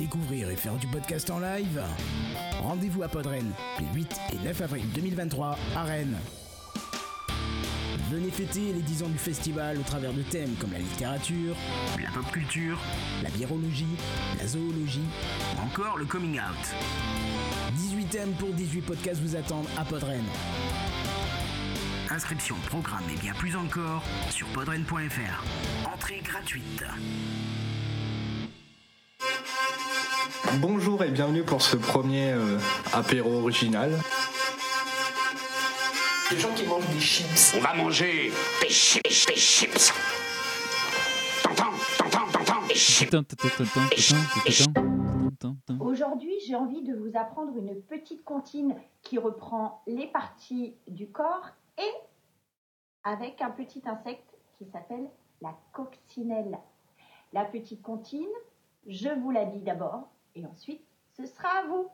découvrir 0.00 0.48
et 0.48 0.56
faire 0.56 0.76
du 0.76 0.86
podcast 0.86 1.28
en 1.28 1.40
live 1.40 1.82
Rendez-vous 2.62 3.02
à 3.02 3.08
Podren 3.08 3.52
les 3.78 4.00
8 4.00 4.20
et 4.32 4.46
9 4.46 4.60
avril 4.62 4.84
2023 4.94 5.58
à 5.76 5.82
Rennes. 5.82 6.16
Venez 8.10 8.30
fêter 8.30 8.72
les 8.72 8.80
10 8.80 9.02
ans 9.02 9.08
du 9.08 9.18
festival 9.18 9.76
au 9.76 9.82
travers 9.82 10.14
de 10.14 10.22
thèmes 10.22 10.54
comme 10.58 10.72
la 10.72 10.78
littérature, 10.78 11.54
la 12.02 12.10
pop 12.12 12.32
culture, 12.32 12.78
la 13.22 13.28
biologie, 13.28 13.94
la 14.38 14.46
zoologie, 14.46 15.04
ou 15.58 15.66
encore 15.66 15.98
le 15.98 16.06
coming 16.06 16.38
out. 16.38 16.74
18 17.74 18.04
thèmes 18.06 18.32
pour 18.38 18.54
18 18.54 18.80
podcasts 18.80 19.20
vous 19.20 19.36
attendent 19.36 19.68
à 19.76 19.84
Podren. 19.84 20.24
Inscription, 22.08 22.56
programme 22.68 23.04
et 23.14 23.18
bien 23.18 23.34
plus 23.34 23.54
encore 23.54 24.02
sur 24.30 24.46
podren.fr. 24.48 25.44
Entrée 25.92 26.22
gratuite. 26.24 26.84
Bonjour 30.60 31.04
et 31.04 31.10
bienvenue 31.10 31.44
pour 31.44 31.62
ce 31.62 31.76
premier 31.76 32.32
euh, 32.32 32.58
apéro 32.92 33.40
original. 33.40 33.92
Les 36.30 36.38
gens 36.38 36.52
qui 36.54 36.66
mangent 36.66 36.88
des 36.88 37.00
chips. 37.00 37.54
On 37.56 37.60
va 37.60 37.74
manger 37.74 38.32
des 38.62 38.68
chips, 38.68 39.26
des 39.26 39.36
chips. 39.36 39.92
T'entends, 41.42 41.70
t'entends, 41.98 42.26
t'entends 42.32 42.66
des 42.68 42.74
chips. 42.74 43.14
Aujourd'hui, 45.78 46.34
j'ai 46.46 46.56
envie 46.56 46.82
de 46.82 46.94
vous 46.94 47.16
apprendre 47.16 47.56
une 47.56 47.80
petite 47.82 48.24
comptine 48.24 48.74
qui 49.02 49.18
reprend 49.18 49.82
les 49.86 50.06
parties 50.06 50.74
du 50.88 51.08
corps 51.10 51.48
et 51.78 51.92
avec 53.04 53.40
un 53.40 53.50
petit 53.50 53.82
insecte 53.86 54.34
qui 54.58 54.66
s'appelle 54.72 55.08
la 55.42 55.54
coccinelle. 55.72 56.58
La 57.32 57.44
petite 57.44 57.82
comptine, 57.82 58.26
je 58.86 59.08
vous 59.08 59.30
la 59.30 59.44
dis 59.44 59.60
d'abord 59.60 60.08
et 60.34 60.44
ensuite 60.46 60.82
ce 61.16 61.26
sera 61.26 61.48
à 61.48 61.66
vous. 61.68 61.88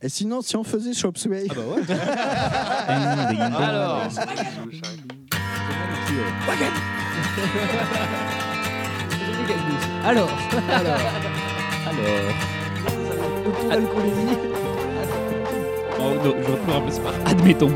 Et 0.00 0.08
sinon, 0.08 0.42
si 0.42 0.56
on 0.56 0.62
faisait 0.62 0.94
Chop 0.94 1.18
Suey 1.18 1.46
Ah 1.50 1.54
bah 1.54 1.62
ouais. 1.74 1.82
Alors, 3.40 4.02
Alors, 10.04 10.28
alors, 10.68 10.98
autour 13.46 13.68
d'alcoolémie. 13.68 14.36
oh, 15.98 16.02
non, 16.02 16.34
j'aurais 16.42 16.60
pu 16.60 16.66
le 16.66 16.72
remplacer 16.72 17.00
par 17.00 17.14
admettons. 17.26 17.70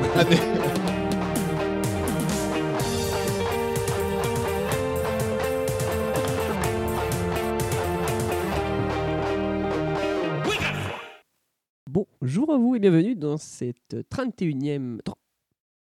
Bonjour 11.88 12.52
à 12.52 12.58
vous 12.58 12.74
et 12.76 12.78
bienvenue 12.80 13.14
dans 13.14 13.36
cette 13.38 13.96
31e. 14.10 15.00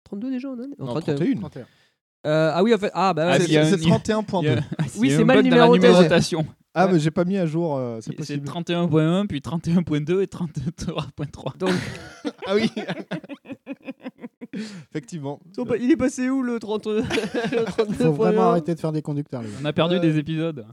32 0.04 0.30
déjà 0.30 0.48
on 0.48 0.52
en 0.52 0.62
est 0.64 0.78
Non, 0.78 0.86
Non, 0.86 1.00
31. 1.00 1.34
31. 1.36 1.66
Euh, 2.26 2.52
ah 2.54 2.62
oui, 2.62 2.72
en 2.74 2.78
fait. 2.78 2.90
Ah 2.94 3.12
bah 3.14 3.24
Ah, 3.26 3.38
ouais, 3.38 3.44
il 3.46 3.52
y 3.52 3.56
a 3.58 3.64
C'est 3.64 3.74
un- 3.74 3.78
c'est 3.78 3.84
31.2. 3.84 4.42
Il 4.42 4.46
y 4.46 4.48
a- 4.50 4.60
Oui, 4.98 5.10
c'est 5.10 5.24
mal 5.24 5.42
numéroté. 5.42 5.80
numérotation. 5.80 6.46
Ah, 6.74 6.88
mais 6.90 6.98
j'ai 6.98 7.10
pas 7.10 7.24
mis 7.24 7.36
à 7.36 7.44
jour, 7.46 7.76
euh, 7.76 7.98
c'est 8.00 8.10
C'est 8.10 8.16
possible. 8.16 8.46
31.1, 8.48 9.26
puis 9.26 9.40
31.2 9.40 10.22
et 10.22 10.26
33.3. 10.26 11.56
donc, 11.58 11.70
Ah 12.46 12.54
oui 12.54 12.70
Effectivement. 14.90 15.40
il 15.80 15.90
est 15.90 15.96
passé 15.96 16.28
où 16.30 16.42
le 16.42 16.58
30 16.58 16.86
le 16.86 17.02
32 17.64 17.86
Il 17.88 17.94
faut 18.06 18.12
vraiment 18.12 18.50
arrêter 18.50 18.74
de 18.74 18.80
faire 18.80 18.92
des 18.92 19.02
conducteurs, 19.02 19.42
les 19.42 19.48
gars. 19.48 19.54
On 19.62 19.64
a 19.64 19.72
perdu 19.72 19.98
des 20.00 20.18
épisodes. 20.18 20.64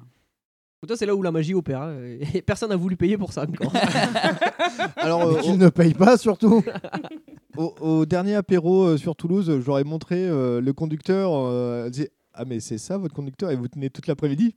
Toi, 0.88 0.96
c'est 0.96 1.06
là 1.06 1.14
où 1.16 1.22
la 1.22 1.32
magie 1.32 1.54
opère. 1.54 1.82
hein, 1.82 1.98
Et 2.34 2.42
personne 2.42 2.70
n'a 2.70 2.76
voulu 2.78 2.96
payer 2.96 3.18
pour 3.18 3.34
ça 3.34 3.44
encore. 3.44 3.74
Alors, 4.96 5.30
Mais 5.32 5.38
euh, 5.38 5.42
qu'ils 5.42 5.58
ne 5.58 5.70
payent 5.70 5.94
pas, 5.94 6.18
surtout. 6.18 6.64
au, 7.58 7.76
au 7.82 8.06
dernier 8.06 8.36
apéro 8.36 8.84
euh, 8.86 8.98
sur 8.98 9.16
Toulouse, 9.16 9.60
j'aurais 9.64 9.84
montré 9.84 10.28
euh, 10.28 10.62
le 10.62 10.74
conducteur. 10.74 11.32
euh, 11.34 11.90
disait, 11.90 12.12
ah, 12.34 12.46
mais 12.46 12.60
c'est 12.62 12.78
ça 12.78 12.98
votre 12.98 13.14
conducteur? 13.14 13.52
Et 13.52 13.56
vous 13.58 13.68
tenez 13.68 13.90
toute 13.90 14.08
l'après-midi 14.08 14.56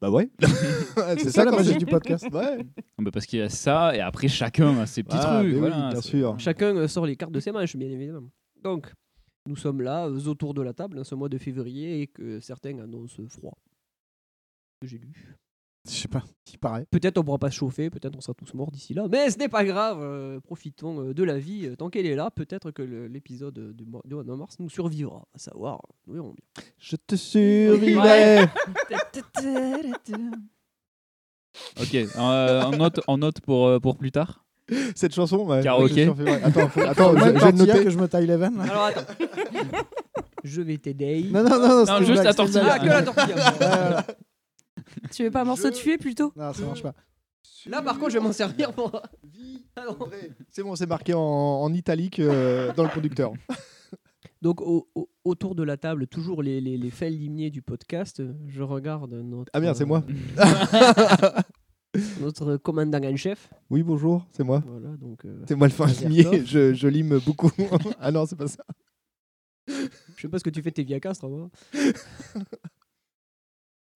Bah 0.00 0.10
ouais. 0.10 0.28
C'est 1.18 1.30
ça 1.30 1.44
la 1.44 1.52
magie 1.52 1.76
du 1.76 1.86
podcast. 1.86 2.26
Ouais. 2.32 2.58
Ah 2.98 3.02
bah 3.02 3.10
parce 3.12 3.26
qu'il 3.26 3.38
y 3.38 3.42
a 3.42 3.48
ça, 3.48 3.94
et 3.94 4.00
après 4.00 4.26
chacun 4.28 4.76
a 4.78 4.86
ses 4.86 5.02
petits 5.04 5.16
Ah, 5.20 5.36
trucs. 5.36 5.46
mais 5.48 5.52
oui, 5.54 5.58
voilà, 5.60 5.90
bien 5.90 6.00
c'est- 6.00 6.08
sûr. 6.08 6.34
Chacun 6.38 6.74
euh, 6.76 6.88
sort 6.88 7.06
les 7.06 7.14
cartes 7.16 7.32
de 7.32 7.40
ses 7.40 7.52
manches, 7.52 7.76
bien 7.76 7.88
évidemment. 7.90 8.28
Donc, 8.62 8.92
nous 9.48 9.56
sommes 9.56 9.82
là, 9.82 10.06
euh, 10.08 10.26
autour 10.26 10.52
de 10.54 10.62
la 10.62 10.72
table, 10.72 10.98
en 10.98 11.04
ce 11.04 11.14
mois 11.14 11.28
de 11.28 11.38
février, 11.38 12.00
et 12.02 12.06
que 12.08 12.40
certains 12.40 12.76
annoncent 12.80 13.22
froid. 13.28 13.56
Que 14.80 14.88
j'ai 14.88 14.98
lu. 14.98 15.36
Je 15.86 15.92
sais 15.92 16.08
pas, 16.08 16.24
il 16.50 16.58
paraît. 16.58 16.86
Peut-être 16.90 17.18
on 17.18 17.22
pourra 17.24 17.36
pas 17.38 17.50
se 17.50 17.56
chauffer, 17.56 17.90
peut-être 17.90 18.16
on 18.16 18.20
sera 18.22 18.32
tous 18.32 18.54
morts 18.54 18.70
d'ici 18.70 18.94
là, 18.94 19.06
mais 19.10 19.30
ce 19.30 19.36
n'est 19.38 19.50
pas 19.50 19.64
grave, 19.64 19.98
euh, 20.00 20.40
profitons 20.40 21.00
euh, 21.08 21.12
de 21.14 21.22
la 21.22 21.38
vie 21.38 21.66
euh, 21.66 21.76
tant 21.76 21.90
qu'elle 21.90 22.06
est 22.06 22.14
là. 22.14 22.30
Peut-être 22.30 22.70
que 22.70 22.80
l'épisode 22.82 23.74
du 23.76 23.84
mois 23.84 24.00
de 24.06 24.14
mars 24.34 24.56
nous 24.60 24.70
survivra, 24.70 25.26
à 25.34 25.38
savoir, 25.38 25.82
nous 26.06 26.14
verrons 26.14 26.32
bien. 26.34 26.64
Je 26.78 26.96
te 26.96 27.16
survivrai. 27.16 28.46
Ok, 31.80 31.94
euh, 31.94 32.62
en 32.62 32.70
note, 32.72 33.00
en 33.06 33.18
note 33.18 33.40
pour, 33.40 33.66
euh, 33.68 33.78
pour 33.78 33.96
plus 33.96 34.10
tard. 34.10 34.44
Cette 34.96 35.14
chanson, 35.14 35.44
ouais, 35.46 35.62
Karaoké. 35.62 36.08
ouais. 36.08 36.42
Attends, 36.42 36.68
faut- 36.68 36.80
attends, 36.80 37.12
je, 37.16 37.24
je 37.26 37.44
vais 37.44 37.52
noter. 37.52 37.84
que 37.84 37.90
je 37.90 37.98
me 37.98 38.08
taille 38.08 38.26
les 38.26 38.36
veines. 38.36 38.56
là. 38.56 38.64
Alors 38.64 38.84
attends. 38.86 39.12
Je 40.42 40.62
vais 40.62 40.78
t'aider. 40.78 41.28
Non, 41.30 41.44
non, 41.44 41.50
non, 41.60 41.84
c'est 41.86 41.92
Non, 41.92 41.98
une 42.00 42.06
juste 42.06 42.22
blague, 42.22 42.24
la 42.24 42.30
une 42.30 42.34
tortilla. 42.36 42.72
Ah, 42.72 42.78
que 42.78 42.86
la 42.86 43.02
tortilla. 43.02 44.06
Tu 45.10 45.24
veux 45.24 45.30
pas 45.30 45.42
un 45.42 45.44
morceau 45.44 45.70
de 45.70 45.74
tuer 45.74 45.98
plutôt? 45.98 46.32
Non, 46.36 46.52
ça 46.52 46.64
marche 46.64 46.82
pas. 46.82 46.94
Là, 47.66 47.80
par 47.82 47.98
contre, 47.98 48.10
je 48.10 48.18
vais 48.18 48.24
m'en 48.24 48.32
servir 48.32 48.72
pour. 48.72 49.00
Ah 49.76 49.84
non. 49.86 49.98
C'est 50.50 50.62
bon, 50.62 50.76
c'est 50.76 50.86
marqué 50.86 51.14
en, 51.14 51.20
en 51.20 51.72
italique 51.72 52.18
euh, 52.20 52.72
dans 52.74 52.82
le 52.84 52.88
conducteur. 52.90 53.32
Donc, 54.42 54.60
au- 54.60 54.86
au- 54.94 55.08
autour 55.24 55.54
de 55.54 55.62
la 55.62 55.78
table, 55.78 56.06
toujours 56.06 56.42
les, 56.42 56.60
les, 56.60 56.76
les 56.76 56.90
faits 56.90 57.10
limiers 57.12 57.50
du 57.50 57.62
podcast, 57.62 58.20
euh, 58.20 58.34
je 58.48 58.62
regarde 58.62 59.12
notre. 59.14 59.50
Ah 59.54 59.60
merde, 59.60 59.76
c'est 59.76 59.86
moi. 59.86 60.04
notre 62.20 62.56
commandant 62.56 63.02
en 63.02 63.16
chef. 63.16 63.48
Oui, 63.70 63.82
bonjour, 63.82 64.26
c'est 64.32 64.44
moi. 64.44 64.62
Voilà, 64.66 64.96
donc. 64.98 65.24
euh, 65.24 65.42
C'est 65.48 65.54
moi 65.54 65.66
le 65.68 65.72
fin 65.72 65.86
limier, 65.86 66.44
je, 66.44 66.74
je 66.74 66.88
lime 66.88 67.18
beaucoup. 67.24 67.50
ah 68.00 68.10
non, 68.10 68.26
c'est 68.26 68.36
pas 68.36 68.48
ça. 68.48 68.64
Je 69.66 70.20
sais 70.22 70.28
pas 70.28 70.38
ce 70.38 70.44
que 70.44 70.50
tu 70.50 70.60
fais, 70.62 70.70
tes 70.72 70.84
via 70.84 71.00
castres, 71.00 71.26
moi. 71.28 71.48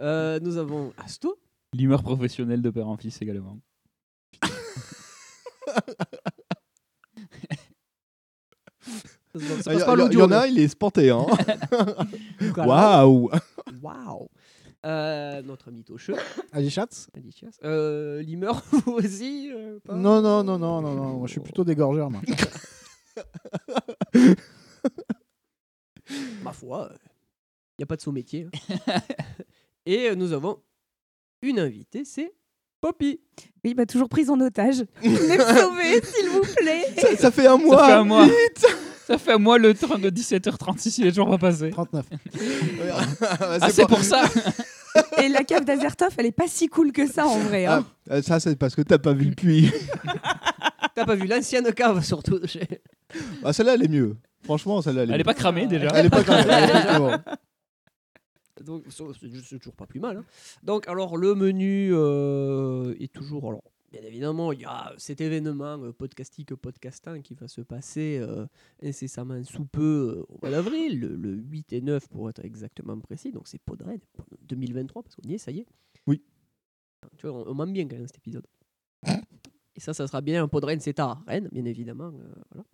Euh, 0.01 0.39
nous 0.41 0.57
avons 0.57 0.93
Asto. 0.97 1.39
Limeur 1.75 2.03
professionnel 2.03 2.63
de 2.63 2.71
père 2.71 2.89
en 2.89 2.97
fils 2.97 3.21
également. 3.21 3.59
Ah, 4.43 4.51
Il 9.35 9.41
passe 9.47 9.67
y, 9.67 9.71
il 10.13 10.19
y 10.19 10.23
en 10.23 10.33
a, 10.33 10.47
il 10.47 10.59
est 10.59 10.69
spanté. 10.69 11.11
Hein. 11.11 11.27
Waouh 12.57 13.31
Waouh. 13.83 14.29
Euh, 14.87 15.43
notre 15.43 15.69
ami 15.69 15.85
Tocheux. 15.85 16.15
Ali 16.53 16.71
Chias. 16.71 17.09
Euh, 17.65 18.23
Limeur, 18.23 18.63
vous 18.71 18.93
aussi 18.93 19.51
euh, 19.53 19.79
pas 19.85 19.95
Non, 19.95 20.23
non, 20.23 20.43
non, 20.45 20.59
non, 20.59 20.81
non, 20.81 20.95
non. 20.95 21.19
Moi, 21.19 21.27
je 21.27 21.33
suis 21.33 21.41
plutôt 21.41 21.65
dégorgeur, 21.65 22.11
moi. 22.11 22.23
Ma 26.43 26.53
foi, 26.53 26.91
il 27.77 27.81
n'y 27.81 27.83
a 27.83 27.87
pas 27.87 27.97
de 27.97 28.01
sous 28.01 28.13
métier. 28.13 28.47
hein. 28.87 29.01
Et 29.89 30.11
euh, 30.11 30.15
nous 30.15 30.35
avons 30.35 30.59
une 31.41 31.59
invitée, 31.59 32.05
c'est 32.05 32.35
Poppy. 32.83 33.21
Oui, 33.65 33.73
bah 33.73 33.87
toujours 33.87 34.11
prise 34.11 34.29
en 34.29 34.39
otage. 34.39 34.85
Venez 35.03 35.39
me 35.39 35.43
sauver, 35.43 36.03
s'il 36.05 36.29
vous 36.29 36.43
plaît. 36.57 36.85
ça, 36.99 37.17
ça 37.17 37.31
fait 37.31 37.47
un 37.47 37.57
mois 37.57 37.79
Ça 37.79 37.87
fait 37.87 37.93
un 37.95 38.05
mois. 38.05 38.25
vite 38.27 38.67
Ça 39.07 39.17
fait 39.17 39.33
à 39.33 39.39
moi 39.39 39.57
le 39.57 39.73
train 39.73 39.99
de 39.99 40.11
17h36, 40.11 40.97
il 40.99 41.07
est 41.07 41.11
toujours 41.13 41.31
pas 41.31 41.39
passé. 41.39 41.71
39. 41.71 42.05
Ah, 43.63 43.71
c'est 43.71 43.89
pour 43.89 44.05
ça 44.05 44.25
Et 45.17 45.29
la 45.31 45.43
cave 45.43 45.65
d'Azertov, 45.65 46.11
elle 46.19 46.27
est 46.27 46.33
pas 46.33 46.49
si 46.49 46.69
cool 46.69 46.93
que 46.93 47.07
ça 47.11 47.27
en 47.27 47.39
vrai. 47.39 47.65
hein. 47.65 47.87
Ah, 48.11 48.15
euh, 48.17 48.23
ça, 48.23 48.41
c'est 48.41 48.57
parce 48.57 48.75
que 48.75 48.83
t'as 48.83 48.99
pas 48.99 49.15
vu 49.15 49.25
le 49.31 49.35
puits. 49.35 49.73
T'as 50.95 51.07
pas 51.07 51.15
vu 51.15 51.27
l'ancienne 51.27 51.73
cave, 51.73 52.05
surtout. 52.05 52.41
Ah, 53.43 53.55
celle-là, 53.55 53.73
elle 53.75 53.85
est 53.85 53.89
mieux. 53.89 54.17
Franchement, 54.45 54.83
celle-là, 54.83 55.05
elle 55.05 55.11
est 55.11 55.15
Elle 55.15 55.21
est 55.23 55.25
pas 55.25 55.35
cramée 55.35 55.67
déjà. 55.67 55.89
Elle 55.95 56.07
est 56.07 56.11
pas 56.11 56.23
cramée. 56.23 57.17
Donc, 58.65 58.85
c'est 58.91 59.59
toujours 59.59 59.75
pas 59.77 59.87
plus 59.87 60.01
mal. 60.01 60.17
hein. 60.19 60.25
Donc, 60.63 60.87
alors, 60.89 61.17
le 61.17 61.35
menu 61.35 61.91
euh, 61.93 62.95
est 62.99 63.13
toujours. 63.13 63.49
Alors, 63.49 63.63
bien 63.91 64.03
évidemment, 64.03 64.53
il 64.53 64.61
y 64.61 64.65
a 64.65 64.93
cet 64.99 65.21
événement 65.21 65.79
euh, 65.83 65.93
podcastique 65.93 66.55
podcastin 66.55 67.21
qui 67.23 67.35
va 67.35 67.49
se 67.49 67.61
passer 67.63 68.19
euh, 68.21 68.47
incessamment 68.83 69.43
sous 69.45 69.65
peu 69.65 70.19
euh, 70.29 70.33
au 70.35 70.39
mois 70.43 70.51
d'avril, 70.51 71.01
le, 71.01 71.17
le 71.17 71.35
8 71.35 71.73
et 71.73 71.81
9 71.81 72.09
pour 72.09 72.29
être 72.31 72.45
exactement 72.45 72.99
précis. 72.99 73.33
Donc, 73.33 73.49
c'est 73.49 73.61
Podred 73.63 74.01
2023, 74.43 75.03
parce 75.03 75.15
qu'on 75.17 75.29
y 75.29 75.35
est, 75.35 75.39
ça 75.39 75.51
y 75.51 75.61
est. 75.61 75.67
Oui. 76.07 76.23
Tu 77.17 77.27
vois, 77.27 77.37
on, 77.47 77.51
on 77.51 77.55
m'aime 77.55 77.73
bien 77.73 77.87
quand 77.89 77.97
même 77.97 78.07
cet 78.07 78.19
épisode. 78.19 78.47
Et 79.75 79.81
ça, 79.81 79.95
ça 79.95 80.07
sera 80.09 80.21
bien 80.21 80.43
un 80.43 80.49
Podren, 80.49 80.81
c'est 80.81 80.99
à 80.99 81.15
Rennes, 81.27 81.49
bien 81.53 81.65
évidemment. 81.65 82.11
voilà. 82.51 82.67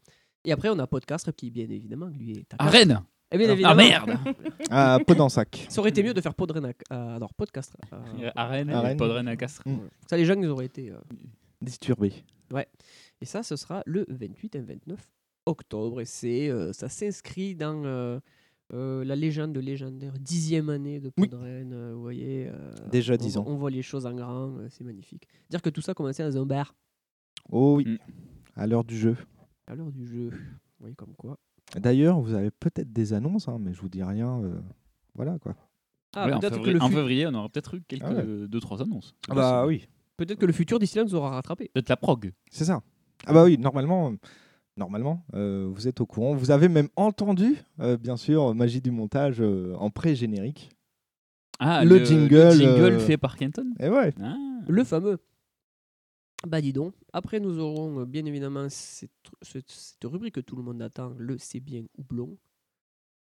Et 0.46 0.52
après, 0.52 0.68
on 0.70 0.78
a 0.78 0.86
Podcast 0.86 1.30
qui, 1.32 1.50
bien 1.50 1.68
évidemment, 1.68 2.06
lui 2.06 2.32
est 2.32 2.54
à. 2.58 2.68
Rennes 2.68 3.02
Eh 3.32 3.38
bien 3.38 3.48
Ah, 3.48 3.52
évidemment. 3.52 3.74
merde 3.76 4.18
Ah, 4.70 4.98
peu 5.06 5.14
dans 5.14 5.28
sac. 5.28 5.66
Ça 5.68 5.80
aurait 5.80 5.90
été 5.90 6.02
mieux 6.02 6.14
de 6.14 6.20
faire 6.20 6.34
Podren 6.34 6.64
à, 6.66 6.72
à- 6.90 7.14
alors, 7.16 7.34
Podcast. 7.34 7.74
à- 7.90 7.96
À 8.36 8.46
Rennes, 8.46 8.70
À 8.70 8.80
Rennes. 8.80 9.28
à 9.28 9.36
Castres. 9.36 9.62
Mm. 9.66 9.78
Ça, 10.08 10.16
les 10.16 10.24
gens, 10.24 10.34
ils 10.40 10.46
auraient 10.48 10.66
été. 10.66 10.90
euh, 10.90 10.98
Disturbé. 11.60 12.12
Ouais. 12.52 12.68
Et 13.20 13.24
ça, 13.26 13.42
ce 13.42 13.56
sera 13.56 13.82
le 13.86 14.04
28 14.08 14.54
et 14.56 14.60
29 14.60 15.00
octobre. 15.46 16.00
Et 16.00 16.04
c'est, 16.04 16.48
euh, 16.50 16.72
ça 16.72 16.88
s'inscrit 16.88 17.54
dans 17.54 17.82
euh, 17.84 18.20
euh, 18.72 19.04
la 19.04 19.16
légende 19.16 19.52
de 19.52 19.60
légendaire 19.60 20.12
dixième 20.20 20.68
année 20.68 21.00
de 21.00 21.10
Oui. 21.18 21.28
Podren. 21.28 21.72
euh, 21.72 21.92
vous 21.94 22.02
voyez. 22.02 22.48
euh, 22.48 22.70
Déjà 22.92 23.14
on 23.14 23.16
10 23.16 23.34
voit- 23.34 23.42
ans. 23.42 23.46
On 23.48 23.56
voit 23.56 23.70
les 23.70 23.82
choses 23.82 24.06
en 24.06 24.14
grand, 24.14 24.56
euh, 24.58 24.68
c'est 24.70 24.84
magnifique. 24.84 25.26
Dire 25.50 25.62
que 25.62 25.70
tout 25.70 25.80
ça 25.80 25.94
commençait 25.94 26.22
dans 26.22 26.40
un 26.40 26.46
bar 26.46 26.74
Oh 27.50 27.76
oui, 27.76 27.84
Mm. 27.86 27.98
à 28.56 28.66
l'heure 28.66 28.84
du 28.84 28.96
jeu. 28.96 29.16
à 29.66 29.74
l'heure 29.74 29.90
du 29.90 30.06
jeu. 30.06 30.28
Vous 30.30 30.80
voyez 30.80 30.94
comme 30.94 31.14
quoi. 31.16 31.38
D'ailleurs, 31.80 32.20
vous 32.20 32.34
avez 32.34 32.50
peut-être 32.50 32.92
des 32.92 33.12
annonces, 33.12 33.48
hein, 33.48 33.58
mais 33.60 33.72
je 33.74 33.80
vous 33.80 33.88
dis 33.88 34.02
rien. 34.02 34.40
euh, 34.42 34.60
Voilà 35.14 35.38
quoi. 35.38 35.54
Ah, 36.16 36.26
Ouais, 36.26 36.32
en, 36.32 36.38
peut-être 36.38 36.58
que, 36.58 36.64
février, 36.64 36.74
le 36.78 36.82
en 36.82 36.88
février, 36.90 37.26
on 37.26 37.34
aura 37.34 37.48
peut-être 37.48 37.74
eu 37.74 37.82
quelques 37.88 38.04
Ah 38.06 38.12
ouais. 38.14 38.46
deux, 38.48 38.60
trois 38.60 38.80
annonces. 38.82 39.14
Ah 39.28 39.34
bah 39.34 39.62
possible. 39.64 39.84
oui, 39.88 39.88
peut-être 40.16 40.38
que 40.38 40.46
le 40.46 40.52
futur 40.52 40.78
d'ici 40.78 40.96
là 40.98 41.04
nous 41.04 41.14
aura 41.16 41.30
rattrapé. 41.30 41.70
Peut-être 41.74 41.88
la 41.88 41.96
prog. 41.96 42.32
c'est 42.50 42.64
ça. 42.64 42.82
Ah 43.26 43.32
bah 43.32 43.44
oui, 43.44 43.58
normalement, 43.58 44.10
euh, 44.10 44.16
normalement, 44.76 45.24
euh, 45.34 45.68
vous 45.72 45.88
êtes 45.88 46.00
au 46.00 46.06
courant. 46.06 46.34
Vous 46.36 46.50
avez 46.52 46.68
même 46.68 46.88
entendu, 46.96 47.56
euh, 47.80 47.96
bien 47.96 48.16
sûr, 48.16 48.54
magie 48.54 48.80
du 48.80 48.90
montage 48.92 49.40
euh, 49.40 49.74
en 49.76 49.90
pré-générique. 49.90 50.70
Ah, 51.58 51.84
Le 51.84 52.04
jingle, 52.04 52.50
jingle 52.52 52.82
euh, 52.94 52.98
fait 53.00 53.16
par 53.16 53.36
Kenton? 53.36 53.66
Et 53.80 53.88
ouais. 53.88 54.12
Ah. 54.22 54.36
Le 54.68 54.84
fameux. 54.84 55.18
Bah 56.46 56.60
dis 56.60 56.72
donc. 56.72 56.94
Après, 57.12 57.40
nous 57.40 57.58
aurons 57.58 58.00
euh, 58.00 58.04
bien 58.04 58.24
évidemment 58.26 58.68
cette, 58.68 59.10
cette- 59.42 59.70
cette 59.70 60.04
rubrique 60.04 60.34
que 60.34 60.40
tout 60.40 60.56
le 60.56 60.62
monde 60.62 60.80
attend, 60.82 61.14
le 61.18 61.38
C'est 61.38 61.60
bien 61.60 61.84
houblon. 61.98 62.36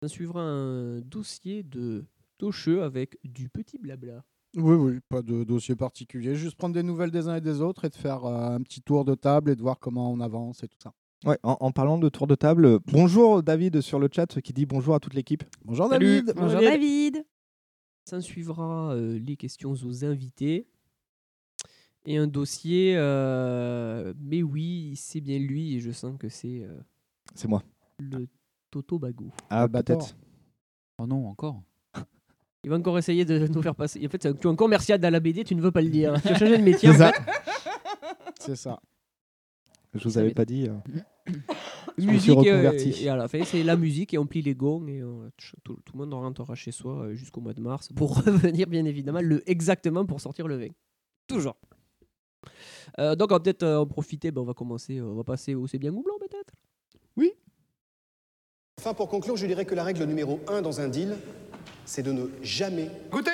Ça 0.01 0.07
suivra 0.07 0.41
un 0.41 0.99
dossier 1.01 1.63
de 1.63 2.05
Tocheux 2.37 2.83
avec 2.83 3.17
du 3.23 3.49
petit 3.49 3.79
blabla. 3.79 4.23
Oui, 4.55 4.75
oui, 4.75 4.99
pas 5.09 5.21
de 5.23 5.43
dossier 5.43 5.75
particulier. 5.75 6.35
Juste 6.35 6.55
prendre 6.55 6.75
des 6.75 6.83
nouvelles 6.83 7.09
des 7.11 7.27
uns 7.27 7.35
et 7.35 7.41
des 7.41 7.61
autres 7.61 7.85
et 7.85 7.89
de 7.89 7.95
faire 7.95 8.25
euh, 8.25 8.55
un 8.55 8.61
petit 8.61 8.81
tour 8.81 9.05
de 9.05 9.15
table 9.15 9.51
et 9.51 9.55
de 9.55 9.61
voir 9.61 9.79
comment 9.79 10.11
on 10.11 10.19
avance 10.19 10.63
et 10.63 10.67
tout 10.67 10.77
ça. 10.81 10.93
Ouais, 11.25 11.37
en, 11.41 11.57
en 11.59 11.71
parlant 11.71 11.97
de 11.97 12.09
tour 12.09 12.27
de 12.27 12.35
table, 12.35 12.79
bonjour 12.85 13.41
David 13.41 13.81
sur 13.81 13.97
le 13.97 14.07
chat 14.13 14.39
qui 14.41 14.53
dit 14.53 14.67
bonjour 14.67 14.93
à 14.93 14.99
toute 14.99 15.15
l'équipe. 15.15 15.43
Bonjour 15.65 15.89
Salut. 15.89 16.21
David. 16.21 16.33
Bonjour 16.35 16.59
David. 16.61 17.13
David. 17.13 17.25
Ça 18.05 18.21
suivra 18.21 18.93
euh, 18.93 19.17
les 19.17 19.35
questions 19.35 19.71
aux 19.71 20.05
invités. 20.05 20.67
Et 22.09 22.15
un 22.17 22.25
dossier, 22.27 22.93
euh, 22.95 24.13
mais 24.17 24.41
oui, 24.41 24.93
c'est 24.95 25.19
bien 25.19 25.37
lui 25.39 25.75
et 25.75 25.79
je 25.81 25.91
sens 25.91 26.15
que 26.17 26.29
c'est 26.29 26.61
euh, 26.63 26.79
C'est 27.35 27.49
moi. 27.49 27.61
le 27.99 28.27
Toto 28.71 28.97
Bagou. 28.97 29.29
Ah, 29.49 29.63
Albator. 29.63 29.97
peut-être. 29.97 30.17
Oh 30.99 31.05
non, 31.05 31.27
encore. 31.27 31.61
Il 32.63 32.69
va 32.69 32.77
encore 32.77 32.97
essayer 32.97 33.25
de 33.25 33.47
nous 33.47 33.61
faire 33.61 33.75
passer. 33.75 34.05
En 34.05 34.09
fait, 34.09 34.23
c'est 34.23 34.29
un- 34.29 34.33
tu 34.33 34.47
es 34.47 34.49
un 34.49 34.55
commercial 34.55 34.99
dans 34.99 35.09
la 35.11 35.19
BD, 35.19 35.43
tu 35.43 35.53
ne 35.53 35.61
veux 35.61 35.71
pas 35.71 35.81
le 35.81 35.89
dire. 35.89 36.13
Tu 36.21 36.29
as 36.29 36.35
changé 36.39 36.57
de 36.57 36.63
métier. 36.63 36.87
en 36.89 36.93
C'est 36.93 36.97
ça. 36.97 37.11
fait. 37.11 37.31
C'est 38.39 38.55
ça. 38.55 38.79
Je 39.93 40.03
vous 40.05 40.17
avais 40.17 40.29
va 40.29 40.33
pas 40.35 40.45
dit. 40.45 40.67
euh. 40.69 40.77
Je 41.97 42.05
me 42.05 42.17
suis 42.19 42.31
musique 42.31 42.45
et, 42.45 42.51
reconverti. 42.53 43.03
et 43.03 43.09
à 43.09 43.15
la 43.17 43.27
fin 43.27 43.43
c'est 43.43 43.63
la 43.63 43.75
musique 43.75 44.13
et 44.13 44.17
on 44.19 44.25
plie 44.27 44.43
les 44.43 44.53
gongs 44.55 44.85
et 44.87 45.03
on- 45.03 45.29
tout, 45.63 45.77
tout 45.83 45.93
le 45.93 45.97
monde 46.05 46.13
rentrera 46.13 46.53
chez 46.55 46.71
soi 46.71 47.05
euh, 47.07 47.15
jusqu'au 47.15 47.41
mois 47.41 47.53
de 47.55 47.59
mars 47.61 47.89
pour 47.95 48.17
revenir 48.23 48.67
bien 48.67 48.85
évidemment 48.85 49.19
le, 49.19 49.41
exactement 49.49 50.05
pour 50.05 50.21
sortir 50.21 50.47
le 50.47 50.57
vin 50.57 50.67
toujours 51.27 51.57
Euh, 52.99 53.15
donc 53.15 53.31
on 53.31 53.35
va 53.35 53.39
peut-être 53.39 53.63
euh, 53.63 53.79
en 53.79 53.85
profiter 53.85 54.31
ben, 54.31 54.41
on 54.41 54.45
va 54.45 54.53
commencer 54.53 54.99
on 55.01 55.13
va 55.15 55.23
passer 55.23 55.53
au 55.53 55.67
c'est 55.67 55.77
bien 55.77 55.93
ou 55.93 56.01
blanc 56.01 56.15
peut-être? 56.19 56.53
Enfin, 58.79 58.93
pour 58.93 59.09
conclure, 59.09 59.35
je 59.35 59.47
dirais 59.47 59.65
que 59.65 59.73
la 59.73 59.83
règle 59.83 60.03
numéro 60.03 60.39
un 60.47 60.61
dans 60.61 60.79
un 60.79 60.87
deal, 60.87 61.17
c'est 61.85 62.03
de 62.03 62.11
ne 62.11 62.27
jamais 62.43 62.91
Goûtez 63.09 63.31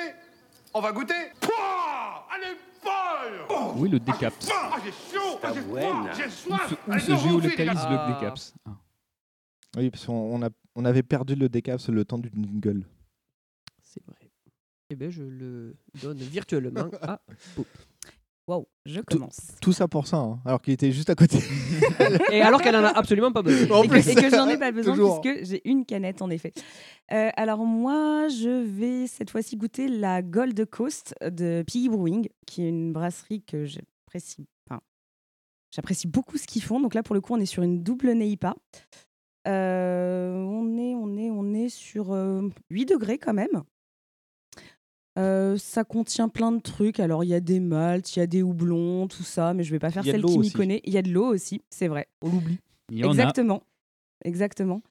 On 0.72 0.80
va 0.80 0.90
goûter! 0.92 1.12
Pouah! 1.40 2.26
Est 2.42 2.56
folle! 2.82 3.72
Oui, 3.76 3.88
le 3.90 4.00
décaps? 4.00 4.48
Ah, 4.52 4.76
j'ai 4.84 4.90
chaud! 4.90 5.38
Ah, 5.42 5.52
j'ai 5.54 5.60
froid! 5.60 6.06
J'ai 6.16 6.24
Où 6.26 6.30
soif 6.30 6.68
se, 6.70 6.74
où 6.74 6.92
Allez, 6.92 7.02
se 7.02 7.10
donc, 7.10 7.20
géolocalise 7.20 7.58
le 7.74 7.96
Ah. 7.96 8.18
décaps? 8.20 8.54
Ah. 8.66 8.70
Oui, 9.76 9.90
parce 9.90 10.06
qu'on 10.06 10.12
on 10.14 10.42
a, 10.42 10.48
on 10.74 10.84
avait 10.86 11.02
perdu 11.02 11.34
le 11.34 11.48
décaps 11.48 11.88
le 11.88 12.04
temps 12.04 12.18
du 12.18 12.30
jingle. 12.34 12.86
c'est 13.82 14.02
vrai. 14.06 14.16
Et 14.90 14.96
ben 14.96 15.10
je 15.10 15.22
le 15.22 15.76
donne 16.02 16.18
virtuellement 16.18 16.88
à 17.02 17.20
Pop. 17.54 17.66
Wow, 18.46 18.68
je 18.84 19.00
commence. 19.00 19.38
Tout 19.62 19.72
ça 19.72 19.88
pour 19.88 20.06
ça, 20.06 20.18
hein, 20.18 20.38
alors 20.44 20.60
qu'il 20.60 20.74
était 20.74 20.92
juste 20.92 21.08
à 21.08 21.14
côté. 21.14 21.38
et 22.30 22.42
alors 22.42 22.60
qu'elle 22.60 22.76
en 22.76 22.84
a 22.84 22.88
absolument 22.88 23.32
pas 23.32 23.40
besoin 23.40 23.78
En 23.78 23.82
et, 23.84 23.88
plus. 23.88 24.04
que, 24.04 24.20
que 24.20 24.28
j'en 24.30 24.46
ai 24.48 24.58
pas 24.58 24.70
besoin 24.70 24.94
Toujours. 24.94 25.22
puisque 25.22 25.46
j'ai 25.46 25.66
une 25.66 25.86
canette 25.86 26.20
en 26.20 26.28
effet. 26.28 26.52
Euh, 27.12 27.30
alors 27.36 27.64
moi, 27.64 28.28
je 28.28 28.50
vais 28.50 29.06
cette 29.06 29.30
fois-ci 29.30 29.56
goûter 29.56 29.88
la 29.88 30.20
Gold 30.20 30.62
Coast 30.66 31.14
de 31.22 31.64
Piggy 31.66 31.88
Brewing, 31.88 32.28
qui 32.46 32.64
est 32.64 32.68
une 32.68 32.92
brasserie 32.92 33.42
que 33.42 33.64
j'apprécie. 33.64 34.46
Enfin, 34.68 34.82
j'apprécie 35.74 36.06
beaucoup 36.06 36.36
ce 36.36 36.46
qu'ils 36.46 36.62
font. 36.62 36.80
Donc 36.80 36.92
là, 36.92 37.02
pour 37.02 37.14
le 37.14 37.22
coup, 37.22 37.32
on 37.32 37.40
est 37.40 37.46
sur 37.46 37.62
une 37.62 37.82
double 37.82 38.12
Neipa. 38.12 38.54
Euh, 39.48 40.34
on 40.36 40.76
est, 40.76 40.94
on 40.94 41.16
est, 41.16 41.30
on 41.30 41.54
est 41.54 41.70
sur 41.70 42.12
euh, 42.12 42.48
8 42.68 42.84
degrés 42.86 43.16
quand 43.16 43.34
même. 43.34 43.62
Euh, 45.16 45.56
ça 45.56 45.84
contient 45.84 46.28
plein 46.28 46.50
de 46.50 46.60
trucs. 46.60 46.98
Alors, 46.98 47.22
il 47.22 47.28
y 47.28 47.34
a 47.34 47.40
des 47.40 47.60
maltes, 47.60 48.16
il 48.16 48.18
y 48.18 48.22
a 48.22 48.26
des 48.26 48.42
houblons, 48.42 49.06
tout 49.06 49.22
ça, 49.22 49.54
mais 49.54 49.62
je 49.62 49.70
vais 49.70 49.78
pas 49.78 49.90
faire 49.90 50.04
celle 50.04 50.24
qui 50.24 50.38
m'y 50.38 50.50
connaît. 50.50 50.80
Il 50.84 50.92
y 50.92 50.98
a 50.98 51.02
de 51.02 51.10
l'eau 51.10 51.26
aussi, 51.26 51.62
c'est 51.70 51.88
vrai. 51.88 52.08
on 52.22 52.30
l'oublie 52.30 52.58
a. 52.90 53.06
Exactement. 53.06 53.62
Exactement. 54.24 54.82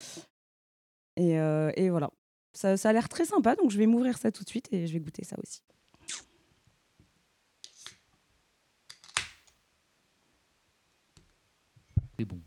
Et, 1.17 1.39
euh, 1.39 1.71
et 1.75 1.89
voilà. 1.89 2.09
Ça, 2.53 2.77
ça 2.77 2.89
a 2.89 2.93
l'air 2.93 3.09
très 3.09 3.25
sympa, 3.25 3.55
donc 3.55 3.71
je 3.71 3.77
vais 3.77 3.87
m'ouvrir 3.87 4.17
ça 4.17 4.31
tout 4.31 4.43
de 4.43 4.49
suite 4.49 4.69
et 4.71 4.85
je 4.87 4.93
vais 4.93 4.99
goûter 4.99 5.23
ça 5.23 5.35
aussi. 5.41 5.61
C'est 12.17 12.25
bon. 12.25 12.39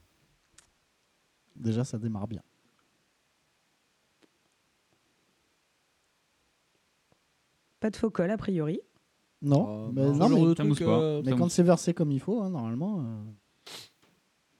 Déjà, 1.56 1.84
ça 1.84 1.98
démarre 1.98 2.28
bien. 2.28 2.42
Pas 7.86 7.90
de 7.90 7.96
faux 7.96 8.10
col, 8.10 8.28
a 8.32 8.36
priori. 8.36 8.80
Non, 9.42 9.86
Oh, 9.86 9.92
mais, 9.92 10.02
non, 10.06 10.14
ce 10.14 10.18
genre 10.18 10.28
mais, 10.30 10.40
de 10.40 10.54
ça 10.56 10.64
mousse 10.64 10.76
truc, 10.78 10.88
pas. 10.88 10.98
euh, 11.00 11.22
mais 11.24 11.30
ça 11.30 11.36
quand 11.36 11.44
mousse. 11.44 11.52
c'est 11.52 11.62
versé 11.62 11.94
comme 11.94 12.10
il 12.10 12.18
faut, 12.18 12.40
hein, 12.42 12.50
normalement, 12.50 13.00
euh, 13.00 13.22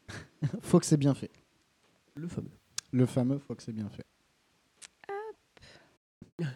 faut 0.61 0.79
que 0.79 0.87
c'est 0.87 0.97
bien 0.97 1.13
fait. 1.13 1.33
le 2.15 2.29
fameux 2.29 2.51
Le 2.93 3.05
fameux, 3.05 3.39
faut 3.41 3.57
que 3.57 3.65
c'est 3.65 3.73
bien 3.73 3.89
fait. 3.89 4.07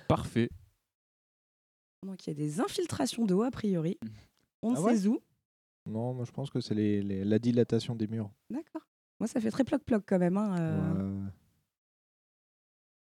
Parfait. 0.07 0.49
Donc 2.07 2.25
il 2.27 2.31
y 2.31 2.33
a 2.33 2.35
des 2.35 2.61
infiltrations 2.61 3.27
d'eau, 3.27 3.43
a 3.43 3.51
priori. 3.51 3.99
On 4.63 4.71
ne 4.71 4.77
Ah 4.77 4.81
ouais 4.83 4.97
sait 4.97 5.09
où. 5.09 5.21
Non, 5.87 6.15
moi 6.15 6.25
je 6.25 6.31
pense 6.31 6.51
que 6.51 6.61
c'est 6.61 6.75
les, 6.75 7.03
les- 7.03 7.25
la 7.25 7.39
dilatation 7.41 7.97
des 7.97 8.07
murs. 8.07 8.31
D'accord. 8.49 8.83
Moi, 9.19 9.27
ça 9.27 9.41
fait 9.41 9.51
très 9.51 9.65
ploc-ploc 9.65 10.05
quand 10.07 10.19
même. 10.21 10.37
hein, 10.37 10.57
euh. 10.61 11.19
Ouais. 11.25 11.31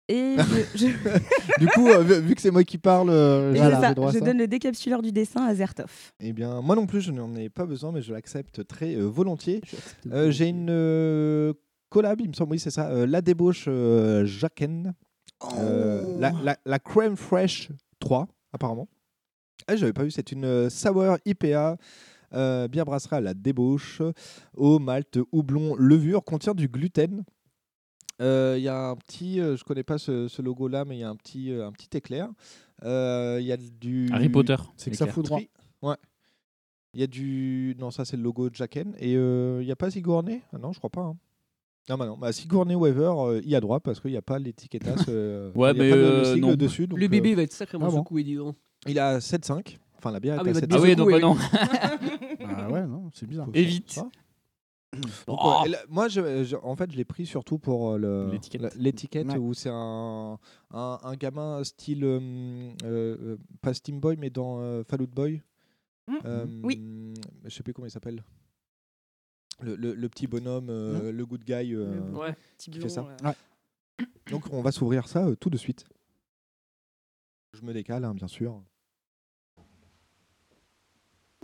Et 0.07 0.35
je, 0.75 0.85
je- 0.88 1.57
du 1.59 1.67
coup, 1.67 1.88
euh, 1.88 2.01
vu, 2.03 2.19
vu 2.21 2.35
que 2.35 2.41
c'est 2.41 2.51
moi 2.51 2.63
qui 2.63 2.77
parle, 2.77 3.09
euh, 3.09 3.55
ça, 3.55 3.93
droit 3.93 4.12
je 4.12 4.19
ça. 4.19 4.25
donne 4.25 4.38
le 4.38 4.47
décapsuleur 4.47 5.01
du 5.01 5.12
dessin 5.12 5.45
à 5.45 5.55
Zertov. 5.55 5.91
Eh 6.19 6.31
bien, 6.33 6.62
moi 6.62 6.75
non 6.75 6.85
plus, 6.85 7.01
je 7.01 7.12
n'en 7.12 7.33
ai 7.35 7.50
pas 7.50 7.65
besoin, 7.65 7.91
mais 7.91 8.01
je 8.01 8.13
l'accepte 8.13 8.65
très 8.67 8.95
euh, 8.95 9.03
volontiers. 9.05 9.62
J'ai 10.29 10.50
une 10.50 11.53
collab, 11.89 12.21
il 12.21 12.27
me 12.29 12.33
semble, 12.33 12.51
oui, 12.51 12.59
c'est 12.59 12.71
ça. 12.71 13.05
la 13.05 13.21
débauche 13.21 13.67
Jaquen. 14.25 14.93
Euh, 15.59 16.03
la, 16.19 16.31
la- 16.43 16.57
la 16.65 16.79
crème 16.79 17.15
fraîche 17.17 17.69
3, 18.00 18.27
apparemment. 18.53 18.88
Ah, 19.67 19.75
J'avais 19.75 19.93
pas 19.93 20.03
vu, 20.03 20.12
c'est 20.12 20.31
une 20.31 20.69
sour 20.69 21.17
IPA. 21.25 21.77
bière 22.31 22.85
brasserie 22.85 23.15
à 23.17 23.21
la 23.21 23.33
débauche, 23.33 24.01
au 24.55 24.79
malt, 24.79 25.19
houblon, 25.31 25.75
levure, 25.77 26.24
contient 26.24 26.53
du 26.53 26.67
gluten. 26.67 27.24
Euh, 28.22 28.55
Il 28.57 28.63
y 28.63 28.67
a 28.69 28.89
un 28.89 28.95
petit, 28.95 29.39
euh, 29.39 29.57
je 29.57 29.63
connais 29.63 29.84
pas 29.84 29.98
ce, 29.98 30.27
ce 30.27 30.41
logo-là, 30.41 30.86
mais 30.86 30.98
il 30.98 31.00
y 31.00 31.03
a 31.03 31.10
un 31.10 31.15
petit, 31.15 31.51
euh, 31.51 31.67
un 31.67 31.72
petit 31.72 31.95
éclair. 31.98 32.29
Euh, 32.84 33.38
Il 33.41 33.45
y 33.45 33.51
a 33.51 33.57
du 33.57 34.10
Harry 34.12 34.29
Potter. 34.29 34.55
C'est 34.77 34.91
que 34.91 34.98
ça 34.98 35.07
fout 35.07 35.25
droit. 35.25 35.39
Ouais. 35.81 35.95
Il 36.93 37.01
y 37.01 37.03
a 37.03 37.07
du. 37.07 37.75
Non, 37.77 37.91
ça 37.91 38.05
c'est 38.05 38.15
le 38.15 38.24
logo 38.24 38.50
de 38.50 38.55
Jacken. 38.55 38.93
Et 39.00 39.15
euh, 39.17 39.57
il 39.62 39.65
n'y 39.65 39.72
a 39.72 39.75
pas 39.75 39.91
Sigourney? 39.91 40.41
Ah, 40.53 40.57
Non, 40.57 40.72
je 40.72 40.77
crois 40.77 40.89
pas. 40.89 41.01
hein. 41.01 41.17
Non, 41.89 41.98
bah 41.98 42.05
non. 42.07 42.17
Bah, 42.17 42.31
Sigourney 42.31 42.74
Weaver, 42.74 43.12
euh, 43.17 43.41
il 43.43 43.50
y 43.50 43.55
a 43.55 43.60
droit 43.60 43.79
parce 43.81 44.00
qu'il 44.00 44.12
n'y 44.12 44.17
a 44.17 44.22
pas 44.22 44.39
l'étiquetas. 44.39 45.05
euh, 45.10 45.51
Ouais, 45.55 45.72
il 45.75 45.77
y 45.77 45.81
a 45.81 45.84
mais, 45.84 45.89
pas 45.91 45.95
le- 45.98 46.01
le 46.01 46.07
euh, 46.07 46.34
sigle 46.34 46.39
non. 46.48 46.55
dessus. 46.55 46.88
donc, 46.88 46.98
le 47.00 47.05
euh, 47.05 47.10
bébé 47.10 47.36
va 47.36 47.41
être 47.43 47.51
sacrément 47.53 47.86
ah 47.88 47.91
bon. 47.91 47.98
secoué 47.98 48.24
dis 48.24 48.36
donc 48.36 48.55
il 48.88 48.98
a 48.98 49.19
7,5. 49.19 49.77
Enfin, 49.98 50.12
la 50.12 50.19
bière 50.19 50.38
Ah 50.39 50.43
est 50.43 50.48
à 50.48 50.51
il 50.51 50.53
va 50.53 50.62
te 50.62 50.65
7,5. 50.65 50.67
bien 50.67 50.77
Ah 50.77 50.81
oui, 50.81 50.95
donc 50.95 51.12
bah 51.12 51.19
non. 51.19 51.36
Ah 52.48 52.72
ouais, 52.72 52.86
non, 52.88 53.10
c'est 53.13 53.27
bizarre. 53.27 53.48
Évite. 53.53 54.00
Donc, 55.28 55.40
Oh. 55.42 55.62
ouais, 55.64 55.70
là, 55.70 55.78
moi, 55.90 56.08
je- 56.08 56.44
je- 56.44 56.56
en 56.56 56.75
fait, 56.75 56.92
je 56.92 56.98
l'ai 56.98 57.06
pris 57.06 57.25
surtout 57.25 57.58
pour 57.58 57.92
euh, 57.92 57.98
le- 57.98 58.32
L'étiquette. 58.78 59.28
Ouais. 59.28 59.38
où 59.38 59.54
c'est 59.54 59.70
un, 59.72 60.38
un, 60.72 61.00
un 61.04 61.16
gamin 61.16 61.64
style, 61.64 62.04
euh, 62.04 62.72
euh, 62.84 63.38
pas 63.62 63.74
Steam 63.74 64.00
Boy, 64.00 64.16
mais 64.18 64.30
dans 64.30 64.60
euh, 64.62 64.84
Fall 64.84 65.02
Out 65.02 65.12
Boy. 65.12 65.42
Euh, 66.25 66.46
Oui. 66.64 67.14
Je 67.44 67.50
sais 67.50 67.64
plus 67.64 67.74
comment 67.74 67.88
il 67.88 67.92
s'appelle. 67.92 68.24
Le, 69.62 69.75
le- 69.75 69.94
le 69.96 70.10
petit 70.10 70.28
bonhomme, 70.28 70.68
euh, 70.70 71.12
le 71.12 71.25
good 71.25 71.44
guy 71.46 71.74
euh, 71.74 71.96
Le 71.96 72.02
Ouais. 72.18 72.36
qui 72.58 72.70
blond, 72.72 72.82
fait 72.82 72.90
ça. 72.90 73.08
là. 73.24 73.36
Donc 74.30 74.44
on 74.52 74.62
va 74.62 74.72
s'ouvrir 74.72 75.08
ça 75.08 75.25
euh, 75.28 75.36
tout 75.36 75.50
de 75.50 75.58
suite. 75.58 75.86
Je 77.54 77.62
me 77.62 77.74
décale, 77.74 78.04
hein, 78.04 78.14
bien 78.14 78.28
sûr. 78.28 78.62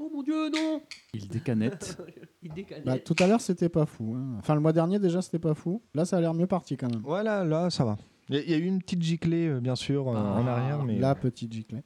Oh 0.04 0.10
mon 0.12 0.24
dieu, 0.24 0.50
non 0.50 0.82
Il 1.14 1.28
décanette. 1.28 1.96
Il. 2.42 2.52
Bah, 2.84 2.98
tout 2.98 3.16
à 3.20 3.28
l'heure, 3.28 3.40
c'était 3.40 3.70
pas 3.70 3.86
fou. 3.86 4.16
hein. 4.18 4.36
Enfin, 4.40 4.56
le 4.56 4.62
mois 4.62 4.74
dernier, 4.74 4.98
déjà, 4.98 5.22
c'était 5.22 5.38
pas 5.38 5.54
fou. 5.54 5.84
Là, 5.94 6.06
ça 6.06 6.18
a 6.18 6.22
l'air 6.22 6.34
mieux 6.34 6.48
parti 6.48 6.76
quand 6.76 6.90
même. 6.92 7.02
Voilà, 7.04 7.44
là, 7.44 7.70
ça 7.70 7.86
va. 7.86 7.98
Il 8.30 8.36
y, 8.36 8.40
a- 8.40 8.42
il 8.42 8.50
y 8.50 8.54
a 8.54 8.58
eu 8.58 8.66
une 8.66 8.80
petite 8.80 9.02
giclée, 9.04 9.48
euh, 9.48 9.60
bien 9.60 9.76
sûr, 9.76 10.08
euh, 10.08 10.16
en 10.16 10.48
Ah, 10.48 10.52
arrière. 10.54 10.84
Mais... 10.84 10.98
La 10.98 11.14
petite 11.14 11.54
giclée. 11.54 11.84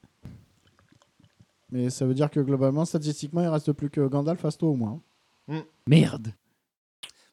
Mais 1.72 1.90
ça 1.90 2.06
veut 2.06 2.14
dire 2.14 2.30
que 2.30 2.40
globalement, 2.40 2.86
statistiquement, 2.86 3.42
il 3.42 3.48
reste 3.48 3.72
plus 3.74 3.90
que 3.90 4.08
Gandalf 4.08 4.46
Asto 4.46 4.68
au 4.70 4.76
moins. 4.76 5.02
Merde. 5.88 6.30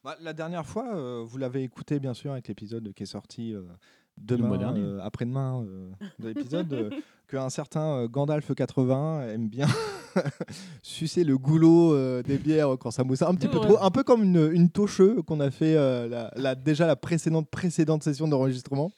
Bah, 0.03 0.17
la 0.21 0.33
dernière 0.33 0.67
fois, 0.67 0.97
euh, 0.97 1.23
vous 1.25 1.39
l'avez 1.39 1.63
écouté, 1.63 2.01
bien 2.01 2.15
sûr, 2.15 2.33
avec 2.33 2.49
l'épisode 2.49 2.93
qui 2.93 3.05
est 3.05 3.07
sorti 3.07 3.55
euh, 3.55 3.63
demain, 4.19 4.77
euh, 4.77 5.01
après-demain 5.03 5.65
euh, 5.67 5.91
de 6.19 6.29
l'épisode, 6.29 6.73
euh, 6.73 6.91
qu'un 7.29 7.49
certain 7.51 7.97
euh, 7.99 8.09
Gandalf 8.09 8.53
80 8.55 9.29
aime 9.29 9.49
bien 9.49 9.67
sucer 10.83 11.25
le 11.25 11.39
goulot 11.39 11.95
euh, 11.95 12.23
des 12.23 12.39
bières 12.39 12.77
quand 12.79 12.91
ça 12.91 13.05
mousse 13.05 13.23
un 13.23 13.35
petit 13.35 13.49
peu 13.49 13.59
Ouais. 13.59 13.67
trop, 13.67 13.79
un 13.83 13.91
peu 13.91 14.03
comme 14.03 14.23
une, 14.23 14.51
une 14.53 14.69
qu'on 15.27 15.41
a 15.41 15.51
fait 15.51 15.77
euh, 15.77 16.09
la, 16.09 16.31
la- 16.37 16.55
déjà 16.55 16.87
la 16.87 16.97
précédente, 16.97 17.49
précédente 17.51 18.03
session 18.03 18.29
d'enregistrement. 18.29 18.91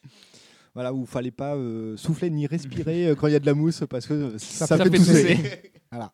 Voilà, 0.75 0.93
où 0.93 1.03
il 1.03 1.07
fallait 1.07 1.31
pas 1.31 1.55
euh, 1.55 1.97
souffler 1.97 2.31
ni 2.31 2.49
respirer 2.49 3.07
euh, 3.09 3.15
quand 3.15 3.29
il 3.29 3.33
y 3.33 3.37
a 3.37 3.41
de 3.41 3.47
la 3.47 3.55
mousse 3.55 3.85
parce 3.89 4.07
que 4.07 4.15
euh, 4.15 4.39
ça, 4.39 4.67
Ça 4.67 4.77
fait, 4.77 4.85
fait 4.91 4.97
tousser. 4.99 5.37
tousser. 5.37 5.73
Voilà. 5.93 6.13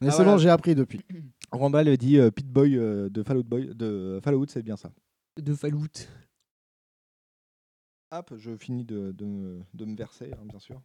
Mais 0.00 0.08
Ah, 0.08 0.10
c'est 0.10 0.16
voilà. 0.16 0.32
bon, 0.32 0.38
j'ai 0.38 0.50
appris 0.50 0.74
depuis. 0.74 1.00
Randall 1.52 1.96
dit 1.96 2.18
euh, 2.18 2.32
Pit 2.32 2.48
Boy 2.50 2.76
euh, 2.76 3.08
de 3.08 3.22
Fallout 3.22 3.44
Boy 3.44 3.70
de 3.76 4.18
Fallout, 4.24 4.46
c'est 4.48 4.62
bien 4.64 4.76
ça. 4.76 4.90
De 5.40 5.54
Fallout. 5.54 5.86
Hop, 8.10 8.32
je 8.36 8.56
finis 8.56 8.84
de, 8.84 9.12
de 9.12 9.24
me- 9.24 9.60
de 9.74 9.84
me 9.84 9.94
verser, 9.96 10.30
hein, 10.32 10.44
bien 10.48 10.58
sûr. 10.58 10.80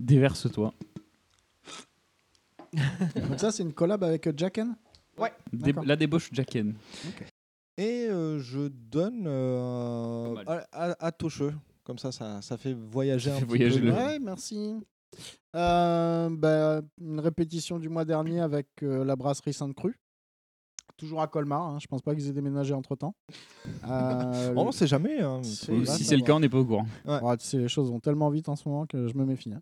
Déverse-toi. 0.00 0.72
Donc 2.72 3.38
ça, 3.38 3.50
c'est 3.50 3.62
une 3.62 3.72
collab 3.74 4.04
avec 4.04 4.26
euh, 4.26 4.32
Jacken? 4.36 4.74
Ouais. 5.18 5.32
Dé- 5.52 5.74
la 5.84 5.96
débauche 5.96 6.30
Jacken. 6.32 6.74
Et 7.76 8.06
euh, 8.08 8.38
je 8.38 8.68
donne 8.68 9.24
euh, 9.26 10.34
à, 10.46 10.66
à, 10.72 11.06
à 11.06 11.12
Tocheux. 11.12 11.54
Comme 11.84 11.98
ça, 11.98 12.12
ça, 12.12 12.40
ça 12.42 12.56
fait 12.56 12.74
voyager 12.74 13.30
Ça 13.30 13.36
un 13.36 13.40
fait 13.40 13.46
petit 13.46 13.56
voyager 13.56 13.80
peu. 13.80 13.86
le- 13.86 13.92
Ouais, 13.92 14.18
merci. 14.18 14.74
Euh, 15.56 16.28
bah, 16.30 16.82
une 17.00 17.20
répétition 17.20 17.78
du 17.78 17.88
mois 17.88 18.04
dernier 18.04 18.40
avec 18.40 18.68
euh, 18.82 19.04
la 19.04 19.16
brasserie 19.16 19.52
Sainte-Cru. 19.54 19.94
Toujours 20.98 21.22
à 21.22 21.28
Colmar, 21.28 21.62
hein, 21.62 21.78
je 21.80 21.86
pense 21.86 22.02
pas 22.02 22.14
qu'ils 22.14 22.28
aient 22.28 22.32
déménagé 22.32 22.74
entre 22.74 22.94
temps. 22.96 23.14
Euh, 23.84 24.52
Oh, 24.56 24.64
on 24.66 24.72
sait 24.72 24.86
jamais. 24.86 25.20
hein. 25.20 25.42
Si 25.42 25.54
c'est 25.66 25.72
le 25.76 25.84
savoir. 25.86 26.22
cas, 26.24 26.32
on 26.34 26.40
n'est 26.40 26.48
pas 26.48 26.58
au 26.58 26.64
courant. 26.66 26.86
Ouais. 27.06 27.20
Ouais, 27.22 27.36
tu 27.38 27.46
sais, 27.46 27.58
les 27.58 27.68
choses 27.68 27.90
vont 27.90 28.00
tellement 28.00 28.28
vite 28.30 28.48
en 28.48 28.56
ce 28.56 28.68
moment 28.68 28.84
que 28.86 29.06
je 29.08 29.14
me 29.16 29.24
méfie. 29.24 29.52
hein. 29.54 29.60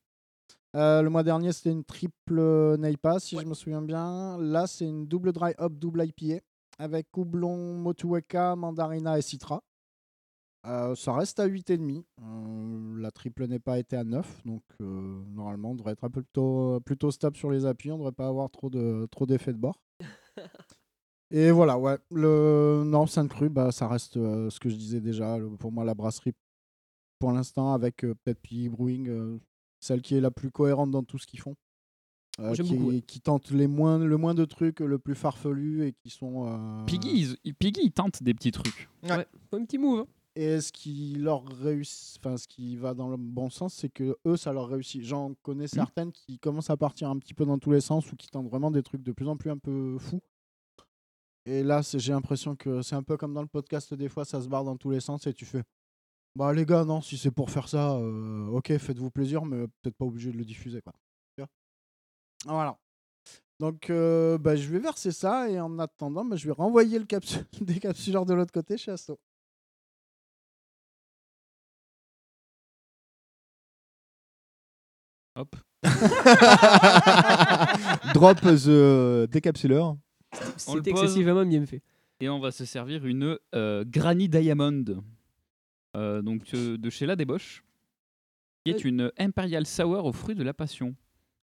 Euh, 0.74 1.02
le 1.02 1.10
mois 1.10 1.22
dernier, 1.22 1.52
c'était 1.52 1.70
une 1.72 1.84
triple 1.84 2.76
Neipa, 2.78 3.18
si 3.20 3.38
je 3.38 3.44
me 3.46 3.54
souviens 3.54 3.82
bien. 3.82 4.36
Là, 4.38 4.66
c'est 4.66 4.86
une 4.86 5.06
double 5.06 5.32
dry 5.32 5.52
hop, 5.58 5.74
double 5.74 6.04
IPA 6.06 6.40
avec 6.78 7.06
houblon, 7.16 7.74
motueka, 7.74 8.56
mandarina 8.56 9.18
et 9.18 9.22
citra. 9.22 9.62
Euh, 10.66 10.94
ça 10.96 11.12
reste 11.14 11.38
à 11.40 11.46
8,5. 11.46 12.02
Euh, 12.22 12.96
la 13.00 13.10
triple 13.10 13.46
Neipa 13.46 13.78
était 13.78 13.96
à 13.96 14.04
9, 14.04 14.42
donc 14.44 14.62
euh, 14.80 15.22
normalement, 15.32 15.70
on 15.70 15.74
devrait 15.74 15.92
être 15.92 16.04
un 16.04 16.10
peu 16.10 16.22
plutôt, 16.22 16.80
plutôt 16.84 17.10
stable 17.10 17.36
sur 17.36 17.50
les 17.50 17.64
appuis. 17.66 17.90
On 17.92 17.94
ne 17.94 17.98
devrait 18.00 18.12
pas 18.12 18.26
avoir 18.26 18.50
trop 18.50 18.68
de 18.68 19.06
trop 19.10 19.26
d'effets 19.26 19.52
de 19.52 19.58
bord. 19.58 19.80
Et 21.30 21.50
voilà, 21.50 21.78
ouais. 21.78 21.98
Le... 22.10 22.82
Non, 22.86 23.06
Sainte-Cru, 23.06 23.48
bah, 23.48 23.72
ça 23.72 23.88
reste 23.88 24.16
euh, 24.16 24.48
ce 24.50 24.60
que 24.60 24.68
je 24.68 24.76
disais 24.76 25.00
déjà. 25.00 25.38
le- 25.38 25.50
Pour 25.56 25.72
moi, 25.72 25.84
la 25.84 25.94
brasserie, 25.94 26.32
pour 27.18 27.32
l'instant, 27.32 27.72
avec 27.72 28.04
euh, 28.04 28.14
Piggy 28.42 28.68
Brewing, 28.68 29.08
euh, 29.08 29.38
celle 29.80 30.02
qui 30.02 30.14
est 30.14 30.20
la 30.20 30.30
plus 30.30 30.50
cohérente 30.50 30.90
dans 30.90 31.02
tout 31.02 31.18
ce 31.18 31.26
qu'ils 31.26 31.40
font. 31.40 31.56
Euh, 32.38 32.52
qui, 32.52 32.62
beaucoup, 32.62 32.90
ouais. 32.90 33.00
qui 33.00 33.20
tente 33.20 33.50
les 33.50 33.66
moins, 33.66 33.98
le 33.98 34.16
moins 34.18 34.34
de 34.34 34.44
trucs, 34.44 34.80
le 34.80 34.98
plus 34.98 35.14
farfelu 35.14 35.86
et 35.86 35.92
qui 35.94 36.10
sont. 36.10 36.46
euh, 36.46 36.84
Piggy, 36.84 37.36
ils, 37.44 37.54
Piggy, 37.54 37.80
il 37.84 37.92
tente 37.92 38.22
des 38.22 38.34
petits 38.34 38.52
trucs. 38.52 38.88
Ouais. 39.04 39.26
Un 39.52 39.64
petit 39.64 39.78
move. 39.78 40.00
hein. 40.00 40.06
Et 40.38 40.60
ce 40.60 40.70
qui 40.70 41.14
leur 41.14 41.46
réussit, 41.46 42.18
enfin 42.20 42.36
ce 42.36 42.46
qui 42.46 42.76
va 42.76 42.92
dans 42.92 43.08
le 43.08 43.16
bon 43.16 43.48
sens, 43.48 43.72
c'est 43.72 43.88
que 43.88 44.18
eux, 44.26 44.36
ça 44.36 44.52
leur 44.52 44.68
réussit. 44.68 45.02
J'en 45.02 45.32
connais 45.42 45.66
certaines 45.66 46.12
qui 46.12 46.38
commencent 46.38 46.68
à 46.68 46.76
partir 46.76 47.08
un 47.08 47.18
petit 47.18 47.32
peu 47.32 47.46
dans 47.46 47.58
tous 47.58 47.72
les 47.72 47.80
sens 47.80 48.12
ou 48.12 48.16
qui 48.16 48.28
tentent 48.28 48.48
vraiment 48.50 48.70
des 48.70 48.82
trucs 48.82 49.02
de 49.02 49.12
plus 49.12 49.26
en 49.28 49.38
plus 49.38 49.50
un 49.50 49.56
peu 49.56 49.96
fous. 49.98 50.20
Et 51.46 51.62
là, 51.62 51.80
j'ai 51.82 52.12
l'impression 52.12 52.56
que 52.56 52.82
c'est 52.82 52.96
un 52.96 53.02
peu 53.02 53.16
comme 53.16 53.32
dans 53.32 53.42
le 53.42 53.48
podcast, 53.48 53.94
des 53.94 54.08
fois, 54.08 54.24
ça 54.24 54.40
se 54.42 54.48
barre 54.48 54.64
dans 54.64 54.76
tous 54.76 54.90
les 54.90 55.00
sens 55.00 55.26
et 55.26 55.32
tu 55.34 55.44
fais 55.44 55.62
Bah, 56.36 56.54
les 56.54 56.66
gars, 56.66 56.84
non, 56.84 57.02
si 57.02 57.18
c'est 57.18 57.32
pour 57.32 57.50
faire 57.50 57.68
ça, 57.68 57.94
euh, 57.96 58.46
ok, 58.48 58.78
faites-vous 58.78 59.10
plaisir, 59.10 59.46
mais 59.46 59.66
peut-être 59.82 59.96
pas 59.96 60.06
obligé 60.06 60.32
de 60.32 60.38
le 60.38 60.46
diffuser, 60.46 60.82
quoi. 60.82 60.94
Voilà. 62.46 62.78
Donc, 63.60 63.90
euh, 63.90 64.38
bah, 64.38 64.56
je 64.56 64.68
vais 64.70 64.78
verser 64.80 65.12
ça 65.12 65.48
et 65.50 65.60
en 65.60 65.78
attendant, 65.78 66.24
bah, 66.24 66.36
je 66.36 66.46
vais 66.46 66.52
renvoyer 66.52 66.98
le 66.98 67.04
capsu- 67.06 67.44
décapsuleur 67.62 68.26
de 68.26 68.34
l'autre 68.34 68.52
côté 68.52 68.76
chez 68.78 68.90
Asto. 68.92 69.18
Hop. 75.36 75.56
Drop 78.14 78.40
the 78.40 79.26
décapsuleur. 79.30 79.96
C'est 80.56 80.86
excessivement 80.86 81.44
bien 81.44 81.64
fait. 81.66 81.82
Et 82.20 82.28
on 82.28 82.38
va 82.40 82.50
se 82.50 82.64
servir 82.64 83.04
une 83.06 83.38
euh, 83.54 83.84
Granny 83.86 84.28
Diamond. 84.28 84.84
Euh, 85.96 86.22
donc 86.22 86.42
euh, 86.54 86.78
de 86.78 86.90
chez 86.90 87.06
La 87.06 87.16
Débauche. 87.16 87.62
Qui 88.64 88.72
est 88.72 88.84
une 88.84 89.12
Imperial 89.18 89.66
Sour 89.66 90.04
aux 90.04 90.12
fruits 90.12 90.34
de 90.34 90.42
la 90.42 90.54
passion. 90.54 90.94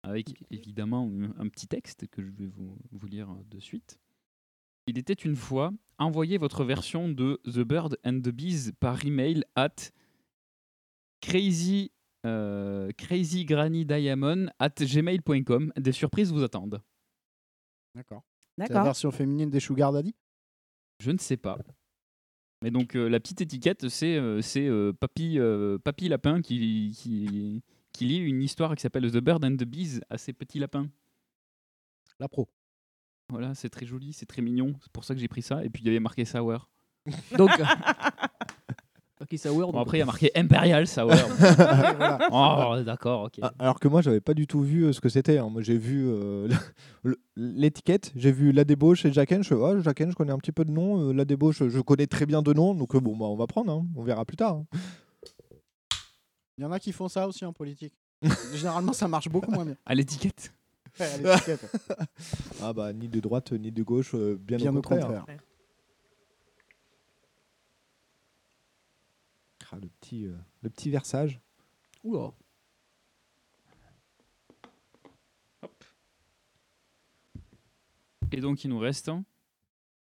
Avec 0.03 0.35
évidemment 0.50 1.09
un, 1.11 1.31
un 1.41 1.49
petit 1.49 1.67
texte 1.67 2.07
que 2.09 2.23
je 2.23 2.31
vais 2.31 2.47
vous, 2.47 2.76
vous 2.91 3.07
lire 3.07 3.29
de 3.50 3.61
suite. 3.61 3.99
Il 4.87 4.99
était 4.99 5.14
une 5.14 5.37
fois, 5.37 5.73
envoyez 5.99 6.37
votre 6.37 6.64
version 6.64 7.09
de 7.09 7.41
The 7.45 7.61
Bird 7.61 7.99
and 8.05 8.21
the 8.21 8.29
Bees 8.29 8.73
par 8.81 9.05
email 9.05 9.45
at 9.55 9.93
crazy, 11.23 11.91
euh, 12.26 12.91
crazygrannydiamond 12.99 14.49
at 14.59 14.75
gmail.com. 14.81 15.73
Des 15.76 15.93
surprises 15.93 16.33
vous 16.33 16.43
attendent. 16.43 16.83
D'accord. 17.95 18.25
C'est 18.56 18.62
la 18.62 18.68
D'accord. 18.68 18.84
version 18.84 19.11
féminine 19.11 19.50
des 19.50 19.61
Sugar 19.61 19.92
Daddy? 19.92 20.14
Je 21.00 21.11
ne 21.11 21.18
sais 21.18 21.37
pas. 21.37 21.58
Mais 22.62 22.70
donc 22.70 22.94
euh, 22.94 23.08
la 23.08 23.20
petite 23.20 23.40
étiquette, 23.40 23.88
c'est 23.88 24.16
euh, 24.16 24.40
c'est, 24.40 24.66
euh, 24.66 24.92
Papy, 24.92 25.38
euh, 25.38 25.76
Papy 25.78 26.08
Lapin 26.08 26.40
qui, 26.40 26.96
qui, 26.96 27.62
qui 27.92 28.04
lit 28.06 28.18
une 28.18 28.42
histoire 28.42 28.75
qui 28.75 28.80
s'appelle 28.82 29.11
The 29.11 29.18
Bird 29.18 29.44
and 29.44 29.56
the 29.56 29.64
Bees 29.64 30.00
à 30.08 30.18
ses 30.18 30.32
petits 30.32 30.58
lapins. 30.58 30.88
La 32.20 32.28
pro. 32.28 32.49
Voilà, 33.28 33.54
c'est 33.54 33.70
très 33.70 33.87
joli, 33.87 34.12
c'est 34.12 34.26
très 34.26 34.40
mignon. 34.40 34.75
C'est 34.80 34.92
pour 34.92 35.04
ça 35.04 35.14
que 35.14 35.20
j'ai 35.20 35.28
pris 35.28 35.42
ça. 35.42 35.64
Et 35.64 35.70
puis 35.70 35.82
il 35.82 35.87
y 35.87 35.90
avait 35.90 36.00
marqué 36.00 36.25
Sour. 36.25 36.70
Donc. 37.37 37.50
ok, 39.21 39.38
Sour. 39.38 39.73
Bon, 39.73 39.80
après, 39.80 39.99
il 39.99 40.00
y 40.00 40.02
a 40.02 40.06
marqué 40.06 40.30
Imperial 40.35 40.87
Sour. 40.87 41.11
Voilà. 41.38 42.28
oh, 42.33 42.83
d'accord, 42.83 43.25
ok. 43.25 43.40
Alors 43.59 43.78
que 43.80 43.88
moi, 43.88 44.02
j'avais 44.02 44.21
pas 44.21 44.35
du 44.35 44.47
tout 44.47 44.61
vu 44.61 44.85
euh, 44.85 44.92
ce 44.92 45.00
que 45.00 45.09
c'était. 45.09 45.38
hein. 45.38 45.49
Moi, 45.50 45.62
j'ai 45.62 45.78
vu 45.78 46.04
euh, 46.09 46.49
l'étiquette, 47.37 48.12
j'ai 48.16 48.33
vu 48.33 48.52
la 48.52 48.64
débauche 48.64 49.04
et 49.04 49.12
Jacken. 49.12 49.42
Je 49.42 49.54
oh, 49.54 49.80
Jacken, 49.80 50.11
je 50.11 50.16
connais 50.16 50.33
un 50.33 50.38
petit 50.38 50.52
peu 50.52 50.64
de 50.64 50.71
nom. 50.71 51.09
euh, 51.09 51.12
la 51.12 51.25
débauche, 51.25 51.66
je 51.68 51.80
connais 51.80 52.06
très 52.06 52.26
bien 52.26 52.42
de 52.42 52.52
nom. 52.52 52.75
Donc, 52.75 52.97
bon, 52.97 53.16
bah, 53.16 53.26
on 53.26 53.37
va 53.37 53.47
prendre. 53.47 53.73
hein. 53.73 53.87
On 53.97 54.02
verra 54.02 54.25
plus 54.25 54.37
tard. 54.37 54.54
hein. 54.56 54.66
Il 56.59 56.62
y 56.62 56.66
en 56.66 56.73
a 56.73 56.78
qui 56.78 56.92
font 56.92 57.09
ça 57.09 57.26
aussi 57.26 57.44
en 57.44 57.52
politique. 57.52 57.94
Généralement, 58.54 58.92
ça 58.92 59.09
marche 59.09 59.28
beaucoup 59.28 59.50
moins 59.50 59.64
bien. 59.64 59.76
À 59.85 59.94
l'étiquette. 59.94 60.52
Ouais, 61.00 61.06
à 61.06 61.16
l'étiquette. 61.18 61.66
Ah, 62.62 62.73
bah, 62.73 62.92
ni 62.92 63.09
de 63.09 63.21
droite, 63.21 63.52
ni 63.52 63.71
de 63.73 63.83
gauche, 63.83 64.14
bien, 64.14 64.56
Bien 64.59 64.73
au 64.75 64.78
au 64.78 64.83
contraire. 64.83 65.25
Le, 69.81 69.88
petit, 69.88 70.26
euh, 70.26 70.35
le 70.62 70.71
petit 70.71 70.90
versage. 70.90 71.40
Oula. 72.02 72.33
Et 78.33 78.40
donc, 78.40 78.64
il 78.64 78.69
nous 78.71 78.78
reste 78.78 79.09
hein, 79.09 79.25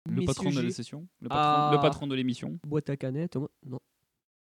le 0.09 0.23
patron 0.25 0.49
de 0.51 0.59
la 0.61 0.71
session, 0.71 1.07
le 1.21 1.27
patron, 1.29 1.43
Ah. 1.43 1.71
le 1.73 1.79
patron 1.81 2.07
de 2.07 2.15
l'émission. 2.15 2.59
Boîte 2.65 2.89
à 2.89 2.97
canettes. 2.97 3.35
moi- 3.35 3.49
Non. 3.65 3.79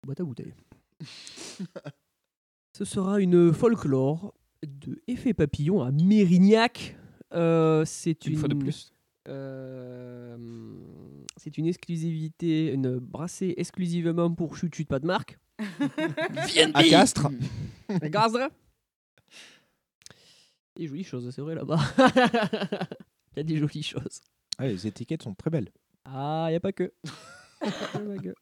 Boîte 0.05 0.19
à 0.21 0.23
bouteilles. 0.23 0.53
Ce 2.73 2.85
sera 2.85 3.19
une 3.19 3.51
folklore 3.51 4.33
de 4.63 5.01
Effet 5.07 5.33
Papillon 5.33 5.81
à 5.81 5.91
Mérignac. 5.91 6.95
Euh, 7.33 7.83
c'est 7.85 8.25
une, 8.25 8.33
Une 8.33 8.39
fois 8.39 8.47
de 8.47 8.55
plus. 8.55 8.93
Euh, 9.27 10.37
c'est 11.35 11.57
une 11.57 11.67
exclusivité, 11.67 12.71
une 12.71 12.99
brassée 12.99 13.53
exclusivement 13.57 14.31
pour 14.33 14.55
Chuchut, 14.55 14.85
pas 14.85 14.99
de 14.99 15.07
marque. 15.07 15.37
À 16.73 16.83
Castres. 16.83 17.29
Castres. 18.11 18.49
Il 20.75 20.83
y 20.83 20.85
a 20.85 20.85
des 20.85 20.87
jolies 20.87 21.03
choses, 21.03 21.29
c'est 21.31 21.41
vrai 21.41 21.55
là-bas. 21.55 21.79
Il 23.35 23.37
y 23.37 23.39
a 23.39 23.43
des 23.43 23.57
jolies 23.57 23.83
choses. 23.83 24.21
Ah, 24.57 24.67
les 24.67 24.87
étiquettes 24.87 25.23
sont 25.23 25.33
très 25.33 25.49
belles. 25.49 25.69
Ah, 26.05 26.45
il 26.47 26.51
n'y 26.53 26.55
a 26.55 26.59
pas 26.59 26.71
que. 26.71 26.91
Y 27.61 27.67
a 27.67 27.99
pas 27.99 28.17
que. 28.17 28.33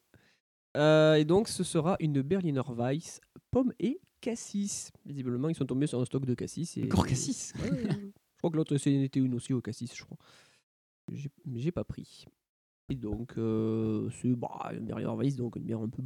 Euh, 0.78 1.16
et 1.16 1.26
donc, 1.26 1.50
ce 1.50 1.64
sera 1.64 1.98
une 2.00 2.22
Berliner 2.22 2.62
Weiss, 2.68 3.20
pomme 3.52 3.74
et 3.80 4.00
cassis. 4.22 4.92
Visiblement, 5.06 5.50
ils 5.50 5.56
sont 5.56 5.66
tombés 5.66 5.88
sur 5.88 6.00
un 6.00 6.06
stock 6.06 6.26
de 6.26 6.34
cassis. 6.34 6.78
Et... 6.78 6.84
Encore 6.84 7.08
cassis 7.08 7.54
Ouais, 7.62 7.72
ouais, 7.72 7.84
ouais. 7.84 7.90
Je 7.90 8.38
crois 8.38 8.52
que 8.52 8.58
l'autre, 8.58 8.78
c'était 8.78 9.20
une 9.20 9.34
aussi 9.34 9.54
au 9.54 9.62
cassis, 9.62 9.94
je 9.96 10.04
crois. 10.04 10.18
J'ai- 11.12 11.72
pas 11.72 11.84
pris. 11.84 12.26
Et 12.90 12.96
donc, 12.96 13.38
euh, 13.38 14.10
c'est 14.12 14.36
bah, 14.36 14.72
une 14.74 14.86
Berliner 14.86 15.14
Weiss, 15.16 15.36
donc 15.36 15.56
une 15.56 15.64
bière 15.64 15.80
un 15.82 15.90
peu 15.90 16.04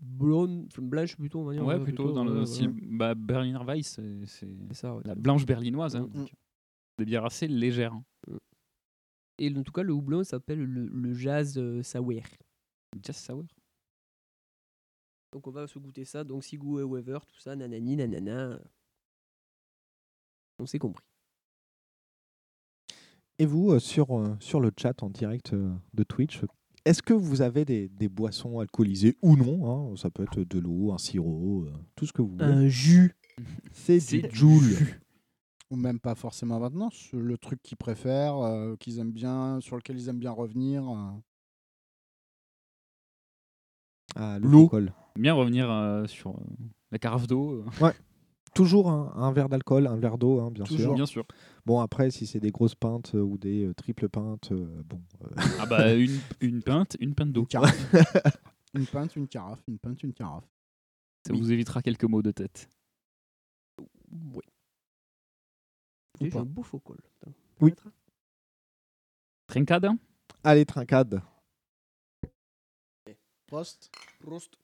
blonde, 0.00 0.68
blanche 0.78 1.16
plutôt, 1.16 1.40
on 1.40 1.44
va 1.44 1.54
dire. 1.54 1.64
Ouais, 1.64 1.76
ouais, 1.76 1.82
plutôt 1.84 2.12
dans 2.12 2.24
le 2.24 2.42
voilà. 2.44 2.72
bah, 2.90 3.14
Berliner 3.14 3.64
Weiss, 3.64 3.98
c'est- 4.26 4.72
ça, 4.74 4.94
ouais. 4.94 5.02
la 5.06 5.14
blanche 5.14 5.46
berlinoise. 5.46 5.96
Hein, 5.96 6.08
Mm. 6.08 6.12
donc, 6.12 6.32
Des 6.98 7.04
bières 7.06 7.24
assez 7.24 7.48
légères. 7.48 7.94
hein. 7.94 8.04
Et 9.38 9.54
en 9.56 9.62
tout 9.62 9.72
cas, 9.72 9.82
le 9.82 9.94
houblon 9.94 10.22
s'appelle 10.22 10.62
le, 10.62 10.86
le 10.86 11.14
Jazz 11.14 11.56
euh, 11.56 11.82
Sour. 11.82 12.12
Jazz 13.02 13.16
Sour. 13.16 13.44
Donc 15.32 15.46
on 15.46 15.50
va 15.50 15.66
se 15.66 15.78
goûter 15.78 16.04
ça. 16.04 16.24
Donc 16.24 16.44
Sigou 16.44 16.78
et 16.80 16.82
Weaver, 16.82 17.20
tout 17.26 17.38
ça, 17.38 17.56
nanani, 17.56 17.96
nanana. 17.96 18.60
On 20.58 20.66
s'est 20.66 20.78
compris. 20.78 21.04
Et 23.40 23.46
vous, 23.46 23.70
euh, 23.72 23.78
sur, 23.78 24.18
euh, 24.18 24.36
sur 24.38 24.60
le 24.60 24.70
chat 24.76 25.02
en 25.02 25.08
direct 25.08 25.54
euh, 25.54 25.72
de 25.94 26.02
Twitch, 26.02 26.42
est-ce 26.84 27.02
que 27.02 27.14
vous 27.14 27.40
avez 27.40 27.64
des, 27.64 27.88
des 27.88 28.08
boissons 28.10 28.58
alcoolisées 28.58 29.16
ou 29.22 29.34
non 29.34 29.92
hein? 29.92 29.96
Ça 29.96 30.10
peut 30.10 30.24
être 30.24 30.40
de 30.44 30.58
l'eau, 30.58 30.92
un 30.92 30.98
sirop, 30.98 31.64
euh, 31.64 31.72
tout 31.96 32.04
ce 32.04 32.12
que 32.12 32.20
vous 32.20 32.32
voulez. 32.32 32.44
Un 32.44 32.68
jus. 32.68 33.16
C'est 33.72 33.98
du 33.98 34.28
Joule. 34.30 34.76
Ou 35.70 35.76
même 35.76 36.00
pas 36.00 36.14
forcément 36.14 36.60
maintenant. 36.60 36.90
Le 37.14 37.38
truc 37.38 37.62
qu'ils 37.62 37.78
préfèrent, 37.78 38.36
euh, 38.38 38.76
qu'ils 38.76 38.98
aiment 38.98 39.10
bien, 39.12 39.58
sur 39.62 39.76
lequel 39.76 39.98
ils 39.98 40.10
aiment 40.10 40.18
bien 40.18 40.32
revenir. 40.32 40.86
euh. 40.86 41.10
Ah, 44.16 44.38
L'eau. 44.38 44.60
l'alcool. 44.62 44.92
Bien 45.16 45.32
revenir 45.32 45.70
euh, 45.70 46.06
sur 46.06 46.32
euh, 46.32 46.42
la 46.90 46.98
carafe 46.98 47.26
d'eau. 47.26 47.64
euh. 47.80 47.92
Toujours 48.54 48.90
un, 48.90 49.12
un 49.16 49.32
verre 49.32 49.48
d'alcool, 49.48 49.86
un 49.86 49.96
verre 49.96 50.18
d'eau, 50.18 50.40
hein, 50.40 50.50
bien 50.50 50.66
sûr. 50.66 50.94
Bien 50.94 51.06
sûr. 51.06 51.24
Bon, 51.66 51.80
après, 51.80 52.10
si 52.10 52.26
c'est 52.26 52.40
des 52.40 52.50
grosses 52.50 52.74
pintes 52.74 53.14
euh, 53.14 53.20
ou 53.20 53.36
des 53.38 53.64
euh, 53.66 53.74
triples 53.74 54.08
pintes, 54.08 54.50
euh, 54.52 54.82
bon. 54.84 55.00
euh, 55.22 55.28
Ah 55.60 55.66
bah 55.66 55.94
une, 55.94 56.18
une 56.40 56.62
pinte, 56.62 56.96
une 57.00 57.14
pinte 57.14 57.32
d'eau. 57.32 57.46
Une 58.74 58.86
pinte, 58.92 59.16
une 59.16 59.28
carafe, 59.28 59.62
une 59.68 59.78
pinte, 59.78 60.02
une 60.02 60.12
carafe. 60.12 60.48
Ça 61.26 61.32
vous 61.34 61.52
évitera 61.52 61.82
quelques 61.82 62.04
mots 62.04 62.22
de 62.22 62.30
tête. 62.30 62.68
Oui. 64.12 64.40
Pas. 66.30 66.40
un 66.40 66.44
beau 66.44 66.62
faux 66.62 66.78
col. 66.80 66.98
Oui. 67.60 67.74
Trincade 69.46 69.88
Allez, 70.44 70.64
trincade. 70.64 71.22
Prost. 73.46 73.90
Prost. 74.20 74.56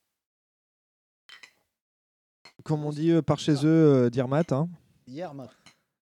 Comme 2.65 2.85
on 2.85 2.91
dit 2.91 3.11
euh, 3.11 3.23
par 3.23 3.38
chez 3.38 3.55
eux, 3.65 4.05
euh, 4.07 4.11
Dirmat. 4.11 4.45
Hein. 4.53 4.69
Hier. 5.07 5.33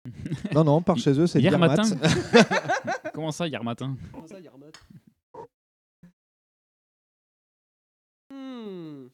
Non, 0.53 0.63
non, 0.63 0.81
par 0.81 0.97
chez 0.97 1.11
eux, 1.19 1.27
c'est 1.27 1.39
Hier 1.41 1.57
matin 1.59 1.83
Comment 3.13 3.31
ça, 3.31 3.47
hier 3.47 3.63
matin? 3.63 3.97
Comment 4.11 4.27
ça, 4.27 4.39
Yarmat 4.39 4.67
Hmm. 8.31 9.07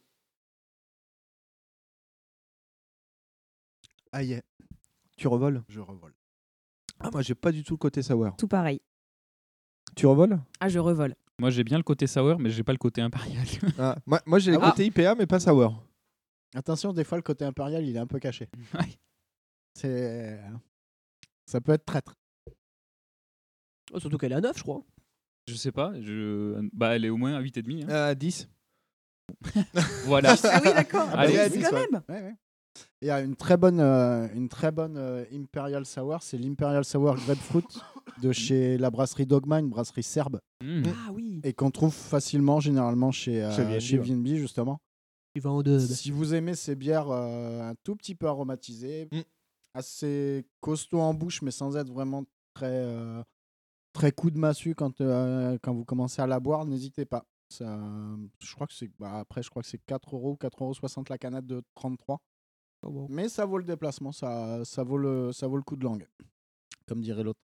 Ah, 4.12 4.24
yeah. 4.24 4.42
tu 5.18 5.28
revoles? 5.28 5.64
Je 5.68 5.80
revole. 5.80 6.14
Ah, 7.00 7.10
moi, 7.12 7.22
j'ai 7.22 7.36
pas 7.36 7.52
du 7.52 7.64
tout 7.64 7.74
le 7.74 7.78
côté 7.78 8.02
sour. 8.02 8.36
Tout 8.38 8.48
pareil. 8.48 8.82
Tu 9.96 10.06
revoles? 10.06 10.40
Ah, 10.60 10.70
je 10.70 10.80
revole. 10.80 11.16
Moi 11.38 11.50
j'ai 11.50 11.66
bien 11.66 11.76
le 11.78 11.84
côté 11.84 12.08
sour, 12.08 12.40
mais 12.40 12.50
j'ai 12.50 12.64
pas 12.64 12.72
le 12.72 12.78
côté 12.78 13.02
impérial. 13.02 13.46
Ah, 13.78 13.98
Moi, 14.06 14.22
moi 14.26 14.40
j'ai 14.40 14.52
le 14.52 14.58
Ah. 14.62 14.70
côté 14.72 14.86
IPA, 14.86 15.16
mais 15.16 15.26
pas 15.26 15.40
sour. 15.40 15.84
Attention, 16.56 16.94
des 16.94 17.04
fois, 17.04 17.18
le 17.18 17.22
côté 17.22 17.44
impérial, 17.44 17.86
il 17.86 17.94
est 17.96 18.00
un 18.00 18.08
peu 18.08 18.20
caché. 18.20 18.48
Ouais. 18.74 18.98
C'est. 19.74 20.40
Ça 21.46 21.62
peut 21.62 21.74
être 21.74 21.86
traître. 21.86 22.16
Oh, 23.94 24.00
surtout 24.00 24.18
qu'elle 24.18 24.32
est 24.32 24.36
à 24.36 24.42
9, 24.42 24.58
je 24.58 24.64
crois. 24.64 24.82
Je 25.48 25.54
sais 25.56 25.72
pas, 25.72 25.94
je... 26.02 26.60
bah, 26.74 26.96
elle 26.96 27.06
est 27.06 27.10
au 27.10 27.18
moins 27.18 27.36
à 27.36 27.42
8,5. 27.42 27.84
Hein. 27.86 27.90
Euh, 27.90 28.16
10. 28.16 28.48
Voilà. 30.06 30.36
Ah 30.44 30.62
oui, 30.64 30.74
d'accord. 30.74 31.08
Allez, 31.14 31.34
oui, 31.34 31.40
à 31.40 31.50
c'est 31.50 31.58
10, 31.58 31.64
quand 31.70 31.76
ouais. 31.76 31.88
même. 31.92 32.02
Ouais, 32.10 32.22
ouais. 32.22 32.36
Il 33.02 33.08
y 33.08 33.12
a 33.12 33.22
une 33.22 33.36
très 33.36 33.56
bonne, 33.58 33.80
euh, 33.80 34.28
une 34.34 34.50
très 34.50 34.72
bonne 34.72 34.98
euh, 34.98 35.24
Imperial 35.32 35.86
Sour, 35.86 36.22
c'est 36.24 36.38
l'Imperial 36.38 36.84
Sour 36.84 37.16
Grapefruit 37.16 37.64
de 38.22 38.32
chez 38.32 38.78
la 38.78 38.90
brasserie 38.90 39.26
Dogma, 39.26 39.60
une 39.60 39.70
brasserie 39.70 40.04
serbe, 40.04 40.40
Mmh. 40.64 40.84
Ah 40.88 41.12
oui. 41.14 41.42
et 41.44 41.54
qu'on 41.54 41.70
trouve 41.70 41.94
facilement 41.94 42.60
généralement 42.60 43.12
chez, 43.12 43.44
euh, 43.44 43.80
Chez 43.80 43.98
VNB, 43.98 44.28
ouais. 44.30 44.36
Justement. 44.38 44.80
Tu 45.36 45.42
vas 45.42 45.52
en 45.52 45.62
deux. 45.62 45.80
Si 45.80 46.12
vous 46.12 46.34
aimez 46.34 46.56
ces 46.56 46.76
bières 46.76 47.10
euh, 47.12 47.62
un 47.70 47.76
tout 47.84 47.96
petit 47.96 48.16
peu 48.16 48.28
aromatisées, 48.28 49.08
Mm. 49.12 49.20
Assez 49.76 50.46
costaud 50.62 51.00
en 51.00 51.14
bouche, 51.14 51.42
mais 51.42 51.52
sans 51.52 51.76
être 51.78 51.92
vraiment 51.92 52.24
très, 52.54 52.68
euh, 52.72 53.22
très 53.94 54.12
coup 54.12 54.32
de 54.32 54.38
massue 54.38 54.74
quand, 54.74 55.02
euh, 55.02 55.58
quand 55.62 55.74
vous 55.74 55.86
commencez 55.86 56.22
à 56.22 56.28
la 56.28 56.40
boire, 56.40 56.66
n'hésitez 56.66 57.06
pas. 57.06 57.26
Ça, 57.50 57.78
je 58.40 58.56
crois 58.56 58.66
que 58.66 58.74
c'est 58.74 58.90
bah, 58.98 59.20
après 59.20 59.44
je 59.44 59.52
crois 59.52 59.62
que 59.62 59.68
c'est 59.68 59.78
4 59.86 60.16
euros 60.16 60.36
4,60 60.42 60.98
euros 60.98 61.06
la 61.10 61.18
canette 61.20 61.46
de 61.46 61.62
33 61.76 62.20
Oh, 62.82 62.90
bon. 62.90 63.08
mais 63.10 63.30
ça 63.30 63.46
vaut 63.46 63.60
le 63.60 63.64
déplacement 63.64 64.12
ça, 64.12 64.66
ça 64.66 64.84
vaut 64.84 64.98
le 64.98 65.32
ça 65.32 65.48
vaut 65.48 65.56
le 65.58 65.62
coup 65.64 65.76
de 65.76 65.84
langue 65.84 66.08
comme 66.88 67.02
dirait 67.02 67.24
l'autre 67.24 67.40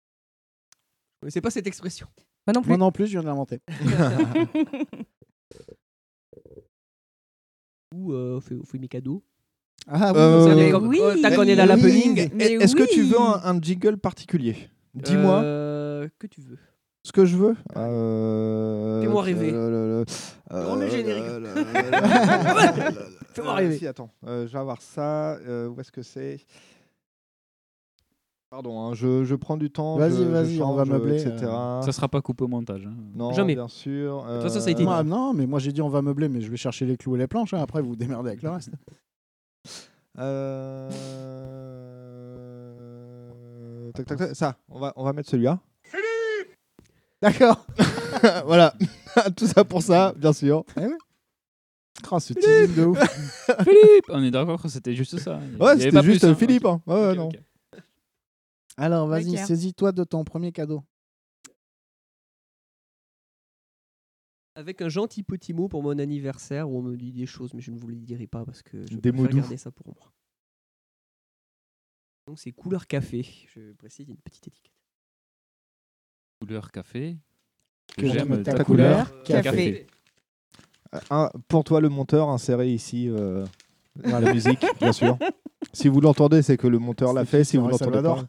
Je 1.15 1.21
connaissais 1.21 1.41
pas 1.43 1.51
cette 1.51 1.67
expression. 1.67 2.09
Moi 2.47 2.55
non 2.55 2.63
plus. 2.63 2.69
moi 2.69 2.79
non 2.79 2.91
plus 2.93 3.07
je 3.07 3.13
viens 3.13 3.21
de 3.21 3.27
l'inventer 3.27 3.61
Ou 7.95 8.13
euh, 8.13 8.37
on 8.37 8.41
fait, 8.41 8.55
on 8.55 8.65
fait 8.65 8.79
mes 8.79 8.89
cadeaux. 8.89 9.23
Ah 9.89 10.13
Euh, 10.15 10.71
comme- 10.71 10.89
oui. 10.89 11.01
oh, 11.03 11.11
T'as 11.23 11.35
qu'on 11.35 11.43
est 11.45 11.57
dans 11.57 11.67
l'happening. 11.67 12.31
Oui. 12.35 12.43
Est-ce 12.43 12.75
que 12.77 12.85
tu 12.93 13.03
oui. 13.03 13.09
veux 13.11 13.21
un, 13.21 13.41
un 13.45 13.61
jingle 13.61 13.97
particulier 13.97 14.57
Dis-moi 14.95 15.41
Euh, 15.43 16.09
que 16.19 16.27
tu 16.27 16.41
veux. 16.41 16.59
ce 17.03 17.13
que 17.13 17.25
je 17.25 17.37
veux. 17.37 17.57
Euh... 17.77 19.01
Fais-moi 19.03 19.23
rêver. 19.23 19.51
euh, 19.53 20.05
Remets 20.51 20.87
le 20.87 20.91
générique. 20.91 21.25
Fais-moi 23.33 23.55
rêver. 23.55 23.77
Si, 23.79 23.87
attends, 23.87 24.11
euh, 24.27 24.47
je 24.47 24.53
vais 24.53 24.59
avoir 24.59 24.83
ça. 24.83 25.35
euh, 25.37 25.69
où 25.69 25.81
est-ce 25.81 25.93
que 25.93 26.03
c'est 26.03 26.41
Pardon, 28.51 28.81
hein, 28.81 28.95
je, 28.95 29.25
je 29.25 29.35
prends 29.37 29.57
du 29.57 29.71
temps. 29.71 29.97
Vas-y, 29.97 30.25
vas-y, 30.25 30.61
on 30.61 30.75
va 30.75 30.85
meubler, 30.85 31.21
etc. 31.23 31.47
Ça 31.85 31.93
sera 31.93 32.09
pas 32.09 32.21
coupé 32.21 32.43
au 32.43 32.49
montage. 32.49 32.85
hein. 32.85 32.95
Non, 33.15 33.33
Jamais. 33.33 33.55
bien 33.55 33.69
sûr. 33.69 34.25
toute 34.27 34.43
façon, 34.43 34.59
ça 34.61 34.67
a 34.69 34.71
été 34.73 34.83
euh, 34.83 34.87
Moi, 34.87 35.05
non 35.05 35.33
mais 35.33 35.47
moi 35.47 35.61
j'ai 35.61 35.71
dit 35.71 35.81
on 35.81 35.89
va 35.89 36.03
meubler 36.03 36.29
mais 36.29 36.41
je 36.41 36.51
vais 36.51 36.57
chercher 36.57 36.85
les 36.85 36.97
clous 36.97 37.15
et 37.15 37.19
les 37.21 37.29
planches 37.29 37.55
hein. 37.55 37.61
après 37.63 37.81
vous 37.81 37.91
vous 37.91 37.97
démerdez 37.97 38.31
avec 38.31 38.43
le 38.43 38.51
reste 38.51 38.71
Euh... 43.01 43.91
Tac, 43.95 44.07
tac, 44.07 44.19
tac. 44.19 44.37
Ça, 44.37 44.57
on 44.69 44.79
va, 44.79 44.93
on 44.97 45.05
va 45.05 45.13
mettre 45.13 45.29
celui-là. 45.31 45.59
d'accord 47.23 47.67
voilà, 48.47 48.75
tout 49.37 49.47
ça 49.47 49.65
pour 49.65 49.83
ça, 49.83 50.13
bien 50.17 50.33
sûr. 50.33 50.65
oh, 52.11 52.19
ce 52.21 52.33
teasing 52.33 52.75
de 52.77 52.85
ouf 52.85 52.99
Philippe 53.65 54.05
On 54.09 54.23
est 54.23 54.31
d'accord 54.31 54.61
que 54.63 54.69
c'était 54.69 54.95
juste 54.95 55.19
ça. 55.19 55.39
Il 55.43 55.57
y 55.57 55.61
Ouais, 55.61 55.71
avait 55.71 55.81
c'était 55.91 56.03
juste 56.03 56.21
plus, 56.21 56.29
hein. 56.31 56.35
Philippe. 56.35 56.65
hein. 56.67 56.81
Ouais, 56.87 56.95
ouais, 56.95 57.11
Ok, 57.11 57.17
non. 57.17 57.29
ok. 57.29 57.39
alors 58.77 59.07
vas-y 59.09 59.37
saisis-toi 59.37 59.93
de 59.93 60.05
ton 60.05 60.25
premier 60.25 60.53
cadeau 60.53 60.83
Avec 64.61 64.83
un 64.83 64.91
gentil 64.91 65.23
petit 65.23 65.55
mot 65.55 65.69
pour 65.69 65.83
mon 65.83 65.99
anniversaire 65.99 66.69
où 66.69 66.77
on 66.79 66.83
me 66.83 66.95
dit 66.95 67.13
des 67.13 67.25
choses, 67.25 67.55
mais 67.55 67.63
je 67.63 67.71
ne 67.71 67.79
vous 67.79 67.89
les 67.89 67.97
dirai 67.97 68.27
pas 68.27 68.45
parce 68.45 68.61
que 68.63 68.85
je 68.87 68.95
doux. 68.97 69.27
garder 69.29 69.57
ça 69.57 69.71
pour 69.71 69.87
moi. 69.87 70.13
Donc 72.27 72.39
c'est 72.39 72.53
couleur 72.53 72.87
café. 72.87 73.27
Je 73.55 73.73
précise, 73.73 74.07
une 74.11 74.19
petite 74.19 74.49
étiquette. 74.49 74.75
Couleur 76.41 76.71
café. 76.71 77.17
Que 77.97 78.07
j'aime 78.07 78.43
ta 78.43 78.53
ta 78.53 78.65
couleur, 78.65 79.09
couleur 79.25 79.25
café. 79.25 79.43
café. 79.43 79.87
Euh, 80.95 80.99
un- 81.09 81.31
pour 81.49 81.65
toi, 81.65 81.81
le 81.81 81.89
monteur, 81.89 82.29
inséré 82.29 82.71
ici 82.71 83.09
euh, 83.09 83.47
la 83.97 84.21
musique, 84.35 84.65
bien 84.79 84.93
sûr. 84.93 85.17
Si 85.73 85.89
vous 85.89 86.03
l'entendez, 86.03 86.43
c'est 86.43 86.59
que 86.59 86.67
le 86.67 86.79
monteur 86.79 87.15
l'a 87.15 87.25
fait. 87.25 87.45
Si 87.45 87.57
vous 87.57 87.67
l'entendez 87.67 88.03
pas, 88.03 88.29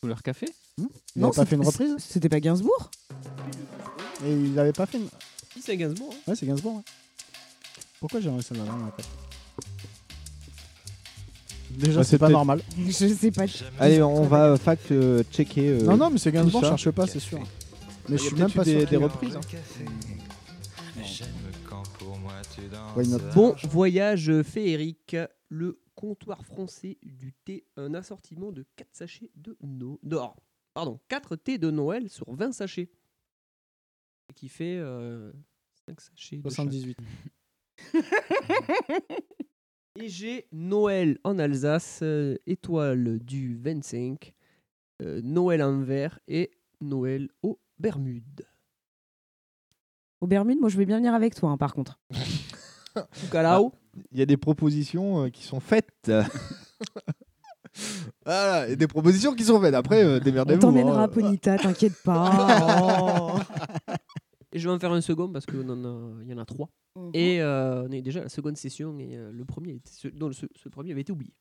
Couleur 0.00 0.22
café 0.22 0.46
il 0.78 1.22
n'a 1.22 1.30
pas 1.30 1.44
fait 1.46 1.56
une 1.56 1.64
reprise 1.64 1.96
C'était 1.98 2.28
pas 2.28 2.40
Gainsbourg 2.40 2.90
et 4.24 4.32
il 4.32 4.52
n'avait 4.54 4.72
pas 4.72 4.86
fait 4.86 4.98
une 4.98 5.08
Si 5.52 5.62
c'est 5.62 5.76
Gainsbourg. 5.76 6.12
hein. 6.14 6.18
ouais 6.30 6.36
c'est 6.36 6.46
Gainsbourg 6.46 6.76
ouais. 6.76 6.82
pourquoi 8.00 8.20
j'ai 8.20 8.28
enregistré 8.28 8.56
ça 8.56 8.64
dans 8.64 8.76
la 8.76 8.90
tête 8.92 9.06
déjà 11.70 11.98
Ouais, 11.98 12.04
c'est 12.04 12.18
pas 12.18 12.28
normal 12.28 12.62
Je 12.78 12.90
sais 12.90 13.30
pas. 13.30 13.44
allez, 13.78 14.02
on 14.02 14.22
va 14.24 14.56
fact 14.56 14.90
euh, 14.92 15.22
checker. 15.30 15.68
euh, 15.68 15.82
non 15.82 15.96
non 15.96 16.10
mais 16.10 16.18
c'est 16.18 16.32
Gainsbourg 16.32 16.62
ça. 16.62 16.68
cherche 16.76 16.90
pas 16.90 17.06
c'est 17.06 17.20
sûr 17.20 17.40
mais 18.08 18.16
Il 18.16 18.18
je 18.18 18.24
a 18.24 18.26
suis 18.28 18.36
même 18.36 18.50
peut-être 18.50 18.64
pas 18.64 18.70
eu 18.70 18.72
sûr 18.72 18.80
des 18.80 18.86
qu'il- 18.86 18.96
reprises. 18.98 19.36
hein. 19.36 19.40
Why 22.96 23.08
not 23.08 23.18
Bon 23.34 23.54
voyage 23.68 24.42
féerique. 24.42 25.16
Le 25.48 25.78
comptoir 25.94 26.44
français 26.44 26.98
du 27.04 27.32
thé 27.44 27.64
un 27.76 27.94
assortiment 27.94 28.50
de 28.50 28.64
4 28.76 28.88
sachets 28.92 29.30
de 29.36 29.56
no... 29.62 30.00
d'or. 30.02 30.36
Pardon, 30.74 30.98
4 31.08 31.36
thés 31.36 31.58
de 31.58 31.70
Noël 31.70 32.08
sur 32.10 32.32
20 32.34 32.52
sachets. 32.52 32.90
Qui 34.36 34.48
fait 34.48 34.80
5 35.86 36.00
sachets. 36.00 36.36
de 36.36 36.48
chaque. 36.48 36.70
78. 36.70 36.98
Et 39.98 40.08
j'ai 40.08 40.46
Noël 40.52 41.18
en 41.24 41.38
Alsace, 41.38 42.00
euh, 42.02 42.36
étoile 42.46 43.18
du 43.18 43.56
25, 43.56 44.34
euh, 45.02 45.20
Noël 45.24 45.62
en 45.62 45.80
vert 45.80 46.18
et 46.28 46.50
Noël 46.82 47.30
aux 47.42 47.58
Bermudes. 47.78 48.46
Au 50.20 50.26
Bermude, 50.26 50.60
moi 50.60 50.68
je 50.68 50.76
vais 50.76 50.84
bien 50.84 50.98
venir 50.98 51.14
avec 51.14 51.34
toi, 51.34 51.50
hein, 51.50 51.56
par 51.56 51.72
contre. 51.72 51.98
Tucalau. 53.20 53.72
Il 54.12 54.18
y 54.18 54.22
a 54.22 54.26
des 54.26 54.36
propositions 54.36 55.24
euh, 55.24 55.28
qui 55.30 55.44
sont 55.44 55.60
faites. 55.60 56.10
voilà, 58.24 58.68
et 58.68 58.76
des 58.76 58.86
propositions 58.86 59.34
qui 59.34 59.44
sont 59.44 59.60
faites. 59.60 59.74
Après, 59.74 60.04
euh, 60.04 60.18
On 60.20 60.24
démerdez-vous. 60.24 60.60
t'emmènera 60.60 61.04
hein. 61.04 61.08
Ponita, 61.08 61.56
t'inquiète 61.56 62.02
pas. 62.04 62.82
Oh. 62.82 63.38
Et 64.56 64.58
je 64.58 64.66
vais 64.66 64.74
en 64.74 64.78
faire 64.78 64.90
un 64.92 65.02
second 65.02 65.28
parce 65.30 65.44
qu'il 65.44 65.60
y 65.60 66.32
en 66.32 66.38
a 66.38 66.44
trois. 66.46 66.70
Mhm. 66.98 67.10
Et 67.12 67.42
euh, 67.42 67.84
on 67.86 67.92
est 67.92 68.00
déjà 68.00 68.20
à 68.20 68.22
la 68.22 68.28
seconde 68.30 68.56
session 68.56 68.98
et 68.98 69.14
euh, 69.14 69.30
le 69.30 69.44
premier, 69.44 69.72
était- 69.72 69.90
ce, 69.92 70.08
non, 70.08 70.32
ce, 70.32 70.46
ce 70.56 70.70
premier 70.70 70.92
avait 70.92 71.02
été 71.02 71.12
oublié. 71.12 71.34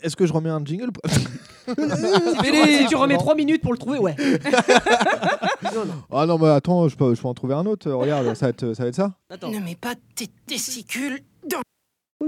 Est-ce 0.00 0.16
que 0.16 0.24
je 0.24 0.32
remets 0.32 0.48
un 0.48 0.64
jingle 0.64 0.90
si, 1.68 2.86
tu, 2.88 2.96
remets 2.96 3.18
trois 3.18 3.34
minutes 3.34 3.60
pour 3.60 3.72
le 3.72 3.78
trouver, 3.78 3.98
ouais. 3.98 4.16
non, 5.74 5.84
non. 5.84 6.02
Ah 6.10 6.24
non, 6.24 6.38
mais 6.38 6.48
attends, 6.48 6.88
je 6.88 6.96
peux, 6.96 7.14
je 7.14 7.20
peux 7.20 7.28
en 7.28 7.34
trouver 7.34 7.52
un 7.52 7.66
autre. 7.66 7.90
Regarde, 7.92 8.32
ça 8.34 8.46
va 8.46 8.50
être 8.50 8.72
ça. 8.72 8.82
Va 8.84 8.88
être 8.88 8.94
ça. 8.94 9.18
Attends. 9.28 9.50
Ne 9.50 9.58
mets 9.60 9.76
pas 9.76 9.94
tes 10.14 10.28
testicules 10.46 11.20
dans. 11.46 11.60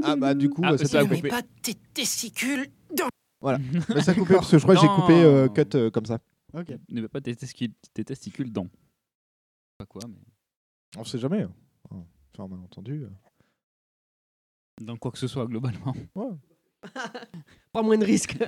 Ah 0.03 0.16
bah 0.16 0.35
du 0.35 0.51
coup, 0.51 0.61
Ah, 0.66 0.77
ça 0.77 0.85
c'est 0.85 0.99
a 0.99 1.05
Ne 1.05 1.09
mets 1.09 1.16
coupé. 1.16 1.29
pas 1.31 1.40
tes 1.62 1.73
testicules 1.95 2.66
dans. 2.95 3.09
Voilà. 3.40 3.59
Mais 3.95 4.03
ça 4.03 4.11
a 4.12 4.14
coupé 4.14 4.35
parce 4.35 4.51
que 4.51 4.59
je 4.59 4.62
crois 4.62 4.75
que 4.75 4.83
j'ai 4.83 4.87
coupé 4.88 5.14
euh, 5.14 5.49
cut 5.49 5.62
euh, 5.77 5.90
comme 5.90 6.05
ça. 6.05 6.19
Ok. 6.53 6.77
Ne 6.90 7.01
mets 7.01 7.09
pas 7.09 7.23
tes 7.23 7.35
testicules, 7.35 7.73
tes 7.95 8.05
testicules 8.05 8.53
dans. 8.53 8.66
Pas 9.79 9.87
quoi, 9.87 10.03
mais. 10.09 10.19
On 10.97 11.05
sait 11.05 11.19
jamais. 11.19 11.43
hein. 11.43 11.53
Enfin, 12.35 12.49
malentendu. 12.49 13.05
euh. 13.05 13.11
Dans 14.81 14.97
quoi 14.97 15.11
que 15.11 15.19
ce 15.19 15.27
soit, 15.27 15.47
globalement. 15.47 15.95
Pas 17.73 17.83
moins 17.83 17.99
de 17.99 18.05
risques. 18.05 18.37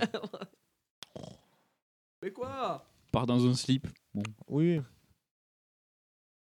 Mais 2.23 2.33
quoi? 2.33 2.85
Part 3.13 3.27
dans 3.27 3.47
un 3.47 3.55
slip. 3.55 3.87
Bon. 4.13 4.23
Oui. 4.49 4.81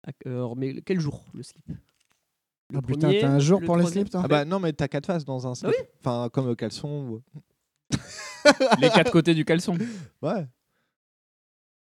Ah, 0.07 0.11
euh, 0.27 0.55
mais 0.57 0.81
quel 0.83 0.99
jour 1.01 1.25
le 1.35 1.43
slip? 1.43 1.67
Le 1.69 2.79
Ah 2.79 2.83
putain, 2.83 2.99
premier, 3.09 3.21
t'as 3.21 3.29
un 3.29 3.39
jour 3.39 3.61
le 3.61 3.67
pour 3.67 3.77
les 3.77 3.83
troisième 3.83 4.05
slips, 4.05 4.13
toi? 4.13 4.23
Ah 4.25 4.29
bah 4.29 4.45
non, 4.45 4.59
mais 4.59 4.73
t'as 4.73 4.89
quatre 4.89 5.07
faces 5.07 5.25
dans 5.25 5.47
un 5.47 5.55
slip. 5.55 5.71
oui? 5.77 5.85
Enfin, 6.01 6.29
comme 6.33 6.49
euh, 6.49 6.55
caleçon. 6.55 7.09
ou- 7.11 7.23
Les 8.81 8.89
quatre 8.91 9.11
côtés 9.13 9.35
du 9.35 9.45
caleçon. 9.45 9.77
Ouais. 10.23 10.47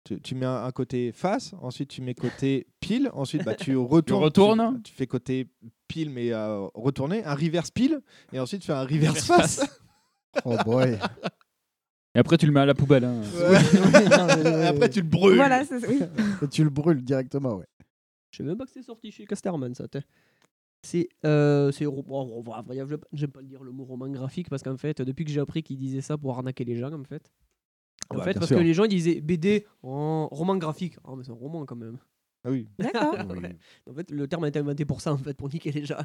Tu, 0.08 0.20
tu 0.22 0.34
mets 0.34 0.46
un, 0.46 0.64
un 0.64 0.70
côté 0.72 1.12
face, 1.12 1.54
ensuite 1.60 1.90
tu 1.90 2.00
mets 2.00 2.14
côté 2.14 2.66
pile, 2.80 3.10
ensuite 3.12 3.44
bah, 3.44 3.54
tu 3.54 3.76
retournes. 3.76 4.24
retournes. 4.24 4.76
Tu, 4.82 4.90
tu 4.90 4.92
fais 4.94 5.06
côté 5.06 5.48
pile 5.86 6.08
mais 6.10 6.32
euh, 6.32 6.66
retourné, 6.74 7.22
un 7.24 7.34
reverse 7.34 7.70
pile, 7.70 8.00
et 8.32 8.40
ensuite 8.40 8.62
tu 8.62 8.66
fais 8.68 8.72
un 8.72 8.84
reverse 8.84 9.26
face. 9.26 9.60
Oh 10.44 10.56
boy. 10.64 10.98
Et 12.14 12.18
après, 12.18 12.36
tu 12.36 12.46
le 12.46 12.52
mets 12.52 12.60
à 12.60 12.66
la 12.66 12.74
poubelle. 12.74 13.04
hein. 13.04 13.22
Et 14.62 14.66
après 14.66 14.88
tu 14.90 15.00
le 15.00 15.08
brûles. 15.08 15.36
Voilà, 15.36 15.64
c'est 15.64 15.84
oui. 15.88 16.00
Et 16.42 16.48
tu 16.48 16.62
le 16.62 16.70
brûles 16.70 17.02
directement, 17.02 17.56
ouais. 17.56 17.66
Je 18.30 18.36
sais 18.38 18.42
même 18.44 18.56
pas 18.56 18.64
que 18.66 18.70
c'est 18.70 18.82
sorti 18.82 19.10
chez 19.10 19.24
Casterman, 19.26 19.74
ça. 19.74 19.86
C'est. 20.82 21.08
Euh, 21.24 21.72
bon, 22.06 22.42
bon, 22.42 22.54
j'aime 22.72 22.98
pas- 22.98 23.08
j'aime 23.12 23.30
pas 23.30 23.40
le 23.40 23.46
dire 23.46 23.64
le 23.64 23.72
mot 23.72 23.84
roman 23.84 24.08
graphique 24.10 24.48
parce 24.50 24.62
qu'en 24.62 24.76
fait, 24.76 25.00
depuis 25.02 25.24
que 25.24 25.30
j'ai 25.30 25.40
appris 25.40 25.62
qu'ils 25.62 25.78
disaient 25.78 26.02
ça 26.02 26.16
pour 26.18 26.34
arnaquer 26.36 26.64
les 26.64 26.76
gens, 26.76 26.92
en 26.92 27.04
fait. 27.04 27.30
En 28.10 28.16
Bah, 28.16 28.24
fait, 28.24 28.34
parce 28.34 28.46
sûr. 28.46 28.56
que 28.58 28.62
les 28.62 28.74
gens 28.74 28.84
ils 28.84 28.88
disaient 28.88 29.20
BD, 29.20 29.66
en 29.82 30.28
roman 30.28 30.56
graphique. 30.56 30.96
Oh, 31.04 31.14
mais 31.16 31.24
c'est 31.24 31.30
un 31.30 31.34
roman 31.34 31.64
quand 31.66 31.76
même. 31.76 31.98
Ah 32.44 32.50
oui. 32.50 32.68
D'accord. 32.78 33.14
Ouais. 33.28 33.56
En 33.90 33.94
fait, 33.94 34.10
le 34.10 34.26
terme 34.28 34.44
a 34.44 34.48
été 34.48 34.58
inventé 34.60 34.84
pour 34.84 35.00
ça, 35.00 35.12
en 35.12 35.18
fait, 35.18 35.34
pour 35.34 35.48
niquer 35.52 35.72
les 35.72 35.84
gens. 35.84 35.96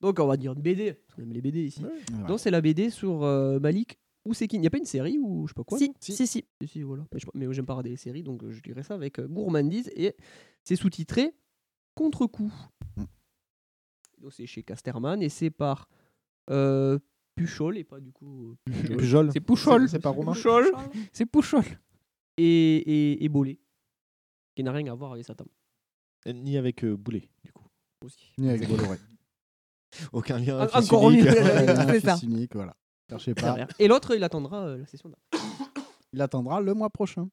Donc, 0.00 0.18
on 0.20 0.26
va 0.26 0.36
dire 0.36 0.52
une 0.52 0.62
BD. 0.62 0.94
Parce 0.94 1.16
qu'on 1.16 1.22
aime 1.22 1.32
les 1.32 1.42
BD 1.42 1.64
ici. 1.64 1.82
Donc, 2.26 2.40
c'est 2.40 2.50
la 2.50 2.60
BD 2.60 2.90
sur 2.90 3.24
euh, 3.24 3.58
Malik 3.58 3.98
ou 4.24 4.34
c'est 4.34 4.46
qui 4.46 4.56
Il 4.56 4.60
n'y 4.60 4.66
a 4.66 4.70
pas 4.70 4.78
une 4.78 4.84
série 4.84 5.18
ou 5.18 5.46
je 5.46 5.52
sais 5.52 5.54
pas 5.54 5.64
quoi 5.64 5.78
Si, 5.78 5.92
si, 6.00 6.12
si. 6.14 6.26
Si, 6.26 6.44
si, 6.66 6.82
voilà. 6.82 7.04
Mais, 7.34 7.46
je- 7.46 7.52
j'aime 7.52 7.66
pas 7.66 7.74
regarder 7.74 7.90
les 7.90 7.96
séries, 7.96 8.22
donc 8.22 8.42
euh, 8.44 8.50
je 8.52 8.62
dirais 8.62 8.82
ça 8.82 8.94
avec 8.94 9.18
euh, 9.18 9.26
gourmandise. 9.26 9.90
Et 9.96 10.14
c'est 10.62 10.76
sous-titré 10.76 11.34
Contre-coup. 11.94 12.52
Mm. 12.96 13.02
Donc 14.22 14.32
c'est 14.32 14.46
chez 14.46 14.62
Casterman 14.62 15.20
et 15.22 15.28
c'est 15.28 15.50
par 15.50 15.88
euh, 16.50 16.98
Puchol 17.38 17.78
et 17.78 17.84
pas 17.84 18.00
du 18.00 18.12
coup. 18.12 18.56
Pujol. 18.66 19.30
C'est 19.32 19.40
Pouchol. 19.40 19.88
C'est- 19.88 19.98
pas 19.98 20.10
romain 20.10 20.32
Pouchol. 20.32 20.70
C'est 21.12 21.26
Pouchol. 21.26 21.64
Et, 22.36 22.44
et, 22.44 23.24
et 23.24 23.28
Bolé. 23.28 23.58
Qui 24.54 24.62
n'a 24.64 24.72
rien 24.72 24.90
à 24.92 24.94
voir 24.94 25.12
avec 25.12 25.24
Satan 25.24 25.44
Ni 26.26 26.56
avec 26.58 26.84
euh, 26.84 26.96
Boulet, 26.96 27.30
du 27.44 27.52
coup. 27.52 27.64
aussi. 28.04 28.32
Ni 28.38 28.50
avec 28.50 28.68
Bolloré. 28.68 28.98
Aucun 30.12 30.38
lien. 30.38 30.66
Fils 30.68 30.76
encore 30.92 31.10
unique. 31.10 31.24
mieux. 31.24 31.30
Ouais, 31.32 31.68
un 31.70 31.86
C'est 31.88 32.00
ça. 32.00 32.16
fils 32.16 32.24
unique, 32.28 32.54
voilà. 32.54 32.76
Cherchez 33.08 33.34
pas. 33.34 33.42
Derrière. 33.42 33.68
Et 33.78 33.88
l'autre, 33.88 34.14
il 34.14 34.22
attendra 34.22 34.66
euh, 34.66 34.78
la 34.78 34.86
session 34.86 35.08
d'après. 35.08 35.38
Il 36.12 36.20
attendra 36.20 36.60
le 36.60 36.74
mois 36.74 36.90
prochain. 36.90 37.28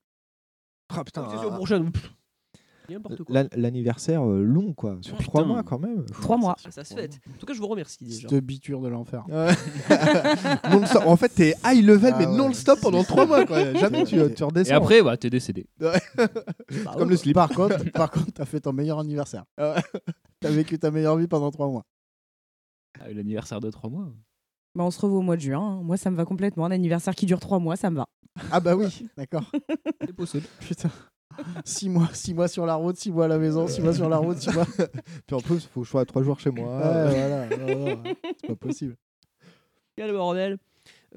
Ah 0.90 1.04
putain. 1.04 1.24
La 1.24 1.30
session 1.32 1.50
ah, 1.52 1.56
prochaine. 1.56 1.92
pff, 1.92 2.14
L'anniversaire 3.56 4.28
euh, 4.28 4.44
long, 4.44 4.74
quoi. 4.74 4.98
Sur 5.02 5.18
trois 5.18 5.44
mois, 5.46 5.64
quand 5.64 5.80
même. 5.80 6.06
Trois 6.06 6.38
mois. 6.38 6.56
Ça, 6.70 6.84
se 6.84 6.94
fait. 6.94 7.20
En 7.34 7.38
tout 7.40 7.46
cas, 7.46 7.54
je 7.54 7.60
vous 7.60 7.68
remercie 7.68 8.04
déjà. 8.04 8.28
Cette 8.30 8.46
biture 8.46 8.82
de 8.82 8.88
l'enfer. 8.88 9.26
En 11.06 11.16
fait, 11.18 11.30
t'es 11.30 11.56
high 11.66 11.84
level, 11.86 12.14
Ah 12.16 12.20
mais 12.20 12.26
non-stop 12.26 12.80
pendant 12.82 13.04
trois 13.04 13.26
mois, 13.26 13.46
quoi. 13.46 13.74
Jamais 13.74 14.04
tu, 14.04 14.16
tu 14.34 14.42
Et 14.42 14.44
redescends. 14.44 14.76
après, 14.76 15.02
bah, 15.02 15.18
t'es 15.18 15.30
décédé. 15.30 15.68
Comme 16.98 17.10
le 17.10 17.18
slip. 17.18 17.34
Par 17.36 17.50
contre, 17.50 17.92
par 17.92 18.12
contre, 18.12 18.32
t'as 18.34 18.46
fait 18.46 18.60
ton 18.62 18.74
meilleur 18.74 19.00
anniversaire. 19.00 19.46
Ah 19.58 19.76
T'as 20.42 20.50
vécu 20.50 20.78
ta 20.78 20.92
meilleure 20.92 21.16
vie 21.18 21.28
pendant 21.28 21.50
trois 21.52 21.68
mois. 21.68 21.84
Ah, 23.00 23.10
L'anniversaire 23.12 23.60
de 23.62 23.70
trois 23.72 23.90
mois. 23.90 24.08
Bah, 24.76 24.84
on 24.84 24.92
se 24.92 25.00
revoit 25.00 25.20
au 25.20 25.22
mois 25.22 25.36
de 25.38 25.42
juin. 25.42 25.60
hein. 25.60 25.82
Moi, 25.84 25.98
ça 25.98 26.12
me 26.12 26.18
va 26.18 26.26
complètement. 26.26 26.66
Un 26.66 26.72
anniversaire 26.72 27.16
qui 27.16 27.26
dure 27.26 27.40
trois 27.40 27.60
mois, 27.60 27.76
ça 27.76 27.90
me 27.90 27.96
va. 27.98 28.08
Ah 28.52 28.60
bah 28.60 28.76
oui, 28.76 29.08
d'accord. 29.18 29.50
C'est 30.02 30.14
possible. 30.14 30.46
Putain. 30.60 30.90
Six 31.66 31.90
mois, 31.90 32.10
six 32.14 32.34
mois 32.34 32.48
sur 32.48 32.66
la 32.66 32.76
route, 32.76 32.98
six 32.98 33.12
mois 33.12 33.26
à 33.26 33.28
la 33.28 33.38
maison, 33.38 33.68
six 33.68 33.82
mois 33.82 33.94
sur 33.94 34.10
la 34.10 34.18
route, 34.18 34.38
six 34.38 34.54
mois. 34.54 34.66
Puis 35.28 35.36
en 35.36 35.40
plus, 35.42 35.66
faut 35.66 35.82
que 35.82 35.86
je 35.86 35.92
sois 35.92 36.02
à 36.02 36.06
trois 36.06 36.24
jours 36.24 36.40
chez 36.40 36.52
moi. 36.52 36.66
Ouais, 36.78 37.16
voilà. 37.16 37.58
non, 37.58 37.86
non, 37.96 37.98
c'est 38.42 38.48
pas 38.48 38.56
possible. 38.56 38.96
Quel 39.96 40.12
bordel. 40.12 40.58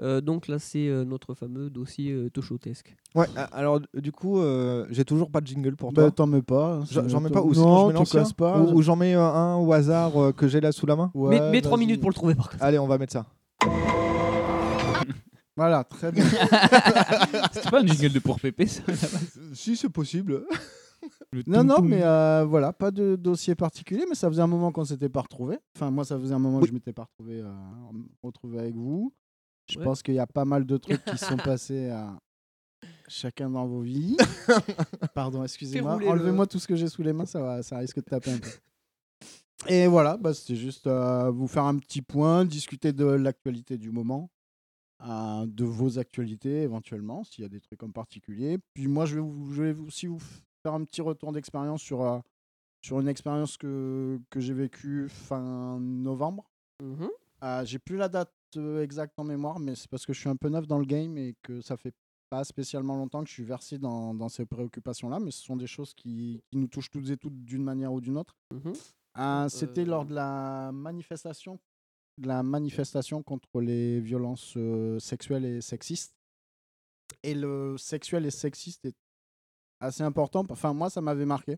Euh, 0.00 0.20
donc 0.20 0.46
là, 0.46 0.60
c'est 0.60 0.86
euh, 0.86 1.04
notre 1.04 1.34
fameux 1.34 1.70
dossier 1.70 2.12
euh, 2.12 2.30
Tochotesque. 2.30 2.94
Ouais, 3.16 3.26
alors 3.50 3.80
du 3.94 4.12
coup, 4.12 4.38
euh, 4.38 4.86
j'ai 4.90 5.04
toujours 5.04 5.28
pas 5.28 5.40
de 5.40 5.46
jingle 5.48 5.74
pour 5.74 5.92
Bah, 5.92 6.02
toi. 6.02 6.10
t'en 6.12 6.26
mets 6.28 6.40
pas. 6.42 6.74
hein, 6.76 6.84
J'en 7.08 7.20
mets 7.20 7.30
pas 7.30 7.42
ou 7.42 7.52
sinon 7.52 7.90
Non, 7.90 8.04
je 8.04 8.18
mets 8.18 8.24
pas. 8.36 8.60
ou, 8.60 8.76
ou 8.76 8.82
j'en 8.82 8.94
mets 8.94 9.16
euh, 9.16 9.20
un 9.22 9.56
au 9.56 9.72
hasard 9.72 10.16
euh, 10.22 10.32
que 10.32 10.46
j'ai 10.46 10.60
là 10.60 10.70
sous 10.70 10.86
la 10.86 10.94
main. 10.94 11.10
Ouais, 11.14 11.30
mais 11.40 11.50
mais 11.50 11.60
trois 11.62 11.76
vas-y. 11.76 11.86
minutes 11.86 12.00
pour 12.00 12.10
le 12.10 12.14
trouver 12.14 12.36
par 12.36 12.48
contre. 12.48 12.62
Allez, 12.62 12.78
on 12.78 12.86
va 12.86 12.96
mettre 12.96 13.12
ça. 13.12 13.26
Voilà, 15.58 15.82
très 15.82 16.12
bien. 16.12 16.24
C'était 17.52 17.68
pas 17.70 17.80
un 17.82 17.86
jingle 17.86 18.12
de 18.12 18.18
pour 18.20 18.38
Pépé, 18.38 18.66
ça 18.68 18.80
si 19.54 19.76
c'est 19.76 19.88
possible. 19.88 20.46
Le 21.32 21.42
Non, 21.48 21.64
non, 21.64 21.80
mais 21.82 22.00
euh, 22.04 22.44
voilà, 22.48 22.72
pas 22.72 22.92
de 22.92 23.16
dossier 23.16 23.56
particulier, 23.56 24.04
mais 24.08 24.14
ça 24.14 24.28
faisait 24.28 24.40
un 24.42 24.46
moment 24.46 24.70
qu'on 24.70 24.84
s'était 24.84 25.08
pas 25.08 25.20
retrouvé. 25.22 25.58
Enfin, 25.76 25.90
moi, 25.90 26.04
ça 26.04 26.16
faisait 26.18 26.34
un 26.34 26.38
moment 26.38 26.60
que 26.60 26.68
je 26.68 26.72
m'étais 26.72 26.92
pas 26.92 27.02
retrouvé, 27.04 27.40
euh, 27.40 27.52
retrouvé 28.22 28.60
avec 28.60 28.76
vous. 28.76 29.12
Je 29.68 29.78
Ouais. 29.78 29.84
pense 29.84 30.00
qu'il 30.02 30.14
y 30.14 30.20
a 30.20 30.26
pas 30.28 30.44
mal 30.44 30.64
de 30.64 30.76
trucs 30.76 31.04
qui 31.04 31.18
sont 31.18 31.36
passés 31.58 31.90
à 31.90 32.16
chacun 33.08 33.50
dans 33.50 33.66
vos 33.66 33.80
vies. 33.80 34.16
Pardon, 35.14 35.42
excusez-moi. 35.42 35.94
rouler 35.94 36.06
le- 36.06 36.12
Enlevez-moi 36.12 36.46
tout 36.46 36.60
ce 36.60 36.68
que 36.68 36.76
j'ai 36.76 36.88
sous 36.88 37.02
les 37.02 37.12
mains, 37.12 37.26
ça, 37.26 37.40
va, 37.40 37.62
ça 37.64 37.78
risque 37.78 37.96
de 37.96 38.02
taper 38.02 38.30
un 38.32 38.38
peu. 38.38 38.48
Et 39.66 39.88
voilà, 39.88 40.16
bah, 40.16 40.32
c'était 40.32 40.54
juste 40.56 40.86
euh, 40.86 41.30
vous 41.30 41.48
faire 41.48 41.64
un 41.64 41.76
petit 41.78 42.00
point, 42.00 42.44
discuter 42.44 42.92
de 42.92 43.04
l'actualité 43.04 43.76
du 43.76 43.90
moment, 43.90 44.30
euh, 45.02 45.46
de 45.46 45.64
vos 45.64 45.98
actualités 45.98 46.62
éventuellement, 46.62 47.24
s'il 47.24 47.42
y 47.42 47.44
a 47.46 47.48
des 47.48 47.60
trucs 47.60 47.82
en 47.82 47.90
particulier. 47.90 48.58
Puis 48.74 48.88
moi, 48.88 49.04
je 49.06 49.16
vais, 49.16 49.20
vous, 49.20 49.52
je 49.52 49.62
vais 49.62 49.72
vous- 49.72 49.86
aussi 49.86 50.06
vous 50.06 50.18
faire 50.62 50.74
un 50.74 50.84
petit 50.84 51.00
retour 51.00 51.32
d'expérience 51.32 51.82
sur, 51.82 52.02
euh, 52.02 52.18
sur 52.84 52.98
une 53.00 53.08
expérience 53.08 53.56
que, 53.56 54.20
que 54.30 54.40
j'ai 54.40 54.54
vécue 54.54 55.08
fin 55.08 55.78
novembre. 55.80 56.50
Mhm. 56.82 57.08
Euh, 57.44 57.64
j'ai 57.64 57.78
plus 57.78 57.96
la 57.96 58.08
date 58.08 58.32
euh, 58.56 58.82
exacte 58.82 59.18
en 59.18 59.24
mémoire, 59.24 59.60
mais 59.60 59.74
c'est 59.74 59.88
parce 59.88 60.04
que 60.06 60.12
je 60.12 60.20
suis 60.20 60.28
un 60.28 60.36
peu 60.36 60.48
neuf 60.48 60.66
dans 60.66 60.78
le 60.78 60.84
game 60.86 61.16
et 61.16 61.34
que 61.42 61.60
ça 61.60 61.76
fait 61.76 61.94
pas 62.30 62.44
spécialement 62.44 62.96
longtemps 62.96 63.22
que 63.22 63.28
je 63.28 63.34
suis 63.34 63.44
versé 63.44 63.78
dans, 63.78 64.12
dans 64.14 64.28
ces 64.28 64.44
préoccupations-là, 64.44 65.18
mais 65.20 65.30
ce 65.30 65.42
sont 65.44 65.56
des 65.56 65.66
choses 65.66 65.94
qui, 65.94 66.42
qui 66.50 66.58
nous 66.58 66.66
touchent 66.66 66.90
toutes 66.90 67.08
et 67.10 67.16
toutes 67.16 67.42
d'une 67.44 67.62
manière 67.62 67.92
ou 67.92 68.00
d'une 68.00 68.18
autre. 68.18 68.36
Mhm. 68.52 68.72
Euh, 69.18 69.48
C'était 69.48 69.82
Euh, 69.82 69.86
lors 69.86 70.04
de 70.04 70.14
la 70.14 70.70
manifestation, 70.72 71.58
la 72.22 72.42
manifestation 72.42 73.22
contre 73.22 73.60
les 73.60 74.00
violences 74.00 74.54
euh, 74.56 74.98
sexuelles 74.98 75.44
et 75.44 75.60
sexistes. 75.60 76.14
Et 77.22 77.34
le 77.34 77.76
sexuel 77.78 78.26
et 78.26 78.30
sexiste 78.30 78.84
est 78.84 78.96
assez 79.80 80.02
important. 80.02 80.44
Enfin, 80.50 80.72
moi, 80.72 80.90
ça 80.90 81.00
m'avait 81.00 81.26
marqué. 81.26 81.56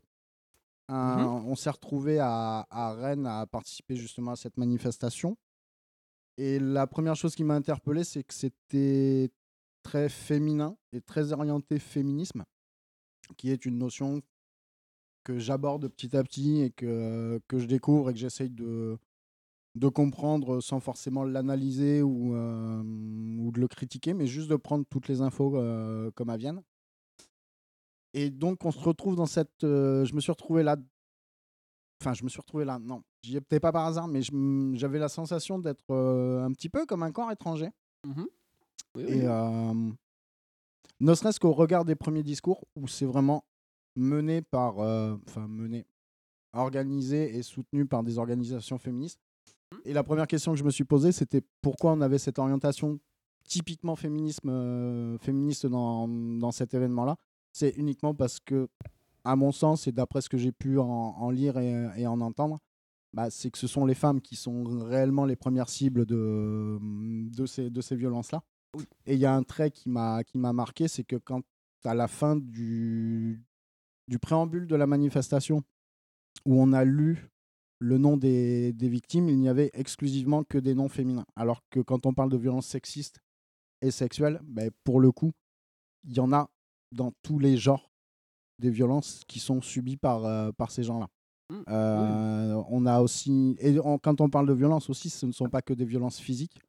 Euh, 0.90 0.94
On 0.94 1.54
s'est 1.54 1.70
retrouvé 1.70 2.18
à, 2.18 2.66
à 2.70 2.94
Rennes 2.94 3.26
à 3.26 3.46
participer 3.46 3.96
justement 3.96 4.32
à 4.32 4.36
cette 4.36 4.56
manifestation. 4.56 5.36
Et 6.36 6.58
la 6.58 6.86
première 6.86 7.16
chose 7.16 7.34
qui 7.34 7.44
m'a 7.44 7.54
interpellé, 7.54 8.02
c'est 8.04 8.24
que 8.24 8.34
c'était 8.34 9.30
très 9.82 10.08
féminin 10.08 10.76
et 10.92 11.00
très 11.00 11.32
orienté 11.32 11.78
féminisme, 11.78 12.44
qui 13.36 13.50
est 13.50 13.64
une 13.66 13.78
notion 13.78 14.22
que 15.24 15.38
j'aborde 15.38 15.88
petit 15.88 16.16
à 16.16 16.22
petit 16.22 16.62
et 16.62 16.70
que, 16.70 17.40
que 17.46 17.58
je 17.58 17.66
découvre 17.66 18.10
et 18.10 18.14
que 18.14 18.18
j'essaye 18.18 18.50
de, 18.50 18.98
de 19.76 19.88
comprendre 19.88 20.60
sans 20.60 20.80
forcément 20.80 21.24
l'analyser 21.24 22.02
ou, 22.02 22.34
euh, 22.34 22.82
ou 22.82 23.52
de 23.52 23.60
le 23.60 23.68
critiquer, 23.68 24.14
mais 24.14 24.26
juste 24.26 24.50
de 24.50 24.56
prendre 24.56 24.84
toutes 24.90 25.08
les 25.08 25.20
infos 25.20 25.56
euh, 25.56 26.10
comme 26.12 26.30
elles 26.30 26.40
viennent. 26.40 26.62
Et 28.12 28.30
donc, 28.30 28.64
on 28.64 28.72
se 28.72 28.80
retrouve 28.80 29.14
dans 29.14 29.26
cette. 29.26 29.62
euh, 29.62 30.04
je 30.04 30.14
me 30.14 30.20
suis 30.20 30.32
retrouvé 30.32 30.62
là. 30.64 30.76
Enfin, 32.02 32.14
je 32.14 32.24
me 32.24 32.28
suis 32.28 32.40
retrouvé 32.40 32.64
là. 32.64 32.78
Non, 32.80 33.02
j'y 33.22 33.36
étais 33.36 33.60
pas 33.60 33.70
par 33.70 33.86
hasard, 33.86 34.08
mais 34.08 34.22
j'avais 34.74 34.98
la 34.98 35.08
sensation 35.08 35.58
d'être 35.58 35.94
un 35.94 36.50
petit 36.52 36.68
peu 36.68 36.86
comme 36.86 37.02
un 37.02 37.12
corps 37.12 37.30
étranger. 37.30 37.70
Oui, 38.96 39.04
oui, 39.04 39.12
Et 39.12 39.26
ne 40.98 41.14
serait-ce 41.14 41.38
qu'au 41.38 41.52
regard 41.52 41.84
des 41.84 41.94
premiers 41.94 42.22
discours, 42.24 42.64
où 42.74 42.88
c'est 42.88 43.06
vraiment 43.06 43.44
mené 43.94 44.42
par. 44.42 44.78
Enfin, 44.78 45.46
mené. 45.46 45.86
Organisé 46.52 47.36
et 47.36 47.42
soutenu 47.44 47.86
par 47.86 48.02
des 48.02 48.18
organisations 48.18 48.78
féministes. 48.78 49.20
Et 49.84 49.92
la 49.92 50.02
première 50.02 50.26
question 50.26 50.52
que 50.52 50.58
je 50.58 50.64
me 50.64 50.70
suis 50.70 50.84
posée, 50.84 51.12
c'était 51.12 51.42
pourquoi 51.62 51.92
on 51.92 52.00
avait 52.00 52.18
cette 52.18 52.38
orientation 52.38 52.98
typiquement 53.44 53.96
féminisme, 53.96 54.48
euh, 54.48 55.18
féministe 55.18 55.66
dans, 55.66 56.08
dans 56.08 56.52
cet 56.52 56.74
événement-là? 56.74 57.16
C'est 57.52 57.70
uniquement 57.76 58.14
parce 58.14 58.38
que, 58.40 58.68
à 59.24 59.36
mon 59.36 59.52
sens, 59.52 59.86
et 59.86 59.92
d'après 59.92 60.20
ce 60.20 60.28
que 60.28 60.38
j'ai 60.38 60.52
pu 60.52 60.78
en, 60.78 60.84
en 60.84 61.30
lire 61.30 61.58
et, 61.58 61.88
et 61.96 62.06
en 62.06 62.20
entendre, 62.20 62.58
bah, 63.12 63.28
c'est 63.30 63.50
que 63.50 63.58
ce 63.58 63.66
sont 63.66 63.86
les 63.86 63.94
femmes 63.94 64.20
qui 64.20 64.36
sont 64.36 64.62
réellement 64.84 65.24
les 65.24 65.36
premières 65.36 65.68
cibles 65.68 66.06
de, 66.06 66.78
de 66.80 67.46
ces, 67.46 67.70
de 67.70 67.80
ces 67.80 67.96
violences-là. 67.96 68.42
Et 69.04 69.14
il 69.14 69.20
y 69.20 69.26
a 69.26 69.34
un 69.34 69.42
trait 69.42 69.72
qui 69.72 69.88
m'a 69.88 70.22
qui 70.22 70.38
m'a 70.38 70.52
marqué, 70.52 70.86
c'est 70.86 71.02
que 71.02 71.16
quand 71.16 71.42
à 71.84 71.94
la 71.94 72.06
fin 72.06 72.36
du, 72.36 73.42
du 74.06 74.18
préambule 74.20 74.68
de 74.68 74.76
la 74.76 74.86
manifestation, 74.86 75.64
où 76.44 76.62
on 76.62 76.72
a 76.72 76.84
lu 76.84 77.30
le 77.82 77.96
nom 77.98 78.16
des, 78.16 78.72
des 78.74 78.88
victimes, 78.88 79.28
il 79.28 79.38
n'y 79.38 79.48
avait 79.48 79.70
exclusivement 79.72 80.44
que 80.44 80.58
des 80.58 80.74
noms 80.74 80.88
féminins. 80.90 81.24
Alors 81.34 81.62
que 81.70 81.80
quand 81.80 82.06
on 82.06 82.12
parle 82.14 82.30
de 82.30 82.36
violences 82.36 82.66
sexistes 82.66 83.18
et 83.80 83.90
sexuelles, 83.90 84.40
ben, 84.44 84.70
pour 84.84 85.00
le 85.00 85.10
coup, 85.12 85.32
il 86.04 86.14
y 86.14 86.20
en 86.20 86.32
a 86.32 86.48
dans 86.92 87.12
tous 87.22 87.38
les 87.38 87.56
genres 87.56 87.90
des 88.58 88.70
violences 88.70 89.22
qui 89.26 89.40
sont 89.40 89.62
subies 89.62 89.96
par, 89.96 90.24
euh, 90.26 90.52
par 90.52 90.70
ces 90.70 90.82
gens-là. 90.82 91.08
Euh, 91.68 92.62
On 92.68 92.84
a 92.86 93.00
aussi, 93.00 93.56
et 93.58 93.78
on- 93.80 93.98
quand 93.98 94.20
on 94.20 94.28
parle 94.30 94.46
de 94.46 94.52
violence 94.52 94.88
aussi, 94.90 95.08
ce 95.10 95.24
ne 95.26 95.32
sont 95.32 95.48
pas 95.48 95.62
que 95.62 95.72
des 95.74 95.84
violences 95.86 96.20
physiques, 96.20 96.60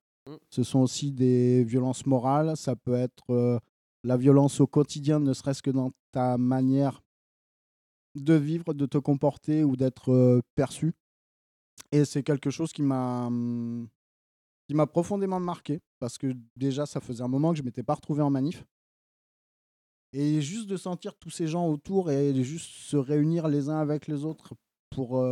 ce 0.50 0.64
sont 0.64 0.80
aussi 0.80 1.12
des 1.12 1.64
violences 1.66 2.06
morales. 2.06 2.56
Ça 2.56 2.76
peut 2.76 2.96
être 2.96 3.30
euh, 3.32 3.60
la 4.04 4.16
violence 4.18 4.60
au 4.62 4.68
quotidien, 4.68 5.20
ne 5.20 5.34
serait-ce 5.34 5.62
que 5.62 5.70
dans 5.72 5.92
ta 6.12 6.38
manière 6.38 7.02
de 8.16 8.34
vivre, 8.34 8.74
de 8.74 8.86
te 8.86 8.98
comporter 8.98 9.64
ou 9.64 9.76
d'être 9.76 10.12
euh, 10.12 10.42
perçu. 10.56 10.94
Et 11.92 12.06
c'est 12.06 12.24
quelque 12.24 12.50
chose 12.50 12.72
qui 12.72 12.82
m'a 12.82 13.28
hum, 13.28 13.88
qui 14.68 14.76
m'a 14.76 14.88
profondément 14.88 15.40
marqué 15.40 15.82
parce 16.00 16.18
que 16.18 16.34
déjà 16.56 16.86
ça 16.86 17.02
faisait 17.02 17.24
un 17.24 17.28
moment 17.28 17.52
que 17.52 17.58
je 17.58 17.64
m'étais 17.64 17.84
pas 17.84 17.96
retrouvé 17.96 18.22
en 18.22 18.30
manif. 18.30 18.64
Et 20.14 20.42
juste 20.42 20.68
de 20.68 20.78
sentir 20.78 21.16
tous 21.16 21.30
ces 21.30 21.48
gens 21.48 21.68
autour 21.68 22.12
et 22.12 22.44
juste 22.44 22.70
se 22.70 22.98
réunir 22.98 23.48
les 23.48 23.70
uns 23.70 23.80
avec 23.80 24.08
les 24.08 24.26
autres 24.26 24.54
pour 24.90 25.24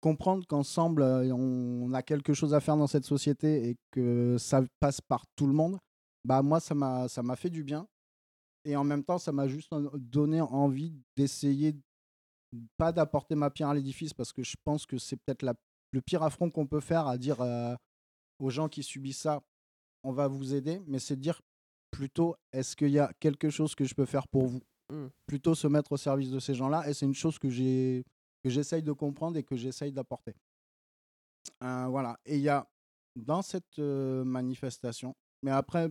comprendre 0.00 0.46
qu'ensemble 0.46 1.02
on, 1.02 1.92
a 1.92 2.02
quelque 2.02 2.34
chose 2.34 2.54
à 2.54 2.60
faire 2.60 2.76
dans 2.76 2.86
cette 2.86 3.04
société 3.04 3.68
et 3.68 3.76
que 3.90 4.36
ça 4.38 4.62
passe 4.78 5.00
par 5.00 5.24
tout 5.34 5.46
le 5.46 5.52
monde, 5.52 5.78
bah 6.24 6.42
moi 6.42 6.60
ça 6.60 6.74
m'a 6.74 7.08
ça 7.08 7.22
m'a 7.22 7.36
fait 7.36 7.50
du 7.50 7.64
bien. 7.64 7.88
Et 8.64 8.76
en 8.76 8.84
même 8.84 9.04
temps, 9.04 9.18
ça 9.18 9.32
m'a 9.32 9.46
juste 9.46 9.72
donné 9.94 10.40
envie 10.40 10.94
d'essayer, 11.16 11.76
pas 12.76 12.92
d'apporter 12.92 13.34
ma 13.34 13.50
pierre 13.50 13.68
à 13.68 13.74
l'édifice, 13.74 14.12
parce 14.14 14.32
que 14.32 14.42
je 14.42 14.56
pense 14.64 14.86
que 14.86 14.98
c'est 14.98 15.16
peut-être 15.16 15.42
le 15.92 16.00
pire 16.02 16.22
affront 16.22 16.50
qu'on 16.50 16.66
peut 16.66 16.80
faire 16.80 17.06
à 17.06 17.18
dire 17.18 17.40
euh, 17.40 17.74
aux 18.38 18.50
gens 18.50 18.68
qui 18.68 18.82
subissent 18.82 19.20
ça, 19.20 19.40
on 20.02 20.12
va 20.12 20.28
vous 20.28 20.54
aider, 20.54 20.82
mais 20.86 20.98
c'est 20.98 21.16
de 21.16 21.20
dire 21.20 21.40
plutôt, 21.90 22.34
est-ce 22.52 22.74
qu'il 22.76 22.90
y 22.90 22.98
a 22.98 23.12
quelque 23.20 23.50
chose 23.50 23.74
que 23.74 23.84
je 23.84 23.94
peux 23.94 24.04
faire 24.06 24.26
pour 24.28 24.46
vous? 24.46 24.60
Mm. 24.92 25.06
Plutôt 25.26 25.54
se 25.54 25.66
mettre 25.68 25.92
au 25.92 25.96
service 25.96 26.30
de 26.30 26.40
ces 26.40 26.54
gens-là, 26.54 26.88
et 26.88 26.94
c'est 26.94 27.06
une 27.06 27.14
chose 27.14 27.38
que 27.38 27.48
j'ai 27.48 28.04
que 28.42 28.50
j'essaye 28.50 28.82
de 28.82 28.92
comprendre 28.92 29.38
et 29.38 29.42
que 29.42 29.56
j'essaye 29.56 29.90
d'apporter. 29.92 30.34
Euh, 31.62 31.86
voilà, 31.88 32.18
et 32.26 32.36
il 32.36 32.42
y 32.42 32.48
a 32.48 32.66
dans 33.16 33.40
cette 33.42 33.78
euh, 33.78 34.24
manifestation, 34.24 35.14
mais 35.42 35.50
après, 35.50 35.90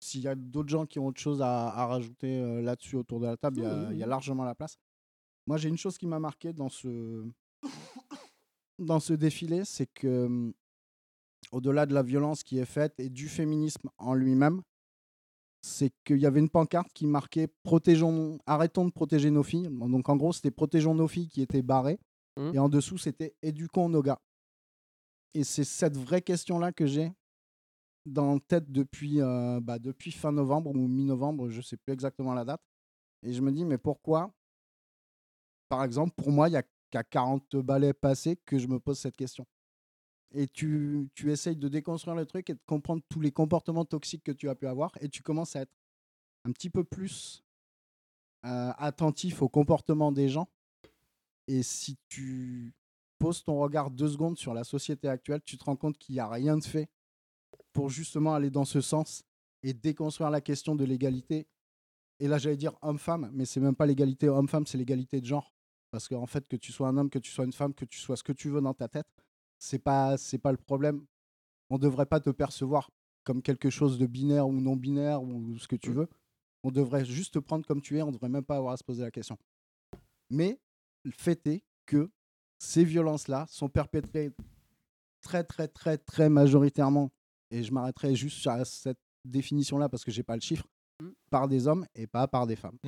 s'il 0.00 0.22
y 0.22 0.28
a 0.28 0.34
d'autres 0.34 0.70
gens 0.70 0.86
qui 0.86 0.98
ont 0.98 1.06
autre 1.06 1.20
chose 1.20 1.42
à, 1.42 1.68
à 1.68 1.86
rajouter 1.86 2.40
euh, 2.40 2.60
là-dessus 2.62 2.96
autour 2.96 3.20
de 3.20 3.26
la 3.26 3.36
table, 3.36 3.58
il 3.58 3.62
y 3.62 3.66
a- 3.66 3.92
y, 3.92 4.08
largement 4.08 4.44
la 4.44 4.54
place. 4.54 4.76
Moi, 5.46 5.56
j'ai 5.56 5.68
une 5.68 5.76
chose 5.76 5.98
qui 5.98 6.06
m'a 6.06 6.18
marqué 6.18 6.52
dans 6.52 6.68
ce, 6.68 7.24
dans 8.78 9.00
ce 9.00 9.12
défilé, 9.12 9.64
c'est 9.64 9.86
que 9.86 10.26
hum, 10.26 10.52
au-delà 11.50 11.86
de 11.86 11.94
la 11.94 12.02
violence 12.02 12.42
qui 12.42 12.58
est 12.58 12.64
faite 12.64 12.94
et 12.98 13.08
du 13.08 13.28
féminisme 13.28 13.90
en 13.98 14.14
lui-même, 14.14 14.62
c'est 15.64 15.92
qu'il 16.04 16.18
y 16.18 16.26
avait 16.26 16.40
une 16.40 16.48
pancarte 16.50 16.92
qui 16.92 17.06
marquait 17.06 17.48
protégeons, 17.62 18.38
arrêtons 18.46 18.84
de 18.84 18.90
protéger 18.90 19.30
nos 19.30 19.42
filles. 19.42 19.68
Donc 19.70 20.08
en 20.08 20.16
gros, 20.16 20.32
c'était 20.32 20.50
protégeons 20.50 20.94
nos 20.94 21.08
filles 21.08 21.28
qui 21.28 21.42
était 21.42 21.62
barré, 21.62 21.98
Mmh. 22.36 22.50
et 22.54 22.58
en 22.58 22.68
dessous, 22.68 22.98
c'était 22.98 23.34
éduquons 23.42 23.88
nos 23.88 24.02
gars. 24.02 24.20
Et 25.34 25.44
c'est 25.44 25.64
cette 25.64 25.96
vraie 25.96 26.22
question-là 26.22 26.72
que 26.72 26.86
j'ai 26.86 27.12
dans 28.06 28.34
la 28.34 28.40
tête 28.40 28.70
depuis, 28.70 29.20
euh, 29.20 29.60
bah, 29.60 29.78
depuis 29.78 30.12
fin 30.12 30.32
novembre 30.32 30.70
ou 30.70 30.88
mi-novembre, 30.88 31.48
je 31.50 31.60
sais 31.60 31.76
plus 31.76 31.92
exactement 31.92 32.34
la 32.34 32.44
date. 32.44 32.62
Et 33.22 33.32
je 33.32 33.40
me 33.40 33.52
dis, 33.52 33.64
mais 33.64 33.78
pourquoi, 33.78 34.32
par 35.72 35.84
exemple, 35.84 36.12
pour 36.16 36.30
moi, 36.30 36.50
il 36.50 36.52
y 36.52 36.56
a 36.58 36.64
qu'à 36.90 37.02
40 37.02 37.56
balais 37.56 37.94
passés 37.94 38.36
que 38.44 38.58
je 38.58 38.66
me 38.66 38.78
pose 38.78 38.98
cette 38.98 39.16
question. 39.16 39.46
Et 40.34 40.46
tu, 40.46 41.08
tu 41.14 41.32
essayes 41.32 41.56
de 41.56 41.66
déconstruire 41.66 42.14
le 42.14 42.26
truc 42.26 42.50
et 42.50 42.52
de 42.52 42.60
comprendre 42.66 43.02
tous 43.08 43.22
les 43.22 43.32
comportements 43.32 43.86
toxiques 43.86 44.22
que 44.22 44.32
tu 44.32 44.50
as 44.50 44.54
pu 44.54 44.66
avoir. 44.66 44.92
Et 45.00 45.08
tu 45.08 45.22
commences 45.22 45.56
à 45.56 45.62
être 45.62 45.72
un 46.44 46.52
petit 46.52 46.68
peu 46.68 46.84
plus 46.84 47.42
euh, 48.44 48.70
attentif 48.76 49.40
au 49.40 49.48
comportement 49.48 50.12
des 50.12 50.28
gens. 50.28 50.46
Et 51.48 51.62
si 51.62 51.96
tu 52.06 52.74
poses 53.18 53.42
ton 53.42 53.58
regard 53.58 53.90
deux 53.90 54.08
secondes 54.08 54.36
sur 54.36 54.52
la 54.52 54.64
société 54.64 55.08
actuelle, 55.08 55.40
tu 55.42 55.56
te 55.56 55.64
rends 55.64 55.76
compte 55.76 55.96
qu'il 55.96 56.16
n'y 56.16 56.20
a 56.20 56.28
rien 56.28 56.58
de 56.58 56.64
fait 56.64 56.90
pour 57.72 57.88
justement 57.88 58.34
aller 58.34 58.50
dans 58.50 58.66
ce 58.66 58.82
sens 58.82 59.24
et 59.62 59.72
déconstruire 59.72 60.28
la 60.28 60.42
question 60.42 60.76
de 60.76 60.84
l'égalité. 60.84 61.46
Et 62.20 62.28
là, 62.28 62.36
j'allais 62.36 62.58
dire 62.58 62.74
homme-femme, 62.82 63.30
mais 63.32 63.46
c'est 63.46 63.60
même 63.60 63.74
pas 63.74 63.86
l'égalité 63.86 64.28
homme-femme, 64.28 64.66
c'est 64.66 64.76
l'égalité 64.76 65.22
de 65.22 65.24
genre. 65.24 65.54
Parce 65.92 66.08
qu'en 66.08 66.26
fait, 66.26 66.48
que 66.48 66.56
tu 66.56 66.72
sois 66.72 66.88
un 66.88 66.96
homme, 66.96 67.10
que 67.10 67.18
tu 67.18 67.30
sois 67.30 67.44
une 67.44 67.52
femme, 67.52 67.74
que 67.74 67.84
tu 67.84 67.98
sois 68.00 68.16
ce 68.16 68.22
que 68.24 68.32
tu 68.32 68.48
veux 68.48 68.62
dans 68.62 68.72
ta 68.74 68.88
tête, 68.88 69.06
c'est 69.58 69.78
pas 69.78 70.16
c'est 70.16 70.38
pas 70.38 70.50
le 70.50 70.56
problème. 70.58 71.04
On 71.70 71.78
devrait 71.78 72.06
pas 72.06 72.18
te 72.18 72.30
percevoir 72.30 72.90
comme 73.24 73.42
quelque 73.42 73.70
chose 73.70 73.98
de 73.98 74.06
binaire 74.06 74.48
ou 74.48 74.52
non 74.52 74.74
binaire 74.74 75.22
ou 75.22 75.56
ce 75.58 75.68
que 75.68 75.76
tu 75.76 75.92
veux. 75.92 76.08
On 76.64 76.70
devrait 76.70 77.04
juste 77.04 77.34
te 77.34 77.38
prendre 77.38 77.66
comme 77.66 77.82
tu 77.82 77.98
es. 77.98 78.02
On 78.02 78.10
devrait 78.10 78.30
même 78.30 78.44
pas 78.44 78.56
avoir 78.56 78.72
à 78.72 78.76
se 78.78 78.84
poser 78.84 79.02
la 79.02 79.10
question. 79.10 79.36
Mais 80.30 80.58
le 81.04 81.10
fait 81.12 81.46
est 81.46 81.62
que 81.84 82.10
ces 82.58 82.84
violences-là 82.84 83.46
sont 83.48 83.68
perpétrées 83.68 84.32
très 85.20 85.44
très 85.44 85.68
très 85.68 85.98
très 85.98 86.30
majoritairement, 86.30 87.10
et 87.50 87.62
je 87.62 87.72
m'arrêterai 87.72 88.14
juste 88.16 88.46
à 88.46 88.64
cette 88.64 88.98
définition-là 89.24 89.88
parce 89.90 90.04
que 90.04 90.10
j'ai 90.10 90.22
pas 90.22 90.36
le 90.36 90.40
chiffre, 90.40 90.66
par 91.28 91.48
des 91.48 91.66
hommes 91.66 91.86
et 91.94 92.06
pas 92.06 92.26
par 92.28 92.46
des 92.46 92.56
femmes. 92.56 92.78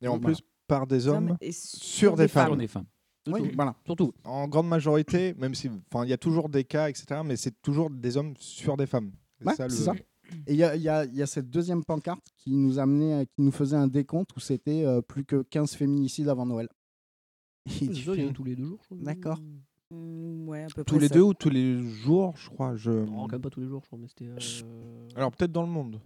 Et 0.00 0.06
en 0.08 0.18
Voilà. 0.18 0.20
plus, 0.20 0.42
par 0.72 0.86
des 0.86 1.06
hommes 1.06 1.36
et 1.40 1.52
sur, 1.52 2.16
des, 2.16 2.28
femmes. 2.28 2.46
Sur 2.46 2.56
des 2.56 2.66
femmes. 2.68 2.86
Oui, 3.28 3.52
voilà. 3.54 3.74
Surtout. 3.84 4.12
En 4.24 4.48
grande 4.48 4.68
majorité, 4.68 5.34
même 5.34 5.54
si, 5.54 5.68
enfin, 5.92 6.04
il 6.04 6.08
y 6.10 6.12
a 6.14 6.16
toujours 6.18 6.48
des 6.48 6.64
cas, 6.64 6.88
etc. 6.88 7.20
Mais 7.24 7.36
c'est 7.36 7.60
toujours 7.60 7.90
des 7.90 8.16
hommes 8.16 8.34
sur 8.38 8.76
des 8.78 8.86
femmes. 8.86 9.12
C'est 9.38 9.46
Ouais, 9.48 9.54
ça, 9.54 9.68
c'est 9.68 9.78
le- 9.78 9.84
ça. 9.84 9.94
Et 10.46 10.54
il 10.54 10.56
y 10.56 10.64
a, 10.64 11.04
y 11.04 11.20
y 11.20 11.26
cette 11.26 11.50
deuxième 11.50 11.84
pancarte 11.84 12.26
qui 12.38 12.56
nous 12.56 12.78
amenait, 12.78 13.12
à- 13.12 13.24
qui 13.26 13.42
nous 13.42 13.50
faisait 13.52 13.76
un 13.76 13.86
décompte 13.86 14.34
où 14.34 14.40
c'était 14.40 14.82
euh, 14.84 15.02
plus 15.02 15.24
que 15.26 15.42
15 15.42 15.74
féminicides 15.74 16.28
avant 16.28 16.46
Noël. 16.46 16.68
Il 17.82 17.92
y 17.92 18.28
a 18.28 18.32
tous 18.32 18.44
les 18.44 18.56
deux 18.56 18.64
jours. 18.64 18.80
D'accord. 18.90 19.38
Mm, 19.90 20.48
ouais, 20.48 20.64
à 20.64 20.66
peu 20.68 20.84
Tous 20.84 20.94
près 20.94 21.02
les 21.02 21.08
ça. 21.08 21.14
deux 21.14 21.20
ou 21.20 21.34
tous 21.34 21.50
les 21.50 21.82
jours, 21.82 22.34
je 22.38 22.48
crois. 22.48 22.76
Je... 22.76 22.90
Non, 22.90 23.26
quand 23.26 23.32
même 23.32 23.40
pas 23.42 23.50
tous 23.50 23.60
les 23.60 23.68
jours, 23.68 23.82
je 23.82 23.88
crois, 23.88 23.98
mais 24.00 24.08
c'était. 24.08 24.24
euh, 24.26 25.08
Alors 25.16 25.32
peut-être 25.32 25.52
dans 25.52 25.62
le 25.62 25.68
monde. 25.68 26.00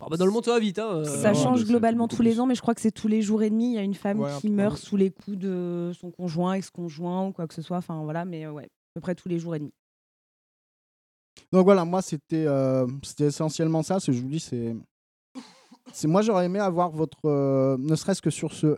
Ah 0.00 0.06
bah, 0.10 0.16
dans 0.16 0.24
le 0.26 0.32
monde, 0.32 0.44
ça 0.44 0.52
va 0.52 0.58
vite. 0.60 0.78
Hein, 0.78 1.04
Ça 1.04 1.30
euh, 1.30 1.34
change 1.34 1.64
globalement 1.64 2.08
tous 2.08 2.22
les 2.22 2.40
ans, 2.40 2.46
mais 2.46 2.54
je 2.54 2.62
crois 2.62 2.74
que 2.74 2.80
c'est 2.80 2.90
tous 2.90 3.08
les 3.08 3.20
jours 3.22 3.42
et 3.42 3.50
demi. 3.50 3.72
Il 3.72 3.74
y 3.74 3.78
a 3.78 3.82
une 3.82 3.94
femme 3.94 4.20
Ouais, 4.20 4.30
qui 4.40 4.48
meurt 4.48 4.74
ouais. 4.76 4.80
sous 4.80 4.96
les 4.96 5.10
coups 5.10 5.36
de 5.36 5.92
son 5.98 6.10
conjoint, 6.10 6.54
ex-conjoint 6.54 7.26
ou 7.28 7.32
quoi 7.32 7.46
que 7.46 7.54
ce 7.54 7.62
soit. 7.62 7.76
Enfin 7.78 8.02
voilà, 8.04 8.24
mais 8.24 8.46
ouais, 8.48 8.64
à 8.64 8.68
peu 8.94 9.00
près 9.00 9.14
tous 9.14 9.28
les 9.28 9.38
jours 9.38 9.54
et 9.54 9.58
demi. 9.58 9.72
Donc 11.52 11.64
voilà, 11.64 11.84
moi 11.84 12.02
c'était 12.02 12.46
euh, 12.46 12.86
c'était 13.02 13.26
essentiellement 13.26 13.82
ça. 13.82 14.00
Ce 14.00 14.06
que 14.10 14.12
je 14.12 14.22
vous 14.22 14.28
dis, 14.28 14.40
c'est 14.40 14.74
moi 16.08 16.22
j'aurais 16.22 16.46
aimé 16.46 16.58
avoir 16.60 16.90
votre 16.90 17.26
euh, 17.26 17.76
ne 17.78 17.94
serait-ce 17.96 18.22
que 18.22 18.30
sur 18.30 18.52
ce 18.52 18.76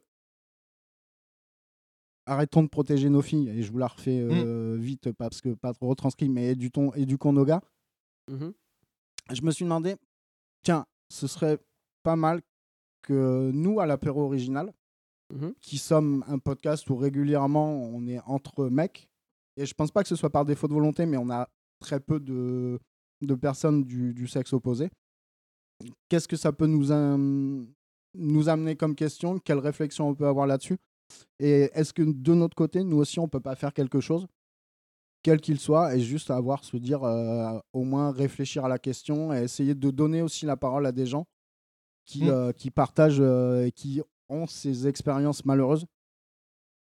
arrêtons 2.27 2.63
de 2.63 2.69
protéger 2.69 3.09
nos 3.11 3.23
filles 3.23 3.49
et 3.49 3.63
je 3.63 3.73
vous 3.73 3.79
la 3.79 3.89
refais 3.89 4.19
euh, 4.21 4.77
vite 4.79 5.11
parce 5.13 5.41
que 5.41 5.55
pas 5.55 5.73
trop 5.73 5.89
retranscrit 5.89 6.29
mais 6.29 6.51
éduquons 6.51 6.93
éduquons 6.95 7.33
nos 7.33 7.45
gars. 7.45 7.61
Mhm. 8.31 8.53
Je 9.33 9.43
me 9.43 9.51
suis 9.51 9.65
demandé, 9.65 9.97
tiens, 10.63 10.85
ce 11.13 11.27
serait 11.27 11.59
pas 12.03 12.17
mal 12.17 12.41
que 13.03 13.51
nous, 13.53 13.81
à 13.81 13.87
l'apéro 13.87 14.23
original, 14.23 14.73
Mhm. 15.33 15.55
qui 15.61 15.79
sommes 15.79 16.23
un 16.29 16.39
podcast 16.39 16.89
où 16.91 16.97
régulièrement 16.97 17.73
on 17.87 18.07
est 18.07 18.21
entre 18.27 18.69
mecs, 18.69 19.09
et 19.57 19.65
je 19.67 19.73
pense 19.75 19.91
pas 19.91 20.03
que 20.03 20.09
ce 20.09 20.17
soit 20.17 20.29
par 20.31 20.45
défaut 20.45 20.69
de 20.69 20.75
volonté, 20.75 21.07
mais 21.07 21.17
on 21.17 21.31
a 21.31 21.49
très 21.81 22.01
peu 22.01 22.21
de, 22.21 22.79
de 23.23 23.35
personnes 23.35 23.83
du, 23.85 24.13
du 24.15 24.27
sexe 24.27 24.53
opposé. 24.53 24.91
Qu'est-ce 26.09 26.29
que 26.29 26.37
ça 26.37 26.53
peut 26.53 26.67
nous, 26.67 26.93
am- 26.93 27.67
nous 28.15 28.49
amener 28.49 28.77
comme 28.77 28.95
question? 28.95 29.39
Quelle 29.39 29.59
réflexion 29.59 30.09
on 30.09 30.15
peut 30.15 30.27
avoir 30.27 30.47
là-dessus? 30.47 30.77
Et 31.39 31.71
est-ce 31.75 31.93
que 31.93 32.03
de 32.03 32.35
notre 32.35 32.55
côté, 32.55 32.85
nous 32.85 32.99
aussi, 32.99 33.19
on 33.19 33.29
peut 33.29 33.41
pas 33.41 33.57
faire 33.57 33.73
quelque 33.73 34.01
chose? 34.01 34.27
Quel 35.23 35.41
qu'il 35.41 35.59
soit, 35.59 35.95
et 35.95 36.01
juste 36.01 36.31
avoir, 36.31 36.65
se 36.65 36.77
dire, 36.77 37.05
euh, 37.05 37.59
au 37.73 37.85
moins 37.85 38.11
réfléchir 38.11 38.65
à 38.65 38.69
la 38.69 38.79
question 38.79 39.33
et 39.33 39.43
essayer 39.45 39.75
de 39.75 39.91
donner 39.91 40.23
aussi 40.23 40.47
la 40.47 40.57
parole 40.57 40.87
à 40.87 40.93
des 40.93 41.07
gens 41.07 41.27
qui, 42.05 42.25
Mm. 42.25 42.29
euh, 42.29 42.53
qui 42.53 42.71
partagent 42.71 43.21
euh, 43.21 43.67
et 43.67 43.73
qui 43.73 44.03
ont 44.29 44.47
ces 44.47 44.89
expériences 44.89 45.45
malheureuses 45.45 45.87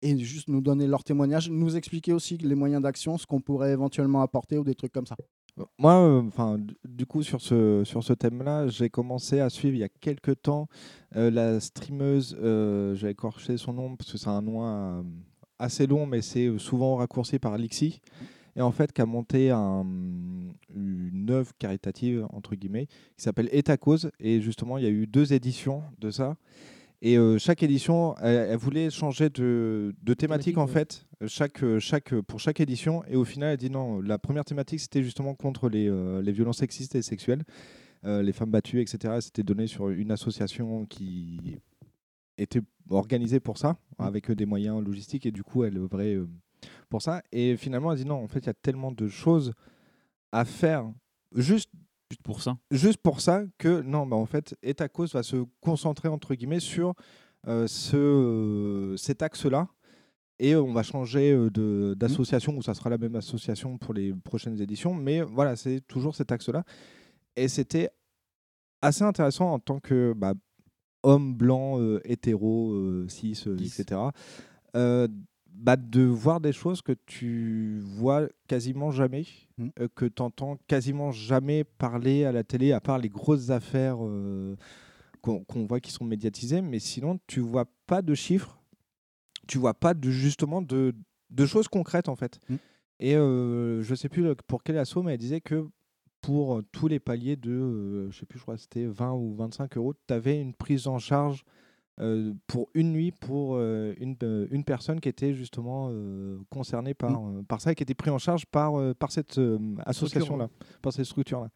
et 0.02 0.16
juste 0.18 0.48
nous 0.48 0.60
donner 0.60 0.86
leur 0.86 1.02
témoignage, 1.02 1.50
nous 1.50 1.76
expliquer 1.76 2.12
aussi 2.12 2.36
les 2.38 2.54
moyens 2.54 2.82
d'action, 2.82 3.18
ce 3.18 3.26
qu'on 3.26 3.40
pourrait 3.40 3.72
éventuellement 3.72 4.20
apporter 4.22 4.58
ou 4.58 4.64
des 4.64 4.74
trucs 4.74 4.92
comme 4.92 5.06
ça. 5.06 5.16
Moi, 5.76 6.22
enfin, 6.24 6.56
du 6.84 7.04
coup, 7.04 7.24
sur 7.24 7.40
ce, 7.40 7.82
sur 7.84 8.04
ce 8.04 8.12
thème-là, 8.12 8.68
j'ai 8.68 8.90
commencé 8.90 9.40
à 9.40 9.50
suivre 9.50 9.74
il 9.74 9.80
y 9.80 9.84
a 9.84 9.88
quelques 9.88 10.40
temps 10.42 10.68
euh, 11.16 11.32
la 11.32 11.58
streameuse, 11.58 12.36
euh, 12.40 12.94
j'ai 12.94 13.08
écorché 13.08 13.56
son 13.56 13.72
nom 13.72 13.96
parce 13.96 14.12
que 14.12 14.18
c'est 14.18 14.28
un 14.28 14.42
nom 14.42 15.04
assez 15.58 15.86
long, 15.86 16.06
mais 16.06 16.22
c'est 16.22 16.46
euh, 16.46 16.58
souvent 16.58 16.96
raccourci 16.96 17.38
par 17.38 17.56
Lixi. 17.58 18.00
Et 18.56 18.60
en 18.60 18.72
fait, 18.72 18.92
qui 18.92 19.00
a 19.00 19.06
monté 19.06 19.50
un- 19.50 19.86
une 20.74 21.30
œuvre 21.30 21.52
caritative, 21.58 22.26
entre 22.32 22.54
guillemets, 22.56 22.86
qui 22.86 23.22
s'appelle 23.24 23.48
État 23.52 23.76
Cause. 23.76 24.10
Et 24.18 24.40
justement, 24.40 24.78
il 24.78 24.84
y 24.84 24.86
a 24.86 24.90
eu 24.90 25.06
deux 25.06 25.32
éditions 25.32 25.82
de 26.00 26.10
ça. 26.10 26.36
Et 27.00 27.16
euh, 27.16 27.38
chaque 27.38 27.62
édition, 27.62 28.16
elle, 28.20 28.48
elle 28.50 28.56
voulait 28.56 28.90
changer 28.90 29.30
de, 29.30 29.94
de 30.02 30.14
thématique, 30.14 30.58
en 30.58 30.66
ouais. 30.66 30.72
fait, 30.72 31.06
chaque, 31.28 31.62
euh, 31.62 31.78
chaque, 31.78 32.12
pour 32.22 32.40
chaque 32.40 32.58
édition. 32.58 33.04
Et 33.06 33.14
au 33.14 33.24
final, 33.24 33.52
elle 33.52 33.56
dit 33.58 33.70
non, 33.70 34.00
la 34.00 34.18
première 34.18 34.44
thématique, 34.44 34.80
c'était 34.80 35.04
justement 35.04 35.34
contre 35.34 35.68
les, 35.68 35.88
euh, 35.88 36.20
les 36.20 36.32
violences 36.32 36.58
sexistes 36.58 36.96
et 36.96 37.02
sexuelles, 37.02 37.44
euh, 38.04 38.22
les 38.22 38.32
femmes 38.32 38.50
battues, 38.50 38.80
etc. 38.80 39.14
C'était 39.20 39.44
donné 39.44 39.68
sur 39.68 39.88
une 39.90 40.10
association 40.10 40.84
qui 40.86 41.58
était 42.38 42.62
organisée 42.88 43.40
pour 43.40 43.59
ça, 43.59 43.77
avec 43.98 44.31
euh, 44.31 44.35
des 44.35 44.46
moyens 44.46 44.83
logistiques. 44.83 45.27
Et 45.27 45.33
du 45.33 45.42
coup, 45.42 45.64
elle 45.64 45.77
œuvrait 45.77 46.14
euh, 46.14 46.29
pour 46.88 47.03
ça. 47.03 47.22
Et 47.33 47.57
finalement, 47.57 47.92
elle 47.92 47.98
dit 47.98 48.05
non, 48.07 48.22
en 48.22 48.29
fait, 48.29 48.40
il 48.40 48.46
y 48.46 48.51
a 48.51 48.55
tellement 48.55 48.92
de 48.92 49.09
choses 49.09 49.53
à 50.33 50.44
faire 50.44 50.90
juste 51.35 51.70
Juste 52.11 52.22
pour 52.22 52.40
ça. 52.40 52.57
juste 52.70 53.03
pour 53.03 53.20
ça 53.20 53.42
que 53.59 53.83
non 53.83 54.07
bah 54.07 54.16
en 54.16 54.24
fait 54.24 54.57
Etacos 54.62 55.09
va 55.12 55.22
se 55.22 55.44
concentrer 55.61 56.09
entre 56.09 56.35
guillemets 56.35 56.59
sur 56.59 56.94
euh, 57.46 57.66
ce 57.66 57.98
euh, 57.98 58.96
cet 58.96 59.20
axe 59.22 59.44
là 59.44 59.68
et 60.38 60.57
on 60.57 60.72
va 60.72 60.83
changer 60.83 61.33
de 61.51 61.94
d'association 61.98 62.57
ou 62.57 62.62
ça 62.62 62.72
sera 62.72 62.88
la 62.88 62.96
même 62.96 63.14
association 63.14 63.77
pour 63.77 63.92
les 63.92 64.14
prochaines 64.14 64.59
éditions 64.59 64.94
mais 64.94 65.20
voilà 65.20 65.55
c'est 65.55 65.83
toujours 65.87 66.14
cet 66.14 66.33
axe 66.33 66.48
là 66.48 66.64
et 67.37 67.46
c'était 67.46 67.90
assez 68.81 69.05
intéressant 69.05 69.53
en 69.53 69.59
tant 69.59 69.79
que 69.79 70.14
bah, 70.16 70.33
homme 71.02 71.34
blanc 71.34 71.80
euh, 71.80 72.00
hétéro 72.04 72.72
euh, 72.72 73.06
cis 73.08 73.42
euh, 73.46 73.56
etc 73.56 74.00
bah, 75.58 75.76
de 75.76 76.02
voir 76.02 76.40
des 76.40 76.52
choses 76.52 76.82
que 76.82 76.92
tu 77.06 77.80
vois 77.82 78.28
quasiment 78.46 78.90
jamais, 78.92 79.24
Mm. 79.58 79.68
euh, 79.80 79.88
que 79.94 80.04
tu 80.04 80.22
entends 80.22 80.56
quasiment 80.68 81.11
jamais 81.11 81.64
parler 81.64 82.24
à 82.24 82.30
la 82.30 82.44
télé, 82.44 82.70
à 82.72 82.80
part 82.80 82.98
les 82.98 83.08
grosses 83.08 83.50
affaires 83.50 83.96
euh, 84.00 84.54
qu'on 85.20 85.66
voit 85.66 85.80
qui 85.80 85.90
sont 85.90 86.04
médiatisées, 86.04 86.62
mais 86.62 86.78
sinon 86.78 87.18
tu 87.26 87.40
vois 87.40 87.64
pas 87.88 88.00
de 88.00 88.14
chiffres, 88.14 88.56
tu 89.48 89.58
vois 89.58 89.74
pas 89.74 89.94
de 89.94 90.11
justement 90.11 90.62
de, 90.62 90.94
de 91.30 91.46
choses 91.46 91.66
concrètes 91.66 92.08
en 92.08 92.14
fait. 92.14 92.38
Mm. 92.48 92.54
Et 93.00 93.16
euh, 93.16 93.82
je 93.82 93.94
sais 93.96 94.08
plus 94.08 94.24
pour 94.46 94.62
quel 94.62 94.78
assaut, 94.78 95.02
mais 95.02 95.14
elle 95.14 95.18
disait 95.18 95.40
que 95.40 95.68
pour 96.28 96.60
tous 96.72 96.88
les 96.88 96.98
paliers 97.00 97.36
de, 97.36 97.50
euh, 97.50 98.10
je 98.10 98.18
sais 98.18 98.26
plus, 98.26 98.38
je 98.38 98.42
crois 98.42 98.56
que 98.56 98.60
c'était 98.60 98.84
20 98.84 99.14
ou 99.14 99.34
25 99.34 99.78
euros, 99.78 99.94
tu 99.94 100.12
avais 100.12 100.38
une 100.38 100.52
prise 100.52 100.86
en 100.86 100.98
charge 100.98 101.42
euh, 102.00 102.34
pour 102.46 102.68
une 102.74 102.92
nuit 102.92 103.12
pour 103.12 103.54
euh, 103.54 103.94
une, 103.98 104.14
euh, 104.22 104.46
une 104.50 104.62
personne 104.62 105.00
qui 105.00 105.08
était 105.08 105.32
justement 105.32 105.88
euh, 105.90 106.38
concernée 106.50 106.92
par, 106.92 107.26
euh, 107.26 107.42
par 107.48 107.62
ça 107.62 107.72
et 107.72 107.74
qui 107.74 107.82
était 107.82 107.94
prise 107.94 108.12
en 108.12 108.18
charge 108.18 108.44
par, 108.44 108.78
euh, 108.78 108.92
par 108.92 109.10
cette 109.10 109.38
euh, 109.38 109.58
association-là, 109.86 110.50
par 110.82 110.92
cette 110.92 111.06
structure-là. 111.06 111.48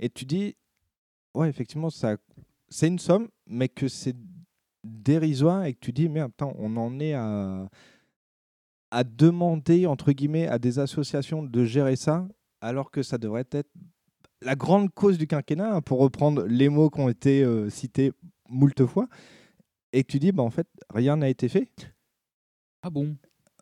Et 0.00 0.10
tu 0.10 0.24
dis, 0.24 0.56
ouais, 1.36 1.48
effectivement, 1.48 1.88
ça, 1.88 2.16
c'est 2.68 2.88
une 2.88 2.98
somme, 2.98 3.28
mais 3.46 3.68
que 3.68 3.86
c'est 3.86 4.16
dérisoire 4.82 5.64
et 5.64 5.74
que 5.74 5.78
tu 5.80 5.92
dis, 5.92 6.08
mais 6.08 6.22
attends, 6.22 6.54
on 6.58 6.76
en 6.76 6.98
est 6.98 7.14
à, 7.14 7.68
à 8.90 9.04
demander, 9.04 9.86
entre 9.86 10.10
guillemets, 10.10 10.48
à 10.48 10.58
des 10.58 10.80
associations 10.80 11.44
de 11.44 11.64
gérer 11.64 11.94
ça, 11.94 12.26
alors 12.60 12.90
que 12.90 13.04
ça 13.04 13.16
devrait 13.16 13.46
être 13.52 13.68
la 14.42 14.54
grande 14.54 14.92
cause 14.94 15.18
du 15.18 15.26
quinquennat, 15.26 15.74
hein, 15.74 15.80
pour 15.80 15.98
reprendre 15.98 16.44
les 16.46 16.68
mots 16.68 16.90
qui 16.90 17.00
ont 17.00 17.08
été 17.08 17.42
euh, 17.42 17.70
cités 17.70 18.12
moult 18.48 18.86
fois, 18.86 19.08
et 19.92 20.04
que 20.04 20.12
tu 20.12 20.18
dis, 20.18 20.32
bah, 20.32 20.42
en 20.42 20.50
fait, 20.50 20.66
rien 20.92 21.16
n'a 21.16 21.28
été 21.28 21.48
fait? 21.48 21.68
Ah 22.82 22.90
bon? 22.90 23.16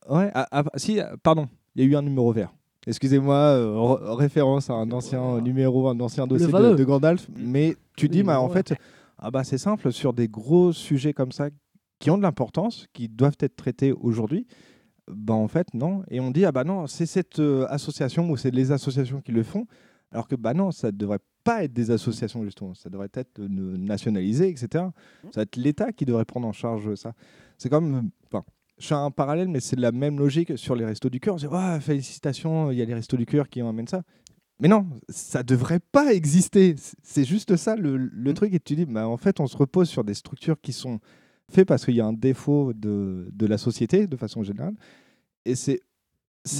Ouais, 0.08 0.30
ah, 0.34 0.46
ah, 0.50 0.64
si, 0.76 1.00
pardon, 1.22 1.48
il 1.74 1.82
y 1.82 1.86
a 1.86 1.90
eu 1.90 1.96
un 1.96 2.02
numéro 2.02 2.30
vert. 2.32 2.52
Excusez-moi, 2.86 3.34
euh, 3.36 3.74
re- 3.74 4.14
référence 4.14 4.70
à 4.70 4.74
un 4.74 4.90
ancien 4.92 5.40
numéro, 5.40 5.88
un 5.88 5.98
ancien 5.98 6.26
dossier 6.26 6.46
de, 6.46 6.76
de 6.76 6.84
Gandalf, 6.84 7.26
mais 7.36 7.76
tu 7.96 8.08
dis, 8.08 8.22
bah, 8.22 8.40
en 8.40 8.48
fait, 8.48 8.74
ah 9.18 9.30
bah, 9.30 9.42
c'est 9.44 9.58
simple, 9.58 9.92
sur 9.92 10.12
des 10.12 10.28
gros 10.28 10.72
sujets 10.72 11.12
comme 11.12 11.32
ça, 11.32 11.48
qui 11.98 12.10
ont 12.10 12.18
de 12.18 12.22
l'importance, 12.22 12.86
qui 12.92 13.08
doivent 13.08 13.38
être 13.40 13.56
traités 13.56 13.92
aujourd'hui, 13.92 14.46
bah, 15.08 15.34
en 15.34 15.48
fait, 15.48 15.72
non. 15.74 16.02
Et 16.10 16.20
on 16.20 16.30
dit, 16.30 16.44
ah 16.44 16.52
bah 16.52 16.64
non, 16.64 16.86
c'est 16.86 17.06
cette 17.06 17.38
euh, 17.38 17.66
association 17.70 18.28
ou 18.30 18.36
c'est 18.36 18.50
les 18.50 18.70
associations 18.72 19.20
qui 19.20 19.32
le 19.32 19.42
font, 19.42 19.66
alors 20.12 20.28
que 20.28 20.34
bah 20.36 20.54
non, 20.54 20.70
ça 20.70 20.88
ne 20.88 20.96
devrait 20.96 21.18
pas 21.44 21.64
être 21.64 21.72
des 21.72 21.90
associations, 21.90 22.44
justement, 22.44 22.74
ça 22.74 22.88
devrait 22.90 23.08
être 23.14 23.40
nationalisé, 23.40 24.48
etc. 24.48 24.84
Ça 25.24 25.30
va 25.36 25.42
être 25.42 25.56
l'État 25.56 25.92
qui 25.92 26.04
devrait 26.04 26.24
prendre 26.24 26.46
en 26.46 26.52
charge 26.52 26.94
ça. 26.96 27.12
C'est 27.58 27.68
comme, 27.68 28.10
enfin, 28.26 28.44
je 28.78 28.86
fais 28.88 28.94
un 28.94 29.10
parallèle, 29.10 29.48
mais 29.48 29.60
c'est 29.60 29.78
la 29.78 29.92
même 29.92 30.18
logique 30.18 30.56
sur 30.58 30.74
les 30.74 30.84
restos 30.84 31.08
du 31.08 31.20
cœur. 31.20 31.34
On 31.34 31.38
se 31.38 31.46
dit, 31.46 31.52
Ah, 31.54 31.78
félicitations, 31.80 32.70
il 32.70 32.78
y 32.78 32.82
a 32.82 32.84
les 32.84 32.94
restos 32.94 33.16
du 33.16 33.26
cœur 33.26 33.48
qui 33.48 33.60
amènent 33.60 33.86
ça. 33.88 34.02
Mais 34.58 34.68
non, 34.68 34.86
ça 35.08 35.42
devrait 35.42 35.80
pas 35.80 36.14
exister. 36.14 36.74
C'est- 36.78 36.96
C'est 37.02 37.24
juste 37.24 37.56
ça 37.56 37.76
le, 37.76 37.96
le 37.96 38.34
truc. 38.34 38.52
Et 38.54 38.60
tu 38.60 38.74
dis, 38.74 38.86
bah, 38.86 39.06
en 39.08 39.16
fait, 39.18 39.38
on 39.40 39.46
se 39.46 39.56
repose 39.56 39.88
sur 39.88 40.02
des 40.02 40.14
structures 40.14 40.60
qui 40.60 40.72
sont 40.72 40.98
faites 41.50 41.68
parce 41.68 41.84
qu'il 41.84 41.94
y 41.94 42.00
a 42.00 42.06
un 42.06 42.12
défaut 42.14 42.72
de, 42.72 43.28
de 43.32 43.46
la 43.46 43.58
société, 43.58 44.06
de 44.06 44.16
façon 44.16 44.42
générale. 44.42 44.74
Et 45.44 45.54
c'est. 45.54 45.80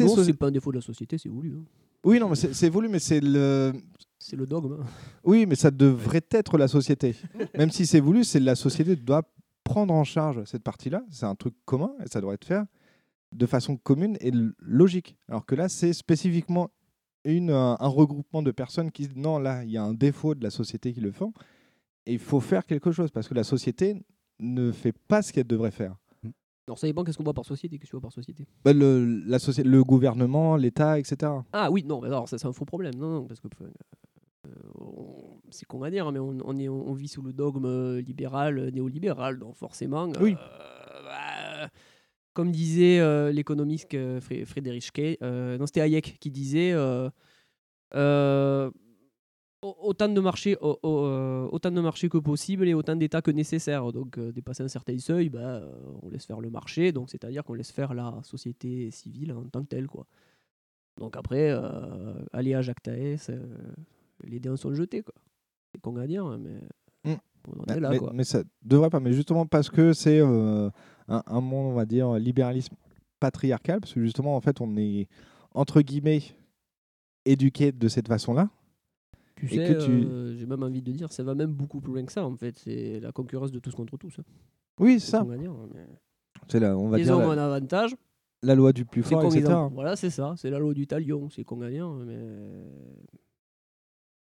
Non, 0.04 0.14
so- 0.16 0.24
c'est 0.24 0.32
pas 0.34 0.46
un 0.48 0.50
défaut 0.52 0.70
de 0.72 0.76
la 0.76 0.82
société, 0.82 1.16
c'est 1.18 1.28
voulu. 1.28 1.54
hein. 1.54 1.64
Oui, 2.04 2.18
non, 2.18 2.28
mais 2.28 2.36
c'est 2.36 2.68
voulu, 2.68 2.88
mais 2.88 2.98
c'est 2.98 3.20
le. 3.20 3.72
C'est 4.18 4.36
le 4.36 4.46
dogme. 4.46 4.78
Oui, 5.22 5.46
mais 5.46 5.54
ça 5.54 5.70
devrait 5.70 6.24
être 6.30 6.58
la 6.58 6.66
société. 6.68 7.14
Même 7.56 7.70
si 7.70 7.86
c'est 7.86 8.00
voulu, 8.00 8.24
c'est 8.24 8.40
la 8.40 8.56
société 8.56 8.96
qui 8.96 9.02
doit 9.02 9.22
prendre 9.62 9.94
en 9.94 10.04
charge 10.04 10.42
cette 10.44 10.62
partie-là. 10.64 11.04
C'est 11.10 11.26
un 11.26 11.34
truc 11.34 11.54
commun 11.64 11.92
et 12.04 12.08
ça 12.08 12.20
devrait 12.20 12.34
être 12.34 12.44
fait 12.44 12.60
de 13.32 13.46
façon 13.46 13.76
commune 13.76 14.16
et 14.20 14.32
logique. 14.60 15.16
Alors 15.28 15.44
que 15.44 15.54
là, 15.54 15.68
c'est 15.68 15.92
spécifiquement 15.92 16.70
une, 17.24 17.50
un, 17.50 17.76
un 17.78 17.88
regroupement 17.88 18.42
de 18.42 18.50
personnes 18.50 18.90
qui 18.90 19.06
disent 19.06 19.16
non, 19.16 19.38
là, 19.38 19.62
il 19.64 19.70
y 19.70 19.76
a 19.76 19.82
un 19.82 19.94
défaut 19.94 20.34
de 20.34 20.42
la 20.42 20.50
société 20.50 20.92
qui 20.92 21.00
le 21.00 21.12
font 21.12 21.32
et 22.06 22.14
il 22.14 22.18
faut 22.18 22.40
faire 22.40 22.64
quelque 22.64 22.92
chose 22.92 23.10
parce 23.10 23.28
que 23.28 23.34
la 23.34 23.44
société 23.44 23.96
ne 24.38 24.70
fait 24.72 24.92
pas 24.92 25.22
ce 25.22 25.32
qu'elle 25.32 25.46
devrait 25.46 25.70
faire. 25.70 25.96
Alors 26.68 26.78
ça 26.78 26.86
dépend 26.86 27.04
qu'est-ce 27.04 27.16
qu'on 27.18 27.24
voit 27.24 27.32
par 27.34 27.44
société, 27.44 27.78
qu'est-ce 27.78 27.90
que 27.90 27.96
tu 27.96 27.96
vois 27.96 28.00
par 28.02 28.12
société? 28.12 28.46
Bah, 28.64 28.72
le, 28.72 29.04
la 29.26 29.38
soci- 29.38 29.62
le 29.62 29.84
gouvernement, 29.84 30.56
l'État, 30.56 30.98
etc. 30.98 31.44
Ah 31.52 31.70
oui, 31.70 31.84
non, 31.84 32.00
mais 32.00 32.08
alors 32.08 32.28
ça 32.28 32.38
c'est 32.38 32.46
un 32.48 32.52
faux 32.52 32.64
problème. 32.64 32.94
Non, 32.96 33.08
non, 33.20 33.24
parce 33.26 33.38
que 33.40 33.46
euh, 34.46 34.50
c'est 35.50 35.64
con 35.66 35.82
à 35.82 35.90
dire, 35.90 36.10
mais 36.10 36.18
on, 36.18 36.36
on 36.44 36.58
est, 36.58 36.68
on 36.68 36.92
vit 36.92 37.08
sous 37.08 37.22
le 37.22 37.32
dogme 37.32 37.66
euh, 37.66 38.00
libéral, 38.00 38.58
euh, 38.58 38.70
néolibéral, 38.70 39.38
donc 39.38 39.54
forcément. 39.54 40.08
Oui. 40.20 40.34
euh, 40.34 41.02
bah, 41.04 41.68
comme 42.32 42.50
disait 42.50 42.98
euh, 42.98 43.30
l'économiste 43.32 43.92
Fré- 44.20 44.44
Frédéric 44.44 44.90
Kay, 44.92 45.18
non 45.22 45.66
c'était 45.66 45.80
Hayek 45.82 46.18
qui 46.20 46.30
disait 46.30 46.72
euh, 46.74 47.08
autant 49.80 50.08
de 50.08 50.20
marchés, 50.20 50.56
euh, 50.62 51.48
autant 51.50 51.70
de 51.70 51.80
marchés 51.80 52.08
que 52.08 52.18
possible 52.18 52.66
et 52.68 52.74
autant 52.74 52.96
d'États 52.96 53.22
que 53.22 53.30
nécessaire. 53.30 53.92
Donc 53.92 54.18
euh, 54.18 54.32
dépasser 54.32 54.62
un 54.62 54.68
certain 54.68 54.98
seuil, 54.98 55.28
bah, 55.28 55.62
on 56.02 56.08
laisse 56.08 56.26
faire 56.26 56.40
le 56.40 56.50
marché, 56.50 56.92
donc 56.92 57.10
c'est-à-dire 57.10 57.44
qu'on 57.44 57.54
laisse 57.54 57.70
faire 57.72 57.94
la 57.94 58.20
société 58.22 58.90
civile 58.90 59.32
en 59.32 59.44
tant 59.44 59.62
que 59.62 59.68
telle, 59.68 59.86
quoi. 59.86 60.06
Donc 60.98 61.16
après, 61.16 61.50
euh, 61.50 62.14
aller 62.32 62.54
à 62.54 62.62
Jacques 62.62 62.82
Taès, 62.82 63.28
euh, 63.30 63.44
les 64.24 64.40
dés 64.40 64.48
en 64.48 64.56
sont 64.56 64.74
jetés, 64.74 65.02
quoi. 65.02 65.14
C'est 65.74 65.80
con 65.80 65.96
à 65.96 66.06
dire, 66.06 66.24
hein, 66.24 66.38
mais 66.38 66.60
Mm. 67.12 67.18
on 67.48 67.60
en 67.62 67.76
est 67.76 67.80
là, 67.80 67.90
mais- 67.90 67.98
quoi. 67.98 68.12
mais 68.14 68.24
ça 68.24 68.42
devrait 68.62 68.90
pas. 68.90 69.00
Mais 69.00 69.12
justement 69.12 69.46
parce 69.46 69.68
que 69.70 69.92
c'est 69.92 70.20
euh, 70.20 70.70
un, 71.08 71.22
un 71.26 71.40
monde, 71.40 71.72
on 71.72 71.74
va 71.76 71.84
dire, 71.86 72.14
libéralisme 72.14 72.74
patriarcal, 73.20 73.80
parce 73.80 73.92
que 73.94 74.00
justement, 74.02 74.36
en 74.36 74.40
fait, 74.40 74.60
on 74.60 74.76
est 74.76 75.06
entre 75.54 75.80
guillemets 75.82 76.22
éduqué 77.24 77.72
de 77.72 77.88
cette 77.88 78.08
façon-là. 78.08 78.48
Tu 79.36 79.46
Et 79.46 79.48
sais, 79.48 79.74
que 79.74 79.84
tu- 79.84 79.90
euh, 79.90 80.34
j'ai 80.36 80.46
même 80.46 80.62
envie 80.62 80.80
de 80.82 80.90
dire, 80.92 81.12
ça 81.12 81.22
va 81.22 81.34
même 81.34 81.52
beaucoup 81.52 81.80
plus 81.80 81.92
loin 81.92 82.04
que 82.04 82.12
ça 82.12 82.24
en 82.24 82.34
fait. 82.36 82.58
C'est 82.58 83.00
la 83.00 83.12
concurrence 83.12 83.52
de 83.52 83.58
tous 83.58 83.74
contre 83.74 83.96
tous. 83.98 84.18
hein. 84.18 84.22
Oui, 84.80 84.98
c'est 84.98 85.10
ça. 85.10 85.24
Mais- 85.24 85.38
C'est 86.48 86.58
là, 86.60 86.76
on 86.76 86.88
va 86.88 86.96
Les 86.98 87.04
dire 87.04 87.16
hommes 87.16 87.24
ont 87.24 87.32
la, 87.34 87.44
un 87.44 87.54
avantage. 87.54 87.94
la 88.42 88.54
loi 88.54 88.72
du 88.72 88.84
plus 88.84 89.02
C'est 89.02 89.10
fort, 89.10 89.24
etc. 89.24 89.42
gagnant. 89.42 89.68
Voilà, 89.70 89.94
c'est 89.96 90.10
ça. 90.10 90.34
C'est 90.36 90.50
la 90.50 90.58
loi 90.58 90.72
du 90.74 90.86
talion. 90.86 91.28
C'est 91.30 91.44
con 91.44 91.56
gagnant, 91.58 91.94
mais 91.94 92.18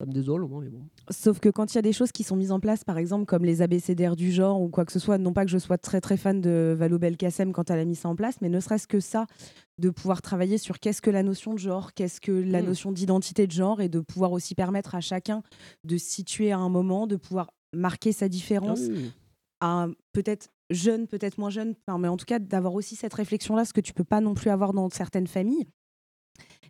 ça 0.00 0.06
me 0.06 0.12
désole 0.12 0.42
au 0.44 0.48
moins, 0.48 0.62
mais 0.62 0.70
bon. 0.70 0.80
Sauf 1.10 1.40
que 1.40 1.50
quand 1.50 1.74
il 1.74 1.76
y 1.76 1.78
a 1.78 1.82
des 1.82 1.92
choses 1.92 2.10
qui 2.10 2.22
sont 2.24 2.34
mises 2.34 2.52
en 2.52 2.58
place, 2.58 2.84
par 2.84 2.96
exemple 2.96 3.26
comme 3.26 3.44
les 3.44 3.60
abécédaires 3.60 4.16
du 4.16 4.32
genre 4.32 4.58
ou 4.62 4.68
quoi 4.70 4.86
que 4.86 4.92
ce 4.92 4.98
soit, 4.98 5.18
non 5.18 5.34
pas 5.34 5.44
que 5.44 5.50
je 5.50 5.58
sois 5.58 5.76
très 5.76 6.00
très 6.00 6.16
fan 6.16 6.40
de 6.40 6.74
Valo 6.76 6.98
Belkacem 6.98 7.52
quand 7.52 7.68
elle 7.70 7.80
a 7.80 7.84
mis 7.84 7.96
ça 7.96 8.08
en 8.08 8.16
place, 8.16 8.36
mais 8.40 8.48
ne 8.48 8.60
serait-ce 8.60 8.86
que 8.86 8.98
ça, 8.98 9.26
de 9.78 9.90
pouvoir 9.90 10.22
travailler 10.22 10.56
sur 10.56 10.78
qu'est-ce 10.80 11.02
que 11.02 11.10
la 11.10 11.22
notion 11.22 11.52
de 11.52 11.58
genre, 11.58 11.92
qu'est-ce 11.92 12.20
que 12.22 12.32
la 12.32 12.62
Mm. 12.62 12.66
notion 12.66 12.92
d'identité 12.92 13.46
de 13.46 13.52
genre, 13.52 13.82
et 13.82 13.90
de 13.90 14.00
pouvoir 14.00 14.32
aussi 14.32 14.54
permettre 14.54 14.94
à 14.94 15.02
chacun 15.02 15.42
de 15.84 15.98
se 15.98 16.06
situer 16.10 16.50
à 16.50 16.58
un 16.58 16.70
moment, 16.70 17.06
de 17.06 17.16
pouvoir 17.16 17.50
marquer 17.76 18.12
sa 18.12 18.28
différence, 18.30 18.80
Ah 18.88 18.92
oui, 18.92 19.10
à 19.60 19.86
peut-être 20.14 20.48
jeune, 20.70 21.06
peut-être 21.08 21.36
moins 21.36 21.50
jeune, 21.50 21.74
mais 21.98 22.08
en 22.08 22.16
tout 22.16 22.24
cas 22.24 22.38
d'avoir 22.38 22.72
aussi 22.74 22.96
cette 22.96 23.12
réflexion-là, 23.12 23.64
ce 23.66 23.72
que 23.74 23.80
tu 23.82 23.92
peux 23.92 24.04
pas 24.04 24.20
non 24.22 24.32
plus 24.34 24.48
avoir 24.48 24.72
dans 24.72 24.88
certaines 24.88 25.26
familles. 25.26 25.66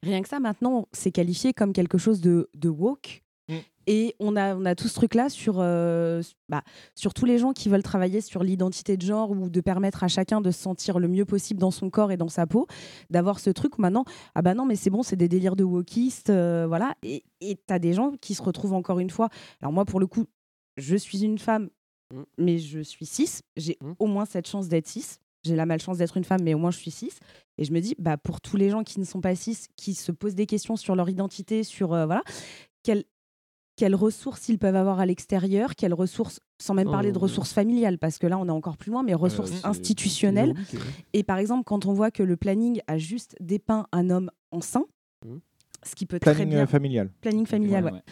Rien 0.03 0.23
que 0.23 0.29
ça, 0.29 0.41
maintenant, 0.41 0.89
c'est 0.93 1.11
qualifié 1.13 1.53
comme 1.53 1.73
quelque 1.73 1.99
chose 1.99 2.21
de, 2.21 2.49
de 2.55 2.69
woke. 2.69 3.23
Mm. 3.49 3.55
Et 3.87 4.15
on 4.21 4.37
a, 4.37 4.55
on 4.55 4.65
a 4.65 4.75
tout 4.75 4.87
ce 4.89 4.95
truc-là 4.95 5.29
sur, 5.29 5.57
euh, 5.59 6.23
bah, 6.49 6.63
sur 6.95 7.13
tous 7.13 7.25
les 7.25 7.39
gens 7.39 7.53
qui 7.53 7.69
veulent 7.69 7.83
travailler 7.83 8.21
sur 8.21 8.43
l'identité 8.45 8.97
de 8.97 9.03
genre 9.03 9.31
ou 9.33 9.49
de 9.51 9.61
permettre 9.61 10.05
à 10.05 10.09
chacun 10.09 10.41
de 10.41 10.51
se 10.51 10.61
sentir 10.61 10.99
le 11.01 11.09
mieux 11.09 11.25
possible 11.25 11.59
dans 11.59 11.71
son 11.73 11.91
corps 11.91 12.13
et 12.13 12.17
dans 12.17 12.29
sa 12.29 12.47
peau, 12.47 12.67
d'avoir 13.11 13.41
ce 13.41 13.51
truc 13.51 13.79
où 13.79 13.83
maintenant, 13.83 14.05
ah 14.35 14.43
bah 14.43 14.55
non, 14.55 14.65
mais 14.67 14.77
c'est 14.77 14.91
bon, 14.91 15.03
c'est 15.03 15.17
des 15.17 15.29
délires 15.29 15.57
de 15.57 15.65
wokistes, 15.65 16.31
euh, 16.31 16.67
voilà. 16.69 16.95
Et 17.03 17.25
tu 17.41 17.57
as 17.69 17.79
des 17.79 17.93
gens 17.93 18.13
qui 18.21 18.35
se 18.35 18.43
retrouvent 18.43 18.75
encore 18.75 19.01
une 19.01 19.11
fois. 19.11 19.29
Alors 19.61 19.73
moi, 19.73 19.85
pour 19.85 19.99
le 19.99 20.07
coup, 20.07 20.27
je 20.77 20.97
suis 20.97 21.25
une 21.25 21.39
femme, 21.39 21.69
Mm. 22.13 22.23
mais 22.39 22.59
je 22.59 22.81
suis 22.81 23.07
cis. 23.07 23.41
J'ai 23.57 23.79
Mm. 23.81 23.93
au 23.99 24.07
moins 24.07 24.25
cette 24.25 24.49
chance 24.49 24.69
d'être 24.69 24.89
cis. 24.89 25.19
J'ai 25.45 25.57
la 25.57 25.67
malchance 25.67 25.99
d'être 25.99 26.17
une 26.17 26.25
femme, 26.25 26.43
mais 26.43 26.55
au 26.55 26.59
moins 26.59 26.71
je 26.71 26.79
suis 26.79 26.91
cis. 26.91 27.13
Et 27.59 27.65
je 27.65 27.73
me 27.73 27.81
dis, 27.81 27.95
bah, 27.99 28.17
pour 28.17 28.41
tous 28.41 28.57
les 28.57 28.71
gens 28.71 28.85
qui 28.85 29.01
ne 29.01 29.05
sont 29.05 29.21
pas 29.21 29.35
cis, 29.35 29.57
qui 29.77 29.95
se 29.95 30.13
posent 30.13 30.35
des 30.35 30.47
questions 30.47 30.77
sur 30.77 30.95
leur 30.97 31.09
identité, 31.09 31.65
sur 31.65 31.93
euh, 31.95 32.07
voilà, 32.07 32.23
quelles, 32.83 33.05
quelles 33.77 33.95
ressources 33.95 34.49
ils 34.51 34.59
peuvent 34.59 34.77
avoir 34.77 35.01
à 35.01 35.07
l'extérieur, 35.07 35.75
quelles 35.77 35.95
ressources, 35.95 36.41
sans 36.61 36.75
même 36.75 36.89
Oh, 36.89 36.91
parler 36.93 37.11
de 37.13 37.17
ouais. 37.17 37.23
ressources 37.23 37.53
familiales, 37.55 37.99
parce 37.99 38.19
que 38.19 38.27
là 38.27 38.37
on 38.39 38.47
est 38.47 38.51
encore 38.53 38.77
plus 38.77 38.91
loin, 38.91 39.03
mais 39.03 39.15
ressources 39.15 39.65
institutionnelles. 39.65 40.55
Et 41.15 41.23
par 41.23 41.39
exemple, 41.39 41.65
quand 41.65 41.87
on 41.87 41.93
voit 41.95 42.11
que 42.11 42.23
le 42.23 42.37
planning 42.37 42.81
a 42.87 42.99
juste 42.99 43.35
dépeint 43.41 43.87
un 43.93 44.11
homme 44.11 44.31
enceint, 44.51 44.85
Mhm. 45.25 45.41
Ce 45.85 45.95
qui 45.95 46.07
peut 46.07 46.19
très 46.19 46.33
Planning 46.35 46.51
bien 46.51 46.63
euh, 46.63 46.67
familial. 46.67 47.11
planning 47.21 47.47
familial, 47.47 47.85
ouais. 47.85 48.03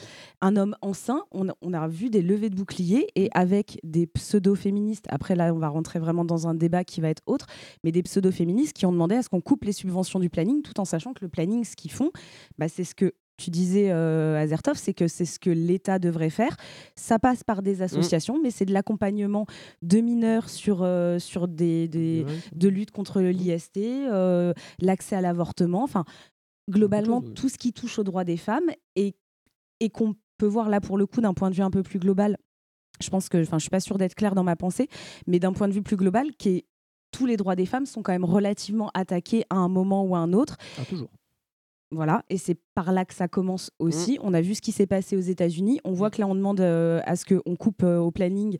Un 0.40 0.56
homme 0.56 0.74
enceint, 0.82 1.24
on 1.32 1.48
a, 1.48 1.54
on 1.62 1.72
a 1.74 1.86
vu 1.88 2.10
des 2.10 2.22
levées 2.22 2.50
de 2.50 2.54
boucliers 2.56 3.08
et 3.14 3.28
avec 3.34 3.78
des 3.84 4.06
pseudo-féministes, 4.06 5.06
après 5.08 5.34
là 5.34 5.52
on 5.54 5.58
va 5.58 5.68
rentrer 5.68 5.98
vraiment 5.98 6.24
dans 6.24 6.46
un 6.48 6.54
débat 6.54 6.84
qui 6.84 7.00
va 7.00 7.08
être 7.08 7.22
autre, 7.26 7.46
mais 7.84 7.92
des 7.92 8.02
pseudo-féministes 8.02 8.72
qui 8.72 8.86
ont 8.86 8.92
demandé 8.92 9.16
à 9.16 9.22
ce 9.22 9.28
qu'on 9.28 9.40
coupe 9.40 9.64
les 9.64 9.72
subventions 9.72 10.20
du 10.20 10.30
planning 10.30 10.62
tout 10.62 10.78
en 10.80 10.84
sachant 10.84 11.12
que 11.12 11.24
le 11.24 11.28
planning, 11.28 11.64
ce 11.64 11.76
qu'ils 11.76 11.90
font, 11.92 12.10
bah, 12.58 12.68
c'est 12.68 12.84
ce 12.84 12.94
que 12.94 13.12
tu 13.36 13.50
disais, 13.50 13.92
euh, 13.92 14.36
Azertov, 14.36 14.76
c'est 14.76 14.94
que 14.94 15.06
c'est 15.06 15.24
ce 15.24 15.38
que 15.38 15.50
l'État 15.50 16.00
devrait 16.00 16.28
faire. 16.30 16.56
Ça 16.96 17.20
passe 17.20 17.44
par 17.44 17.62
des 17.62 17.82
associations, 17.82 18.40
mais 18.42 18.50
c'est 18.50 18.64
de 18.64 18.72
l'accompagnement 18.72 19.46
de 19.82 20.00
mineurs 20.00 20.48
sur, 20.48 20.80
euh, 20.82 21.20
sur 21.20 21.46
des, 21.46 21.86
des- 21.86 22.26
de 22.56 22.68
lutte 22.68 22.90
contre 22.90 23.20
l'IST, 23.20 23.76
euh, 23.76 24.52
l'accès 24.80 25.14
à 25.14 25.20
l'avortement, 25.20 25.84
enfin, 25.84 26.04
globalement, 26.68 27.22
oui. 27.24 27.34
tout 27.34 27.48
ce 27.48 27.58
qui 27.58 27.72
touche 27.72 27.98
aux 27.98 28.04
droits 28.04 28.24
des 28.24 28.36
femmes 28.36 28.70
et, 28.96 29.14
et 29.80 29.90
qu'on 29.90 30.14
peut 30.36 30.46
voir 30.46 30.68
là, 30.68 30.80
pour 30.80 30.98
le 30.98 31.06
coup, 31.06 31.20
d'un 31.20 31.34
point 31.34 31.50
de 31.50 31.54
vue 31.54 31.62
un 31.62 31.70
peu 31.70 31.82
plus 31.82 31.98
global. 31.98 32.36
Je 33.00 33.10
pense 33.10 33.28
que, 33.28 33.40
enfin, 33.40 33.58
je 33.58 33.62
suis 33.62 33.70
pas 33.70 33.80
sûre 33.80 33.98
d'être 33.98 34.14
claire 34.14 34.34
dans 34.34 34.44
ma 34.44 34.56
pensée, 34.56 34.88
mais 35.26 35.38
d'un 35.38 35.52
point 35.52 35.68
de 35.68 35.72
vue 35.72 35.82
plus 35.82 35.96
global, 35.96 36.34
qui 36.36 36.48
est 36.48 36.66
tous 37.10 37.26
les 37.26 37.36
droits 37.36 37.56
des 37.56 37.66
femmes 37.66 37.86
sont 37.86 38.02
quand 38.02 38.12
même 38.12 38.24
relativement 38.24 38.90
attaqués 38.94 39.44
à 39.50 39.56
un 39.56 39.68
moment 39.68 40.04
ou 40.04 40.14
à 40.14 40.18
un 40.18 40.32
autre. 40.32 40.56
Ah, 40.78 40.84
toujours. 40.84 41.10
Voilà, 41.90 42.22
et 42.28 42.36
c'est 42.36 42.58
par 42.74 42.92
là 42.92 43.06
que 43.06 43.14
ça 43.14 43.28
commence 43.28 43.70
aussi. 43.78 44.18
On 44.20 44.34
a 44.34 44.42
vu 44.42 44.54
ce 44.54 44.60
qui 44.60 44.72
s'est 44.72 44.86
passé 44.86 45.16
aux 45.16 45.20
États-Unis. 45.20 45.80
On 45.84 45.92
voit 45.92 46.10
que 46.10 46.20
là, 46.20 46.26
on 46.26 46.34
demande 46.34 46.60
euh, 46.60 47.00
à 47.06 47.16
ce 47.16 47.24
qu'on 47.24 47.56
coupe 47.56 47.82
euh, 47.82 47.96
au 47.96 48.10
planning 48.10 48.58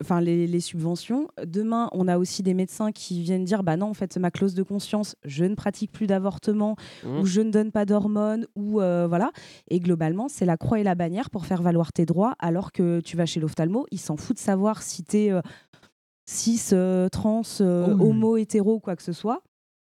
enfin, 0.00 0.20
les, 0.20 0.46
les 0.46 0.60
subventions. 0.60 1.28
Demain, 1.44 1.88
on 1.92 2.08
a 2.08 2.18
aussi 2.18 2.42
des 2.42 2.54
médecins 2.54 2.92
qui 2.92 3.22
viennent 3.22 3.44
dire 3.44 3.62
bah 3.62 3.76
non, 3.76 3.86
en 3.86 3.94
fait, 3.94 4.16
ma 4.16 4.30
clause 4.30 4.54
de 4.54 4.62
conscience, 4.62 5.16
je 5.24 5.44
ne 5.44 5.54
pratique 5.54 5.92
plus 5.92 6.06
d'avortement 6.06 6.76
Mmh. 7.04 7.20
ou 7.20 7.26
je 7.26 7.40
ne 7.40 7.50
donne 7.50 7.72
pas 7.72 7.84
d'hormones 7.84 8.46
ou 8.54 8.80
euh, 8.80 9.06
voilà. 9.08 9.30
Et 9.68 9.80
globalement, 9.80 10.28
c'est 10.28 10.44
la 10.44 10.56
croix 10.56 10.80
et 10.80 10.82
la 10.82 10.94
bannière 10.94 11.30
pour 11.30 11.46
faire 11.46 11.62
valoir 11.62 11.92
tes 11.92 12.06
droits, 12.06 12.34
alors 12.38 12.72
que 12.72 13.00
tu 13.00 13.16
vas 13.16 13.26
chez 13.26 13.40
l'ophtalmo, 13.40 13.86
il 13.90 13.98
s'en 13.98 14.16
fout 14.16 14.36
de 14.36 14.40
savoir 14.40 14.82
si 14.82 15.04
tu 15.04 15.16
es 15.16 15.32
cis, 16.30 16.60
euh, 16.72 17.08
trans, 17.08 17.42
euh, 17.60 17.94
Oh 17.98 18.04
homo, 18.04 18.36
hétéro, 18.36 18.78
quoi 18.78 18.96
que 18.96 19.02
ce 19.02 19.12
soit. 19.12 19.42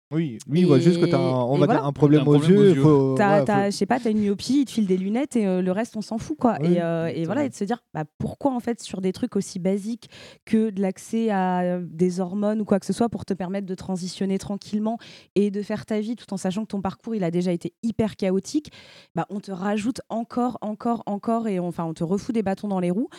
Oui, 0.10 0.38
lui, 0.48 0.62
il 0.62 0.66
voit 0.66 0.80
juste 0.80 1.02
que 1.02 1.06
tu 1.06 1.14
as, 1.14 1.20
un, 1.20 1.44
on 1.44 1.58
Et 1.58 1.60
va 1.60 1.66
voilà. 1.66 1.80
dire, 1.82 1.88
un 1.88 1.92
problème, 1.92 2.22
T'as 2.24 2.32
un 2.32 2.34
aux 2.34 2.40
problème 2.40 2.58
aux 2.60 2.64
yeux. 2.64 2.70
ouais, 2.70 3.72
je 3.72 3.76
sais 3.76 3.86
pas, 3.86 4.00
t'as 4.00 4.10
une 4.10 4.20
myopie, 4.20 4.62
il 4.62 4.66
te 4.66 4.72
file 4.72 4.88
des 4.88 4.96
lunettes 4.96 5.36
et 5.36 5.46
euh, 5.46 5.62
le 5.62 5.72
reste 5.74 5.98
on 5.98 6.02
s'en 6.02 6.18
fout 6.18 6.38
quoi. 6.38 6.58
Oui, 6.62 6.76
et, 6.76 6.82
euh, 6.82 7.08
et 7.08 7.26
voilà, 7.26 7.44
et 7.44 7.50
de 7.50 7.54
se 7.54 7.66
dire 7.66 7.84
bah, 7.94 8.06
pourquoi 8.18 8.54
en 8.54 8.62
fait 8.62 8.82
sur 8.82 9.02
des 9.02 9.12
trucs 9.12 9.36
aussi 9.36 9.60
basiques 9.60 10.10
que 10.46 10.70
de 10.70 10.82
l'accès 10.82 11.30
à 11.30 11.60
euh, 11.64 11.82
des 11.86 12.22
hormones 12.22 12.62
ou 12.62 12.64
quoi 12.66 12.80
que 12.80 12.86
ce 12.86 12.94
soit 12.94 13.10
pour 13.10 13.26
te 13.26 13.34
permettre 13.34 13.68
de 13.68 13.76
transitionner 13.76 14.38
tranquillement 14.38 14.98
et 15.36 15.52
de 15.52 15.62
faire 15.62 15.86
ta 15.86 16.00
vie 16.00 16.16
tout 16.16 16.34
en 16.34 16.38
sachant 16.38 16.62
que 16.62 16.68
ton 16.70 16.82
parcours 16.82 17.14
il 17.14 17.26
a 17.26 17.32
déjà 17.32 17.52
été 17.52 17.74
hyper 17.84 18.16
chaotique, 18.16 18.72
bah, 19.14 19.26
on 19.30 19.42
te 19.42 19.52
rajoute 19.52 20.00
encore, 20.08 20.58
encore, 20.62 21.04
encore 21.06 21.50
et 21.50 21.60
on, 21.60 21.68
enfin 21.68 21.84
on 21.84 21.94
te 21.94 22.06
refout 22.06 22.34
des 22.34 22.44
bâtons 22.44 22.70
dans 22.70 22.80
les 22.80 22.92
roues. 22.92 23.10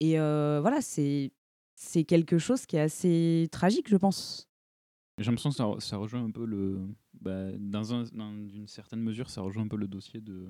Et 0.00 0.18
euh, 0.18 0.58
voilà, 0.62 0.80
c'est, 0.80 1.32
c'est 1.74 2.04
quelque 2.04 2.38
chose 2.38 2.64
qui 2.64 2.76
est 2.76 2.80
assez 2.80 3.48
tragique 3.52 3.90
je 3.90 3.96
pense. 3.98 4.46
J'ai 5.20 5.30
l'impression 5.30 5.50
que 5.50 5.56
ça, 5.56 5.86
ça 5.86 5.96
rejoint 5.98 6.24
un 6.24 6.30
peu 6.30 6.44
le. 6.44 6.80
bah, 7.20 7.52
dans, 7.58 7.94
un, 7.94 8.04
dans 8.12 8.32
une 8.32 8.66
certaine 8.66 9.00
mesure, 9.00 9.28
ça 9.30 9.40
rejoint 9.42 9.62
un 9.64 9.68
peu 9.68 9.76
le 9.76 9.86
dossier 9.86 10.20
de, 10.20 10.46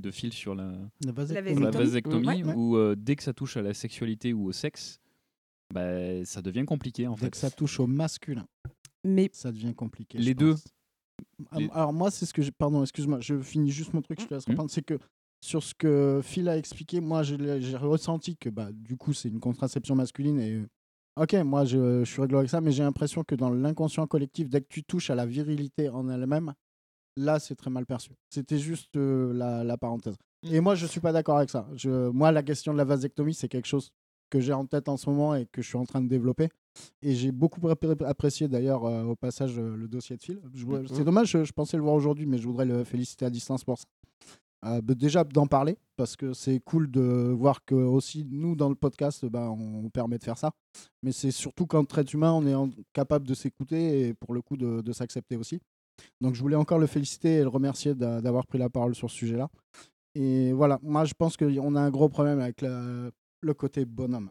de 0.00 0.10
Phil 0.10 0.32
sur 0.32 0.54
la, 0.54 0.72
La 1.04 1.12
vasectomie. 1.12 1.54
sur 1.56 1.64
la 1.64 1.70
vasectomie. 1.70 2.26
vasectomie, 2.26 2.42
Ouais, 2.42 2.48
ouais. 2.48 2.54
où 2.54 2.76
euh, 2.76 2.94
dès 2.96 3.16
que 3.16 3.22
ça 3.22 3.32
touche 3.32 3.56
à 3.56 3.62
la 3.62 3.74
sexualité 3.74 4.32
ou 4.32 4.46
au 4.46 4.52
sexe, 4.52 4.98
bah, 5.72 6.24
ça 6.24 6.42
devient 6.42 6.64
compliqué 6.64 7.06
en 7.06 7.14
Dès 7.14 7.20
fait. 7.26 7.30
que 7.30 7.36
ça 7.36 7.50
touche 7.50 7.78
au 7.80 7.86
masculin, 7.86 8.46
Mais 9.04 9.30
ça 9.32 9.52
devient 9.52 9.74
compliqué. 9.74 10.18
Les 10.18 10.32
je 10.32 10.36
deux. 10.36 10.54
Ah, 11.50 11.58
Les- 11.60 11.68
Alors 11.70 11.92
moi, 11.92 12.10
c'est 12.10 12.26
ce 12.26 12.32
que 12.34 12.42
j'ai... 12.42 12.50
Pardon, 12.52 12.82
excuse-moi, 12.82 13.20
je 13.20 13.40
finis 13.40 13.70
juste 13.70 13.92
mon 13.92 14.02
truc, 14.02 14.20
je 14.20 14.26
te 14.26 14.34
laisse 14.34 14.46
Mhm. 14.46 14.52
reprendre. 14.52 14.70
C'est 14.70 14.84
que 14.84 14.98
sur 15.40 15.62
ce 15.62 15.74
que 15.74 16.20
Phil 16.24 16.48
a 16.48 16.56
expliqué, 16.56 17.00
moi, 17.00 17.22
j'ai 17.22 17.76
ressenti 17.76 18.36
que 18.36 18.48
bah, 18.48 18.70
du 18.72 18.96
coup, 18.96 19.12
c'est 19.12 19.28
une 19.28 19.40
contraception 19.40 19.94
masculine 19.94 20.40
et... 20.40 20.62
Ok, 21.18 21.34
moi, 21.44 21.64
je, 21.64 22.04
je 22.04 22.10
suis 22.10 22.20
réglo 22.20 22.38
avec 22.38 22.50
ça, 22.50 22.60
mais 22.60 22.70
j'ai 22.70 22.82
l'impression 22.82 23.24
que 23.24 23.34
dans 23.34 23.50
l'inconscient 23.50 24.06
collectif, 24.06 24.48
dès 24.48 24.60
que 24.60 24.68
tu 24.68 24.84
touches 24.84 25.10
à 25.10 25.14
la 25.14 25.26
virilité 25.26 25.88
en 25.88 26.08
elle-même, 26.08 26.52
là, 27.16 27.38
c'est 27.40 27.56
très 27.56 27.70
mal 27.70 27.86
perçu. 27.86 28.10
C'était 28.30 28.58
juste 28.58 28.96
euh, 28.96 29.32
la, 29.32 29.64
la 29.64 29.76
parenthèse. 29.76 30.14
Et 30.44 30.60
moi, 30.60 30.74
je 30.76 30.86
suis 30.86 31.00
pas 31.00 31.12
d'accord 31.12 31.38
avec 31.38 31.50
ça. 31.50 31.66
Je, 31.74 32.08
moi, 32.10 32.30
la 32.30 32.42
question 32.44 32.72
de 32.72 32.78
la 32.78 32.84
vasectomie, 32.84 33.34
c'est 33.34 33.48
quelque 33.48 33.66
chose 33.66 33.90
que 34.30 34.38
j'ai 34.40 34.52
en 34.52 34.66
tête 34.66 34.88
en 34.88 34.96
ce 34.96 35.08
moment 35.10 35.34
et 35.34 35.46
que 35.46 35.60
je 35.62 35.66
suis 35.68 35.78
en 35.78 35.84
train 35.86 36.00
de 36.00 36.08
développer. 36.08 36.48
Et 37.02 37.14
j'ai 37.14 37.32
beaucoup 37.32 37.60
appré- 37.68 38.04
apprécié 38.04 38.46
d'ailleurs 38.46 38.84
euh, 38.84 39.02
au 39.02 39.16
passage 39.16 39.58
euh, 39.58 39.74
le 39.74 39.88
dossier 39.88 40.16
de. 40.16 40.22
Je 40.54 40.64
voulais- 40.64 40.82
C'est 40.94 41.04
dommage, 41.04 41.30
je, 41.30 41.42
je 41.44 41.52
pensais 41.52 41.76
le 41.76 41.82
voir 41.82 41.94
aujourd'hui, 41.96 42.26
mais 42.26 42.38
je 42.38 42.46
voudrais 42.46 42.66
le 42.66 42.84
féliciter 42.84 43.24
à 43.24 43.30
distance 43.30 43.64
pour 43.64 43.78
ça. 43.78 43.86
Euh, 44.64 44.80
bah, 44.80 44.94
déjà 44.94 45.24
d'en 45.24 45.46
parler, 45.46 45.78
parce 45.96 46.16
que 46.16 46.32
c'est 46.32 46.60
cool 46.60 46.90
de 46.90 47.00
voir 47.00 47.64
que 47.64 47.74
aussi 47.74 48.26
nous, 48.30 48.56
dans 48.56 48.68
le 48.68 48.74
podcast, 48.74 49.24
bah, 49.26 49.50
on, 49.50 49.88
permet 49.90 50.18
de 50.18 50.24
faire 50.24 50.38
ça. 50.38 50.50
Mais 51.02 51.12
c'est 51.12 51.30
surtout 51.30 51.66
qu'en 51.66 51.84
traite 51.84 52.12
humain, 52.12 52.32
on 52.32 52.44
est 52.46 52.84
capable 52.92 53.26
de 53.26 53.34
s'écouter 53.34 54.08
et 54.08 54.14
pour 54.14 54.34
le 54.34 54.42
coup 54.42 54.56
de, 54.56 54.92
s'accepter 54.92 55.36
aussi. 55.36 55.60
Donc 56.20 56.34
je 56.34 56.40
voulais 56.40 56.56
encore 56.56 56.78
le 56.78 56.86
féliciter 56.86 57.36
et 57.36 57.42
le 57.42 57.48
remercier 57.48 57.94
d'a- 57.94 58.20
d'avoir 58.20 58.46
pris 58.46 58.58
la 58.58 58.68
parole 58.70 58.94
sur 58.94 59.10
ce 59.10 59.16
sujet-là. 59.16 59.48
Et 60.14 60.52
voilà, 60.52 60.78
moi 60.82 61.04
je 61.04 61.14
pense 61.14 61.36
qu'on 61.36 61.74
a 61.74 61.80
un 61.80 61.90
gros 61.90 62.08
problème 62.08 62.40
avec 62.40 62.62
le 62.62 63.54
côté 63.54 63.84
bonhomme. 63.84 64.30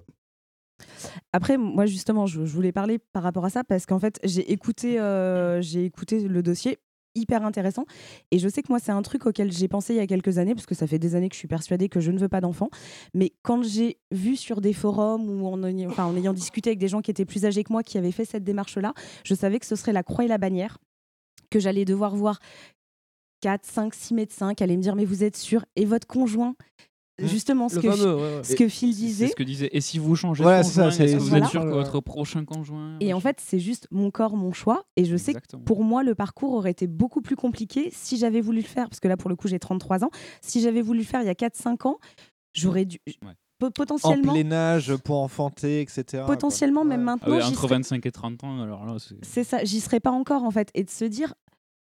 Après, 1.34 1.58
moi 1.58 1.86
justement, 1.86 2.26
je, 2.26 2.46
je 2.46 2.54
voulais 2.54 2.72
parler 2.72 3.00
par 3.00 3.24
rapport 3.24 3.46
à 3.46 3.50
ça 3.50 3.64
parce 3.64 3.86
qu'en 3.86 4.00
fait, 4.00 4.20
j'ai 4.24 4.52
écouté, 4.52 5.00
euh, 5.00 5.62
j'ai 5.62 5.86
écouté 5.86 6.28
le 6.28 6.44
dossier 6.44 6.78
hyper 7.18 7.44
intéressant. 7.44 7.86
Et 8.32 8.40
je 8.40 8.48
sais 8.48 8.62
que 8.62 8.68
moi 8.70 8.80
c'est 8.80 8.92
un 8.92 9.02
truc 9.02 9.26
auquel 9.26 9.52
j'ai 9.52 9.68
pensé 9.68 9.94
il 9.94 9.98
y 9.98 10.00
a 10.00 10.08
quelques 10.08 10.38
années 10.38 10.56
parce 10.56 10.66
que 10.66 10.76
ça 10.76 10.88
fait 10.88 11.00
des 11.00 11.16
années 11.16 11.30
que 11.30 11.36
je 11.36 11.40
suis 11.40 11.48
persuadée 11.48 11.90
que 11.90 12.00
je 12.00 12.12
ne 12.12 12.20
veux 12.20 12.30
pas 12.30 12.42
d'enfants. 12.42 12.70
Mais 13.14 13.34
quand 13.44 13.64
j'ai 13.64 13.98
vu 14.12 14.36
sur 14.36 14.62
des 14.62 14.74
forums 14.74 15.30
ou 15.30 15.48
en, 15.48 15.64
en 15.64 16.16
ayant 16.16 16.34
discuté 16.34 16.72
avec 16.72 16.80
des 16.80 16.88
gens 16.88 17.02
qui 17.02 17.12
étaient 17.12 17.26
plus 17.26 17.46
âgés 17.46 17.64
que 17.64 17.74
moi 17.74 17.84
qui 17.84 17.98
avaient 17.98 18.12
fait 18.12 18.26
cette 18.26 18.44
démarche 18.44 18.78
là 18.78 18.94
je 19.24 19.34
savais 19.34 19.60
que 19.60 19.66
ce 19.66 19.76
serait 19.76 19.94
la 19.94 20.04
croix 20.04 20.26
et 20.26 20.28
la 20.28 20.38
bannière 20.38 20.78
que 21.50 21.60
j'allais 21.60 21.86
devoir 21.86 22.16
voir 22.16 22.40
4, 23.42 23.66
5, 23.66 23.94
6 23.94 24.14
médecins 24.14 24.54
qui 24.54 24.64
allaient 24.64 24.78
me 24.78 24.82
dire 24.82 24.96
mais 24.96 25.06
vous 25.06 25.24
êtes 25.24 25.38
sûr 25.38 25.66
et 25.76 25.86
votre 25.86 26.08
conjoint 26.08 26.56
justement 27.20 27.70
ce 27.70 27.80
que, 27.80 27.90
fameux, 27.92 28.16
ouais, 28.16 28.22
ouais. 28.38 28.44
ce 28.44 28.56
que 28.56 28.68
Phil 28.68 28.94
disait. 28.94 29.28
ce 29.28 29.36
que 29.36 29.44
disait. 29.44 29.70
Et 29.72 29.82
si 29.82 29.98
vous 30.00 30.16
changez 30.16 30.44
Voilà, 30.44 30.62
conjoint, 30.64 30.90
est-ce 30.90 30.98
que 31.14 31.18
vous 31.18 31.26
Voilà. 31.28 31.46
êtes 31.46 31.52
sûr 31.52 31.62
que 31.64 31.70
votre 31.70 32.00
prochain 32.00 32.46
conjoint 32.46 32.96
Et 33.00 33.14
en 33.14 33.20
fait, 33.20 33.40
c'est 33.42 33.60
juste 33.60 33.88
mon 33.92 34.12
corps, 34.12 34.36
mon 34.36 34.54
choix. 34.54 34.84
Et 34.96 35.06
je 35.06 35.16
sais 35.18 35.32
Exactement. 35.32 35.62
que 35.62 35.66
pour 35.66 35.84
moi, 35.84 36.04
le 36.04 36.16
parcours 36.16 36.54
aurait 36.54 36.72
été 36.72 36.88
beaucoup 36.88 37.22
plus 37.22 37.36
compliqué 37.36 37.90
si 37.92 38.18
j'avais 38.18 38.42
voulu 38.42 38.60
le 38.62 38.68
faire. 38.68 38.90
Parce 38.90 39.00
que 39.00 39.08
là, 39.08 39.18
pour 39.18 39.30
le 39.30 39.36
coup, 39.36 39.48
j'ai 39.48 39.60
33 39.60 40.04
ans. 40.04 40.10
Si 40.42 40.62
j'avais 40.62 40.82
voulu 40.82 41.00
le 41.00 41.06
faire 41.06 41.22
il 41.22 41.28
y 41.28 41.30
a 41.30 41.34
4-5 41.36 41.88
ans, 41.88 41.98
j'aurais 42.54 42.86
dû. 42.86 43.00
po- 43.60 43.68
En 43.68 43.72
Potentiellement, 43.72 44.34
plein 44.34 44.52
âge, 44.52 44.96
pour 44.98 45.18
enfanter, 45.20 45.82
etc. 45.82 46.24
potentiellement 46.28 46.84
même 46.86 47.02
Ah 47.02 47.04
maintenant, 47.16 47.34
ouais, 47.36 47.42
j'y 47.42 47.48
entre 47.48 47.62
serais- 47.62 47.76
25 47.76 48.06
et 48.06 48.12
30 48.12 48.44
ans, 48.44 48.62
alors 48.62 48.86
là, 48.86 48.98
c'est. 49.00 49.16
c'est 49.24 49.44
ça, 49.44 49.64
j'y 49.64 49.80
serais 49.80 50.00
pas 50.00 50.12
encore 50.12 50.44
en 50.44 50.52
fait. 50.52 50.70
Et 50.76 50.84
de 50.84 50.90
se 50.92 51.06
dire, 51.06 51.34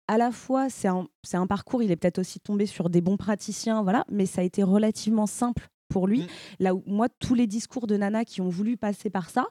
à 0.09 0.19
la 0.19 0.33
fois, 0.33 0.69
c'est 0.69 0.89
un, 0.89 1.47
parcours, 1.47 1.83
il 1.83 1.91
est 1.91 1.97
peut-être 1.97 2.19
aussi 2.19 2.41
tombé 2.41 2.67
sur 2.67 2.91
des 2.91 3.01
bons 3.01 3.17
praticiens, 3.17 3.83
voilà, 3.83 4.05
mais 4.11 4.27
ça 4.27 4.43
a 4.43 4.45
été 4.45 4.63
relativement 4.63 5.27
simple 5.27 5.69
pour 5.89 6.07
lui. 6.07 6.27
Là 6.59 6.75
où 6.75 6.83
moi, 6.87 7.09
tous 7.09 7.35
les 7.35 7.47
discours 7.47 7.87
de 7.87 7.97
Nana 7.97 8.25
qui 8.25 8.41
ont 8.41 8.49
voulu 8.49 8.77
passer 8.77 9.11
par 9.11 9.31
ça, 9.31 9.47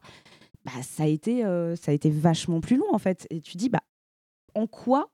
bah, 0.66 0.72
ça, 0.82 1.04
a 1.04 1.08
été, 1.08 1.44
euh, 1.46 1.76
ça 1.76 1.92
a 1.92 1.94
été 1.94 2.10
vachement 2.10 2.62
plus 2.62 2.78
long 2.78 2.94
en 2.94 3.00
fait. 3.00 3.28
Et 3.30 3.42
tu 3.42 3.58
dis, 3.58 3.70
bah, 3.70 3.82
en 4.54 4.68
quoi 4.68 5.10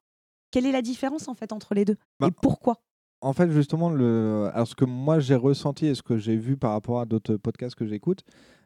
Quelle 0.52 0.66
est 0.66 0.72
la 0.72 0.82
différence 0.82 1.28
en 1.28 1.34
fait 1.34 1.54
entre 1.54 1.74
les 1.74 1.86
deux? 1.86 1.98
Bah, 2.20 2.28
Et 2.28 2.32
pourquoi? 2.32 2.82
En 3.22 3.34
fait, 3.34 3.52
justement, 3.52 3.90
le... 3.90 4.50
Alors, 4.54 4.68
ce 4.68 4.76
que 4.76 4.86
moi 4.86 5.20
j'ai 5.20 5.36
ressenti 5.36 5.88
et 5.88 5.96
ce 5.96 6.02
que 6.02 6.18
j'ai 6.18 6.38
vu 6.38 6.56
par 6.56 6.72
rapport 6.72 7.02
à 7.02 7.06
d'autres 7.06 7.36
podcasts 7.36 7.76
que 7.76 7.86
j'écoute, 7.86 8.24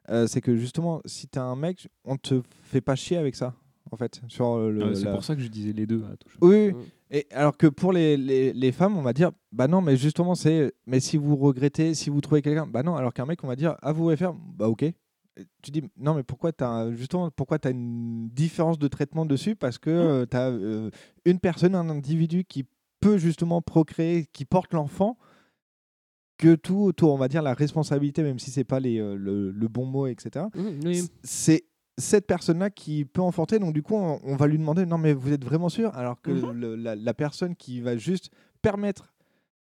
euh, 0.10 0.28
c'est 0.28 0.42
que 0.42 0.56
justement, 0.56 1.02
si 1.06 1.28
t'es 1.28 1.40
un 1.40 1.56
mec, 1.56 1.88
on 2.06 2.18
te 2.18 2.42
fait 2.62 2.82
pas 2.82 2.96
chier 2.96 3.18
avec 3.18 3.36
ça, 3.36 3.56
en 3.94 3.98
fait. 3.98 4.22
Sur 4.28 4.58
le, 4.58 4.84
Ah 4.92 4.96
c'est 4.96 5.06
la- 5.06 5.12
pour 5.14 5.24
ça 5.24 5.36
que 5.36 5.42
je 5.42 5.48
disais 5.48 5.72
les 5.72 5.86
deux. 5.86 6.04
Oui, 6.42 6.72
oui. 6.76 6.84
Et 7.12 7.28
alors 7.32 7.56
que 7.56 7.68
pour 7.68 7.94
les, 7.94 8.18
les, 8.18 8.52
les 8.54 8.72
femmes, 8.72 8.98
on 8.98 9.02
va 9.04 9.14
dire, 9.14 9.32
bah 9.52 9.68
non, 9.68 9.82
mais 9.82 9.96
justement, 9.96 10.34
c'est. 10.36 10.74
Mais 10.88 11.00
si 11.00 11.16
vous 11.16 11.36
regrettez, 11.36 11.94
si 11.94 12.10
vous 12.10 12.20
trouvez 12.22 12.42
quelqu'un, 12.42 12.66
bah 12.68 12.82
non. 12.84 12.96
Alors 12.96 13.14
qu'un 13.14 13.26
mec, 13.26 13.44
on 13.44 13.48
va 13.48 13.56
dire, 13.56 13.76
ah, 13.82 13.92
vous 13.94 14.04
voulez 14.04 14.18
faire, 14.18 14.34
bah 14.34 14.68
ok. 14.68 14.84
Et 14.84 14.96
tu 15.62 15.72
dis, 15.72 15.84
non, 15.98 16.14
mais 16.16 16.24
pourquoi 16.24 16.52
tu 16.52 16.64
as 16.64 16.92
justement 16.96 17.30
pourquoi 17.32 17.58
as 17.64 17.70
une 17.70 18.30
différence 18.30 18.78
de 18.80 18.88
traitement 18.88 19.26
dessus? 19.26 19.56
Parce 19.56 19.78
que 19.78 20.26
tu 20.26 20.36
as 20.38 20.50
une 21.26 21.40
personne, 21.40 21.76
un 21.76 21.90
individu 21.90 22.44
qui 22.46 22.66
peut 23.00 23.18
justement 23.18 23.62
procréer, 23.62 24.26
qui 24.34 24.46
porte 24.46 24.74
l'enfant, 24.74 25.18
que 26.38 26.56
tout 26.56 26.78
autour, 26.80 27.14
on 27.14 27.18
va 27.18 27.28
dire, 27.28 27.42
la 27.42 27.54
responsabilité, 27.54 28.24
même 28.24 28.40
si 28.40 28.50
c'est 28.52 28.64
pas 28.64 28.80
les, 28.80 29.00
euh, 29.00 29.16
le, 29.16 29.52
le 29.52 29.68
bon 29.68 29.86
mot, 29.86 30.08
etc. 30.08 30.46
Mhm, 30.56 30.80
oui. 30.86 31.04
C'est 31.24 31.64
cette 31.98 32.26
personne-là 32.28 32.70
qui 32.70 33.06
peut 33.06 33.22
enfanter. 33.22 33.60
Donc, 33.60 33.74
du 33.74 33.84
coup, 33.84 33.96
on, 33.96 34.20
on 34.24 34.36
va 34.36 34.48
lui 34.48 34.58
demander 34.58 34.86
Non, 34.86 34.98
mais 34.98 35.14
vous 35.14 35.32
êtes 35.32 35.44
vraiment 35.46 35.70
sûr? 35.70 35.94
Alors 35.96 36.22
que 36.22 36.32
Mhm. 36.32 36.52
le- 36.52 36.76
la, 36.76 36.96
la 36.96 37.14
personne 37.14 37.56
qui 37.56 37.82
va 37.82 37.98
juste 37.98 38.30
permettre, 38.62 39.14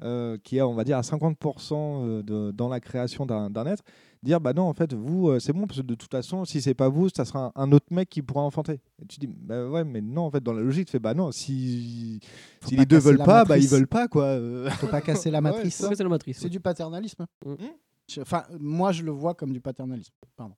euh, 0.03 0.37
qui 0.43 0.57
est, 0.57 0.61
on 0.61 0.73
va 0.73 0.83
dire, 0.83 0.97
à 0.97 1.01
50% 1.03 2.01
euh, 2.03 2.21
de- 2.23 2.51
dans 2.51 2.67
la 2.67 2.79
création 2.79 3.25
d'un 3.25 3.65
être, 3.65 3.83
dire 4.23 4.41
Bah 4.41 4.51
non, 4.53 4.63
en 4.63 4.73
fait, 4.73 4.93
vous, 4.93 5.29
euh, 5.29 5.39
c'est 5.39 5.53
bon, 5.53 5.67
parce 5.67 5.79
que 5.81 5.85
de 5.85 5.95
toute 5.95 6.11
façon, 6.11 6.43
si 6.45 6.61
c'est 6.61 6.73
pas 6.73 6.89
vous, 6.89 7.07
ça 7.15 7.23
sera 7.25 7.53
un, 7.55 7.63
un 7.63 7.71
autre 7.71 7.85
mec 7.91 8.09
qui 8.09 8.21
pourra 8.21 8.41
enfanter. 8.41 8.81
Et 9.01 9.05
tu 9.05 9.19
dis 9.19 9.27
Bah 9.27 9.69
ouais, 9.69 9.83
mais 9.85 10.01
non, 10.01 10.23
en 10.23 10.31
fait, 10.31 10.43
dans 10.43 10.51
la 10.53 10.61
logique, 10.61 10.87
tu 10.87 10.91
fais 10.91 10.99
Bah 10.99 11.13
non, 11.13 11.31
si, 11.31 12.19
les 12.71 12.85
deux 12.85 12.97
veulent 12.97 13.17
pas, 13.19 13.45
bah 13.45 13.57
ils 13.57 13.61
matrice. 13.61 13.71
veulent 13.71 13.87
pas, 13.87 14.07
quoi. 14.07 14.23
euh. 14.25 14.69
Faut 14.71 14.87
pas 14.87 15.01
casser 15.01 15.31
la 15.31 15.39
matrice. 15.41 15.79
Ouais, 15.81 15.95
c'est 15.95 16.03
la 16.03 16.09
matrice. 16.09 16.37
C'est 16.39 16.43
ouais. 16.45 16.49
du 16.49 16.59
paternalisme. 16.59 17.25
Mm. 17.45 17.53
Enfin, 18.21 18.43
moi, 18.59 18.91
je 18.91 19.03
le 19.03 19.11
vois 19.11 19.33
comme 19.33 19.53
du 19.53 19.61
paternalisme. 19.61 20.13
Pardon. 20.35 20.55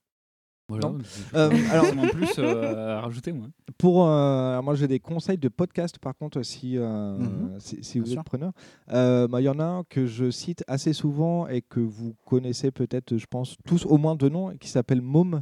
Voilà. 0.70 0.89
Non. 0.89 0.97
je- 0.99 1.38
Euh, 1.38 1.49
alors- 1.72 1.97
en 1.97 2.07
plus 2.07 2.30
euh, 2.39 2.97
à 2.97 3.01
rajouter, 3.01 3.32
moi. 3.32 3.47
Pour 3.78 4.05
euh, 4.07 4.61
moi 4.61 4.76
j'ai 4.76 4.88
des 4.88 4.99
conseils 4.99 5.38
de 5.38 5.47
podcast 5.49 5.97
par 5.99 6.15
contre 6.15 6.41
si 6.43 6.78
euh, 6.78 7.18
Mhm. 7.18 7.55
si, 7.59 7.84
si 7.84 7.99
vous 7.99 8.05
Bien 8.05 8.13
êtes 8.13 8.18
sûr. 8.18 8.24
preneur. 8.26 8.51
Bah, 8.88 9.39
Il 9.41 9.45
y 9.45 9.49
en 9.49 9.59
a 9.59 9.63
un 9.65 9.84
que 9.86 10.05
je 10.05 10.30
cite 10.30 10.63
assez 10.68 10.91
souvent 10.93 11.47
et 11.47 11.61
que 11.61 11.80
vous 11.80 12.15
connaissez 12.26 12.72
peut-être, 12.72 13.15
je 13.18 13.26
pense 13.30 13.55
tous 13.65 13.86
au 13.86 13.97
moins 13.97 14.15
deux 14.15 14.30
noms, 14.30 14.55
qui 14.57 14.68
s'appelle 14.70 15.01
Môme, 15.01 15.41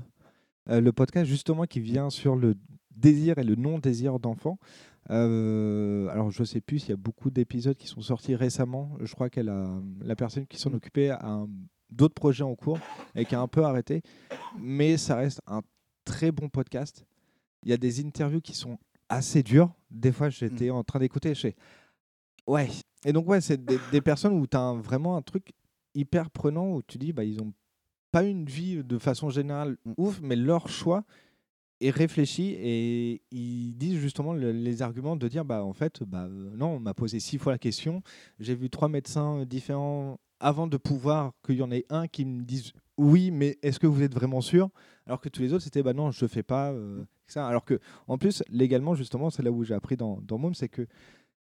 le 0.67 0.91
podcast 0.91 1.25
justement 1.25 1.63
qui 1.65 1.79
vient 1.79 2.09
sur 2.09 2.35
le 2.35 2.55
désir 2.95 3.37
et 3.39 3.43
le 3.43 3.55
non 3.55 3.79
désir 3.79 4.19
d'enfant. 4.19 4.57
Euh, 5.11 6.07
alors 6.09 6.31
je 6.31 6.43
sais 6.43 6.61
plus 6.61 6.79
s'il 6.79 6.89
y 6.89 6.93
a 6.93 6.97
beaucoup 6.97 7.29
d'épisodes 7.29 7.75
qui 7.77 7.87
sont 7.87 8.01
sortis 8.01 8.35
récemment. 8.35 8.91
Je 9.01 9.13
crois 9.13 9.29
qu'elle 9.29 9.49
a 9.49 9.67
la 10.01 10.15
personne 10.15 10.45
qui 10.47 10.57
s'en 10.59 10.73
occupait 10.73 11.09
a 11.09 11.25
un- 11.25 11.47
d'autres 11.89 12.13
projets 12.15 12.43
en 12.43 12.55
cours 12.55 12.79
et 13.15 13.25
qui 13.25 13.35
a 13.35 13.41
un 13.41 13.47
peu 13.47 13.63
arrêté, 13.63 14.01
mais 14.59 14.97
ça 14.97 15.15
reste 15.15 15.41
un 15.47 15.61
très 16.03 16.31
bon 16.31 16.49
podcast. 16.49 17.05
Il 17.63 17.69
y 17.69 17.73
a 17.73 17.77
des 17.77 18.03
interviews 18.05 18.41
qui 18.41 18.53
sont 18.53 18.77
assez 19.09 19.43
dures. 19.43 19.71
Des 19.89 20.11
fois, 20.11 20.29
j'étais 20.29 20.69
en 20.69 20.83
train 20.83 20.99
d'écouter, 20.99 21.33
je 21.35 21.39
fais 21.41 21.55
ouais. 22.47 22.69
Et 23.05 23.13
donc 23.13 23.27
ouais, 23.27 23.41
c'est 23.41 23.63
des, 23.63 23.77
des 23.91 24.01
personnes 24.01 24.33
où 24.33 24.47
tu 24.47 24.57
as 24.57 24.73
vraiment 24.73 25.15
un 25.17 25.21
truc 25.21 25.53
hyper 25.93 26.29
prenant 26.31 26.71
où 26.73 26.81
tu 26.83 26.97
dis 26.97 27.13
bah 27.13 27.23
ils 27.23 27.41
ont 27.41 27.53
pas 28.11 28.23
une 28.23 28.45
vie 28.45 28.83
de 28.83 28.97
façon 28.97 29.29
générale 29.29 29.77
ouf, 29.97 30.19
mais 30.21 30.35
leur 30.35 30.67
choix 30.69 31.03
est 31.81 31.89
réfléchi 31.89 32.55
et 32.57 33.21
ils 33.31 33.73
disent 33.75 33.97
justement 33.99 34.33
le- 34.33 34.51
les 34.51 34.81
arguments 34.81 35.15
de 35.15 35.27
dire 35.27 35.43
bah 35.45 35.63
en 35.63 35.73
fait 35.73 36.03
bah 36.03 36.27
non 36.29 36.67
on 36.75 36.79
m'a 36.79 36.93
posé 36.93 37.19
six 37.19 37.37
fois 37.37 37.51
la 37.51 37.57
question 37.57 38.01
j'ai 38.39 38.55
vu 38.55 38.69
trois 38.69 38.87
médecins 38.87 39.43
différents 39.45 40.17
avant 40.39 40.67
de 40.67 40.77
pouvoir 40.77 41.31
qu'il 41.45 41.55
y 41.55 41.61
en 41.61 41.71
ait 41.71 41.85
un 41.89 42.07
qui 42.07 42.25
me 42.25 42.43
dise 42.43 42.73
oui 42.97 43.31
mais 43.31 43.57
est-ce 43.61 43.79
que 43.79 43.87
vous 43.87 44.01
êtes 44.01 44.13
vraiment 44.13 44.41
sûr? 44.41 44.69
Alors 45.05 45.19
que 45.19 45.29
tous 45.29 45.41
les 45.41 45.53
autres 45.53 45.63
c'était 45.63 45.83
bah 45.83 45.93
non 45.93 46.11
je 46.11 46.25
fais 46.25 46.43
pas 46.43 46.71
euh, 46.71 47.03
ça 47.27 47.47
alors 47.47 47.65
que 47.65 47.79
en 48.07 48.17
plus 48.17 48.43
légalement 48.49 48.95
justement 48.95 49.29
c'est 49.29 49.43
là 49.43 49.51
où 49.51 49.63
j'ai 49.63 49.73
appris 49.73 49.97
dans 49.97 50.19
dans 50.21 50.53
c'est 50.53 50.69
que 50.69 50.87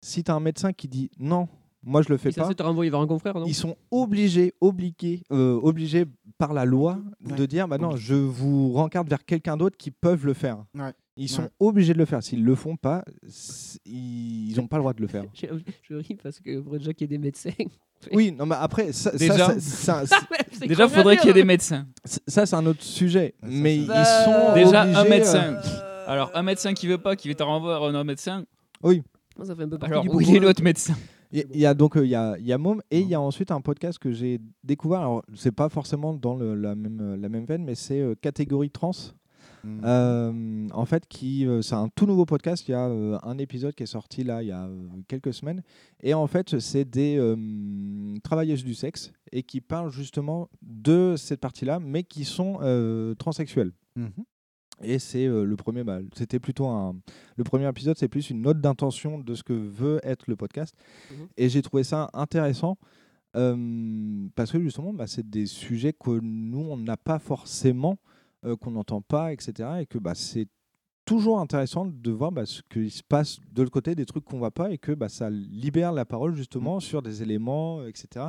si 0.02 0.24
tu 0.24 0.32
as 0.32 0.36
un 0.36 0.40
médecin 0.40 0.74
qui 0.74 0.88
dit 0.88 1.10
non 1.20 1.48
moi 1.84 2.02
je 2.02 2.10
le 2.10 2.18
fais 2.18 2.30
Et 2.30 2.32
ça, 2.34 2.42
pas 2.42 2.48
c'est 2.50 2.56
te 2.56 2.64
renvoyer 2.64 2.92
vers 2.92 3.00
un 3.00 3.08
confrère, 3.08 3.36
non? 3.36 3.46
ils 3.46 3.56
sont 3.56 3.78
obligés, 3.92 4.54
obligés, 4.60 5.24
euh, 5.32 5.60
obligés 5.62 6.06
par 6.38 6.54
la 6.54 6.66
loi 6.66 7.00
de 7.22 7.46
dire 7.46 7.68
bah 7.68 7.78
non, 7.78 7.96
je 7.96 8.16
vous 8.16 8.74
rencarte 8.74 9.08
vers 9.08 9.24
quelqu'un 9.24 9.56
d'autre 9.56 9.78
qui 9.78 9.92
peuvent 9.92 10.26
le 10.26 10.34
faire. 10.34 10.66
Ouais. 10.76 10.94
Ils 11.22 11.28
sont 11.30 11.42
Ouais. 11.44 11.50
obligés 11.60 11.94
de 11.94 11.98
le 12.00 12.06
faire. 12.06 12.24
S'ils 12.24 12.44
le 12.46 12.56
font 12.56 12.78
pas, 12.78 13.04
ils 13.86 14.54
n'ont 14.58 14.68
pas 14.68 14.78
le 14.78 14.82
droit 14.84 14.94
de 14.94 15.02
le 15.02 15.08
faire. 15.08 15.26
Je 15.34 15.48
je 15.84 15.96
ris 15.96 16.16
parce 16.22 16.40
que 16.40 16.62
faudrait 16.62 16.80
déjà 16.80 16.94
qu'il 16.94 17.10
y 17.12 17.14
ait 17.14 17.18
des 17.18 17.24
médecins. 17.24 17.50
Oui, 18.14 18.32
non, 18.32 18.46
mais 18.46 18.56
après, 18.58 18.94
ça, 18.94 19.12
Déjà- 19.12 19.60
ça- 19.60 20.04
Déjà, 20.62 20.86
combien 20.86 20.88
faudrait 20.98 21.18
qu'il 21.18 21.28
y 21.28 21.32
ait 21.32 21.34
des 21.34 21.44
médecins. 21.44 21.86
ça, 22.06 22.46
c'est 22.46 22.56
un 22.56 22.66
autre 22.66 22.82
sujet. 22.82 23.36
mais 23.44 23.76
ils 23.76 23.88
sont 23.88 24.54
Déjà, 24.56 24.84
un 24.84 25.02
obligés, 25.02 25.10
médecin. 25.10 25.54
euh, 25.56 26.04
Alors, 26.08 26.32
un 26.34 26.42
médecin 26.42 26.74
qui 26.74 26.88
veut 26.88 26.98
pas, 26.98 27.18
qui 27.18 27.28
veut 27.28 27.36
te 27.36 27.44
renvoyer 27.44 27.76
un 27.86 27.90
autre 27.96 28.06
médecin. 28.06 28.46
Oui. 28.82 29.04
Ça 29.44 29.54
fait 29.54 29.64
un 29.64 29.68
peu 29.68 29.78
Alors, 29.82 30.06
où 30.10 30.22
est 30.22 30.40
l'autre 30.40 30.64
médecin? 30.64 30.96
Il 31.34 31.44
y, 31.60 31.66
a 31.66 31.74
donc 31.74 31.98
euh, 31.98 32.06
il 32.06 32.10
y 32.10 32.16
a, 32.16 32.38
il 32.40 32.46
y 32.48 32.54
a 32.54 32.58
Môme 32.58 32.82
et 32.90 33.02
il 33.02 33.08
y 33.10 33.14
a 33.16 33.20
ensuite 33.20 33.52
un 33.52 33.60
podcast 33.60 34.00
que 34.00 34.14
j'ai 34.14 34.40
découvert. 34.64 35.02
Alors 35.02 35.22
c'est 35.36 35.52
pas 35.52 35.68
forcément 35.68 36.14
dans 36.14 36.36
le- 36.36 36.56
la 36.56 36.76
même 36.76 37.00
euh, 37.02 37.18
la 37.18 37.28
même 37.28 37.44
veine, 37.46 37.66
mais 37.66 37.76
c'est 37.76 38.00
euh, 38.00 38.16
catégorie 38.20 38.70
trans. 38.72 38.92
Mhm. 39.64 39.82
Euh, 39.84 40.68
en 40.74 40.86
fait, 40.86 41.08
qui 41.08 41.46
euh, 41.46 41.62
c'est 41.62 41.76
un 41.76 41.90
tout 41.90 42.06
nouveau 42.06 42.26
podcast. 42.26 42.68
Il 42.68 42.72
y 42.72 42.74
a 42.74 42.88
euh, 42.88 43.18
un 43.24 43.38
épisode 43.38 43.76
qui 43.76 43.84
est 43.84 43.88
sorti 43.88 44.24
là 44.24 44.42
il 44.42 44.48
y 44.48 44.52
a 44.52 44.70
quelques 45.08 45.34
semaines 45.34 45.62
et 46.02 46.14
en 46.14 46.28
fait 46.28 46.60
c'est 46.60 46.86
des 46.86 47.20
travailleuses 48.24 48.64
du 48.64 48.74
sexe 48.74 49.12
et 49.32 49.44
qui 49.44 49.62
parlent 49.62 49.92
justement 49.92 50.50
de 50.62 51.16
cette 51.18 51.40
partie-là, 51.40 51.80
mais 51.80 52.04
qui 52.04 52.26
sont 52.26 52.60
transsexuelles. 53.18 53.72
Mhm. 53.96 54.12
Et 54.82 54.98
c'est 54.98 55.28
le 55.28 55.56
premier, 55.58 55.84
bah, 55.84 56.00
c'était 56.16 56.40
plutôt 56.40 56.68
un. 56.68 56.96
Le 57.36 57.44
premier 57.44 57.68
épisode, 57.68 57.98
c'est 57.98 58.08
plus 58.08 58.30
une 58.30 58.42
note 58.42 58.62
d'intention 58.62 59.20
de 59.20 59.36
ce 59.36 59.44
que 59.44 59.54
veut 59.54 60.00
être 60.04 60.28
le 60.28 60.36
podcast. 60.36 60.76
Mhm. 61.12 61.28
Et 61.38 61.50
j'ai 61.50 61.62
trouvé 61.62 61.84
ça 61.84 62.10
intéressant 62.14 62.78
parce 63.34 64.52
que 64.52 64.60
justement, 64.60 64.94
bah, 64.94 65.08
c'est 65.08 65.30
des 65.30 65.46
sujets 65.46 65.94
que 65.94 66.20
nous, 66.22 66.62
on 66.62 66.78
n'a 66.78 66.98
pas 66.98 67.20
forcément, 67.20 67.98
euh, 68.46 68.56
qu'on 68.56 68.72
n'entend 68.72 69.02
pas, 69.02 69.34
etc. 69.34 69.70
Et 69.82 69.86
que 69.86 69.98
bah, 69.98 70.16
c'est 70.16 70.48
toujours 71.06 71.40
intéressant 71.40 71.86
de 71.86 72.12
voir 72.12 72.32
bah, 72.32 72.46
ce 72.46 72.62
qu'il 72.70 72.92
se 72.92 73.04
passe 73.04 73.40
de 73.52 73.62
l'autre 73.62 73.72
côté, 73.72 73.96
des 73.96 74.06
trucs 74.06 74.26
qu'on 74.26 74.36
ne 74.36 74.40
voit 74.40 74.52
pas, 74.52 74.72
et 74.72 74.78
que 74.78 74.92
bah, 74.92 75.10
ça 75.10 75.30
libère 75.30 75.92
la 75.92 76.06
parole 76.06 76.36
justement 76.36 76.80
sur 76.80 77.02
des 77.02 77.24
éléments, 77.24 77.86
etc. 77.86 78.28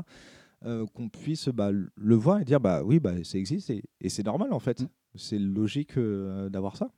euh, 0.65 0.87
qu'on 0.95 1.09
puisse 1.09 1.49
bah, 1.49 1.71
le 1.73 2.15
voir 2.15 2.41
et 2.41 2.45
dire 2.45 2.61
bah 2.61 2.83
oui 2.85 3.01
bah 3.01 3.25
ça 3.25 3.39
existe 3.39 3.71
et, 3.71 3.83
et 4.01 4.11
c'est 4.11 4.23
normal 4.25 4.53
en 4.53 4.59
fait 4.59 4.85
c'est 5.15 5.39
logique 5.39 5.97
euh, 5.97 6.51
d'avoir 6.51 6.77
ça 6.77 6.91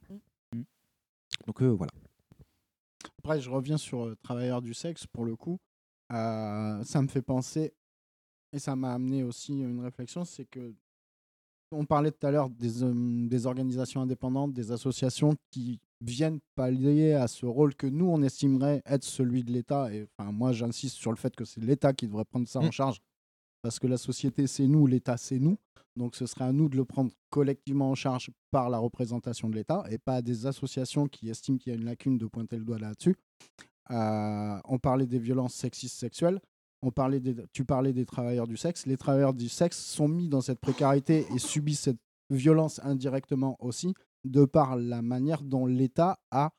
donc 1.46 1.62
euh, 1.62 1.68
voilà 1.68 1.92
Après, 3.18 3.40
je 3.40 3.50
reviens 3.50 3.78
sur 3.78 4.06
euh, 4.06 4.16
travailleurs 4.22 4.62
du 4.62 4.74
sexe 4.74 5.06
pour 5.06 5.24
le 5.24 5.36
coup. 5.36 5.58
Euh, 6.12 6.82
ça 6.84 7.00
me 7.02 7.08
fait 7.08 7.22
penser 7.22 7.72
et 8.52 8.58
ça 8.58 8.76
m'a 8.76 8.92
amené 8.92 9.22
aussi 9.22 9.52
une 9.60 9.80
réflexion, 9.80 10.24
c'est 10.24 10.44
que 10.44 10.74
on 11.72 11.84
parlait 11.84 12.10
tout 12.10 12.26
à 12.26 12.30
l'heure 12.30 12.50
des, 12.50 12.82
euh, 12.84 12.92
des 13.28 13.46
organisations 13.46 14.00
indépendantes, 14.02 14.52
des 14.52 14.72
associations 14.72 15.34
qui 15.50 15.80
viennent 16.00 16.40
pallier 16.54 17.14
à 17.14 17.28
ce 17.28 17.46
rôle 17.46 17.74
que 17.74 17.86
nous 17.86 18.06
on 18.06 18.22
estimerait 18.22 18.82
être 18.86 19.04
celui 19.04 19.44
de 19.44 19.52
l'État. 19.52 19.92
Et 19.92 20.06
enfin, 20.18 20.32
moi, 20.32 20.52
j'insiste 20.52 20.96
sur 20.96 21.10
le 21.10 21.16
fait 21.16 21.34
que 21.34 21.44
c'est 21.44 21.62
l'État 21.62 21.92
qui 21.92 22.06
devrait 22.06 22.24
prendre 22.24 22.48
ça 22.48 22.58
en 22.60 22.66
Mm. 22.68 22.72
charge 22.72 23.00
parce 23.62 23.78
que 23.78 23.86
la 23.86 23.96
société 23.98 24.46
c'est 24.46 24.66
nous, 24.66 24.86
l'État 24.86 25.16
c'est 25.16 25.38
nous. 25.38 25.56
Donc 25.94 26.16
ce 26.16 26.26
serait 26.26 26.44
à 26.46 26.52
nous 26.52 26.68
de 26.68 26.76
le 26.76 26.84
prendre 26.84 27.10
collectivement 27.30 27.90
en 27.90 27.94
charge 27.94 28.30
par 28.50 28.70
la 28.70 28.78
représentation 28.78 29.48
de 29.50 29.54
l'État 29.54 29.84
et 29.90 29.98
pas 29.98 30.16
à 30.16 30.22
des 30.22 30.46
associations 30.46 31.06
qui 31.06 31.28
estiment 31.28 31.58
qu'il 31.58 31.72
y 31.72 31.76
a 31.76 31.78
une 31.78 31.84
lacune 31.84 32.16
de 32.18 32.26
pointer 32.26 32.56
le 32.56 32.64
doigt 32.64 32.78
là-dessus. 32.78 33.14
Euh, 33.90 34.58
on 34.64 34.78
parlait 34.78 35.06
des 35.06 35.18
violences 35.18 35.54
sexistes 35.54 35.98
sexuelles. 35.98 36.40
On 36.82 36.90
parlait 36.90 37.20
des, 37.20 37.36
tu 37.52 37.64
parlais 37.64 37.92
des 37.92 38.04
travailleurs 38.04 38.46
du 38.46 38.56
sexe. 38.56 38.86
Les 38.86 38.96
travailleurs 38.96 39.34
du 39.34 39.48
sexe 39.48 39.78
sont 39.78 40.08
mis 40.08 40.28
dans 40.28 40.40
cette 40.40 40.60
précarité 40.60 41.26
et 41.34 41.38
subissent 41.38 41.80
cette 41.80 42.00
violence 42.30 42.80
indirectement 42.82 43.56
aussi, 43.60 43.94
de 44.24 44.44
par 44.44 44.76
la 44.76 45.02
manière 45.02 45.42
dont 45.42 45.66
l'État 45.66 46.18
a 46.30 46.50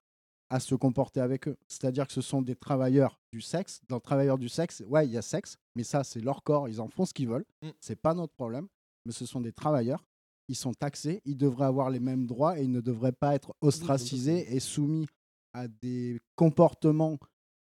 à 0.50 0.60
se 0.60 0.76
comporter 0.76 1.20
avec 1.20 1.48
eux. 1.48 1.58
C'est-à-dire 1.68 2.06
que 2.06 2.14
ce 2.14 2.22
sont 2.22 2.42
des 2.42 2.56
travailleurs 2.56 3.20
du 3.32 3.42
sexe. 3.42 3.82
Dans 3.90 4.00
travailleurs 4.00 4.38
du 4.38 4.50
sexe, 4.50 4.84
ouais, 4.88 5.08
il 5.08 5.12
y 5.12 5.18
a 5.18 5.22
sexe, 5.24 5.58
mais 5.76 5.84
ça, 5.84 6.04
c'est 6.04 6.22
leur 6.22 6.44
corps, 6.44 6.70
ils 6.70 6.80
en 6.80 6.88
font 6.88 7.06
ce 7.06 7.14
qu'ils 7.14 7.28
veulent. 7.28 7.46
Mm. 7.64 7.70
C'est 7.80 8.00
pas 8.00 8.14
notre 8.14 8.34
problème. 8.34 8.68
Mais 9.06 9.12
ce 9.12 9.26
sont 9.26 9.42
des 9.42 9.52
travailleurs. 9.52 10.06
Ils 10.48 10.56
sont 10.56 10.74
taxés, 10.74 11.22
ils 11.26 11.38
devraient 11.38 11.66
avoir 11.66 11.90
les 11.90 12.00
mêmes 12.00 12.28
droits 12.28 12.60
et 12.60 12.64
ils 12.64 12.72
ne 12.72 12.82
devraient 12.82 13.14
pas 13.14 13.34
être 13.34 13.56
ostracisés 13.62 14.54
et 14.54 14.60
soumis 14.60 15.08
à 15.54 15.68
des 15.68 16.20
comportements 16.36 17.18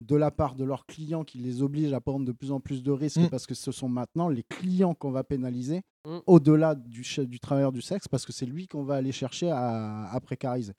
de 0.05 0.15
la 0.17 0.31
part 0.31 0.57
de 0.57 0.65
leurs 0.65 0.85
clients 0.87 1.25
qui 1.25 1.39
les 1.39 1.63
obligent 1.63 1.93
à 1.95 2.01
prendre 2.01 2.27
de 2.27 2.33
plus 2.33 2.51
en 2.53 2.61
plus 2.61 2.83
de 2.83 2.91
risques 2.91 3.19
Mm. 3.21 3.29
parce 3.31 3.47
que 3.47 3.55
ce 3.55 3.73
sont 3.73 3.89
maintenant 3.89 4.29
les 4.29 4.43
clients 4.43 4.95
qu'on 4.95 5.11
va 5.11 5.25
pénaliser 5.25 5.83
Mm. 6.07 6.19
au-delà 6.27 6.75
du, 6.75 7.03
du 7.27 7.41
travailleur 7.41 7.73
du 7.73 7.81
sexe 7.83 8.07
parce 8.09 8.27
que 8.27 8.33
c'est 8.33 8.47
lui 8.47 8.69
qu'on 8.69 8.85
va 8.85 8.97
aller 8.97 9.13
chercher 9.13 9.51
à, 9.51 10.09
à 10.11 10.21
précariser. 10.21 10.75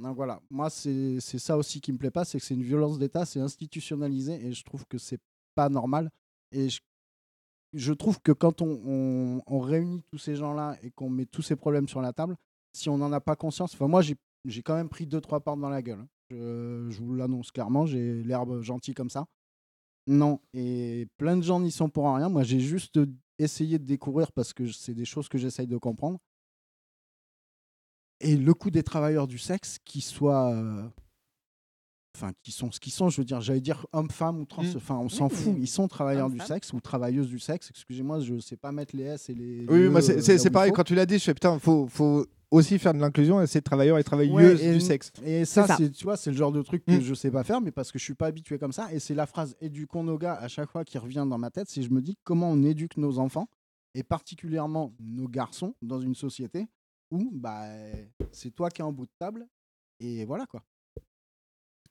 Donc 0.00 0.16
voilà, 0.16 0.40
moi 0.50 0.70
c'est 0.70 1.20
ça 1.20 1.56
aussi 1.58 1.80
qui 1.80 1.92
me 1.92 1.98
plaît 1.98 2.10
pas, 2.10 2.24
c'est 2.24 2.38
que 2.38 2.44
c'est 2.44 2.54
une 2.54 2.62
violence 2.62 2.98
d'État, 2.98 3.24
c'est 3.26 3.40
institutionnalisé 3.40 4.46
et 4.46 4.52
je 4.52 4.64
trouve 4.64 4.86
que 4.86 4.96
c'est 4.98 5.20
pas 5.54 5.68
normal. 5.68 6.08
Et 6.52 6.68
je, 6.70 6.80
je 7.74 7.92
trouve 7.92 8.20
que 8.20 8.32
quand 8.32 8.62
on, 8.62 8.80
on- 8.86 9.42
on 9.46 9.60
réunit 9.60 10.02
tous 10.10 10.18
ces 10.18 10.36
gens-là 10.36 10.76
et 10.82 10.90
qu'on 10.90 11.10
met 11.10 11.26
tous 11.26 11.42
ces 11.42 11.56
problèmes 11.56 11.88
sur 11.88 12.00
la 12.00 12.12
table, 12.12 12.36
si 12.74 12.88
on 12.88 12.96
n'en 12.98 13.12
a 13.12 13.20
pas 13.20 13.36
conscience, 13.36 13.74
enfin 13.74 13.88
moi 13.88 14.02
j'ai 14.02 14.16
j'ai 14.44 14.62
quand 14.62 14.74
même 14.74 14.88
pris 14.88 15.06
deux 15.06 15.20
trois 15.20 15.40
portes 15.40 15.60
dans 15.60 15.68
la 15.68 15.82
gueule. 15.82 16.04
Je, 16.32 16.88
je 16.90 17.00
vous 17.00 17.14
l'annonce 17.14 17.50
clairement, 17.52 17.86
j'ai 17.86 18.22
l'herbe 18.24 18.60
gentille 18.62 18.94
comme 18.94 19.10
ça. 19.10 19.26
Non, 20.08 20.40
et 20.52 21.06
plein 21.18 21.36
de 21.36 21.42
gens 21.42 21.60
n'y 21.60 21.70
sont 21.70 21.88
pour 21.90 22.12
rien. 22.14 22.28
Moi 22.28 22.42
j'ai 22.42 22.58
juste 22.60 22.98
essayé 23.38 23.78
de 23.78 23.84
découvrir 23.84 24.32
parce 24.32 24.52
que 24.52 24.66
c'est 24.72 24.94
des 24.94 25.04
choses 25.04 25.28
que 25.28 25.38
j'essaye 25.38 25.66
de 25.68 25.76
comprendre. 25.76 26.18
Et 28.20 28.36
le 28.36 28.54
coût 28.54 28.70
des 28.70 28.82
travailleurs 28.82 29.26
du 29.26 29.38
sexe, 29.38 29.78
qui 29.84 30.00
soient. 30.00 30.52
euh, 30.52 30.88
Enfin, 32.14 32.32
qui 32.42 32.52
sont 32.52 32.70
ce 32.70 32.78
qu'ils 32.78 32.92
sont, 32.92 33.08
je 33.08 33.22
veux 33.22 33.24
dire, 33.24 33.40
j'allais 33.40 33.62
dire 33.62 33.86
homme-femme 33.92 34.38
ou 34.38 34.44
trans, 34.44 34.62
Mm. 34.62 34.76
enfin, 34.76 34.98
on 34.98 35.08
s'en 35.08 35.30
fout, 35.30 35.54
ils 35.58 35.66
sont 35.66 35.88
travailleurs 35.88 36.28
du 36.28 36.38
sexe 36.40 36.70
ou 36.74 36.78
travailleuses 36.78 37.26
du 37.28 37.38
sexe, 37.38 37.70
excusez-moi, 37.70 38.20
je 38.20 38.38
sais 38.38 38.58
pas 38.58 38.70
mettre 38.70 38.94
les 38.94 39.04
S 39.04 39.30
et 39.30 39.34
les. 39.34 39.64
Oui, 39.66 39.88
moi, 39.88 40.02
c'est 40.02 40.50
pareil, 40.50 40.72
quand 40.72 40.84
tu 40.84 40.94
l'as 40.94 41.06
dit, 41.06 41.18
je 41.18 41.24
fais 41.24 41.32
putain, 41.32 41.58
faut, 41.58 41.88
faut 41.88 42.26
aussi 42.52 42.78
faire 42.78 42.94
de 42.94 42.98
l'inclusion 43.00 43.40
et 43.40 43.46
c'est 43.46 43.62
travailleurs 43.62 43.96
et 43.96 44.00
Ouais, 44.00 44.04
travailleuses 44.04 44.62
et, 44.62 44.72
du 44.74 44.80
sexe. 44.80 45.12
Et 45.24 45.44
ça, 45.44 45.66
ça. 45.66 45.76
c'est 45.76 45.90
tu 45.90 46.04
vois, 46.04 46.16
c'est 46.16 46.30
le 46.30 46.36
genre 46.36 46.52
de 46.52 46.62
truc 46.62 46.84
que 46.84 46.92
Mm. 46.92 47.00
je 47.00 47.14
sais 47.14 47.30
pas 47.30 47.42
faire, 47.42 47.60
mais 47.60 47.72
parce 47.72 47.90
que 47.90 47.98
je 47.98 48.04
suis 48.04 48.14
pas 48.14 48.26
habitué 48.26 48.58
comme 48.58 48.72
ça. 48.72 48.92
Et 48.92 49.00
c'est 49.00 49.14
la 49.14 49.26
phrase 49.26 49.56
éduquons 49.60 50.04
nos 50.04 50.18
gars 50.18 50.34
à 50.34 50.48
chaque 50.48 50.70
fois 50.70 50.84
qui 50.84 50.98
revient 50.98 51.26
dans 51.28 51.38
ma 51.38 51.50
tête. 51.50 51.68
Si 51.68 51.82
je 51.82 51.90
me 51.90 52.00
dis 52.00 52.16
comment 52.24 52.50
on 52.50 52.62
éduque 52.62 52.96
nos 52.98 53.18
enfants 53.18 53.48
et 53.94 54.02
particulièrement 54.02 54.94
nos 55.00 55.28
garçons 55.28 55.74
dans 55.82 56.00
une 56.00 56.14
société 56.14 56.68
où 57.10 57.30
bah 57.32 57.64
c'est 58.30 58.50
toi 58.50 58.70
qui 58.70 58.80
es 58.80 58.84
en 58.84 58.92
bout 58.92 59.06
de 59.06 59.12
table 59.18 59.46
et 60.00 60.24
voilà 60.24 60.46
quoi. 60.46 60.62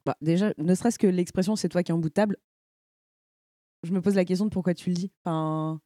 Bah, 0.05 0.15
déjà, 0.21 0.51
ne 0.57 0.73
serait-ce 0.73 0.97
que 0.97 1.05
l'expression 1.07 1.55
c'est 1.55 1.69
toi 1.69 1.83
qui 1.83 1.91
es 1.91 1.93
en 1.93 1.99
bout 1.99 2.09
de 2.09 2.13
table, 2.13 2.37
je 3.83 3.91
me 3.91 4.01
pose 4.01 4.15
la 4.15 4.25
question 4.25 4.45
de 4.45 4.49
pourquoi 4.51 4.73
tu 4.73 4.89
le 4.89 4.95
dis. 4.95 5.11
Enfin, 5.23 5.79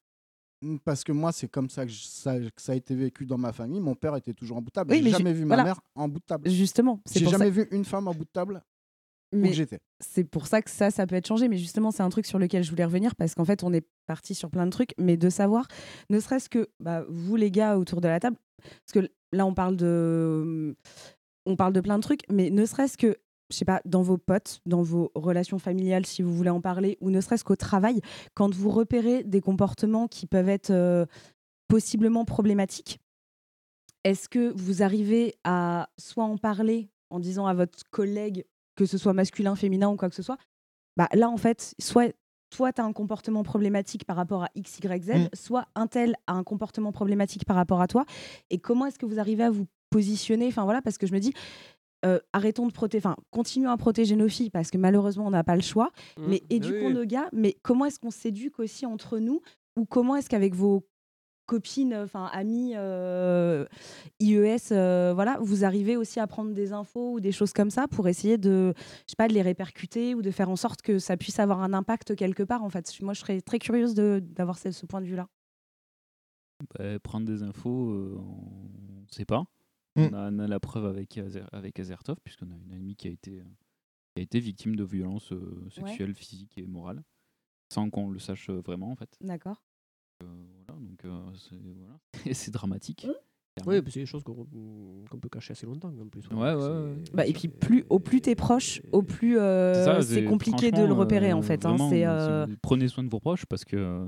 Parce 0.84 1.03
que 1.03 1.11
moi, 1.11 1.32
c'est 1.32 1.47
comme 1.47 1.70
ça 1.70 1.86
que, 1.86 1.91
je- 1.91 2.03
ça 2.05 2.39
que 2.39 2.61
ça 2.61 2.72
a 2.72 2.76
été 2.76 2.95
vécu 2.95 3.26
dans 3.26 3.38
ma 3.38 3.51
famille. 3.53 3.80
Mon 3.82 3.95
père 3.95 4.16
était 4.16 4.34
toujours 4.34 4.57
en 4.57 4.61
bout 4.61 4.70
de 4.70 4.74
table. 4.74 4.91
Oui, 4.91 4.97
J'ai 4.99 5.03
mais 5.03 5.11
jamais 5.11 5.34
vu 5.34 5.45
ma 5.45 5.55
voilà. 5.55 5.63
mère 5.63 5.82
en 5.95 6.07
bout 6.07 6.20
de 6.20 6.26
table. 6.26 6.49
justement, 6.49 7.01
J'ai 7.13 7.26
jamais 7.26 7.45
ça... 7.45 7.49
vu 7.49 7.68
une 7.72 7.86
femme 7.86 8.07
en 8.07 8.13
bout 8.13 8.26
de 8.26 8.30
table 8.32 8.61
où 9.34 9.38
mais 9.38 9.53
j'étais. 9.53 9.80
c'est 9.99 10.24
pour 10.24 10.47
ça 10.47 10.61
que 10.61 10.70
ça, 10.70 10.91
ça 10.91 11.05
peut 11.07 11.16
être 11.16 11.28
changé. 11.28 11.47
Mais 11.49 11.57
justement, 11.57 11.91
c'est 11.91 12.03
un 12.03 12.09
truc 12.09 12.26
sur 12.26 12.39
lequel 12.39 12.63
je 12.63 12.70
voulais 12.70 12.86
revenir 12.86 13.16
parce 13.16 13.36
qu'en 13.36 13.45
fait, 13.45 13.63
on 13.63 13.74
est 13.74 13.86
parti 14.07 14.34
sur 14.36 14.49
plein 14.49 14.66
de 14.66 14.72
trucs, 14.72 14.93
mais 14.97 15.18
de 15.18 15.30
savoir, 15.30 15.68
ne 16.09 16.20
serait-ce 16.20 16.47
que 16.49 16.70
bah, 16.80 17.03
vous 17.09 17.36
les 17.36 17.51
gars 17.51 17.78
autour 17.78 18.01
de 18.01 18.07
la 18.07 18.20
table, 18.20 18.38
parce 18.61 18.91
que 19.05 19.11
là, 19.34 19.45
on 19.45 19.53
parle 19.53 19.76
de, 19.76 20.76
on 21.45 21.55
parle 21.55 21.74
de 21.74 21.82
plein 21.82 21.97
de 21.97 22.03
trucs, 22.03 22.22
mais 22.32 22.49
ne 22.49 22.66
serait-ce 22.66 22.97
que 22.97 23.18
je 23.52 23.58
sais 23.58 23.66
pas, 23.66 23.82
dans 23.86 24.02
vos 24.02 24.18
potes, 24.18 24.62
dans 24.66 24.82
vos 24.82 25.12
relations 25.16 25.60
familiales, 25.60 26.06
si 26.06 26.22
vous 26.22 26.34
voulez 26.34 26.50
en 26.50 26.62
parler, 26.62 26.98
ou 27.02 27.10
ne 27.12 27.22
serait-ce 27.22 27.43
qu'au 27.43 27.56
travail, 27.56 28.02
quand 28.34 28.54
vous 28.54 28.70
repérez 28.70 29.24
des 29.24 29.41
comportements 29.41 30.08
qui 30.08 30.26
peuvent 30.26 30.50
être 30.50 30.72
euh, 30.72 31.06
possiblement 31.68 32.26
problématiques, 32.26 33.00
est-ce 34.04 34.30
que 34.30 34.54
vous 34.56 34.84
arrivez 34.84 35.36
à 35.43 35.89
soit 35.98 36.24
en 36.26 36.38
parler 36.38 36.89
en 37.10 37.20
disant 37.20 37.48
à 37.48 37.54
votre 37.54 37.84
collègue, 37.91 38.46
que 38.76 38.86
ce 38.86 38.98
soit 38.98 39.14
masculin, 39.14 39.56
féminin 39.56 39.89
ou 39.89 39.96
quoi 39.96 40.10
que 40.10 40.16
ce 40.16 40.24
soit, 40.24 40.38
bah 40.98 41.08
là 41.14 41.30
en 41.30 41.38
fait, 41.38 41.76
soit 41.80 42.14
toi 42.50 42.72
tu 42.72 42.82
as 42.82 42.86
un 42.86 42.93
comportement 42.93 43.43
problématique 43.43 44.06
par 44.06 44.16
rapport 44.16 44.43
à 44.43 44.50
X, 44.56 44.80
Y, 44.80 45.04
Z, 45.04 45.10
Mm. 45.10 45.30
soit 45.34 45.68
un 45.76 45.88
tel 45.88 46.16
a 46.28 46.34
un 46.34 46.43
comportement 46.43 46.91
problématique 46.91 47.46
par 47.46 47.56
rapport 47.56 47.82
à 47.82 47.88
toi, 47.88 48.06
et 48.50 48.58
comment 48.60 48.86
est-ce 48.86 49.00
que 49.00 49.06
vous 49.06 49.20
arrivez 49.20 49.43
à 49.43 49.50
vous 49.52 49.66
positionner? 49.89 50.48
Enfin 50.48 50.64
voilà, 50.66 50.82
parce 50.82 50.98
que 50.98 51.08
je 51.08 51.14
me 51.14 51.20
dis, 51.20 51.34
euh, 52.06 52.20
arrêtons 52.34 52.68
de 52.68 52.72
protéger, 52.74 53.06
enfin 53.06 53.16
continuons 53.32 53.72
à 53.72 53.78
protéger 53.78 54.16
nos 54.16 54.30
filles 54.30 54.49
parce 54.51 54.70
que 54.72 54.78
malheureusement 54.78 55.26
on 55.28 55.32
n'a 55.32 55.43
pas 55.43 55.56
le 55.56 55.62
choix, 55.62 55.91
Mmh. 56.18 56.24
mais 56.28 56.41
éduquons 56.49 56.88
Oui. 56.88 56.93
nos 56.93 57.06
gars, 57.06 57.30
mais 57.34 57.58
comment 57.64 57.86
est-ce 57.86 57.99
qu'on 57.99 58.12
s'éduque 58.12 58.60
aussi 58.60 58.86
entre 58.86 59.18
nous 59.20 59.41
ou 59.78 59.86
comment 59.86 60.16
est-ce 60.16 60.30
qu'avec 60.30 60.53
vos 60.56 60.88
copines, 61.47 61.93
enfin 61.93 62.26
amies 62.34 62.74
euh, 62.76 63.66
IES, 64.20 64.58
euh, 64.72 65.12
voilà, 65.14 65.38
vous 65.41 65.64
arrivez 65.64 65.95
aussi 65.95 66.20
à 66.20 66.26
prendre 66.26 66.53
des 66.53 66.74
infos 66.74 67.14
ou 67.14 67.20
des 67.20 67.32
choses 67.32 67.53
comme 67.53 67.70
ça 67.70 67.88
pour 67.88 68.08
essayer 68.08 68.39
de, 68.39 68.74
je 68.78 69.12
sais 69.12 69.16
pas, 69.16 69.28
de 69.28 69.34
les 69.34 69.43
répercuter 69.43 70.16
ou 70.16 70.24
de 70.24 70.32
faire 70.32 70.49
en 70.49 70.56
sorte 70.56 70.82
que 70.82 70.97
ça 70.97 71.18
puisse 71.18 71.38
avoir 71.39 71.62
un 71.62 71.74
impact 71.74 72.16
quelque 72.16 72.41
part. 72.41 72.64
En 72.64 72.70
fait, 72.70 72.91
moi, 73.01 73.14
je 73.14 73.20
serais 73.20 73.41
très 73.41 73.60
curieuse 73.60 73.93
de- 73.93 74.20
d'avoir 74.24 74.58
ce, 74.58 74.72
ce 74.72 74.88
point 74.88 75.01
de 75.01 75.06
vue-là. 75.06 75.28
Bah, 76.80 76.99
prendre 76.99 77.28
des 77.28 77.43
infos, 77.43 77.91
euh, 77.91 78.18
on 78.18 79.01
ne 79.01 79.12
sait 79.12 79.26
pas. 79.26 79.43
Mm. 79.96 80.02
On, 80.02 80.14
a, 80.14 80.32
on 80.32 80.39
a 80.39 80.48
la 80.48 80.60
preuve 80.60 80.86
avec, 80.86 81.20
avec 81.52 81.80
Azertov, 81.80 82.18
puisqu'on 82.24 82.50
a 82.52 82.56
une 82.56 82.74
amie 82.74 82.96
qui 82.96 83.08
a 83.08 83.12
été, 83.12 83.41
qui 84.14 84.20
a 84.20 84.22
été 84.22 84.39
victime 84.39 84.76
de 84.76 84.84
violences 84.84 85.32
euh, 85.32 85.68
sexuelles, 85.70 86.14
physiques 86.14 86.58
et 86.58 86.66
morales, 86.68 87.02
sans 87.74 87.89
qu'on 87.89 88.10
le 88.10 88.20
sache 88.20 88.50
euh, 88.50 88.62
vraiment 88.62 88.91
en 88.91 88.96
fait. 88.96 89.10
D'accord. 89.22 89.64
Euh, 90.24 90.28
voilà, 90.68 90.82
donc 90.82 91.04
euh, 91.06 91.20
c'est 91.36 91.56
voilà. 91.78 92.00
Et 92.26 92.34
c'est 92.34 92.52
dramatique. 92.52 93.06
Mm. 93.08 93.12
Oui, 93.68 93.78
c'est 93.88 94.02
des 94.02 94.06
choses 94.06 94.22
qu'on 94.26 94.46
peut 95.22 95.30
cacher 95.30 95.54
assez 95.54 95.66
longtemps 95.66 95.88
en 95.88 96.08
plus. 96.10 96.28
Ouais, 96.28 96.54
ouais, 96.54 96.56
ouais. 96.56 96.96
Bah, 97.14 97.26
et 97.26 97.32
puis 97.32 97.48
plus 97.48 97.86
au 97.89 98.00
plus 98.00 98.20
t'es 98.20 98.36
proche, 98.36 98.82
au 98.91 99.02
plus 99.02 99.38
euh, 99.39 100.02
C'est 100.02 100.26
compliqué 100.26 100.72
de 100.74 100.84
le 100.84 100.91
repérer 100.91 101.32
en 101.32 101.41
fait. 101.41 101.66
hein. 101.66 101.70
vraiment, 101.78 101.89
euh, 101.93 102.48
Prenez 102.62 102.89
soin 102.89 103.06
de 103.06 103.10
vos 103.10 103.20
proches 103.22 103.46
parce 103.46 103.64
que 103.64 104.06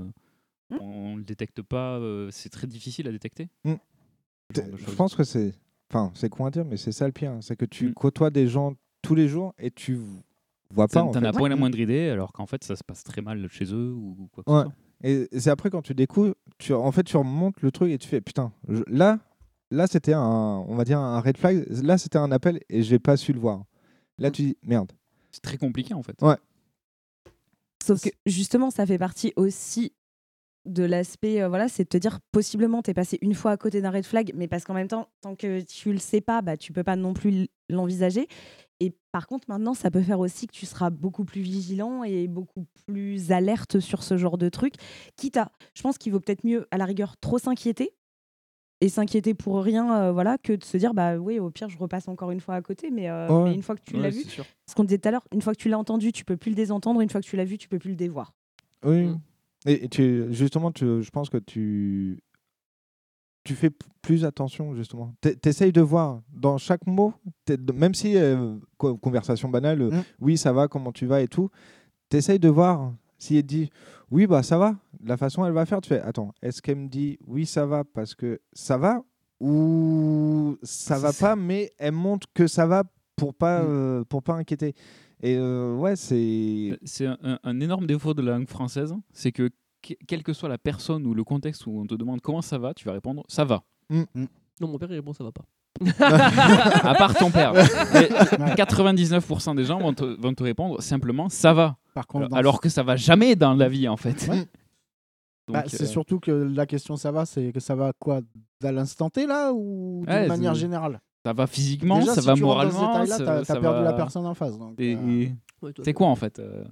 Hmm. 0.70 0.76
on 0.82 1.12
ne 1.14 1.16
le 1.20 1.24
détecte 1.24 1.62
pas, 1.62 1.96
euh, 1.98 2.28
c'est 2.30 2.50
très 2.50 2.66
difficile 2.66 3.08
à 3.08 3.10
détecter. 3.10 3.48
De 3.64 4.62
Je 4.76 4.90
pense 4.94 5.14
que 5.14 5.24
c'est. 5.24 5.54
Enfin, 5.90 6.10
c'est 6.14 6.28
con 6.28 6.44
à 6.46 6.50
dire, 6.50 6.64
mais 6.64 6.76
c'est 6.76 6.92
ça 6.92 7.06
le 7.06 7.12
pire. 7.12 7.30
hein. 7.32 7.38
C'est 7.40 7.56
que 7.56 7.64
tu 7.64 7.88
Mm. 7.88 7.94
côtoies 7.94 8.30
des 8.30 8.46
gens 8.48 8.74
tous 9.02 9.14
les 9.14 9.28
jours 9.28 9.54
et 9.58 9.70
tu 9.70 9.98
vois 10.70 10.86
pas. 10.88 11.00
T'en 11.02 11.12
as 11.22 11.32
pas 11.32 11.48
la 11.48 11.56
moindre 11.56 11.78
idée, 11.78 12.08
alors 12.10 12.32
qu'en 12.32 12.46
fait 12.46 12.62
ça 12.64 12.76
se 12.76 12.84
passe 12.84 13.02
très 13.04 13.22
mal 13.22 13.48
chez 13.50 13.72
eux 13.72 13.92
ou 13.92 14.28
quoi 14.32 14.44
que 14.44 14.50
Ouais. 14.50 14.58
ce 14.58 14.64
soit. 14.64 14.74
Et 15.02 15.28
c'est 15.40 15.50
après 15.50 15.70
quand 15.70 15.80
tu 15.82 15.94
découvres, 15.94 16.34
tu, 16.58 16.74
en 16.74 16.90
fait, 16.92 17.04
tu 17.04 17.16
remontes 17.16 17.60
le 17.62 17.70
truc 17.70 17.90
et 17.92 17.98
tu 17.98 18.08
fais 18.08 18.20
putain, 18.20 18.52
je- 18.68 18.82
là, 18.88 19.18
là 19.70 19.86
c'était 19.86 20.12
un, 20.12 20.20
on 20.68 20.74
va 20.74 20.84
dire 20.84 20.98
un 20.98 21.20
red 21.20 21.36
flag. 21.38 21.64
Là, 21.84 21.96
c'était 21.98 22.18
un 22.18 22.32
appel 22.32 22.60
et 22.68 22.82
j'ai 22.82 22.98
pas 22.98 23.16
su 23.16 23.32
le 23.32 23.38
voir. 23.40 23.62
Là, 24.18 24.30
tu 24.32 24.42
dis 24.42 24.56
merde. 24.62 24.92
C'est 25.30 25.40
très 25.42 25.56
compliqué 25.56 25.94
en 25.94 26.02
fait. 26.02 26.20
Ouais. 26.20 26.36
Sauf 27.84 28.02
que 28.02 28.10
justement, 28.26 28.70
ça 28.70 28.84
fait 28.86 28.98
partie 28.98 29.32
aussi 29.36 29.92
de 30.66 30.82
l'aspect, 30.84 31.40
euh, 31.42 31.48
voilà, 31.48 31.68
c'est 31.68 31.84
de 31.84 31.88
te 31.88 31.96
dire 31.96 32.18
possiblement 32.32 32.82
t'es 32.82 32.94
passé 32.94 33.18
une 33.22 33.34
fois 33.34 33.52
à 33.52 33.56
côté 33.56 33.80
d'un 33.80 33.90
red 33.90 34.04
flag, 34.04 34.32
mais 34.34 34.48
parce 34.48 34.64
qu'en 34.64 34.74
même 34.74 34.88
temps, 34.88 35.08
tant 35.22 35.34
que 35.34 35.60
tu 35.62 35.92
le 35.92 35.98
sais 35.98 36.20
pas, 36.20 36.42
bah 36.42 36.56
tu 36.56 36.72
peux 36.72 36.84
pas 36.84 36.96
non 36.96 37.14
plus 37.14 37.48
l'envisager. 37.70 38.28
Et 38.80 38.92
par 39.10 39.26
contre, 39.26 39.48
maintenant, 39.48 39.74
ça 39.74 39.90
peut 39.90 40.02
faire 40.02 40.20
aussi 40.20 40.46
que 40.46 40.52
tu 40.52 40.64
seras 40.66 40.90
beaucoup 40.90 41.24
plus 41.24 41.40
vigilant 41.40 42.04
et 42.04 42.28
beaucoup 42.28 42.64
plus 42.86 43.32
alerte 43.32 43.80
sur 43.80 44.02
ce 44.04 44.16
genre 44.16 44.38
de 44.38 44.48
truc. 44.48 44.74
Quitte 45.16 45.36
à, 45.36 45.50
je 45.74 45.82
pense 45.82 45.98
qu'il 45.98 46.12
vaut 46.12 46.20
peut-être 46.20 46.44
mieux, 46.44 46.66
à 46.70 46.78
la 46.78 46.84
rigueur, 46.84 47.16
trop 47.16 47.38
s'inquiéter 47.38 47.92
et 48.80 48.88
s'inquiéter 48.88 49.34
pour 49.34 49.60
rien, 49.60 49.96
euh, 50.02 50.12
voilà, 50.12 50.38
que 50.38 50.52
de 50.52 50.62
se 50.62 50.76
dire, 50.76 50.94
bah 50.94 51.16
oui, 51.16 51.40
au 51.40 51.50
pire, 51.50 51.68
je 51.68 51.76
repasse 51.78 52.06
encore 52.06 52.30
une 52.30 52.38
fois 52.40 52.54
à 52.54 52.62
côté, 52.62 52.90
mais, 52.92 53.10
euh, 53.10 53.28
Ouais. 53.28 53.50
mais 53.50 53.54
une 53.56 53.62
fois 53.62 53.74
que 53.74 53.82
tu 53.84 53.96
Ouais, 53.96 54.02
l'as 54.02 54.10
vu, 54.10 54.22
sûr. 54.22 54.44
ce 54.68 54.76
qu'on 54.76 54.84
disait 54.84 54.98
tout 54.98 55.08
à 55.08 55.10
l'heure, 55.10 55.24
une 55.32 55.42
fois 55.42 55.52
que 55.52 55.58
tu 55.60 55.68
l'as 55.68 55.78
entendu, 55.78 56.12
tu 56.12 56.24
peux 56.24 56.36
plus 56.36 56.50
le 56.50 56.54
désentendre, 56.56 57.00
une 57.00 57.10
fois 57.10 57.20
que 57.20 57.26
tu 57.26 57.34
l'as 57.36 57.44
vu, 57.44 57.58
tu 57.58 57.66
peux 57.68 57.80
plus 57.80 57.90
le 57.90 57.96
dévoir. 57.96 58.32
Oui. 58.84 59.06
Mm. 59.06 59.20
Et, 59.66 59.84
et 59.84 59.88
tu, 59.88 60.26
justement, 60.30 60.70
tu, 60.72 61.02
je 61.02 61.10
pense 61.10 61.28
que 61.30 61.38
tu, 61.38 62.22
tu 63.44 63.54
fais 63.54 63.70
plus 64.02 64.24
attention, 64.24 64.74
justement. 64.74 65.14
Tu 65.22 65.36
essayes 65.48 65.72
de 65.72 65.80
voir 65.80 66.22
dans 66.32 66.58
chaque 66.58 66.86
mot, 66.86 67.14
même 67.74 67.94
si, 67.94 68.16
euh, 68.16 68.56
co- 68.76 68.96
conversation 68.96 69.48
banale, 69.48 69.82
euh, 69.82 69.90
Mm. 69.90 70.02
oui, 70.20 70.36
ça 70.36 70.52
va, 70.52 70.68
comment 70.68 70.92
tu 70.92 71.06
vas 71.06 71.22
et 71.22 71.28
tout, 71.28 71.50
tu 72.10 72.16
essayes 72.18 72.38
de 72.38 72.48
voir 72.48 72.92
si 73.18 73.36
elle 73.36 73.42
dit 73.46 73.70
oui, 74.10 74.26
bah 74.26 74.42
ça 74.42 74.56
va, 74.58 74.76
la 75.04 75.16
façon 75.16 75.44
elle 75.44 75.52
va 75.52 75.66
faire, 75.66 75.80
tu 75.80 75.88
fais 75.88 76.00
attends, 76.00 76.32
est-ce 76.40 76.62
qu'elle 76.62 76.76
me 76.78 76.88
dit 76.88 77.18
oui, 77.26 77.44
ça 77.46 77.66
va 77.66 77.84
parce 77.84 78.14
que 78.14 78.40
ça 78.52 78.78
va 78.78 79.02
ou 79.40 80.56
ça 80.62 80.98
va 80.98 81.12
pas, 81.12 81.36
mais 81.36 81.72
elle 81.78 81.92
montre 81.92 82.26
que 82.32 82.46
ça 82.46 82.66
va 82.66 82.84
pour 83.16 83.34
pas, 83.34 83.62
Mm. 83.62 83.66
euh, 83.68 84.04
pour 84.04 84.22
pas 84.22 84.34
inquiéter. 84.34 84.74
Et 85.22 85.36
euh, 85.36 85.74
ouais, 85.74 85.96
c'est. 85.96 86.78
C'est 86.84 87.06
un, 87.06 87.60
énorme 87.60 87.86
défaut 87.86 88.14
de 88.14 88.22
la 88.22 88.32
langue 88.32 88.48
française, 88.48 88.94
c'est 89.12 89.32
que 89.32 89.50
que- 89.82 89.94
quelle 90.06 90.22
que 90.22 90.32
soit 90.32 90.48
la 90.48 90.58
personne 90.58 91.06
ou 91.06 91.14
le 91.14 91.24
contexte 91.24 91.66
où 91.66 91.78
on 91.78 91.86
te 91.86 91.94
demande 91.94 92.20
comment 92.20 92.42
ça 92.42 92.58
va, 92.58 92.74
tu 92.74 92.84
vas 92.84 92.92
répondre 92.92 93.22
ça 93.28 93.44
va. 93.44 93.62
Non, 93.90 94.06
mon 94.60 94.78
père 94.78 94.90
il 94.90 94.96
répond 94.96 95.12
ça 95.12 95.22
va 95.24 95.30
pas. 95.32 95.44
à 96.88 96.94
part 96.96 97.14
ton 97.14 97.30
père. 97.30 97.52
Mais 98.38 98.54
99% 98.54 99.54
des 99.54 99.64
gens 99.64 99.78
vont 99.78 99.92
te, 99.92 100.04
vont 100.04 100.34
te 100.34 100.42
répondre 100.42 100.82
simplement 100.82 101.28
ça 101.28 101.52
va. 101.52 101.76
Par 101.94 102.06
contre, 102.08 102.34
Alors 102.34 102.60
que 102.60 102.68
ça 102.68 102.82
va 102.82 102.96
jamais 102.96 103.36
dans 103.36 103.54
la 103.54 103.68
vie 103.68 103.88
en 103.88 103.96
fait. 103.96 104.26
Ouais. 104.28 104.44
Bah, 105.50 105.64
c'est 105.66 105.84
euh, 105.84 105.86
surtout 105.86 106.20
que 106.20 106.30
la 106.30 106.66
question 106.66 106.96
ça 106.96 107.10
va, 107.10 107.24
c'est 107.24 107.52
que 107.52 107.60
ça 107.60 107.74
va 107.74 107.92
quoi 107.98 108.20
À 108.62 108.70
l'instant 108.70 109.08
T 109.08 109.26
là 109.26 109.50
ou 109.54 110.04
d'une 110.06 110.14
Ouais, 110.14 110.26
manière 110.28 110.54
générale? 110.54 111.00
Ça 111.28 111.34
va 111.34 111.46
physiquement, 111.46 111.98
Déjà, 111.98 112.14
ça 112.14 112.22
si 112.22 112.26
va 112.26 112.34
tu 112.34 112.44
rentres 112.44 112.64
dans 112.64 112.70
ce 112.70 112.74
moralement. 112.76 113.04
détail-là, 113.04 113.16
ça- 113.18 113.24
t'as- 113.24 113.44
ça 113.44 113.54
t'as 113.54 113.60
perdu 113.60 113.78
va- 113.80 113.84
la 113.84 113.92
personne 113.92 114.24
en 114.26 114.32
face, 114.34 114.56
donc, 114.58 114.80
Et- 114.80 114.94
euh, 114.96 115.26
Ouais, 115.60 115.72
toi, 115.74 115.84
C'est 115.84 115.92
quoi 115.92 116.06
en 116.06 116.16
fait 116.16 116.38
euh, 116.38 116.64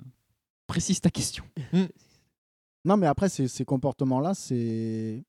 Précise 0.66 0.98
ta 1.00 1.10
question. 1.10 1.44
Non, 2.84 2.96
mais 2.96 3.06
après, 3.06 3.28
ces, 3.28 3.48
ces 3.48 3.64
comportements-là, 3.64 4.32
c'est. 4.34 5.24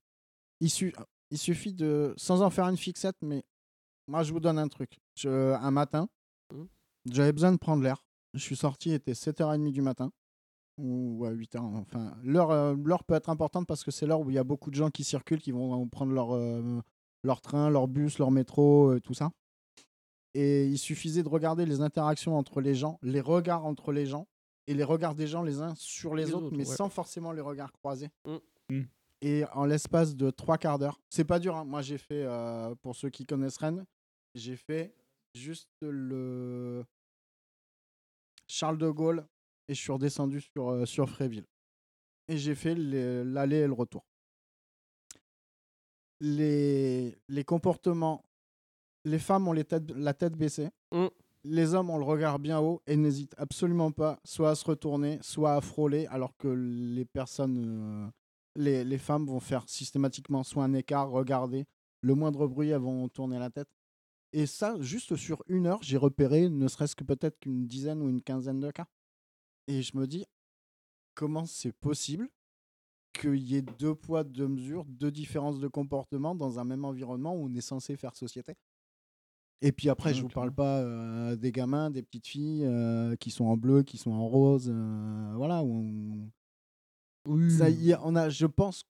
Il, 0.61 0.69
su- 0.69 0.93
il 1.31 1.37
suffit 1.37 1.73
de. 1.73 2.13
Sans 2.15 2.41
en 2.41 2.49
faire 2.51 2.65
une 2.69 2.77
fixette, 2.77 3.17
mais 3.21 3.43
moi, 4.07 4.23
je 4.23 4.31
vous 4.31 4.39
donne 4.39 4.59
un 4.59 4.67
truc. 4.67 4.99
Je- 5.15 5.53
Un 5.55 5.71
matin, 5.71 6.07
Mhm. 6.53 6.67
j'avais 7.11 7.33
besoin 7.33 7.51
de 7.51 7.57
prendre 7.57 7.81
l'air. 7.83 8.03
Je 8.35 8.39
suis 8.39 8.55
sorti, 8.55 8.89
il 8.89 8.93
était 8.93 9.13
7h30 9.15 9.71
du 9.71 9.81
matin. 9.81 10.11
Ou 10.79 11.25
à 11.25 11.31
8h. 11.31 11.59
Enfin, 11.63 12.15
l'heure 12.23 12.51
euh, 12.51 12.75
l'heure 12.85 13.03
peut 13.03 13.15
être 13.15 13.29
importante 13.31 13.65
parce 13.65 13.83
que 13.83 13.89
c'est 13.89 14.05
l'heure 14.05 14.19
où 14.21 14.29
il 14.29 14.35
y 14.35 14.37
a 14.37 14.43
beaucoup 14.43 14.69
de 14.69 14.75
gens 14.75 14.91
qui 14.91 15.03
circulent, 15.03 15.41
qui 15.41 15.51
vont 15.51 15.87
prendre 15.87 16.13
leur, 16.13 16.35
euh, 16.35 16.79
leur 17.27 17.41
train, 17.41 17.69
leur 17.69 17.87
bus, 17.87 18.17
leur 18.17 18.31
métro, 18.31 18.91
euh, 18.93 18.99
tout 18.99 19.13
ça. 19.13 19.31
Et 20.33 20.65
il 20.67 20.77
suffisait 20.77 21.23
de 21.23 21.29
regarder 21.29 21.65
les 21.65 21.81
interactions 21.81 22.35
entre 22.37 22.61
les 22.61 22.73
gens, 22.75 22.97
les 23.03 23.21
regards 23.21 23.65
entre 23.65 23.91
les 23.91 24.05
gens, 24.05 24.27
et 24.67 24.73
les 24.73 24.83
regards 24.83 25.15
des 25.15 25.27
gens 25.27 25.43
les 25.43 25.61
uns 25.61 25.73
sur 25.75 26.15
les, 26.15 26.25
Les 26.25 26.33
autres, 26.33 26.47
autres, 26.47 26.57
mais 26.57 26.67
ouais. 26.67 26.75
sans 26.75 26.89
forcément 26.89 27.31
les 27.31 27.41
regards 27.41 27.71
croisés. 27.71 28.09
Mm. 28.69 28.81
Et 29.21 29.45
en 29.53 29.65
l'espace 29.65 30.15
de 30.15 30.29
trois 30.29 30.57
quarts 30.57 30.77
d'heure, 30.77 30.99
c'est 31.09 31.23
pas 31.25 31.39
dur. 31.39 31.55
hein. 31.55 31.63
Moi, 31.65 31.81
j'ai 31.81 31.97
fait, 31.97 32.23
euh, 32.23 32.75
pour 32.81 32.95
ceux 32.95 33.09
qui 33.09 33.25
connaissent 33.25 33.57
Rennes, 33.57 33.85
j'ai 34.35 34.55
fait 34.55 34.93
juste 35.33 35.69
le 35.81 36.83
Charles 38.47 38.77
de 38.77 38.89
Gaulle 38.89 39.25
et 39.67 39.73
je 39.73 39.79
suis 39.81 39.91
redescendu 39.91 40.41
sur, 40.41 40.69
euh, 40.69 40.85
sur 40.85 41.09
Fréville. 41.09 41.45
Et 42.27 42.37
j'ai 42.37 42.55
fait 42.55 42.75
l'aller 42.75 43.57
et 43.57 43.67
le 43.67 43.73
retour. 43.73 44.03
Les, 46.19 47.17
les 47.27 47.43
comportements, 47.43 48.23
les 49.05 49.19
femmes 49.19 49.47
ont 49.47 49.53
les 49.53 49.63
têtes- 49.65 49.91
la 49.91 50.13
tête 50.13 50.33
baissée. 50.35 50.69
Mm. 50.91 51.07
Les 51.43 51.73
hommes 51.73 51.89
ont 51.89 51.97
le 51.97 52.03
regard 52.03 52.39
bien 52.39 52.59
haut 52.59 52.81
et 52.87 52.97
n'hésitent 52.97 53.35
absolument 53.37 53.91
pas 53.91 54.19
soit 54.25 54.49
à 54.49 54.55
se 54.55 54.65
retourner, 54.65 55.19
soit 55.21 55.53
à 55.53 55.61
frôler, 55.61 56.05
alors 56.07 56.35
que 56.35 56.47
les 56.47 57.05
personnes, 57.05 58.07
euh, 58.07 58.09
les, 58.55 58.83
les 58.83 58.97
femmes 58.97 59.25
vont 59.25 59.39
faire 59.39 59.63
systématiquement 59.69 60.43
soit 60.43 60.63
un 60.65 60.73
écart, 60.73 61.09
regarder, 61.09 61.65
le 62.01 62.15
moindre 62.15 62.47
bruit, 62.47 62.69
elles 62.69 62.81
vont 62.81 63.07
tourner 63.07 63.39
la 63.39 63.49
tête. 63.49 63.69
Et 64.33 64.45
ça, 64.45 64.75
juste 64.81 65.15
sur 65.15 65.41
une 65.47 65.67
heure, 65.67 65.81
j'ai 65.81 65.95
repéré 65.97 66.49
ne 66.49 66.67
serait-ce 66.67 66.95
que 66.95 67.05
peut-être 67.05 67.39
qu'une 67.39 67.65
dizaine 67.65 68.01
ou 68.01 68.09
une 68.09 68.21
quinzaine 68.21 68.59
de 68.59 68.71
cas. 68.71 68.87
Et 69.67 69.81
je 69.81 69.95
me 69.95 70.05
dis, 70.05 70.25
comment 71.15 71.45
c'est 71.45 71.71
possible 71.71 72.27
qu'il 73.17 73.41
y 73.43 73.55
ait 73.55 73.61
deux 73.61 73.95
poids, 73.95 74.23
deux 74.23 74.47
mesures, 74.47 74.85
deux 74.85 75.11
différences 75.11 75.59
de 75.59 75.67
comportement 75.67 76.35
dans 76.35 76.59
un 76.59 76.63
même 76.63 76.85
environnement 76.85 77.35
où 77.35 77.45
on 77.47 77.53
est 77.53 77.61
censé 77.61 77.95
faire 77.95 78.15
société 78.15 78.53
Et 79.61 79.71
puis 79.71 79.89
après, 79.89 80.13
je 80.13 80.21
vous 80.21 80.29
parle 80.29 80.53
pas 80.53 80.79
euh, 80.79 81.35
des 81.35 81.51
gamins, 81.51 81.89
des 81.89 82.03
petites 82.03 82.27
filles 82.27 82.65
euh, 82.65 83.15
qui 83.15 83.31
sont 83.31 83.45
en 83.45 83.57
bleu, 83.57 83.83
qui 83.83 83.97
sont 83.97 84.11
en 84.11 84.27
rose, 84.27 84.69
euh, 84.73 85.33
voilà. 85.35 85.63
Ça 87.49 87.69
y 87.69 87.91
est, 87.91 87.97
on 88.03 88.15
a, 88.15 88.29
je 88.29 88.45
pense, 88.45 88.83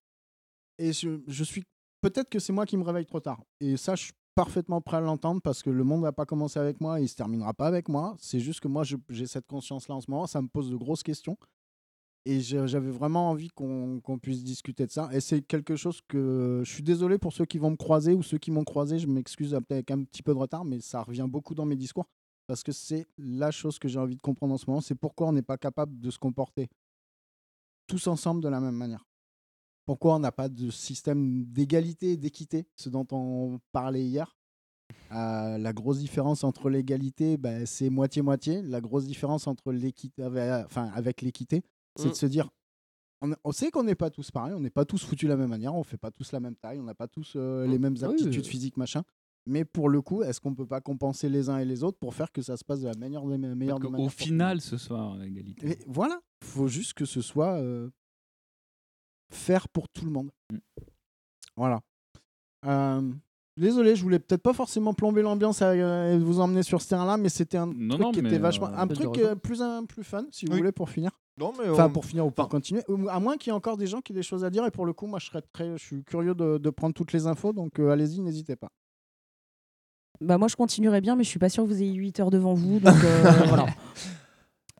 et 0.77 0.93
je, 0.93 1.21
je 1.27 1.43
suis, 1.43 1.63
peut-être 2.01 2.29
que 2.29 2.39
c'est 2.39 2.53
moi 2.53 2.65
qui 2.65 2.77
me 2.77 2.83
réveille 2.83 3.05
trop 3.05 3.19
tard. 3.19 3.41
Et 3.59 3.77
ça, 3.77 3.95
je 3.95 4.05
suis 4.05 4.13
parfaitement 4.35 4.81
prêt 4.81 4.97
à 4.97 5.01
l'entendre 5.01 5.41
parce 5.41 5.63
que 5.63 5.71
le 5.71 5.83
monde 5.83 6.03
va 6.03 6.11
pas 6.11 6.27
commencer 6.27 6.59
avec 6.59 6.79
moi 6.79 6.99
et 6.99 7.03
il 7.03 7.09
se 7.09 7.15
terminera 7.15 7.55
pas 7.55 7.65
avec 7.65 7.89
moi. 7.89 8.15
C'est 8.19 8.39
juste 8.39 8.59
que 8.59 8.67
moi, 8.67 8.83
j'ai 9.09 9.25
cette 9.25 9.47
conscience-là 9.47 9.95
en 9.95 10.01
ce 10.01 10.11
moment. 10.11 10.27
Ça 10.27 10.41
me 10.41 10.47
pose 10.47 10.69
de 10.69 10.75
grosses 10.75 11.01
questions. 11.01 11.37
Et 12.29 12.41
j'avais 12.41 12.91
vraiment 12.91 13.29
envie 13.29 13.47
qu'on 13.47 14.19
puisse 14.21 14.43
discuter 14.43 14.85
de 14.85 14.91
ça. 14.91 15.07
Et 15.13 15.21
c'est 15.21 15.41
quelque 15.41 15.77
chose 15.77 16.01
que 16.09 16.61
je 16.65 16.69
suis 16.69 16.83
désolé 16.83 17.17
pour 17.17 17.31
ceux 17.31 17.45
qui 17.45 17.57
vont 17.57 17.71
me 17.71 17.77
croiser 17.77 18.13
ou 18.13 18.21
ceux 18.21 18.37
qui 18.37 18.51
m'ont 18.51 18.65
croisé. 18.65 18.99
Je 18.99 19.07
m'excuse 19.07 19.55
avec 19.55 19.89
un 19.91 20.03
petit 20.03 20.21
peu 20.21 20.33
de 20.33 20.37
retard, 20.37 20.65
mais 20.65 20.81
ça 20.81 21.03
revient 21.03 21.25
beaucoup 21.29 21.55
dans 21.55 21.65
mes 21.65 21.77
discours 21.77 22.05
parce 22.45 22.63
que 22.63 22.73
c'est 22.73 23.07
la 23.17 23.51
chose 23.51 23.79
que 23.79 23.87
j'ai 23.87 23.97
envie 23.97 24.17
de 24.17 24.21
comprendre 24.21 24.53
en 24.53 24.57
ce 24.57 24.65
moment. 24.67 24.81
C'est 24.81 24.95
pourquoi 24.95 25.27
on 25.27 25.31
n'est 25.31 25.41
pas 25.41 25.57
capable 25.57 25.97
de 26.01 26.11
se 26.11 26.19
comporter 26.19 26.67
tous 27.87 28.07
ensemble 28.07 28.43
de 28.43 28.49
la 28.49 28.59
même 28.59 28.75
manière. 28.75 29.05
Pourquoi 29.85 30.15
on 30.15 30.19
n'a 30.19 30.33
pas 30.33 30.49
de 30.49 30.69
système 30.69 31.45
d'égalité 31.45 32.11
et 32.11 32.17
d'équité, 32.17 32.67
ce 32.75 32.89
dont 32.89 33.07
on 33.11 33.61
parlait 33.71 34.03
hier? 34.03 34.35
Euh, 35.13 35.57
La 35.57 35.71
grosse 35.71 35.99
différence 35.99 36.43
entre 36.43 36.69
l'égalité, 36.69 37.37
ben, 37.37 37.65
c'est 37.65 37.89
moitié-moitié. 37.89 38.61
La 38.63 38.81
grosse 38.81 39.05
différence 39.05 39.47
entre 39.47 39.73
enfin, 40.65 40.91
avec 40.93 41.21
l'équité, 41.21 41.63
c'est 41.97 42.09
de 42.09 42.13
se 42.15 42.25
dire, 42.25 42.49
on, 43.21 43.31
on 43.43 43.51
sait 43.51 43.71
qu'on 43.71 43.83
n'est 43.83 43.95
pas 43.95 44.09
tous 44.09 44.31
pareils, 44.31 44.53
on 44.53 44.59
n'est 44.59 44.69
pas 44.69 44.85
tous 44.85 45.03
foutus 45.03 45.27
de 45.27 45.33
la 45.33 45.37
même 45.37 45.49
manière, 45.49 45.73
on 45.75 45.83
fait 45.83 45.97
pas 45.97 46.11
tous 46.11 46.31
la 46.31 46.39
même 46.39 46.55
taille, 46.55 46.79
on 46.79 46.83
n'a 46.83 46.93
pas 46.95 47.07
tous 47.07 47.33
euh, 47.35 47.65
les 47.67 47.79
mêmes 47.79 47.95
oui, 47.97 48.03
aptitudes 48.03 48.45
euh. 48.45 48.47
physiques, 48.49 48.77
machin. 48.77 49.03
Mais 49.49 49.63
pour 49.63 49.87
le 49.89 50.01
coup, 50.01 50.23
est-ce 50.23 50.41
qu'on 50.41 50.53
peut 50.53 50.65
pas 50.65 50.81
compenser 50.81 51.29
les 51.29 51.49
uns 51.49 51.57
et 51.57 51.65
les 51.65 51.81
autres 51.83 51.97
pour 51.97 52.13
faire 52.13 52.31
que 52.33 52.41
ça 52.41 52.57
se 52.57 52.65
passe 52.65 52.81
de 52.81 52.87
la 52.87 52.95
meilleure 52.95 53.25
des 53.25 53.37
meilleures 53.37 53.77
Au 53.77 53.89
manières 53.89 54.05
le 54.07 54.09
final, 54.11 54.59
ce 54.61 54.77
soir, 54.77 55.15
l'égalité. 55.15 55.69
et 55.69 55.77
voilà, 55.87 56.19
faut 56.43 56.67
juste 56.67 56.93
que 56.93 57.05
ce 57.05 57.21
soit 57.21 57.53
euh, 57.55 57.89
faire 59.31 59.69
pour 59.69 59.87
tout 59.89 60.05
le 60.05 60.11
monde. 60.11 60.31
Mm. 60.51 60.57
Voilà. 61.55 61.81
Euh, 62.65 63.11
désolé, 63.57 63.95
je 63.95 64.03
voulais 64.03 64.19
peut-être 64.19 64.41
pas 64.43 64.53
forcément 64.53 64.93
plomber 64.93 65.21
l'ambiance 65.21 65.61
euh, 65.61 66.13
et 66.13 66.17
vous 66.19 66.39
emmener 66.41 66.63
sur 66.63 66.81
ce 66.81 66.89
terrain-là, 66.89 67.17
mais 67.17 67.29
c'était 67.29 67.57
un 67.57 67.67
Non, 67.67 67.95
truc 67.95 68.01
non, 68.01 68.11
qui 68.11 68.21
mais, 68.21 68.29
était 68.29 68.37
vachement, 68.39 68.67
euh, 68.67 68.73
un 68.75 68.87
pas 68.87 68.93
de 68.93 68.99
truc 68.99 69.15
raison. 69.15 69.29
euh, 69.29 69.35
plus 69.35 69.61
un, 69.61 69.85
plus 69.85 70.03
fun, 70.03 70.25
si 70.31 70.45
vous 70.45 70.57
voulez, 70.57 70.71
pour 70.71 70.89
finir. 70.89 71.11
Non, 71.37 71.53
mais 71.59 71.69
Enfin, 71.69 71.85
on- 71.85 71.89
pour 71.91 72.05
finir 72.05 72.25
ou 72.25 72.31
pour 72.31 72.49
continuer. 72.49 72.81
À 73.09 73.19
moins 73.19 73.37
qu'il 73.37 73.51
y 73.51 73.53
ait 73.53 73.55
encore 73.57 73.77
des 73.77 73.87
gens 73.87 74.01
qui 74.01 74.11
aient 74.11 74.15
des 74.15 74.23
choses 74.23 74.43
à 74.43 74.49
dire. 74.49 74.65
Et 74.65 74.71
pour 74.71 74.85
le 74.85 74.93
coup, 74.93 75.05
moi, 75.07 75.19
je 75.19 75.27
serais 75.27 75.41
très, 75.53 75.71
je 75.77 75.83
suis 75.83 76.03
curieux 76.03 76.33
de, 76.35 76.57
de 76.57 76.69
prendre 76.69 76.93
toutes 76.95 77.13
les 77.13 77.27
infos. 77.27 77.53
Donc, 77.53 77.79
euh, 77.79 77.89
allez-y, 77.91 78.21
n'hésitez 78.21 78.55
pas. 78.55 78.69
Bah 80.19 80.39
moi 80.39 80.47
je 80.47 80.55
continuerai 80.55 80.99
bien, 80.99 81.15
mais 81.15 81.23
je 81.23 81.29
suis 81.29 81.37
pas 81.37 81.47
sûre 81.49 81.63
que 81.63 81.69
vous 81.69 81.79
ayez 81.79 81.93
8 81.93 82.19
heures 82.19 82.31
devant 82.31 82.55
vous. 82.55 82.79
Donc 82.79 82.95
euh, 83.03 83.21
voilà. 83.49 83.67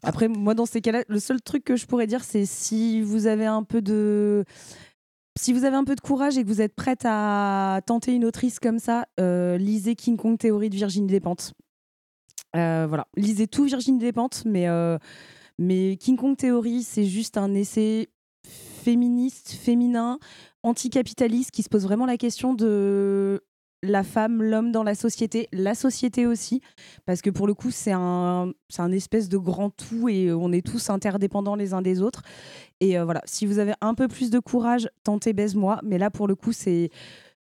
Après, 0.01 0.27
moi 0.27 0.55
dans 0.55 0.65
ces 0.65 0.81
cas-là, 0.81 1.03
le 1.07 1.19
seul 1.19 1.41
truc 1.43 1.63
que 1.63 1.75
je 1.75 1.85
pourrais 1.85 2.07
dire, 2.07 2.23
c'est 2.23 2.45
si 2.45 3.01
vous 3.03 3.27
avez 3.27 3.45
un 3.45 3.61
peu 3.63 3.83
de. 3.83 4.45
Si 5.39 5.53
vous 5.53 5.63
avez 5.65 5.75
un 5.75 5.83
peu 5.83 5.93
de 5.93 6.01
courage 6.01 6.39
et 6.39 6.43
que 6.43 6.47
vous 6.47 6.61
êtes 6.61 6.73
prête 6.73 7.01
à 7.05 7.81
tenter 7.85 8.13
une 8.15 8.25
autrice 8.25 8.57
comme 8.59 8.79
ça, 8.79 9.05
euh, 9.19 9.57
lisez 9.59 9.93
King 9.93 10.17
Kong 10.17 10.39
Théorie 10.39 10.71
de 10.71 10.75
Virginie 10.75 11.05
Despentes. 11.05 11.53
Euh, 12.55 12.87
voilà, 12.87 13.05
lisez 13.15 13.45
tout 13.45 13.65
Virginie 13.65 13.99
Despentes, 13.99 14.41
mais, 14.47 14.67
euh, 14.67 14.97
mais 15.57 15.97
King 15.97 16.17
Kong 16.17 16.35
Théorie, 16.37 16.83
c'est 16.83 17.05
juste 17.05 17.37
un 17.37 17.53
essai 17.53 18.09
féministe, 18.47 19.51
féminin, 19.51 20.19
anticapitaliste 20.63 21.51
qui 21.51 21.63
se 21.63 21.69
pose 21.69 21.83
vraiment 21.83 22.05
la 22.05 22.17
question 22.17 22.53
de 22.53 23.41
la 23.83 24.03
femme, 24.03 24.41
l'homme 24.41 24.71
dans 24.71 24.83
la 24.83 24.95
société, 24.95 25.47
la 25.51 25.75
société 25.75 26.25
aussi, 26.25 26.61
parce 27.05 27.21
que 27.21 27.29
pour 27.29 27.47
le 27.47 27.53
coup, 27.53 27.69
c'est 27.69 27.91
un, 27.91 28.51
c'est 28.69 28.81
un 28.81 28.91
espèce 28.91 29.29
de 29.29 29.37
grand 29.37 29.69
tout 29.69 30.09
et 30.09 30.31
on 30.31 30.51
est 30.51 30.65
tous 30.65 30.89
interdépendants 30.89 31.55
les 31.55 31.73
uns 31.73 31.81
des 31.81 32.01
autres. 32.01 32.21
Et 32.79 32.97
euh, 32.97 33.05
voilà, 33.05 33.21
si 33.25 33.45
vous 33.45 33.59
avez 33.59 33.73
un 33.81 33.93
peu 33.93 34.07
plus 34.07 34.29
de 34.29 34.39
courage, 34.39 34.89
tentez 35.03 35.33
baise-moi, 35.33 35.79
mais 35.83 35.97
là, 35.97 36.09
pour 36.09 36.27
le 36.27 36.35
coup, 36.35 36.53
c'est 36.53 36.89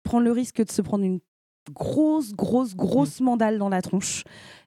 prendre 0.02 0.24
le 0.24 0.32
risque 0.32 0.64
de 0.64 0.70
se 0.70 0.82
prendre 0.82 1.04
une 1.04 1.20
grosse, 1.72 2.32
grosse, 2.32 2.74
grosse 2.74 3.20
mandale 3.20 3.58
dans 3.58 3.68
la 3.68 3.82
tronche. 3.82 4.24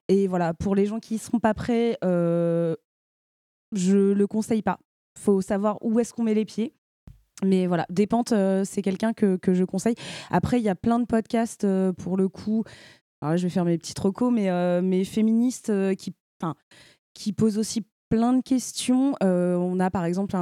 Et 0.08 0.26
voilà, 0.26 0.54
pour 0.54 0.74
les 0.74 0.86
gens 0.86 1.00
qui 1.00 1.14
ne 1.14 1.18
seront 1.18 1.40
pas 1.40 1.54
prêts, 1.54 1.96
euh, 2.04 2.74
je 3.72 4.12
le 4.12 4.26
conseille 4.26 4.62
pas. 4.62 4.78
faut 5.18 5.40
savoir 5.40 5.78
où 5.82 5.98
est-ce 6.00 6.12
qu'on 6.12 6.22
met 6.22 6.34
les 6.34 6.44
pieds. 6.44 6.74
Mais 7.44 7.66
voilà, 7.66 7.86
Dépente, 7.90 8.32
euh, 8.32 8.62
c'est 8.64 8.82
quelqu'un 8.82 9.12
que, 9.12 9.38
je 9.46 9.64
conseille. 9.64 9.96
Après, 10.30 10.60
il 10.60 10.62
y 10.62 10.68
a 10.68 10.74
plein 10.74 10.98
de 10.98 11.06
podcasts 11.06 11.64
euh, 11.64 11.92
pour 11.92 12.16
le 12.16 12.28
coup. 12.28 12.64
Alors 13.20 13.36
je 13.36 13.42
vais 13.44 13.50
faire 13.50 13.64
mes 13.64 13.78
petites 13.78 13.98
recos, 13.98 14.32
mais, 14.32 14.50
euh, 14.50 15.04
féministes 15.04 15.72
qui, 15.96 16.14
qui 17.14 17.32
posent 17.32 17.58
aussi 17.58 17.84
plein 18.08 18.32
de 18.32 18.42
questions. 18.42 19.14
On 19.20 19.80
a 19.80 19.90
par 19.90 20.04
exemple 20.04 20.36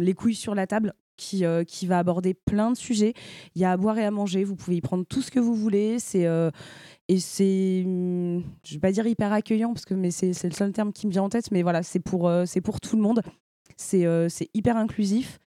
Les 0.00 0.14
couilles 0.14 0.34
sur 0.34 0.54
la 0.54 0.66
table 0.66 0.92
qui, 1.16 1.44
euh, 1.44 1.64
qui 1.64 1.86
va 1.86 1.98
aborder 1.98 2.34
plein 2.34 2.70
de 2.70 2.76
sujets. 2.76 3.14
Il 3.54 3.62
y 3.62 3.64
a 3.64 3.72
à 3.72 3.76
boire 3.76 3.98
et 3.98 4.04
à 4.04 4.10
manger. 4.10 4.44
Vous 4.44 4.56
pouvez 4.56 4.76
y 4.76 4.80
prendre 4.80 5.04
tout 5.06 5.22
ce 5.22 5.30
que 5.30 5.40
vous 5.40 5.54
voulez. 5.54 5.98
C'est. 5.98 6.26
euh, 6.26 6.50
et 7.08 7.20
c'est, 7.20 7.84
hum, 7.86 8.42
je 8.64 8.74
vais 8.74 8.80
pas 8.80 8.92
dire 8.92 9.06
hyper 9.06 9.32
accueillant 9.32 9.72
parce 9.72 9.84
que 9.84 9.94
mais 9.94 10.10
c'est 10.10 10.32
le 10.42 10.54
seul 10.54 10.72
terme 10.72 10.92
qui 10.92 11.06
me 11.06 11.12
vient 11.12 11.22
en 11.22 11.28
tête, 11.28 11.50
mais 11.52 11.62
voilà, 11.62 11.82
c'est 11.82 12.00
pour 12.00 12.28
euh, 12.28 12.44
c'est 12.46 12.60
pour 12.60 12.80
tout 12.80 12.96
le 12.96 13.02
monde. 13.02 13.22
C'est 13.76 14.06
euh, 14.06 14.28
c'est 14.28 14.48
hyper 14.54 14.76
inclusif. 14.76 15.38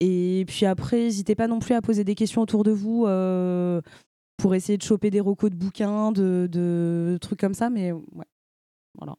Et 0.00 0.44
puis 0.48 0.66
après, 0.66 0.98
n'hésitez 0.98 1.34
pas 1.34 1.46
non 1.46 1.58
plus 1.60 1.74
à 1.74 1.82
poser 1.82 2.04
des 2.04 2.14
questions 2.14 2.42
autour 2.42 2.64
de 2.64 2.70
vous 2.72 3.06
pour 4.38 4.54
essayer 4.54 4.76
de 4.78 4.82
choper 4.82 5.10
des 5.10 5.20
recos 5.20 5.50
de 5.50 5.56
bouquins, 5.56 6.12
de, 6.12 7.18
trucs 7.20 7.40
comme 7.40 7.54
ça. 7.54 7.70
Mais 7.70 7.92
voilà. 8.94 9.16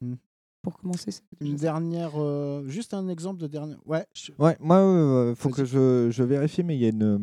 Pour 0.65 0.77
commencer 0.79 1.11
Une 1.39 1.55
dernière, 1.55 2.11
euh, 2.17 2.67
juste 2.67 2.93
un 2.95 3.07
exemple 3.07 3.39
de 3.39 3.47
dernière. 3.47 3.77
Ouais. 3.85 4.05
je- 4.13 4.31
Ouais, 4.39 4.57
moi, 4.59 5.33
faut 5.35 5.49
que 5.49 5.63
je, 5.63 6.09
je 6.11 6.23
vérifie, 6.23 6.63
mais 6.63 6.75
il 6.75 6.81
y 6.81 6.85
a 6.85 6.89
une, 6.89 7.03
euh, 7.03 7.17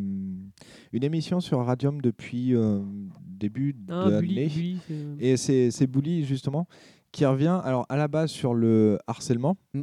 une 0.92 1.02
émission 1.04 1.40
sur 1.40 1.58
Radium 1.64 2.00
depuis 2.00 2.54
euh, 2.54 2.80
début 3.26 3.74
Ah, 3.88 4.08
de 4.10 4.20
Bully, 4.20 4.34
l'année. 4.34 4.76
Et 5.18 5.36
c'est 5.36 5.70
c'est 5.72 5.88
Bully, 5.88 6.24
justement, 6.24 6.68
qui 7.10 7.26
revient, 7.26 7.60
alors 7.64 7.84
à 7.88 7.96
la 7.96 8.06
base 8.08 8.30
sur 8.30 8.54
le 8.54 8.98
harcèlement, 9.08 9.56
Mm. 9.74 9.82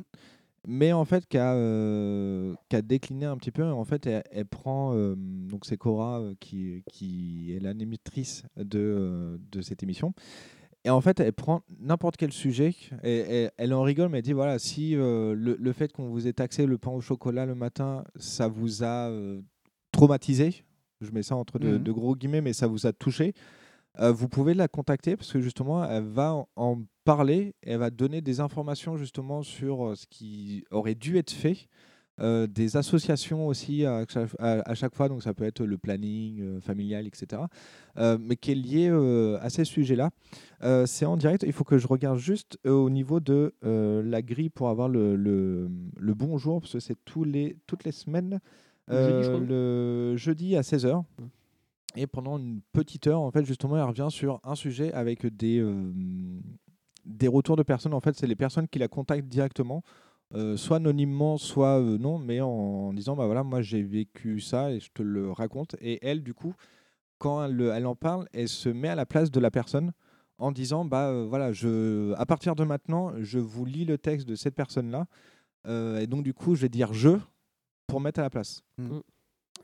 mais 0.67 0.93
en 0.93 1.03
fait 1.05 1.25
qui 1.27 1.37
a, 1.37 1.53
euh, 1.55 2.53
qui 2.69 2.75
a 2.77 2.81
décliné 2.81 3.25
un 3.25 3.35
petit 3.37 3.51
peu. 3.51 3.63
En 3.65 3.83
fait, 3.83 4.07
elle, 4.07 4.23
elle 4.31 4.45
prend, 4.45 4.93
euh, 4.95 5.15
donc 5.17 5.65
c'est 5.65 5.77
Cora 5.77 6.21
euh, 6.21 6.33
qui, 6.39 6.83
qui 6.91 7.53
est 7.53 7.59
l'animatrice 7.59 8.43
de, 8.55 8.79
euh, 8.79 9.37
de 9.51 9.61
cette 9.61 9.83
émission. 9.83 10.13
Et 10.85 10.89
en 10.89 11.01
fait, 11.01 11.19
elle 11.19 11.33
prend 11.33 11.61
n'importe 11.79 12.15
quel 12.15 12.31
sujet 12.31 12.73
et, 13.03 13.43
et 13.43 13.49
elle 13.57 13.73
en 13.73 13.81
rigole, 13.81 14.09
mais 14.09 14.19
elle 14.19 14.23
dit 14.23 14.33
voilà, 14.33 14.59
si 14.59 14.95
euh, 14.95 15.33
le, 15.35 15.57
le 15.59 15.73
fait 15.73 15.91
qu'on 15.91 16.07
vous 16.09 16.25
ait 16.27 16.33
taxé 16.33 16.65
le 16.65 16.77
pain 16.77 16.91
au 16.91 17.01
chocolat 17.01 17.45
le 17.45 17.53
matin, 17.55 18.03
ça 18.15 18.47
vous 18.47 18.83
a 18.83 19.09
euh, 19.09 19.41
traumatisé, 19.91 20.63
je 21.01 21.11
mets 21.11 21.23
ça 21.23 21.35
entre 21.35 21.59
de, 21.59 21.71
Mhm. 21.77 21.83
de 21.83 21.91
gros 21.91 22.15
guillemets, 22.15 22.41
mais 22.41 22.53
ça 22.53 22.67
vous 22.67 22.85
a 22.87 22.93
touché, 22.93 23.33
euh, 23.99 24.11
vous 24.13 24.29
pouvez 24.29 24.53
la 24.53 24.67
contacter 24.69 25.17
parce 25.17 25.31
que 25.33 25.41
justement, 25.41 25.83
elle 25.83 26.03
va 26.03 26.33
en, 26.33 26.47
en 26.55 26.81
parler, 27.03 27.55
et 27.63 27.71
elle 27.71 27.79
va 27.79 27.89
donner 27.89 28.21
des 28.21 28.39
informations 28.39 28.95
justement 28.95 29.43
sur 29.43 29.97
ce 29.97 30.05
qui 30.07 30.63
aurait 30.71 30.95
dû 30.95 31.17
être 31.17 31.31
fait. 31.31 31.67
Euh, 32.19 32.47
des 32.47 32.77
associations 32.77 33.47
aussi 33.47 33.85
à 33.85 34.05
chaque, 34.07 34.29
à- 34.39 34.61
à 34.69 34.73
chaque 34.75 34.93
fois, 34.95 35.09
donc 35.09 35.23
ça 35.23 35.33
peut 35.33 35.43
être 35.45 35.63
le 35.65 35.77
planning 35.77 36.41
euh, 36.41 36.59
familial, 36.61 37.07
etc., 37.07 37.41
euh, 37.97 38.17
mais 38.19 38.35
qui 38.35 38.51
est 38.51 38.55
lié 38.55 38.89
à 39.41 39.49
ces 39.49 39.65
sujets-là. 39.65 40.09
C'est 40.85 41.05
en 41.05 41.17
direct, 41.17 41.43
il 41.47 41.53
faut 41.53 41.63
que 41.63 41.77
je 41.77 41.87
regarde 41.87 42.17
juste 42.19 42.57
au 42.65 42.89
niveau 42.89 43.19
de 43.19 43.53
la 43.63 44.21
grille 44.21 44.49
pour 44.49 44.69
avoir 44.69 44.89
le, 44.89 45.15
le, 45.15 45.69
le 45.97 46.13
bon 46.13 46.37
jour, 46.37 46.61
parce 46.61 46.73
que 46.73 46.79
c'est 46.79 46.97
tous 47.05 47.23
les, 47.23 47.55
toutes 47.67 47.83
les 47.83 47.91
semaines, 47.93 48.39
Le 49.47 50.15
jeudi, 50.17 50.51
le 50.51 50.57
à 50.57 50.61
16h. 50.61 51.03
Et 51.95 52.05
pendant 52.07 52.37
une 52.37 52.61
petite 52.71 53.07
heure, 53.07 53.21
en 53.21 53.31
fait, 53.31 53.43
justement, 53.45 53.75
elle 53.77 53.83
revient 53.83 54.07
sur 54.11 54.39
un 54.43 54.55
sujet 54.55 54.91
avec 54.93 55.25
des, 55.25 55.59
euh, 55.59 55.91
des 57.05 57.27
retours 57.27 57.55
de 57.55 57.63
personnes. 57.63 57.93
En 57.93 57.99
fait, 57.99 58.15
c'est 58.15 58.27
les 58.27 58.35
personnes 58.35 58.67
qui 58.67 58.77
la 58.79 58.87
contactent 58.87 59.27
directement, 59.27 59.81
euh, 60.35 60.57
soit 60.57 60.77
anonymement, 60.77 61.37
soit 61.37 61.79
euh, 61.79 61.97
non, 61.97 62.19
mais 62.19 62.41
en, 62.41 62.49
en 62.49 62.93
disant 62.93 63.15
bah 63.15 63.25
voilà, 63.25 63.43
moi 63.43 63.61
j'ai 63.61 63.81
vécu 63.81 64.39
ça 64.39 64.71
et 64.71 64.79
je 64.79 64.91
te 64.93 65.01
le 65.01 65.31
raconte. 65.31 65.75
Et 65.81 65.99
elle, 66.05 66.23
du 66.23 66.33
coup, 66.33 66.53
quand 67.17 67.43
elle, 67.43 67.61
elle 67.73 67.85
en 67.87 67.95
parle, 67.95 68.27
elle 68.33 68.47
se 68.47 68.69
met 68.69 68.89
à 68.89 68.95
la 68.95 69.05
place 69.05 69.31
de 69.31 69.39
la 69.39 69.51
personne 69.51 69.91
en 70.37 70.51
disant 70.51 70.85
bah 70.85 71.09
euh, 71.09 71.25
voilà, 71.27 71.51
je, 71.51 72.13
à 72.13 72.25
partir 72.25 72.55
de 72.55 72.63
maintenant, 72.63 73.13
je 73.19 73.39
vous 73.39 73.65
lis 73.65 73.85
le 73.85 73.97
texte 73.97 74.27
de 74.27 74.35
cette 74.35 74.55
personne-là. 74.55 75.07
Euh, 75.67 75.99
et 75.99 76.07
donc, 76.07 76.23
du 76.23 76.33
coup, 76.33 76.55
je 76.55 76.61
vais 76.61 76.69
dire 76.69 76.93
je 76.93 77.17
pour 77.87 77.99
mettre 77.99 78.19
à 78.19 78.23
la 78.23 78.29
place. 78.29 78.63
Mm. 78.77 78.99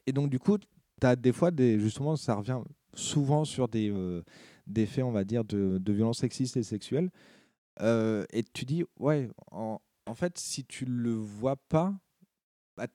Et 0.07 0.11
donc, 0.11 0.29
du 0.29 0.39
coup, 0.39 0.57
tu 0.57 0.67
as 1.07 1.15
des 1.15 1.31
fois, 1.31 1.51
des, 1.51 1.79
justement, 1.79 2.15
ça 2.15 2.35
revient 2.35 2.59
souvent 2.93 3.45
sur 3.45 3.67
des, 3.67 3.89
euh, 3.89 4.23
des 4.67 4.85
faits, 4.85 5.03
on 5.03 5.11
va 5.11 5.23
dire, 5.23 5.43
de, 5.43 5.77
de 5.77 5.93
violences 5.93 6.19
sexistes 6.19 6.57
et 6.57 6.63
sexuelles. 6.63 7.09
Euh, 7.81 8.25
et 8.31 8.43
tu 8.43 8.65
dis, 8.65 8.83
ouais, 8.99 9.29
en, 9.51 9.79
en 10.05 10.13
fait, 10.15 10.37
si 10.37 10.65
tu 10.65 10.85
le 10.85 11.11
vois 11.11 11.55
pas, 11.55 11.93
bah, 12.77 12.87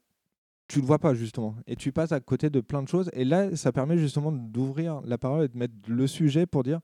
tu 0.69 0.81
le 0.81 0.87
vois 0.87 0.99
pas, 0.99 1.15
justement. 1.15 1.57
Et 1.67 1.77
tu 1.77 1.93
passes 1.93 2.13
à 2.13 2.21
côté 2.21 2.51
de 2.51 2.61
plein 2.61 2.83
de 2.83 2.89
choses. 2.89 3.11
Et 3.13 3.25
là, 3.25 3.55
ça 3.57 3.73
permet 3.73 3.99
justement 3.99 4.33
d'ouvrir 4.33 5.01
la 5.03 5.19
parole 5.19 5.45
et 5.45 5.49
de 5.49 5.57
mettre 5.59 5.75
le 5.89 6.07
sujet 6.07 6.47
pour 6.47 6.63
dire, 6.63 6.81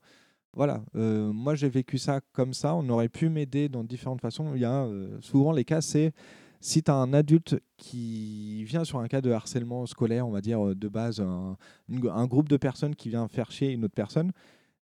voilà, 0.53 0.83
euh, 0.95 1.31
moi 1.31 1.53
j'ai 1.53 1.69
vécu 1.69 1.99
ça 1.99 2.19
comme 2.33 2.53
ça, 2.53 2.73
on 2.73 2.89
aurait 2.89 3.09
pu 3.09 3.29
m'aider 3.29 3.69
dans 3.69 3.83
différentes 3.83 4.21
façons. 4.21 4.55
Il 4.55 4.61
y 4.61 4.65
a 4.65 4.85
euh, 4.85 5.15
souvent 5.21 5.51
les 5.51 5.63
cas, 5.63 5.81
c'est 5.81 6.13
si 6.61 6.81
tu 6.81 6.89
as 6.89 6.95
un 6.95 7.13
adulte 7.13 7.59
qui 7.77 8.63
vient 8.63 8.83
sur 8.83 8.99
un 8.99 9.07
cas 9.07 9.21
de 9.21 9.29
harcèlement 9.29 9.85
scolaire, 9.85 10.27
on 10.27 10.31
va 10.31 10.41
dire 10.41 10.69
euh, 10.69 10.75
de 10.75 10.87
base, 10.87 11.21
un, 11.21 11.57
un 11.89 12.25
groupe 12.25 12.49
de 12.49 12.57
personnes 12.57 12.95
qui 12.95 13.09
vient 13.09 13.27
faire 13.27 13.51
chier 13.51 13.71
une 13.71 13.85
autre 13.85 13.93
personne, 13.93 14.31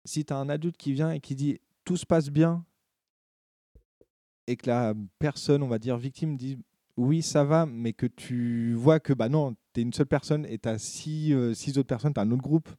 si 0.06 0.24
tu 0.24 0.32
as 0.32 0.38
un 0.38 0.48
adulte 0.48 0.78
qui 0.78 0.94
vient 0.94 1.12
et 1.12 1.20
qui 1.20 1.36
dit 1.36 1.60
tout 1.84 1.98
se 1.98 2.06
passe 2.06 2.30
bien 2.30 2.64
et 4.48 4.56
que 4.56 4.70
la 4.70 4.94
personne, 5.20 5.64
on 5.64 5.68
va 5.68 5.80
dire 5.80 5.98
victime, 5.98 6.38
dit 6.38 6.58
oui, 6.98 7.22
ça 7.22 7.44
va, 7.44 7.66
mais 7.66 7.94
que 7.94 8.06
tu 8.06 8.74
vois 8.74 9.00
que 9.00 9.14
bah 9.14 9.30
non, 9.30 9.56
tu 9.74 9.82
es 9.82 9.84
une 9.84 9.94
seule 9.94 10.06
personne 10.06 10.46
et 10.46 10.58
tu 10.58 10.70
as 10.70 10.78
six, 10.78 11.34
euh, 11.34 11.54
six 11.54 11.78
autres 11.78 11.88
personnes, 11.88 12.14
tu 12.14 12.20
as 12.20 12.24
un 12.24 12.32
autre 12.32 12.42
groupe 12.42 12.70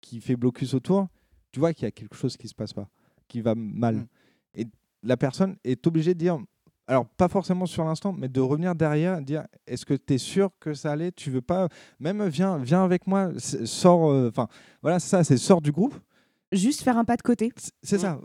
qui 0.00 0.20
fait 0.20 0.36
blocus 0.36 0.74
autour, 0.74 1.08
tu 1.50 1.58
vois 1.58 1.72
qu'il 1.72 1.84
y 1.84 1.88
a 1.88 1.90
quelque 1.90 2.14
chose 2.14 2.36
qui 2.36 2.48
se 2.48 2.54
passe 2.54 2.72
pas, 2.72 2.88
qui 3.26 3.40
va 3.40 3.54
mal. 3.56 3.96
Mm. 3.96 4.06
Et 4.54 4.66
la 5.02 5.16
personne 5.16 5.56
est 5.64 5.86
obligée 5.86 6.14
de 6.14 6.18
dire, 6.18 6.38
alors 6.86 7.06
pas 7.06 7.28
forcément 7.28 7.66
sur 7.66 7.84
l'instant, 7.84 8.12
mais 8.12 8.28
de 8.28 8.40
revenir 8.40 8.74
derrière, 8.74 9.20
dire 9.20 9.46
est-ce 9.66 9.84
que 9.84 9.94
tu 9.94 10.14
es 10.14 10.18
sûr 10.18 10.50
que 10.60 10.72
ça 10.72 10.92
allait? 10.92 11.12
Tu 11.12 11.30
veux 11.30 11.42
pas, 11.42 11.68
même 11.98 12.26
viens, 12.28 12.58
viens 12.58 12.84
avec 12.84 13.06
moi, 13.06 13.30
sors, 13.38 14.10
euh, 14.10 14.28
enfin 14.28 14.48
voilà, 14.82 15.00
ça, 15.00 15.24
c'est 15.24 15.36
sors 15.36 15.60
du 15.60 15.72
groupe. 15.72 15.94
Juste 16.50 16.82
faire 16.82 16.96
un 16.96 17.04
pas 17.04 17.16
de 17.16 17.22
côté. 17.22 17.52
C'est 17.82 17.98
ça. 17.98 18.18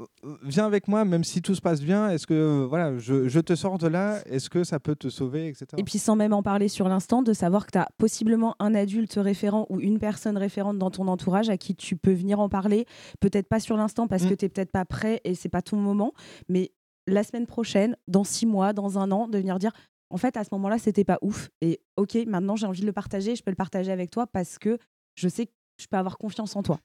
Viens 0.44 0.66
avec 0.66 0.88
moi, 0.88 1.04
même 1.04 1.24
si 1.26 1.42
tout 1.42 1.56
se 1.56 1.62
passe 1.62 1.82
bien. 1.82 2.10
Est-ce 2.10 2.26
que 2.26 2.34
euh, 2.34 2.66
voilà, 2.66 2.98
je, 2.98 3.28
je 3.28 3.40
te 3.42 3.54
sors 3.54 3.78
de 3.78 3.88
là 3.88 4.22
Est-ce 4.28 4.50
que 4.50 4.64
ça 4.64 4.80
peut 4.80 4.96
te 4.96 5.10
sauver, 5.10 5.48
etc. 5.48 5.66
Et 5.78 5.84
puis 5.84 6.00
sans 6.00 6.16
même 6.16 6.32
en 6.32 6.42
parler 6.42 6.70
sur 6.70 6.88
l'instant, 6.88 7.22
de 7.22 7.34
savoir 7.34 7.66
que 7.66 7.72
tu 7.72 7.78
as 7.80 7.90
possiblement 7.98 8.56
un 8.60 8.74
adulte 8.76 9.16
référent 9.18 9.66
ou 9.70 9.82
une 9.82 10.00
personne 10.00 10.38
référente 10.38 10.78
dans 10.78 10.90
ton 10.92 11.08
entourage 11.10 11.50
à 11.50 11.58
qui 11.58 11.76
tu 11.76 11.98
peux 11.98 12.14
venir 12.14 12.40
en 12.40 12.48
parler. 12.48 12.86
Peut-être 13.20 13.48
pas 13.50 13.60
sur 13.60 13.76
l'instant 13.76 14.08
parce 14.08 14.24
Mm. 14.24 14.30
que 14.30 14.34
tu 14.36 14.46
n'es 14.46 14.50
peut-être 14.50 14.72
pas 14.72 14.86
prêt 14.86 15.20
et 15.26 15.36
c'est 15.36 15.50
pas 15.50 15.62
ton 15.62 15.76
moment, 15.78 16.14
mais 16.48 16.72
la 17.08 17.24
semaine 17.24 17.46
prochaine, 17.46 17.98
dans 18.08 18.24
six 18.24 18.46
mois, 18.46 18.72
dans 18.72 18.98
un 18.98 19.12
an, 19.12 19.28
de 19.28 19.38
venir 19.38 19.60
dire 19.60 19.74
en 20.10 20.18
fait 20.18 20.38
à 20.38 20.44
ce 20.46 20.50
moment-là 20.54 20.78
c'était 20.78 21.04
pas 21.04 21.18
ouf 21.22 21.50
et 21.60 21.82
ok 21.98 22.16
maintenant 22.28 22.56
j'ai 22.56 22.68
envie 22.68 22.82
de 22.82 22.86
le 22.86 22.94
partager, 22.94 23.36
je 23.36 23.44
peux 23.44 23.52
le 23.52 23.56
partager 23.58 23.92
avec 23.92 24.12
toi 24.12 24.28
parce 24.28 24.58
que 24.60 24.78
je 25.16 25.28
sais 25.28 25.48
que 25.48 25.52
je 25.82 25.88
peux 25.88 25.98
avoir 25.98 26.18
confiance 26.18 26.56
en 26.56 26.64
toi. 26.64 26.80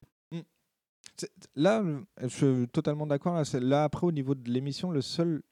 C'est- 1.16 1.30
Là, 1.57 1.82
je 2.22 2.26
suis 2.28 2.68
totalement 2.68 3.07
d'accord. 3.07 3.34
Là, 3.34 3.44
c'est- 3.44 3.61
là, 3.61 3.84
après, 3.84 4.07
au 4.07 4.12
niveau 4.12 4.34
de 4.34 4.51
l'émission, 4.51 4.90
le 4.90 5.01
seul 5.03 5.42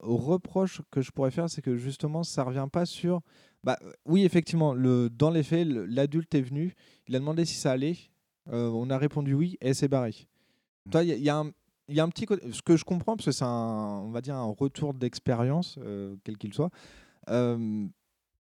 reproche 0.00 0.80
que 0.90 1.00
je 1.00 1.10
pourrais 1.10 1.30
faire, 1.30 1.48
c'est 1.48 1.62
que 1.62 1.76
justement, 1.76 2.22
ça 2.22 2.42
revient 2.44 2.68
pas 2.70 2.86
sur. 2.86 3.20
Bah, 3.64 3.78
oui, 4.06 4.24
effectivement, 4.24 4.74
le, 4.74 5.08
dans 5.10 5.30
les 5.30 5.42
faits, 5.42 5.66
l'adulte 5.68 6.34
est 6.34 6.40
venu, 6.42 6.74
il 7.06 7.14
a 7.16 7.18
demandé 7.20 7.44
si 7.44 7.54
ça 7.54 7.72
allait, 7.72 7.96
euh, 8.52 8.68
on 8.70 8.90
a 8.90 8.98
répondu 8.98 9.34
oui, 9.34 9.56
et 9.60 9.68
elle 9.68 9.74
s'est 9.74 9.88
barrée. 9.88 10.26
Toi, 10.90 11.04
il 11.04 11.08
y, 11.08 11.12
a- 11.12 11.16
il 11.16 11.22
y 11.22 11.28
a 11.30 11.38
un. 11.38 11.50
Il 11.88 11.96
y 11.96 12.00
a 12.00 12.04
un 12.04 12.08
petit 12.08 12.26
côté, 12.26 12.50
ce 12.52 12.62
que 12.62 12.76
je 12.76 12.84
comprends, 12.84 13.16
parce 13.16 13.26
que 13.26 13.32
c'est 13.32 13.44
un, 13.44 14.02
on 14.04 14.10
va 14.10 14.20
dire, 14.20 14.36
un 14.36 14.44
retour 14.44 14.94
d'expérience, 14.94 15.76
euh, 15.82 16.14
quel 16.24 16.38
qu'il 16.38 16.54
soit, 16.54 16.70
euh, 17.28 17.86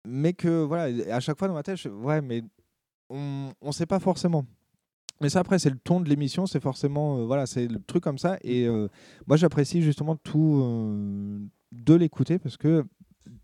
mais 0.06 0.34
que 0.34 0.62
voilà, 0.64 1.16
à 1.16 1.20
chaque 1.22 1.40
fois 1.40 1.48
dans 1.48 1.54
ma 1.54 1.64
tête, 1.64 1.78
je, 1.78 1.88
ouais, 1.88 2.22
mais 2.22 2.44
on 3.10 3.52
ne 3.64 3.72
sait 3.72 3.86
pas 3.86 4.00
forcément. 4.00 4.46
Mais 5.24 5.30
ça, 5.30 5.40
après, 5.40 5.58
c'est 5.58 5.70
le 5.70 5.78
ton 5.78 6.02
de 6.02 6.10
l'émission, 6.10 6.46
c'est 6.46 6.60
forcément, 6.60 7.18
euh, 7.18 7.26
voilà, 7.26 7.46
c'est 7.46 7.66
le 7.68 7.80
truc 7.80 8.04
comme 8.04 8.18
ça. 8.18 8.38
Et 8.42 8.68
euh, 8.68 8.90
moi, 9.26 9.38
j'apprécie 9.38 9.82
justement 9.82 10.18
tout 10.18 10.60
euh, 10.62 11.40
de 11.72 11.94
l'écouter 11.94 12.40
parce 12.40 12.58
que 12.58 12.84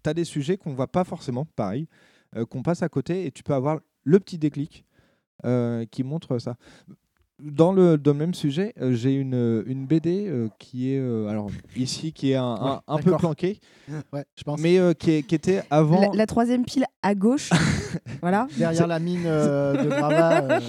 tu 0.03 0.09
as 0.09 0.13
des 0.13 0.25
sujets 0.25 0.57
qu'on 0.57 0.73
voit 0.73 0.91
pas 0.91 1.05
forcément, 1.05 1.45
pareil, 1.45 1.87
qu'on 2.49 2.63
passe 2.63 2.83
à 2.83 2.89
côté 2.89 3.25
et 3.25 3.31
tu 3.31 3.43
peux 3.43 3.53
avoir 3.53 3.79
le 4.03 4.19
petit 4.19 4.37
déclic 4.37 4.85
qui 5.89 6.03
montre 6.03 6.37
ça. 6.37 6.57
Dans 7.41 7.71
le, 7.71 7.97
dans 7.97 8.11
le 8.11 8.17
même 8.17 8.33
sujet, 8.33 8.73
euh, 8.81 8.93
j'ai 8.93 9.13
une, 9.13 9.63
une 9.65 9.85
BD 9.85 10.27
euh, 10.27 10.49
qui 10.59 10.91
est, 10.93 10.99
euh, 10.99 11.27
alors 11.27 11.49
ici, 11.75 12.11
qui 12.11 12.31
est 12.31 12.35
un, 12.35 12.43
un- 12.43 12.73
Ouais, 12.75 12.79
un 12.87 12.97
peu 12.97 13.03
d'accord. 13.03 13.19
planqué, 13.19 13.59
Ouais, 14.13 14.25
je 14.35 14.43
pense. 14.43 14.59
mais 14.59 14.77
euh, 14.77 14.93
qui, 14.93 15.11
est- 15.11 15.23
qui 15.23 15.35
était 15.35 15.61
avant. 15.69 16.01
La, 16.01 16.09
la 16.13 16.25
troisième 16.25 16.65
pile 16.65 16.85
à 17.01 17.15
gauche, 17.15 17.49
voilà. 18.21 18.47
Derrière 18.57 18.87
la 18.87 18.99
mine 18.99 19.23
euh, 19.25 19.73
de 19.83 19.89
euh, 19.89 20.59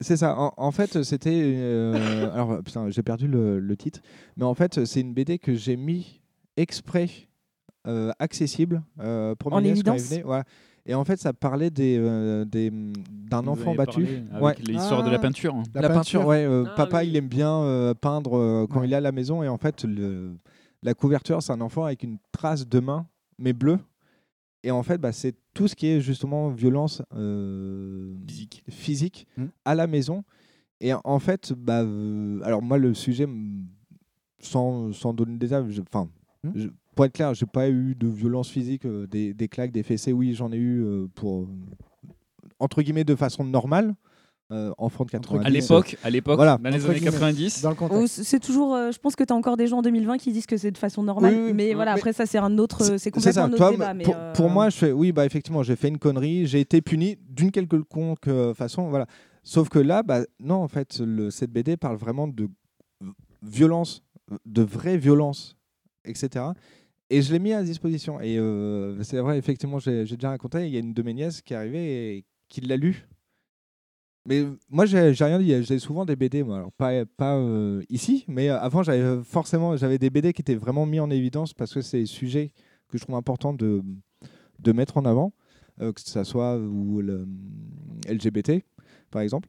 C'est 0.00 0.16
ça. 0.16 0.36
En, 0.38 0.52
en 0.56 0.70
fait, 0.70 1.02
c'était. 1.02 1.30
euh, 1.34 2.30
alors, 2.32 2.62
putain, 2.62 2.88
j'ai 2.90 3.02
perdu 3.02 3.26
le, 3.26 3.58
le 3.58 3.76
titre. 3.76 4.00
Mais 4.36 4.44
en 4.44 4.54
fait, 4.54 4.84
c'est 4.84 5.00
une 5.00 5.12
BD 5.12 5.38
que 5.40 5.54
j'ai 5.54 5.76
mis 5.76 6.20
exprès 6.56 7.08
euh, 7.86 8.12
accessible 8.18 8.82
euh, 9.00 9.34
pour 9.34 9.52
En 9.52 9.64
évidence. 9.64 10.12
Voilà. 10.24 10.44
Et 10.90 10.94
en 10.94 11.04
fait, 11.04 11.20
ça 11.20 11.32
parlait 11.32 11.70
des, 11.70 11.96
euh, 11.98 12.44
des, 12.44 12.70
d'un 12.72 13.42
Vous 13.42 13.50
enfant 13.50 13.74
battu. 13.76 14.06
avec 14.32 14.42
Ouais. 14.42 14.54
l'histoire 14.58 15.04
de 15.04 15.10
la 15.10 15.16
Ah. 15.16 15.20
peinture. 15.20 15.54
hein. 15.54 15.62
La, 15.72 15.88
peinture, 15.88 16.26
ouais. 16.26 16.44
euh, 16.44 16.64
Ah, 16.66 16.74
papa, 16.74 16.98
oui. 17.02 17.08
il 17.10 17.16
aime 17.16 17.28
bien 17.28 17.52
euh, 17.62 17.94
peindre 17.94 18.36
euh, 18.36 18.66
quand 18.68 18.80
Ouais. 18.80 18.88
il 18.88 18.92
est 18.92 18.96
à 18.96 19.00
la 19.00 19.12
maison. 19.12 19.40
Et 19.44 19.48
en 19.48 19.56
fait, 19.56 19.84
le, 19.84 20.32
la 20.82 20.94
couverture, 20.94 21.42
c'est 21.44 21.52
un 21.52 21.60
enfant 21.60 21.84
avec 21.84 22.02
une 22.02 22.18
trace 22.32 22.66
de 22.68 22.80
main, 22.80 23.06
mais 23.38 23.52
bleue. 23.52 23.78
Et 24.64 24.72
en 24.72 24.82
fait, 24.82 24.98
bah, 24.98 25.12
c'est 25.12 25.36
tout 25.54 25.68
ce 25.68 25.76
qui 25.76 25.86
est 25.86 26.00
justement 26.00 26.48
violence 26.48 27.02
euh, 27.14 28.12
Physique. 28.26 28.64
physique 28.68 29.26
Mm. 29.36 29.44
à 29.64 29.74
la 29.76 29.86
maison. 29.86 30.24
Et 30.80 30.92
en 30.92 31.18
fait, 31.20 31.52
bah, 31.56 31.82
euh, 31.82 32.40
alors 32.42 32.62
moi, 32.62 32.78
le 32.78 32.94
sujet, 32.94 33.26
mm, 33.26 33.64
sans, 34.40 34.92
sans 34.92 35.12
donner 35.14 35.38
des 35.38 35.54
enfin, 35.54 36.08
Mm. 36.42 36.68
Pour 36.94 37.04
être 37.04 37.12
clair, 37.12 37.34
j'ai 37.34 37.46
pas 37.46 37.68
eu 37.68 37.94
de 37.94 38.08
violence 38.08 38.48
physique, 38.48 38.84
euh, 38.84 39.06
des, 39.06 39.32
des 39.34 39.48
claques, 39.48 39.72
des 39.72 39.82
fessées. 39.82 40.12
Oui, 40.12 40.34
j'en 40.34 40.50
ai 40.52 40.56
eu 40.56 40.82
euh, 40.84 41.06
pour, 41.14 41.48
entre 42.58 42.82
guillemets, 42.82 43.04
de 43.04 43.14
façon 43.16 43.44
normale. 43.44 43.94
euh, 44.52 44.72
enfant 44.78 45.04
de 45.04 45.10
90. 45.12 45.46
À 45.46 45.48
l'époque, 45.48 45.96
à 46.02 46.10
l'époque, 46.10 46.34
Voilà. 46.34 46.58
dans 46.58 46.70
les 46.70 46.84
années 46.84 46.98
90. 47.00 47.62
Dans 47.62 47.70
le 47.70 47.76
Oh, 47.78 47.86
contexte. 47.88 48.16
c- 48.16 48.24
c'est 48.24 48.40
toujours. 48.40 48.74
euh, 48.74 48.90
je 48.90 48.98
pense 48.98 49.14
que 49.14 49.22
tu 49.22 49.32
as 49.32 49.36
encore 49.36 49.56
des 49.56 49.68
gens 49.68 49.78
en 49.78 49.82
2020 49.82 50.18
qui 50.18 50.32
disent 50.32 50.46
que 50.46 50.56
c'est 50.56 50.72
de 50.72 50.76
façon 50.78 51.04
normale. 51.04 51.32
Oui, 51.32 51.40
oui, 51.46 51.52
mais 51.54 51.68
oui. 51.68 51.74
voilà, 51.74 51.92
Mais 51.94 52.00
après, 52.00 52.12
ça, 52.12 52.26
c'est 52.26 52.38
un 52.38 52.58
autre. 52.58 52.82
C'est 52.98 53.12
complètement 53.12 53.32
ça. 53.32 53.44
un 53.44 53.48
autre 53.50 53.56
Toi, 53.58 53.70
débat. 53.70 53.94
Mais, 53.94 54.02
pour, 54.02 54.16
euh, 54.16 54.32
pour 54.32 54.50
moi, 54.50 54.68
je 54.68 54.76
fais, 54.76 54.90
oui, 54.90 55.12
bah 55.12 55.24
effectivement, 55.24 55.62
j'ai 55.62 55.76
fait 55.76 55.86
une 55.86 55.98
connerie, 55.98 56.46
j'ai 56.48 56.58
été 56.58 56.80
puni 56.82 57.16
d'une 57.28 57.52
quelconque 57.52 58.28
façon, 58.56 58.88
voilà. 58.88 59.06
Sauf 59.44 59.68
que 59.68 59.78
là, 59.78 60.02
bah 60.02 60.22
non, 60.40 60.56
en 60.56 60.68
fait, 60.68 60.98
le, 60.98 61.30
cette 61.30 61.52
BD 61.52 61.76
parle 61.76 61.96
vraiment 61.96 62.26
de 62.26 62.48
violence, 63.42 64.02
de 64.46 64.62
vraie 64.62 64.96
violence, 64.98 65.56
etc. 66.04 66.46
Et 67.12 67.22
je 67.22 67.32
l'ai 67.32 67.40
mis 67.40 67.52
à 67.52 67.62
disposition. 67.64 68.20
Et 68.20 68.38
euh, 68.38 69.02
c'est 69.02 69.18
vrai, 69.18 69.36
effectivement, 69.36 69.80
j'ai 69.80 70.04
déjà 70.04 70.30
raconté, 70.30 70.66
il 70.68 70.72
y 70.72 70.76
a 70.76 70.80
une 70.80 70.94
de 70.94 71.02
mes 71.02 71.12
nièces 71.12 71.42
qui 71.42 71.52
est 71.52 71.56
arrivée 71.56 72.16
et 72.16 72.24
qui 72.48 72.60
l'a 72.60 72.76
lu. 72.76 73.08
Mais 74.26 74.44
moi, 74.68 74.86
j'ai 74.86 75.10
rien 75.10 75.40
dit. 75.40 75.64
J'ai 75.64 75.80
souvent 75.80 76.04
des 76.04 76.14
BD, 76.14 76.44
moi. 76.44 76.58
Alors, 76.58 76.72
pas, 76.72 77.36
euh, 77.36 77.82
ici, 77.88 78.24
mais 78.28 78.48
avant, 78.48 78.84
j'avais 78.84 79.24
forcément 79.24 79.74
des 79.74 80.10
BD 80.10 80.32
qui 80.32 80.42
étaient 80.42 80.54
vraiment 80.54 80.86
mis 80.86 81.00
en 81.00 81.10
évidence 81.10 81.52
parce 81.52 81.74
que 81.74 81.80
c'est 81.80 82.00
des 82.00 82.06
sujets 82.06 82.52
que 82.88 82.96
je 82.96 83.02
trouve 83.02 83.16
important 83.16 83.52
de, 83.52 83.82
mettre 84.72 84.96
en 84.96 85.04
avant, 85.04 85.32
euh, 85.80 85.92
que 85.92 86.00
ce 86.00 86.22
soit 86.22 86.58
ou 86.58 87.02
LGBT, 88.08 88.62
par 89.10 89.22
exemple. 89.22 89.48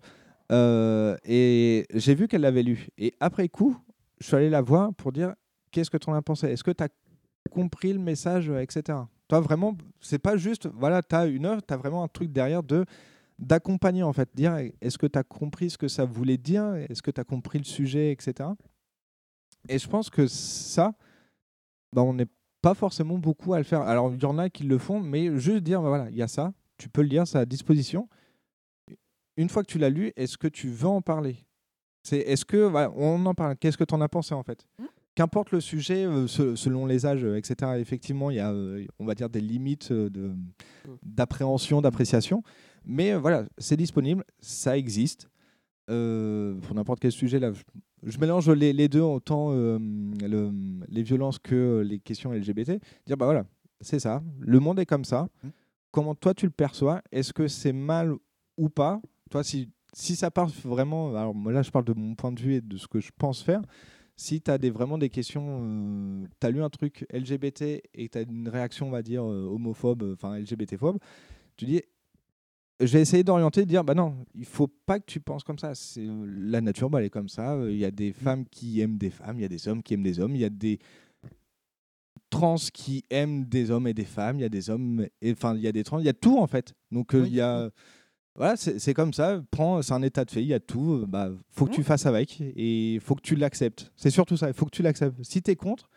Et 0.49 1.85
j'ai 1.93 2.15
vu 2.15 2.27
qu'elle 2.27 2.41
l'avait 2.41 2.63
lu. 2.63 2.87
Et 2.97 3.13
après 3.19 3.49
coup, 3.49 3.77
je 4.19 4.25
suis 4.25 4.35
allé 4.35 4.49
la 4.49 4.61
voir 4.61 4.95
pour 4.95 5.11
dire 5.11 5.35
qu'est-ce 5.69 5.91
que 5.91 5.97
tu 5.97 6.09
en 6.09 6.13
as 6.13 6.21
pensé? 6.23 6.47
Est-ce 6.47 6.63
que 6.63 6.71
tu 6.71 6.83
as 6.83 6.89
compris 7.49 7.93
le 7.93 7.99
message, 7.99 8.49
euh, 8.49 8.59
etc. 8.59 8.99
Toi, 9.27 9.39
vraiment, 9.39 9.77
c'est 9.99 10.19
pas 10.19 10.37
juste, 10.37 10.67
voilà, 10.67 11.01
tu 11.01 11.15
as 11.15 11.25
une 11.25 11.45
œuvre, 11.45 11.61
tu 11.65 11.73
as 11.73 11.77
vraiment 11.77 12.03
un 12.03 12.07
truc 12.07 12.31
derrière 12.31 12.63
de 12.63 12.85
d'accompagner, 13.39 14.03
en 14.03 14.13
fait. 14.13 14.29
Dire, 14.35 14.55
est-ce 14.81 14.99
que 14.99 15.07
tu 15.07 15.17
as 15.17 15.23
compris 15.23 15.71
ce 15.71 15.77
que 15.77 15.87
ça 15.87 16.05
voulait 16.05 16.37
dire? 16.37 16.75
Est-ce 16.89 17.01
que 17.01 17.09
tu 17.09 17.19
as 17.19 17.23
compris 17.23 17.57
le 17.57 17.63
sujet, 17.63 18.11
etc. 18.11 18.49
Et 19.67 19.79
je 19.79 19.87
pense 19.87 20.11
que 20.11 20.27
ça, 20.27 20.93
bah, 21.91 22.03
on 22.03 22.13
n'est 22.13 22.27
pas 22.61 22.75
forcément 22.75 23.17
beaucoup 23.17 23.53
à 23.53 23.57
le 23.57 23.63
faire. 23.63 23.81
Alors, 23.81 24.13
il 24.13 24.21
y 24.21 24.25
en 24.25 24.37
a 24.37 24.49
qui 24.49 24.63
le 24.63 24.77
font, 24.77 24.99
mais 24.99 25.39
juste 25.39 25.63
dire, 25.63 25.81
bah, 25.81 25.89
voilà, 25.89 26.09
il 26.11 26.15
y 26.15 26.21
a 26.21 26.27
ça, 26.27 26.53
tu 26.77 26.89
peux 26.89 27.01
le 27.01 27.07
lire, 27.07 27.27
c'est 27.27 27.39
à 27.39 27.45
disposition. 27.45 28.07
Une 29.37 29.49
fois 29.49 29.63
que 29.63 29.71
tu 29.71 29.79
l'as 29.79 29.89
lu, 29.89 30.11
est-ce 30.15 30.37
que 30.37 30.47
tu 30.47 30.69
veux 30.69 30.87
en 30.87 31.01
parler? 31.01 31.37
C'est 32.03 32.17
est-ce 32.17 32.45
que 32.45 32.57
voilà, 32.57 32.91
on 32.95 33.25
en 33.25 33.33
parle 33.33 33.55
Qu'est-ce 33.57 33.77
que 33.77 33.83
tu 33.83 33.93
en 33.93 34.01
as 34.01 34.09
pensé 34.09 34.33
en 34.33 34.43
fait? 34.43 34.65
Qu'importe 35.15 35.51
le 35.51 35.59
sujet, 35.59 36.05
euh, 36.05 36.25
se- 36.27 36.55
selon 36.55 36.85
les 36.85 37.05
âges, 37.05 37.23
euh, 37.25 37.35
etc. 37.37 37.73
Effectivement, 37.79 38.29
il 38.31 38.37
y 38.37 38.39
a, 38.39 38.51
euh, 38.51 38.85
on 38.99 39.05
va 39.05 39.13
dire, 39.13 39.29
des 39.29 39.41
limites 39.41 39.91
de 39.91 40.31
d'appréhension, 41.03 41.81
d'appréciation. 41.81 42.43
Mais 42.85 43.13
voilà, 43.15 43.45
c'est 43.57 43.77
disponible, 43.77 44.23
ça 44.39 44.77
existe. 44.77 45.29
Euh, 45.89 46.55
pour 46.61 46.75
n'importe 46.75 46.99
quel 46.99 47.11
sujet, 47.11 47.39
là, 47.39 47.51
je, 47.51 47.61
je 48.03 48.17
mélange 48.19 48.49
les, 48.49 48.71
les 48.73 48.87
deux, 48.87 49.01
autant 49.01 49.49
euh, 49.51 49.77
le- 49.79 50.51
les 50.87 51.03
violences 51.03 51.39
que 51.39 51.83
les 51.85 51.99
questions 51.99 52.31
LGBT. 52.33 52.79
Dire, 53.05 53.17
bah 53.17 53.25
voilà, 53.25 53.45
c'est 53.81 53.99
ça, 53.99 54.23
le 54.39 54.59
monde 54.59 54.79
est 54.79 54.85
comme 54.85 55.05
ça. 55.05 55.27
Comment 55.91 56.15
toi 56.15 56.33
tu 56.33 56.45
le 56.45 56.51
perçois? 56.51 57.01
Est-ce 57.11 57.33
que 57.33 57.47
c'est 57.49 57.73
mal 57.73 58.13
ou 58.57 58.69
pas? 58.69 59.01
Toi, 59.29 59.43
si, 59.43 59.69
si 59.93 60.15
ça 60.15 60.31
part 60.31 60.47
vraiment, 60.63 61.13
alors 61.15 61.35
moi, 61.35 61.51
là 61.51 61.61
je 61.63 61.69
parle 61.71 61.83
de 61.85 61.93
mon 61.93 62.15
point 62.15 62.31
de 62.31 62.39
vue 62.39 62.55
et 62.55 62.61
de 62.61 62.77
ce 62.77 62.87
que 62.87 63.01
je 63.01 63.11
pense 63.17 63.41
faire. 63.43 63.61
Si 64.21 64.39
tu 64.39 64.51
as 64.51 64.59
des, 64.59 64.69
vraiment 64.69 64.99
des 64.99 65.09
questions, 65.09 66.27
tu 66.39 66.45
as 66.45 66.51
lu 66.51 66.61
un 66.61 66.69
truc 66.69 67.07
LGBT 67.11 67.81
et 67.95 68.07
tu 68.07 68.17
as 68.19 68.21
une 68.21 68.47
réaction, 68.47 68.87
on 68.87 68.91
va 68.91 69.01
dire, 69.01 69.23
euh, 69.23 69.47
homophobe, 69.49 70.03
euh, 70.03 70.13
enfin 70.13 70.37
LGBT-phobe, 70.37 70.99
tu 71.57 71.65
dis, 71.65 71.81
j'ai 72.79 73.01
essayé 73.01 73.23
d'orienter, 73.23 73.61
de 73.61 73.65
dire, 73.67 73.83
bah 73.83 73.95
non, 73.95 74.15
il 74.35 74.45
faut 74.45 74.67
pas 74.67 74.99
que 74.99 75.05
tu 75.05 75.19
penses 75.19 75.43
comme 75.43 75.57
ça. 75.57 75.73
C'est 75.73 76.05
euh, 76.05 76.25
la 76.27 76.61
nature, 76.61 76.87
bah, 76.91 76.99
elle 76.99 77.05
est 77.05 77.09
comme 77.09 77.29
ça. 77.29 77.55
Euh, 77.55 77.71
Il 77.71 77.79
y 77.79 77.85
a 77.85 77.89
des 77.89 78.13
femmes 78.13 78.45
qui 78.45 78.79
aiment 78.79 78.99
des 78.99 79.09
femmes, 79.09 79.39
il 79.39 79.41
y 79.41 79.45
a 79.45 79.49
des 79.49 79.67
hommes 79.67 79.81
qui 79.81 79.95
aiment 79.95 80.03
des 80.03 80.19
hommes, 80.19 80.35
il 80.35 80.41
y 80.41 80.45
a 80.45 80.51
des 80.51 80.77
trans 82.29 82.57
qui 82.71 83.03
aiment 83.09 83.45
des 83.45 83.71
hommes 83.71 83.87
et 83.87 83.95
des 83.95 84.05
femmes, 84.05 84.37
il 84.37 84.41
y 84.41 84.45
a 84.45 84.49
des 84.49 84.69
hommes, 84.69 85.07
enfin 85.25 85.55
il 85.55 85.61
y 85.61 85.67
a 85.67 85.71
des 85.71 85.83
trans, 85.83 85.97
il 85.97 86.05
y 86.05 86.09
a 86.09 86.13
tout 86.13 86.37
en 86.37 86.47
fait. 86.47 86.75
Donc 86.91 87.15
euh, 87.15 87.25
il 87.25 87.33
y 87.33 87.41
a, 87.41 87.71
voilà, 88.35 88.55
c'est 88.55 88.93
comme 88.93 89.13
ça. 89.13 89.41
Prends, 89.51 89.81
c'est 89.81 89.93
un 89.93 90.01
état 90.01 90.23
de 90.25 90.31
fait, 90.31 90.41
il 90.41 90.47
y 90.47 90.53
a 90.53 90.59
tout. 90.59 90.93
euh, 90.93 91.05
Bah, 91.07 91.29
faut 91.49 91.65
que 91.65 91.71
tu 91.71 91.83
fasses 91.83 92.05
avec 92.05 92.41
et 92.41 92.99
faut 93.01 93.15
que 93.15 93.21
tu 93.21 93.35
l'acceptes. 93.35 93.91
C'est 93.95 94.09
surtout 94.09 94.37
ça. 94.37 94.47
Il 94.47 94.53
faut 94.53 94.65
que 94.65 94.71
tu 94.75 94.81
l'acceptes. 94.83 95.17
Si 95.23 95.41
tu 95.41 95.51
es 95.51 95.55
contre, 95.55 95.89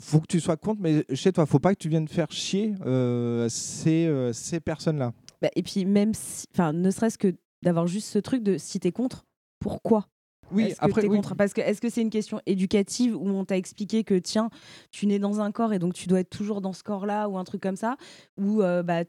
faut 0.00 0.20
que 0.20 0.26
tu 0.26 0.40
sois 0.40 0.56
contre, 0.56 0.80
mais 0.80 1.04
chez 1.14 1.32
toi, 1.32 1.46
faut 1.46 1.58
pas 1.60 1.74
que 1.74 1.78
tu 1.80 1.88
viennes 1.88 2.08
faire 2.08 2.30
chier 2.30 2.74
euh, 2.84 3.48
ces, 3.48 4.06
euh, 4.06 4.32
ces 4.32 4.60
personnes-là. 4.60 5.12
Bah, 5.40 5.48
et 5.56 5.62
puis 5.62 5.84
même 5.84 6.12
si, 6.14 6.46
enfin, 6.52 6.72
ne 6.72 6.90
serait-ce 6.90 7.18
que 7.18 7.34
d'avoir 7.62 7.86
juste 7.86 8.08
ce 8.08 8.18
truc 8.18 8.42
de 8.42 8.58
si 8.58 8.80
t'es 8.80 8.92
contre, 8.92 9.24
pourquoi? 9.60 10.08
Oui, 10.50 10.74
après, 10.80 11.06
oui. 11.06 11.16
contre? 11.16 11.34
Parce 11.34 11.54
que 11.54 11.60
est-ce 11.62 11.80
que 11.80 11.88
c'est 11.88 12.02
une 12.02 12.10
question 12.10 12.40
éducative 12.44 13.16
où 13.16 13.28
on 13.28 13.44
t'a 13.44 13.56
expliqué 13.56 14.04
que 14.04 14.18
tiens, 14.18 14.50
tu 14.90 15.06
nais 15.06 15.18
dans 15.18 15.40
un 15.40 15.50
corps 15.50 15.72
et 15.72 15.78
donc 15.78 15.94
tu 15.94 16.08
dois 16.08 16.20
être 16.20 16.28
toujours 16.30 16.60
dans 16.60 16.72
ce 16.74 16.82
corps-là 16.82 17.28
ou 17.28 17.38
un 17.38 17.44
truc 17.44 17.62
comme 17.62 17.76
ça, 17.76 17.96
ou 18.36 18.60
euh, 18.60 18.82
bah 18.82 19.04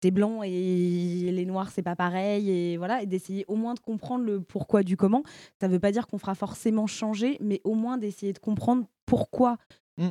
t'es 0.00 0.10
blanc 0.10 0.42
et 0.42 1.30
les 1.32 1.46
noirs 1.46 1.70
c'est 1.70 1.82
pas 1.82 1.96
pareil 1.96 2.50
et 2.50 2.76
voilà 2.76 3.02
et 3.02 3.06
d'essayer 3.06 3.44
au 3.48 3.56
moins 3.56 3.74
de 3.74 3.80
comprendre 3.80 4.24
le 4.24 4.40
pourquoi 4.40 4.82
du 4.82 4.96
comment. 4.96 5.22
Ça 5.60 5.68
veut 5.68 5.78
pas 5.80 5.92
dire 5.92 6.06
qu'on 6.06 6.18
fera 6.18 6.34
forcément 6.34 6.86
changer, 6.86 7.36
mais 7.40 7.60
au 7.64 7.74
moins 7.74 7.98
d'essayer 7.98 8.32
de 8.32 8.38
comprendre 8.38 8.86
pourquoi, 9.06 9.56
Mm. 9.98 10.08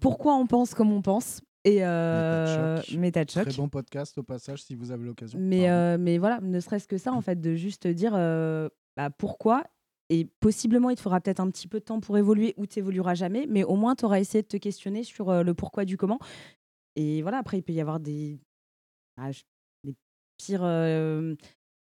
pourquoi 0.00 0.34
on 0.36 0.46
pense 0.46 0.74
comme 0.74 0.92
on 0.92 1.02
pense. 1.02 1.40
Et 1.64 1.84
euh, 1.84 2.80
méta 2.96 3.24
de 3.24 3.30
choc. 3.30 3.48
Très 3.48 3.56
bon 3.56 3.68
podcast 3.68 4.16
au 4.18 4.22
passage 4.22 4.62
si 4.62 4.74
vous 4.74 4.90
avez 4.90 5.04
l'occasion. 5.04 5.38
Mais, 5.40 5.68
euh, 5.68 5.98
mais 5.98 6.18
voilà, 6.18 6.40
ne 6.40 6.60
serait-ce 6.60 6.86
que 6.88 6.98
ça, 6.98 7.12
en 7.12 7.20
fait, 7.20 7.40
de 7.40 7.54
juste 7.54 7.86
dire 7.86 8.12
euh, 8.14 8.68
bah, 8.96 9.10
pourquoi. 9.10 9.64
Et 10.08 10.26
possiblement, 10.40 10.88
il 10.88 10.96
te 10.96 11.02
faudra 11.02 11.20
peut-être 11.20 11.40
un 11.40 11.50
petit 11.50 11.68
peu 11.68 11.80
de 11.80 11.84
temps 11.84 12.00
pour 12.00 12.16
évoluer 12.16 12.54
ou 12.56 12.66
tu 12.66 12.78
évolueras 12.78 13.14
jamais, 13.14 13.46
mais 13.48 13.64
au 13.64 13.76
moins, 13.76 13.94
tu 13.94 14.06
auras 14.06 14.18
essayé 14.20 14.40
de 14.42 14.48
te 14.48 14.56
questionner 14.56 15.02
sur 15.02 15.28
euh, 15.28 15.42
le 15.42 15.52
pourquoi 15.52 15.84
du 15.84 15.96
comment. 15.98 16.18
Et 16.96 17.20
voilà, 17.22 17.38
après, 17.38 17.58
il 17.58 17.62
peut 17.62 17.74
y 17.74 17.80
avoir 17.80 18.00
des, 18.00 18.40
ah, 19.18 19.30
je- 19.32 19.42
des 19.84 19.94
pires, 20.38 20.62
euh, 20.64 21.34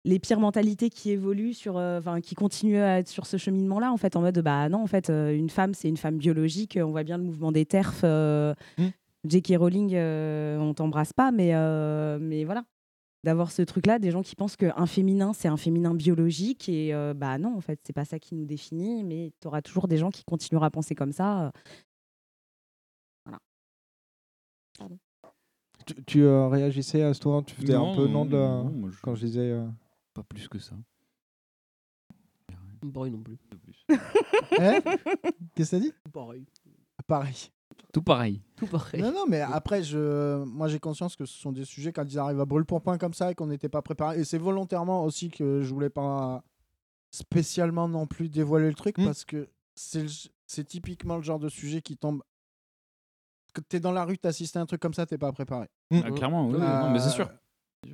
les 0.05 0.19
pires 0.19 0.41
mentalités 0.41 0.91
qui 0.91 1.11
évoluent, 1.11 1.55
sur, 1.55 1.77
euh, 1.79 1.99
enfin, 1.99 2.21
qui 2.21 2.35
continuent 2.35 2.81
à 2.83 2.99
être 2.99 3.09
sur 3.09 3.27
ce 3.27 3.37
cheminement-là, 3.37 3.93
en 3.93 3.97
fait, 3.97 4.17
en 4.17 4.21
mode, 4.21 4.39
bah 4.41 4.69
non, 4.69 4.83
en 4.83 4.87
fait, 4.87 5.11
euh, 5.11 5.37
une 5.37 5.51
femme, 5.51 5.75
c'est 5.75 5.89
une 5.89 5.97
femme 5.97 6.19
biologique. 6.19 6.79
On 6.83 6.91
voit 6.91 7.05
bien 7.05 7.19
le 7.19 7.25
mouvement 7.25 7.53
des 7.53 7.65
TERF. 7.67 8.01
euh, 8.05 8.55
J.K. 9.29 9.55
Rowling, 9.57 9.97
on 9.97 10.75
t'embrasse 10.75 11.13
pas, 11.13 11.31
mais, 11.31 11.53
mais 12.19 12.45
voilà. 12.45 12.65
D'avoir 13.25 13.53
ce 13.53 13.63
truc-là, 13.63 14.01
des 14.01 14.11
gens 14.11 14.23
qui 14.23 14.35
pensent 14.35 14.57
qu'un 14.57 14.87
féminin, 14.87 15.33
c'est 15.33 15.47
un 15.47 15.57
féminin 15.57 15.95
biologique. 15.95 16.69
Et 16.69 16.93
bah 17.15 17.39
non, 17.39 17.57
en 17.57 17.61
fait, 17.61 17.79
c'est 17.85 17.93
pas 17.93 18.05
ça 18.05 18.19
qui 18.19 18.35
nous 18.35 18.47
définit, 18.47 19.05
mais 19.05 19.31
tu 19.41 19.47
auras 19.47 19.63
toujours 19.63 19.87
des 19.87 19.97
gens 19.97 20.11
qui 20.11 20.25
continueront 20.25 20.65
à 20.65 20.71
penser 20.71 20.97
comme 20.97 21.13
ça. 21.13 21.53
Voilà. 23.25 23.39
Pardon. 24.79 24.99
Tu, 25.87 26.05
tu, 26.05 26.23
euh, 26.25 26.49
réagissais 26.49 27.03
à 27.03 27.13
ce 27.15 27.21
tour, 27.21 27.45
tu 27.45 27.55
faisais 27.55 27.75
un 27.75 27.79
Non, 27.81 27.95
peu 27.97 28.07
non 28.07 28.25
de 28.25 28.37
la- 28.37 28.49
non, 28.63 28.71
moi, 28.71 28.91
je- 28.91 29.01
quand 29.03 29.15
je 29.15 29.27
disais. 29.27 29.51
euh, 29.51 29.67
Pas 30.15 30.23
plus 30.23 30.49
que 30.49 30.59
ça. 30.59 30.75
Pareil 32.93 33.13
non 33.13 33.23
plus. 33.23 33.39
Hein? 34.59 34.81
Qu'est-ce 35.55 35.71
que 35.71 35.77
t'as 35.77 35.81
dit? 35.83 35.93
Pareil. 36.13 36.45
Pareil. 37.07 37.51
Tout 37.93 38.03
pareil. 38.03 38.43
Tout 38.57 38.67
pareil. 38.67 39.01
Non, 39.01 39.13
non, 39.13 39.25
mais 39.29 39.41
après, 39.41 39.83
je... 39.83 40.43
moi 40.45 40.69
j'ai 40.69 40.79
conscience 40.81 41.15
que 41.17 41.25
ce 41.25 41.39
sont 41.39 41.53
des 41.53 41.65
sujets 41.65 41.93
quand 41.93 42.05
ils 42.11 42.19
arrivent 42.19 42.41
à 42.41 42.45
brûle 42.45 42.65
pour 42.65 42.83
point 42.83 42.99
comme 42.99 43.15
ça 43.15 43.31
et 43.31 43.35
qu'on 43.35 43.47
n'était 43.47 43.69
pas 43.69 43.83
préparé. 43.83 44.21
Et 44.21 44.25
c'est 44.25 44.39
volontairement 44.39 45.05
aussi 45.05 45.31
que 45.31 45.63
je 45.63 45.73
voulais 45.73 45.91
pas 45.91 46.43
spécialement 47.11 47.89
non 47.89 48.07
plus 48.07 48.29
dévoiler 48.29 48.69
le 48.69 48.75
truc 48.75 48.97
parce 48.97 49.25
que 49.25 49.49
c'est 49.75 50.03
le- 50.03 50.31
c'est 50.47 50.65
typiquement 50.65 51.17
le 51.17 51.23
genre 51.23 51.39
de 51.39 51.49
sujet 51.49 51.83
qui 51.83 51.97
tombe. 51.97 52.23
Que 53.53 53.61
t'es 53.61 53.81
dans 53.81 53.93
la 53.93 54.05
rue, 54.05 54.19
t'assistes 54.19 54.57
à 54.57 54.61
un 54.61 54.67
truc 54.67 54.81
comme 54.81 54.95
ça, 54.95 55.05
t'es 55.07 55.19
pas 55.19 55.33
préparé. 55.33 55.67
Ah, 55.93 56.11
clairement, 56.11 56.47
oui, 56.49 56.59
non, 56.59 56.91
mais 56.91 56.99
c'est 57.01 57.11
sûr. 57.11 57.29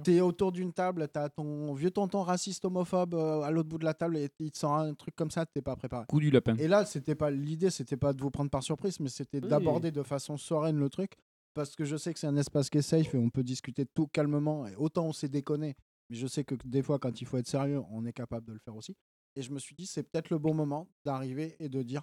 T'es 0.05 0.21
autour 0.21 0.53
d'une 0.53 0.73
table, 0.73 1.09
t'as 1.09 1.31
ton 1.31 1.73
vieux 1.73 1.91
tonton 1.91 2.21
raciste 2.23 2.63
homophobe 2.67 3.15
euh, 3.15 3.41
à 3.41 3.51
l'autre 3.51 3.71
bout 3.71 3.79
de 3.79 3.87
la 3.87 3.95
table 3.95 4.19
et 4.19 4.29
il 4.39 4.51
te 4.51 4.59
sort 4.59 4.75
un 4.75 4.93
truc 4.93 5.17
comme 5.17 5.31
ça, 5.31 5.47
t'es 5.47 5.63
pas 5.63 5.77
préparé. 5.77 6.05
Coup 6.09 6.21
du 6.21 6.31
lapin. 6.31 6.55
Et 6.59 6.69
là, 6.69 6.85
c'était 6.85 7.15
pas 7.15 7.31
l'idée, 7.31 7.71
c'était 7.71 7.97
pas 7.97 8.13
de 8.13 8.21
vous 8.21 8.31
prendre 8.31 8.51
par 8.51 8.63
surprise, 8.63 9.01
mais 9.01 9.09
c'était 9.09 9.41
Oui. 9.43 9.49
d'aborder 9.49 9.91
de 9.91 10.03
façon 10.03 10.37
sereine 10.37 10.77
le 10.79 10.91
truc, 10.91 11.17
parce 11.55 11.75
que 11.75 11.87
je 11.87 11.97
sais 11.97 12.13
que 12.13 12.21
c'est 12.21 12.27
un 12.27 12.37
espace 12.37 12.69
qui 12.69 12.79
est 12.79 12.83
safe 12.83 13.15
et 13.15 13.19
on 13.19 13.31
peut 13.31 13.43
discuter 13.43 13.87
tout 13.87 14.07
calmement. 14.09 14.67
Et 14.67 14.77
autant 14.77 15.07
on 15.07 15.13
s'est 15.15 15.31
déconné, 15.31 15.75
mais 16.11 16.17
je 16.17 16.27
sais 16.27 16.45
que 16.45 16.55
des 16.67 16.83
fois, 16.83 16.99
quand 16.99 17.23
il 17.23 17.27
faut 17.27 17.39
être 17.39 17.49
sérieux, 17.49 17.81
on 17.91 18.05
est 18.05 18.13
capable 18.13 18.47
de 18.47 18.53
le 18.53 18.59
faire 18.59 18.77
aussi. 18.77 18.95
Et 19.37 19.43
je 19.43 19.51
me 19.53 19.59
suis 19.59 19.75
dit, 19.75 19.87
c'est 19.87 20.03
peut-être 20.03 20.29
le 20.29 20.39
bon 20.39 20.53
moment 20.53 20.87
d'arriver 21.07 21.57
et 21.61 21.71
de 21.71 21.83
dire, 21.83 22.03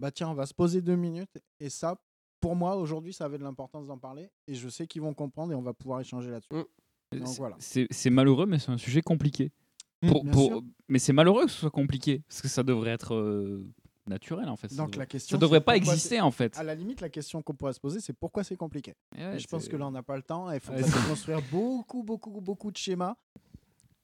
bah 0.00 0.10
tiens, 0.10 0.30
on 0.30 0.34
va 0.34 0.46
se 0.46 0.54
poser 0.54 0.80
deux 0.80 0.96
minutes. 0.96 1.38
Et 1.60 1.68
ça, 1.68 2.00
pour 2.40 2.56
moi, 2.56 2.76
aujourd'hui, 2.76 3.12
ça 3.12 3.24
avait 3.26 3.38
de 3.38 3.42
l'importance 3.44 3.86
d'en 3.86 3.98
parler. 3.98 4.30
Et 4.46 4.54
je 4.54 4.68
sais 4.68 4.86
qu'ils 4.86 5.02
vont 5.02 5.14
comprendre 5.14 5.52
et 5.52 5.54
on 5.54 5.62
va 5.62 5.72
pouvoir 5.74 6.00
échanger 6.00 6.30
là-dessus. 6.30 6.48
Donc 7.12 7.28
C'est- 7.28 7.36
voilà. 7.38 8.10
Malheureux, 8.10 8.46
mais 8.46 8.58
c'est 8.58 8.70
un 8.70 8.78
sujet 8.78 9.02
compliqué. 9.02 9.52
Mm, 10.02 10.08
Pour, 10.08 10.24
pour- 10.30 10.62
mais 10.88 10.98
c'est 10.98 11.12
malheureux 11.12 11.44
que 11.44 11.50
ce 11.50 11.58
soit 11.58 11.70
compliqué, 11.70 12.22
parce 12.28 12.40
que 12.40 12.48
ça 12.48 12.62
devrait 12.62 12.92
être 12.92 13.14
euh, 13.14 13.66
naturel 14.06 14.48
en 14.48 14.56
fait. 14.56 14.68
Ça 14.68 14.76
Donc 14.76 14.90
devrait- 14.92 15.00
la 15.00 15.06
question, 15.06 15.36
ça 15.36 15.40
devrait 15.40 15.60
pas 15.60 15.76
exister 15.76 16.20
en 16.20 16.30
fait. 16.30 16.56
À 16.56 16.62
la 16.62 16.74
limite, 16.74 17.00
la 17.00 17.10
question 17.10 17.42
qu'on 17.42 17.54
pourrait 17.54 17.72
se 17.74 17.80
poser, 17.80 18.00
c'est 18.00 18.14
pourquoi 18.14 18.42
c'est 18.44 18.56
compliqué? 18.56 18.94
Et 19.16 19.22
ouais, 19.24 19.36
Et 19.36 19.38
je 19.38 19.46
pense 19.46 19.68
que 19.68 19.76
là, 19.76 19.86
on 19.86 19.90
n'a 19.90 20.02
pas 20.02 20.16
le 20.16 20.22
temps. 20.22 20.50
Il 20.50 20.60
faut 20.60 20.72
construire 21.08 21.40
beaucoup, 21.50 22.02
beaucoup, 22.02 22.40
beaucoup 22.40 22.70
de 22.70 22.76
schémas. 22.76 23.16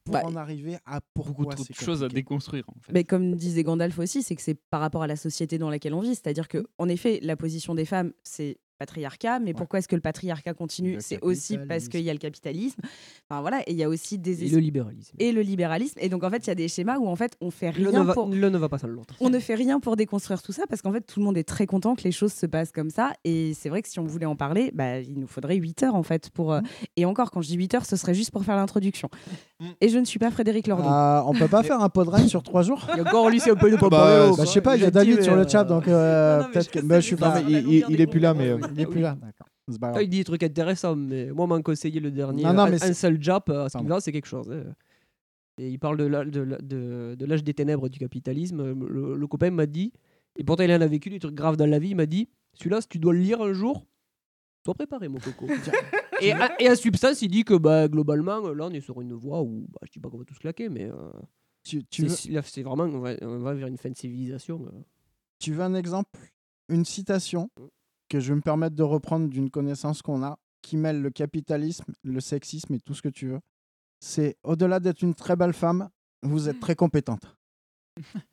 Pour 0.07 0.15
Bah, 0.15 0.23
en 0.25 0.37
arriver 0.37 0.79
à 0.87 1.01
pourquoi 1.15 1.45
Beaucoup 1.45 1.55
trop 1.57 1.65
de 1.69 1.75
choses 1.75 2.03
à 2.03 2.09
déconstruire. 2.09 2.65
En 2.69 2.81
fait. 2.81 2.93
Mais 2.93 3.05
comme 3.05 3.35
disait 3.35 3.63
Gandalf 3.63 3.99
aussi, 3.99 4.23
c'est 4.23 4.37
que 4.37 4.43
c'est 4.43 4.55
par 4.55 4.81
rapport 4.81 5.03
à 5.03 5.07
la 5.07 5.17
société 5.17 5.59
dans 5.59 5.69
laquelle 5.69 5.95
on 5.95 6.01
vit. 6.01 6.15
C'est-à-dire 6.15 6.49
que, 6.49 6.67
en 6.79 6.89
effet, 6.89 7.19
la 7.23 7.37
position 7.37 7.75
des 7.75 7.85
femmes, 7.85 8.13
c'est 8.23 8.59
patriarcat. 8.79 9.39
Mais 9.41 9.55
pourquoi 9.55 9.79
est-ce 9.79 9.89
que 9.89 9.95
le 9.97 10.01
patriarcat 10.01 10.55
continue 10.55 10.95
Le 10.95 11.01
C'est 11.01 11.21
aussi 11.23 11.59
parce 11.59 11.89
qu'il 11.89 12.03
y 12.03 12.11
a 12.11 12.13
le 12.13 12.19
capitalisme. 12.19 12.81
Enfin 13.29 13.41
voilà, 13.41 13.61
et 13.63 13.73
il 13.73 13.77
y 13.77 13.83
a 13.85 13.89
aussi 13.89 14.19
des 14.19 14.45
Et 14.45 14.49
le 14.49 14.59
libéralisme. 14.59 15.17
et 15.19 15.33
le 15.33 15.41
libéralisme. 15.43 15.99
Et 16.01 16.09
donc 16.09 16.23
en 16.25 16.31
fait, 16.31 16.47
il 16.47 16.49
y 16.49 16.51
a 16.51 16.55
des 16.55 16.69
schémas 16.69 16.99
où 16.99 17.07
en 17.09 17.17
fait 17.17 17.37
on 17.41 17.51
fait 17.51 17.71
rien 17.71 18.05
pour 18.07 18.29
l'un 18.29 18.51
ne 18.51 18.59
va 18.59 18.69
pas 18.69 18.79
sans 18.79 18.87
l'autre. 18.89 19.15
on 19.21 19.31
ne 19.31 19.39
fait 19.39 19.55
rien 19.55 19.81
pour 19.81 19.97
déconstruire 19.97 20.43
tout 20.43 20.53
ça 20.53 20.65
parce 20.69 20.83
qu'en 20.83 20.93
fait 20.93 21.01
tout 21.01 21.21
le 21.21 21.25
monde 21.27 21.37
est 21.39 21.45
très 21.45 21.67
content 21.67 21.95
que 21.95 22.03
les 22.05 22.13
choses 22.13 22.33
se 22.33 22.47
passent 22.47 22.73
comme 22.73 22.91
ça 22.91 23.13
et 23.25 23.53
c'est 23.55 23.69
vrai 23.69 23.83
que 23.83 23.89
si 23.89 23.99
on 23.99 24.05
voulait 24.05 24.27
en 24.27 24.37
parler 24.37 24.71
bah, 24.75 25.01
il 25.01 25.19
nous 25.19 25.27
faudrait 25.27 25.57
8 25.57 25.83
heures 25.85 25.95
en 25.95 26.03
fait 26.03 26.31
pour 26.31 26.53
euh, 26.53 26.61
et 26.97 27.05
encore 27.05 27.31
quand 27.31 27.41
je 27.43 27.49
dis 27.49 27.57
8 27.57 27.75
heures 27.75 27.87
ce 27.87 27.97
serait 27.97 28.15
juste 28.15 28.31
pour 28.31 28.45
faire 28.45 28.57
l'introduction 28.57 29.09
et 29.81 29.89
je 29.89 29.99
ne 29.99 30.05
suis 30.05 30.19
pas 30.19 30.31
Frédéric 30.31 30.67
Lordon 30.67 30.85
Ah, 30.89 31.25
on 31.27 31.33
peut 31.33 31.49
pas 31.49 31.63
faire 31.63 31.81
un 31.81 31.89
podrun 31.89 32.27
sur 32.29 32.43
trois 32.43 32.63
jours? 32.63 32.87
Et 32.97 33.01
encore, 33.01 33.31
lui, 33.31 33.41
c'est 33.41 33.51
un 33.51 33.57
peu 33.57 33.71
de 33.71 33.77
Bah, 33.77 33.81
Paparello, 33.89 34.37
bah, 34.37 34.45
je 34.45 34.51
sais 34.51 34.61
pas, 34.61 34.77
il 34.77 34.83
y 34.83 34.85
a 34.85 34.91
David 34.91 35.23
sur 35.23 35.35
le 35.35 35.43
euh, 35.43 35.49
chat, 35.49 35.65
donc 35.65 35.89
euh, 35.89 36.43
mais 36.43 36.53
peut-être 36.53 36.75
je 36.75 36.81
que. 36.81 36.95
je 36.97 37.01
suis 37.01 37.17
pas. 37.17 37.41
il, 37.41 37.57
il- 37.69 37.85
il 37.89 38.01
est 38.01 38.07
plus 38.07 38.21
là, 38.21 38.35
mais. 38.35 38.51
Euh, 38.67 38.73
Il 38.75 38.81
est 38.81 38.87
plus 38.87 39.01
là, 39.01 39.17
d'accord. 39.21 39.47
Ah, 39.83 40.03
il 40.03 40.09
dit 40.09 40.19
des 40.19 40.25
trucs 40.25 40.43
intéressants, 40.45 40.95
mais 40.95 41.27
moi, 41.33 41.47
m'en 41.49 41.61
conseiller 41.61 41.99
le 41.99 42.11
dernier. 42.13 42.45
Non, 42.45 42.53
non, 42.53 42.63
un- 42.63 42.71
mais 42.71 42.77
un 42.77 42.87
c'est- 42.87 42.95
seul 42.95 43.21
Jap, 43.21 43.49
à 43.51 43.69
ce 43.69 43.73
Pardon. 43.73 43.79
qu'il 43.87 43.89
va, 43.89 44.01
c'est 44.01 44.13
quelque 44.13 44.29
chose. 44.29 44.49
hein. 44.51 44.75
Et 45.59 45.71
il 45.71 45.79
parle 45.79 45.97
de 45.97 46.05
la- 46.05 46.25
de 46.25 46.41
la- 46.41 46.59
de- 46.59 47.17
de 47.19 47.25
l'âge 47.27 47.43
des 47.43 47.55
ténèbres 47.55 47.89
du 47.89 47.99
capitalisme. 47.99 48.73
Le, 48.87 49.17
le 49.17 49.27
copain 49.27 49.51
m'a 49.51 49.67
dit, 49.67 49.93
et 50.37 50.45
pourtant 50.45 50.63
il 50.65 50.71
en 50.73 50.81
a 50.81 50.87
vécu 50.87 51.09
des 51.11 51.19
trucs 51.19 51.35
graves 51.35 51.57
dans 51.57 51.67
la 51.67 51.79
vie, 51.79 51.91
il 51.91 51.97
m'a 51.97 52.07
dit 52.07 52.29
celui-là, 52.55 52.81
si 52.83 52.89
tu 52.89 52.99
dois 52.99 53.13
le 53.15 53.21
lire 53.21 53.41
un 53.43 53.53
jour, 53.55 53.87
sois 54.65 54.75
préparé, 54.75 55.09
mon 55.09 55.19
coco. 55.19 55.47
et, 56.21 56.33
à, 56.33 56.61
et 56.63 56.69
à 56.69 56.77
substance, 56.77 57.23
il 57.23 57.29
dit 57.29 57.43
que 57.45 57.55
bah, 57.55 57.89
globalement, 57.89 58.41
là, 58.53 58.67
on 58.67 58.71
est 58.71 58.81
sur 58.81 59.01
une 59.01 59.15
voie 59.15 59.43
où, 59.43 59.67
bah, 59.73 59.81
je 59.85 59.91
dis 59.93 59.99
pas 59.99 60.11
qu'on 60.11 60.19
va 60.19 60.25
tous 60.25 60.39
claquer, 60.39 60.69
mais 60.69 60.85
euh, 60.85 60.95
Tu, 61.65 61.85
tu 61.87 62.09
c'est 62.09 62.31
veux, 62.31 62.63
vraiment, 62.63 62.85
on 62.85 63.01
va, 63.01 63.15
on 63.23 63.39
va 63.39 63.55
vers 63.55 63.67
une 63.67 63.79
fin 63.79 63.91
de 63.91 63.97
civilisation. 63.97 64.63
euh. 64.67 64.79
tu 65.41 65.53
veux 65.53 65.63
un 65.63 65.75
exemple 65.75 66.21
Une 66.69 66.85
citation 66.85 67.49
que 68.09 68.21
je 68.21 68.29
vais 68.33 68.37
me 68.37 68.41
permettre 68.43 68.77
de 68.77 68.83
reprendre 68.83 69.29
d'une 69.29 69.51
connaissance 69.51 70.03
qu'on 70.03 70.23
a 70.23 70.39
qui 70.63 70.77
mêle 70.77 71.01
le 71.03 71.11
capitalisme, 71.11 71.85
le 72.03 72.21
sexisme 72.21 72.75
et 72.75 72.81
tout 72.81 72.95
ce 72.95 73.03
que 73.03 73.09
tu 73.09 73.29
veux. 73.29 73.41
C'est 74.01 74.37
au-delà 74.43 74.81
d'être 74.81 75.03
une 75.03 75.15
très 75.15 75.37
belle 75.37 75.53
femme, 75.53 75.89
vous 76.23 76.49
êtes 76.49 76.61
très 76.61 76.75
compétente. 76.75 77.37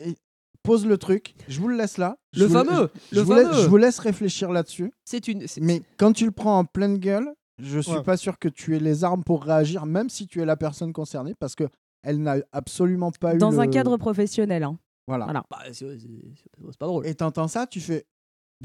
Et 0.00 0.16
pose 0.62 0.86
le 0.86 0.98
truc, 0.98 1.34
je 1.48 1.60
vous 1.60 1.68
le 1.68 1.76
laisse 1.76 1.98
là. 1.98 2.16
Je 2.32 2.40
Le 2.40 2.46
vous- 2.46 2.52
fameux, 2.54 2.90
je, 3.12 3.16
le 3.16 3.22
vous 3.22 3.32
laisse, 3.34 3.46
fameux. 3.48 3.62
je 3.62 3.68
vous 3.68 3.76
laisse 3.76 3.98
réfléchir 3.98 4.50
là-dessus. 4.50 4.92
C'est 5.04 5.28
une. 5.28 5.44
Mais 5.60 5.82
quand 5.96 6.12
tu 6.12 6.24
le 6.24 6.30
prends 6.32 6.58
en 6.58 6.64
pleine 6.64 6.98
gueule, 6.98 7.32
je 7.58 7.78
suis 7.78 7.92
Ouais. 7.92 8.02
pas 8.02 8.16
sûr 8.16 8.38
que 8.38 8.48
tu 8.48 8.74
aies 8.74 8.80
les 8.80 9.04
armes 9.04 9.22
pour 9.22 9.44
réagir, 9.44 9.86
même 9.86 10.08
si 10.10 10.26
tu 10.26 10.40
es 10.40 10.44
la 10.44 10.56
personne 10.56 10.92
concernée, 10.92 11.34
parce 11.38 11.54
que 11.54 11.64
elle 12.02 12.20
n'a 12.22 12.36
absolument 12.52 13.10
pas 13.12 13.34
eu. 13.34 13.38
dans 13.38 13.60
un 13.60 13.66
le- 13.66 13.70
cadre 13.70 13.96
professionnel 13.96 14.62
hein. 14.64 14.78
Voilà. 15.06 15.26
Voilà. 15.26 15.44
bah, 15.50 15.58
c'est 15.72 16.78
pas 16.78 16.86
drôle. 16.86 17.06
Et 17.06 17.14
t'entends 17.14 17.46
ça, 17.48 17.66
tu 17.66 17.80
fais. 17.80 18.06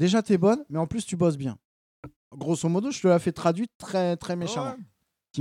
Déjà, 0.00 0.22
t'es 0.22 0.38
bonne, 0.38 0.64
mais 0.70 0.78
en 0.78 0.86
plus, 0.86 1.04
tu 1.04 1.14
bosses 1.14 1.36
bien. 1.36 1.58
Grosso 2.34 2.66
modo, 2.70 2.90
je 2.90 3.02
te 3.02 3.06
la 3.06 3.18
fais 3.18 3.32
traduite 3.32 3.70
très, 3.76 4.16
très 4.16 4.34
méchamment. 4.34 4.74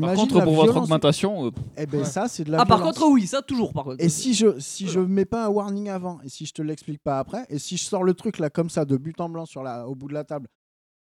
Par 0.01 0.13
contre, 0.15 0.37
la 0.37 0.43
pour 0.43 0.55
votre 0.55 0.75
augmentation, 0.75 1.45
euh, 1.45 1.51
Eh 1.77 1.85
ben, 1.85 2.03
ça, 2.03 2.27
c'est 2.27 2.43
de 2.43 2.51
la 2.51 2.59
Ah, 2.59 2.65
par 2.65 2.81
contre, 2.81 3.07
oui, 3.07 3.25
ça, 3.25 3.41
toujours, 3.41 3.71
par 3.71 3.85
contre. 3.85 4.03
Et 4.03 4.09
si 4.09 4.33
je 4.33 4.59
si 4.59 4.89
je 4.89 4.99
mets 4.99 5.23
pas 5.23 5.45
un 5.45 5.47
warning 5.47 5.87
avant 5.87 6.19
et 6.23 6.27
si 6.29 6.45
je 6.45 6.51
te 6.53 6.61
l'explique 6.61 7.01
pas 7.01 7.19
après 7.19 7.45
et 7.47 7.57
si 7.57 7.77
je 7.77 7.85
sors 7.85 8.03
le 8.03 8.13
truc 8.13 8.37
là 8.37 8.49
comme 8.49 8.69
ça 8.69 8.83
de 8.83 8.97
but 8.97 9.19
en 9.21 9.29
blanc 9.29 9.45
sur 9.45 9.63
la 9.63 9.87
au 9.87 9.95
bout 9.95 10.09
de 10.09 10.13
la 10.13 10.25
table 10.25 10.47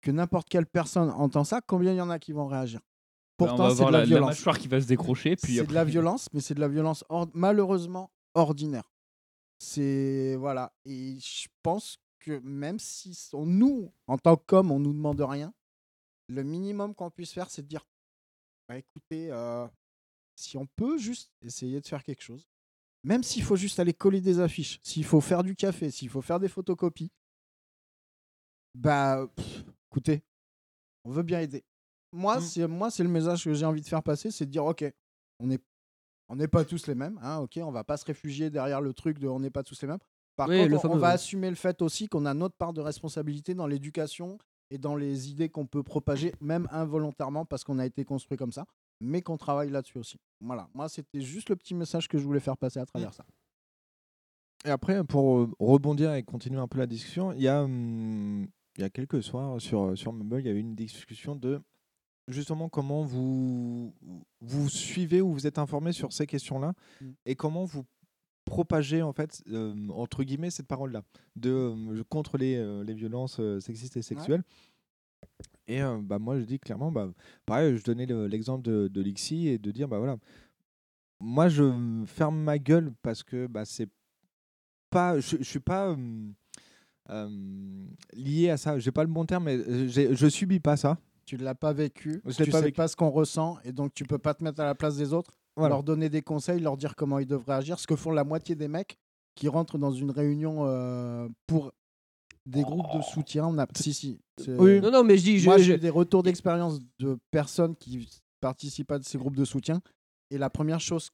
que 0.00 0.10
n'importe 0.12 0.48
quelle 0.48 0.64
personne 0.66 1.10
entend 1.10 1.42
ça, 1.44 1.60
combien 1.66 1.92
il 1.92 1.96
y 1.96 2.00
en 2.00 2.08
a 2.08 2.18
qui 2.20 2.30
vont 2.32 2.46
réagir? 2.46 2.80
On 3.40 3.46
Pourtant, 3.46 3.68
c'est 3.70 3.80
de 3.84 3.84
la, 3.86 3.90
la, 3.90 3.98
la 3.98 4.04
violence. 4.06 4.28
mâchoire 4.28 4.58
qui 4.58 4.68
va 4.68 4.80
se 4.80 4.86
décrocher. 4.86 5.34
Puis 5.36 5.56
C'est 5.56 5.66
de 5.66 5.74
la 5.74 5.84
violence, 5.84 6.28
mais 6.32 6.40
c'est 6.40 6.54
de 6.54 6.60
la 6.60 6.68
violence 6.68 7.04
or- 7.08 7.28
malheureusement 7.34 8.10
ordinaire. 8.34 8.90
C'est 9.58 10.36
voilà 10.38 10.72
et 10.86 11.18
je 11.20 11.48
pense 11.62 11.98
que 12.20 12.38
même 12.40 12.78
si 12.78 13.18
on- 13.32 13.46
nous 13.46 13.92
en 14.06 14.18
tant 14.18 14.36
qu'hommes 14.36 14.70
on 14.70 14.78
nous 14.80 14.92
demande 14.92 15.20
rien, 15.20 15.52
le 16.28 16.42
minimum 16.44 16.94
qu'on 16.94 17.10
puisse 17.10 17.32
faire 17.32 17.50
c'est 17.50 17.62
de 17.62 17.68
dire 17.68 17.86
bah 18.68 18.78
écoutez 18.78 19.32
euh, 19.32 19.66
si 20.36 20.56
on 20.56 20.66
peut 20.76 20.98
juste 20.98 21.32
essayer 21.42 21.80
de 21.80 21.86
faire 21.86 22.02
quelque 22.04 22.22
chose, 22.22 22.48
même 23.04 23.22
s'il 23.22 23.42
faut 23.42 23.56
juste 23.56 23.80
aller 23.80 23.94
coller 23.94 24.20
des 24.20 24.40
affiches, 24.40 24.80
s'il 24.82 25.04
faut 25.04 25.20
faire 25.20 25.42
du 25.42 25.56
café, 25.56 25.90
s'il 25.90 26.08
faut 26.08 26.22
faire 26.22 26.40
des 26.40 26.48
photocopies, 26.48 27.10
bah 28.74 29.26
pff, 29.34 29.64
écoutez, 29.90 30.22
on 31.04 31.10
veut 31.10 31.22
bien 31.22 31.40
aider. 31.40 31.64
Moi, 32.12 32.36
c'est 32.40 32.66
moi 32.68 32.90
c'est 32.90 33.02
le 33.02 33.08
message 33.08 33.44
que 33.44 33.54
j'ai 33.54 33.66
envie 33.66 33.82
de 33.82 33.88
faire 33.88 34.02
passer, 34.02 34.30
c'est 34.30 34.46
de 34.46 34.50
dire 34.50 34.64
ok, 34.64 34.84
on 35.40 35.46
n'est 35.46 35.58
on 36.28 36.36
n'est 36.36 36.48
pas 36.48 36.64
tous 36.64 36.86
les 36.86 36.94
mêmes, 36.94 37.18
hein, 37.22 37.38
ok, 37.38 37.58
on 37.62 37.72
va 37.72 37.84
pas 37.84 37.96
se 37.96 38.04
réfugier 38.04 38.50
derrière 38.50 38.80
le 38.80 38.94
truc 38.94 39.18
de 39.18 39.28
on 39.28 39.40
n'est 39.40 39.50
pas 39.50 39.62
tous 39.64 39.80
les 39.82 39.88
mêmes. 39.88 39.98
Par 40.40 40.48
Oui, 40.48 40.56
contre, 40.58 40.70
le 40.70 40.76
on- 40.90 40.96
va 40.96 41.08
ouais. 41.08 41.14
assumer 41.14 41.50
le 41.50 41.54
fait 41.56 41.82
aussi 41.82 42.08
qu'on 42.08 42.24
a 42.24 42.32
notre 42.32 42.56
part 42.56 42.72
de 42.72 42.80
responsabilité 42.80 43.52
dans 43.54 43.66
l'éducation 43.66 44.38
et 44.70 44.78
dans 44.78 44.96
les 44.96 45.30
idées 45.30 45.50
qu'on 45.50 45.66
peut 45.66 45.82
propager, 45.82 46.32
même 46.40 46.66
involontairement, 46.70 47.44
parce 47.44 47.62
qu'on 47.62 47.78
a 47.78 47.84
été 47.84 48.06
construit 48.06 48.38
comme 48.38 48.52
ça, 48.52 48.64
mais 49.02 49.20
qu'on 49.20 49.36
travaille 49.36 49.68
là-dessus 49.68 49.98
aussi. 49.98 50.16
Voilà, 50.40 50.66
moi, 50.72 50.88
c'était 50.88 51.20
juste 51.20 51.50
le 51.50 51.56
petit 51.56 51.74
message 51.74 52.08
que 52.08 52.16
je 52.16 52.24
voulais 52.24 52.40
faire 52.40 52.56
passer 52.56 52.78
à 52.80 52.86
travers 52.86 53.12
ça. 53.12 53.26
Et 54.64 54.70
après, 54.70 55.04
pour 55.04 55.38
euh, 55.40 55.50
rebondir 55.58 56.14
et 56.14 56.22
continuer 56.22 56.58
un 56.60 56.68
peu 56.68 56.78
la 56.78 56.86
discussion, 56.86 57.32
il 57.32 57.42
y 57.42 57.48
a, 57.48 57.62
hum, 57.62 58.46
il 58.76 58.80
y 58.80 58.84
a 58.84 58.88
quelques 58.90 59.22
soirs 59.22 59.60
sur, 59.60 59.96
sur 59.98 60.12
Mumble, 60.12 60.40
il 60.40 60.46
y 60.46 60.50
avait 60.50 60.60
une 60.60 60.74
discussion 60.74 61.36
de 61.36 61.60
justement 62.28 62.68
comment 62.68 63.02
vous, 63.02 63.92
vous 64.40 64.68
suivez 64.70 65.20
ou 65.20 65.32
vous 65.32 65.46
êtes 65.46 65.58
informé 65.58 65.92
sur 65.92 66.12
ces 66.12 66.26
questions-là 66.26 66.72
Mm. 67.00 67.10
et 67.26 67.34
comment 67.34 67.64
vous 67.64 67.84
propagez 68.44 69.02
en 69.02 69.12
fait 69.12 69.42
euh, 69.50 69.74
entre 69.90 70.24
guillemets 70.24 70.50
cette 70.50 70.66
parole-là 70.66 71.02
de 71.36 71.50
euh, 71.50 72.02
contre 72.08 72.36
les, 72.38 72.56
euh, 72.56 72.82
les 72.84 72.94
violences 72.94 73.40
sexistes 73.60 73.96
et 73.96 74.02
sexuelles. 74.02 74.42
Et 75.68 75.80
bah, 76.02 76.18
moi 76.18 76.38
je 76.40 76.44
dis 76.44 76.58
clairement, 76.58 76.90
bah, 76.90 77.10
pareil, 77.46 77.76
je 77.76 77.84
donnais 77.84 78.06
le- 78.06 78.26
l'exemple 78.26 78.62
de, 78.62 78.88
de 78.88 79.00
Lixi 79.00 79.46
et 79.48 79.58
de 79.58 79.70
dire 79.70 79.86
bah 79.86 79.98
voilà, 79.98 80.16
moi 81.20 81.48
je 81.48 82.02
ferme 82.06 82.40
ma 82.42 82.58
gueule 82.58 82.92
parce 83.02 83.22
que 83.22 83.46
bah, 83.46 83.64
c'est 83.64 83.88
pas, 84.90 85.20
je, 85.20 85.36
je 85.38 85.42
suis 85.44 85.60
pas 85.60 85.96
lié 88.14 88.50
à 88.50 88.56
ça. 88.56 88.78
J'ai 88.78 88.90
pas 88.92 89.04
le 89.04 89.10
bon 89.10 89.24
terme, 89.24 89.44
mais 89.44 89.58
je 89.88 90.28
subis 90.28 90.60
pas 90.60 90.76
ça. 90.76 90.98
Tu 91.26 91.36
ne 91.36 91.44
l'as 91.44 91.54
pas 91.54 91.72
vécu, 91.72 92.20
Je 92.24 92.42
tu 92.42 92.50
pas 92.50 92.58
sais 92.58 92.64
vécu. 92.64 92.76
pas 92.76 92.88
ce 92.88 92.96
qu'on 92.96 93.10
ressent, 93.10 93.58
et 93.64 93.72
donc 93.72 93.94
tu 93.94 94.02
peux 94.04 94.18
pas 94.18 94.34
te 94.34 94.42
mettre 94.42 94.58
à 94.60 94.64
la 94.64 94.74
place 94.74 94.96
des 94.96 95.12
autres, 95.12 95.30
Voilà. 95.60 95.74
leur 95.76 95.82
donner 95.82 96.08
des 96.08 96.22
conseils, 96.22 96.60
leur 96.60 96.76
dire 96.76 96.94
comment 96.96 97.18
ils 97.18 97.26
devraient 97.26 97.54
agir, 97.54 97.78
ce 97.78 97.86
que 97.86 97.96
font 97.96 98.10
la 98.10 98.24
moitié 98.24 98.54
des 98.54 98.68
mecs 98.68 98.96
qui 99.34 99.48
rentrent 99.48 99.78
dans 99.78 99.92
une 99.92 100.10
réunion 100.10 100.66
euh, 100.66 101.28
pour 101.46 101.72
des 102.46 102.62
groupes 102.62 102.86
de 102.96 103.02
soutien. 103.02 103.46
On 103.46 103.58
a... 103.58 103.66
Si, 103.76 103.92
si. 103.94 104.20
c'est- 104.38 104.56
Oui. 104.58 104.80
Non, 104.80 104.90
non, 104.90 105.04
mais 105.04 105.16
je 105.18 105.22
dis. 105.24 105.38
je- 105.38 105.44
Moi, 105.46 105.58
j'ai 105.58 105.78
des 105.78 105.90
retours 105.90 106.22
d'expérience 106.22 106.80
de 106.98 107.18
personnes 107.30 107.76
qui 107.76 108.08
participent 108.40 108.90
à 108.92 108.98
ces 109.02 109.18
groupes 109.18 109.36
de 109.36 109.44
soutien. 109.44 109.80
Et 110.30 110.38
la 110.38 110.50
première 110.50 110.80
chose. 110.80 111.10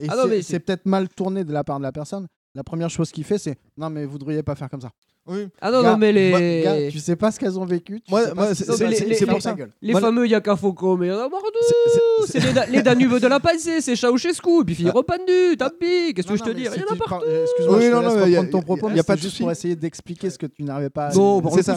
Et 0.00 0.06
Ah 0.08 0.16
non, 0.16 0.22
c'est- 0.24 0.28
mais 0.28 0.36
c'est 0.36 0.42
c'est- 0.54 0.60
peut-être 0.60 0.86
mal 0.86 1.08
tourné 1.08 1.44
de 1.44 1.52
la 1.52 1.62
part 1.64 1.78
de 1.78 1.82
la 1.84 1.92
personne. 1.92 2.26
La 2.54 2.64
première 2.64 2.90
chose 2.90 3.10
qu'il 3.12 3.24
fait, 3.24 3.38
c'est 3.38 3.58
Non, 3.76 3.90
mais 3.90 4.04
vous 4.06 4.18
devriez 4.18 4.42
pas 4.42 4.54
faire 4.56 4.68
comme 4.70 4.80
ça. 4.80 4.90
Oui. 5.26 5.46
Ah 5.60 5.70
non, 5.70 5.82
Gars, 5.82 5.92
non, 5.92 5.98
mais 5.98 6.12
les. 6.12 6.30
moi, 6.30 6.40
gars, 6.40 6.90
tu 6.90 6.98
sais 6.98 7.14
pas 7.14 7.30
ce 7.30 7.38
qu'elles 7.38 7.58
ont 7.58 7.64
vécu. 7.64 8.00
tu 8.00 8.10
Moi- 8.10 8.24
ce 8.26 8.54
c'est- 8.54 8.64
c'est- 8.64 8.94
c'est- 8.94 9.14
c'est 9.14 9.26
pour 9.26 9.40
ça. 9.42 9.54
Les 9.82 9.92
Moi, 9.92 10.00
fameux 10.00 10.26
Yakafoko, 10.26 10.96
mais 10.96 11.06
il 11.06 11.10
y 11.10 11.12
en 11.12 11.18
a 11.18 11.28
marre 11.28 11.40
C'est- 11.60 11.74
d'où 11.74 12.26
c'est- 12.26 12.40
C'est 12.40 12.46
les, 12.46 12.52
Da- 12.52 12.66
les 12.66 12.82
Danubes 12.82 13.18
de 13.20 13.26
la 13.26 13.38
Pensée, 13.38 13.80
c'est 13.80 13.94
Ceausescu, 13.96 14.62
et 14.62 14.64
puis 14.64 14.74
Philippe 14.74 14.94
Repandu, 14.94 15.56
tant 15.58 15.68
pis, 15.78 16.14
qu'est-ce 16.14 16.26
que 16.26 16.36
je 16.36 16.42
te 16.42 16.50
dis 16.50 16.62
Il 16.62 16.66
y 16.66 16.68
en 16.68 16.72
a 16.72 16.96
partout 16.96 17.08
par- 17.08 17.22
Excuse-moi, 17.22 17.76
Oui, 17.76 17.82
je 17.84 17.88
te 17.90 17.94
non, 17.94 18.00
laisse 18.00 18.14
non, 18.14 18.20
a- 18.20 18.24
reprendre 18.26 18.50
ton 18.50 18.62
propos, 18.62 18.88
y 18.88 18.92
a 18.98 19.02
mais 19.08 19.14
de 19.16 19.20
juste 19.20 19.38
pour 19.38 19.50
essayer 19.50 19.76
d'expliquer 19.76 20.30
ce 20.30 20.38
que 20.38 20.46
tu 20.46 20.62
n'arrivais 20.64 20.90
pas 20.90 21.06
à, 21.06 21.14
Bon, 21.14 21.42
c'est 21.50 21.62
ça, 21.62 21.76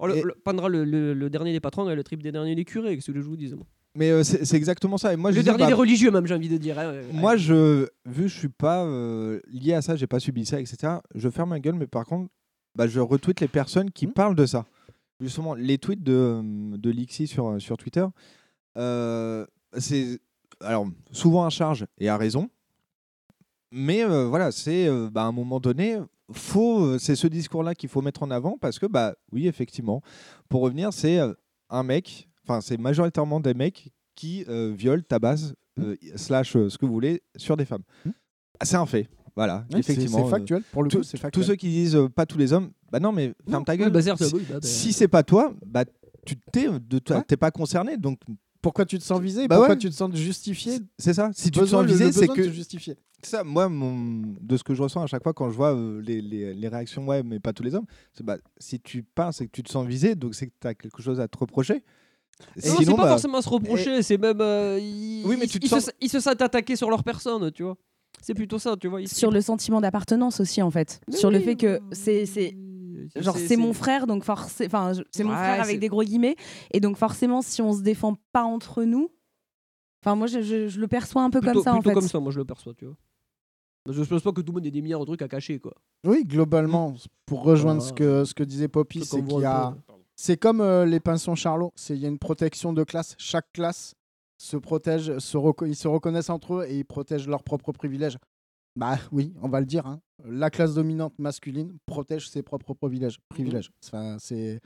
Oh, 0.00 0.06
le, 0.06 0.16
Et- 0.16 0.22
le- 0.22 0.34
pendra 0.44 0.68
le, 0.68 0.84
le- 0.84 1.12
le 1.12 1.28
dernier 1.30 1.52
des 1.52 1.58
patrons 1.58 1.90
et 1.90 1.94
le 1.96 2.04
triple 2.04 2.22
des 2.22 2.30
derniers 2.30 2.54
des 2.54 2.64
curés, 2.64 2.94
qu'est-ce 2.94 3.10
que 3.10 3.18
je 3.20 3.24
vous 3.24 3.36
moi. 3.56 3.66
Mais 3.96 4.10
euh, 4.10 4.22
c'est 4.22 4.44
c'est 4.44 4.56
exactement 4.56 4.96
ça. 4.96 5.12
Et 5.12 5.16
moi, 5.16 5.32
je 5.32 5.36
Le 5.38 5.42
dis, 5.42 5.46
dernier 5.46 5.64
bah, 5.64 5.66
des 5.66 5.72
religieux, 5.74 6.12
même, 6.12 6.24
j'ai 6.24 6.34
envie 6.34 6.48
de 6.48 6.56
dire. 6.56 6.78
hein, 6.78 6.92
ouais. 6.92 7.02
Moi, 7.12 7.36
je, 7.36 7.88
vu 8.06 8.22
que 8.24 8.28
je 8.28 8.38
suis 8.38 8.48
pas 8.48 8.84
euh, 8.84 9.40
lié 9.50 9.72
à 9.74 9.82
ça, 9.82 9.96
j'ai 9.96 10.06
pas 10.06 10.20
subi 10.20 10.46
ça, 10.46 10.60
etc. 10.60 10.76
Je 11.16 11.28
ferme 11.30 11.48
ma 11.50 11.58
gueule, 11.58 11.74
mais 11.74 11.88
par 11.88 12.04
contre, 12.04 12.30
bah, 12.78 12.86
je 12.86 13.00
retweet 13.00 13.40
les 13.40 13.48
personnes 13.48 13.90
qui 13.90 14.06
Hmm. 14.06 14.12
parlent 14.12 14.34
de 14.36 14.46
ça. 14.46 14.64
Justement, 15.20 15.54
les 15.54 15.78
tweets 15.78 16.02
de, 16.02 16.12
euh, 16.12 16.76
de 16.78 16.90
Lixi 16.90 17.26
sur, 17.26 17.60
sur 17.60 17.76
Twitter, 17.76 18.06
euh, 18.76 19.44
c'est 19.76 20.20
alors 20.60 20.86
souvent 21.12 21.44
à 21.44 21.50
charge 21.50 21.84
et 21.98 22.08
à 22.08 22.16
raison. 22.16 22.48
Mais 23.72 24.02
euh, 24.04 24.26
voilà, 24.28 24.50
c'est 24.52 24.86
euh, 24.88 25.10
bah, 25.10 25.22
à 25.22 25.26
un 25.26 25.32
moment 25.32 25.60
donné, 25.60 25.98
faut, 26.32 26.84
euh, 26.84 26.98
c'est 26.98 27.16
ce 27.16 27.26
discours-là 27.26 27.74
qu'il 27.74 27.88
faut 27.88 28.00
mettre 28.00 28.22
en 28.22 28.30
avant 28.30 28.56
parce 28.58 28.78
que, 28.78 28.86
bah 28.86 29.14
oui, 29.32 29.46
effectivement, 29.48 30.00
pour 30.48 30.62
revenir, 30.62 30.92
c'est 30.92 31.18
euh, 31.18 31.34
un 31.68 31.82
mec, 31.82 32.28
enfin, 32.44 32.60
c'est 32.60 32.78
majoritairement 32.78 33.40
des 33.40 33.54
mecs 33.54 33.90
qui 34.14 34.44
euh, 34.48 34.72
violent, 34.74 35.02
tabassent, 35.06 35.52
euh, 35.80 35.96
slash 36.16 36.56
euh, 36.56 36.68
ce 36.70 36.78
que 36.78 36.86
vous 36.86 36.92
voulez, 36.92 37.22
sur 37.36 37.56
des 37.56 37.64
femmes. 37.64 37.82
Ah, 38.60 38.64
C'est 38.64 38.76
un 38.76 38.86
fait. 38.86 39.08
Voilà, 39.38 39.64
Ouais, 39.72 39.78
effectivement. 39.78 40.24
c'est 40.24 40.30
factuel, 40.30 40.62
pour 40.72 40.82
le 40.82 40.90
coup, 40.90 41.04
c'est 41.04 41.16
factuel. 41.16 41.30
Tous 41.44 41.46
ceux 41.48 41.54
qui 41.54 41.68
disent 41.68 41.94
euh, 41.94 42.08
pas 42.08 42.26
tous 42.26 42.38
les 42.38 42.52
hommes, 42.52 42.72
bah 42.90 42.98
non, 42.98 43.12
mais 43.12 43.34
ferme 43.48 43.64
ta 43.64 43.76
gueule. 43.76 43.90
bah, 43.92 44.02
si 44.02 44.08
bah, 44.10 44.16
bah, 44.50 44.58
si 44.62 44.92
c'est 44.92 45.06
pas 45.06 45.22
toi, 45.22 45.54
bah 45.64 45.84
tu 46.26 46.34
t'es 46.52 46.66
de 46.68 46.98
toi, 46.98 47.22
t'es 47.22 47.36
pas 47.36 47.52
concerné, 47.52 47.96
donc 47.96 48.18
pourquoi 48.60 48.84
tu 48.84 48.98
te 48.98 49.04
sens 49.04 49.20
visé? 49.20 49.46
Bah 49.46 49.54
Pourquoi 49.54 49.74
ouais. 49.76 49.78
tu 49.78 49.88
te 49.88 49.94
sens 49.94 50.12
justifié? 50.16 50.80
C'est 50.98 51.14
ça. 51.14 51.30
Si 51.34 51.52
tu 51.52 51.60
te 51.60 51.64
sens 51.66 51.86
visé, 51.86 52.10
c'est 52.10 52.26
que. 52.26 52.42
C'est 53.22 53.30
ça. 53.30 53.44
Moi, 53.44 53.68
mon... 53.68 54.22
de 54.40 54.56
ce 54.56 54.64
que 54.64 54.74
je 54.74 54.82
ressens 54.82 55.02
à 55.02 55.06
chaque 55.06 55.22
fois 55.22 55.32
quand 55.32 55.48
je 55.50 55.56
vois 55.56 55.72
euh, 55.74 56.00
les, 56.04 56.20
les- 56.20 56.52
les 56.54 56.68
réactions, 56.68 57.06
ouais, 57.06 57.22
mais 57.22 57.38
pas 57.38 57.52
tous 57.52 57.62
les 57.62 57.76
hommes. 57.76 57.86
C'est 58.14 58.24
bah, 58.26 58.38
si 58.58 58.80
tu 58.80 59.04
parles, 59.04 59.32
c'est 59.32 59.46
que 59.46 59.52
tu 59.52 59.62
te 59.62 59.70
sens 59.70 59.86
visé, 59.86 60.16
donc 60.16 60.34
c'est 60.34 60.48
que 60.48 60.52
tu 60.60 60.66
as 60.66 60.74
quelque 60.74 61.00
chose 61.00 61.20
à 61.20 61.28
te 61.28 61.38
reprocher. 61.38 61.84
Non, 62.64 62.76
c'est 62.78 62.84
pas 62.86 62.96
bah, 62.96 63.08
forcément 63.08 63.40
se 63.42 63.48
reprocher, 63.48 64.02
c'est 64.02 64.18
même. 64.18 64.40
euh, 64.40 64.78
ils, 64.80 65.22
Oui, 65.24 65.36
mais 65.38 65.46
ils- 65.46 65.50
tu 65.50 65.58
te 65.60 65.66
ils 65.66 65.68
sens- 65.68 65.84
se, 65.86 65.90
ils 66.00 66.08
se 66.08 66.18
sentent 66.20 66.42
attaqués 66.42 66.74
sur 66.76 66.90
leur 66.90 67.02
personne, 67.04 67.50
tu 67.52 67.62
vois. 67.62 67.76
C'est 68.22 68.34
plutôt 68.34 68.58
ça, 68.58 68.76
tu 68.76 68.88
vois. 68.88 69.06
Sur 69.06 69.30
le 69.30 69.40
sentiment 69.40 69.80
d'appartenance 69.80 70.40
aussi, 70.40 70.60
en 70.62 70.70
fait. 70.70 71.00
Mais 71.08 71.16
sur 71.16 71.30
le 71.30 71.40
fait 71.40 71.56
que 71.56 71.80
c'est. 71.92 72.26
c'est- 72.26 72.56
Genre, 73.16 73.34
c'est- 73.36 73.42
c'est 73.42 73.48
c'est- 73.48 73.56
mon 73.56 73.72
frère, 73.72 74.06
donc 74.06 74.24
forcément. 74.24 74.66
Enfin, 74.66 74.92
c'est 75.12 75.24
mon 75.24 75.30
Ouais, 75.30 75.36
frère 75.36 75.62
avec 75.62 75.78
des 75.80 75.88
gros 75.88 76.02
guillemets. 76.02 76.36
Et 76.72 76.80
donc, 76.80 76.96
forcément, 76.96 77.40
si 77.42 77.62
on 77.62 77.72
se 77.72 77.80
défend 77.82 78.16
pas 78.32 78.42
entre 78.42 78.82
nous. 78.84 79.08
Enfin, 80.02 80.14
moi, 80.14 80.26
je, 80.26 80.42
je- 80.42 80.68
je 80.68 80.80
le 80.80 80.88
perçois 80.88 81.22
un 81.22 81.30
peu 81.30 81.40
plutôt, 81.40 81.54
comme 81.54 81.62
ça, 81.62 81.72
en 81.72 81.76
plutôt 81.76 81.90
fait. 81.90 81.94
comme 81.94 82.08
ça, 82.08 82.20
moi 82.20 82.30
je 82.32 82.38
le 82.38 82.44
perçois, 82.44 82.74
tu 82.74 82.84
vois. 82.86 82.94
Je 83.90 84.02
pense 84.04 84.20
pas 84.22 84.32
que 84.32 84.42
tout 84.42 84.52
le 84.52 84.58
monde 84.58 84.66
ait 84.66 84.70
des 84.70 84.82
milliards 84.82 85.00
de 85.00 85.06
trucs 85.06 85.22
à 85.22 85.28
cacher, 85.28 85.58
quoi. 85.58 85.72
Oui, 86.04 86.22
globalement, 86.24 86.94
pour 87.24 87.42
rejoindre 87.42 87.80
ce, 87.82 87.92
que, 87.92 88.24
ce 88.24 88.34
que 88.34 88.42
disait 88.42 88.68
Poppy, 88.68 89.04
c'est 89.04 89.24
qu'il 89.24 89.40
y 89.40 89.44
a. 89.44 89.74
C'est 90.14 90.36
comme 90.36 90.60
euh, 90.60 90.84
les 90.84 91.00
pinsons 91.00 91.34
Charlot, 91.36 91.72
c'est- 91.76 91.94
il 91.96 92.00
y 92.00 92.04
a 92.04 92.08
une 92.08 92.18
protection 92.18 92.72
de 92.72 92.84
classe. 92.84 93.14
Chaque 93.18 93.50
classe 93.52 93.94
se 94.38 94.56
protège, 94.56 95.18
se 95.18 95.66
ils 95.66 95.76
se 95.76 95.88
reconnaissent 95.88 96.30
entre 96.30 96.54
eux 96.54 96.66
et 96.68 96.78
ils 96.78 96.84
protègent 96.84 97.28
leurs 97.28 97.42
propres 97.42 97.72
privilèges. 97.72 98.16
Bah 98.76 98.96
oui, 99.10 99.34
on 99.42 99.48
va 99.48 99.58
le 99.60 99.66
dire. 99.66 99.86
hein. 99.86 100.00
La 100.24 100.50
classe 100.50 100.74
dominante 100.74 101.18
masculine 101.18 101.76
protège 101.86 102.28
ses 102.28 102.42
propres 102.42 102.74
privilèges. 102.74 103.18
privilèges. 103.28 103.70
Enfin, 103.84 104.16
c'est 104.20 104.60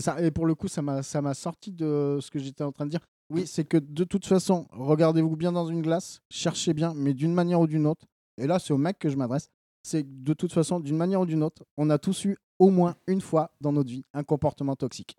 ça. 0.00 0.20
Et 0.22 0.30
pour 0.30 0.44
le 0.44 0.54
coup, 0.54 0.68
ça 0.68 0.82
m'a 0.82 1.02
ça 1.02 1.22
m'a 1.22 1.34
sorti 1.34 1.72
de 1.72 2.18
ce 2.20 2.30
que 2.30 2.38
j'étais 2.38 2.62
en 2.64 2.72
train 2.72 2.84
de 2.84 2.90
dire. 2.90 3.00
Oui, 3.30 3.46
c'est 3.46 3.64
que 3.64 3.78
de 3.78 4.04
toute 4.04 4.26
façon, 4.26 4.66
regardez-vous 4.72 5.34
bien 5.36 5.50
dans 5.52 5.66
une 5.66 5.80
glace, 5.80 6.20
cherchez 6.30 6.74
bien, 6.74 6.92
mais 6.94 7.14
d'une 7.14 7.32
manière 7.32 7.60
ou 7.60 7.66
d'une 7.66 7.86
autre. 7.86 8.04
Et 8.36 8.46
là, 8.46 8.58
c'est 8.58 8.74
au 8.74 8.78
mec 8.78 8.98
que 8.98 9.08
je 9.08 9.16
m'adresse. 9.16 9.48
C'est 9.82 10.02
que 10.02 10.08
de 10.10 10.34
toute 10.34 10.52
façon, 10.52 10.78
d'une 10.80 10.96
manière 10.96 11.22
ou 11.22 11.26
d'une 11.26 11.42
autre, 11.42 11.62
on 11.78 11.88
a 11.88 11.98
tous 11.98 12.26
eu 12.26 12.36
au 12.58 12.68
moins 12.68 12.96
une 13.06 13.20
fois 13.22 13.50
dans 13.60 13.72
notre 13.72 13.88
vie 13.90 14.04
un 14.12 14.24
comportement 14.24 14.76
toxique. 14.76 15.16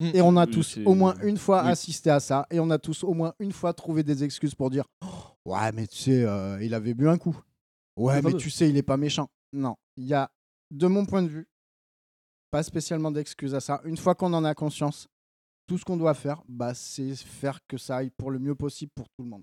Mm. 0.00 0.10
Et 0.14 0.22
on 0.22 0.36
a 0.36 0.46
Oui, 0.46 0.52
tous 0.52 0.78
au 0.84 0.94
moins 0.94 1.14
une 1.22 1.36
fois 1.36 1.62
oui. 1.64 1.70
assisté 1.70 2.10
à 2.10 2.20
ça. 2.20 2.46
Et 2.50 2.60
on 2.60 2.70
a 2.70 2.78
tous 2.78 3.02
au 3.04 3.14
moins 3.14 3.34
une 3.40 3.52
fois 3.52 3.72
trouvé 3.72 4.02
des 4.02 4.22
excuses 4.24 4.54
pour 4.54 4.70
dire 4.70 4.84
Oh, 5.04 5.06
Ouais, 5.50 5.72
mais 5.72 5.86
tu 5.86 5.96
sais, 5.96 6.24
euh, 6.24 6.62
il 6.62 6.74
avait 6.74 6.94
bu 6.94 7.08
un 7.08 7.18
coup. 7.18 7.36
Ouais, 7.96 8.22
mais 8.22 8.34
tu 8.34 8.50
sais, 8.50 8.68
il 8.68 8.76
est 8.76 8.82
pas 8.82 8.96
méchant. 8.96 9.28
Non, 9.52 9.76
il 9.96 10.04
y 10.06 10.14
a, 10.14 10.30
de 10.70 10.86
mon 10.86 11.04
point 11.04 11.22
de 11.22 11.28
vue, 11.28 11.48
pas 12.50 12.62
spécialement 12.62 13.10
d'excuses 13.10 13.54
à 13.54 13.60
ça. 13.60 13.80
Une 13.84 13.96
fois 13.96 14.14
qu'on 14.14 14.32
en 14.34 14.44
a 14.44 14.54
conscience, 14.54 15.08
tout 15.66 15.78
ce 15.78 15.84
qu'on 15.84 15.96
doit 15.96 16.14
faire, 16.14 16.42
bah, 16.48 16.74
c'est 16.74 17.16
faire 17.16 17.58
que 17.66 17.76
ça 17.76 17.96
aille 17.96 18.10
pour 18.10 18.30
le 18.30 18.38
mieux 18.38 18.54
possible 18.54 18.92
pour 18.94 19.08
tout 19.08 19.24
le 19.24 19.30
monde. 19.30 19.42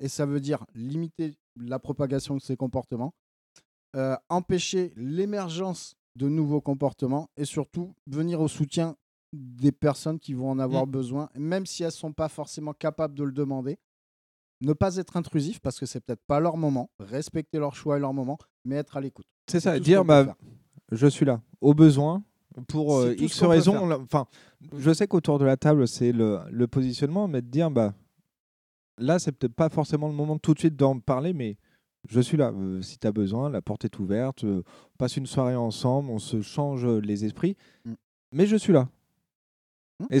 Et 0.00 0.08
ça 0.08 0.26
veut 0.26 0.40
dire 0.40 0.64
limiter 0.74 1.36
la 1.56 1.78
propagation 1.78 2.34
de 2.36 2.40
ces 2.40 2.56
comportements, 2.56 3.14
euh, 3.96 4.16
empêcher 4.28 4.92
l'émergence 4.96 5.94
de 6.16 6.28
nouveaux 6.28 6.60
comportements 6.60 7.28
et 7.36 7.44
surtout 7.44 7.94
venir 8.06 8.40
au 8.40 8.48
soutien 8.48 8.96
des 9.32 9.72
personnes 9.72 10.18
qui 10.18 10.32
vont 10.34 10.50
en 10.50 10.58
avoir 10.58 10.86
Mm. 10.86 10.90
besoin, 10.90 11.28
même 11.36 11.66
si 11.66 11.82
elles 11.82 11.88
ne 11.88 11.92
sont 11.92 12.12
pas 12.12 12.28
forcément 12.28 12.72
capables 12.72 13.14
de 13.14 13.24
le 13.24 13.32
demander. 13.32 13.78
Ne 14.60 14.72
pas 14.72 14.96
être 14.96 15.16
intrusif 15.16 15.60
parce 15.60 15.78
que 15.78 15.86
c'est 15.86 16.00
peut-être 16.00 16.24
pas 16.26 16.40
leur 16.40 16.56
moment, 16.56 16.90
respecter 16.98 17.58
leur 17.58 17.74
choix 17.76 17.96
et 17.96 18.00
leur 18.00 18.12
moment, 18.12 18.38
mais 18.64 18.74
être 18.76 18.96
à 18.96 19.00
l'écoute. 19.00 19.26
C'est 19.46 19.60
ça, 19.60 19.78
dire 19.78 20.04
bah, 20.04 20.36
je 20.90 21.06
suis 21.06 21.24
là, 21.24 21.40
au 21.60 21.74
besoin, 21.74 22.24
pour 22.66 22.96
euh, 22.96 23.14
X 23.18 23.42
raisons. 23.44 23.92
Enfin, 23.92 24.26
je 24.76 24.92
sais 24.92 25.06
qu'autour 25.06 25.38
de 25.38 25.44
la 25.44 25.56
table, 25.56 25.86
c'est 25.86 26.10
le, 26.10 26.40
le 26.50 26.66
positionnement, 26.66 27.28
mais 27.28 27.40
de 27.40 27.46
dire, 27.46 27.70
bah, 27.70 27.94
là, 28.98 29.18
c'est 29.20 29.30
peut-être 29.32 29.54
pas 29.54 29.68
forcément 29.68 30.08
le 30.08 30.14
moment 30.14 30.38
tout 30.38 30.54
de 30.54 30.58
suite 30.58 30.74
d'en 30.74 30.98
parler, 30.98 31.32
mais 31.32 31.56
je 32.08 32.20
suis 32.20 32.36
là. 32.36 32.50
Euh, 32.52 32.82
si 32.82 32.98
tu 32.98 33.06
as 33.06 33.12
besoin, 33.12 33.50
la 33.50 33.62
porte 33.62 33.84
est 33.84 33.98
ouverte, 34.00 34.42
euh, 34.42 34.62
on 34.94 34.96
passe 34.98 35.16
une 35.16 35.26
soirée 35.26 35.54
ensemble, 35.56 36.10
on 36.10 36.18
se 36.18 36.40
change 36.42 36.84
les 36.86 37.24
esprits, 37.24 37.56
Mm. 37.84 37.92
mais 38.32 38.46
je 38.46 38.56
suis 38.56 38.72
là. 38.72 38.88
Mm. 40.00 40.06
Et 40.10 40.18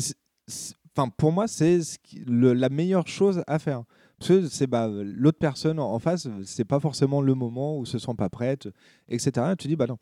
pour 1.16 1.32
moi, 1.32 1.46
c'est 1.48 1.82
ce 1.82 1.96
la 2.26 2.68
meilleure 2.68 3.06
chose 3.06 3.42
à 3.46 3.58
faire. 3.58 3.84
Parce 4.18 4.28
que 4.30 4.48
c'est 4.48 4.66
bah, 4.66 4.88
l'autre 4.88 5.38
personne 5.38 5.78
en 5.78 5.98
face, 6.00 6.28
c'est 6.44 6.64
pas 6.64 6.80
forcément 6.80 7.20
le 7.22 7.34
moment 7.34 7.78
où 7.78 7.86
se 7.86 7.98
sent 7.98 8.14
pas 8.16 8.28
prête, 8.28 8.68
etc. 9.08 9.50
Et 9.52 9.56
tu 9.56 9.68
dis, 9.68 9.76
bah 9.76 9.86
non, 9.86 9.96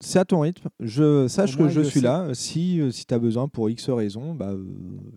c'est 0.00 0.20
à 0.20 0.24
ton 0.24 0.40
rythme. 0.40 0.68
Je 0.78 1.26
sache 1.26 1.56
que 1.56 1.68
je 1.68 1.80
suis 1.80 2.00
là. 2.00 2.28
Si, 2.34 2.80
euh, 2.80 2.90
si 2.92 3.06
tu 3.06 3.14
as 3.14 3.18
besoin 3.18 3.48
pour 3.48 3.68
X 3.70 3.90
raison, 3.90 4.34
bah, 4.34 4.50
euh, 4.50 4.64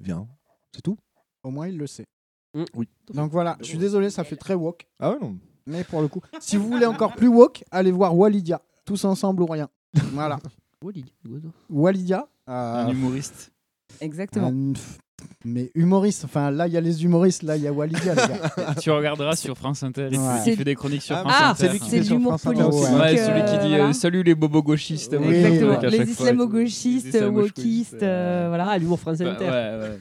viens. 0.02 0.28
C'est 0.74 0.82
tout. 0.82 0.98
Au 1.44 1.52
moins, 1.52 1.68
il 1.68 1.78
le 1.78 1.86
sait. 1.86 2.06
Oui. 2.74 2.88
Donc 3.14 3.32
voilà, 3.32 3.56
je 3.60 3.66
suis 3.66 3.78
désolé, 3.78 4.10
ça 4.10 4.24
fait 4.24 4.36
très 4.36 4.56
woke. 4.56 4.88
Ah 5.00 5.12
ouais, 5.12 5.20
non. 5.22 5.38
Mais 5.68 5.84
pour 5.84 6.02
le 6.02 6.08
coup, 6.08 6.22
si 6.40 6.58
vous 6.58 6.68
voulez 6.68 6.86
encore 6.88 7.14
plus 7.14 7.28
woke, 7.28 7.64
allez 7.70 7.92
voir 7.92 8.18
Walidia, 8.18 8.62
tous 8.84 9.06
ensemble 9.06 9.44
ou 9.44 9.46
rien. 9.46 9.70
Voilà. 10.14 10.40
Walidia. 11.70 12.28
euh, 12.50 12.86
Un 12.86 12.90
humoriste. 12.90 13.52
Exactement. 14.02 14.48
un 14.48 14.74
f- 14.74 14.98
mais 15.46 15.72
humoriste, 15.74 16.26
enfin 16.26 16.52
là 16.52 16.68
il 16.68 16.74
y 16.74 16.78
a 16.78 16.82
les 16.82 17.04
humoristes, 17.04 17.42
là 17.42 17.56
il 17.58 17.64
y 17.64 17.68
a 17.68 17.72
Walidia 17.74 18.14
les 18.14 18.22
gars. 18.22 18.76
tu 18.80 18.92
regarderas 18.92 19.36
sur 19.36 19.58
France 19.58 19.82
Inter. 19.82 20.10
Il, 20.12 20.20
Ouais. 20.20 20.26
il 20.46 20.56
fait 20.58 20.64
des 20.64 20.76
chroniques 20.76 21.02
sur 21.02 21.16
Ah, 21.16 21.22
France 21.22 21.34
Ah, 21.38 21.50
Inter. 21.52 21.58
c'est 21.66 21.72
lui 21.74 21.80
qui 21.80 21.90
fait 21.90 22.00
de 22.02 22.10
l'humour 22.10 22.40
politique. 22.40 22.68
Ouais, 22.68 23.18
celui 23.18 23.42
qui 23.46 23.56
euh, 23.56 23.62
dit 23.64 23.70
voilà. 23.70 23.86
euh, 23.88 23.94
salut 23.94 24.22
les 24.24 24.36
bobos 24.36 24.62
gauchistes. 24.62 25.16
Oui, 25.20 25.28
Ouais, 25.28 25.44
Exactement. 25.44 25.90
Les 25.90 26.12
islamo-gauchistes, 26.12 27.22
wokistes, 27.32 28.04
euh, 28.04 28.46
voilà. 28.50 28.68
Ah, 28.70 28.78
l'humour 28.78 29.00
France 29.00 29.18
Bah, 29.18 29.32
Inter. 29.32 29.46
ouais, 29.46 29.80
ouais. 29.80 30.00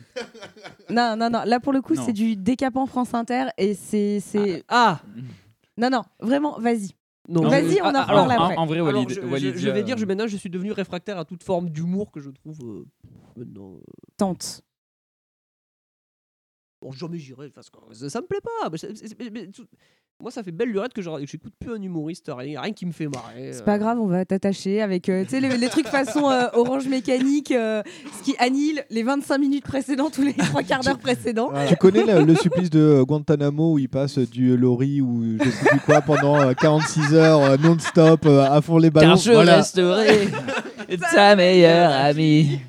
Non, 0.90 1.16
non, 1.16 1.30
non. 1.30 1.42
Là, 1.46 1.60
pour 1.60 1.72
le 1.72 1.80
coup, 1.80 1.94
c'est 1.94 2.12
du 2.12 2.36
décapant 2.36 2.86
France 2.86 3.14
Inter 3.14 3.46
et 3.56 3.74
c'est. 3.74 4.20
c'est- 4.20 4.64
Ah 4.68 5.00
Non, 5.78 5.88
non, 5.90 6.02
vraiment, 6.20 6.58
vas-y. 6.58 6.90
Non, 7.28 7.48
Vas-y, 7.48 7.76
je- 7.76 7.82
on 7.82 7.86
en 7.86 7.94
ah, 7.94 8.02
reparle 8.02 8.30
alors, 8.30 8.42
après. 8.44 8.56
En 8.56 8.66
vrai, 8.66 8.76
Alors, 8.78 8.86
Walid, 8.94 9.08
je, 9.10 9.14
je- 9.20 9.26
Walidia, 9.26 9.52
je 9.56 9.70
vais 9.70 9.82
dire, 9.82 9.96
je, 9.98 10.04
euh, 10.04 10.06
maintenant 10.06 10.26
je 10.26 10.36
suis 10.36 10.50
devenu 10.50 10.72
réfractaire 10.72 11.18
à 11.18 11.24
toute 11.24 11.42
forme 11.42 11.70
d'humour 11.70 12.10
que 12.12 12.20
je 12.20 12.30
trouve 12.30 12.58
euh, 12.62 12.86
maintenant. 13.36 13.72
euh, 13.74 13.80
Tente. 14.16 14.62
Bon, 16.86 16.92
jamais 16.92 17.18
j'irai 17.18 17.48
parce 17.48 17.68
que 17.68 17.76
ça, 17.94 18.08
ça 18.08 18.20
me 18.20 18.26
plaît 18.26 18.38
pas. 18.40 18.68
mais 18.70 18.78
c'est- 18.78 18.94
c'est- 18.96 19.16
mais- 19.18 19.30
mais 19.32 19.46
tout- 19.48 19.66
moi, 20.22 20.30
ça 20.30 20.42
fait 20.44 20.52
belle 20.52 20.68
lurette 20.70 20.92
que 20.94 21.02
je- 21.02 21.10
j'écoute 21.26 21.52
plus 21.58 21.72
un 21.72 21.82
humoriste, 21.82 22.30
rien, 22.34 22.60
rien 22.60 22.72
qui 22.72 22.86
me 22.86 22.92
fait 22.92 23.08
marrer. 23.08 23.50
C'est 23.52 23.62
euh. 23.62 23.64
pas 23.64 23.76
grave, 23.78 23.98
on 24.00 24.06
va 24.06 24.24
t'attacher 24.24 24.80
avec 24.80 25.08
euh, 25.08 25.24
les, 25.32 25.40
les 25.58 25.68
trucs 25.68 25.88
façon 25.88 26.30
euh, 26.30 26.46
orange 26.54 26.86
mécanique, 26.86 27.50
euh, 27.50 27.82
ce 28.18 28.22
qui 28.22 28.36
annule 28.38 28.84
les 28.88 29.02
25 29.02 29.38
minutes 29.38 29.64
précédentes 29.64 30.16
ou 30.18 30.22
les 30.22 30.32
trois 30.54 30.62
quarts 30.62 30.82
d'heure 30.84 30.98
précédents. 30.98 31.50
Tu 31.68 31.74
connais 31.76 32.04
le, 32.04 32.24
le 32.24 32.34
supplice 32.36 32.70
de 32.70 33.02
Guantanamo 33.02 33.72
où 33.72 33.78
il 33.80 33.88
passe 33.88 34.18
du 34.20 34.56
lorry 34.56 35.00
ou 35.00 35.38
je 35.42 35.50
sais 35.50 35.64
plus 35.70 35.80
quoi 35.80 36.00
pendant 36.02 36.38
euh, 36.40 36.52
46 36.54 37.12
heures 37.14 37.42
euh, 37.42 37.56
non-stop 37.56 38.26
euh, 38.26 38.44
à 38.48 38.62
fond 38.62 38.78
les 38.78 38.90
ballons? 38.90 39.08
Car 39.08 39.16
je 39.16 39.32
Voilà. 39.32 39.56
resterai 39.56 40.28
ta 41.12 41.34
meilleure 41.34 41.90
amie. 41.92 42.60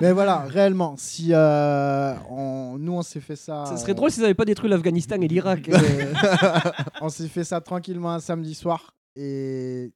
Mais 0.00 0.12
voilà, 0.12 0.38
réellement, 0.40 0.94
si 0.96 1.32
euh, 1.32 2.14
on- 2.30 2.76
nous 2.78 2.92
on 2.92 3.02
s'est 3.02 3.20
fait 3.20 3.36
ça. 3.36 3.66
Ça 3.66 3.76
serait 3.76 3.92
on- 3.92 3.96
drôle 3.96 4.10
s'ils 4.10 4.24
avaient 4.24 4.34
pas 4.34 4.44
détruit 4.44 4.68
l'Afghanistan 4.70 5.20
et 5.20 5.28
l'Irak. 5.28 5.68
euh. 5.68 5.78
on 7.00 7.08
s'est 7.08 7.28
fait 7.28 7.44
ça 7.44 7.60
tranquillement 7.60 8.12
un 8.12 8.20
samedi 8.20 8.54
soir 8.54 8.94
et 9.16 9.92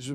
je, 0.00 0.14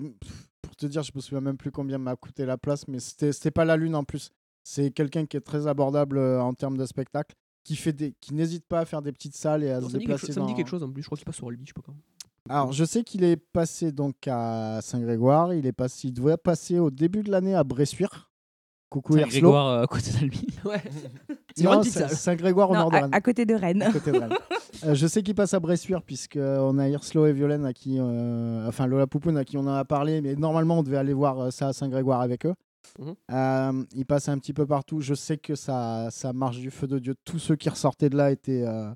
pour 0.62 0.76
te 0.76 0.86
dire, 0.86 1.04
je 1.04 1.12
me 1.16 1.22
souviens 1.22 1.42
même 1.42 1.58
plus 1.58 1.72
combien 1.72 1.98
m'a 1.98 2.16
coûté 2.16 2.46
la 2.46 2.58
place, 2.58 2.88
mais 2.88 3.00
c'était 3.00 3.32
c'était 3.32 3.52
pas 3.52 3.66
la 3.66 3.78
lune 3.78 3.96
en 3.96 4.04
plus. 4.04 4.32
C'est 4.64 4.92
quelqu'un 4.92 5.26
qui 5.26 5.38
est 5.38 5.42
très 5.42 5.66
abordable 5.68 6.18
euh, 6.18 6.42
en 6.42 6.54
termes 6.54 6.78
de 6.78 6.86
spectacle, 6.86 7.36
qui 7.64 7.76
fait 7.76 7.94
des, 7.94 8.14
qui 8.20 8.34
n'hésite 8.34 8.66
pas 8.68 8.80
à 8.80 8.86
faire 8.86 9.02
des 9.02 9.12
petites 9.14 9.36
salles 9.36 9.64
et 9.64 9.70
à 9.72 9.80
se 9.82 9.88
ça, 9.88 9.94
me 9.94 10.00
dit 10.00 10.06
quelque 10.06 10.08
déplacer. 10.08 10.26
chose, 10.28 10.36
ça 10.36 10.42
me 10.42 10.46
dit 10.48 10.52
dans- 10.54 10.58
quelque 10.58 10.68
chose 10.70 10.84
en 10.84 10.92
plus. 10.92 11.04
Je 11.04 11.08
crois 11.08 11.18
qu'il 11.18 11.26
passe 11.26 11.36
sur 11.36 11.48
Albi, 11.48 11.64
je 11.64 11.70
sais 11.70 11.74
pas 11.74 11.82
quand. 11.86 11.96
Alors, 12.50 12.72
je 12.72 12.86
sais 12.86 13.04
qu'il 13.04 13.24
est 13.26 13.36
passé 13.36 13.92
donc 13.92 14.16
à 14.28 14.80
Saint-Grégoire. 14.82 15.54
Il 15.54 15.66
est 15.66 15.74
passé, 15.74 16.08
il 16.10 16.14
devait 16.14 16.38
passer 16.38 16.80
au 16.80 16.90
début 16.90 17.22
de 17.24 17.30
l'année 17.32 17.56
à 17.56 17.64
Bressuire. 17.66 18.27
Coucou 18.90 19.18
Erslo. 19.18 19.30
Grégoire 19.42 19.68
euh, 19.68 19.84
à 19.84 19.88
côté 19.88 20.12
d'Albi. 20.12 20.48
Ouais. 20.66 20.82
Non, 21.64 21.82
Saint-. 21.84 22.08
Saint-Grégoire 22.10 22.70
au 22.70 22.76
nord 22.76 22.92
de 22.92 22.96
à, 22.98 23.02
Rennes. 23.02 23.10
à 23.14 23.20
côté 23.22 23.46
de 23.46 23.56
Rennes. 23.56 23.82
À 23.82 23.92
côté 23.92 24.12
de 24.12 24.18
Rennes. 24.20 24.34
Euh, 24.84 24.94
je 24.94 25.08
sais 25.08 25.24
qu'il 25.24 25.34
passe 25.34 25.56
à 25.56 25.60
Bressuire 25.60 26.04
puisqu'on 26.04 26.78
a 26.78 26.88
Irslo 26.88 27.26
et 27.26 27.34
Violaine 27.34 27.66
à 27.66 27.74
qui, 27.74 27.98
euh, 28.00 28.68
enfin 28.68 28.86
Lola 28.86 29.08
Poupoune 29.08 29.36
à 29.36 29.44
qui 29.44 29.58
on 29.58 29.62
en 29.62 29.74
a 29.74 29.84
parlé, 29.86 30.22
mais 30.22 30.36
normalement 30.36 30.78
on 30.80 30.84
devait 30.84 30.98
aller 30.98 31.14
voir 31.14 31.40
euh, 31.40 31.50
ça 31.50 31.70
à 31.70 31.74
Saint-Grégoire 31.74 32.22
avec 32.22 32.46
eux. 32.46 32.54
Mhm. 33.00 33.16
Euh, 33.32 33.84
il 33.96 34.06
passe 34.06 34.30
un 34.30 34.38
petit 34.38 34.54
peu 34.54 34.68
partout. 34.68 35.02
Je 35.02 35.16
sais 35.16 35.38
que 35.38 35.56
ça, 35.56 36.10
ça 36.12 36.32
marche 36.32 36.58
du 36.60 36.70
feu 36.70 36.86
de 36.86 37.00
Dieu. 37.00 37.16
Tous 37.26 37.40
ceux 37.40 37.56
qui 37.56 37.70
ressortaient 37.70 38.10
de 38.12 38.18
là 38.18 38.30
étaient, 38.30 38.66
euh, 38.68 38.92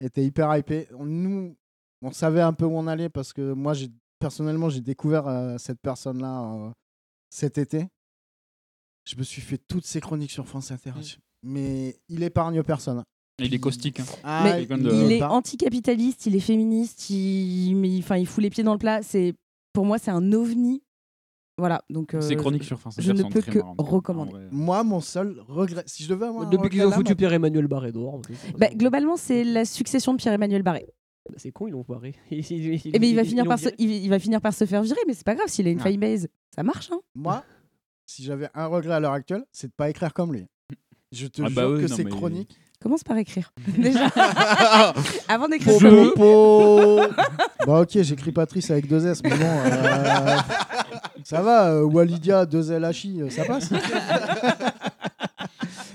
étaient 0.00 0.24
hyper 0.24 0.56
hypés. 0.56 0.86
On- 0.96 1.04
Nous, 1.04 1.56
on 2.00 2.12
savait 2.12 2.42
un 2.42 2.52
peu 2.52 2.66
où 2.66 2.76
on 2.76 2.86
allait 2.86 3.08
parce 3.08 3.32
que 3.32 3.54
moi, 3.54 3.72
personnellement, 4.20 4.68
j'ai 4.68 4.82
découvert 4.82 5.26
euh, 5.26 5.56
cette 5.58 5.80
personne-là 5.80 6.42
euh, 6.44 6.70
cet 7.28 7.58
été. 7.58 7.88
Je 9.04 9.16
me 9.16 9.22
suis 9.22 9.42
fait 9.42 9.58
toutes 9.58 9.86
ces 9.86 10.00
chroniques 10.00 10.30
sur 10.30 10.46
France 10.46 10.70
Inter. 10.70 10.92
Mais 11.42 11.96
il 12.08 12.22
épargne 12.22 12.62
personne. 12.62 13.02
Il 13.38 13.52
est 13.52 13.58
caustique. 13.58 14.00
hein. 14.00 14.04
Ah, 14.22 14.42
Mais 14.44 14.64
de- 14.64 15.04
il 15.06 15.12
est 15.12 15.22
anticapitaliste, 15.22 16.26
il 16.26 16.36
est 16.36 16.40
féministe, 16.40 17.10
il, 17.10 17.74
mais, 17.74 17.98
enfin, 17.98 18.16
il 18.16 18.26
fout 18.26 18.42
les 18.42 18.48
pieds 18.50 18.62
dans 18.64 18.72
le 18.72 18.78
plat. 18.78 19.02
C'est, 19.02 19.34
pour 19.72 19.84
moi, 19.84 19.98
c'est 19.98 20.12
un 20.12 20.32
ovni 20.32 20.82
Voilà, 21.58 21.82
donc. 21.90 22.16
Ces 22.20 22.34
euh, 22.34 22.36
chroniques 22.36 22.62
sur 22.64 22.78
France 22.78 22.94
Je 22.98 23.10
Inter 23.10 23.18
ne 23.18 23.22
sont 23.24 23.28
peux 23.30 23.42
très 23.42 23.52
que 23.52 23.58
marrantes. 23.58 23.76
recommander. 23.80 24.32
En. 24.34 24.54
Moi, 24.54 24.84
mon 24.84 25.00
seul 25.00 25.40
regret, 25.48 25.82
si 25.86 26.04
je 26.04 26.08
devais 26.08 26.26
avoir 26.26 26.46
un 26.46 26.50
Depuis 26.50 26.70
qu'ils 26.70 26.80
regret 26.80 26.86
ont 26.86 26.90
là, 26.90 26.96
foutu 26.96 27.16
Pierre-Emmanuel 27.16 27.66
Barré 27.66 27.92
dehors. 27.92 28.22
Bah, 28.56 28.68
globalement, 28.72 29.16
c'est 29.16 29.42
la 29.44 29.64
succession 29.64 30.12
de 30.12 30.18
Pierre-Emmanuel 30.18 30.62
Barré. 30.62 30.86
Bah, 31.28 31.34
c'est 31.38 31.50
con, 31.52 31.66
ils 31.66 31.72
l'ont 31.72 31.84
barré. 31.88 32.14
Eh 32.30 32.40
ben, 32.98 33.04
il, 33.04 33.16
va 33.16 33.24
finir 33.24 33.46
par 33.46 33.58
se, 33.58 33.68
il, 33.78 33.90
il 33.90 34.08
va 34.10 34.18
finir 34.18 34.40
par 34.40 34.54
se 34.54 34.64
faire 34.64 34.82
virer, 34.82 35.00
mais 35.08 35.14
c'est 35.14 35.24
pas 35.26 35.34
grave 35.34 35.48
s'il 35.48 35.66
a 35.66 35.70
une 35.70 35.80
Ah. 35.80 35.84
fanbase. 35.84 36.28
Ça 36.54 36.62
marche, 36.62 36.90
hein 36.92 37.00
Moi, 37.14 37.42
si 38.06 38.22
j'avais 38.24 38.48
un 38.54 38.66
regret 38.66 38.94
à 38.94 39.00
l'heure 39.00 39.12
actuelle, 39.12 39.44
c'est 39.52 39.68
de 39.68 39.72
pas 39.72 39.88
écrire 39.90 40.12
comme 40.12 40.32
lui. 40.32 40.46
Je 41.12 41.26
te 41.26 41.42
Ah 41.42 41.48
bah 41.50 41.62
jure 41.62 41.70
oui, 41.76 41.84
que 41.84 41.90
non, 41.90 41.96
ces 41.96 42.04
mais- 42.04 42.10
chroniques. 42.10 42.56
Commence 42.82 43.04
par 43.04 43.16
écrire. 43.16 43.52
Déjà. 43.78 44.08
Avant 45.28 45.48
d'écrire 45.48 45.72
Po, 45.74 45.78
Johnny. 45.80 46.10
po, 46.14 47.00
po. 47.06 47.14
Bah 47.66 47.80
ok, 47.80 48.02
j'écris 48.02 48.32
Patrice 48.32 48.70
avec 48.70 48.86
deux 48.88 49.06
S, 49.06 49.22
mais 49.22 49.30
bon, 49.30 49.36
euh, 49.44 50.36
ça 51.24 51.40
va. 51.40 51.70
euh, 51.70 51.82
Walidia, 51.84 52.44
deux 52.44 52.70
L 52.72 52.82
H 52.82 53.06
I, 53.08 53.22
euh, 53.22 53.30
ça 53.30 53.44
passe. 53.46 53.70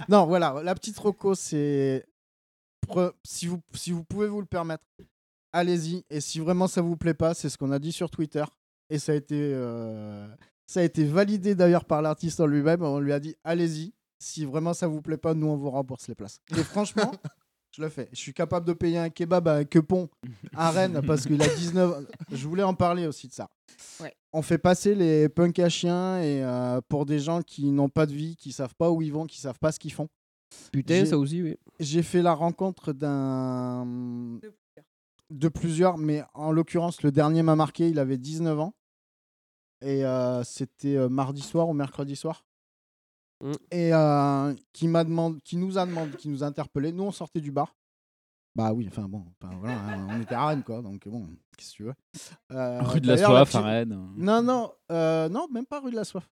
non, 0.08 0.26
voilà, 0.26 0.56
la 0.64 0.74
petite 0.74 0.98
roco, 0.98 1.36
c'est 1.36 2.06
pre- 2.88 3.12
si 3.24 3.46
vous 3.48 3.60
si 3.76 3.92
vous 3.92 4.04
pouvez 4.04 4.28
vous 4.28 4.40
le 4.40 4.48
permettre, 4.48 4.84
allez-y. 5.54 6.04
Et 6.10 6.22
si 6.22 6.40
vraiment 6.40 6.68
ça 6.68 6.82
vous 6.82 6.98
plaît 6.98 7.14
pas, 7.14 7.34
c'est 7.36 7.50
ce 7.50 7.58
qu'on 7.58 7.72
a 7.72 7.80
dit 7.80 7.92
sur 7.92 8.10
Twitter 8.10 8.44
et 8.90 8.98
ça 8.98 9.12
a 9.12 9.16
été 9.16 9.36
euh, 9.38 10.28
ça 10.70 10.82
a 10.82 10.84
été 10.84 11.04
validé 11.04 11.56
d'ailleurs 11.56 11.84
par 11.84 12.04
l'artiste 12.04 12.40
en 12.40 12.46
lui-même. 12.46 12.84
On 12.84 13.00
lui 13.00 13.12
a 13.12 13.20
dit 13.20 13.36
allez-y. 13.44 13.92
Si 14.20 14.46
vraiment 14.46 14.76
ça 14.76 14.88
vous 14.88 15.02
plaît 15.02 15.18
pas, 15.18 15.34
nous 15.34 15.48
on 15.48 15.58
vous 15.58 15.72
rembourse 15.72 16.08
les 16.08 16.14
places. 16.14 16.42
Et 16.56 16.64
franchement. 16.64 17.12
Je 17.76 17.84
le 17.84 17.90
fais. 17.90 18.10
Je 18.12 18.18
suis 18.18 18.34
capable 18.34 18.66
de 18.68 18.74
payer 18.74 18.98
un 18.98 19.10
kebab 19.10 19.48
à 19.48 19.56
un 19.56 19.64
quepon 19.64 20.10
à 20.56 20.72
Rennes 20.72 21.02
parce 21.08 21.26
qu'il 21.26 21.42
a 21.42 21.48
19. 21.48 22.06
Je 22.32 22.48
voulais 22.48 22.64
en 22.64 22.74
parler 22.74 23.06
aussi 23.06 23.28
de 23.28 23.34
ça. 23.34 23.48
Ouais. 24.00 24.14
On 24.34 24.42
fait 24.42 24.58
passer 24.58 24.96
les 24.96 25.30
punks 25.30 25.58
à 25.60 25.70
chiens 25.70 26.20
et 26.20 26.44
euh, 26.44 26.82
pour 26.88 27.06
des 27.06 27.20
gens 27.20 27.42
qui 27.42 27.72
n'ont 27.72 27.90
pas 27.90 28.08
de 28.08 28.14
vie, 28.14 28.36
qui 28.36 28.52
savent 28.52 28.76
pas 28.76 28.90
où 28.92 29.04
ils 29.04 29.14
vont, 29.14 29.26
qui 29.26 29.40
savent 29.40 29.60
pas 29.60 29.72
ce 29.72 29.80
qu'ils 29.80 29.94
font. 29.94 30.08
Putain, 30.72 31.06
ça 31.06 31.18
aussi, 31.18 31.44
oui. 31.44 31.58
J'ai 31.80 32.02
fait 32.02 32.24
la 32.24 32.34
rencontre 32.34 32.92
d'un 32.92 33.88
de 35.30 35.48
plusieurs, 35.48 35.98
mais 35.98 36.24
en 36.34 36.52
l'occurrence 36.52 37.04
le 37.04 37.12
dernier 37.12 37.44
m'a 37.44 37.56
marqué. 37.56 37.90
Il 37.90 38.00
avait 38.00 38.18
19 38.18 38.60
ans 38.60 38.74
et 39.82 40.06
euh, 40.06 40.44
c'était 40.44 40.96
euh, 40.96 41.10
mardi 41.10 41.42
soir 41.42 41.70
ou 41.70 41.74
mercredi 41.74 42.16
soir. 42.16 42.46
Mm. 43.42 43.52
Et 43.72 43.94
euh, 43.94 44.54
qui 44.74 44.88
m'a 44.88 45.04
demandé, 45.04 45.40
qui 45.42 45.58
nous 45.58 45.78
a 45.78 45.86
demandé, 45.86 46.16
qui 46.18 46.30
nous 46.30 46.44
a 46.44 46.48
interpellé. 46.48 46.92
Nous 46.92 47.04
on 47.04 47.12
sortait 47.12 47.42
du 47.42 47.52
bar. 47.52 47.76
Bah 48.56 48.74
oui, 48.74 48.88
enfin 48.90 49.08
bon, 49.08 49.24
enfin, 49.42 49.56
voilà, 49.60 49.80
hein, 49.80 50.08
on 50.10 50.22
était 50.22 50.36
à 50.36 50.48
Rennes 50.48 50.64
quoi, 50.64 50.82
donc 50.82 51.08
bon, 51.08 51.28
qu'est-ce 51.56 51.72
que 51.72 51.76
tu 51.76 51.84
veux. 51.84 51.94
Rue 52.50 53.00
de 53.00 53.08
la 53.08 53.18
Soif 53.18 53.56
à 53.56 53.62
Rennes. 53.62 54.10
Non, 54.18 54.42
non, 54.42 54.72
euh, 54.92 55.30
non, 55.30 55.48
même 55.52 55.66
pas 55.66 55.80
rue 55.80 55.92
de 55.92 55.96
la 55.96 56.04
Soif. 56.04 56.30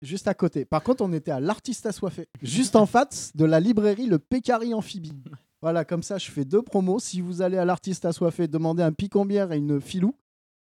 Juste 0.00 0.28
à 0.28 0.34
côté. 0.34 0.64
Par 0.64 0.82
contre, 0.82 1.04
on 1.04 1.12
était 1.12 1.30
à 1.30 1.40
l'artiste 1.40 1.84
assoiffé, 1.84 2.28
juste 2.40 2.76
en 2.76 2.86
face 2.86 3.36
de 3.36 3.44
la 3.44 3.60
librairie 3.60 4.06
Le 4.06 4.18
Pécari 4.18 4.72
Amphibie. 4.72 5.22
Voilà, 5.60 5.84
comme 5.84 6.02
ça, 6.02 6.16
je 6.16 6.30
fais 6.30 6.46
deux 6.46 6.62
promos. 6.62 7.00
Si 7.00 7.20
vous 7.20 7.42
allez 7.42 7.58
à 7.58 7.66
l'artiste 7.66 8.06
assoiffé, 8.06 8.48
demandez 8.48 8.82
un 8.82 8.92
picombière 8.92 9.52
et 9.52 9.58
une 9.58 9.78
filou, 9.80 10.14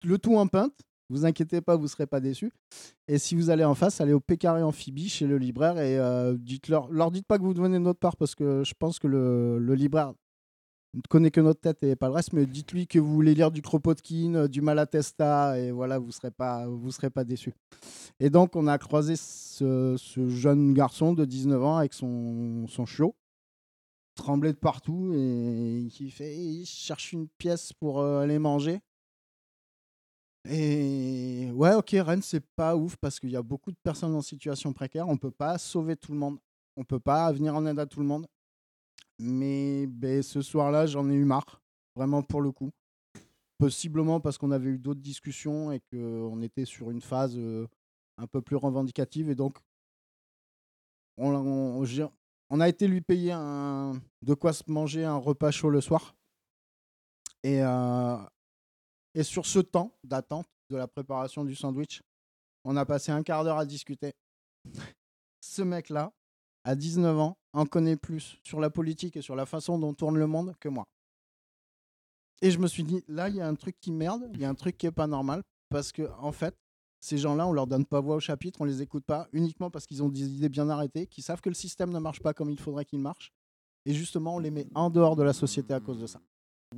le 0.03 0.17
tout 0.17 0.35
en 0.35 0.47
pinte. 0.47 0.77
Vous 1.09 1.25
inquiétez 1.25 1.61
pas, 1.61 1.75
vous 1.75 1.88
serez 1.88 2.07
pas 2.07 2.19
déçus. 2.19 2.51
Et 3.07 3.17
si 3.17 3.35
vous 3.35 3.49
allez 3.49 3.65
en 3.65 3.75
face, 3.75 4.01
allez 4.01 4.13
au 4.13 4.19
Pécari 4.19 4.63
Amphibie 4.63 5.09
chez 5.09 5.27
le 5.27 5.38
libraire 5.38 5.77
et 5.80 5.97
euh, 5.99 6.35
dites-leur, 6.39 6.91
leur 6.91 7.11
dites 7.11 7.27
pas 7.27 7.38
que 7.38 7.43
vous 7.43 7.53
venez 7.53 7.77
de 7.77 7.84
notre 7.84 7.99
part 7.99 8.15
parce 8.15 8.35
que 8.35 8.63
je 8.63 8.73
pense 8.77 8.99
que 8.99 9.07
le, 9.07 9.59
le 9.59 9.75
libraire 9.75 10.13
ne 10.93 11.01
connaît 11.09 11.31
que 11.31 11.41
notre 11.41 11.59
tête 11.59 11.84
et 11.84 11.95
pas 11.95 12.07
le 12.07 12.13
reste, 12.13 12.34
mais 12.34 12.45
dites-lui 12.45 12.88
que 12.88 12.99
vous 12.99 13.13
voulez 13.13 13.34
lire 13.34 13.51
du 13.51 13.61
Kropotkin, 13.61 14.35
euh, 14.35 14.47
du 14.47 14.61
Malatesta, 14.61 15.59
et 15.59 15.71
voilà, 15.71 15.99
vous 15.99 16.11
serez 16.11 16.31
pas, 16.31 16.67
vous 16.67 16.91
serez 16.91 17.09
pas 17.09 17.23
déçus. 17.23 17.53
Et 18.19 18.30
donc, 18.30 18.55
on 18.55 18.67
a 18.67 18.77
croisé 18.77 19.15
ce, 19.15 19.95
ce 19.97 20.30
jeune 20.30 20.73
garçon 20.73 21.13
de 21.13 21.25
19 21.25 21.63
ans 21.63 21.77
avec 21.77 21.93
son, 21.93 22.67
son 22.67 22.85
chiot, 22.85 23.15
tremblait 24.15 24.53
de 24.53 24.57
partout, 24.57 25.13
et 25.15 25.88
qui 25.91 26.11
fait, 26.11 26.35
il 26.35 26.65
cherche 26.65 27.11
une 27.11 27.27
pièce 27.27 27.73
pour 27.73 27.99
euh, 27.99 28.21
aller 28.21 28.39
manger. 28.39 28.80
Et 30.49 31.49
ouais, 31.53 31.74
ok, 31.74 31.90
Rennes, 31.94 32.22
c'est 32.22 32.45
pas 32.56 32.76
ouf 32.76 32.98
parce 32.98 33.20
qu'il 33.20 33.32
y 33.32 33.36
a 33.36 33.41
beaucoup 33.41 33.72
de 33.72 33.78
personnes 33.82 34.14
en 34.14 34.22
situation 34.22 34.74
précaire. 34.74 35.07
On 35.07 35.18
peut 35.18 35.32
pas 35.32 35.57
sauver 35.57 35.95
tout 35.95 36.11
le 36.11 36.18
monde. 36.18 36.38
On 36.76 36.84
peut 36.84 36.99
pas 36.99 37.32
venir 37.32 37.56
en 37.56 37.65
aide 37.65 37.80
à 37.80 37.86
tout 37.86 38.02
le 38.02 38.06
monde. 38.06 38.28
Mais 39.20 39.88
ben, 39.88 40.22
ce 40.22 40.41
soir-là, 40.41 40.86
j'en 40.86 41.10
ai 41.10 41.14
eu 41.14 41.24
marre, 41.24 41.61
vraiment 41.95 42.24
pour 42.24 42.41
le 42.41 42.52
coup. 42.52 42.72
Possiblement 43.57 44.20
parce 44.20 44.38
qu'on 44.38 44.52
avait 44.52 44.72
eu 44.72 44.80
d'autres 44.80 44.99
discussions 44.99 45.72
et 45.72 45.80
qu'on 45.80 46.41
était 46.41 46.65
sur 46.65 46.91
une 46.91 47.02
phase 47.02 47.36
euh, 47.38 47.68
un 48.18 48.28
peu 48.28 48.41
plus 48.41 48.57
revendicative. 48.57 49.30
Et 49.30 49.36
donc, 49.36 49.57
on, 51.18 52.60
a 52.60 52.68
été 52.68 52.88
lui 52.88 53.02
payer 53.02 53.32
de 53.32 54.34
quoi 54.34 54.52
se 54.52 54.64
manger 54.68 55.06
un 55.06 55.15
repas 55.15 55.52
chaud 55.52 55.70
le 55.70 55.80
soir. 55.80 56.15
Et, 57.44 57.61
euh, 57.61 58.18
et 59.15 59.23
sur 59.23 59.45
ce 59.45 59.60
temps 59.60 59.91
d'attente 60.03 60.48
de 60.69 60.77
la 60.77 60.88
préparation 60.88 61.44
du 61.44 61.56
sandwich, 61.56 62.02
on 62.64 62.77
a 62.77 62.85
passé 62.85 63.11
un 63.11 63.23
quart 63.23 63.44
d'heure 63.44 63.57
à 63.57 63.65
discuter. 63.65 64.14
ce 65.41 65.61
mec-là, 65.61 66.11
à 66.64 66.76
19 66.76 67.19
ans, 67.19 67.38
en 67.52 67.65
connaît 67.65 67.98
plus 67.98 68.38
sur 68.44 68.60
la 68.60 68.69
politique 68.69 69.18
et 69.18 69.22
sur 69.22 69.35
la 69.35 69.45
façon 69.45 69.77
dont 69.77 69.94
tourne 69.94 70.18
le 70.18 70.27
monde 70.27 70.56
que 70.60 70.69
moi. 70.69 70.88
Et 72.41 72.52
je 72.52 72.60
me 72.60 72.68
suis 72.68 72.84
dit, 72.84 73.03
là, 73.07 73.30
il 73.30 73.35
y 73.35 73.41
a 73.41 73.48
un 73.48 73.56
truc 73.56 73.77
qui 73.80 73.91
merde, 73.91 74.30
il 74.34 74.40
y 74.40 74.45
a 74.45 74.49
un 74.49 74.56
truc 74.56 74.77
qui 74.77 74.85
est 74.85 74.91
pas 74.91 75.07
normal, 75.07 75.44
parce 75.69 75.91
que 75.91 76.10
en 76.19 76.31
fait, 76.31 76.56
ces 76.99 77.18
gens-là, 77.18 77.45
on 77.48 77.52
leur 77.52 77.68
donne 77.68 77.85
pas 77.85 77.99
voix 77.99 78.15
au 78.15 78.19
chapitre, 78.19 78.61
on 78.61 78.65
les 78.65 78.81
écoute 78.81 79.06
pas, 79.06 79.27
uniquement 79.34 79.69
parce 79.69 79.85
qu'ils 79.85 80.02
ont 80.02 80.10
des 80.10 80.22
idées 80.22 80.49
bien 80.49 80.69
arrêtées, 80.69 81.06
qui 81.07 81.22
savent 81.22 81.41
que 81.41 81.49
le 81.49 81.56
système 81.56 81.91
ne 81.91 81.99
marche 81.99 82.22
pas 82.22 82.34
comme 82.34 82.49
il 82.49 82.60
faudrait 82.60 82.85
qu'il 82.85 82.99
marche, 82.99 83.31
et 83.85 83.94
justement, 83.94 84.35
on 84.35 84.40
les 84.40 84.52
met 84.52 84.68
en 84.76 84.90
dehors 84.90 85.15
de 85.15 85.23
la 85.23 85.34
société 85.34 85.73
à 85.73 85.80
cause 85.80 85.99
de 85.99 86.07
ça. 86.07 86.22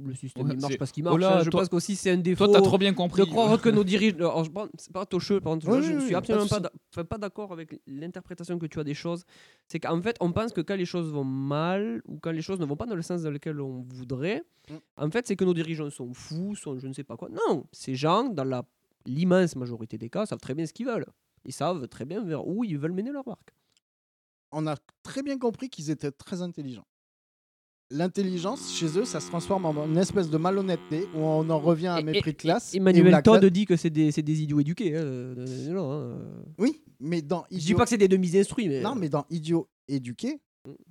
Le 0.03 0.13
système 0.13 0.45
Ouais, 0.47 0.53
il 0.55 0.59
marche 0.61 0.73
c'est- 0.73 0.77
parce 0.77 0.91
qu'il 0.91 1.03
Oh 1.07 1.11
marche. 1.11 1.22
là, 1.22 1.38
hein. 1.39 1.43
je 1.43 1.49
toi- 1.49 1.61
pense 1.61 1.69
qu'aussi 1.69 1.95
c'est 1.95 2.11
un 2.11 2.17
défaut. 2.17 2.45
Toi, 2.47 2.55
t'as 2.55 2.61
trop 2.61 2.77
bien 2.77 2.93
compris. 2.93 3.22
De 3.23 3.27
croire 3.27 3.61
que 3.61 3.69
nos 3.69 3.84
dirigeants. 3.84 4.43
C'est 4.77 4.91
pas 4.93 5.05
tocheux, 5.05 5.39
par 5.39 5.53
contre. 5.53 5.67
Oui, 5.69 5.81
je 5.81 5.88
oui, 5.88 5.93
ne 5.93 5.97
oui, 5.99 6.03
suis 6.05 6.11
pas 6.13 6.17
absolument 6.19 6.47
pas 6.93 7.03
pas 7.03 7.17
d'accord 7.17 7.51
avec 7.53 7.80
l'interprétation 7.88 8.57
que 8.59 8.65
tu 8.65 8.80
as 8.80 8.84
des 8.84 8.93
choses. 8.93 9.23
C'est 9.67 9.80
qu'en 9.80 10.01
fait, 10.01 10.15
on 10.19 10.31
pense 10.31 10.51
que 10.53 10.61
quand 10.61 10.76
les 10.76 10.85
choses 10.85 11.11
vont 11.11 11.23
mal 11.23 12.01
ou 12.07 12.17
quand 12.19 12.31
les 12.31 12.41
choses 12.41 12.59
ne 12.59 12.65
vont 12.65 12.76
pas 12.76 12.85
dans 12.85 12.95
le 12.95 13.01
sens 13.01 13.22
dans 13.23 13.31
lequel 13.31 13.59
on 13.61 13.81
voudrait, 13.88 14.43
Mm. 14.69 14.73
en 14.97 15.11
fait, 15.11 15.27
c'est 15.27 15.35
que 15.35 15.45
nos 15.45 15.53
dirigeants 15.53 15.89
sont 15.91 16.13
fous, 16.13 16.55
sont 16.55 16.77
je 16.80 16.88
ne 16.88 16.93
sais 16.93 17.03
pas 17.03 17.15
quoi. 17.17 17.30
Non, 17.30 17.65
ces 17.72 17.95
gens, 17.95 18.23
dans 18.30 18.43
la- 18.43 18.65
l'immense 19.05 19.55
majorité 19.55 19.97
des 19.97 20.09
cas, 20.09 20.26
savent 20.26 20.39
très 20.39 20.55
bien 20.55 20.65
ce 20.65 20.73
qu'ils 20.73 20.88
veulent. 20.88 21.05
Ils 21.45 21.53
savent 21.53 21.88
très 21.88 22.05
bien 22.05 22.23
vers 22.23 22.47
où 22.47 22.63
ils 22.63 22.77
veulent 22.77 22.93
mener 22.93 23.11
leur 23.11 23.23
barque. 23.23 23.53
On 24.51 24.65
a 24.67 24.76
très 25.03 25.22
bien 25.22 25.38
compris 25.38 25.69
qu'ils 25.69 25.89
étaient 25.91 26.11
très 26.11 26.41
intelligents. 26.41 26.88
L'intelligence, 27.91 28.74
chez 28.74 28.98
eux, 28.98 29.06
ça 29.06 29.20
se 29.20 29.28
transforme 29.28 29.66
en 29.68 29.86
une 29.86 29.98
espèce 29.98 30.30
de 30.30 30.38
malhonnêteté 30.38 31.07
où 31.14 31.20
on 31.20 31.48
en 31.52 31.60
revient 31.60 31.88
à 31.88 31.99
Et- 31.99 32.03
mépris 32.03 32.32
de 32.34 32.38
classe. 32.38 32.74
Emmanuel 32.74 33.22
Todd 33.22 33.45
dit 33.45 33.66
que 33.66 33.76
c'est 33.76 33.91
des, 33.91 34.41
idiots 34.41 34.60
éduqués. 34.60 34.95
hein, 34.98 35.02
euh, 35.02 35.70
non, 35.70 35.91
hein. 35.91 36.44
Oui, 36.57 36.82
mais 36.99 37.22
dans 37.22 37.45
Je 37.52 37.57
dis 37.57 37.74
pas 37.76 37.84
que 37.84 37.90
c'est 37.90 37.98
des 37.98 38.07
demi-instruits, 38.07 38.68
mais. 38.70 38.82
Non, 38.82 38.95
mais 38.95 39.07
dans 39.10 39.26
idiot 39.30 39.70
éduqué, 39.88 40.41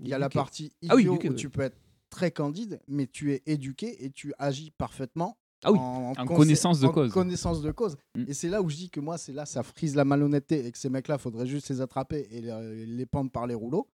il 0.01 0.09
y 0.09 0.15
a 0.15 0.19
la 0.19 0.29
partie 0.29 0.73
idiot 0.83 0.89
Ah 0.93 0.95
oui, 0.95 1.07
éduqué, 1.07 1.31
où 1.31 1.35
tu 1.35 1.51
peux 1.51 1.63
être 1.63 1.77
très 2.11 2.31
candide, 2.31 2.81
mais 2.87 3.09
tu 3.09 3.33
es 3.33 3.43
éduqué 3.47 4.05
et 4.05 4.11
tu 4.11 4.33
agis 4.39 4.71
parfaitement. 4.71 5.37
Ah 5.65 5.73
oui, 5.73 5.79
en, 5.81 6.13
connaissance 6.27 6.79
de 6.79 6.87
en 6.87 6.93
cause. 6.93 7.11
connaissance 7.11 7.61
de 7.63 7.73
cause. 7.73 7.97
Mm. 8.17 8.25
Et 8.29 8.35
c'est 8.35 8.51
là 8.51 8.63
où 8.63 8.69
je 8.69 8.77
dis 8.77 8.91
que 8.91 9.01
moi, 9.01 9.19
c'est 9.19 9.33
là, 9.33 9.47
ça 9.47 9.63
frise 9.65 9.97
la 9.97 10.05
malhonnêteté 10.05 10.65
et 10.65 10.71
que 10.71 10.79
ces 10.79 10.91
mecs-là, 10.91 11.19
faudrait 11.19 11.47
juste 11.47 11.71
les 11.71 11.81
attraper 11.81 12.29
et 12.31 12.41
les, 12.43 12.87
les 12.87 13.07
pendre 13.07 13.31
par 13.33 13.47
les 13.49 13.55
rouleaux. 13.55 13.89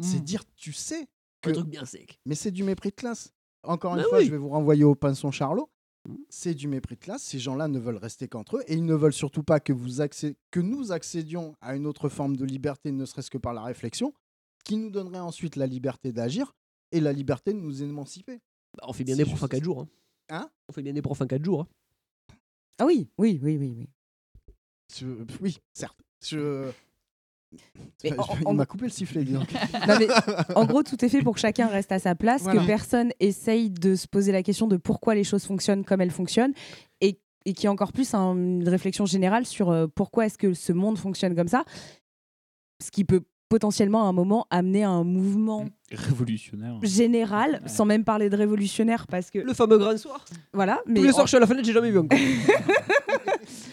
C'est 0.00 0.20
Mm. 0.20 0.24
dire, 0.24 0.44
tu 0.56 0.72
sais 0.72 1.08
que. 1.42 1.50
Un 1.50 1.52
truc 1.54 1.66
bien 1.68 1.84
sec. 1.84 2.18
Mais 2.26 2.34
c'est 2.34 2.50
du 2.50 2.64
mépris 2.64 2.90
de 2.90 2.94
classe. 2.94 3.32
Encore 3.64 3.92
une 3.94 3.98
Mais 4.02 4.08
fois, 4.08 4.18
oui. 4.18 4.24
je 4.26 4.30
vais 4.30 4.38
vous 4.38 4.48
renvoyer 4.48 4.84
au 4.84 4.94
pinson 4.94 5.30
Charlot. 5.30 5.68
Mm. 6.08 6.14
C'est 6.30 6.54
du 6.54 6.66
mépris 6.68 6.96
de 6.96 7.00
classe. 7.00 7.22
Ces 7.22 7.38
gens-là 7.38 7.68
ne 7.68 7.78
veulent 7.78 7.96
rester 7.96 8.26
qu'entre 8.28 8.56
eux 8.56 8.62
et 8.66 8.74
ils 8.74 8.84
ne 8.84 8.94
veulent 8.94 9.12
surtout 9.12 9.42
pas 9.44 9.60
que, 9.60 9.72
vous 9.72 10.00
accé- 10.00 10.34
que 10.50 10.58
nous 10.60 10.90
accédions 10.92 11.54
à 11.60 11.76
une 11.76 11.86
autre 11.86 12.08
forme 12.08 12.36
de 12.36 12.44
liberté, 12.44 12.90
ne 12.90 13.04
serait-ce 13.04 13.30
que 13.30 13.38
par 13.38 13.52
la 13.54 13.62
réflexion, 13.62 14.12
qui 14.64 14.76
nous 14.76 14.90
donnerait 14.90 15.20
ensuite 15.20 15.54
la 15.56 15.66
liberté 15.66 16.12
d'agir 16.12 16.54
et 16.90 17.00
la 17.00 17.12
liberté 17.12 17.52
de 17.52 17.58
nous 17.58 17.82
émanciper. 17.82 18.40
Bah, 18.76 18.84
on 18.88 18.92
fait 18.92 19.04
bien 19.04 19.16
des 19.16 19.24
profs 19.24 19.42
en 19.42 19.46
juste 19.46 19.52
4 19.52 19.64
jours. 19.64 19.80
Hein. 19.82 19.88
Hein? 20.30 20.50
On 20.68 20.72
fait 20.72 20.82
bien 20.82 20.92
des 20.92 21.02
profs 21.02 21.20
en 21.20 21.26
4 21.26 21.44
jours. 21.44 21.60
hein. 21.62 21.68
Ah 22.78 22.86
oui, 22.86 23.08
oui, 23.18 23.38
oui, 23.42 23.56
oui. 23.58 23.74
oui. 23.78 23.88
Oui, 25.40 25.58
certes. 25.72 25.98
Je... 26.24 26.70
Mais 28.04 28.10
Je- 28.10 28.14
en- 28.16 28.26
Il 28.40 28.46
en- 28.48 28.54
m'a 28.54 28.66
coupé 28.66 28.84
le 28.86 28.90
sifflet, 28.90 29.24
dis 29.24 29.32
donc. 29.32 29.48
Non, 29.88 29.94
mais 29.98 30.08
en 30.54 30.64
gros, 30.64 30.82
tout 30.82 31.02
est 31.04 31.08
fait 31.08 31.22
pour 31.22 31.34
que 31.34 31.40
chacun 31.40 31.66
reste 31.68 31.92
à 31.92 31.98
sa 31.98 32.14
place, 32.14 32.42
Voilà. 32.42 32.60
que 32.60 32.66
personne 32.66 33.12
essaye 33.20 33.70
de 33.70 33.94
se 33.94 34.06
poser 34.08 34.32
la 34.32 34.42
question 34.42 34.66
de 34.66 34.76
pourquoi 34.76 35.14
les 35.14 35.24
choses 35.24 35.44
fonctionnent 35.44 35.84
comme 35.84 36.00
elles 36.00 36.10
fonctionnent, 36.10 36.52
et, 37.00 37.18
et 37.44 37.52
qu'il 37.52 37.64
y 37.64 37.66
ait 37.66 37.68
encore 37.68 37.92
plus 37.92 38.12
un- 38.14 38.34
une 38.34 38.68
réflexion 38.68 39.06
générale 39.06 39.46
sur 39.46 39.70
euh, 39.70 39.86
pourquoi 39.94 40.26
est-ce 40.26 40.38
que 40.38 40.54
ce 40.54 40.72
monde 40.72 40.98
fonctionne 40.98 41.34
comme 41.36 41.48
ça, 41.48 41.64
ce 42.82 42.90
qui 42.90 43.04
peut 43.04 43.22
potentiellement 43.48 44.04
à 44.06 44.08
un 44.08 44.12
moment 44.12 44.46
amener 44.50 44.82
à 44.82 44.88
un 44.88 45.04
mouvement 45.04 45.66
Révolutionnaire. 45.90 46.78
général, 46.82 47.60
sans 47.66 47.84
même 47.84 48.02
parler 48.02 48.30
de 48.30 48.36
révolutionnaire, 48.36 49.06
parce 49.06 49.30
que 49.30 49.40
Le 49.40 49.52
fameux 49.52 49.76
grand 49.76 49.96
soir. 49.98 50.24
voilà. 50.54 50.80
Mais 50.86 51.00
Tous 51.00 51.02
les 51.04 51.10
en- 51.10 51.12
soirs, 51.12 51.26
je 51.26 51.30
suis 51.32 51.36
à 51.36 51.40
la 51.40 51.46
fenêtre, 51.46 51.66
j'ai 51.66 51.74
jamais 51.74 51.90
vu 51.90 51.98
encore. 51.98 52.18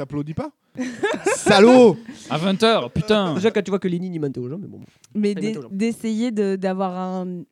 T'applaudis 0.00 0.32
pas 0.32 0.50
Salaud 1.36 1.94
À 2.30 2.38
20h, 2.38 2.90
putain 2.90 3.34
Déjà, 3.34 3.50
quand 3.50 3.60
tu 3.60 3.70
vois 3.70 3.78
que 3.78 3.86
Lénine, 3.88 4.14
il 4.14 4.18
mentait 4.18 4.40
aux 4.40 4.48
gens, 4.48 4.56
mais 4.56 4.66
bon. 4.66 4.80
Mais 5.14 5.34
d'e- 5.34 5.60
d'essayer 5.70 6.30
de- 6.30 6.56
d'avoir 6.56 6.96
un, 6.96 7.42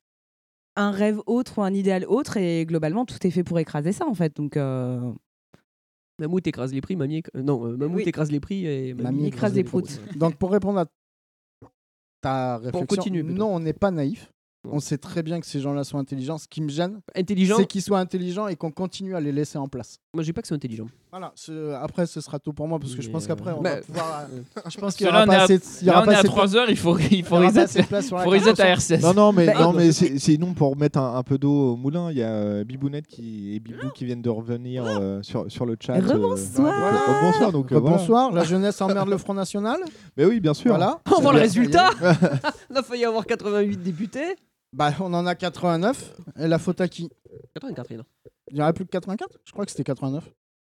un 0.77 0.91
rêve 0.91 1.21
autre 1.27 1.59
ou 1.59 1.63
un 1.63 1.75
idéal 1.75 2.07
autre, 2.09 2.39
et 2.39 2.65
globalement, 2.65 3.05
tout 3.05 3.19
est 3.27 3.31
fait 3.31 3.45
pour 3.45 3.59
écraser 3.59 3.93
ça, 3.93 4.07
en 4.07 4.15
fait. 4.15 4.35
Donc, 4.37 4.57
euh, 4.57 5.13
Mammouth 6.19 6.47
écrase 6.47 6.73
les 6.73 6.81
prix, 6.81 6.97
mamie. 6.97 7.23
euh, 7.37 7.43
Non, 7.43 7.67
euh, 7.67 7.77
Mammouth 7.77 7.99
Oui. 7.99 8.05
écrase 8.09 8.31
les 8.33 8.41
prix 8.41 8.65
et 8.65 8.95
mamie, 8.95 9.03
Mamie 9.19 9.27
écrase 9.27 9.53
les 9.53 9.63
proutes. 9.65 10.01
Donc 10.17 10.37
pour 10.37 10.51
répondre 10.51 10.79
à 10.79 10.87
ta 12.23 12.57
réflexion, 12.57 13.03
plutôt. 13.13 13.29
non, 13.29 13.55
on 13.55 13.61
n'est 13.61 13.73
pas 13.75 13.91
naïf. 13.91 14.33
On 14.71 14.81
sait 14.81 14.99
très 14.99 15.23
bien 15.23 15.39
que 15.41 15.47
ces 15.47 15.61
gens-là 15.61 15.85
sont 15.85 15.99
intelligents. 15.99 16.37
Ce 16.37 16.49
qui 16.49 16.61
me 16.61 16.69
gêne, 16.69 17.01
Intelligent. 17.15 17.57
c'est 17.59 17.67
qu'ils 17.67 17.81
soient 17.81 18.01
intelligents 18.01 18.49
et 18.49 18.57
qu'on 18.57 18.73
continue 18.73 19.15
à 19.15 19.21
les 19.21 19.31
laisser 19.33 19.57
en 19.57 19.69
place. 19.69 19.99
Moi, 20.13 20.25
j'ai 20.25 20.33
pas 20.33 20.43
que 20.43 20.49
c'est 20.49 20.55
intelligent. 20.55 20.89
Voilà. 21.11 21.33
ce- 21.35 21.73
Après, 21.75 22.07
ce 22.07 22.21
sera 22.21 22.39
tout 22.39 22.53
pour 22.53 22.69
moi 22.69 22.79
parce 22.79 22.95
que 22.95 23.01
je 23.03 23.09
pense 23.11 23.27
qu'après, 23.27 23.53
on 23.53 23.63
bah, 23.63 23.77
va 23.77 23.81
pouvoir. 23.83 24.27
euh, 24.33 24.61
je 24.71 24.77
pense 24.79 24.95
qu'il 24.95 25.07
y 25.07 25.09
aura 25.09 25.21
là, 25.21 25.27
pas 25.27 25.43
assez. 25.45 25.59
il 25.81 25.85
y 25.85 25.87
là, 25.87 25.93
aura 25.95 26.03
on 26.03 26.05
pas 26.07 26.13
est 26.13 26.15
à 26.15 26.19
assez 26.19 26.29
de- 26.29 26.33
3 26.33 26.57
heures, 26.57 26.69
il 26.71 26.77
faut, 26.77 26.99
il 26.99 27.25
faut 27.25 27.41
il 27.43 27.47
reset, 27.47 27.83
faut 27.83 28.17
reset 28.31 28.49
à 28.51 28.55
carte. 28.55 28.79
RCS. 28.91 29.01
Non, 29.03 29.15
non, 29.15 29.33
mais, 29.33 29.47
Bah, 29.47 29.55
non, 29.63 29.73
mais 29.73 29.93
c'est- 29.93 30.19
sinon, 30.19 30.53
pour 30.55 30.77
mettre 30.77 30.99
un, 30.99 31.17
un 31.17 31.23
peu 31.23 31.39
d'eau 31.39 31.73
au 31.73 31.77
moulin, 31.77 32.11
il 32.11 32.19
y 32.19 32.23
a 32.23 32.29
euh, 32.29 32.65
Bibounette 32.65 33.07
qui, 33.07 33.55
et 33.55 33.61
Bibou 33.61 33.89
qui 33.95 34.05
viennent 34.05 34.21
de 34.23 34.29
revenir 34.31 34.85
euh, 34.87 35.23
sur, 35.23 35.51
sur 35.51 35.65
le 35.65 35.77
chat. 35.81 35.95
euh, 35.97 36.01
Rebonsoir. 36.01 36.79
voilà. 36.79 36.99
Rebonsoir, 37.21 37.53
donc, 37.53 37.73
euh, 37.73 37.79
voilà. 37.79 37.97
Bonsoir, 37.97 38.33
la 38.33 38.45
jeunesse 38.45 38.81
emmerde 38.83 39.09
le 39.09 39.17
Front 39.19 39.35
National. 39.35 39.79
Mais 40.17 40.25
oui, 40.27 40.41
bien 40.41 40.53
sûr. 40.55 40.71
Voilà. 40.71 41.01
On 41.17 41.21
voit 41.23 41.33
le 41.33 41.41
résultat 41.41 41.91
On 42.71 42.77
a 42.77 42.83
failli 42.83 43.05
avoir 43.07 43.25
88 43.25 43.83
députés. 43.83 44.37
Bah, 44.75 44.93
on 45.01 45.15
en 45.15 45.27
a 45.27 45.35
89. 45.35 46.15
Et 46.39 46.47
la 46.47 46.59
faute 46.59 46.81
à 46.83 46.89
qui? 46.89 47.09
84, 47.55 47.87
il 47.91 47.95
y 47.95 47.99
en 47.99 48.03
a. 48.03 48.05
Il 48.51 48.55
n'y 48.55 48.61
en 48.61 48.65
aurait 48.65 48.73
plus 48.75 48.85
que 48.85 48.91
84 48.91 49.39
Je 49.45 49.53
crois 49.53 49.65
que 49.65 49.71
c'était 49.71 49.85
89. 49.85 50.25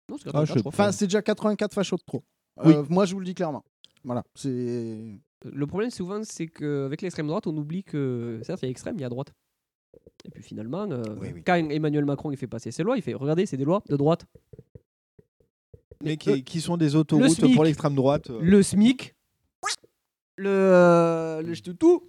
Non, 0.09 0.17
c'est 0.17 0.29
Ah, 0.29 0.31
84, 0.31 0.45
je- 0.47 0.53
je 0.53 0.59
crois. 0.59 0.69
Enfin, 0.69 0.91
c'est 0.91 1.05
déjà 1.07 1.21
84 1.21 1.73
fachos 1.73 1.97
de 1.97 2.03
trop. 2.05 2.23
Oui. 2.63 2.73
Euh, 2.73 2.83
moi, 2.89 3.05
je 3.05 3.13
vous 3.13 3.19
le 3.19 3.25
dis 3.25 3.33
clairement. 3.35 3.63
Voilà. 4.03 4.23
C'est. 4.35 5.19
Le 5.43 5.67
problème, 5.67 5.89
souvent, 5.91 6.21
c'est 6.23 6.47
qu'avec 6.47 7.01
l'extrême 7.01 7.27
droite, 7.27 7.45
on 7.47 7.55
oublie 7.57 7.83
que, 7.83 8.39
certes, 8.43 8.61
il 8.63 8.65
y 8.65 8.67
a 8.67 8.71
extrême, 8.71 8.95
il 8.97 9.01
y 9.01 9.05
a 9.05 9.09
droite. 9.09 9.31
Et 10.23 10.29
puis 10.31 10.41
finalement, 10.43 10.89
euh, 10.91 11.03
Oui, 11.21 11.29
oui. 11.33 11.43
quand 11.45 11.55
Emmanuel 11.55 12.05
Macron 12.05 12.31
il 12.31 12.37
fait 12.37 12.47
passer 12.47 12.71
ses 12.71 12.81
lois, 12.83 12.97
il 12.97 13.03
fait 13.03 13.13
Regardez, 13.13 13.45
c'est 13.45 13.57
des 13.57 13.63
lois 13.65 13.83
de 13.89 13.95
droite. 13.95 14.25
Mais 16.03 16.17
qui, 16.17 16.43
qui 16.43 16.61
sont 16.61 16.77
des 16.77 16.95
autoroutes 16.95 17.29
SMIC. 17.29 17.53
pour 17.55 17.63
l'extrême 17.63 17.95
droite. 17.95 18.29
euh. 18.29 18.39
Le 18.41 18.61
SMIC, 18.63 19.15
le, 20.37 21.41
le 21.43 21.73
tout. 21.73 22.03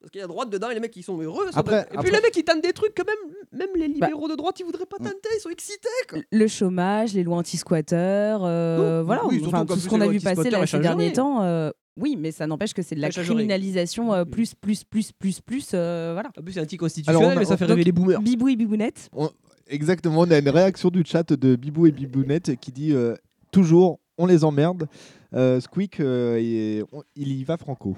Parce 0.00 0.10
qu'il 0.10 0.20
y 0.20 0.24
a 0.24 0.26
droite 0.26 0.50
dedans 0.50 0.70
et 0.70 0.74
les 0.74 0.80
mecs 0.80 0.94
ils 0.96 1.02
sont 1.02 1.20
heureux. 1.20 1.46
Après- 1.54 1.76
et 1.76 1.78
après- 1.80 2.02
puis 2.04 2.10
les 2.12 2.20
mecs 2.20 2.36
ils 2.36 2.44
tentent 2.44 2.62
des 2.62 2.72
trucs 2.72 2.94
que 2.94 3.02
même, 3.02 3.34
même 3.52 3.70
les 3.76 3.88
libéraux 3.88 4.28
de 4.28 4.34
droite 4.36 4.58
ils 4.60 4.64
voudraient 4.64 4.86
pas 4.86 4.98
tenter, 4.98 5.28
ils 5.36 5.40
sont 5.40 5.50
excités. 5.50 5.88
Quoi. 6.08 6.18
le 6.30 6.46
chômage, 6.46 7.14
les 7.14 7.24
lois 7.24 7.38
anti-squatteurs, 7.38 8.42
euh, 8.44 9.02
voilà, 9.04 9.24
oui, 9.26 9.42
enfin, 9.46 9.64
tout 9.66 9.72
plus, 9.74 9.82
ce 9.82 9.88
qu'on 9.88 10.00
a 10.00 10.06
vu 10.08 10.20
passer 10.20 10.50
là, 10.50 10.66
ces 10.66 10.78
derniers 10.78 11.12
temps. 11.12 11.42
euh, 11.42 11.70
oui, 11.96 12.16
mais 12.18 12.30
ça 12.30 12.46
n'empêche 12.46 12.74
que 12.74 12.82
c'est 12.82 12.94
de 12.94 13.00
la 13.00 13.08
criminalisation 13.10 14.12
euh, 14.12 14.24
plus, 14.26 14.54
plus, 14.54 14.84
plus, 14.84 15.12
plus, 15.12 15.40
plus. 15.40 15.70
euh, 15.74 16.10
voilà. 16.12 16.30
En 16.38 16.42
plus 16.42 16.52
c'est 16.52 16.60
anticonstitutionnel, 16.60 17.30
a- 17.30 17.34
mais 17.40 17.44
ça 17.46 17.56
fait 17.56 17.64
Donc, 17.64 17.70
rêver 17.76 17.84
les 17.84 17.92
boomers. 17.92 18.20
Bibou 18.20 18.48
et 18.48 18.56
Bibounette. 18.56 19.08
On- 19.12 19.30
Exactement, 19.68 20.20
on 20.20 20.30
a 20.30 20.38
une 20.38 20.48
réaction 20.48 20.90
du 20.90 21.02
chat 21.04 21.32
de 21.32 21.56
Bibou 21.56 21.86
et 21.88 21.90
Bibounette 21.90 22.54
qui 22.60 22.70
dit 22.70 22.92
euh, 22.92 23.16
toujours 23.50 23.98
on 24.18 24.26
les 24.26 24.44
emmerde. 24.44 24.86
Euh, 25.34 25.58
Squeak, 25.60 25.98
euh, 26.00 26.36
et- 26.38 26.84
on- 26.92 27.02
il 27.16 27.32
y 27.32 27.42
va 27.42 27.56
franco. 27.56 27.96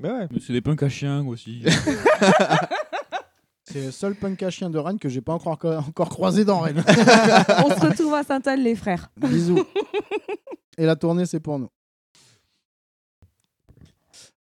Mais 0.00 0.10
ouais. 0.10 0.28
Mais 0.30 0.40
c'est 0.40 0.52
des 0.52 0.60
punks 0.60 0.82
à 0.82 0.88
chiens 0.88 1.26
aussi. 1.26 1.64
C'est 3.70 3.84
le 3.84 3.90
seul 3.90 4.14
punk 4.14 4.42
à 4.42 4.48
chien 4.48 4.70
de 4.70 4.78
Rennes 4.78 4.98
que 4.98 5.10
j'ai 5.10 5.20
pas 5.20 5.34
encore, 5.34 5.58
encore 5.62 6.08
croisé 6.08 6.42
dans 6.42 6.60
Rennes. 6.60 6.82
On 6.86 7.68
se 7.68 7.86
retrouve 7.86 8.14
à 8.14 8.22
Sainte-Anne, 8.22 8.60
les 8.60 8.74
frères. 8.74 9.10
Bisous. 9.18 9.62
Et 10.78 10.86
la 10.86 10.96
tournée, 10.96 11.26
c'est 11.26 11.40
pour 11.40 11.58
nous. 11.58 11.68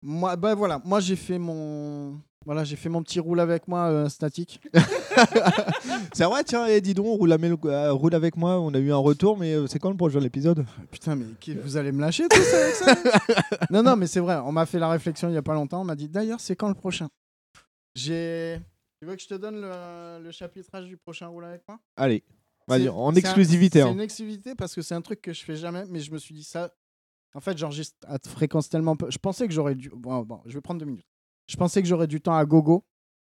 Moi, 0.02 0.36
bah 0.36 0.56
voilà, 0.56 0.82
moi 0.84 1.00
j'ai 1.00 1.16
fait 1.16 1.40
mon, 1.40 2.20
voilà, 2.46 2.64
j'ai 2.64 2.76
fait 2.76 2.90
mon 2.90 3.02
petit 3.02 3.20
roule 3.20 3.40
avec 3.40 3.68
moi 3.68 3.88
euh, 3.90 4.10
statique. 4.10 4.60
C'est 6.14 6.26
vrai, 6.26 6.44
tiens, 6.44 6.66
eh, 6.68 6.82
dis 6.82 6.94
donc, 6.94 7.06
roule, 7.06 7.32
avec- 7.32 7.66
euh, 7.66 7.92
roule 7.92 8.16
avec 8.16 8.36
moi. 8.36 8.60
On 8.60 8.74
a 8.74 8.80
eu 8.80 8.92
un 8.92 8.98
retour, 8.98 9.38
mais 9.38 9.54
euh, 9.54 9.68
c'est 9.68 9.80
quand 9.80 9.90
le 9.90 9.98
prochain 9.98 10.22
épisode? 10.22 10.66
Putain, 10.92 11.16
mais 11.16 11.26
vous 11.56 11.78
allez 11.78 11.92
me 11.92 12.02
lâcher 12.02 12.28
tous 12.30 12.54
avec 12.54 12.76
ça? 12.76 12.96
Non, 13.70 13.84
non, 13.84 13.96
mais 13.96 14.08
c'est 14.08 14.20
vrai. 14.20 14.38
On 14.38 14.52
m'a 14.52 14.66
fait 14.66 14.80
la 14.80 14.90
réflexion 14.90 15.30
il 15.30 15.34
y 15.36 15.38
a 15.38 15.42
pas 15.42 15.54
longtemps. 15.54 15.82
On 15.82 15.86
m'a 15.86 15.96
dit 15.96 16.10
d'ailleurs, 16.10 16.40
c'est 16.40 16.56
quand 16.56 16.68
le 16.68 16.74
prochain? 16.76 17.10
J'ai. 17.96 18.60
Tu 19.02 19.08
veux 19.08 19.16
que 19.16 19.22
je 19.22 19.28
te 19.28 19.36
donne 19.36 19.62
le, 19.62 20.24
le 20.24 20.32
chapitrage 20.32 20.86
du 20.86 20.98
prochain 20.98 21.28
roule 21.28 21.46
avec 21.46 21.62
moi? 21.68 21.80
Allez, 21.96 22.24
vas-y, 22.68 22.90
en 22.90 23.14
exclusivité. 23.16 23.80
C'est 23.80 23.86
hein. 23.86 23.92
une 23.92 24.02
exclusivité 24.02 24.56
parce 24.56 24.74
que 24.74 24.82
c'est 24.82 24.96
un 24.96 25.02
truc 25.02 25.22
que 25.22 25.34
je 25.34 25.44
fais 25.44 25.56
jamais, 25.56 25.84
mais 25.90 26.00
je 26.00 26.12
me 26.12 26.18
suis 26.18 26.34
dit 26.34 26.44
ça. 26.44 26.74
En 27.36 27.40
fait, 27.40 27.58
j'enregistre 27.58 27.96
à 28.08 28.18
fréquence 28.28 28.70
tellement 28.70 28.96
peu. 28.96 29.10
Je 29.10 29.18
pensais 29.18 29.48
que 29.48 29.54
j'aurais 29.54 29.76
dû. 29.76 29.90
Bon, 29.90 30.22
bon, 30.22 30.42
je 30.46 30.54
vais 30.54 30.62
prendre 30.62 30.80
deux 30.80 30.86
minutes. 30.86 31.08
Je 31.48 31.58
pensais 31.58 31.82
que 31.82 31.88
j'aurais 31.88 32.08
du 32.08 32.22
temps 32.22 32.36
à 32.36 32.46
gogo 32.46 32.84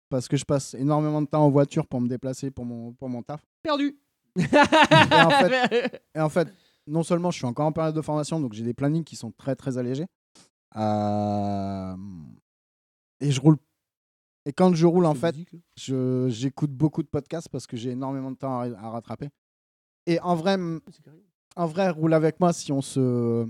parce 0.09 0.27
que 0.27 0.37
je 0.37 0.45
passe 0.45 0.73
énormément 0.73 1.21
de 1.21 1.27
temps 1.27 1.43
en 1.45 1.49
voiture 1.49 1.87
pour 1.87 2.01
me 2.01 2.07
déplacer 2.07 2.51
pour 2.51 2.65
mon, 2.65 2.93
pour 2.93 3.09
mon 3.09 3.21
taf. 3.23 3.41
Perdu. 3.63 3.97
Et 4.35 4.41
en, 4.43 5.29
fait, 5.29 6.01
et 6.15 6.19
en 6.19 6.29
fait, 6.29 6.47
non 6.87 7.03
seulement 7.03 7.31
je 7.31 7.37
suis 7.37 7.45
encore 7.45 7.65
en 7.65 7.71
période 7.71 7.95
de 7.95 8.01
formation, 8.01 8.39
donc 8.39 8.53
j'ai 8.53 8.63
des 8.63 8.73
plannings 8.73 9.03
qui 9.03 9.15
sont 9.15 9.31
très 9.31 9.55
très 9.55 9.77
allégés. 9.77 10.05
Euh, 10.75 11.95
Et 13.21 13.31
je 13.31 13.41
roule. 13.41 13.57
Et 14.45 14.53
quand 14.53 14.73
je 14.73 14.85
roule, 14.85 15.05
en 15.05 15.13
fait, 15.13 15.35
je- 15.75 16.27
j'écoute 16.29 16.71
beaucoup 16.71 17.03
de 17.03 17.07
podcasts 17.07 17.49
parce 17.49 17.67
que 17.67 17.75
j'ai 17.77 17.91
énormément 17.91 18.31
de 18.31 18.37
temps 18.37 18.59
à, 18.59 18.65
à 18.67 18.89
rattraper. 18.89 19.29
Et 20.05 20.19
en 20.21 20.35
vrai, 20.35 20.57
en 21.55 21.65
vrai, 21.67 21.89
roule 21.89 22.13
avec 22.13 22.39
moi 22.39 22.53
si 22.53 22.71
on 22.71 22.81
se, 22.81 23.45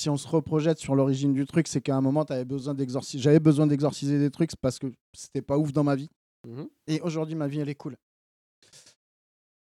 si 0.00 0.08
on 0.08 0.16
se 0.16 0.26
reprojette 0.26 0.78
sur 0.78 0.94
l'origine 0.94 1.32
du 1.32 1.46
truc, 1.46 1.68
c'est 1.68 1.80
qu'à 1.80 1.94
un 1.96 2.00
moment, 2.00 2.22
avais 2.22 2.44
besoin 2.44 2.74
d'exorciser. 2.74 3.22
J'avais 3.22 3.40
besoin 3.40 3.66
d'exorciser 3.66 4.18
des 4.18 4.30
trucs 4.30 4.50
parce 4.60 4.78
que 4.78 4.86
c'était 5.14 5.42
pas 5.42 5.58
ouf 5.58 5.72
dans 5.72 5.84
ma 5.84 5.94
vie. 5.94 6.08
Mhm. 6.48 6.68
Et 6.86 7.00
aujourd'hui, 7.02 7.34
ma 7.36 7.46
vie, 7.46 7.60
elle 7.60 7.68
est 7.68 7.74
cool. 7.74 7.96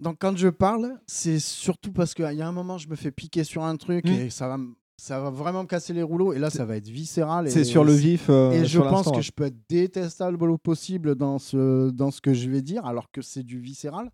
Donc, 0.01 0.17
quand 0.21 0.37
je 0.37 0.49
parle, 0.49 0.99
c'est 1.07 1.39
surtout 1.39 1.93
parce 1.93 2.13
qu'il 2.13 2.31
y 2.31 2.43
a 2.43 2.47
un 2.49 2.53
moment, 2.53 2.77
je 2.77 2.89
me 2.89 2.97
fais 2.97 3.11
piquer 3.11 3.45
sur 3.45 3.65
un 3.65 3.77
truc 3.77 4.05
Mm. 4.05 4.09
et 4.09 4.31
ça 4.31 4.47
va, 4.47 4.59
ça 4.99 5.21
va 5.21 5.31
vraiment 5.31 5.63
me 5.63 5.69
casser 5.69 5.95
les 5.95 6.03
rouleaux. 6.03 6.35
Et 6.35 6.39
là, 6.39 6.51
ça 6.51 6.67
va 6.67 6.77
être 6.77 6.89
viscéral. 6.89 7.51
C'est 7.51 7.65
sur 7.65 7.83
le 7.83 7.95
vif. 7.95 8.27
euh, 8.29 8.51
et 8.53 8.67
je 8.67 8.79
pense 8.79 9.11
que 9.11 9.23
je 9.23 9.33
peux 9.33 9.45
être 9.45 9.57
détestable 9.71 10.43
au 10.51 10.59
possible 10.59 11.15
dans 11.15 11.39
ce, 11.39 11.91
dans 11.91 12.11
ce 12.11 12.21
que 12.21 12.35
je 12.35 12.51
vais 12.51 12.61
dire, 12.63 12.85
alors 12.85 13.11
que 13.11 13.23
c'est 13.23 13.43
du 13.43 13.59
viscéral. 13.59 14.11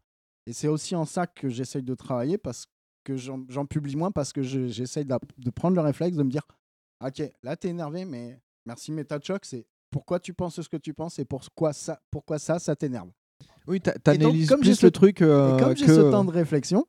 Et 0.47 0.53
c'est 0.53 0.69
aussi 0.69 0.95
en 0.95 1.05
ça 1.05 1.27
que 1.27 1.49
j'essaye 1.49 1.83
de 1.83 1.95
travailler, 1.95 2.39
parce 2.39 2.67
que 3.05 3.17
j'en 3.17 3.67
publie 3.67 3.97
moins, 3.97 4.11
parce 4.11 4.33
que 4.33 4.43
je- 4.43 4.69
j'essaye 4.69 5.05
de, 5.05 5.15
de 5.39 5.51
prendre 5.51 5.75
le 5.77 5.83
réflexe 5.83 6.17
de 6.17 6.23
me 6.23 6.31
dire 6.31 6.43
Ok, 7.05 7.23
là, 7.43 7.57
t'es 7.57 7.69
énervé, 7.69 8.05
mais 8.05 8.41
merci, 8.65 8.93
méta 8.93 9.19
de 9.19 9.25
choc, 9.25 9.45
c'est 9.45 9.67
pourquoi 9.91 10.21
tu 10.21 10.33
penses 10.35 10.61
ce 10.61 10.69
que 10.69 10.77
tu 10.77 10.95
penses 10.95 11.19
et 11.19 11.25
pourquoi 11.25 11.73
ça, 11.73 12.01
pourquoi 12.11 12.39
ça, 12.39 12.59
ça 12.59 12.77
t'énerve. 12.77 13.11
Oui, 13.67 13.81
t'analyses 13.81 14.49
comme 14.49 14.63
j'ai 14.63 14.75
le 14.81 14.91
truc 14.91 15.21
euh, 15.21 15.57
Et 15.57 15.61
comme 15.61 15.77
j'ai 15.77 15.87
ce 15.89 16.11
temps 16.11 16.25
de 16.25 16.31
réflexion, 16.31 16.87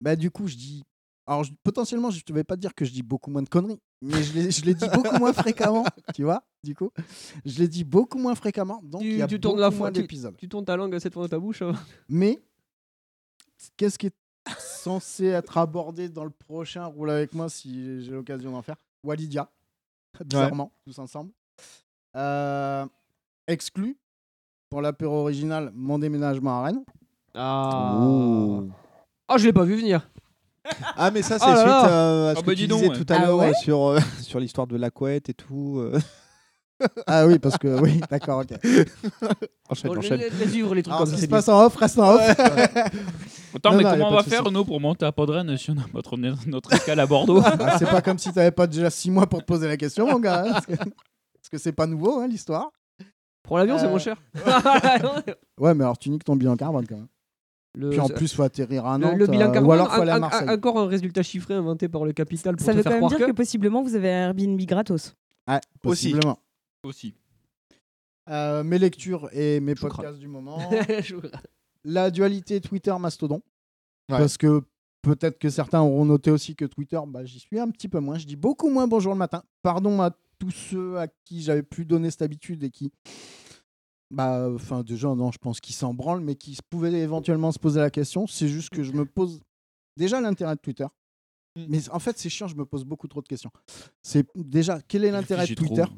bah, 0.00 0.14
du 0.16 0.30
coup, 0.30 0.46
je 0.46 0.56
dis. 0.56 0.82
Alors, 1.26 1.42
je- 1.42 1.52
potentiellement, 1.64 2.10
je 2.10 2.20
ne 2.28 2.34
vais 2.34 2.44
pas 2.44 2.54
te 2.54 2.60
dire 2.60 2.72
que 2.74 2.84
je 2.84 2.92
dis 2.92 3.02
beaucoup 3.02 3.30
moins 3.32 3.42
de 3.42 3.48
conneries, 3.48 3.80
mais 4.00 4.22
je 4.22 4.32
les, 4.34 4.50
je 4.52 4.64
les 4.64 4.74
dis 4.74 4.88
beaucoup 4.88 5.16
moins 5.18 5.32
fréquemment, 5.32 5.84
tu 6.14 6.22
vois, 6.22 6.44
du 6.62 6.72
coup. 6.76 6.90
Je 7.44 7.58
les 7.58 7.66
dis 7.66 7.82
beaucoup 7.82 8.18
moins 8.18 8.36
fréquemment, 8.36 8.80
donc 8.84 9.02
il 9.02 9.16
y 9.16 9.22
a 9.22 9.26
tu 9.26 9.40
tournes 9.40 9.54
beaucoup 9.56 9.60
la 9.62 9.70
fois, 9.72 9.90
tu, 9.90 10.00
d'épisodes. 10.02 10.36
tu 10.36 10.48
tournes 10.48 10.64
ta 10.64 10.76
langue 10.76 10.96
cette 11.00 11.12
fois 11.12 11.24
dans 11.24 11.28
ta 11.28 11.40
bouche. 11.40 11.62
hein. 11.62 11.72
Mais, 12.08 12.38
qu'est-ce 13.76 13.98
qui 13.98 14.06
est 14.06 14.14
censé 14.58 15.26
être 15.26 15.58
abordé 15.58 16.08
dans 16.08 16.24
le 16.24 16.30
prochain 16.30 16.84
Roule 16.86 17.10
avec 17.10 17.34
moi 17.34 17.48
si 17.48 18.02
j'ai 18.04 18.12
l'occasion 18.12 18.52
d'en 18.52 18.62
faire 18.62 18.76
Walidia, 19.04 19.48
bizarrement, 20.24 20.72
tous 20.84 20.98
ensemble. 20.98 21.30
Euh, 22.16 22.84
exclu, 23.46 23.96
pour 24.70 24.80
l'apéro 24.82 25.20
original, 25.20 25.70
mon 25.74 25.98
déménagement 25.98 26.60
à 26.60 26.64
Rennes. 26.64 26.84
Ah. 27.34 27.98
Oh. 28.00 28.64
Ah, 29.28 29.36
je 29.38 29.44
l'ai 29.46 29.52
pas 29.52 29.64
vu 29.64 29.76
venir. 29.76 30.08
Ah, 30.96 31.12
mais 31.12 31.22
ça, 31.22 31.38
c'est 31.38 31.44
Oh 31.46 31.54
suite 31.54 31.64
là. 31.66 31.88
euh, 31.88 32.30
à 32.32 32.34
ce 32.34 32.40
Ah 32.40 32.42
que 32.42 32.46
bah 32.48 32.54
tu 32.56 32.66
disais 32.66 32.88
ouais. 32.88 32.96
tout 32.96 33.06
à 33.12 33.16
Ah 33.16 33.24
l'heure 33.26 33.38
ouais 33.38 33.50
euh, 33.50 33.54
sur, 33.62 33.84
euh, 33.86 34.00
sur 34.20 34.40
l'histoire 34.40 34.66
de 34.66 34.76
la 34.76 34.90
couette 34.90 35.28
et 35.28 35.34
tout. 35.34 35.76
euh. 35.78 35.96
Ah 37.06 37.26
oui, 37.26 37.38
parce 37.38 37.56
que 37.58 37.80
oui, 37.80 38.00
d'accord, 38.10 38.40
ok. 38.42 38.58
Enchaîne, 39.70 39.90
Bon, 39.92 39.98
enchaîne. 39.98 40.20
vivre 40.44 40.74
les 40.74 40.82
trucs 40.82 40.94
Alors, 40.94 41.06
comme 41.06 41.14
ça 41.14 41.20
se 41.20 41.26
passe 41.26 41.48
en 41.48 41.64
off, 41.64 41.76
reste 41.76 41.98
en 41.98 42.14
off. 42.14 42.20
Attends, 43.54 43.70
Non, 43.72 43.76
mais 43.78 43.82
non, 43.84 43.90
comment 43.92 44.08
on 44.10 44.14
va 44.14 44.22
faire, 44.22 44.50
nous, 44.50 44.64
pour 44.64 44.80
monter 44.80 45.06
à 45.06 45.12
Podren 45.12 45.56
si 45.56 45.70
on 45.70 45.74
n'a 45.74 45.84
pas 45.90 46.00
ramené 46.08 46.34
notre 46.46 46.72
escale 46.74 47.00
à 47.00 47.06
Bordeaux? 47.06 47.40
Ah, 47.44 47.76
c'est 47.78 47.88
pas 47.88 48.02
comme 48.02 48.18
si 48.18 48.30
t'avais 48.32 48.50
pas 48.50 48.66
déjà 48.66 48.90
six 48.90 49.10
mois 49.10 49.26
pour 49.26 49.40
te 49.40 49.46
poser 49.46 49.66
la 49.66 49.76
question, 49.78 50.06
mon 50.06 50.18
gars. 50.20 50.44
hein, 50.46 50.52
parce, 50.52 50.66
que, 51.50 51.58
c'est 51.58 51.72
pas 51.72 51.86
nouveau, 51.86 52.20
hein, 52.20 52.26
l'histoire. 52.28 52.70
Pour 53.42 53.56
l'avion, 53.58 53.78
c'est 53.78 53.86
Euh, 53.86 53.90
moins 53.90 53.98
cher. 53.98 54.16
Ouais, 55.58 55.74
mais 55.74 55.84
alors 55.84 55.96
tu 55.98 56.10
niques 56.10 56.24
ton 56.24 56.36
bilan 56.36 56.56
carbone 56.56 56.86
quand 56.86 56.96
même. 56.96 57.06
Le- 57.78 57.90
Puis 57.90 58.00
en 58.00 58.08
plus, 58.08 58.32
faut 58.34 58.42
atterrir 58.42 58.86
à 58.86 58.98
le, 58.98 59.04
Nantes. 59.04 59.16
le 59.18 59.26
bilan 59.26 59.48
euh, 59.48 59.52
carbone, 59.52 59.68
ou 59.68 59.72
alors 59.72 59.88
faut 59.92 59.98
un- 60.00 60.02
aller 60.02 60.10
à 60.12 60.18
Marseille. 60.18 60.48
encore 60.50 60.78
un 60.78 60.86
résultat 60.86 61.22
chiffré 61.22 61.54
inventé 61.54 61.88
par 61.88 62.04
le 62.04 62.12
capital 62.12 62.56
pour 62.56 62.64
Ça 62.64 62.72
te 62.72 62.76
veut 62.78 62.82
faire 62.82 62.92
quand 62.92 63.00
même 63.00 63.08
dire 63.08 63.18
que. 63.26 63.30
que 63.32 63.36
possiblement 63.36 63.82
vous 63.82 63.94
avez 63.94 64.10
un 64.12 64.28
Airbnb 64.28 64.60
gratos. 64.62 65.14
Ouais, 65.48 65.56
Aussi. 65.84 66.10
possiblement. 66.12 66.38
Aussi. 66.86 67.14
Euh, 68.28 68.64
mes 68.64 68.78
lectures 68.78 69.28
et 69.32 69.60
mes 69.60 69.74
podcasts 69.74 70.18
du 70.18 70.28
moment. 70.28 70.58
La 71.84 72.10
dualité 72.10 72.60
Twitter-Mastodon. 72.60 73.42
Ouais. 74.08 74.18
Parce 74.18 74.36
que 74.36 74.64
Peut-être 75.06 75.38
que 75.38 75.50
certains 75.50 75.80
auront 75.82 76.04
noté 76.04 76.32
aussi 76.32 76.56
que 76.56 76.64
Twitter, 76.64 76.98
bah, 77.06 77.24
j'y 77.24 77.38
suis 77.38 77.60
un 77.60 77.70
petit 77.70 77.86
peu 77.88 78.00
moins. 78.00 78.18
Je 78.18 78.26
dis 78.26 78.34
beaucoup 78.34 78.68
moins 78.68 78.88
bonjour 78.88 79.12
le 79.12 79.18
matin. 79.18 79.44
Pardon 79.62 80.02
à 80.02 80.10
tous 80.40 80.50
ceux 80.50 80.98
à 80.98 81.06
qui 81.06 81.42
j'avais 81.42 81.62
plus 81.62 81.84
donné 81.84 82.10
cette 82.10 82.22
habitude 82.22 82.64
et 82.64 82.70
qui, 82.70 82.90
bah, 84.10 84.50
enfin, 84.52 84.82
déjà, 84.82 85.14
non, 85.14 85.30
je 85.30 85.38
pense 85.38 85.60
qu'ils 85.60 85.76
s'en 85.76 85.94
branlent, 85.94 86.22
mais 86.22 86.34
qui 86.34 86.58
pouvaient 86.68 86.92
éventuellement 86.92 87.52
se 87.52 87.60
poser 87.60 87.78
la 87.78 87.90
question. 87.90 88.26
C'est 88.26 88.48
juste 88.48 88.70
que 88.70 88.82
je 88.82 88.90
me 88.90 89.06
pose 89.06 89.40
déjà 89.96 90.20
l'intérêt 90.20 90.56
de 90.56 90.60
Twitter. 90.60 90.86
Mais 91.54 91.88
en 91.90 92.00
fait, 92.00 92.18
c'est 92.18 92.28
chiant, 92.28 92.48
je 92.48 92.56
me 92.56 92.66
pose 92.66 92.84
beaucoup 92.84 93.06
trop 93.06 93.22
de 93.22 93.28
questions. 93.28 93.52
C'est 94.02 94.26
déjà, 94.34 94.80
quel 94.88 95.04
est 95.04 95.12
l'intérêt 95.12 95.46
de 95.46 95.54
Twitter? 95.54 95.84
trop. 95.84 95.94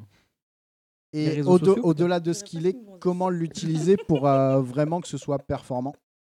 Et 1.12 1.42
au-delà 1.42 2.20
de 2.20 2.32
ce 2.32 2.44
qu'il 2.44 2.66
est, 2.66 2.76
comment 3.00 3.30
l'utiliser 3.30 3.96
pour 3.96 4.26
euh, 4.28 4.60
vraiment 4.60 5.00
que 5.00 5.08
ce 5.08 5.16
soit 5.16 5.38
performant 5.38 5.94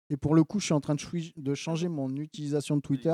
Et 0.09 0.17
pour 0.17 0.33
le 0.33 0.43
coup, 0.43 0.59
je 0.59 0.65
suis 0.65 0.73
en 0.73 0.81
train 0.81 0.95
de, 0.95 1.53
changer 1.53 1.87
mon 1.87 2.15
utilisation 2.17 2.77
de 2.77 2.81
Twitter. 2.81 3.13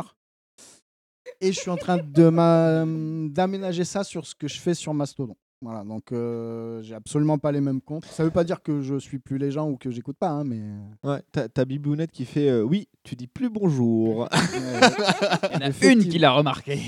Et 1.41 1.52
je 1.52 1.60
suis 1.60 1.69
en 1.69 1.77
train 1.77 1.98
d'aménager 1.98 3.84
ça 3.84 4.03
sur 4.03 4.26
ce 4.26 4.36
que 4.36 4.48
je 4.48 4.60
fais 4.60 4.73
sur 4.73 4.94
Mastodon. 4.94 5.36
Voilà, 5.61 5.84
donc 5.84 6.14
euh, 6.14 6.81
j'ai 6.84 6.95
absolument 6.95 7.38
pas 7.38 7.52
les 7.52 7.60
mêmes 7.60 7.81
comptes. 7.81 8.06
Ça 8.06 8.23
veut 8.23 8.31
pas 8.31 8.45
dire 8.45 8.64
que 8.64 8.81
je 8.81 8.98
suis 8.98 9.19
plus 9.19 9.38
les 9.38 9.52
gens 9.52 9.69
ou 9.69 9.76
que 9.76 9.91
j'écoute 9.91 10.15
pas, 10.18 10.30
hein, 10.30 10.45
mais. 10.45 10.61
Ouais, 11.03 11.22
t'as 11.34 11.65
Bibounette 11.65 12.11
qui 12.11 12.23
fait 12.23 12.48
euh, 12.48 12.64
Oui, 12.64 12.88
tu 13.03 13.18
dis 13.18 13.27
plus 13.27 13.49
bonjour. 13.49 14.30
Il 14.53 15.53
y 15.53 15.57
en 15.57 15.69
a 15.69 15.86
une 15.86 16.07
qui 16.07 16.18
l'a 16.18 16.31
remarqué. 16.31 16.80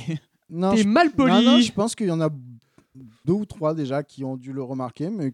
Non, 0.49 0.72
T'es 0.72 0.84
je- 0.84 0.88
mal 0.88 1.11
poli. 1.11 1.34
Non, 1.34 1.41
non, 1.41 1.60
je 1.60 1.72
pense 1.73 1.95
qu'il 1.95 2.07
y 2.07 2.11
en 2.11 2.22
a 2.22 2.30
deux 3.26 3.34
ou 3.34 3.45
trois 3.45 3.73
déjà 3.73 4.03
qui 4.03 4.23
ont 4.23 4.38
dû 4.38 4.53
le 4.53 4.63
remarquer, 4.63 5.09
mais. 5.09 5.34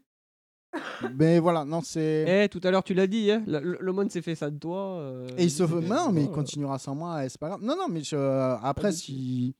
Mais 1.15 1.39
voilà, 1.39 1.63
non, 1.63 1.81
c'est. 1.81 2.25
Eh, 2.45 2.49
tout 2.49 2.59
à 2.63 2.69
l'heure, 2.71 2.83
tu 2.83 2.93
l'as 2.93 3.07
dit, 3.07 3.31
hein, 3.31 3.43
le, 3.47 3.91
monde 3.93 4.11
s'est 4.11 4.21
fait 4.21 4.35
ça 4.35 4.51
de 4.51 4.57
toi. 4.59 4.99
euh, 4.99 5.27
Et 5.37 5.45
il 5.45 5.51
se 5.51 5.65
fait 5.65 5.75
Non, 5.81 6.07
ça, 6.07 6.11
mais 6.11 6.23
il 6.23 6.29
euh. 6.29 6.31
continuera 6.33 6.77
sans 6.77 6.93
moi, 6.93 7.23
et 7.25 7.29
c'est 7.29 7.39
pas 7.39 7.47
grave. 7.47 7.61
Non, 7.63 7.75
non, 7.77 7.87
mais 7.89 8.03
je- 8.03 8.15
euh, 8.15 8.57
après, 8.57 8.91
si 8.91 9.55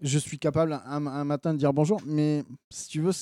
je 0.00 0.18
suis 0.18 0.38
capable 0.38 0.72
un, 0.72 1.06
un 1.06 1.24
matin 1.24 1.52
de 1.52 1.58
dire 1.58 1.72
bonjour, 1.72 2.00
mais 2.06 2.44
si 2.70 2.88
tu 2.88 3.00
veux, 3.02 3.12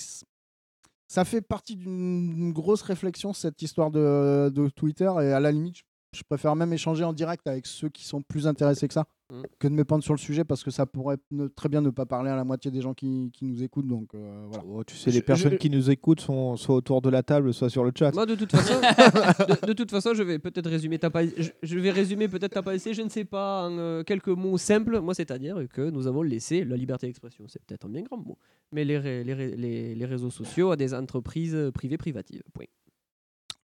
ça 1.09 1.25
fait 1.25 1.41
partie 1.43 1.77
d'une 1.77 2.53
grosse 2.53 2.83
réflexion, 2.83 3.33
cette 3.33 3.61
histoire 3.61 3.91
de, 3.91 4.51
de 4.55 4.69
Twitter, 4.69 5.11
et 5.21 5.33
à 5.33 5.41
la 5.41 5.51
limite, 5.53 5.77
je, 5.77 5.83
je 6.19 6.23
préfère 6.23 6.55
même 6.57 6.73
échanger 6.73 7.05
en 7.05 7.13
direct 7.13 7.47
avec 7.47 7.67
ceux 7.67 7.89
qui 7.89 8.05
sont 8.05 8.23
plus 8.23 8.47
intéressés 8.47 8.87
que 8.89 8.95
ça, 8.95 9.05
Mm. 9.35 9.43
que 9.59 9.69
de 9.69 9.73
me 9.75 9.85
pendre 9.85 10.03
sur 10.05 10.15
le 10.15 10.19
sujet, 10.19 10.45
parce 10.45 10.63
que 10.65 10.71
ça 10.71 10.87
pourrait 10.87 11.17
ne- 11.31 11.49
très 11.49 11.69
bien 11.69 11.81
ne 11.81 11.91
pas 11.91 12.07
parler 12.07 12.31
à 12.31 12.37
la 12.37 12.45
moitié 12.45 12.71
des 12.71 12.81
gens 12.81 12.95
qui, 12.95 13.31
qui 13.33 13.45
nous 13.45 13.63
écoutent, 13.63 13.87
donc 13.87 14.15
euh, 14.15 14.47
voilà. 14.49 14.65
Oh, 14.69 14.85
tu 14.85 14.95
sais, 14.97 15.11
les 15.11 15.23
personnes 15.23 15.53
je- 15.53 15.57
qui 15.57 15.71
nous 15.71 15.91
écoutent 15.91 16.21
sont 16.21 16.57
soit 16.57 16.75
autour 16.77 17.03
de 17.03 17.11
la 17.11 17.23
table, 17.23 17.53
soit 17.53 17.71
sur 17.71 17.85
le 17.85 17.93
chat. 17.97 18.13
Moi, 18.15 18.27
de 18.27 18.35
toute 18.35 18.51
façon, 18.53 18.75
de, 19.63 19.67
de 19.67 19.73
toute 19.73 19.91
façon, 19.91 20.15
je 20.15 20.23
vais 20.23 20.39
peut-être 20.39 20.69
résumer 20.71 20.99
ta 20.99 21.11
pa- 21.11 21.27
je, 21.27 21.51
je 21.63 21.79
vais 21.79 21.91
résumer 21.91 22.29
peut-être 22.29 22.53
ta 22.55 22.63
pensée, 22.63 22.95
je 22.95 23.03
ne 23.03 23.09
sais 23.09 23.25
pas, 23.25 23.69
en 23.69 23.79
euh, 23.79 24.03
quelques 24.03 24.29
mots 24.29 24.59
simples. 24.59 25.01
Moi, 25.01 25.15
c'est-à-dire 25.15 25.57
que 25.73 25.91
nous 25.91 26.07
avons 26.07 26.23
laissé 26.23 26.65
la 26.65 26.77
liberté 26.77 27.07
d'expression, 27.07 27.45
c'est 27.49 27.63
peut-être 27.65 27.87
un 27.87 27.91
bien 27.91 28.03
grand 28.03 28.19
mot, 28.19 28.39
mais 28.73 28.85
les, 28.85 28.99
ré- 28.99 29.25
les, 29.25 29.35
ré- 29.35 29.57
les, 29.57 29.95
les 29.95 30.07
réseaux 30.07 30.31
sociaux 30.31 30.71
à 30.71 30.77
des 30.77 30.95
entreprises 30.95 31.57
privées 31.75 31.99
privatives. 31.99 32.43
Point. 32.53 32.67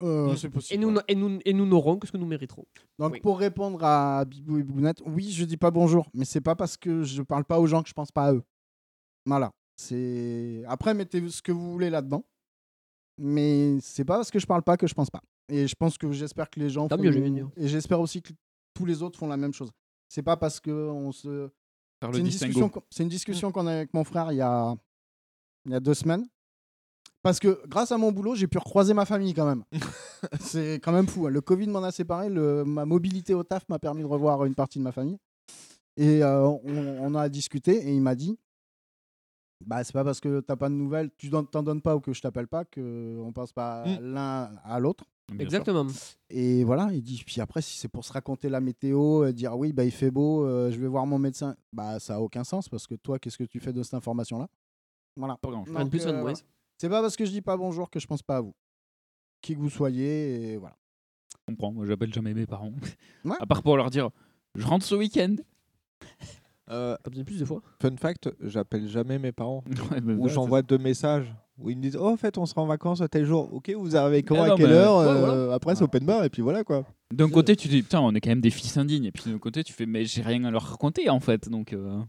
Euh, 0.02 0.32
Mm. 0.32 0.36
c'est 0.36 0.48
possible. 0.48 0.74
Et 0.74 0.78
nous, 0.86 0.98
et 1.08 1.14
nous, 1.14 1.38
et 1.44 1.52
nous 1.52 1.66
n'aurons 1.66 1.98
que 1.98 2.06
ce 2.06 2.12
que 2.12 2.16
nous 2.16 2.26
mériterons. 2.26 2.64
Donc 2.98 3.12
Oui. 3.12 3.20
pour 3.20 3.38
répondre 3.38 3.82
à 3.84 4.24
Bibou 4.24 4.56
et 4.58 4.62
Bounette, 4.62 5.02
oui, 5.04 5.30
je 5.30 5.44
dis 5.44 5.58
pas 5.58 5.70
bonjour, 5.70 6.08
mais 6.14 6.24
c'est 6.24 6.40
pas 6.40 6.56
parce 6.56 6.76
que 6.78 7.02
je 7.02 7.20
parle 7.22 7.44
pas 7.44 7.60
aux 7.60 7.66
gens 7.66 7.82
que 7.82 7.88
je 7.88 7.94
pense 7.94 8.10
pas 8.10 8.26
à 8.28 8.32
eux. 8.32 8.42
Voilà. 9.26 9.50
C'est 9.76 10.62
après 10.66 10.94
mettez 10.94 11.26
ce 11.28 11.42
que 11.42 11.52
vous 11.52 11.70
voulez 11.72 11.90
là-dedans. 11.90 12.24
Mais 13.18 13.78
c'est 13.80 14.04
pas 14.04 14.16
parce 14.16 14.30
que 14.30 14.38
je 14.38 14.46
parle 14.46 14.62
pas 14.62 14.76
que 14.78 14.86
je 14.86 14.94
pense 14.94 15.10
pas. 15.10 15.20
Et 15.48 15.66
je 15.66 15.74
pense 15.74 15.98
que 15.98 16.10
j'espère 16.12 16.48
que 16.48 16.58
les 16.60 16.70
gens 16.70 16.88
font- 16.88 16.96
mieux, 17.02 17.48
et 17.56 17.68
j'espère 17.68 18.00
aussi 18.00 18.22
que 18.22 18.32
tous 18.74 18.86
les 18.86 19.02
autres 19.02 19.18
font 19.18 19.26
la 19.26 19.36
même 19.36 19.52
chose. 19.52 19.70
C'est 20.08 20.22
pas 20.22 20.36
parce 20.38 20.60
que 20.60 20.70
on 20.70 21.12
se 21.12 21.50
c'est 22.00 22.18
une 22.18 22.24
discussion 22.24 22.70
une 22.98 23.08
discussion 23.08 23.52
qu'on 23.52 23.66
a 23.66 23.72
avec 23.72 23.92
mon 23.92 24.04
frère 24.04 24.32
il 24.32 24.36
y 24.36 24.40
a 24.40 24.74
il 25.66 25.72
y 25.72 25.74
a 25.74 25.80
deux 25.80 25.92
semaines. 25.94 26.26
Parce 27.22 27.38
que 27.38 27.60
grâce 27.68 27.92
à 27.92 27.98
mon 27.98 28.12
boulot, 28.12 28.34
j'ai 28.34 28.46
pu 28.46 28.58
recroiser 28.58 28.94
ma 28.94 29.04
famille 29.04 29.34
quand 29.34 29.46
même. 29.46 29.64
c'est 30.40 30.74
quand 30.82 30.92
même 30.92 31.06
fou. 31.06 31.26
hein. 31.26 31.30
Le 31.30 31.40
Covid 31.40 31.66
m'en 31.66 31.82
a 31.82 31.92
séparé. 31.92 32.28
Le, 32.30 32.64
ma 32.64 32.84
mobilité 32.86 33.34
au 33.34 33.42
taf 33.44 33.68
m'a 33.68 33.78
permis 33.78 34.00
de 34.02 34.06
revoir 34.06 34.44
une 34.44 34.54
partie 34.54 34.78
de 34.78 34.84
ma 34.84 34.92
famille. 34.92 35.18
Et 35.96 36.22
euh, 36.22 36.46
on, 36.46 36.60
on 36.64 37.14
a 37.14 37.28
discuté 37.28 37.72
et 37.88 37.92
il 37.94 38.00
m'a 38.00 38.14
dit 38.14 38.38
bah, 39.66 39.84
c'est 39.84 39.92
pas 39.92 40.04
parce 40.04 40.20
que 40.20 40.40
t'as 40.40 40.56
pas 40.56 40.70
de 40.70 40.74
nouvelles, 40.74 41.10
tu 41.18 41.28
don- 41.28 41.44
t'en 41.44 41.62
donnes 41.62 41.82
pas 41.82 41.94
ou 41.94 42.00
que 42.00 42.14
je 42.14 42.22
t'appelle 42.22 42.48
pas 42.48 42.64
qu'on 42.64 43.30
passe 43.34 43.52
pas 43.52 43.84
Mm. 43.86 43.98
l'un 44.14 44.50
à 44.64 44.80
l'autre. 44.80 45.04
Bien 45.30 45.44
Exactement. 45.44 45.86
Et 46.30 46.64
voilà, 46.64 46.88
il 46.92 47.02
dit, 47.02 47.22
puis 47.26 47.40
après, 47.42 47.60
si 47.60 47.78
c'est 47.78 47.88
pour 47.88 48.04
se 48.04 48.12
raconter 48.12 48.48
la 48.48 48.60
météo, 48.60 49.24
euh, 49.24 49.32
dire 49.32 49.56
oui, 49.58 49.72
bah, 49.74 49.84
il 49.84 49.90
fait 49.90 50.10
beau, 50.10 50.44
euh, 50.46 50.70
je 50.72 50.80
vais 50.80 50.88
voir 50.88 51.04
mon 51.06 51.18
médecin, 51.18 51.54
bah, 51.72 52.00
ça 52.00 52.16
a 52.16 52.18
aucun 52.20 52.42
sens 52.42 52.68
parce 52.70 52.86
que 52.86 52.94
toi, 52.94 53.18
qu'est-ce 53.18 53.36
que 53.38 53.44
tu 53.44 53.60
fais 53.60 53.72
de 53.74 53.82
cette 53.82 53.94
information-là? 53.94 54.48
Voilà. 55.16 55.36
Pas 55.42 55.50
grand-chose. 55.50 55.76
Rien 55.76 55.84
de 55.84 55.90
plus, 55.90 56.06
euh, 56.06 56.20
voilà. 56.22 56.38
C'est 56.80 56.88
pas 56.88 57.02
parce 57.02 57.14
que 57.14 57.26
je 57.26 57.30
dis 57.30 57.42
pas 57.42 57.58
bonjour 57.58 57.90
que 57.90 58.00
je 58.00 58.06
pense 58.06 58.22
pas 58.22 58.38
à 58.38 58.40
vous. 58.40 58.54
Qui 59.42 59.54
que 59.54 59.60
vous 59.60 59.68
soyez, 59.68 60.52
et 60.52 60.56
voilà. 60.56 60.78
Je 61.34 61.36
comprends. 61.52 61.72
Moi, 61.72 61.84
j'appelle 61.84 62.10
jamais 62.10 62.32
mes 62.32 62.46
parents. 62.46 62.72
Ouais. 63.22 63.36
À 63.38 63.44
part 63.44 63.62
pour 63.62 63.76
leur 63.76 63.90
dire 63.90 64.08
Je 64.54 64.64
rentre 64.66 64.86
ce 64.86 64.94
week-end. 64.94 65.36
Euh, 66.70 66.96
T'as 67.04 67.10
besoin 67.10 67.24
plus 67.24 67.38
de 67.38 67.44
fois? 67.44 67.60
fun 67.82 67.94
fact, 67.98 68.30
j'appelle 68.40 68.88
jamais 68.88 69.18
mes 69.18 69.30
parents. 69.30 69.62
Ouais, 69.92 70.00
Ou 70.00 70.16
voilà, 70.20 70.32
j'envoie 70.32 70.62
deux 70.62 70.78
messages 70.78 71.30
où 71.58 71.68
ils 71.68 71.76
me 71.76 71.82
disent 71.82 71.96
Oh, 72.00 72.06
en 72.08 72.16
fait, 72.16 72.38
on 72.38 72.46
sera 72.46 72.62
en 72.62 72.66
vacances 72.66 73.02
à 73.02 73.08
tel 73.08 73.26
jour. 73.26 73.52
Ok, 73.52 73.70
vous 73.76 73.94
arrivez 73.94 74.22
quand 74.22 74.36
Ah 74.42 74.54
à 74.54 74.56
quelle 74.56 74.72
heure 74.72 74.96
Ouais, 75.00 75.04
Euh, 75.06 75.18
voilà. 75.26 75.54
Après, 75.54 75.74
c'est 75.74 75.84
open 75.84 76.06
bar, 76.06 76.24
et 76.24 76.30
puis 76.30 76.40
voilà 76.40 76.64
quoi. 76.64 76.86
D'un 77.12 77.28
côté, 77.28 77.56
tu 77.56 77.68
dis 77.68 77.82
Putain, 77.82 78.00
on 78.00 78.14
est 78.14 78.22
quand 78.22 78.30
même 78.30 78.40
des 78.40 78.48
fils 78.48 78.78
indignes. 78.78 79.04
Et 79.04 79.12
puis 79.12 79.30
d'un 79.30 79.38
côté, 79.38 79.62
tu 79.64 79.74
fais 79.74 79.84
Mais 79.84 80.06
j'ai 80.06 80.22
rien 80.22 80.44
à 80.44 80.50
leur 80.50 80.62
raconter 80.62 81.10
en 81.10 81.20
fait. 81.20 81.50
Donc. 81.50 81.74
euh, 81.74 82.00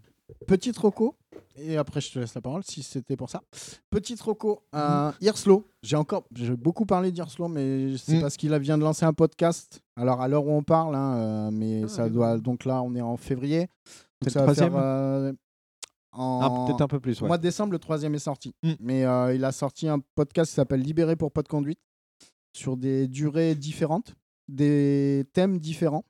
Petite 0.47 0.77
Rocco, 0.77 1.15
et 1.55 1.77
après 1.77 2.01
je 2.01 2.11
te 2.11 2.19
laisse 2.19 2.33
la 2.35 2.41
parole 2.41 2.63
si 2.63 2.83
c'était 2.83 3.15
pour 3.17 3.29
ça. 3.29 3.41
Petite 3.89 4.19
Rocco, 4.21 4.63
euh, 4.75 5.11
Hirslo, 5.21 5.65
j'ai 5.83 5.95
encore 5.95 6.23
j'ai 6.33 6.55
beaucoup 6.55 6.85
parlé 6.85 7.11
d'Hirslo, 7.11 7.47
mais 7.47 7.95
c'est 7.97 8.17
Mm. 8.17 8.21
parce 8.21 8.37
qu'il 8.37 8.53
a- 8.53 8.59
vient 8.59 8.77
de 8.77 8.83
lancer 8.83 9.05
un 9.05 9.13
podcast. 9.13 9.81
Alors 9.95 10.21
à 10.21 10.27
l'heure 10.27 10.45
où 10.45 10.51
on 10.51 10.63
parle, 10.63 10.95
hein, 10.95 11.15
euh, 11.17 11.51
mais 11.51 11.81
Ah, 11.83 11.87
ça 11.87 12.05
oui. 12.05 12.11
doit. 12.11 12.37
Donc 12.37 12.65
là, 12.65 12.81
on 12.81 12.95
est 12.95 13.01
en 13.01 13.17
février. 13.17 13.67
Ça 14.27 14.45
va 14.45 14.53
faire, 14.53 14.75
euh, 14.75 15.31
en... 16.11 16.39
Ah, 16.41 16.67
peut-être 16.67 16.81
un 16.81 16.87
peu 16.87 16.99
plus. 16.99 17.21
Au 17.21 17.27
mois 17.27 17.37
de 17.37 17.43
décembre, 17.43 17.71
le 17.73 17.79
troisième 17.79 18.13
est 18.15 18.19
sorti. 18.19 18.53
Mm. 18.63 18.71
Mais 18.79 19.05
euh, 19.05 19.33
il 19.33 19.43
a 19.45 19.51
sorti 19.51 19.87
un 19.87 19.99
podcast 20.15 20.49
qui 20.51 20.55
s'appelle 20.55 20.81
Libéré 20.81 21.15
pour 21.15 21.31
pas 21.31 21.41
de 21.41 21.47
conduite 21.47 21.79
sur 22.55 22.77
des 22.77 23.07
durées 23.07 23.55
différentes, 23.55 24.15
des 24.47 25.25
thèmes 25.33 25.57
différents. 25.59 26.03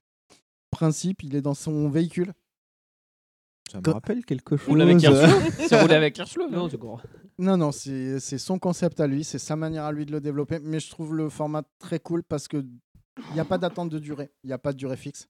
Principe, 0.71 1.23
il 1.23 1.35
est 1.35 1.41
dans 1.41 1.53
son 1.53 1.89
véhicule. 1.89 2.33
Ça 3.71 3.79
me 3.79 3.93
rappelle 3.93 4.25
quelque 4.25 4.57
chose. 4.57 4.67
Roule 4.69 4.81
avec 4.81 5.01
Hirslo 5.01 5.27
C'est 5.67 5.81
roulé 5.81 5.95
avec 5.95 6.17
Non, 6.37 6.49
non 6.51 6.69
c'est 6.69 6.77
quoi 6.77 7.01
Non, 7.39 7.57
non, 7.57 7.71
c'est 7.71 8.19
c'est 8.19 8.37
son 8.37 8.59
concept 8.59 8.99
à 8.99 9.07
lui, 9.07 9.23
c'est 9.23 9.39
sa 9.39 9.55
manière 9.55 9.85
à 9.85 9.91
lui 9.91 10.05
de 10.05 10.11
le 10.11 10.19
développer. 10.21 10.59
Mais 10.61 10.79
je 10.79 10.89
trouve 10.89 11.15
le 11.15 11.29
format 11.29 11.63
très 11.79 11.99
cool 11.99 12.23
parce 12.23 12.47
que 12.47 12.57
il 13.29 13.33
n'y 13.33 13.39
a 13.39 13.45
pas 13.45 13.57
d'attente 13.57 13.89
de 13.89 13.99
durée, 13.99 14.31
il 14.43 14.47
n'y 14.47 14.53
a 14.53 14.57
pas 14.57 14.71
de 14.73 14.77
durée 14.77 14.97
fixe. 14.97 15.27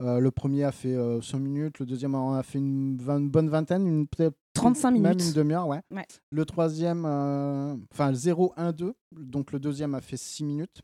Euh, 0.00 0.20
le 0.20 0.30
premier 0.30 0.62
a 0.62 0.70
fait 0.70 0.96
5 1.22 1.38
minutes, 1.38 1.80
le 1.80 1.86
deuxième 1.86 2.14
en 2.14 2.34
a 2.34 2.42
fait 2.44 2.58
une, 2.58 2.96
vingt- 2.98 3.18
une 3.18 3.28
bonne 3.30 3.48
vingtaine, 3.48 3.84
une 3.86 4.06
peut-être 4.06 4.36
35 4.54 4.92
même 4.92 5.02
minutes. 5.02 5.24
une 5.26 5.32
demi-heure, 5.32 5.66
ouais. 5.66 5.80
Ouais. 5.90 6.06
Le 6.30 6.44
troisième, 6.44 7.04
euh, 7.04 7.74
enfin 7.92 8.14
0, 8.14 8.52
1, 8.56 8.70
2, 8.72 8.94
donc 9.12 9.50
le 9.52 9.58
deuxième 9.58 9.94
a 9.96 10.00
fait 10.00 10.16
6 10.16 10.44
minutes. 10.44 10.82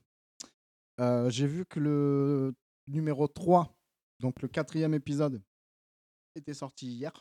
Euh, 1.00 1.30
J'ai 1.30 1.46
vu 1.46 1.64
que 1.64 1.78
le 1.80 2.54
numéro 2.88 3.28
3, 3.28 3.72
donc 4.20 4.42
le 4.42 4.48
quatrième 4.48 4.94
épisode, 4.94 5.40
était 6.36 6.54
sorti 6.54 6.86
hier. 6.86 7.12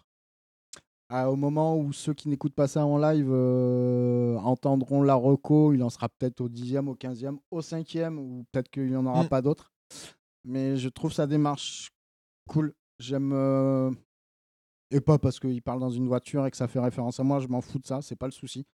Ah, 1.09 1.29
au 1.29 1.35
moment 1.35 1.77
où 1.77 1.91
ceux 1.91 2.13
qui 2.13 2.29
n'écoutent 2.29 2.55
pas 2.55 2.67
ça 2.69 2.85
en 2.85 2.97
live 2.97 3.27
euh, 3.29 4.37
entendront 4.37 5.03
la 5.03 5.15
reco, 5.15 5.73
il 5.73 5.83
en 5.83 5.89
sera 5.89 6.07
peut-être 6.07 6.39
au 6.39 6.47
dixième, 6.47 6.87
au 6.87 6.95
quinzième, 6.95 7.37
au 7.51 7.61
cinquième, 7.61 8.17
ou 8.17 8.45
peut-être 8.51 8.69
qu'il 8.69 8.87
n'y 8.87 8.95
en 8.95 9.05
aura 9.05 9.23
Mm. 9.23 9.29
pas 9.29 9.41
d'autres. 9.41 9.73
Mais 10.45 10.77
je 10.77 10.87
trouve 10.87 11.11
sa 11.11 11.27
démarche 11.27 11.89
cool. 12.49 12.73
J'aime. 12.99 13.31
euh, 13.33 13.91
Et 14.89 15.01
pas 15.01 15.17
parce 15.19 15.39
qu'il 15.39 15.61
parle 15.61 15.81
dans 15.81 15.89
une 15.89 16.07
voiture 16.07 16.45
et 16.45 16.51
que 16.51 16.57
ça 16.57 16.67
fait 16.69 16.79
référence 16.79 17.19
à 17.19 17.23
moi, 17.23 17.39
je 17.39 17.47
m'en 17.47 17.61
fous 17.61 17.79
de 17.79 17.85
ça, 17.85 18.01
c'est 18.01 18.15
pas 18.15 18.27
le 18.27 18.31
souci. 18.31 18.65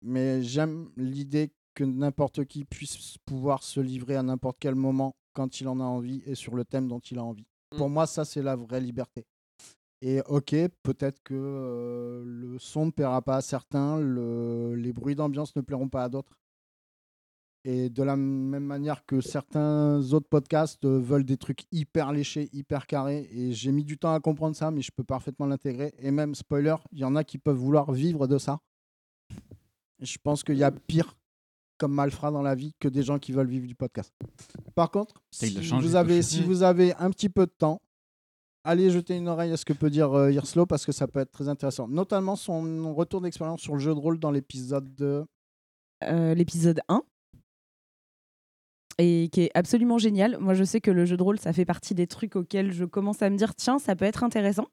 Mais 0.00 0.42
j'aime 0.42 0.90
l'idée 0.96 1.52
que 1.74 1.82
n'importe 1.82 2.44
qui 2.44 2.64
puisse 2.64 3.18
pouvoir 3.24 3.64
se 3.64 3.80
livrer 3.80 4.14
à 4.14 4.22
n'importe 4.22 4.58
quel 4.60 4.76
moment 4.76 5.16
quand 5.32 5.60
il 5.60 5.66
en 5.66 5.80
a 5.80 5.84
envie 5.84 6.22
et 6.26 6.36
sur 6.36 6.54
le 6.54 6.64
thème 6.64 6.86
dont 6.86 7.00
il 7.00 7.18
a 7.18 7.24
envie. 7.24 7.46
Mm. 7.72 7.78
Pour 7.78 7.90
moi, 7.90 8.06
ça, 8.06 8.24
c'est 8.24 8.42
la 8.42 8.54
vraie 8.54 8.80
liberté. 8.80 9.26
Et 10.06 10.20
ok, 10.26 10.54
peut-être 10.82 11.22
que 11.22 11.32
euh, 11.34 12.22
le 12.26 12.58
son 12.58 12.86
ne 12.86 12.90
plaira 12.90 13.22
pas 13.22 13.36
à 13.36 13.40
certains, 13.40 13.98
le- 13.98 14.74
les 14.74 14.92
bruits 14.92 15.14
d'ambiance 15.14 15.56
ne 15.56 15.62
plairont 15.62 15.88
pas 15.88 16.04
à 16.04 16.08
d'autres. 16.10 16.36
Et 17.66 17.88
de 17.88 18.02
la 18.02 18.14
même 18.14 18.64
manière 18.66 19.06
que 19.06 19.22
certains 19.22 20.02
autres 20.12 20.28
podcasts 20.28 20.84
euh, 20.84 20.98
veulent 20.98 21.24
des 21.24 21.38
trucs 21.38 21.62
hyper 21.72 22.12
léchés, 22.12 22.50
hyper 22.52 22.86
carrés, 22.86 23.26
et 23.32 23.52
j'ai 23.52 23.72
mis 23.72 23.82
du 23.84 23.96
temps 23.96 24.12
à 24.12 24.20
comprendre 24.20 24.54
ça, 24.54 24.70
mais 24.70 24.82
je 24.82 24.90
peux 24.94 25.04
parfaitement 25.04 25.46
l'intégrer. 25.46 25.94
Et 25.98 26.10
même, 26.10 26.34
spoiler, 26.34 26.76
il 26.92 26.98
y 26.98 27.04
en 27.04 27.16
a 27.16 27.24
qui 27.24 27.38
peuvent 27.38 27.56
vouloir 27.56 27.90
vivre 27.90 28.26
de 28.26 28.36
ça. 28.36 28.60
Je 30.00 30.18
pense 30.22 30.42
qu'il 30.44 30.58
y 30.58 30.64
a 30.64 30.70
pire 30.70 31.16
comme 31.78 31.94
malfrat 31.94 32.30
dans 32.30 32.42
la 32.42 32.54
vie 32.54 32.74
que 32.78 32.88
des 32.88 33.02
gens 33.02 33.18
qui 33.18 33.32
veulent 33.32 33.48
vivre 33.48 33.66
du 33.66 33.74
podcast. 33.74 34.12
Par 34.74 34.90
contre, 34.90 35.22
si 35.48 35.54
vous, 35.80 35.96
avez, 35.96 36.20
si 36.22 36.36
vous 36.46 36.62
avez 36.62 36.94
un 36.96 37.10
petit 37.10 37.30
peu 37.30 37.46
de 37.46 37.52
temps, 37.56 37.80
allez 38.64 38.90
jeter 38.90 39.16
une 39.16 39.28
oreille 39.28 39.52
à 39.52 39.56
ce 39.56 39.64
que 39.64 39.72
peut 39.72 39.90
dire 39.90 40.12
euh, 40.12 40.32
Hirslo 40.32 40.66
parce 40.66 40.84
que 40.84 40.92
ça 40.92 41.06
peut 41.06 41.20
être 41.20 41.30
très 41.30 41.48
intéressant. 41.48 41.86
Notamment 41.86 42.36
son 42.36 42.94
retour 42.94 43.20
d'expérience 43.20 43.60
sur 43.60 43.74
le 43.74 43.80
jeu 43.80 43.94
de 43.94 43.98
rôle 43.98 44.18
dans 44.18 44.30
l'épisode 44.30 44.94
de. 44.94 45.24
Euh, 46.02 46.34
l'épisode 46.34 46.80
1 46.88 47.02
et 48.98 49.28
qui 49.32 49.42
est 49.42 49.50
absolument 49.54 49.98
génial. 49.98 50.38
Moi, 50.38 50.54
je 50.54 50.64
sais 50.64 50.80
que 50.80 50.90
le 50.90 51.04
jeu 51.04 51.16
de 51.16 51.22
rôle, 51.22 51.38
ça 51.38 51.52
fait 51.52 51.64
partie 51.64 51.94
des 51.94 52.06
trucs 52.06 52.36
auxquels 52.36 52.72
je 52.72 52.84
commence 52.84 53.22
à 53.22 53.30
me 53.30 53.36
dire 53.36 53.54
tiens, 53.54 53.78
ça 53.78 53.96
peut 53.96 54.04
être 54.04 54.22
intéressant. 54.22 54.68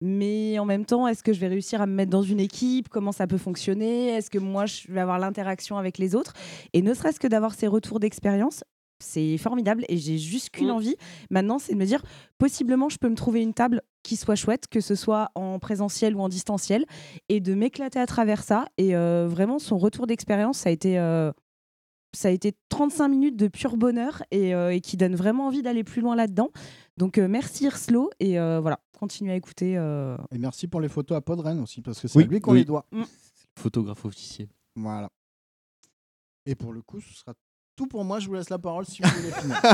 Mais 0.00 0.58
en 0.60 0.64
même 0.64 0.84
temps, 0.84 1.08
est-ce 1.08 1.24
que 1.24 1.32
je 1.32 1.40
vais 1.40 1.48
réussir 1.48 1.82
à 1.82 1.86
me 1.86 1.92
mettre 1.92 2.10
dans 2.10 2.22
une 2.22 2.38
équipe? 2.38 2.88
Comment 2.88 3.10
ça 3.10 3.26
peut 3.26 3.38
fonctionner? 3.38 4.08
Est-ce 4.10 4.30
que 4.30 4.38
moi, 4.38 4.66
je 4.66 4.92
vais 4.92 5.00
avoir 5.00 5.18
l'interaction 5.18 5.76
avec 5.76 5.98
les 5.98 6.14
autres? 6.14 6.34
Et 6.72 6.82
ne 6.82 6.94
serait-ce 6.94 7.18
que 7.18 7.26
d'avoir 7.26 7.54
ces 7.54 7.66
retours 7.66 7.98
d'expérience, 7.98 8.62
c'est 9.00 9.38
formidable 9.38 9.84
et 9.88 9.96
j'ai 9.96 10.18
juste 10.18 10.50
qu'une 10.50 10.68
Mm. 10.68 10.70
envie 10.72 10.96
maintenant, 11.30 11.58
c'est 11.58 11.72
de 11.74 11.78
me 11.78 11.84
dire 11.86 12.02
possiblement 12.38 12.88
je 12.88 12.98
peux 12.98 13.08
me 13.08 13.14
trouver 13.16 13.42
une 13.42 13.54
table 13.54 13.82
qui 14.02 14.16
soit 14.16 14.36
chouette, 14.36 14.66
que 14.68 14.80
ce 14.80 14.94
soit 14.94 15.30
en 15.34 15.58
présentiel 15.58 16.14
ou 16.16 16.20
en 16.20 16.28
distanciel, 16.28 16.84
et 17.28 17.40
de 17.40 17.54
m'éclater 17.54 17.98
à 17.98 18.06
travers 18.06 18.42
ça. 18.42 18.66
Et 18.78 18.96
euh, 18.96 19.26
vraiment, 19.28 19.58
son 19.58 19.76
retour 19.76 20.06
d'expérience, 20.06 20.58
ça 20.58 20.70
a 20.70 20.72
été. 20.72 20.98
euh, 20.98 21.30
ça 22.16 22.28
a 22.28 22.30
été 22.30 22.54
35 22.70 23.06
minutes 23.08 23.36
de 23.36 23.48
pur 23.48 23.76
bonheur 23.76 24.22
et, 24.30 24.54
euh, 24.54 24.72
et 24.74 24.80
qui 24.80 24.96
donne 24.96 25.14
vraiment 25.14 25.46
envie 25.46 25.60
d'aller 25.60 25.84
plus 25.84 26.00
loin 26.00 26.16
là-dedans. 26.16 26.48
Donc 26.96 27.18
euh, 27.18 27.28
merci 27.28 27.64
Irslo 27.64 28.08
et 28.18 28.38
euh, 28.40 28.60
voilà, 28.60 28.80
continue 28.98 29.30
à 29.30 29.34
écouter. 29.36 29.76
euh, 29.76 30.16
Et 30.32 30.38
merci 30.38 30.68
pour 30.68 30.80
les 30.80 30.88
photos 30.88 31.18
à 31.18 31.20
Podren 31.20 31.60
aussi 31.60 31.82
parce 31.82 32.00
que 32.00 32.08
c'est 32.08 32.16
Oui, 32.18 32.24
lui 32.24 32.40
qu'on 32.40 32.52
oui. 32.52 32.60
les 32.60 32.64
doit. 32.64 32.86
Photographe 33.58 34.06
officiel. 34.06 34.48
Voilà. 34.74 35.10
Et 36.46 36.54
pour 36.54 36.72
le 36.72 36.80
coup, 36.80 36.98
ce 36.98 37.12
sera 37.12 37.34
tout 37.78 37.86
pour 37.86 38.04
moi. 38.04 38.18
Je 38.18 38.26
vous 38.28 38.34
laisse 38.34 38.50
la 38.50 38.58
parole 38.58 38.84
si 38.84 39.00
vous 39.02 39.08
voulez 39.08 39.32
finir. 39.32 39.56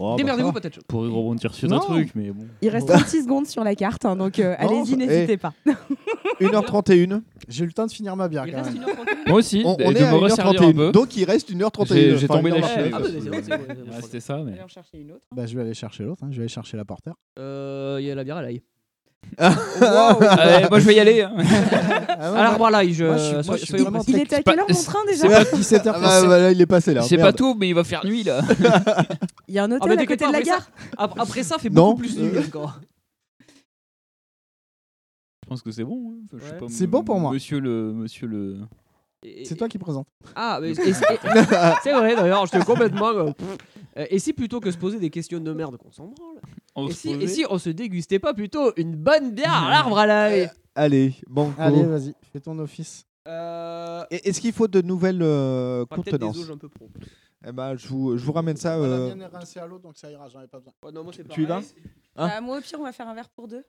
Oh, 0.00 0.10
bah, 0.10 0.16
Démerdez-vous 0.18 0.52
peut-être. 0.52 0.84
Pour 0.86 1.04
y 1.04 1.08
rebondir 1.08 1.52
sur 1.52 1.72
un 1.72 1.78
truc, 1.80 2.10
mais 2.14 2.30
bon. 2.30 2.46
Il 2.62 2.68
reste 2.68 2.86
36 2.86 3.24
secondes 3.24 3.46
sur 3.48 3.64
la 3.64 3.74
carte, 3.74 4.04
hein, 4.04 4.14
donc 4.14 4.38
euh, 4.38 4.54
allez-y, 4.56 4.96
n'hésitez 4.96 5.32
eh. 5.32 5.36
pas. 5.38 5.52
1h31. 6.40 7.22
J'ai 7.48 7.64
eu 7.64 7.66
le 7.66 7.72
temps 7.72 7.86
de 7.86 7.90
finir 7.90 8.14
ma 8.14 8.28
bière 8.28 8.46
Il 8.46 8.52
quand 8.52 8.62
reste 8.62 8.74
même. 8.78 8.84
1h31. 8.86 9.28
Moi 9.28 9.38
aussi, 9.38 9.62
On, 9.64 9.76
on 9.80 9.90
est 9.92 10.00
à 10.02 10.12
me 10.12 10.18
resservir 10.18 10.62
un 10.62 10.66
1h31. 10.70 10.74
peu. 10.76 10.92
Donc 10.92 11.16
il 11.16 11.24
reste 11.24 11.50
1h31. 11.52 12.16
J'ai 12.16 12.28
tombé 12.28 12.50
la 12.50 12.60
1h28. 12.60 12.74
chaîne. 12.74 12.92
Ah. 12.94 13.00
Ouais, 13.00 14.02
C'était 14.02 14.20
ça, 14.20 14.38
mais. 14.44 14.60
en 14.62 14.68
chercher 14.68 14.98
une 15.00 15.10
autre. 15.12 15.26
Bah, 15.34 15.46
je 15.46 15.56
vais 15.56 15.62
aller 15.62 15.74
chercher 15.74 16.04
l'autre. 16.04 16.22
hein. 16.22 16.28
Je 16.30 16.36
vais 16.36 16.42
aller 16.42 16.48
chercher 16.48 16.76
la 16.76 16.84
porteur. 16.84 17.14
Euh, 17.40 17.96
Il 18.00 18.06
y 18.06 18.10
a 18.10 18.14
la 18.14 18.22
bière 18.22 18.36
à 18.36 18.42
l'ail. 18.42 18.62
Allez, 19.38 20.68
moi 20.68 20.80
je 20.80 20.86
vais 20.86 20.94
y 20.96 21.00
aller. 21.00 21.22
hein. 21.22 21.32
Ah, 22.08 22.30
non, 22.30 22.36
À 22.36 22.42
l'arbre 22.42 22.66
à 22.66 22.84
je. 22.86 23.04
Moi, 23.04 23.16
je 23.18 23.32
moi, 23.34 23.42
soyez- 23.44 23.64
je 23.66 23.76
vraiment 23.76 23.98
précis. 24.00 24.12
Il 24.12 24.20
était 24.22 24.36
à 24.36 24.42
quelle 24.42 24.58
heure 24.58 24.66
mon 24.68 24.82
train 24.82 24.98
déjà 25.06 25.22
c'est 25.28 25.50
pas- 25.50 25.56
17h. 25.56 25.92
Ah 25.94 26.00
bah, 26.00 26.26
bah, 26.26 26.38
là, 26.40 26.50
il 26.50 26.60
est 26.60 26.66
passé 26.66 26.94
là. 26.94 27.02
C'est 27.02 27.18
pas 27.18 27.32
tout, 27.32 27.54
mais 27.54 27.68
il 27.68 27.74
va 27.74 27.84
faire 27.84 28.04
nuit 28.04 28.22
là. 28.24 28.40
Il 29.48 29.54
y 29.54 29.58
a 29.58 29.64
un 29.64 29.70
Ah, 29.70 29.76
hôtel 29.76 29.88
mais 29.88 29.94
à 29.94 29.96
t'inquiète 29.98 30.18
côté 30.20 30.26
de 30.26 30.32
la 30.32 30.38
après 30.38 30.42
gare. 30.50 30.60
ça- 30.60 30.68
ap- 31.04 31.14
Après 31.20 31.42
ça, 31.42 31.58
fait 31.58 31.70
Non. 31.70 31.90
beaucoup 31.90 32.00
plus 32.00 32.18
nuit 32.18 32.38
encore. 32.46 32.80
Je 35.44 35.48
pense 35.48 35.62
que 35.62 35.70
c'est 35.70 35.84
bon. 35.84 36.14
hein. 36.32 36.36
Ouais. 36.36 36.68
C'est 36.68 36.86
bon 36.86 37.02
pour 37.04 37.18
moi. 37.20 37.32
Monsieur 37.32 37.60
le. 37.60 37.92
Monsieur 37.94 38.26
le... 38.26 38.58
C'est 39.44 39.56
toi 39.56 39.68
qui 39.68 39.78
présente. 39.78 40.06
Ah, 40.36 40.58
mais 40.62 40.74
c'est 41.82 41.92
vrai 41.92 42.14
d'ailleurs, 42.16 42.46
je 42.46 42.52
te 42.58 42.64
complètement. 42.64 43.08
euh. 43.08 43.30
Euh, 43.96 44.06
Et 44.10 44.18
si 44.18 44.32
plutôt 44.32 44.60
que 44.60 44.70
se 44.70 44.78
poser 44.78 44.98
des 44.98 45.10
questions 45.10 45.40
de 45.40 45.52
merde 45.52 45.76
qu'on 45.76 45.90
s'en 45.90 46.06
branle, 46.06 46.40
On 46.76 46.86
et 46.88 46.92
se 46.92 46.98
si, 46.98 47.10
et 47.10 47.14
posait. 47.14 47.26
si 47.26 47.44
on 47.50 47.58
se 47.58 47.70
dégustait 47.70 48.18
pas 48.20 48.32
plutôt 48.34 48.72
une 48.76 48.94
bonne 48.94 49.32
bière 49.32 49.52
à 49.64 49.70
l'arbre 49.70 49.98
à 49.98 50.06
l'ail 50.06 50.50
Allez, 50.74 51.14
bon. 51.26 51.52
Allez, 51.58 51.82
vas-y, 51.82 52.14
fais 52.32 52.38
ton 52.40 52.56
office. 52.60 53.06
euh, 53.26 54.04
Est-ce 54.10 54.40
qu'il 54.40 54.52
faut 54.52 54.68
de 54.68 54.80
nouvelles 54.82 55.20
euh, 55.22 55.84
des 55.90 55.96
contenances 55.96 56.38
auges 56.38 56.50
un 56.52 56.56
peu 56.58 56.68
pro. 56.68 56.88
Eh 57.46 57.50
ben, 57.52 57.76
je, 57.76 57.88
vous, 57.88 58.16
je 58.16 58.24
vous 58.24 58.32
ramène 58.32 58.56
ça. 58.56 58.76
Moi, 58.78 58.86
La 58.86 58.94
euh, 58.94 59.08
mienne 59.08 59.22
est 59.22 59.26
rincée 59.26 59.58
à 59.60 59.66
l'eau, 59.66 59.78
donc 59.78 59.96
ça 59.96 60.10
ira, 60.10 60.28
j'en 60.28 60.40
ai 60.40 60.46
pas 60.46 60.58
besoin. 60.58 60.72
Non, 60.92 61.02
moi, 61.04 61.12
c'est 61.14 61.26
Tu 61.28 61.42
y 61.42 61.46
vas? 61.46 61.60
Bah, 62.16 62.40
moi 62.40 62.58
au 62.58 62.60
pire, 62.60 62.78
on 62.80 62.84
va 62.84 62.92
faire 62.92 63.08
un 63.08 63.14
verre 63.14 63.28
pour 63.30 63.48
deux. 63.48 63.64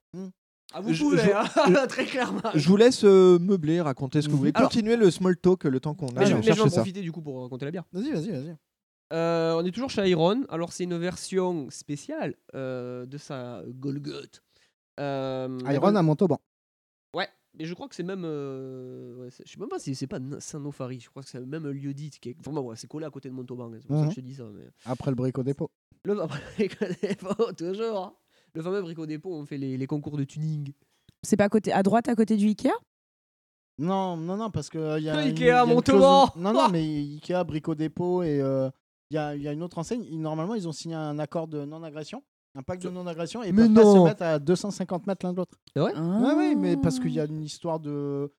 Ah, 0.72 0.82
vous 0.82 0.94
Je- 0.94 1.04
pouvez, 1.04 1.18
je- 1.18 1.32
hein, 1.32 1.88
très 1.88 2.06
clairement. 2.06 2.41
Je 2.54 2.68
vous 2.70 2.78
laisse 2.78 3.04
euh, 3.04 3.40
meubler, 3.40 3.82
raconter 3.82 4.22
ce 4.22 4.28
que 4.28 4.32
vous 4.34 4.38
voulez. 4.40 4.52
Alors- 4.54 4.70
Continuez 4.70 4.96
le 4.98 5.10
small 5.10 5.36
talk 5.38 5.64
le 5.64 5.80
temps 5.80 5.96
qu'on 5.96 6.12
Mais 6.14 6.20
aille 6.22 6.28
je, 6.28 6.36
mais 6.36 6.41
je 6.44 6.52
vais 6.54 6.62
en 6.62 6.68
profiter 6.68 7.02
du 7.02 7.12
coup 7.12 7.22
pour 7.22 7.41
raconter 7.41 7.66
la 7.66 7.72
bière. 7.72 7.84
Vas-y, 7.91 8.12
vas-y, 8.12 8.30
vas-y. 8.32 8.56
Euh, 9.12 9.54
on 9.60 9.66
est 9.66 9.72
toujours 9.72 9.90
chez 9.90 10.08
Iron. 10.08 10.44
Alors, 10.50 10.72
c'est 10.72 10.84
une 10.84 10.98
version 10.98 11.68
spéciale 11.72 12.36
euh, 12.54 13.08
de 13.08 13.18
sa 13.18 13.64
Golgoth. 13.68 14.44
Iron 15.00 15.96
à 15.96 16.02
Montauban. 16.04 16.40
Ouais, 17.16 17.28
mais 17.58 17.66
je 17.66 17.74
crois 17.74 17.88
que 17.88 17.96
c'est 17.96 18.04
même. 18.04 18.24
ouais, 18.24 19.30
je 19.44 19.52
sais 19.52 19.60
même 19.60 19.70
pas 19.70 19.80
si 19.80 19.96
c'est 19.96 20.06
pas 20.08 20.20
Saint-Nofari. 20.40 21.00
Je 21.00 21.10
crois 21.10 21.24
que 21.24 21.30
c'est 21.30 21.40
même 21.44 21.66
un 21.66 21.72
lieu 21.72 21.94
dit. 21.96 22.12
Qui 22.12 22.30
est... 22.30 22.38
Vraiment, 22.44 22.62
ouais, 22.62 22.76
c'est 22.76 22.88
collé 22.88 23.06
à 23.06 23.10
côté 23.10 23.30
de 23.30 23.34
Montauban. 23.34 23.72
C'est 23.82 23.88
pour 23.88 23.96
ça 23.98 24.02
Mhm. 24.04 24.10
que 24.10 24.16
je 24.16 24.20
te 24.22 24.26
dis 24.26 24.36
ça. 24.36 24.44
Mais... 24.54 24.68
Après 24.86 25.10
le 25.10 25.16
brico 25.16 25.41
dépôt. 25.41 25.72
Le 26.04 26.14
brico 26.58 26.86
dépôt, 27.02 27.52
toujours. 27.54 28.20
Le 28.54 28.62
fameux 28.62 28.82
brico 28.82 29.06
dépôt, 29.06 29.34
on 29.34 29.46
fait 29.46 29.58
les, 29.58 29.78
les 29.78 29.88
concours 29.88 30.18
de 30.18 30.24
tuning. 30.24 30.72
C'est 31.24 31.38
pas 31.38 31.46
à, 31.46 31.50
côté, 31.50 31.72
à 31.74 31.84
droite, 31.84 32.08
à 32.10 32.16
côté 32.16 32.36
du 32.38 32.48
Ikea? 32.48 32.72
Non, 33.78 34.18
non, 34.18 34.36
non, 34.36 34.52
parce 34.52 34.70
que 34.70 34.98
il 35.00 35.06
y 35.06 35.10
a. 35.10 35.14
Une- 35.24 35.30
Ikea 35.30 35.46
y 35.46 35.50
a 35.52 35.64
une 35.64 35.70
Montauban. 35.74 36.28
clause- 36.28 36.44
Non, 36.44 36.54
non, 36.54 36.70
mais 36.70 36.84
Ikea, 36.84 37.44
brico 37.46 37.76
dépôt 37.76 38.24
et 38.24 38.42
euh, 38.42 38.70
il 39.10 39.16
y, 39.16 39.18
a, 39.18 39.36
il 39.36 39.42
y 39.42 39.48
a 39.48 39.54
une 39.54 39.64
autre 39.64 39.78
enseigne. 39.78 40.04
Ils- 40.04 40.20
Normalement, 40.20 40.56
ils 40.56 40.68
ont 40.68 40.72
signé 40.74 40.96
un 40.96 41.18
accord 41.20 41.48
de 41.48 41.64
non-agression, 41.64 42.22
un 42.56 42.64
pacte 42.64 42.84
de 42.84 42.90
non-agression, 42.90 43.44
et 43.44 43.50
ils 43.50 43.54
Mais 43.54 43.64
peuvent 43.68 43.74
pas 43.76 43.84
non. 43.84 43.96
se 44.04 44.10
mettre 44.10 44.24
à 44.24 44.40
250 44.40 45.08
mètres 45.08 45.26
l'un 45.26 45.32
de 45.32 45.38
l'autre. 45.38 45.58
Ah 45.76 45.84
ouais? 45.86 45.94
Ouais, 45.98 46.34
ouais, 46.36 46.56
mais 46.56 46.76
parce 46.78 47.00
qu'il 47.00 47.12
y 47.14 47.20
a 47.20 47.26
une 47.26 47.42
histoire 47.44 47.80
de. 47.80 48.32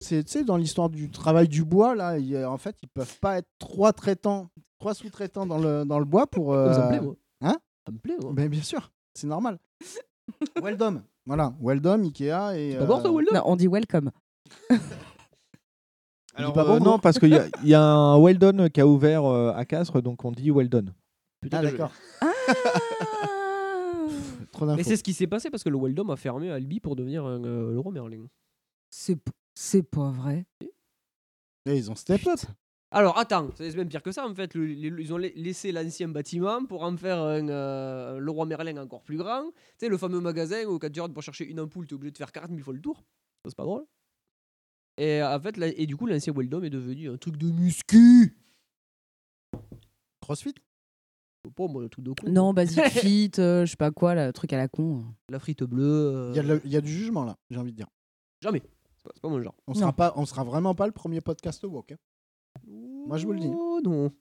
C'est, 0.00 0.22
tu 0.24 0.32
sais, 0.32 0.44
dans 0.44 0.58
l'histoire 0.58 0.90
du 0.90 1.10
travail 1.10 1.48
du 1.48 1.64
bois, 1.64 1.94
là, 1.94 2.18
il 2.18 2.26
y 2.26 2.36
a- 2.36 2.50
en 2.50 2.58
fait, 2.58 2.76
ils 2.82 2.88
peuvent 2.88 3.18
pas 3.20 3.38
être 3.38 3.48
trois 3.58 3.92
traitants, 3.94 4.50
trois 4.78 4.92
sous-traitants 4.92 5.46
dans 5.46 5.56
le, 5.58 5.84
dans 5.84 5.98
le 5.98 6.04
bois 6.04 6.26
pour. 6.26 6.52
Ça 6.52 6.58
me 6.60 6.66
euh, 6.66 6.88
plaît, 6.88 7.00
moi. 7.00 7.14
Hein? 7.40 7.56
Ça 7.86 7.92
me 7.92 7.98
plaît, 7.98 8.16
moi. 8.20 8.32
ben, 8.34 8.48
Bien 8.50 8.62
sûr, 8.62 8.92
c'est 9.14 9.26
normal. 9.26 9.58
Weldom, 10.62 11.02
voilà, 11.26 11.54
Weldom, 11.60 12.02
Ikea 12.04 12.56
et. 12.56 12.76
D'abord, 12.78 13.02
toi, 13.02 13.12
euh, 13.12 13.24
Non, 13.34 13.42
on 13.46 13.56
dit 13.56 13.68
welcome. 13.68 14.10
Alors, 16.36 16.52
pas 16.52 16.62
euh, 16.64 16.78
bon, 16.78 16.84
non, 16.84 16.98
parce 16.98 17.18
qu'il 17.18 17.28
y, 17.30 17.36
a- 17.36 17.46
il 17.62 17.68
y 17.68 17.74
a 17.74 17.82
un 17.82 18.18
Weldon 18.20 18.68
qui 18.68 18.80
a 18.80 18.86
ouvert 18.86 19.24
euh, 19.24 19.52
à 19.54 19.64
Castres, 19.64 20.02
donc 20.02 20.24
on 20.24 20.32
dit 20.32 20.50
Weldon. 20.50 20.86
Putain, 21.40 21.58
Ah, 21.58 21.62
d'accord. 21.62 21.92
Ah 22.20 22.32
Trop 24.52 24.66
Mais 24.66 24.82
c'est 24.84 24.96
ce 24.96 25.02
qui 25.02 25.12
s'est 25.14 25.26
passé 25.26 25.50
parce 25.50 25.62
que 25.64 25.68
le 25.68 25.76
Weldom 25.78 26.10
a 26.10 26.16
fermé 26.16 26.50
à 26.50 26.54
Albi 26.54 26.78
pour 26.80 26.94
devenir 26.96 27.24
un, 27.24 27.42
euh, 27.44 27.72
le 27.72 27.78
roi 27.80 27.92
Merlin. 27.92 28.26
C'est 28.90 29.16
p- 29.16 29.32
c'est 29.54 29.82
pas 29.82 30.10
vrai. 30.10 30.46
Et 31.66 31.76
ils 31.76 31.90
ont 31.90 31.94
step 31.96 32.26
up. 32.26 32.38
Alors 32.94 33.18
attends, 33.18 33.50
c'est 33.56 33.74
même 33.76 33.88
pire 33.88 34.02
que 34.02 34.12
ça 34.12 34.26
en 34.26 34.34
fait. 34.34 34.54
Le- 34.54 34.66
le- 34.66 35.00
ils 35.00 35.12
ont 35.12 35.16
la- 35.18 35.28
laissé 35.30 35.72
l'ancien 35.72 36.08
bâtiment 36.08 36.64
pour 36.64 36.82
en 36.84 36.96
faire 36.96 37.18
un, 37.18 37.48
euh, 37.48 38.18
le 38.18 38.30
roi 38.30 38.46
Merlin 38.46 38.76
encore 38.76 39.02
plus 39.02 39.16
grand. 39.16 39.44
Tu 39.46 39.54
sais, 39.80 39.88
le 39.88 39.98
fameux 39.98 40.20
magasin 40.20 40.64
où 40.66 40.78
quand 40.78 40.90
tu 40.92 41.00
rentres 41.00 41.12
pour 41.14 41.22
chercher 41.22 41.44
une 41.46 41.58
ampoule, 41.60 41.86
tu 41.86 41.94
es 41.94 41.96
obligé 41.96 42.12
de 42.12 42.18
faire 42.18 42.30
40 42.32 42.50
000 42.50 42.62
fois 42.62 42.72
le 42.74 42.80
tour. 42.80 42.96
Ça, 42.98 43.50
C'est 43.50 43.56
pas 43.56 43.64
drôle. 43.64 43.84
Et 44.96 45.20
en 45.22 45.40
fait, 45.40 45.56
là- 45.56 45.66
et 45.76 45.86
du 45.86 45.96
coup, 45.96 46.06
l'ancien 46.06 46.32
Weldom 46.32 46.62
est 46.62 46.70
devenu 46.70 47.10
un 47.10 47.16
truc 47.16 47.36
de 47.36 47.50
muscu. 47.50 48.36
Crossfit? 50.20 50.54
Pas 51.56 51.66
moi, 51.66 51.82
le 51.82 51.88
truc 51.90 52.04
de 52.04 52.12
con. 52.12 52.30
Non, 52.30 52.54
Basic 52.54 52.80
Fit, 52.90 53.32
euh, 53.38 53.66
je 53.66 53.70
sais 53.72 53.76
pas 53.76 53.90
quoi, 53.90 54.14
le 54.14 54.32
truc 54.32 54.52
à 54.52 54.56
la 54.56 54.68
con. 54.68 55.04
La 55.28 55.38
frite 55.38 55.62
bleue. 55.64 55.82
euh, 55.84 56.32
Il 56.34 56.70
y, 56.70 56.76
a 56.76 56.78
y 56.78 56.82
du 56.82 56.90
jugement 56.90 57.24
là, 57.24 57.36
j'ai 57.50 57.58
envie 57.58 57.72
de 57.72 57.76
dire. 57.76 57.88
Jamais. 58.40 58.62
C'est 58.96 59.04
pas, 59.04 59.10
c'est 59.14 59.20
pas 59.20 59.28
mon 59.28 59.42
genre. 59.42 59.54
On 59.66 59.74
sera 59.74 59.92
pas, 59.92 60.12
on 60.16 60.24
sera 60.24 60.42
vraiment 60.44 60.74
pas 60.74 60.86
le 60.86 60.92
premier 60.92 61.20
podcast 61.20 61.62
woke. 61.64 61.92
hein. 61.92 61.96
Moi, 63.06 63.18
je 63.18 63.26
vous 63.26 63.32
le 63.32 63.40
dis. 63.40 63.50
Oh 63.52 63.80
non. 63.82 64.12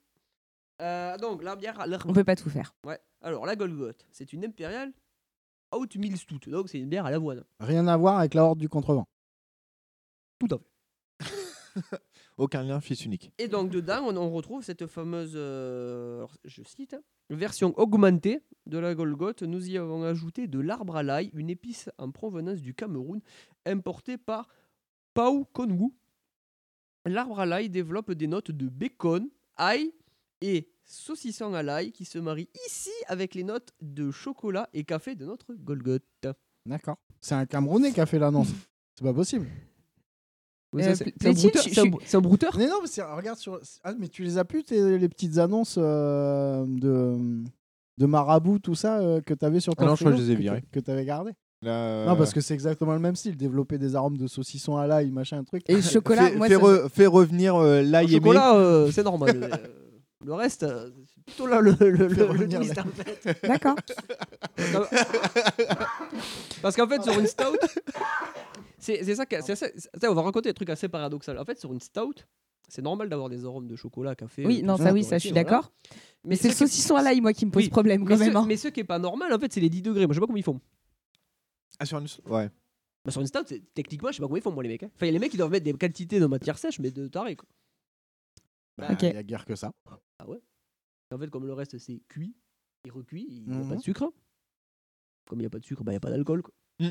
Euh, 0.82 1.18
donc, 1.18 1.44
la 1.44 1.56
bière. 1.56 1.86
la- 1.88 1.98
On 2.06 2.14
peut 2.14 2.24
pas 2.24 2.36
tout 2.36 2.50
faire. 2.50 2.76
Ouais. 2.86 3.00
Alors, 3.22 3.46
la 3.46 3.56
Golgoth, 3.56 4.06
c'est 4.12 4.34
une 4.34 4.44
impériale 4.46 4.92
Out 5.76 5.94
Stout. 6.18 6.50
Donc, 6.50 6.70
c'est 6.70 6.80
une 6.80 6.90
bière 6.90 7.06
à 7.06 7.12
l'avoine. 7.12 7.44
Rien 7.60 7.88
à 7.88 7.96
voir 7.98 8.20
avec 8.20 8.34
la 8.34 8.44
horde 8.44 8.60
du 8.60 8.70
contrevent. 8.70 9.08
Tout 10.40 10.48
à 10.54 10.58
fait. 10.58 10.68
Aucun 12.38 12.64
lien, 12.64 12.82
fils 12.82 13.06
unique. 13.06 13.32
Et 13.38 13.48
donc, 13.48 13.70
dedans, 13.70 14.02
on, 14.06 14.18
on 14.18 14.32
retrouve 14.32 14.64
cette 14.64 14.88
fameuse, 14.88 15.34
euh, 15.36 16.18
alors, 16.18 16.34
je 16.44 16.64
cite, 16.64 16.96
hein, 16.96 17.02
version 17.30 17.74
augmentée 17.80 18.44
de 18.66 18.78
la 18.80 18.94
Golgoth. 18.96 19.44
Nous 19.44 19.70
y 19.70 19.78
avons 19.78 20.04
ajouté 20.04 20.48
de 20.48 20.60
l'arbre 20.60 20.96
à 20.96 21.04
l'ail, 21.04 21.30
une 21.34 21.50
épice 21.50 21.90
en 21.98 22.12
provenance 22.12 22.60
du 22.62 22.74
Cameroun, 22.74 23.22
importée 23.66 24.18
par 24.18 24.48
Pau 25.14 25.46
Kongu. 25.54 25.94
L'arbre 27.06 27.40
à 27.40 27.46
l'ail 27.46 27.70
développe 27.70 28.12
des 28.12 28.28
notes 28.28 28.52
de 28.52 28.68
bacon, 28.70 29.28
ail 29.58 29.92
et 30.42 30.70
saucisson 30.86 31.54
à 31.54 31.64
l'ail 31.64 31.92
qui 31.92 32.06
se 32.06 32.18
marient 32.18 32.50
ici 32.68 32.92
avec 33.08 33.36
les 33.36 33.44
notes 33.44 33.72
de 33.82 34.10
chocolat 34.12 34.70
et 34.74 34.84
café 34.84 35.16
de 35.16 35.26
notre 35.26 35.54
Golgoth. 35.54 36.04
D'accord. 36.66 36.98
C'est 37.20 37.36
un 37.36 37.46
Camerounais 37.46 37.92
qui 37.92 38.00
a 38.02 38.06
fait 38.06 38.20
l'annonce. 38.20 38.50
C'est 38.98 39.04
pas 39.04 39.14
possible. 39.14 39.48
Oui, 40.74 40.82
Euh, 40.84 40.96
ça, 40.96 41.06
c'est- 41.06 41.28
un 41.28 41.34
brouteur- 41.34 41.64
je- 41.64 41.70
c'est 41.70 41.80
un 41.82 41.84
je- 41.86 41.90
brou- 41.90 42.00
c'est 42.06 42.18
un 42.18 42.22
brouteur 42.22 42.58
Mais 42.58 42.68
non, 42.68 42.78
mais 42.82 42.88
c'est- 42.88 43.04
regarde 43.04 43.38
sur. 43.38 43.60
Ah, 43.84 43.94
mais 44.00 44.08
tu 44.08 44.24
les 44.24 44.38
as 44.38 44.46
plus, 44.46 44.64
tes- 44.64 44.98
les 44.98 45.10
petites 45.10 45.38
annonces 45.38 45.76
euh, 45.78 46.66
de, 46.68 47.44
de 47.98 48.06
marabout, 48.06 48.60
tout 48.60 48.74
ça, 48.76 49.00
euh, 49.00 49.22
que 49.22 49.34
tu 49.36 49.46
avais 49.46 49.60
sur 49.60 49.76
ton 49.76 49.84
Ah 49.84 49.88
non, 49.90 49.96
je 49.96 50.00
crois 50.00 50.12
que 50.12 50.18
frigo, 50.18 50.26
je 50.28 50.32
les 50.32 50.38
ai 50.38 50.42
virées. 50.42 50.64
Que 50.72 50.80
tu 50.80 50.90
avais 50.90 51.06
gardé. 51.06 51.32
Là, 51.64 52.06
Non, 52.06 52.16
parce 52.16 52.34
que 52.34 52.42
c'est 52.42 52.54
exactement 52.54 52.94
le 52.94 53.00
même 53.00 53.16
style. 53.16 53.38
Développer 53.38 53.78
des 53.78 53.96
arômes 53.96 54.18
de 54.18 54.28
saucisson 54.28 54.78
à 54.78 54.86
l'ail, 54.88 55.12
machin, 55.12 55.44
truc. 55.44 55.64
Et 55.70 55.82
chocolat, 55.82 56.28
fais, 56.30 56.36
moi, 56.36 56.48
fais 56.48 56.56
ça- 56.56 56.60
re- 56.62 56.90
fais 56.90 57.06
revenir 57.08 57.56
euh, 57.56 57.82
l'ail 57.82 58.08
aimé. 58.16 58.16
chocolat, 58.26 58.56
euh, 58.56 58.92
c'est 58.92 59.04
normal. 59.04 59.30
euh. 59.54 59.58
Le 60.26 60.34
reste, 60.34 60.64
euh, 60.64 60.90
c'est 61.14 61.24
plutôt 61.26 61.48
là 61.48 61.60
le, 61.60 61.76
le, 61.80 62.08
le, 62.08 62.48
twist, 62.48 62.78
en 62.78 62.84
fait. 62.84 63.38
D'accord. 63.48 63.76
Parce 66.62 66.76
qu'en- 66.76 66.88
fait, 66.88 67.02
sur 67.04 67.20
une 67.20 67.28
stout, 67.28 67.58
c'est 68.78 69.04
c'est 69.04 69.16
ça, 69.16 69.26
c'est 69.42 69.56
ça- 69.56 69.68
c'est- 69.76 70.08
on 70.08 70.14
va 70.14 70.22
raconter 70.22 70.50
des 70.50 70.54
trucs 70.54 70.70
assez 70.70 70.88
paradoxaux. 70.88 71.32
En 71.38 71.46
fait, 71.46 71.60
sur 71.60 71.74
une 71.74 71.80
stout, 71.82 72.14
c'est 72.70 72.82
normal 72.82 73.10
d'avoir 73.10 73.30
des 73.30 73.46
arômes 73.46 73.68
de 73.68 73.76
chocolat, 73.76 74.16
café. 74.16 74.46
Oui, 74.46 74.64
non, 74.64 74.78
ça, 74.78 74.94
oui, 74.94 75.04
ça, 75.04 75.18
je 75.18 75.24
suis 75.24 75.30
voilà. 75.32 75.44
d'accord. 75.44 75.72
Mais 76.26 76.36
c'est 76.38 76.48
le 76.50 76.54
ce 76.54 76.64
qui- 76.64 76.70
saucisson 76.70 76.96
à 76.96 77.02
l'ail, 77.02 77.20
moi, 77.22 77.34
qui 77.34 77.46
me 77.46 77.52
pose 77.52 77.64
Oui, 77.64 77.70
problème 77.70 78.02
mais 78.02 78.08
quand 78.08 78.18
ce- 78.18 78.24
même. 78.24 78.36
hein. 78.38 78.46
Mais 78.48 78.56
ce 78.58 78.70
qui 78.70 78.80
est 78.80 78.86
pas 78.86 79.00
normal, 79.00 79.34
en 79.34 79.40
fait, 79.40 79.52
c'est 79.52 79.60
les 79.60 79.70
10 79.70 79.82
degrés. 79.82 80.06
Moi, 80.06 80.14
je 80.14 80.18
sais 80.18 80.22
pas 80.22 80.28
comment 80.28 80.38
ils 80.38 80.44
font. 80.44 80.60
Ah, 81.84 81.86
sur 81.86 81.98
une... 81.98 82.08
Ouais. 82.32 82.50
Bah, 83.04 83.12
sur 83.12 83.20
une 83.20 83.28
stout, 83.28 83.44
c'est- 83.46 83.62
techniquement, 83.74 84.10
je 84.12 84.16
sais 84.16 84.22
pas 84.22 84.28
comment 84.28 84.38
ils 84.38 84.42
font, 84.42 84.52
moi, 84.52 84.64
les 84.64 84.70
mecs. 84.70 84.84
hein. 84.84 84.90
Enfin, 84.96 85.06
il 85.06 85.08
y 85.08 85.10
a 85.10 85.12
les 85.12 85.20
mecs 85.20 85.32
qui 85.32 85.38
doivent 85.38 85.52
mettre 85.52 85.66
des 85.66 85.74
quantités 85.74 86.20
de 86.22 86.26
matière 86.26 86.58
sèche, 86.58 86.80
mais 86.80 86.90
de 86.92 87.08
taré, 87.10 87.36
quoi. 87.36 87.48
Bah, 88.78 88.88
Ok. 88.92 89.04
Il 89.04 89.14
y 89.14 89.18
a 89.18 89.24
guère 89.24 89.46
que 89.46 89.56
ça. 89.56 89.72
Ah 90.20 90.28
ouais 90.30 90.42
En 91.14 91.18
fait, 91.20 91.30
comme 91.30 91.46
le 91.46 91.52
reste, 91.54 91.78
c'est 91.78 92.00
cuit 92.08 92.34
et 92.86 92.90
recuit, 92.90 93.28
il 93.30 93.44
n'y 93.50 93.56
a 93.56 93.60
pas 93.60 93.66
Mhm. 93.66 93.76
de 93.78 93.82
sucre. 93.82 94.12
Comme 95.28 95.40
il 95.40 95.44
n'y 95.44 95.48
a 95.48 95.50
pas 95.50 95.60
de 95.60 95.66
sucre, 95.66 95.84
bah, 95.84 95.92
il 95.92 95.96
n'y 95.96 95.98
a 95.98 96.02
pas 96.02 96.10
d'alcool, 96.10 96.42
quoi. 96.42 96.54
Mm. 96.80 96.90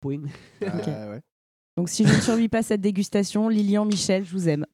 Point. 0.00 0.22
Ok. 0.62 0.88
Euh, 0.88 1.10
ouais. 1.12 1.20
Donc, 1.76 1.88
si 1.88 2.04
je 2.06 2.12
ne 2.14 2.20
survis 2.20 2.48
pas 2.48 2.62
cette 2.62 2.80
dégustation, 2.80 3.48
Lilian, 3.48 3.84
Michel, 3.84 4.24
je 4.24 4.32
vous 4.32 4.48
aime. 4.48 4.66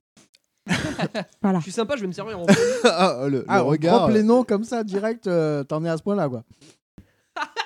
voilà. 1.43 1.59
Je 1.59 1.65
suis 1.65 1.73
sympa, 1.73 1.97
je 1.97 2.01
vais 2.03 2.07
me 2.07 2.13
servir 2.13 2.39
en 2.41 2.47
Ah, 2.85 3.27
le, 3.29 3.45
Ah, 3.49 3.59
le 3.59 3.65
on 3.65 3.67
regard. 3.67 4.01
drop 4.01 4.11
les 4.15 4.23
noms 4.23 4.45
comme 4.45 4.65
ça 4.65 4.83
direct, 4.85 5.27
euh, 5.27 5.63
t'en 5.65 5.85
es 5.85 5.89
à 5.89 5.97
ce 5.99 6.03
point-là, 6.03 6.29
quoi. 6.29 6.45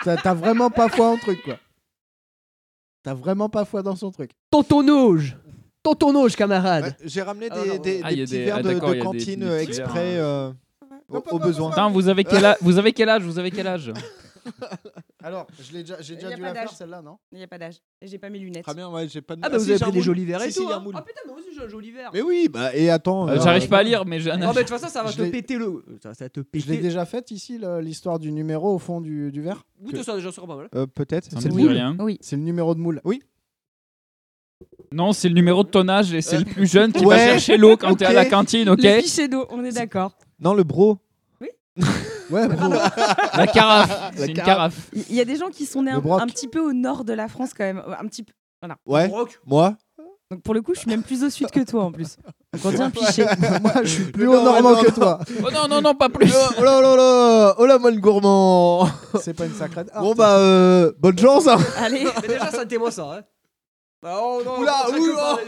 T'as 0.04 0.34
vraiment 0.34 0.70
pas 0.70 0.88
foi 0.88 1.08
en 1.08 1.16
truc, 1.16 1.42
quoi. 1.42 1.58
T'as 3.02 3.14
vraiment 3.14 3.48
pas 3.48 3.64
foi 3.64 3.82
dans 3.82 3.96
son 3.96 4.10
truc. 4.10 4.32
Tontonouge 4.50 5.36
Tontonouge, 5.82 6.36
camarade 6.36 6.84
Ouais, 6.84 6.96
J'ai 7.04 7.22
ramené 7.22 7.48
Ah, 7.50 7.62
des, 7.62 7.68
non, 7.68 7.74
Ah, 8.04 8.08
petits 8.08 8.24
des- 8.24 8.44
verres 8.44 8.56
ah, 8.58 8.62
de, 8.62 9.00
cantine 9.02 9.42
exprès 9.60 10.16
euh, 10.18 10.50
au, 11.08 11.16
au 11.30 11.38
besoin. 11.38 11.70
Attends, 11.70 11.90
vous 11.90 12.08
avez 12.08 12.24
quel 12.24 12.44
âge 12.44 12.56
Vous 12.60 12.78
avez 12.78 12.92
quel 12.92 13.08
âge 13.08 13.22
Vous 13.22 13.38
avez 13.38 13.50
quel 13.50 13.66
âge? 13.66 13.92
Alors, 15.22 15.46
je 15.60 15.72
l'ai 15.72 15.80
déjà, 15.80 16.00
j'ai 16.00 16.14
déjà 16.16 16.28
a 16.28 16.34
dû 16.34 16.40
pas 16.40 16.48
la 16.48 16.54
faire 16.54 16.64
d'âge. 16.66 16.74
celle-là, 16.76 17.02
non? 17.02 17.18
Il 17.32 17.38
n'y 17.38 17.44
a 17.44 17.48
pas 17.48 17.58
d'âge. 17.58 17.76
J'ai 18.02 18.18
pas 18.18 18.30
mes 18.30 18.38
lunettes. 18.38 18.64
Très 18.64 18.74
bien, 18.74 18.88
ouais, 18.90 19.08
j'ai 19.08 19.20
pas 19.20 19.34
de 19.36 19.40
Ah, 19.44 19.48
bah 19.50 19.58
vous 19.58 19.68
avez 19.70 19.78
pris 19.78 19.92
des 19.92 20.00
jolis 20.00 20.24
verres 20.24 20.42
et 20.42 20.52
tout. 20.52 20.68
hein. 20.70 20.82
Ah 20.94 21.02
putain, 21.02 21.20
mais 21.26 21.32
moi 21.32 21.40
aussi 21.40 21.48
j'ai 21.54 21.62
un 21.62 21.68
joli 21.68 21.90
verre. 21.90 22.10
Mais 22.14 22.22
oui, 22.22 22.48
bah, 22.48 22.74
et 22.74 22.88
attends. 22.90 23.26
Euh, 23.26 23.32
alors, 23.32 23.44
J'arrive 23.44 23.64
euh, 23.64 23.68
pas 23.68 23.78
à 23.78 23.82
lire, 23.82 24.04
mais 24.06 24.20
j'ai 24.20 24.30
un 24.30 24.40
Oh, 24.40 24.44
âge. 24.44 24.54
mais 24.56 24.62
de 24.62 24.68
toute 24.68 24.78
façon, 24.78 24.88
ça 24.92 25.02
va 25.02 25.12
te 25.12 25.22
péter 25.30 25.56
le. 25.56 25.84
Ça, 26.02 26.14
te 26.28 26.40
Je 26.52 26.58
l'ai 26.60 26.62
péter. 26.66 26.78
déjà 26.82 27.04
faite 27.04 27.30
ici, 27.30 27.60
l'histoire 27.80 28.18
du 28.18 28.30
numéro 28.32 28.74
au 28.74 28.78
fond 28.78 29.00
du, 29.00 29.30
du 29.32 29.42
verre. 29.42 29.64
Oui, 29.80 29.92
tout 29.92 30.02
ça, 30.04 30.14
déjà, 30.16 30.30
sera 30.32 30.46
pas 30.46 30.56
mal. 30.56 30.68
euh, 30.74 30.86
Peut-être. 30.86 31.24
Ça 31.30 31.40
C'est 31.40 31.48
le 31.48 31.54
dit 31.54 31.62
moule. 31.62 31.72
rien. 31.72 31.96
Oui. 31.98 32.18
C'est 32.20 32.36
le 32.36 32.42
numéro 32.42 32.74
de 32.74 32.80
moule. 32.80 33.00
Oui. 33.04 33.22
Non, 34.90 35.12
c'est 35.12 35.28
le 35.28 35.34
numéro 35.34 35.62
de 35.64 35.68
ton 35.68 35.86
âge 35.88 36.14
et 36.14 36.22
c'est 36.22 36.38
le 36.38 36.44
plus 36.44 36.66
jeune 36.66 36.92
qui 36.92 37.04
va 37.04 37.18
chercher 37.18 37.56
l'eau 37.58 37.76
quand 37.76 37.94
t'es 37.94 38.06
à 38.06 38.12
la 38.12 38.24
cantine, 38.24 38.68
ok 38.70 38.82
Le 38.82 39.00
fichier 39.02 39.28
d'eau, 39.28 39.46
on 39.50 39.62
est 39.64 39.72
d'accord. 39.72 40.12
Non, 40.40 40.54
le 40.54 40.64
bro. 40.64 40.98
Ouais, 42.30 42.48
bro. 42.48 42.72
La 43.34 43.46
carafe. 43.46 44.12
C'est 44.16 44.28
une 44.28 44.34
carafe. 44.34 44.90
Il 44.92 45.14
y 45.14 45.20
a 45.20 45.24
des 45.24 45.36
gens 45.36 45.48
qui 45.48 45.66
sont 45.66 45.82
nés 45.82 45.92
un, 45.92 46.26
petit 46.26 46.48
peu 46.48 46.60
au 46.60 46.72
nord 46.72 47.04
de 47.04 47.12
la 47.12 47.28
France 47.28 47.50
quand 47.56 47.64
même. 47.64 47.82
Un 47.98 48.06
petit 48.06 48.22
peu. 48.22 48.32
Voilà. 48.60 48.76
Ouais. 48.86 49.08
Broc. 49.08 49.38
Moi. 49.46 49.76
Donc 50.30 50.42
pour 50.42 50.52
le 50.52 50.60
coup, 50.60 50.74
je 50.74 50.80
suis 50.80 50.90
même 50.90 51.02
plus 51.02 51.24
au 51.24 51.30
sud 51.30 51.50
que 51.50 51.60
toi 51.60 51.84
en 51.84 51.92
plus. 51.92 52.18
Donc 52.52 52.74
on 52.78 52.80
un 52.82 52.90
piché. 52.90 53.24
Moi, 53.62 53.72
je 53.82 53.88
suis 53.88 54.04
plus 54.04 54.28
au 54.28 54.42
normand 54.42 54.76
que 54.76 54.90
toi. 54.90 55.20
Oh 55.42 55.50
non, 55.50 55.68
non, 55.68 55.80
non, 55.80 55.94
pas 55.94 56.10
plus. 56.10 56.30
Oh 56.58 56.62
là 56.62 56.82
là 56.82 56.96
là 56.96 57.54
Oh 57.56 57.64
là, 57.64 57.78
moi 57.78 57.90
le 57.90 57.98
gourmand 57.98 58.86
C'est 59.22 59.32
pas 59.32 59.46
une 59.46 59.54
sacrée. 59.54 59.84
Bon 59.98 60.14
bah, 60.14 60.36
euh, 60.36 60.92
bonne 60.98 61.18
chance 61.18 61.46
hein. 61.46 61.56
Allez. 61.78 62.06
Mais 62.20 62.28
déjà, 62.28 62.50
ça 62.50 62.64
moi 62.78 62.90
ça. 62.90 63.04
Hein. 63.04 63.20
Bah, 64.02 64.20
oh 64.22 64.42
non, 64.44 64.60
Oula, 64.60 64.90
oula. 64.90 65.38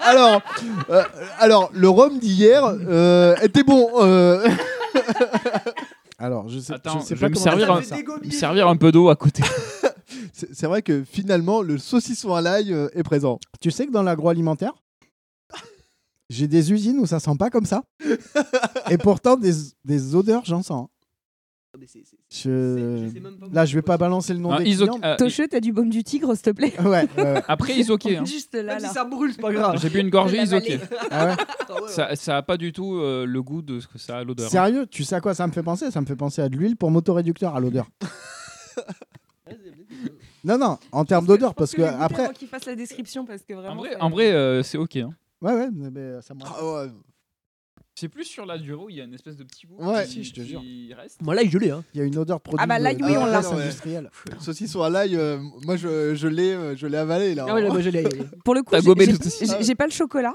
alors, 0.00 0.40
euh, 0.88 1.04
alors, 1.38 1.70
le 1.74 1.88
rhum 1.88 2.18
d'hier 2.18 2.64
euh, 2.64 3.36
était 3.42 3.62
bon. 3.62 3.90
Alors, 6.18 6.48
je 6.48 6.58
sais, 6.60 6.72
Attends, 6.74 7.00
je 7.00 7.04
sais 7.06 7.16
je 7.16 7.20
pas 7.20 7.26
vais 7.26 7.30
me 7.30 7.36
servir 7.36 7.72
un- 7.72 7.82
fait 7.82 7.86
ça. 7.88 7.96
Me 8.24 8.30
servir 8.30 8.68
un 8.68 8.76
peu 8.76 8.92
d'eau 8.92 9.08
à 9.08 9.16
côté. 9.16 9.42
C'est 10.34 10.54
c'est 10.54 10.66
vrai 10.66 10.82
que 10.82 11.04
finalement, 11.04 11.62
le 11.62 11.78
saucisson 11.78 12.34
à 12.34 12.40
l'ail 12.40 12.72
euh, 12.72 12.88
est 12.94 13.02
présent. 13.02 13.38
Tu 13.60 13.70
sais 13.70 13.86
que 13.86 13.92
dans 13.92 14.02
l'agroalimentaire, 14.02 14.72
j'ai 16.30 16.48
des 16.48 16.72
usines 16.72 16.98
où 16.98 17.06
ça 17.06 17.20
sent 17.20 17.36
pas 17.38 17.50
comme 17.50 17.66
ça. 17.66 17.82
Et 18.90 18.98
pourtant, 18.98 19.36
des, 19.36 19.52
des 19.84 20.14
odeurs, 20.14 20.44
j'en 20.44 20.62
sens. 20.62 20.88
Mais 21.78 21.86
c'est- 21.86 22.02
c'est- 22.04 22.16
Je... 22.34 23.10
je 23.14 23.54
Là, 23.54 23.66
je 23.66 23.74
vais 23.74 23.82
pas 23.82 23.98
balancer 23.98 24.32
le 24.32 24.38
nom 24.40 24.52
Ah, 24.52 24.58
des 24.58 24.64
clients. 24.64 24.98
euh, 25.04 25.16
Tocheux, 25.16 25.48
t'as 25.48 25.60
du 25.60 25.70
baume 25.72 25.90
du 25.90 26.02
tigre, 26.02 26.32
s'il 26.34 26.42
te 26.42 26.50
plaît 26.50 26.72
Ouais. 26.82 27.06
Après, 27.48 27.74
isoké. 27.74 28.16
hein. 28.16 28.24
Juste 28.24 28.54
là, 28.54 28.62
Même 28.74 28.82
là. 28.82 28.88
si 28.88 28.94
ça 28.94 29.04
brûle, 29.04 29.32
c'est 29.34 29.42
pas 29.42 29.52
grave. 29.52 29.78
J'ai 29.82 29.90
bu 29.90 30.00
une 30.00 30.08
gorgée 30.08 30.42
vallée. 30.46 30.80
Ah 31.10 31.26
ouais. 31.26 31.34
Ah. 31.68 31.74
Ça, 31.88 32.16
ça 32.16 32.36
a 32.38 32.42
pas 32.42 32.56
du 32.56 32.72
tout 32.72 32.96
euh, 32.96 33.26
le 33.26 33.42
goût 33.42 33.60
de 33.60 33.80
ce 33.80 33.86
que 33.86 33.98
ça 33.98 34.16
a 34.18 34.24
l'odeur. 34.24 34.46
hein. 34.46 34.50
Sérieux, 34.50 34.86
tu 34.86 35.04
sais 35.04 35.14
à 35.16 35.20
quoi 35.20 35.34
ça 35.34 35.46
me 35.46 35.52
fait 35.52 35.62
penser? 35.62 35.90
Ça 35.90 36.00
me 36.00 36.06
fait 36.06 36.16
penser 36.16 36.40
à 36.40 36.48
de 36.48 36.56
l'huile 36.56 36.76
pour 36.76 36.90
motoréducteur 36.90 37.54
à 37.54 37.60
l'odeur. 37.60 37.86
Non, 40.44 40.58
non, 40.58 40.76
en 40.90 41.04
termes 41.04 41.26
d'odeur, 41.26 41.54
parce 41.54 41.72
que 41.72 41.82
après. 41.82 42.32
qu'il 42.32 42.48
fasse 42.48 42.64
la 42.66 42.74
description 42.74 43.24
parce 43.24 43.42
que 43.42 43.52
En 43.54 43.58
vraiment. 43.60 43.76
vrai, 43.76 43.90
c'est- 43.92 44.00
en 44.00 44.10
vrai 44.10 44.32
euh, 44.32 44.62
c'est 44.64 44.76
ok. 44.78 44.96
hein. 44.96 45.10
Ouais, 45.40 45.52
ouais, 45.52 45.68
mais, 45.72 45.88
mais 45.90 46.20
ça 46.20 46.34
me 46.34 46.40
Ah 46.44 46.64
ouais. 46.84 46.90
C'est 48.02 48.08
plus 48.08 48.24
sur 48.24 48.44
la 48.46 48.58
durée 48.58 48.82
où 48.82 48.90
il 48.90 48.96
y 48.96 49.00
a 49.00 49.04
une 49.04 49.14
espèce 49.14 49.36
de 49.36 49.44
petit 49.44 49.64
goût 49.64 49.76
Ouais. 49.78 50.04
qui, 50.06 50.10
Si, 50.10 50.24
je 50.24 50.34
te 50.34 50.40
jure. 50.40 50.60
qui 50.60 50.92
reste. 50.92 51.22
Moi, 51.22 51.36
là, 51.36 51.42
je 51.48 51.56
l'ai. 51.56 51.70
Hein. 51.70 51.84
Il 51.94 52.00
y 52.00 52.02
a 52.02 52.04
une 52.04 52.18
odeur 52.18 52.38
de 52.38 52.42
produit. 52.42 52.58
Ah 52.60 52.66
bah, 52.66 52.80
l'ail, 52.80 52.96
oui, 53.00 53.12
de 53.12 53.16
on 53.16 53.26
l'a. 53.26 53.40
ouais. 53.48 53.62
industrielle. 53.62 54.10
Saucisson 54.40 54.82
à 54.82 54.90
l'ail, 54.90 55.14
euh, 55.14 55.38
moi 55.64 55.76
je, 55.76 56.16
je 56.16 56.26
l'ai 56.26 56.50
euh, 56.52 56.74
je 56.74 56.88
l'ai 56.88 56.96
avalé 56.98 57.36
là. 57.36 57.46
Ah 57.48 57.54
ouais, 57.54 57.62
là, 57.62 57.68
moi, 57.70 57.80
je 57.80 57.90
l'ai. 57.90 58.02
Pour 58.44 58.56
le 58.56 58.64
coup, 58.64 58.74
j'ai- 58.74 59.74
pas 59.76 59.86
le 59.86 59.92
chocolat. 59.92 60.34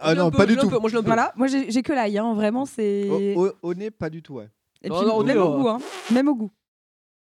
Ah 0.00 0.16
non, 0.16 0.32
peu, 0.32 0.38
pas 0.38 0.46
du 0.46 0.56
tout. 0.56 0.68
peu, 0.68 0.80
Moi, 0.80 0.90
je. 0.90 0.96
Voilà, 0.98 1.32
moi 1.36 1.46
j'ai 1.46 1.70
j'ai 1.70 1.82
que 1.82 1.92
l'ail, 1.92 2.18
hein, 2.18 2.34
vraiment 2.34 2.66
c'est. 2.66 3.08
Au, 3.08 3.46
au- 3.46 3.52
au 3.62 3.74
nez, 3.74 3.92
pas 3.92 4.10
du 4.10 4.20
tout, 4.20 4.34
ouais. 4.34 4.48
Et 4.82 4.88
Non, 4.88 4.98
puis 4.98 5.06
non, 5.06 5.14
on 5.18 5.22
même 5.22 5.38
au 5.38 5.42
euh, 5.54 5.58
goût, 5.62 5.68
hein. 5.68 5.78
Même 6.12 6.26
au 6.26 6.34
goût. 6.34 6.50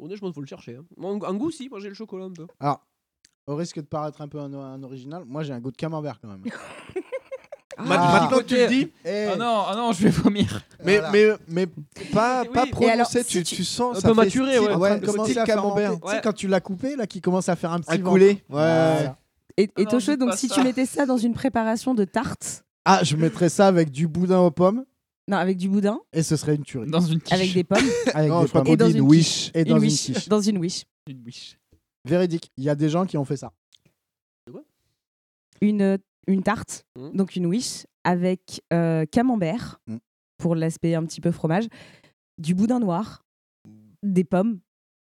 On 0.00 0.08
est, 0.08 0.14
je 0.14 0.20
pense 0.20 0.28
qu'il 0.28 0.34
faut 0.34 0.40
le 0.42 0.46
chercher. 0.46 0.76
Hein. 0.76 0.84
En, 1.02 1.18
en 1.18 1.34
goût, 1.34 1.50
si, 1.50 1.68
moi 1.68 1.80
j'ai 1.80 1.88
le 1.88 1.94
chocolat 1.96 2.26
un 2.26 2.32
peu. 2.32 2.46
Alors, 2.60 2.86
au 3.48 3.56
risque 3.56 3.78
de 3.78 3.86
paraître 3.86 4.20
un 4.20 4.28
peu 4.28 4.38
un, 4.38 4.54
un 4.54 4.80
original, 4.84 5.24
moi 5.26 5.42
j'ai 5.42 5.52
un 5.54 5.58
goût 5.60 5.72
de 5.72 5.76
camembert 5.76 6.20
quand 6.20 6.28
même. 6.28 6.44
Ah. 7.78 7.82
Maintenant 7.84 8.38
que 8.38 8.44
tu 8.44 8.56
le 8.56 8.66
dis, 8.68 8.90
Eh, 9.04 9.26
Ah 9.32 9.36
non, 9.36 9.64
ah 9.68 9.74
non, 9.76 9.92
je 9.92 10.04
vais 10.04 10.10
vomir. 10.10 10.62
mais, 10.82 10.98
Voilà. 10.98 11.10
mais, 11.12 11.26
mais 11.48 11.66
pas, 12.12 12.42
Oui. 12.42 12.48
pas 12.54 12.66
prononcé, 12.66 12.92
alors, 12.92 13.08
tu, 13.08 13.18
si 13.22 13.42
tu, 13.44 13.56
tu- 13.56 13.64
sens 13.64 13.96
Un 13.96 14.00
ça 14.00 14.08
peu 14.08 14.14
fait 14.14 14.24
maturé, 14.24 14.56
style- 14.56 14.62
ouais. 14.68 14.72
en 14.74 14.78
train 14.80 14.96
de 14.98 15.24
style 15.24 15.42
camembert. 15.44 15.92
Tu 15.92 15.96
sais, 16.08 16.14
Ouais. 16.14 16.20
quand 16.24 16.32
tu 16.32 16.48
l'as 16.48 16.60
coupé, 16.60 16.96
là, 16.96 17.06
qui 17.06 17.20
commence 17.20 17.48
à 17.48 17.56
faire 17.56 17.72
un 17.72 17.80
petit 17.80 17.90
À 17.92 17.98
couler, 17.98 18.26
ouais. 18.28 18.44
Voilà. 18.48 19.18
Et, 19.58 19.62
et 19.64 19.70
Ah 19.76 19.82
non, 19.92 19.98
dites 19.98 20.10
donc 20.18 20.30
pas 20.30 20.36
si 20.36 20.48
ça. 20.48 20.54
tu 20.54 20.62
mettais 20.62 20.86
ça 20.86 21.06
dans 21.06 21.16
une 21.18 21.34
préparation 21.34 21.92
de 21.94 22.04
tarte, 22.04 22.64
Ah, 22.84 23.00
je 23.02 23.16
mettrais 23.16 23.48
ça 23.48 23.66
avec 23.66 23.90
du 23.90 24.06
boudin 24.08 24.38
aux 24.40 24.50
pommes 24.50 24.84
non, 25.28 25.38
avec 25.38 25.56
du 25.56 25.68
boudin, 25.68 25.98
et 26.12 26.22
ce 26.22 26.36
serait 26.36 26.54
une 26.54 26.62
tuerie. 26.62 26.88
Dans 26.88 27.00
une 27.00 27.20
quiche. 27.20 27.32
avec 27.32 27.52
des 27.52 27.64
pommes, 27.64 27.78
Avec 28.14 28.30
Non, 28.30 28.42
des 28.42 28.46
je 28.46 28.48
crois 28.50 28.60
pommes. 28.62 28.66
qu'on 28.68 28.72
Et 28.74 28.76
dans 28.76 28.86
dit 28.86 28.92
une 28.92 28.98
une 28.98 29.02
wish. 29.08 29.50
Et 29.54 29.64
dans 29.64 29.76
une 29.78 29.82
une 29.82 29.88
wish, 29.90 30.02
quiche. 30.04 30.28
dans 30.28 30.40
une 30.40 30.58
wish. 30.58 30.84
Une 31.08 31.22
wish. 31.26 31.58
Véridique. 32.04 32.52
Il 32.56 32.62
y 32.62 32.70
a 32.70 32.76
des 32.76 32.88
gens 32.88 33.04
qui 33.06 33.16
ont 33.18 33.24
fait 33.24 33.36
ça. 33.36 33.50
Une, 35.60 35.98
une 36.26 36.42
tarte, 36.42 36.84
Mhm. 36.98 37.12
donc 37.12 37.36
une 37.36 37.46
wish, 37.46 37.86
avec 38.04 38.62
euh, 38.72 39.04
camembert, 39.06 39.80
Mhm. 39.88 39.98
pour 40.38 40.54
l'aspect 40.54 40.94
un 40.94 41.04
petit 41.04 41.20
peu 41.20 41.30
fromage, 41.30 41.66
du 42.38 42.54
boudin 42.54 42.78
noir, 42.80 43.24
des 44.02 44.24
pommes, 44.24 44.60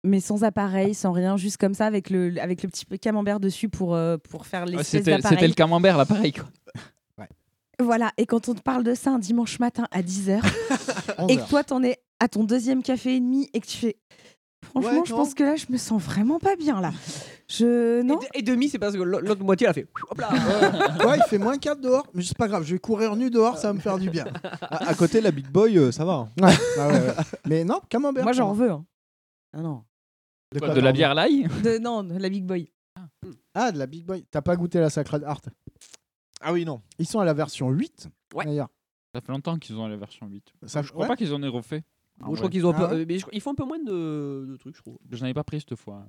mais 0.05 0.21
sans 0.21 0.45
appareil, 0.45 0.95
sans 0.95 1.13
rien, 1.13 1.37
juste 1.39 1.57
comme 1.57 1.73
ça, 1.75 1.87
avec 1.87 2.11
le, 2.11 2.39
avec 2.41 2.63
le 2.63 2.69
petit 2.69 2.85
peu 2.85 2.97
camembert 2.99 3.41
dessus 3.41 3.69
pour, 3.71 3.95
euh, 3.95 4.19
pour 4.19 4.47
faire 4.47 4.65
Ouais, 4.67 4.73
l'espèce 4.73 5.05
C'était 5.05 5.49
le 5.49 5.55
camembert, 5.55 5.97
là, 5.97 6.05
pareil. 6.05 6.33
Quoi. 6.33 6.45
Voilà, 7.81 8.13
et 8.19 8.25
quand 8.27 8.49
on 8.49 8.55
te 8.55 8.61
parle 8.63 8.85
de 8.85 8.95
ça 8.95 9.11
un 9.11 9.19
dimanche 9.19 9.59
matin 9.59 9.89
à 9.91 10.01
10h, 10.01 10.39
et 11.29 11.39
11 11.39 11.43
que 11.43 11.49
toi, 11.49 11.65
t'en 11.65 11.83
es 11.83 11.99
à 12.21 12.29
ton 12.29 12.45
deuxième 12.45 12.85
café 12.85 13.17
et 13.17 13.21
demi, 13.21 13.51
et 13.53 13.59
que 13.61 13.67
tu 13.67 13.77
fais... 13.79 13.97
Franchement, 14.75 14.91
Ouais, 15.01 15.07
je 15.07 15.13
pense 15.15 15.35
que 15.35 15.45
là, 15.45 15.55
je 15.57 15.67
me 15.71 15.77
sens 15.79 16.03
vraiment 16.03 16.39
pas 16.41 16.57
bien, 16.57 16.81
là. 16.81 16.93
Je... 17.49 18.03
Non 18.03 18.19
Et, 18.35 18.41
et 18.41 18.43
demi, 18.43 18.69
c'est 18.69 18.79
parce 18.79 18.95
que 18.95 19.03
l'autre 19.03 19.45
moitié, 19.45 19.67
elle 19.67 19.71
a 19.71 19.75
fait. 19.75 19.87
Hop 20.11 20.19
là 20.19 20.31
Ouais, 21.07 21.17
il 21.19 21.23
fait 21.29 21.39
moins 21.39 21.57
4 21.59 21.81
dehors, 21.81 22.07
mais 22.13 22.23
c'est 22.23 22.37
pas 22.37 22.49
grave, 22.49 22.65
je 22.65 22.73
vais 22.75 22.81
courir 22.81 23.15
nu 23.17 23.31
dehors, 23.31 23.57
ça 23.59 23.69
va 23.69 23.75
me 23.75 23.81
faire 23.81 23.99
du 23.99 24.11
bien. 24.11 24.25
À, 24.63 24.89
à 24.89 24.95
côté, 24.95 25.21
la 25.21 25.31
Big 25.31 25.47
Boy, 25.49 25.79
euh, 25.79 25.93
ça 25.93 26.05
va. 26.05 26.29
Ouais, 26.41 26.53
ah 26.79 26.89
ouais, 26.89 26.95
ouais. 26.95 27.15
Mais 27.47 27.65
non, 27.65 27.81
camembert. 27.89 28.25
Moi, 28.25 28.33
j'en 28.33 28.53
veux. 28.53 28.71
hein. 28.71 28.85
Ah 29.53 29.61
non. 29.61 29.85
De, 30.53 30.59
Quoi, 30.59 30.71
de 30.75 30.81
la 30.81 30.93
bière 30.93 31.15
l'ail 31.15 31.49
De, 31.63 31.79
non, 31.79 32.03
de 32.03 32.15
la 32.19 32.29
Big 32.29 32.45
Boy. 32.45 32.71
Ah, 33.55 33.71
de 33.73 33.79
la 33.79 33.87
Big 33.87 34.05
Boy. 34.05 34.25
T'as 34.31 34.43
pas 34.43 34.57
goûté 34.57 34.81
la 34.81 34.91
Sacred 34.91 35.23
Heart? 35.23 35.49
Ah 36.41 36.53
oui, 36.53 36.65
non. 36.65 36.83
Ils 36.99 37.07
sont 37.07 37.21
à 37.21 37.25
la 37.25 37.33
version 37.35 37.71
8, 37.71 38.09
Ouais. 38.35 38.45
d'ailleurs. 38.45 38.69
Ça 39.15 39.21
fait 39.21 39.31
longtemps 39.33 39.57
qu'ils 39.59 39.77
ont 39.77 39.87
la 39.87 39.97
version 39.97 40.27
8. 40.27 40.53
Ça- 40.67 40.83
je 40.83 40.91
crois 40.91 41.03
ouais. 41.03 41.09
pas 41.09 41.17
qu'ils 41.17 41.33
en 41.33 41.43
aient 41.43 41.49
refait. 41.49 41.85
Bon, 42.21 42.33
je 42.35 42.39
crois 42.39 42.51
qu'ils 42.51 42.65
ont 42.65 42.71
un 42.71 42.75
Ah 42.77 42.89
peu- 42.89 42.95
ouais 42.95 43.01
euh, 43.03 43.05
mais 43.09 43.19
je 43.19 43.23
crois- 43.23 43.35
ils 43.35 43.41
font 43.41 43.51
un 43.51 43.55
peu 43.55 43.65
moins 43.65 43.79
de, 43.79 44.47
de 44.51 44.57
trucs, 44.57 44.77
je 44.77 44.83
trouve. 44.83 44.97
Je 45.11 45.21
n'avais 45.21 45.35
pas 45.35 45.45
pris 45.45 45.61
cette 45.61 45.75
fois. 45.79 46.05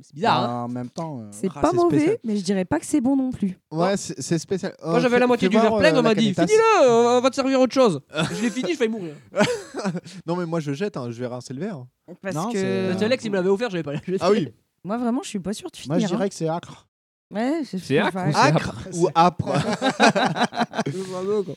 C'est 0.00 0.14
bizarre, 0.14 0.42
Bah, 0.46 0.52
hein 0.52 0.62
En 0.64 0.68
même 0.68 0.90
temps. 0.90 1.20
euh, 1.22 1.28
C'est 1.32 1.48
Ah, 1.56 1.60
pas 1.60 1.70
c'est 1.70 1.76
mauvais, 1.76 1.96
spécial. 1.98 2.18
mais 2.24 2.36
je 2.36 2.44
dirais 2.44 2.64
pas 2.64 2.78
que 2.78 2.86
c'est 2.86 3.00
bon 3.00 3.16
non 3.16 3.32
plus. 3.32 3.58
Ouais, 3.72 3.96
c'est 3.96 4.20
c'est 4.22 4.38
spécial. 4.38 4.72
Moi, 4.80 4.94
Euh, 4.96 5.00
j'avais 5.00 5.18
la 5.18 5.26
moitié 5.26 5.48
du 5.48 5.56
verre 5.58 5.76
plein, 5.76 5.92
euh, 5.92 5.98
on 5.98 6.02
m'a 6.02 6.14
dit. 6.14 6.32
Finis-le, 6.34 7.16
on 7.16 7.20
va 7.20 7.30
te 7.30 7.34
servir 7.34 7.60
autre 7.60 7.74
chose. 7.74 8.00
je 8.32 8.42
l'ai 8.42 8.50
fini, 8.50 8.74
je 8.74 8.78
vais 8.78 8.88
mourir. 8.88 9.14
Non, 10.26 10.36
mais 10.36 10.46
moi 10.46 10.60
je 10.60 10.72
jette, 10.72 10.96
hein, 10.96 11.10
je 11.10 11.18
vais 11.20 11.26
rincer 11.26 11.54
le 11.54 11.60
verre. 11.60 11.84
Parce 12.22 12.34
Non, 12.34 12.50
que 12.52 13.02
Alex, 13.02 13.24
il 13.24 13.30
me 13.30 13.36
l'avait 13.36 13.48
offert, 13.48 13.70
j'avais 13.70 13.82
pas 13.82 13.92
la. 13.92 14.00
Ah 14.20 14.30
oui. 14.30 14.52
moi, 14.84 14.98
vraiment, 14.98 15.22
je 15.22 15.28
suis 15.28 15.38
pas 15.40 15.52
sûre 15.52 15.70
de 15.70 15.76
finir. 15.76 15.96
Moi, 15.96 15.98
je 16.00 16.04
hein. 16.04 16.08
dirais 16.16 16.28
que 16.28 16.34
c'est 16.34 16.48
acre. 16.48 16.86
Ouais, 17.32 17.62
je- 17.70 17.76
C'est 17.76 17.98
acre 17.98 18.16
ou 18.16 18.32
c'est 18.32 18.38
Acre 18.38 18.88
ou 18.94 19.08
quoi. 21.44 21.54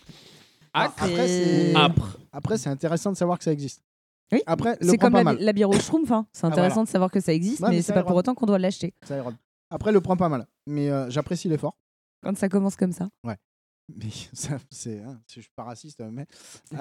Après, 0.73 1.27
c'est 1.27 1.73
après, 2.31 2.57
c'est 2.57 2.69
intéressant 2.69 3.11
de 3.11 3.17
savoir 3.17 3.37
que 3.37 3.43
ça 3.43 3.51
existe. 3.51 3.81
Oui. 4.31 4.41
Après, 4.45 4.77
le 4.79 4.87
C'est 4.91 4.97
prends 4.97 5.07
comme 5.07 5.13
pas 5.13 5.19
la, 5.19 5.23
mal. 5.25 5.37
la 5.39 5.51
bière 5.53 5.69
au 5.69 5.73
schtroumpf. 5.73 6.09
hein. 6.11 6.25
C'est 6.31 6.45
Ah, 6.45 6.49
intéressant 6.49 6.75
voilà. 6.75 6.85
de 6.85 6.89
savoir 6.91 7.11
que 7.11 7.19
ça 7.19 7.33
existe, 7.33 7.59
Ouais, 7.61 7.69
mais 7.69 7.75
mais 7.75 7.81
ça 7.81 7.87
c'est 7.87 7.93
pas 7.93 8.03
pour 8.03 8.15
autant 8.15 8.33
qu'on 8.33 8.45
doit 8.45 8.57
l'acheter. 8.59 8.93
Ça 9.05 9.17
érode. 9.17 9.35
Après, 9.69 9.91
le 9.91 9.99
prend 9.99 10.15
pas 10.15 10.29
mal. 10.29 10.47
Mais 10.67 10.89
euh, 10.89 11.09
j'apprécie 11.09 11.49
l'effort. 11.49 11.75
Quand 12.23 12.37
ça 12.37 12.47
commence 12.47 12.75
comme 12.77 12.93
ça. 12.93 13.09
Mais 13.25 14.07
ça, 14.33 14.57
c'est, 14.69 14.99
hein, 14.99 15.19
je 15.27 15.41
suis 15.41 15.51
pas 15.53 15.63
raciste, 15.63 15.99
mais. 15.99 16.25
Mais 16.71 16.79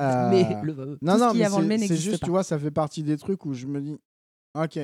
euh, 0.54 0.62
le 0.62 0.74
fameux. 0.74 0.98
Non, 1.02 1.14
Tout 1.14 1.18
ce 1.18 1.24
non, 1.24 1.30
qui 1.32 1.36
est 1.38 1.40
mais 1.40 1.46
avant 1.46 1.58
le 1.60 1.66
mais 1.66 1.78
c'est, 1.78 1.86
c'est 1.86 1.92
n'existe 1.94 2.10
juste, 2.10 2.20
pas. 2.20 2.26
tu 2.26 2.30
vois, 2.30 2.44
ça 2.44 2.56
fait 2.58 2.70
partie 2.70 3.02
des 3.02 3.16
trucs 3.16 3.44
où 3.46 3.52
je 3.54 3.66
me 3.66 3.80
dis, 3.80 3.98
ok, 4.54 4.78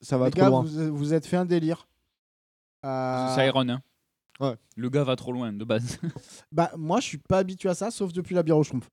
Ça 0.00 0.16
va 0.18 0.26
les 0.26 0.30
trop 0.30 0.40
gars, 0.42 0.48
loin. 0.50 0.62
vous, 0.62 0.96
vous 0.96 1.12
êtes 1.14 1.26
fait 1.26 1.36
un 1.36 1.44
délire. 1.44 1.88
Euh, 2.84 3.34
Ça 3.34 3.44
ironne, 3.44 3.70
hein. 3.70 3.82
Ouais. 4.40 4.54
Le 4.76 4.90
gars 4.90 5.04
va 5.04 5.16
trop 5.16 5.32
loin 5.32 5.52
de 5.52 5.64
base. 5.64 5.98
bah, 6.52 6.70
moi, 6.76 7.00
je 7.00 7.06
suis 7.06 7.18
pas 7.18 7.38
habitué 7.38 7.68
à 7.68 7.74
ça, 7.74 7.90
sauf 7.90 8.12
depuis 8.12 8.34
la 8.34 8.42
bière 8.42 8.58
au 8.58 8.62
schtroumpf. 8.64 8.88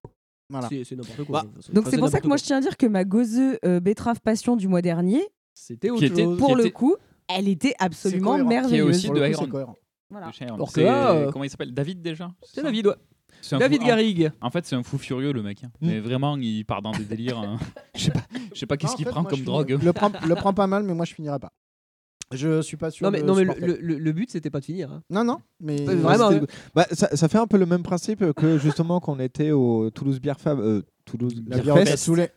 Voilà. 0.50 0.70
C'est 0.70 0.96
n'importe 0.96 1.24
quoi. 1.26 1.44
Bah. 1.44 1.50
Donc 1.74 1.88
c'est 1.90 1.98
pour 1.98 2.10
ça 2.10 2.20
que 2.20 2.28
moi 2.28 2.38
je 2.38 2.44
tiens 2.44 2.58
à 2.58 2.62
dire 2.62 2.78
que 2.78 2.86
ma 2.86 3.04
gauzeux 3.06 3.58
euh, 3.66 3.80
betterave 3.80 4.20
passion 4.22 4.56
du 4.56 4.68
mois 4.68 4.82
dernier, 4.82 5.22
C'était 5.54 5.90
autre 5.90 6.00
Qui 6.00 6.06
était 6.06 6.24
chose. 6.24 6.38
pour 6.38 6.56
le 6.56 6.64
était- 6.64 6.72
coup, 6.72 6.96
elle 7.28 7.48
était 7.48 7.74
absolument 7.80 8.32
cohérent. 8.34 8.50
Qui 8.50 8.54
est 8.56 8.60
merveilleuse. 8.60 8.90
aussi 8.90 9.08
Pour 9.08 9.16
de 9.16 9.20
coup, 9.22 9.58
Iron. 9.58 9.76
Voilà. 10.10 10.32
Là, 10.78 11.12
euh, 11.14 11.32
Comment 11.32 11.46
il 11.46 11.50
s'appelle? 11.50 11.74
David 11.74 12.02
déjà? 12.04 12.30
C'est 12.44 12.62
David, 12.62 12.88
ouais. 12.88 12.96
David 13.58 13.82
fou- 13.82 13.88
Garrigue. 13.88 14.32
En 14.42 14.52
fait, 14.52 14.66
c'est 14.66 14.76
un 14.76 14.84
fou 14.84 14.98
furieux 15.00 15.32
le 15.34 15.42
mec. 15.42 15.64
hein. 15.64 15.72
Mm. 15.82 15.88
Mais 15.88 16.00
vraiment, 16.00 16.38
il 16.38 16.64
part 16.66 16.82
dans 16.84 16.92
des 16.92 17.06
délires. 17.06 17.40
hein. 17.40 17.58
Je 17.96 18.04
sais 18.06 18.12
pas, 18.12 18.22
je 18.54 18.60
sais 18.60 18.66
pas 18.68 18.78
qu'est-ce 18.78 18.96
qu'il 18.96 19.06
prend 19.08 19.24
comme 19.24 19.42
drogue. 19.42 19.80
Le 19.82 19.94
prend, 19.94 20.12
le 20.28 20.36
prend 20.36 20.54
pas 20.54 20.68
mal, 20.68 20.84
mais 20.84 20.94
moi, 20.94 21.06
je 21.06 21.14
finirai 21.16 21.40
pas. 21.40 21.52
Je 22.34 22.62
suis 22.62 22.78
pas 22.78 22.92
sûr. 22.92 23.06
Non 23.06 23.12
mais, 23.12 23.22
de 23.22 23.26
non, 23.26 23.36
mais 23.36 23.44
le, 23.44 23.78
le- 23.82 23.98
le- 23.98 24.12
but, 24.12 24.30
c'était 24.32 24.50
pas 24.50 24.60
de 24.60 24.66
finir. 24.66 24.92
hein. 24.92 25.02
Non, 25.10 25.24
non, 25.24 25.38
mais. 25.62 25.78
Vraiment, 25.84 26.30
hein. 26.32 26.42
Bah, 26.76 26.86
ça, 26.92 27.10
ça 27.16 27.28
fait 27.28 27.38
un 27.38 27.48
peu 27.48 27.58
le 27.58 27.66
même 27.66 27.84
principe 27.84 28.32
que 28.34 28.58
justement 28.60 29.00
quand 29.00 29.14
on 29.16 29.20
était 29.20 29.52
au 29.52 29.90
Toulouse 29.90 30.20
Beer 30.20 30.34
Fab. 30.40 30.60
euh, 30.60 30.82
Toulouse 31.06 31.34
La 31.48 31.58
Beer 31.58 31.64
bière 31.64 31.74
au 31.76 31.78
Fest. 31.80 31.92
cassoulet. 31.92 32.32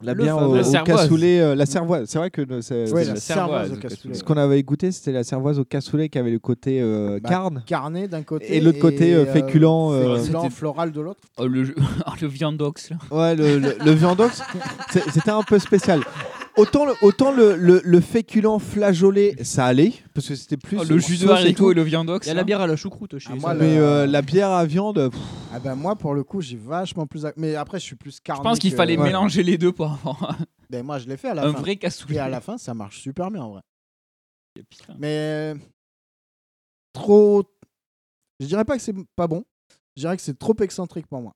La 0.00 0.14
bière 0.14 0.36
au, 0.36 0.54
La 0.54 0.60
au 0.60 0.62
cervoise. 0.62 1.02
cassoulet, 1.02 1.40
euh, 1.40 1.54
la 1.56 1.66
cervoise. 1.66 2.08
C'est 2.08 2.18
vrai 2.18 2.30
que 2.30 2.60
c'est- 2.60 2.92
Ouais, 2.92 3.04
la 3.04 3.16
cervoise 3.16 3.72
au 3.72 3.76
cassoulet. 3.76 4.14
ce 4.14 4.22
qu'on 4.22 4.36
avait 4.36 4.62
goûté, 4.62 4.92
c'était 4.92 5.10
la 5.10 5.24
cervoise 5.24 5.58
au 5.58 5.64
cassoulet 5.64 6.08
qui 6.08 6.16
avait 6.16 6.30
le 6.30 6.38
côté 6.38 6.80
euh, 6.80 7.18
Bah, 7.20 7.28
carne. 7.28 7.64
Carnet 7.66 8.06
d'un 8.06 8.22
côté. 8.22 8.56
Et 8.56 8.60
l'autre 8.60 8.78
côté, 8.78 9.12
euh, 9.12 9.26
féculent, 9.26 9.64
euh, 9.64 10.18
féculent, 10.18 10.50
floral 10.52 10.92
de 10.92 11.00
l'autre. 11.00 11.20
Oh, 11.36 11.48
le, 11.48 11.74
oh, 12.06 12.10
le 12.22 12.28
viandox 12.28 12.90
là. 12.90 12.96
Ouais, 13.10 13.34
le, 13.34 13.58
le, 13.58 13.74
le 13.84 13.90
viandox, 13.90 14.40
c'était 15.12 15.30
un 15.32 15.42
peu 15.42 15.58
spécial. 15.58 16.00
Autant 16.56 16.86
le, 16.86 16.94
autant 17.02 17.32
le, 17.32 17.54
le, 17.54 17.82
le 17.84 18.00
féculent 18.00 18.58
flageolet, 18.58 19.36
ça 19.44 19.66
allait, 19.66 19.92
parce 20.14 20.26
que 20.28 20.34
c'était 20.34 20.56
plus. 20.56 20.78
Oh, 20.80 20.84
le 20.84 20.98
jus 20.98 21.18
de 21.18 21.28
haricot 21.28 21.64
tout. 21.64 21.70
et 21.72 21.74
le 21.74 21.82
viandox. 21.82 22.26
Il 22.26 22.30
y 22.30 22.32
a 22.32 22.34
la 22.34 22.44
bière 22.44 22.62
à 22.62 22.66
la 22.66 22.76
choucroute 22.76 23.18
chez 23.18 23.28
Ah, 23.30 23.36
moi, 23.36 23.52
Mais 23.54 23.76
euh, 23.76 24.06
la 24.06 24.22
bière 24.22 24.50
à 24.50 24.64
viande, 24.64 25.10
pff, 25.10 25.20
Ah 25.52 25.58
ben 25.60 25.74
moi, 25.74 25.96
pour 25.96 26.14
le 26.14 26.24
coup, 26.24 26.40
j'ai 26.40 26.56
vachement 26.56 27.06
plus. 27.06 27.26
Mais 27.36 27.56
après, 27.56 27.78
je 27.78 27.84
suis 27.84 27.96
plus 27.96 28.16
Je 28.16 28.20
carné. 28.22 28.42
pense 28.42 28.58
qu'il 28.58 28.70
que- 28.70 28.76
fallait 28.76 28.96
Ouais. 28.96 29.04
mélanger 29.04 29.42
les 29.42 29.58
deux 29.58 29.72
pour 29.72 29.86
avoir 29.92 30.38
Ben 30.70 30.82
moi, 30.84 30.98
je 30.98 31.06
l'ai 31.08 31.18
fait 31.18 31.28
à 31.28 31.34
la 31.34 31.44
un 31.46 31.52
fin. 31.52 31.60
vrai 31.60 31.76
cassoulet. 31.76 32.16
Et 32.16 32.18
à 32.18 32.28
la 32.30 32.40
fin, 32.40 32.56
ça 32.56 32.72
marche 32.72 33.00
super 33.02 33.30
bien 33.30 33.42
en 33.42 33.50
vrai. 33.50 33.62
Mais 34.98 35.54
trop. 36.92 37.44
Je 38.40 38.46
dirais 38.46 38.64
pas 38.64 38.76
que 38.76 38.82
c'est 38.82 38.94
pas 39.14 39.26
bon. 39.26 39.44
Je 39.96 40.02
dirais 40.02 40.16
que 40.16 40.22
c'est 40.22 40.38
trop 40.38 40.54
excentrique 40.60 41.06
pour 41.06 41.20
moi. 41.20 41.32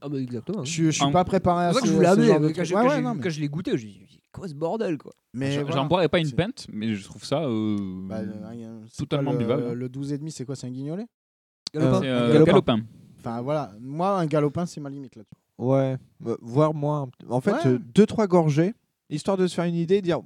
Ah 0.00 0.08
bah 0.08 0.18
exactement. 0.20 0.64
Je, 0.64 0.70
suis- 0.70 0.84
je 0.86 0.90
suis 0.92 1.02
En- 1.02 1.10
pas 1.12 1.24
préparé 1.24 1.66
à 1.66 1.72
C'est 1.72 1.80
ce, 1.80 1.80
pour 1.80 1.80
ça 1.80 1.86
que 1.86 1.88
je 1.90 1.94
voulais 1.96 2.06
ce 2.06 2.12
amener. 2.12 2.26
genre 2.28 2.40
de 2.40 2.48
Quand 2.50 2.64
je- 2.64 2.74
Ouais, 2.74 2.82
quand 2.82 2.88
ouais, 2.88 2.96
j'ai- 2.96 3.02
non, 3.02 3.14
mais- 3.14 3.20
quand 3.22 3.30
je 3.30 3.40
l'ai 3.40 3.48
goûté, 3.48 3.76
dit 3.76 4.19
quoi 4.32 4.48
ce 4.48 4.54
bordel 4.54 4.96
quoi. 4.98 5.12
mais 5.34 5.52
J'en 5.52 5.64
voilà. 5.64 5.84
boirais 5.84 6.08
pas 6.08 6.18
une 6.18 6.30
pinte, 6.32 6.66
mais 6.72 6.94
je 6.94 7.04
trouve 7.04 7.24
ça 7.24 7.42
euh, 7.44 7.76
Bah, 8.08 8.20
euh, 8.20 8.84
totalement 8.96 9.32
le, 9.32 9.38
buvable. 9.38 9.72
Le 9.72 9.88
12,5, 9.88 10.30
c'est 10.30 10.44
quoi 10.44 10.56
C'est 10.56 10.66
un 10.66 10.70
guignolet? 10.70 11.06
Galopin. 11.74 12.00
c'est 12.00 12.08
un 12.08 12.12
euh, 12.12 12.32
galopin. 12.32 12.44
galopin. 12.52 12.80
Enfin 13.18 13.40
voilà, 13.42 13.72
moi, 13.80 14.18
un 14.18 14.26
galopin, 14.26 14.66
c'est 14.66 14.80
ma 14.80 14.88
limite 14.90 15.14
là-dessus. 15.16 15.34
ouais, 15.58 15.96
euh, 16.26 16.36
voire 16.40 16.72
moins. 16.74 17.08
En 17.28 17.40
fait, 17.40 17.52
Ouais. 17.52 17.66
euh, 17.66 17.78
deux, 17.94 18.06
trois 18.06 18.26
gorgées, 18.26 18.74
histoire 19.10 19.36
de 19.36 19.46
se 19.46 19.54
faire 19.54 19.64
une 19.66 19.74
idée, 19.74 20.00
dire 20.02 20.20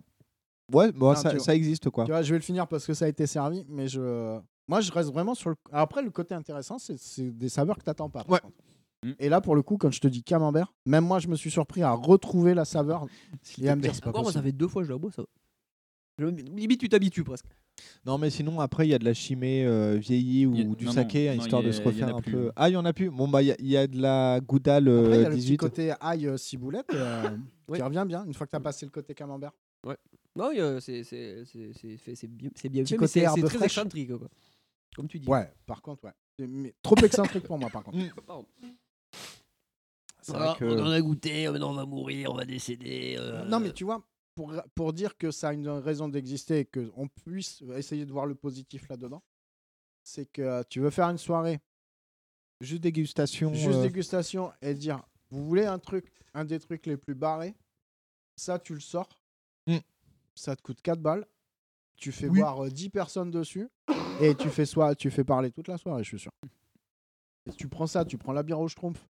ouais, 0.73 0.93
bon, 0.93 1.09
Non, 1.11 1.15
ça, 1.17 1.55
existe 1.55 1.91
quoi. 1.91 2.05
Tu 2.05 2.13
vois, 2.13 2.23
je 2.23 2.31
vais 2.33 2.39
le 2.39 2.45
finir 2.45 2.67
parce 2.69 2.87
que 2.87 2.95
ça 2.95 3.05
a 3.05 3.09
été 3.09 3.27
servi, 3.27 3.65
mais 3.69 3.89
je. 3.89 4.39
Moi, 4.69 4.81
je 4.81 4.91
reste 4.93 5.13
vraiment 5.13 5.35
sur 5.35 5.51
le. 5.51 5.57
Après, 5.73 6.03
le 6.03 6.11
côté 6.11 6.35
intéressant, 6.35 6.79
c'est- 6.79 6.97
c'est 6.99 7.31
des 7.31 7.49
saveurs 7.51 7.77
que 7.77 7.83
t'attends 7.85 8.09
pas. 8.09 8.25
par 8.25 8.31
Ouais. 8.33 8.41
contre. 8.41 8.55
Mm. 9.05 9.13
Et 9.19 9.29
là, 9.29 9.41
pour 9.41 9.55
le 9.55 9.63
coup, 9.63 9.77
quand 9.77 9.91
je 9.91 10.01
te 10.01 10.09
dis 10.09 10.23
camembert, 10.23 10.73
même 10.87 11.05
moi, 11.05 11.19
je 11.19 11.29
me 11.29 11.37
suis 11.37 11.51
surpris 11.51 11.83
à 11.83 11.93
retrouver 11.93 12.55
la 12.55 12.65
saveur 12.65 13.07
et 13.61 13.69
à 13.69 13.77
me 13.77 13.83
dire, 13.83 13.95
c'est 13.95 14.03
pas 14.03 14.11
Encore, 14.11 14.23
moi, 14.25 14.33
ça 14.33 14.43
fait 14.43 14.53
deux 14.53 14.67
fois 14.69 14.83
que 14.83 14.89
je 14.89 14.93
la 14.93 14.99
bois, 14.99 15.13
ça. 15.13 15.23
Je- 16.19 16.27
Limite, 16.27 16.81
tu 16.81 16.89
t'habitues 16.89 17.25
presque. 17.25 17.47
Non, 18.07 18.19
mais 18.19 18.31
sinon, 18.31 18.61
après, 18.61 18.87
il 18.87 18.91
y 18.91 18.95
a 18.95 18.99
de 19.01 19.05
la 19.05 19.15
chimée 19.15 19.67
euh, 19.67 19.97
vieillie 19.97 20.47
ou 20.47 20.55
Il 20.55 20.59
y 20.61 20.63
a- 20.63 20.75
du 20.75 20.85
non, 20.87 20.93
saké, 20.93 21.29
non, 21.29 21.35
non, 21.37 21.43
histoire 21.43 21.63
il 21.63 21.65
y 21.65 21.67
de 21.67 21.71
a- 21.71 21.77
se 21.77 21.81
il 21.81 21.85
y 21.85 21.89
en 21.89 21.91
refaire 21.91 22.17
un 22.17 22.21
plus. 22.21 22.33
peu. 22.33 22.53
Ah, 22.57 22.69
il 22.71 22.73
y 22.73 22.77
en 22.77 22.85
a 22.85 22.93
plus. 22.93 23.11
Bon, 23.11 23.27
bah, 23.29 23.43
il 23.43 23.47
y, 23.47 23.51
a- 23.53 23.57
il 23.59 23.67
y 23.67 23.77
a 23.77 23.87
de 23.89 24.01
la 24.01 24.41
goudale 24.41 24.89
Après, 24.89 25.17
il 25.19 25.21
y 25.21 25.23
euh, 25.23 25.27
a 25.27 25.29
le 25.29 25.35
petit 25.35 25.41
18. 25.41 25.57
côté 25.59 25.93
ail 26.01 26.27
euh, 26.29 26.37
ciboulette 26.37 26.87
euh, 26.95 27.23
Oui. 27.69 27.79
qui 27.79 27.83
revient 27.83 28.05
bien 28.07 28.25
une 28.25 28.33
fois 28.33 28.47
que 28.47 28.53
t'as 28.53 28.61
passé 28.61 28.87
le 28.87 28.91
côté 28.93 29.13
camembert. 29.15 29.51
Non, 30.37 30.51
il 30.53 30.59
y 30.59 30.61
a- 30.61 30.81
c'est 30.81 31.03
c'est- 31.05 31.45
c'est- 31.45 31.73
c'est 31.81 31.97
fait- 31.97 32.15
c'est 32.15 32.27
bien, 32.29 32.51
c'est 32.55 32.69
bien 32.69 32.83
Petit 32.85 32.91
fait, 32.95 32.97
mais 32.97 32.99
côté 33.07 33.13
c'est 33.13 33.21
herbe 33.21 33.35
c'est 33.37 33.43
très 33.47 33.59
fraîche. 33.59 33.73
excentrique 33.79 34.17
quoi. 34.17 34.29
Comme 34.97 35.09
tu 35.09 35.19
dis. 35.19 35.29
Ouais, 35.29 35.53
par 35.67 35.83
contre, 35.83 36.05
ouais. 36.05 36.47
Mais 36.47 36.75
trop 36.83 36.97
excentrique 36.97 37.45
pour 37.45 37.59
moi, 37.59 37.71
par 37.71 37.83
contre. 37.85 37.99
Pardon. 38.27 38.47
C'est 40.27 40.33
vrai 40.33 40.55
que- 40.59 40.91
a 40.93 41.01
goûté, 41.01 41.49
maintenant 41.51 41.71
on 41.71 41.75
va 41.75 41.85
mourir, 41.87 42.31
on 42.33 42.35
va 42.35 42.45
décéder. 42.45 43.17
euh. 43.19 43.45
Non, 43.45 43.61
mais 43.61 43.73
tu 43.73 43.85
vois, 43.85 44.03
pour, 44.35 44.53
pour 44.75 44.93
dire 44.93 45.17
que 45.17 45.31
ça 45.31 45.49
a 45.49 45.53
une 45.53 45.69
raison 45.69 46.09
d'exister 46.09 46.61
et 46.61 46.65
qu'on 46.65 47.09
puisse 47.09 47.63
essayer 47.77 48.07
de 48.07 48.13
voir 48.13 48.27
le 48.27 48.35
positif 48.35 48.89
là-dedans, 48.89 49.23
c'est 50.03 50.27
que 50.27 50.43
euh, 50.43 50.63
tu 50.69 50.81
veux 50.81 50.91
faire 50.91 51.09
une 51.09 51.19
soirée, 51.19 51.61
Juste 52.61 52.83
dégustation. 52.83 53.53
juste 53.53 53.79
euh, 53.79 53.83
dégustation 53.83 54.53
et 54.63 54.75
dire 54.75 55.03
vous 55.31 55.45
voulez 55.45 55.67
un 55.67 55.79
truc, 55.79 56.11
un 56.33 56.45
des 56.45 56.59
trucs 56.59 56.87
les 56.87 56.97
plus 56.97 57.15
barrés, 57.15 57.55
ça 58.37 58.59
tu 58.59 58.75
le 58.75 58.81
sors, 58.81 59.09
Mm. 59.67 59.79
ça 60.35 60.55
te 60.57 60.63
coûte 60.63 60.81
4 60.83 61.01
balles, 61.01 61.27
tu 61.97 62.13
fais 62.13 62.29
Oui. 62.29 62.41
boire 62.41 62.65
euh, 62.65 62.71
10 62.71 62.91
personnes 62.91 63.31
dessus 63.31 63.69
et 64.21 64.35
tu 64.35 64.49
fais, 64.51 64.67
soit, 64.67 64.95
tu 64.95 65.11
fais 65.11 65.25
parler 65.25 65.51
toute 65.51 65.69
la 65.69 65.77
soirée, 65.79 66.03
je 66.05 66.09
suis 66.09 66.19
sûr. 66.19 66.33
Et 67.47 67.53
tu 67.53 67.69
prends 67.69 67.87
ça, 67.87 68.05
tu 68.05 68.17
prends 68.19 68.33
la 68.33 68.43
bière 68.43 68.61
au 68.61 68.69
schtroumpf 68.69 69.07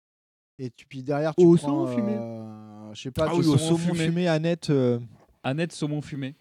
et 0.59 0.69
tu, 0.71 0.85
puis 0.85 1.01
derrière 1.03 1.33
tu 1.35 1.43
Au 1.45 1.55
prends, 1.55 1.67
saumon 1.85 1.87
fumé. 1.95 2.15
euh, 2.17 2.93
je 2.93 3.01
sais 3.01 3.11
pas, 3.11 3.25
Ah 3.27 3.31
tu 3.33 3.39
oui, 3.41 3.47
au 3.47 3.57
saumon 3.57 3.77
fumé. 3.77 4.05
fumé, 4.05 4.27
Annette. 4.27 4.69
euh, 4.69 4.99
Annette 5.43 5.71
saumon 5.71 6.01
fumé. 6.01 6.35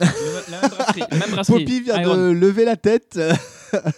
Le- 0.00 0.06
la 0.50 0.60
même 0.60 0.70
brasserie. 0.70 1.00
la 1.10 1.16
même 1.18 1.30
brasserie. 1.30 1.64
Poppy 1.64 1.80
vient 1.82 2.00
Iron. 2.00 2.16
de 2.16 2.30
lever 2.30 2.64
la 2.64 2.76
tête. 2.76 3.18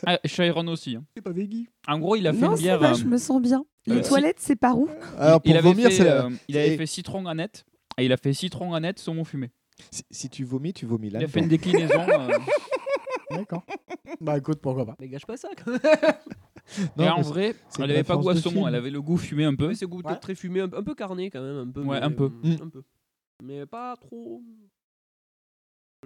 Ah, 0.07 0.19
chez 0.25 0.47
Iron 0.47 0.67
aussi. 0.69 0.97
hein. 0.97 1.05
C'est 1.15 1.23
pas 1.23 1.31
veggie. 1.33 1.69
En 1.87 1.99
gros, 1.99 2.17
il 2.17 2.27
a 2.27 2.33
fait 2.33 2.41
Non, 2.41 2.53
une 2.57 2.59
bière. 2.63 2.79
va, 2.81 2.91
euh, 2.93 2.95
je 2.95 3.05
me 3.05 3.19
sens 3.19 3.41
bien. 3.41 3.65
Les 3.87 3.97
euh, 3.97 4.03
si- 4.03 4.09
toilettes, 4.09 4.39
c'est 4.41 4.57
par 4.57 4.79
où 4.79 4.89
Alors, 5.19 5.41
il 5.45 5.51
pour 5.51 5.59
avait 5.59 5.69
vomir, 5.69 5.89
fait, 5.91 5.95
c'est 5.97 6.05
la- 6.05 6.25
euh, 6.27 6.31
il 6.49 6.57
avait 6.57 6.77
fait 6.77 6.87
citron 6.87 7.27
Annette 7.27 7.65
et 7.99 8.05
il 8.07 8.13
a 8.13 8.17
fait 8.17 8.33
citron 8.33 8.73
Annette 8.75 8.99
saumon 8.99 9.25
fumé. 9.25 9.51
Si, 9.91 10.03
si 10.11 10.29
tu 10.31 10.45
vomis, 10.45 10.73
tu 10.73 10.87
vomis 10.87 11.11
là. 11.11 11.19
Il 11.21 11.25
a 11.25 11.29
fait 11.29 11.41
une 11.41 11.49
déclinaison. 11.49 12.01
euh, 12.09 12.29
D'accord. 13.31 13.65
bah 14.21 14.39
écoute, 14.39 14.61
pourquoi 14.63 14.87
pas. 14.87 14.97
Mais 15.01 15.09
gâche 15.09 15.27
pas 15.27 15.37
ça 15.37 15.49
quand 15.65 15.73
même. 15.73 15.81
et 16.99 17.09
en 17.09 17.21
vrai, 17.23 17.55
elle 17.79 17.85
une 17.85 17.91
avait 17.91 18.05
pas 18.05 18.17
goût 18.17 18.31
à 18.31 18.37
saumon, 18.37 18.67
elle 18.69 18.75
avait 18.75 18.91
le 18.91 19.03
goût 19.03 19.17
fumé 19.17 19.45
un 19.45 19.55
peu. 19.55 19.73
C'est 19.75 19.87
goût 19.87 20.03
Ouais. 20.05 20.17
très 20.17 20.35
fumé, 20.35 20.61
un, 20.61 20.65
un 20.73 20.83
peu 20.83 20.95
carné 20.95 21.31
quand 21.31 21.43
même, 21.43 21.57
un 21.69 21.71
peu. 21.71 21.81
Ouais, 21.83 22.01
mais, 22.01 22.07
un 22.07 22.11
peu. 22.11 22.25
euh, 22.25 22.29
Mm. 22.57 22.63
Un 22.63 22.69
peu. 22.69 22.83
Mais 23.43 23.67
pas 23.67 23.97
trop. 23.97 24.43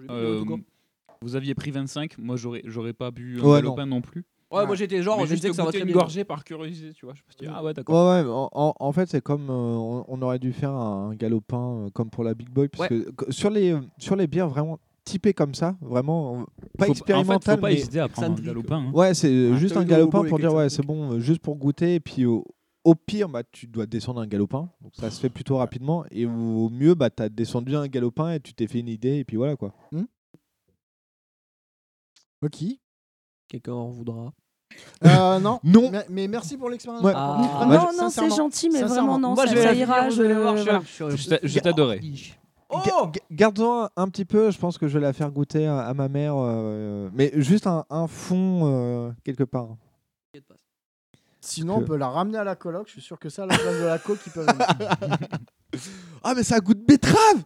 Euh, 0.09 0.43
vous 1.21 1.35
aviez 1.35 1.53
pris 1.55 1.71
25, 1.71 2.17
moi 2.17 2.35
j'aurais 2.37 2.61
j'aurais 2.65 2.93
pas 2.93 3.11
bu 3.11 3.39
un 3.39 3.43
Ouais, 3.43 3.61
galopin 3.61 3.85
non, 3.85 4.01
plus. 4.01 4.23
Ouais, 4.51 4.65
moi 4.65 4.75
j'étais 4.75 5.03
genre, 5.03 5.23
je 5.27 5.35
disais 5.35 5.49
que 5.49 5.55
ça 5.55 5.63
va 5.63 5.71
très 5.71 5.81
une 5.81 5.91
gorgée 5.91 6.23
par 6.23 6.43
curiosité, 6.43 6.93
tu 6.93 7.05
vois. 7.05 7.13
Je 7.13 7.21
me 7.21 7.31
suis 7.31 7.45
dit, 7.45 7.53
ah 7.53 7.63
ouais, 7.63 7.73
d'accord. 7.73 8.09
ouais, 8.09 8.23
en, 8.27 8.49
en- 8.51 8.73
en 8.79 8.91
fait, 8.91 9.07
c'est 9.07 9.21
comme 9.21 9.49
euh, 9.49 9.53
on, 9.53 10.05
on 10.07 10.21
aurait 10.23 10.39
dû 10.39 10.53
faire 10.53 10.71
un, 10.71 11.13
galopin 11.13 11.85
euh, 11.85 11.89
comme 11.91 12.09
pour 12.09 12.23
la 12.23 12.33
Big 12.33 12.49
Boy. 12.49 12.67
Parce 12.69 12.89
que 12.89 13.05
sur, 13.29 13.51
les, 13.51 13.77
sur 13.99 14.15
les 14.15 14.25
bières 14.25 14.49
vraiment 14.49 14.79
typées 15.09 15.33
comme 15.33 15.53
ça, 15.55 15.75
vraiment 15.81 16.41
euh, 16.41 16.43
pas 16.77 16.85
Faut- 16.85 16.91
expérimentales, 16.91 17.35
En 17.37 17.39
fait, 17.39 17.51
faut 17.55 17.61
pas 17.61 17.67
mais 17.69 17.73
hésiter 17.75 17.99
à 17.99 18.07
prendre 18.07 18.37
un 18.37 18.41
galopin. 18.41 18.77
hein. 18.87 18.91
ouais, 18.93 19.13
c'est 19.13 19.27
euh, 19.31 19.51
Ah, 19.53 19.57
juste 19.57 19.75
un 19.77 19.83
galopin 19.85 20.23
pour 20.23 20.37
dire 20.39 20.53
ouais, 20.53 20.69
c'est 20.69 20.85
bon, 20.85 21.13
euh, 21.13 21.19
juste 21.19 21.41
pour 21.41 21.55
goûter. 21.55 21.95
Et 21.95 21.99
puis 21.99 22.25
au, 22.25 22.45
au 22.83 22.95
pire, 22.95 23.27
bah, 23.29 23.41
tu 23.51 23.67
dois 23.67 23.85
descendre 23.85 24.21
un 24.21 24.27
galopin. 24.27 24.69
Donc 24.81 24.93
ça 24.95 25.09
se 25.09 25.19
fait 25.19 25.29
plutôt 25.29 25.57
rapidement. 25.57 26.05
Et 26.11 26.25
au 26.25 26.69
mieux, 26.69 26.93
bah, 26.95 27.09
tu 27.09 27.23
as 27.23 27.29
descendu 27.29 27.75
un 27.75 27.87
galopin 27.87 28.33
et 28.33 28.39
tu 28.39 28.53
t'es 28.53 28.67
fait 28.67 28.79
une 28.79 28.87
idée. 28.87 29.17
Et 29.17 29.23
puis 29.25 29.37
voilà 29.37 29.55
quoi. 29.55 29.73
Ok. 32.41 32.63
Quelqu'un 33.47 33.73
en 33.73 33.89
voudra. 33.89 34.31
Euh, 35.03 35.39
non. 35.39 35.59
Non. 35.63 35.89
Mais, 35.91 36.05
mais 36.09 36.27
merci 36.27 36.55
pour 36.57 36.69
l'expérience. 36.69 37.03
Ouais. 37.03 37.11
Ah. 37.15 37.65
Non, 37.67 37.87
non, 38.03 38.09
c'est 38.09 38.29
gentil, 38.29 38.69
mais 38.69 38.83
vraiment 38.83 39.17
non, 39.17 39.33
Moi 39.33 39.45
ça, 39.47 39.51
je 39.51 39.55
vais 39.57 39.63
ça 39.63 39.73
ira. 39.73 40.09
je- 40.09 41.15
je- 41.15 41.47
je 41.47 41.59
t'adorais. 41.59 41.99
Oh 42.69 42.81
Ga- 42.85 43.11
ga- 43.11 43.21
Garde-en 43.31 43.89
un 43.95 44.09
petit 44.09 44.25
peu, 44.25 44.51
je 44.51 44.59
pense 44.59 44.77
que 44.77 44.87
je 44.87 44.97
vais 44.99 45.03
la 45.03 45.13
faire 45.13 45.31
goûter 45.31 45.65
à, 45.65 45.79
à 45.87 45.93
ma 45.93 46.07
mère, 46.07 46.35
euh, 46.37 47.09
mais 47.13 47.31
juste 47.35 47.65
un, 47.67 47.85
un 47.89 48.07
fond 48.07 48.61
euh, 48.65 49.11
quelque 49.23 49.43
part. 49.43 49.75
Sinon, 51.41 51.77
on 51.77 51.85
peut 51.85 51.95
la 51.95 52.09
ramener 52.09 52.37
à 52.37 52.43
la 52.43 52.55
coloc. 52.55 52.87
Je 52.87 52.91
suis 52.93 53.01
sûr 53.01 53.17
que 53.17 53.29
ça, 53.29 53.45
la 53.45 53.57
place 53.57 53.79
de 53.79 53.85
la 53.85 53.97
coque, 53.97 54.19
ils 54.25 54.31
peuvent. 54.31 54.47
Ah, 56.23 56.33
mais 56.35 56.43
ça 56.43 56.55
a 56.55 56.59
goût 56.59 56.73
de 56.73 56.83
betterave 56.83 57.43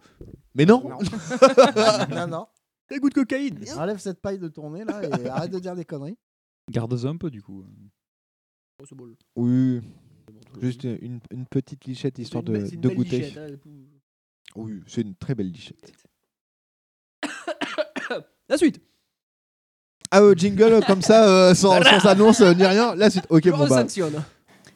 Mais 0.54 0.64
non, 0.64 0.82
non. 0.88 0.98
non, 2.10 2.26
non. 2.26 2.46
Un 2.90 2.96
goût 2.98 3.08
de 3.08 3.14
cocaïne. 3.14 3.58
Enlève 3.76 3.98
cette 3.98 4.20
paille 4.20 4.38
de 4.38 4.48
tournée 4.48 4.84
là 4.84 5.02
et 5.04 5.26
arrête 5.28 5.52
de 5.52 5.58
dire 5.58 5.76
des 5.76 5.84
conneries. 5.84 6.16
Garde-en 6.70 7.10
un 7.10 7.16
peu 7.16 7.30
du 7.30 7.42
coup. 7.42 7.64
Oh. 8.80 8.84
Oui. 9.36 9.80
Juste 10.60 10.84
une, 10.84 11.20
une 11.30 11.46
petite 11.46 11.84
lichette 11.84 12.18
histoire 12.18 12.42
de, 12.42 12.58
goûter. 12.94 13.32
Oui, 14.54 14.82
c'est 14.86 15.00
une 15.02 15.14
très 15.14 15.34
belle 15.34 15.50
lichette. 15.50 15.92
La 18.48 18.56
suite. 18.56 18.80
Ah, 20.10 20.20
euh, 20.20 20.34
jingle 20.34 20.84
comme 20.86 21.02
ça, 21.02 21.28
euh, 21.28 21.54
sans, 21.54 21.82
sans 21.82 22.06
annonce 22.06 22.40
euh, 22.40 22.54
ni 22.54 22.64
rien. 22.64 22.94
La 22.94 23.10
suite. 23.10 23.26
Ok, 23.30 23.48
bon 23.50 23.66
bah. 23.66 23.84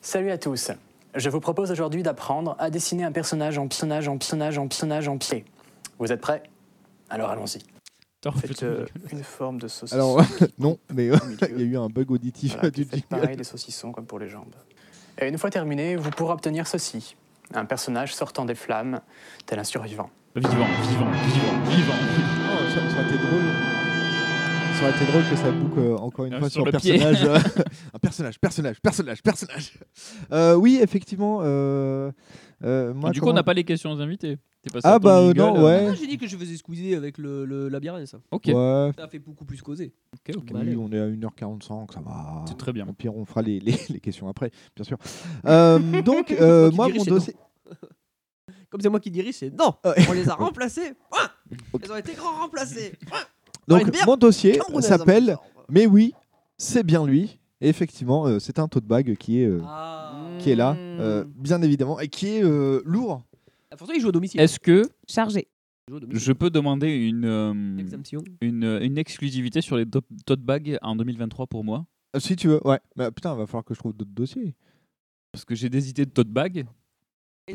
Salut 0.00 0.30
à 0.30 0.38
tous. 0.38 0.70
Je 1.14 1.30
vous 1.30 1.40
propose 1.40 1.70
aujourd'hui 1.70 2.02
d'apprendre 2.02 2.56
à 2.58 2.70
dessiner 2.70 3.04
un 3.04 3.12
personnage 3.12 3.58
en 3.58 3.68
personnage 3.68 4.08
en 4.08 4.18
personnage 4.18 4.58
en 4.58 4.68
personnage 4.68 5.08
en 5.08 5.18
pied. 5.18 5.44
Vous 5.98 6.12
êtes 6.12 6.20
prêts? 6.20 6.42
Alors 7.10 7.30
allons-y. 7.30 7.60
Faites 8.40 8.62
euh, 8.64 8.84
une 9.12 9.22
forme 9.22 9.58
de 9.58 9.68
saucisson. 9.68 9.94
Alors, 9.94 10.22
non, 10.58 10.78
mais 10.92 11.10
euh, 11.10 11.16
il 11.50 11.58
y 11.58 11.62
a 11.62 11.64
eu 11.64 11.76
un 11.78 11.88
bug 11.88 12.10
auditif 12.10 12.54
Voilà, 12.54 12.70
du 12.70 12.82
jingle. 12.82 13.06
pareil 13.08 13.36
des 13.36 13.44
saucissons 13.44 13.92
comme 13.92 14.06
pour 14.06 14.18
les 14.18 14.28
jambes. 14.28 14.54
Et 15.20 15.28
une 15.28 15.38
fois 15.38 15.50
terminé, 15.50 15.96
vous 15.96 16.10
pourrez 16.10 16.32
obtenir 16.32 16.66
ceci. 16.66 17.16
Un 17.54 17.64
personnage 17.64 18.14
sortant 18.14 18.44
des 18.44 18.54
flammes, 18.54 19.00
tel 19.46 19.58
un 19.58 19.64
survivant. 19.64 20.10
Vivant, 20.36 20.50
vivant, 20.52 21.10
vivant, 21.10 21.52
vivant. 21.70 21.94
Oh, 22.50 22.68
ça, 22.68 22.74
ça 22.90 23.00
aurait 23.00 23.08
été 23.08 23.18
drôle. 23.18 23.42
Ça 24.74 24.84
aurait 24.84 24.96
été 24.96 25.04
drôle 25.10 25.22
que 25.28 25.36
ça 25.36 25.50
boucle 25.50 25.78
euh, 25.80 25.96
encore 25.96 26.24
une 26.26 26.34
Ah, 26.34 26.38
fois 26.38 26.50
sur 26.50 26.60
sur, 26.62 26.64
le 26.66 26.72
pied. 26.78 26.98
personnage. 26.98 27.24
euh, 27.24 27.38
un 27.94 27.98
personnage, 27.98 28.38
personnage, 28.38 28.80
personnage, 28.80 29.22
personnage. 29.22 29.72
Euh, 30.30 30.54
oui, 30.54 30.78
effectivement. 30.82 31.40
euh, 31.42 32.12
euh, 32.64 32.92
moi, 32.94 33.10
du 33.10 33.20
coup, 33.20 33.28
on 33.28 33.32
n'a 33.32 33.42
pas 33.42 33.54
les 33.54 33.64
questions 33.64 33.90
aux 33.90 34.00
invités. 34.00 34.38
T'es 34.68 34.72
passé 34.74 34.82
Ah 34.88 34.94
à 34.94 34.98
ton 35.00 35.04
bah, 35.04 35.18
euh, 35.18 35.26
jingle, 35.34 35.38
non, 35.38 35.56
euh, 35.56 35.64
ouais. 35.64 35.88
Ah, 35.90 35.94
J'ai 35.94 36.06
dit 36.06 36.18
que 36.18 36.26
je 36.26 36.36
faisais 36.36 36.56
squeezer 36.56 36.94
avec 36.96 37.18
le, 37.18 37.44
le, 37.44 37.68
la 37.68 37.80
bière, 37.80 37.98
ça. 38.06 38.18
Ok. 38.30 38.44
Ouais. 38.46 38.92
Ça 38.96 39.04
a 39.04 39.08
fait 39.08 39.18
beaucoup 39.18 39.44
plus 39.44 39.60
causer. 39.62 39.92
Ok, 40.14 40.36
ok. 40.36 40.50
Oui, 40.54 40.76
on 40.76 40.92
est 40.92 40.98
à 41.00 41.08
1h45, 41.08 41.92
ça 41.92 42.00
va. 42.00 42.44
C'est 42.46 42.56
très 42.58 42.72
bien. 42.72 42.86
Au 42.86 42.92
pire, 42.92 43.16
on 43.16 43.24
fera 43.24 43.42
les, 43.42 43.58
les, 43.60 43.76
les 43.88 44.00
questions 44.00 44.28
après, 44.28 44.50
bien 44.76 44.84
sûr. 44.84 44.98
Euh, 45.46 45.78
donc, 46.02 46.30
euh, 46.32 46.70
Moi 46.70 46.88
mon 46.88 47.04
c'est 47.04 47.10
dossier. 47.10 47.34
Comme 48.70 48.80
c'est 48.82 48.90
moi 48.90 49.00
qui 49.00 49.10
dirige, 49.10 49.36
c'est 49.36 49.50
non. 49.50 49.74
Ouais. 49.84 49.94
On 50.08 50.12
les 50.12 50.28
a 50.28 50.34
remplacés. 50.34 50.92
Point. 51.10 51.30
Ils 51.82 51.92
ont 51.92 51.96
été 51.96 52.12
grand 52.12 52.40
remplacés. 52.42 52.92
Point. 53.08 53.18
Donc, 53.66 53.82
une 53.82 53.90
bière 53.90 54.06
mon 54.06 54.16
dossier 54.16 54.52
camerounaise, 54.58 54.84
en 54.92 54.98
s'appelle 54.98 55.24
plus. 55.24 55.64
Mais 55.70 55.86
oui, 55.86 56.14
c'est 56.56 56.82
bien 56.82 57.06
lui. 57.06 57.38
Et 57.60 57.68
effectivement, 57.68 58.26
euh, 58.26 58.38
c'est 58.38 58.58
un 58.58 58.68
tote 58.68 58.84
bag 58.84 59.16
qui 59.16 59.42
est, 59.42 59.46
euh, 59.46 59.60
Ah. 59.66 60.12
qui 60.38 60.50
est 60.50 60.54
là, 60.54 60.74
euh, 60.76 61.24
bien 61.26 61.60
évidemment, 61.62 61.98
et 61.98 62.08
qui 62.08 62.36
est 62.36 62.44
euh, 62.44 62.82
lourd. 62.84 63.22
Il 63.94 64.00
joue 64.00 64.08
au 64.08 64.12
domicile. 64.12 64.40
Est-ce 64.40 64.58
que 64.60 64.82
Chargé. 65.08 65.48
Il 65.88 65.92
joue 65.92 65.96
au 65.96 66.00
domicile. 66.00 66.20
je 66.22 66.32
peux 66.32 66.50
demander 66.50 66.88
une, 66.94 67.24
euh, 67.24 67.78
Exemption. 67.78 68.22
une, 68.40 68.78
une 68.82 68.98
exclusivité 68.98 69.60
sur 69.60 69.76
les 69.76 69.86
to- 69.86 70.00
tote 70.26 70.40
bags 70.40 70.78
en 70.82 70.96
2023 70.96 71.46
pour 71.46 71.64
moi? 71.64 71.86
Euh, 72.16 72.20
Si 72.20 72.36
tu 72.36 72.48
veux, 72.48 72.66
ouais. 72.66 72.80
Mais 72.96 73.10
putain, 73.10 73.34
il 73.34 73.38
va 73.38 73.46
falloir 73.46 73.64
que 73.64 73.74
je 73.74 73.78
trouve 73.78 73.92
d'autres 73.94 74.10
dossiers. 74.14 74.54
Parce 75.32 75.44
que 75.44 75.54
j'ai 75.54 75.68
des 75.68 75.90
idées 75.90 76.06
de 76.06 76.10
tote 76.10 76.28
bags. 76.28 76.64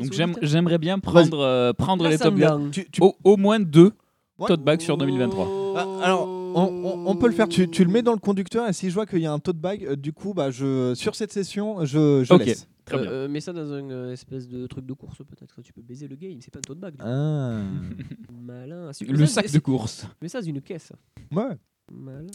Donc 0.00 0.12
j'aime- 0.12 0.34
j'aimerais 0.42 0.78
bien 0.78 0.98
prendre, 0.98 1.38
euh, 1.40 1.72
prendre 1.72 2.08
les 2.08 2.18
tote 2.18 2.34
bags. 2.34 2.48
Sanglang. 2.48 2.70
Tu- 2.70 2.88
tu- 2.90 3.02
Au, 3.02 3.14
au 3.24 3.36
moins 3.36 3.60
deux 3.60 3.92
Ouais. 4.38 4.48
tote 4.48 4.62
bags 4.64 4.80
sur 4.80 4.96
2023. 4.96 5.74
Ah, 5.76 6.04
alors, 6.04 6.26
on, 6.28 6.56
on- 6.84 7.06
on 7.06 7.16
peut 7.16 7.28
le 7.28 7.32
faire. 7.34 7.48
Tu, 7.48 7.68
tu 7.70 7.84
le 7.84 7.90
mets 7.92 8.02
dans 8.02 8.12
le 8.12 8.18
conducteur 8.18 8.68
et 8.68 8.72
si 8.72 8.88
je 8.90 8.94
vois 8.94 9.06
qu'il 9.06 9.20
y 9.20 9.26
a 9.26 9.32
un 9.32 9.38
tote 9.38 9.58
bag, 9.58 9.84
euh, 9.84 9.94
du 9.96 10.12
coup, 10.12 10.34
bah, 10.34 10.50
je, 10.50 10.94
sur 10.94 11.14
cette 11.14 11.32
session, 11.32 11.84
je, 11.84 12.24
je 12.24 12.32
Ok. 12.34 12.44
laisse. 12.44 12.68
Très 12.84 12.98
bien. 13.00 13.10
Euh, 13.10 13.28
mets 13.28 13.40
ça 13.40 13.52
dans 13.52 13.72
un 13.72 13.90
euh, 13.90 14.12
espèce 14.12 14.46
de 14.48 14.66
truc 14.66 14.84
de 14.86 14.92
course 14.92 15.18
peut-être. 15.18 15.62
Tu 15.62 15.72
peux 15.72 15.82
baiser 15.82 16.06
le 16.08 16.16
game. 16.16 16.38
C'est 16.40 16.50
pas 16.50 16.58
un 16.58 16.62
tote 16.62 16.78
bag. 16.78 16.92
du 16.94 16.98
coup. 16.98 17.04
Ah. 17.06 17.62
Malin. 18.32 18.90
Le 19.00 19.26
ça, 19.26 19.42
sac 19.42 19.50
de 19.52 19.58
course. 19.58 20.06
Mais 20.20 20.28
ça, 20.28 20.42
c'est 20.42 20.48
une 20.50 20.60
caisse. 20.60 20.92
Ouais. 21.32 21.56
Malin. 21.92 22.26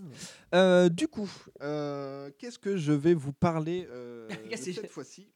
Euh, 0.54 0.90
du 0.90 1.08
coup, 1.08 1.30
euh, 1.62 2.30
qu'est-ce 2.38 2.60
que 2.60 2.78
je 2.78 2.92
vais 2.94 3.14
vous 3.14 3.34
parler 3.34 3.88
euh, 3.92 4.28
de 4.52 4.56
cette 4.56 4.88
fois-ci? 4.90 5.28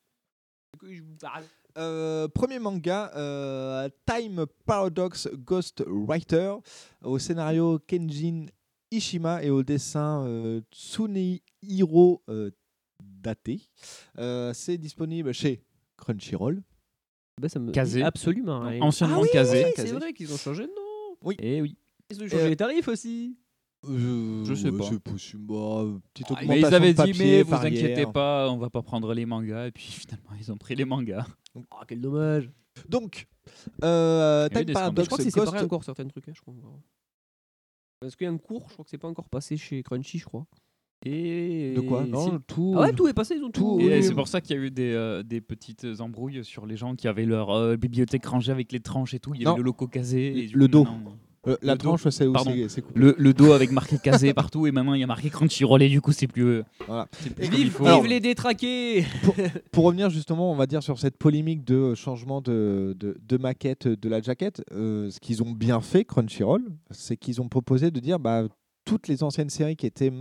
Euh, 1.77 2.27
premier 2.27 2.59
manga, 2.59 3.11
euh, 3.15 3.89
Time 4.05 4.45
Paradox 4.65 5.29
Ghost 5.33 5.83
Writer, 5.87 6.55
au 7.03 7.17
scénario 7.19 7.79
Kenjin 7.79 8.45
Ishima 8.91 9.43
et 9.43 9.49
au 9.49 9.63
dessin 9.63 10.25
euh, 10.27 10.61
Tsunehiro 10.71 12.23
euh, 13.27 13.33
Date. 13.45 13.59
Euh, 14.17 14.53
C'est 14.53 14.77
disponible 14.77 15.33
chez 15.33 15.63
Crunchyroll. 15.97 16.61
Bah, 17.41 17.49
ça 17.49 17.59
me 17.59 17.71
Casé. 17.71 17.99
dit 17.99 18.03
absolument 18.03 18.59
rien. 18.59 18.81
Anciennement 18.81 19.17
ah 19.19 19.21
oui, 19.23 19.29
casé. 19.33 19.73
C'est 19.75 19.87
vrai 19.91 20.13
qu'ils 20.13 20.31
ont 20.33 20.37
changé 20.37 20.63
de 20.63 20.71
nom. 20.71 21.17
Oui. 21.23 21.35
Et 21.39 21.61
oui. 21.61 21.75
Ils 22.11 22.17
ont 22.23 22.27
changé 22.27 22.43
Euh, 22.43 22.49
les 22.49 22.55
tarifs 22.55 22.87
aussi. 22.87 23.37
Je 23.85 24.53
sais 24.55 24.71
pas. 24.71 24.83
C'est 24.89 24.99
possible. 24.99 25.43
Bah, 25.47 25.85
petite 26.13 26.27
Ah, 26.29 26.33
augmentation 26.33 26.47
Mais 26.47 26.59
ils 26.59 26.73
avaient 26.73 26.93
de 26.93 27.03
dit, 27.11 27.19
mais 27.19 27.41
vous 27.41 27.53
inquiétez 27.55 28.05
pas, 28.05 28.49
on 28.51 28.57
va 28.57 28.69
pas 28.69 28.81
prendre 28.81 29.13
les 29.13 29.25
mangas. 29.25 29.67
Et 29.67 29.71
puis 29.71 29.83
finalement, 30.07 30.29
ils 30.39 30.51
ont 30.51 30.57
pris 30.57 30.75
les 30.75 30.85
mangas. 30.85 31.25
Ah, 31.71 31.83
quel 31.87 31.99
dommage. 32.01 32.49
Donc, 32.87 33.27
euh, 33.83 34.47
Time 34.49 34.63
des 34.63 34.73
Paradox 34.73 35.03
je 35.03 35.07
crois 35.09 35.17
que 35.17 35.23
c'est 35.23 35.29
Ghost 35.31 35.47
séparé 35.47 35.65
encore 35.65 35.83
certains 35.83 36.07
trucs. 36.07 36.27
hein, 36.27 36.33
je 36.35 36.41
crois. 36.41 36.53
Parce 37.99 38.15
qu'il 38.15 38.25
y 38.25 38.27
a 38.27 38.33
un 38.33 38.37
cours, 38.37 38.65
je 38.67 38.73
crois 38.73 38.83
que 38.85 38.89
c'est 38.91 38.97
pas 38.97 39.07
encore 39.07 39.29
passé 39.29 39.57
chez 39.57 39.81
Crunchy, 39.83 40.17
je 40.19 40.25
crois. 40.25 40.45
Et 41.05 41.73
De 41.75 41.81
quoi 41.81 42.05
Non, 42.05 42.25
si. 42.25 42.31
tout. 42.47 42.73
Ah 42.77 42.81
ouais, 42.81 42.93
tout 42.93 43.07
est 43.07 43.13
passé, 43.13 43.35
ils 43.37 43.43
ont 43.43 43.49
tout. 43.51 43.77
Et 43.79 43.87
oui. 43.95 44.03
c'est 44.03 44.13
pour 44.13 44.27
ça 44.27 44.41
qu'il 44.41 44.55
y 44.55 44.59
a 44.59 44.61
eu 44.63 44.71
des, 44.71 44.93
euh, 44.93 45.21
des 45.23 45.41
petites 45.41 45.85
embrouilles 45.99 46.43
sur 46.45 46.65
les 46.65 46.77
gens 46.77 46.95
qui 46.95 47.07
avaient 47.07 47.25
leur 47.25 47.49
euh, 47.51 47.75
bibliothèque 47.75 48.25
rangée 48.25 48.51
avec 48.51 48.71
les 48.71 48.79
tranches 48.79 49.13
et 49.13 49.19
tout. 49.19 49.33
Il 49.35 49.41
y 49.41 49.45
avait 49.47 49.57
le 49.57 49.63
loco 49.63 49.87
casé. 49.87 50.37
et 50.43 50.47
du 50.47 50.55
Le 50.55 50.67
dos. 50.67 50.87
Euh, 51.45 51.57
la 51.61 51.73
Le 51.73 51.77
tranche, 51.77 52.07
c'est 52.07 52.25
cool. 52.25 52.91
Le, 52.95 53.15
le 53.17 53.33
dos 53.33 53.51
avec 53.51 53.69
marqué 53.73 53.97
casé 54.01 54.33
partout 54.33 54.65
et 54.65 54.71
maintenant 54.71 54.93
il 54.93 55.01
y 55.01 55.03
a 55.03 55.07
marqué 55.07 55.29
Crunchyroll 55.29 55.81
et 55.81 55.89
du 55.89 55.99
coup 55.99 56.13
c'est 56.13 56.27
plus. 56.27 56.45
euh, 56.45 56.63
Voilà. 56.87 57.07
plus 57.35 57.49
vive, 57.49 57.77
les 58.07 58.21
détraqués 58.21 59.03
Pour 59.73 59.83
revenir 59.83 60.09
justement, 60.09 60.53
on 60.53 60.55
va 60.55 60.67
dire 60.67 60.81
sur 60.81 60.97
cette 60.99 61.17
polémique 61.17 61.65
de 61.65 61.95
changement 61.95 62.39
de, 62.39 62.95
de, 62.97 63.17
de 63.21 63.37
maquette 63.37 63.89
de 63.89 64.07
la 64.07 64.21
jaquette, 64.21 64.63
euh, 64.71 65.09
ce 65.09 65.19
qu'ils 65.19 65.43
ont 65.43 65.51
bien 65.51 65.81
fait, 65.81 66.05
Crunchyroll, 66.05 66.63
c'est 66.91 67.17
qu'ils 67.17 67.41
ont 67.41 67.49
proposé 67.49 67.91
de 67.91 67.99
dire 67.99 68.19
bah, 68.19 68.43
toutes 68.85 69.09
les 69.09 69.21
anciennes 69.21 69.49
séries 69.49 69.75
qui 69.75 69.85
étaient 69.85 70.11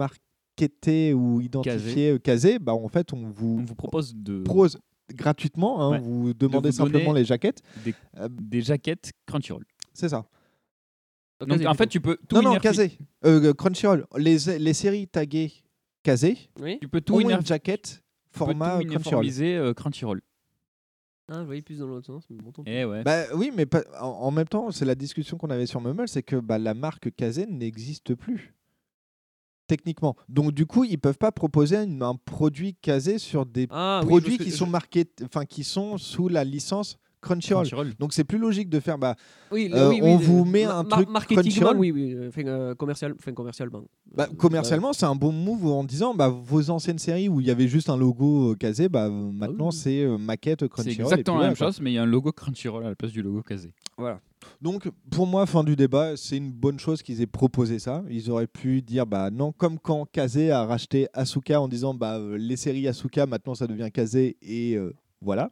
marketées 0.59 1.15
ou 1.15 1.41
identifiées, 1.41 2.11
euh, 2.13 2.19
casées, 2.19 2.59
bah, 2.59 2.75
en 2.75 2.89
fait, 2.89 3.13
on 3.13 3.31
vous, 3.31 3.59
On 3.61 3.65
vous 3.65 3.75
propose 3.75 4.15
de, 4.15 4.43
propose 4.43 4.79
gratuitement, 5.15 5.81
hein, 5.83 5.91
Ouais. 5.93 5.99
vous 5.99 6.35
demandez 6.35 6.71
vous 6.71 6.77
simplement 6.77 7.13
les 7.13 7.25
jaquettes. 7.25 7.63
des, 7.85 7.95
Euh, 8.19 8.29
des 8.31 8.63
jaquettes 8.63 9.13
Crunchyroll. 9.27 9.65
C'est 9.93 10.09
ça. 10.09 10.25
Donc 11.41 11.61
en 11.67 11.75
fait 11.75 11.89
tu 11.89 12.01
peux 12.01 12.17
tout 12.29 12.37
non, 12.37 12.53
non, 12.55 12.59
casé. 12.61 12.97
Euh, 13.25 13.53
Crunchyroll. 13.53 14.07
Les, 14.17 14.37
les 14.61 14.73
séries 14.75 15.09
taguées 15.09 15.53
casées 16.05 16.39
Oui. 16.61 16.79
tu 16.81 16.87
peux 16.89 17.01
tout 17.01 17.21
une 17.21 17.45
jaquette 17.45 18.01
tu 18.31 18.31
peux 18.31 18.39
format 18.39 18.79
tout 18.79 18.87
Crunchyroll. 18.87 19.27
euh, 19.41 19.75
Crunchyroll. 19.75 20.21
Ah, 21.29 21.41
je 21.41 21.45
voyais 21.47 21.63
plus 21.63 21.79
dans 21.79 21.87
l'autre 21.89 22.07
sens, 22.07 22.25
mais 22.31 22.37
bon, 22.37 22.53
tant. 22.53 22.63
Eh 22.67 22.85
ouais. 22.85 23.03
Bah, 23.03 23.25
oui, 23.35 23.51
mais 23.55 23.67
pas- 23.67 23.83
en, 24.01 24.07
en 24.07 24.31
même 24.31 24.47
temps, 24.47 24.71
c'est 24.71 24.85
la 24.85 24.95
discussion 24.95 25.37
qu'on 25.37 25.51
avait 25.51 25.67
sur 25.67 25.81
Mummel, 25.81 26.07
c'est 26.07 26.23
que 26.23 26.37
bah, 26.37 26.59
la 26.59 26.75
marque 26.75 27.11
Kazé 27.15 27.47
n'existe 27.47 28.15
plus. 28.15 28.55
Techniquement. 29.67 30.17
Donc 30.29 30.53
du 30.53 30.67
coup, 30.67 30.85
ils 30.85 30.99
peuvent 30.99 31.19
pas 31.19 31.33
proposer 31.33 31.77
une- 31.77 32.03
un 32.03 32.15
produit 32.17 32.75
casé 32.83 33.19
sur 33.19 33.47
des 33.47 33.67
Ah, 33.71 34.01
oui, 34.03 34.09
produits 34.09 34.39
que 34.39 34.45
qui 34.45 34.51
je- 34.51 34.57
sont 34.57 34.67
marqués, 34.67 35.07
enfin 35.25 35.45
qui 35.47 35.65
sont 35.65 35.97
sous 35.99 36.29
la 36.29 36.45
licence 36.45 36.99
Crunchyroll. 37.23 37.67
Crunchyroll. 37.69 37.95
Donc 38.01 38.13
c'est 38.13 38.25
plus 38.25 38.39
logique 38.39 38.69
de 38.69 38.81
faire 38.81 38.99
bah, 38.99 39.15
Oui, 39.53 39.69
le- 39.69 39.77
Euh, 39.77 39.89
oui, 39.91 40.01
oui, 40.03 40.11
on 40.11 40.19
le- 40.19 40.25
vous 40.25 40.45
met 40.45 40.65
un 40.65 40.83
truc 40.85 41.09
marketingement, 41.09 41.43
Crunchyroll. 41.71 41.77
oui, 41.77 41.91
oui, 41.93 42.13
euh, 42.15 42.29
enfin, 42.29 42.43
euh, 42.47 42.75
commercial, 42.75 43.15
enfin, 43.17 43.33
commercialement. 43.33 43.85
bah, 44.13 44.27
Euh, 44.29 44.35
commercialement, 44.35 44.93
c'est 44.93 45.07
un 45.07 45.15
bon 45.15 45.31
move 45.31 45.65
en 45.67 45.85
disant 45.85 46.15
bah, 46.15 46.29
vos 46.29 46.69
anciennes 46.71 46.99
séries 46.99 47.29
où 47.29 47.41
il 47.41 47.47
y 47.47 47.51
avait 47.53 47.69
juste 47.69 47.89
un 47.89 47.97
logo 47.97 48.51
euh, 48.51 48.55
casé, 48.57 48.89
bah, 48.89 49.09
maintenant 49.09 49.69
oui. 49.71 49.73
c'est 49.77 50.03
euh, 50.03 50.19
maquette 50.19 50.63
C'est 50.63 50.69
Crunchyroll. 50.69 50.97
et 50.97 51.13
exactement 51.13 51.39
la 51.39 51.47
même 51.49 51.57
quoi. 51.57 51.69
chose, 51.69 51.81
mais 51.81 51.93
il 51.93 51.95
y 51.95 51.99
a 51.99 52.03
un 52.03 52.07
logo 52.07 52.33
Crunchyroll 52.33 52.85
à 52.85 52.89
la 52.89 52.97
place 52.97 53.13
du 53.13 53.23
logo 53.23 53.41
casé. 53.43 53.73
Voilà. 53.97 54.21
Donc, 54.63 54.89
pour 55.11 55.27
moi, 55.27 55.45
fin 55.45 55.65
du 55.65 55.75
débat, 55.75 56.17
c'est 56.17 56.37
une 56.37 56.53
bonne 56.53 56.79
chose 56.79 57.03
qu'ils 57.03 57.21
aient 57.21 57.27
proposé 57.27 57.81
ça. 57.81 58.05
Ils 58.09 58.31
auraient 58.31 58.47
pu 58.47 58.81
dire, 58.81 59.07
bah 59.07 59.29
non, 59.31 59.51
comme 59.51 59.77
quand 59.77 60.07
Kazé 60.13 60.53
a 60.53 60.65
racheté 60.65 61.09
Asuka 61.15 61.61
en 61.61 61.67
disant, 61.67 61.95
bah 61.95 62.19
euh, 62.19 62.39
les 62.39 62.55
séries 62.57 62.87
Asuka, 62.87 63.27
maintenant 63.27 63.57
ça 63.57 63.67
devient 63.67 63.91
Kazé 63.93 64.37
et 64.41 64.77
euh, 64.77 64.95
voilà. 65.21 65.51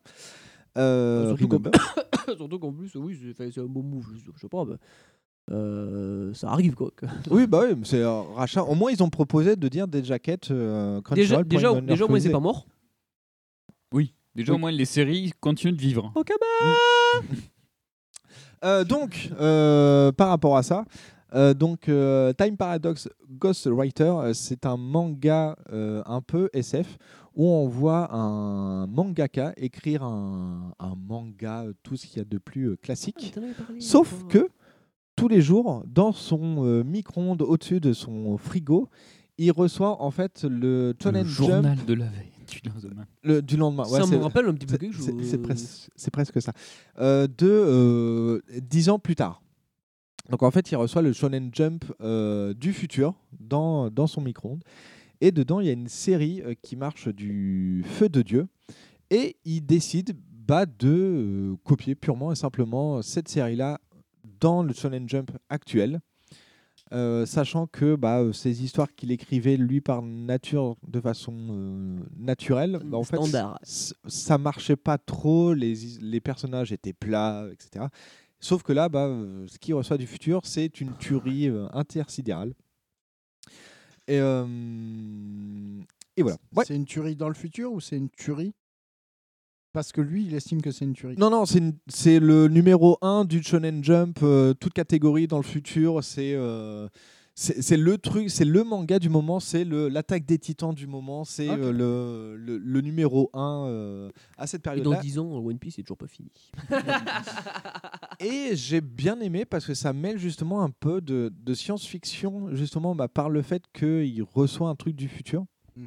Euh, 0.79 1.37
Surtout 1.37 1.49
qu'en-. 1.49 1.71
Surtout 2.37 2.59
qu'en 2.61 2.73
plus, 2.73 2.95
oui, 2.95 3.19
c'est 3.37 3.59
un 3.59 3.65
bon 3.65 3.83
move. 3.83 4.07
Je, 4.15 4.31
je 4.33 4.41
sais 4.41 4.49
pas, 4.49 4.65
bah, 4.65 4.77
euh, 5.51 6.33
ça 6.33 6.51
arrive 6.51 6.75
quoi. 6.75 6.93
oui, 7.33 7.49
bah 7.49 7.65
oui, 7.69 7.77
c'est 7.83 8.05
un 8.05 8.23
rachat. 8.37 8.63
Au 8.63 8.77
moins, 8.77 8.93
ils 8.93 9.03
ont 9.03 9.11
proposé 9.11 9.57
de 9.57 9.69
dire 9.69 9.89
des 9.89 10.05
jaquettes 10.05 10.53
euh, 10.53 11.01
Déjà, 11.13 11.43
déjà, 11.43 11.81
déjà, 11.81 12.05
au 12.05 12.09
moins, 12.09 12.21
c'est 12.21 12.31
pas 12.31 12.39
mort. 12.39 12.65
Oui. 13.93 14.15
Déjà 14.37 14.53
Oui. 14.53 14.57
au 14.57 14.61
moins 14.61 14.71
les 14.71 14.85
séries 14.85 15.33
continuent 15.41 15.73
de 15.75 15.81
vivre. 15.81 16.13
Ok, 16.15 16.31
Euh, 18.65 18.85
donc, 18.85 19.31
euh, 19.41 20.13
par 20.13 20.29
rapport 20.29 20.57
à 20.57 20.63
ça, 20.63 20.85
euh, 21.35 21.55
donc 21.55 21.89
euh, 21.89 22.33
Time 22.33 22.57
Paradox 22.57 23.09
Ghost 23.31 23.67
Writer, 23.69 24.05
euh, 24.05 24.33
c'est 24.35 24.67
un 24.67 24.77
manga 24.77 25.57
euh, 25.73 26.03
un 26.07 26.21
peu 26.21 26.51
SF 26.53 26.99
où 27.37 27.47
on 27.49 27.69
voit 27.69 28.13
un 28.13 28.87
mangaka 28.89 29.53
écrire 29.57 30.03
un, 30.03 30.73
un 30.79 30.95
manga, 30.97 31.65
tout 31.83 31.97
ce 31.97 32.07
qu'il 32.07 32.19
y 32.19 32.21
a 32.21 32.25
de 32.25 32.39
plus 32.39 32.77
classique. 32.77 33.33
Sauf 33.79 34.27
que 34.29 34.49
tous 35.17 35.29
les 35.29 35.41
jours, 35.41 35.85
dans 35.87 36.13
son 36.13 36.65
euh, 36.65 36.83
micro-ondes 36.83 37.43
au-dessus 37.43 37.81
de 37.81 37.93
son 37.93 38.37
frigo, 38.37 38.89
il 39.39 39.53
reçoit 39.53 40.03
en 40.03 40.11
fait 40.11 40.45
le 40.45 40.95
Shonen 41.01 41.25
journal 41.25 41.77
Jump 41.77 41.87
de 41.87 41.95
la 41.95 42.07
veille. 42.07 42.33
Du 42.51 42.69
lendemain. 42.69 43.07
Le, 43.23 43.43
du 43.43 43.57
lendemain. 43.57 43.85
Ça 43.85 44.01
me 44.01 44.07
c'est- 44.07 44.17
rappelle 44.19 44.47
un 44.47 44.55
petit 44.55 44.67
peu 44.67 44.73
c'est- 44.75 44.79
quelque 44.79 44.95
chose. 44.97 45.11
C'est 45.23 45.39
presque, 45.43 45.91
c'est 45.97 46.11
presque 46.11 46.43
ça. 46.43 46.53
Euh, 46.99 47.27
de 47.27 47.47
euh, 47.49 48.41
dix 48.63 48.89
ans 48.89 48.99
plus 48.99 49.17
tard. 49.17 49.43
Donc 50.29 50.43
en 50.43 50.51
fait, 50.51 50.71
il 50.71 50.77
reçoit 50.77 51.03
le 51.03 51.13
Shonen 51.13 51.51
Jump 51.53 51.85
euh, 52.01 52.55
du 52.55 52.73
futur 52.73 53.15
dans, 53.39 53.91
dans 53.91 54.07
son 54.07 54.21
micro-ondes. 54.21 54.63
Et 55.21 55.33
dedans, 55.33 55.61
il 55.61 55.67
y 55.67 55.71
a 55.71 55.73
une 55.73 55.89
série 55.89 56.41
euh, 56.43 56.55
qui 56.63 56.77
marche 56.77 57.09
du 57.09 57.85
feu 57.87 58.09
de 58.09 58.23
Dieu. 58.23 58.47
Et 59.11 59.37
il 59.45 59.63
décide 59.67 60.17
bah, 60.47 60.67
de 60.67 60.89
euh, 60.89 61.57
copier 61.65 61.95
purement 61.95 62.33
et 62.33 62.37
simplement 62.37 63.03
cette 63.03 63.29
série-là 63.29 63.81
dans 64.41 64.63
le 64.63 64.73
Shonen 64.73 65.09
Jump 65.09 65.31
actuel. 65.49 66.01
Euh, 66.93 67.25
sachant 67.25 67.69
que 67.69 67.95
bah, 67.95 68.19
euh, 68.19 68.33
ces 68.33 68.65
histoires 68.65 68.93
qu'il 68.97 69.13
écrivait 69.13 69.57
lui 69.57 69.81
par 69.81 70.03
nature 70.03 70.75
de 70.89 71.01
façon 71.01 71.35
euh, 71.51 71.99
naturelle, 72.17 72.81
bah, 72.85 72.99
en 72.99 73.05
fait, 73.05 73.17
Standard. 73.17 73.61
ça 73.63 74.39
marchait 74.39 74.75
pas 74.75 74.99
trop, 74.99 75.55
les, 75.55 75.75
les 76.01 76.21
personnages 76.21 76.73
étaient 76.73 76.93
plats, 76.93 77.47
etc. 77.53 77.87
Sauf 78.41 78.63
que 78.63 78.73
là, 78.73 78.89
bah, 78.89 79.07
euh, 79.07 79.47
ce 79.47 79.59
qu'il 79.59 79.75
reçoit 79.75 79.99
du 79.99 80.07
futur, 80.07 80.41
c'est 80.45 80.81
une 80.81 80.97
tuerie 80.97 81.49
euh, 81.49 81.69
intersidérale. 81.73 82.55
Et, 84.09 84.19
euh, 84.19 85.81
et 86.17 86.23
voilà. 86.23 86.39
Ouais. 86.57 86.65
C'est 86.67 86.75
une 86.75 86.87
tuerie 86.87 87.17
dans 87.17 87.29
le 87.29 87.35
futur 87.35 87.71
ou 87.73 87.81
c'est 87.81 87.99
une 87.99 88.09
tuerie 88.09 88.55
Parce 89.73 89.93
que 89.93 90.01
lui, 90.01 90.25
il 90.27 90.35
estime 90.35 90.61
que 90.63 90.71
c'est 90.73 90.85
une 90.85 90.95
tuerie. 90.95 91.17
Non, 91.17 91.31
non, 91.31 91.45
c'est 91.47 92.19
le 92.19 92.49
numéro 92.49 92.99
1 93.03 93.25
du 93.25 93.43
Shonen 93.43 93.85
Jump, 93.85 94.19
euh, 94.23 94.53
toute 94.55 94.73
catégorie 94.73 95.27
dans 95.29 95.37
le 95.37 95.45
futur. 95.45 96.03
C'est 96.03 96.35
euh, 96.35 96.89
c'est 97.37 97.63
c'est 97.63 97.77
le 97.77 97.97
truc, 97.97 98.31
c'est 98.31 98.45
le 98.45 98.65
manga 98.65 98.99
du 98.99 99.09
moment, 99.09 99.39
c'est 99.39 99.65
le- 99.65 99.89
l'attaque 99.89 100.27
des 100.27 100.39
titans 100.39 100.75
du 100.75 100.89
moment, 100.89 101.25
c'est 101.25 101.49
Ok. 101.49 101.59
euh, 101.59 101.73
le, 101.73 102.37
le, 102.37 102.59
le 102.59 102.81
numéro 102.81 103.31
1 103.33 104.11
à 104.37 104.47
cette 104.49 104.63
Et 104.67 104.69
dans 104.69 104.73
période-là. 104.73 105.01
10 105.01 105.19
ans, 105.21 105.37
One 105.39 105.59
Piece 105.59 105.79
est 105.79 105.83
toujours 105.83 105.99
pas 105.99 106.09
fini. 106.09 106.31
Et 108.21 108.55
j'ai 108.57 108.81
bien 108.81 109.19
aimé 109.21 109.45
parce 109.45 109.65
que 109.67 109.75
ça 109.75 109.93
mêle 109.93 110.19
justement 110.19 110.63
un 110.63 110.71
peu 110.71 111.01
de, 111.01 111.33
de 111.35 111.55
science-fiction, 111.55 112.55
justement 112.55 112.95
bah, 112.95 113.09
par 113.09 113.31
le 113.31 113.41
fait 113.43 113.63
qu'il 113.73 114.23
reçoit 114.23 114.69
un 114.69 114.75
truc 114.75 114.97
du 114.97 115.09
futur. 115.09 115.45
Mhm. 115.77 115.87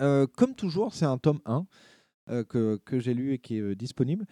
Euh, 0.00 0.26
comme 0.36 0.54
toujours, 0.54 0.94
c'est 0.94 1.04
un 1.04 1.18
tome 1.18 1.40
1 1.44 1.56
euh, 1.56 1.60
que, 2.26 2.80
que 2.84 2.98
j'ai 2.98 3.14
lu 3.14 3.32
et 3.32 3.38
qui 3.38 3.58
est 3.58 3.60
euh, 3.60 3.74
disponible. 3.74 4.26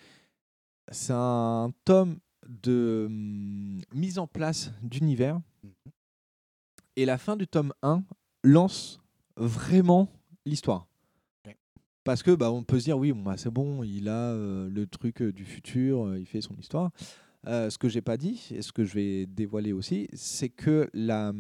C'est 0.91 1.13
un 1.15 1.73
tome 1.85 2.19
de 2.49 3.07
hum, 3.07 3.81
mise 3.95 4.19
en 4.19 4.27
place 4.27 4.73
d'univers. 4.83 5.41
Et 6.97 7.05
la 7.05 7.19
fin 7.19 7.37
du 7.37 7.47
tome 7.47 7.73
1 7.83 8.03
lance 8.43 9.01
vraiment 9.37 10.09
l'histoire. 10.45 10.87
Parce 12.05 12.23
que 12.23 12.31
bah, 12.31 12.51
on 12.51 12.63
peut 12.63 12.79
se 12.79 12.85
dire, 12.85 12.99
oui, 12.99 13.13
bah, 13.13 13.37
c'est 13.37 13.51
bon, 13.51 13.83
il 13.83 14.09
a 14.09 14.33
euh, 14.33 14.69
le 14.71 14.87
truc 14.87 15.21
euh, 15.21 15.33
du 15.33 15.45
futur, 15.45 16.07
euh, 16.07 16.19
il 16.19 16.27
fait 16.27 16.41
son 16.41 16.55
histoire. 16.57 16.91
Euh, 17.47 17.71
ce 17.71 17.79
que 17.79 17.89
j'ai 17.89 18.03
pas 18.03 18.19
dit, 18.19 18.49
et 18.55 18.61
ce 18.61 18.71
que 18.71 18.85
je 18.85 18.93
vais 18.93 19.25
dévoiler 19.25 19.73
aussi, 19.73 20.09
c'est 20.13 20.51
que 20.51 20.91
la, 20.93 21.33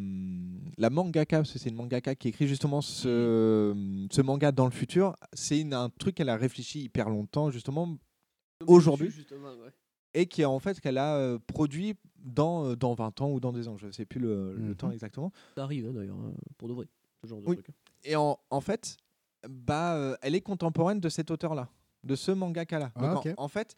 la 0.78 0.88
mangaka, 0.88 1.38
parce 1.38 1.52
que 1.52 1.58
c'est 1.58 1.68
une 1.68 1.76
mangaka 1.76 2.14
qui 2.14 2.28
écrit 2.28 2.48
justement 2.48 2.80
ce, 2.80 4.06
ce 4.10 4.22
manga 4.22 4.50
dans 4.50 4.64
le 4.64 4.70
futur, 4.70 5.14
c'est 5.34 5.60
un 5.74 5.90
truc 5.90 6.14
qu'elle 6.14 6.30
a 6.30 6.36
réfléchi 6.38 6.84
hyper 6.84 7.10
longtemps, 7.10 7.50
justement, 7.50 7.98
aujourd'hui, 8.66 9.10
et 10.14 10.24
qui 10.26 10.42
en 10.44 10.58
fait 10.58 10.80
qu'elle 10.80 10.96
a 10.98 11.16
euh, 11.16 11.38
produit 11.46 11.94
dans, 12.16 12.64
euh, 12.70 12.76
dans 12.76 12.94
20 12.94 13.20
ans 13.20 13.30
ou 13.30 13.38
dans 13.38 13.52
des 13.52 13.68
ans, 13.68 13.76
je 13.76 13.86
ne 13.86 13.92
sais 13.92 14.06
plus 14.06 14.20
le, 14.20 14.54
le 14.54 14.68
Mhm. 14.70 14.74
temps 14.76 14.90
exactement. 14.90 15.32
Ça 15.54 15.64
arrive 15.64 15.86
hein, 15.86 15.92
d'ailleurs, 15.92 16.16
hein, 16.16 16.32
pour 16.56 16.68
de 16.68 16.72
vrai. 16.74 16.86
Ce 17.22 17.28
genre 17.28 17.42
de 17.42 17.46
Oui. 17.46 17.56
truc. 17.56 17.66
Et 18.04 18.16
en, 18.16 18.38
en 18.48 18.60
fait, 18.62 18.96
bah, 19.48 19.94
euh, 19.96 20.16
elle 20.22 20.34
est 20.34 20.40
contemporaine 20.40 20.98
de 21.00 21.08
cet 21.10 21.30
auteur-là, 21.30 21.68
de 22.04 22.14
ce 22.16 22.32
mangaka-là. 22.32 22.90
Ah, 22.96 23.20
en, 23.36 23.48
fait, 23.48 23.74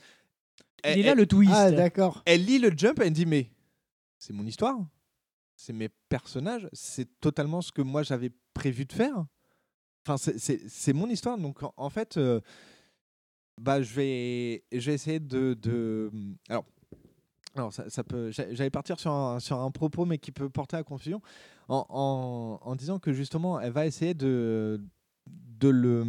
Il 0.84 0.98
est 0.98 1.02
là 1.02 1.14
le 1.14 1.26
twist. 1.26 1.52
Ah, 1.54 1.70
d'accord. 1.70 2.22
elle 2.26 2.44
lit 2.44 2.58
le 2.58 2.70
jump 2.76 3.00
et 3.00 3.06
elle 3.06 3.12
dit 3.12 3.26
mais 3.26 3.50
c'est 4.18 4.32
mon 4.32 4.46
histoire, 4.46 4.78
c'est 5.56 5.72
mes 5.72 5.88
personnages, 6.08 6.68
c'est 6.72 7.08
totalement 7.20 7.60
ce 7.62 7.72
que 7.72 7.82
moi 7.82 8.02
j'avais 8.02 8.30
prévu 8.54 8.84
de 8.84 8.92
faire. 8.92 9.24
Enfin, 10.06 10.16
c'est- 10.16 10.92
mon 10.92 11.08
histoire. 11.08 11.38
Donc 11.38 11.62
en, 11.62 11.72
en 11.76 11.90
fait, 11.90 12.16
euh, 12.16 12.40
bah, 13.60 13.82
je 13.82 13.94
vais, 13.94 14.64
je 14.72 14.90
vais 14.90 14.94
essayer 14.94 15.20
de. 15.20 15.54
de 15.54 16.10
alors, 16.48 16.64
alors 17.54 17.72
ça, 17.72 17.88
ça 17.90 18.02
peut. 18.02 18.30
j'a- 18.32 18.52
J'allais 18.52 18.70
partir 18.70 18.98
sur 18.98 19.12
un, 19.12 19.38
sur 19.38 19.58
un 19.60 19.70
propos, 19.70 20.04
mais 20.04 20.18
qui 20.18 20.32
peut 20.32 20.48
porter 20.50 20.76
à 20.76 20.82
confusion, 20.82 21.20
en, 21.68 21.86
en, 21.88 22.58
en 22.68 22.74
disant 22.76 22.98
que 22.98 23.12
justement, 23.12 23.60
elle 23.60 23.72
va 23.72 23.86
essayer 23.86 24.14
de, 24.14 24.80
de 25.28 25.68
le 25.68 26.02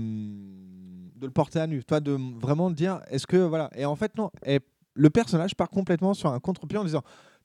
de 1.23 1.27
le 1.27 1.33
porter 1.33 1.59
à 1.59 1.67
nu, 1.67 1.83
toi, 1.83 1.99
de 1.99 2.17
vraiment 2.39 2.69
dire, 2.69 3.01
est-ce 3.09 3.25
que 3.25 3.37
voilà. 3.37 3.69
Et 3.75 3.85
en 3.85 3.95
fait, 3.95 4.15
non. 4.17 4.29
elle- 4.43 4.59
le 4.95 5.09
personnage 5.09 5.55
part 5.55 5.69
complètement 5.71 6.13
sur 6.13 6.29
un 6.29 6.39
contre-pied 6.39 6.77
en 6.77 6.83
disant, 6.83 7.01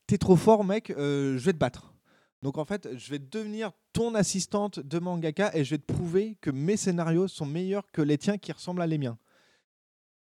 t'es 0.06 0.18
trop 0.18 0.36
fort, 0.36 0.64
mec, 0.64 0.90
euh, 0.90 1.38
je 1.38 1.44
vais 1.46 1.52
te 1.54 1.58
battre. 1.58 1.94
Donc 2.42 2.58
en 2.58 2.64
fait, 2.64 2.88
je 2.96 3.10
vais 3.10 3.18
devenir 3.18 3.70
ton 3.92 4.14
assistante 4.14 4.78
de 4.80 4.98
mangaka 4.98 5.50
et 5.56 5.64
je 5.64 5.70
vais 5.70 5.78
te 5.78 5.90
prouver 5.92 6.36
que 6.40 6.50
mes 6.50 6.76
scénarios 6.76 7.26
sont 7.26 7.46
meilleurs 7.46 7.90
que 7.90 8.02
les 8.02 8.18
tiens 8.18 8.36
qui 8.36 8.52
ressemblent 8.52 8.82
à 8.82 8.86
les 8.86 8.98
miens. 8.98 9.16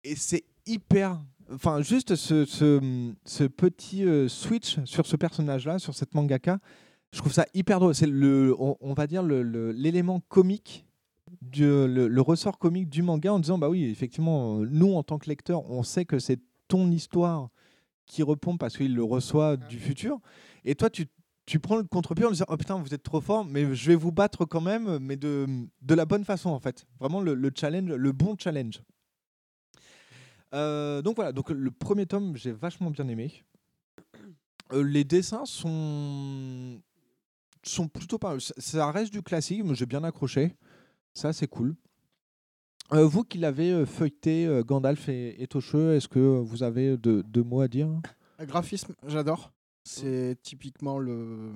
Et 0.04 0.16
c'est 0.16 0.44
hyper. 0.66 1.22
Enfin, 1.54 1.82
juste 1.82 2.16
ce, 2.16 2.46
ce, 2.46 3.44
petit 3.48 4.06
euh, 4.06 4.28
switch 4.28 4.80
sur 4.86 5.06
ce 5.06 5.16
personnage-là, 5.16 5.78
sur 5.80 5.94
cette 5.94 6.14
mangaka, 6.16 6.58
je 7.12 7.20
trouve 7.20 7.32
ça 7.34 7.46
hyper 7.54 7.80
drôle. 7.80 7.94
C'est 7.94 8.08
le, 8.08 8.56
on, 8.58 8.94
va 8.94 9.06
dire 9.08 9.22
le- 9.24 9.44
le- 9.44 9.72
l'élément 9.72 10.20
comique, 10.30 10.86
du, 11.42 11.64
le, 11.64 12.08
le 12.08 12.22
ressort 12.22 12.58
comique 12.58 12.90
du 12.90 13.02
manga 13.02 13.34
en 13.34 13.40
disant 13.40 13.58
bah 13.58 13.70
oui, 13.70 13.86
effectivement, 13.86 14.60
euh, 14.60 14.68
nous 14.70 14.94
en 14.94 15.04
tant 15.04 15.18
que 15.18 15.30
lecteurs, 15.30 15.70
on 15.70 15.84
sait 15.84 16.06
que 16.06 16.20
c'est 16.20 16.40
ton 16.68 16.90
histoire 16.92 17.50
qui 18.06 18.24
répond 18.24 18.58
parce 18.58 18.78
qu'il 18.78 18.96
le 18.96 19.04
reçoit 19.04 19.58
du 19.58 19.80
futur. 19.80 20.20
Et 20.66 20.76
toi, 20.76 20.90
tu, 20.90 21.08
tu 21.46 21.60
prends 21.60 21.78
le 21.78 21.84
contre-pied 21.84 22.26
en 22.26 22.32
disant 22.32 22.46
oh 22.50 22.58
putain, 22.58 22.78
vous 22.80 22.94
êtes 22.94 23.04
trop 23.04 23.22
fort, 23.22 23.46
mais 23.46 23.74
je 23.74 23.88
vais 23.88 23.96
vous 23.96 24.12
battre 24.12 24.46
quand 24.46 24.62
même, 24.62 25.00
mais 25.00 25.16
de, 25.16 25.46
de 25.82 25.94
la 25.96 26.06
bonne 26.06 26.26
façon 26.26 26.50
en 26.50 26.60
fait. 26.60 26.86
Vraiment 27.00 27.22
le, 27.22 27.34
le 27.34 27.52
challenge, 27.56 27.90
le 27.90 28.12
bon 28.12 28.36
challenge. 28.38 28.82
Euh, 30.54 31.02
donc 31.02 31.16
voilà, 31.16 31.32
donc 31.32 31.50
le 31.50 31.72
premier 31.72 32.06
tome, 32.06 32.38
j'ai 32.38 32.52
vachement 32.52 32.92
bien 32.92 33.08
aimé. 33.08 33.44
Euh, 34.72 34.84
les 34.84 35.04
dessins 35.04 35.46
sont 35.46 36.80
sont 37.64 37.88
plutôt 37.88 38.18
pas. 38.18 38.36
Ça 38.40 38.92
reste 38.92 39.12
du 39.12 39.22
classique, 39.22 39.64
mais 39.64 39.76
j'ai 39.76 39.86
bien 39.86 40.04
accroché. 40.04 40.56
Ça, 41.14 41.32
c'est 41.32 41.48
cool. 41.48 41.76
Euh, 42.92 43.06
vous 43.06 43.24
qui 43.24 43.38
l'avez 43.38 43.72
euh, 43.72 43.86
feuilleté, 43.86 44.46
euh, 44.46 44.64
Gandalf 44.64 45.10
et, 45.10 45.42
et 45.42 45.48
Tocheux, 45.48 45.96
est-ce 45.96 46.08
que 46.08 46.20
vous 46.20 46.64
avez 46.64 46.98
deux 46.98 47.24
deux 47.24 47.44
mots 47.44 47.62
à 47.62 47.68
dire? 47.68 47.90
Le 48.40 48.46
graphisme, 48.46 48.94
j'adore. 49.08 49.52
C'est 49.86 50.38
typiquement 50.42 51.00
le, 51.00 51.52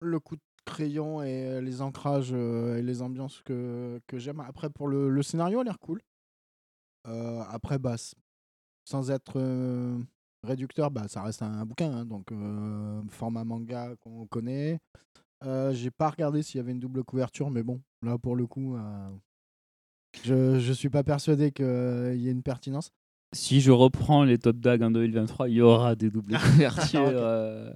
le 0.00 0.20
coup 0.20 0.36
de 0.36 0.42
crayon 0.64 1.22
et 1.22 1.60
les 1.60 1.82
ancrages 1.82 2.30
euh, 2.32 2.76
et 2.78 2.82
les 2.82 3.02
ambiances 3.02 3.42
que, 3.42 4.00
que 4.06 4.18
j'aime. 4.18 4.40
Après, 4.40 4.70
pour 4.70 4.88
le, 4.88 5.10
le 5.10 5.22
scénario, 5.22 5.60
a 5.60 5.64
l'air 5.64 5.78
cool. 5.78 6.00
Après, 7.04 7.78
bah, 7.78 7.96
sans 8.84 9.10
être 9.10 9.40
réducteur, 10.44 10.90
bah, 10.90 11.08
ça 11.08 11.22
reste 11.22 11.42
un 11.42 11.64
bouquin. 11.64 11.90
hein, 11.92 12.04
donc, 12.04 12.30
format 13.10 13.42
manga 13.42 13.96
qu'on 13.96 14.26
connaît. 14.26 14.78
Euh, 15.44 15.72
J'ai 15.72 15.90
pas 15.90 16.10
regardé 16.10 16.42
s'il 16.42 16.58
y 16.58 16.60
avait 16.60 16.72
une 16.72 16.80
double 16.80 17.02
couverture, 17.04 17.50
mais 17.50 17.62
bon, 17.62 17.80
là, 18.02 18.18
pour 18.18 18.36
le 18.36 18.46
coup, 18.46 18.76
euh, 18.76 19.10
je, 20.24 20.58
je 20.58 20.72
suis 20.72 20.90
pas 20.90 21.02
persuadé 21.02 21.50
qu'il 21.52 21.64
y 22.16 22.28
ait 22.28 22.32
une 22.32 22.42
pertinence. 22.42 22.90
Si 23.32 23.60
je 23.60 23.70
reprends 23.70 24.24
les 24.24 24.38
top 24.38 24.56
dag 24.56 24.82
en 24.82 24.90
2023, 24.90 25.48
il 25.48 25.54
y 25.56 25.60
aura 25.60 25.94
des 25.94 26.10
doubles 26.10 26.36
couvertures. 26.38 27.00
Ok. 27.06 27.12
euh, 27.14 27.72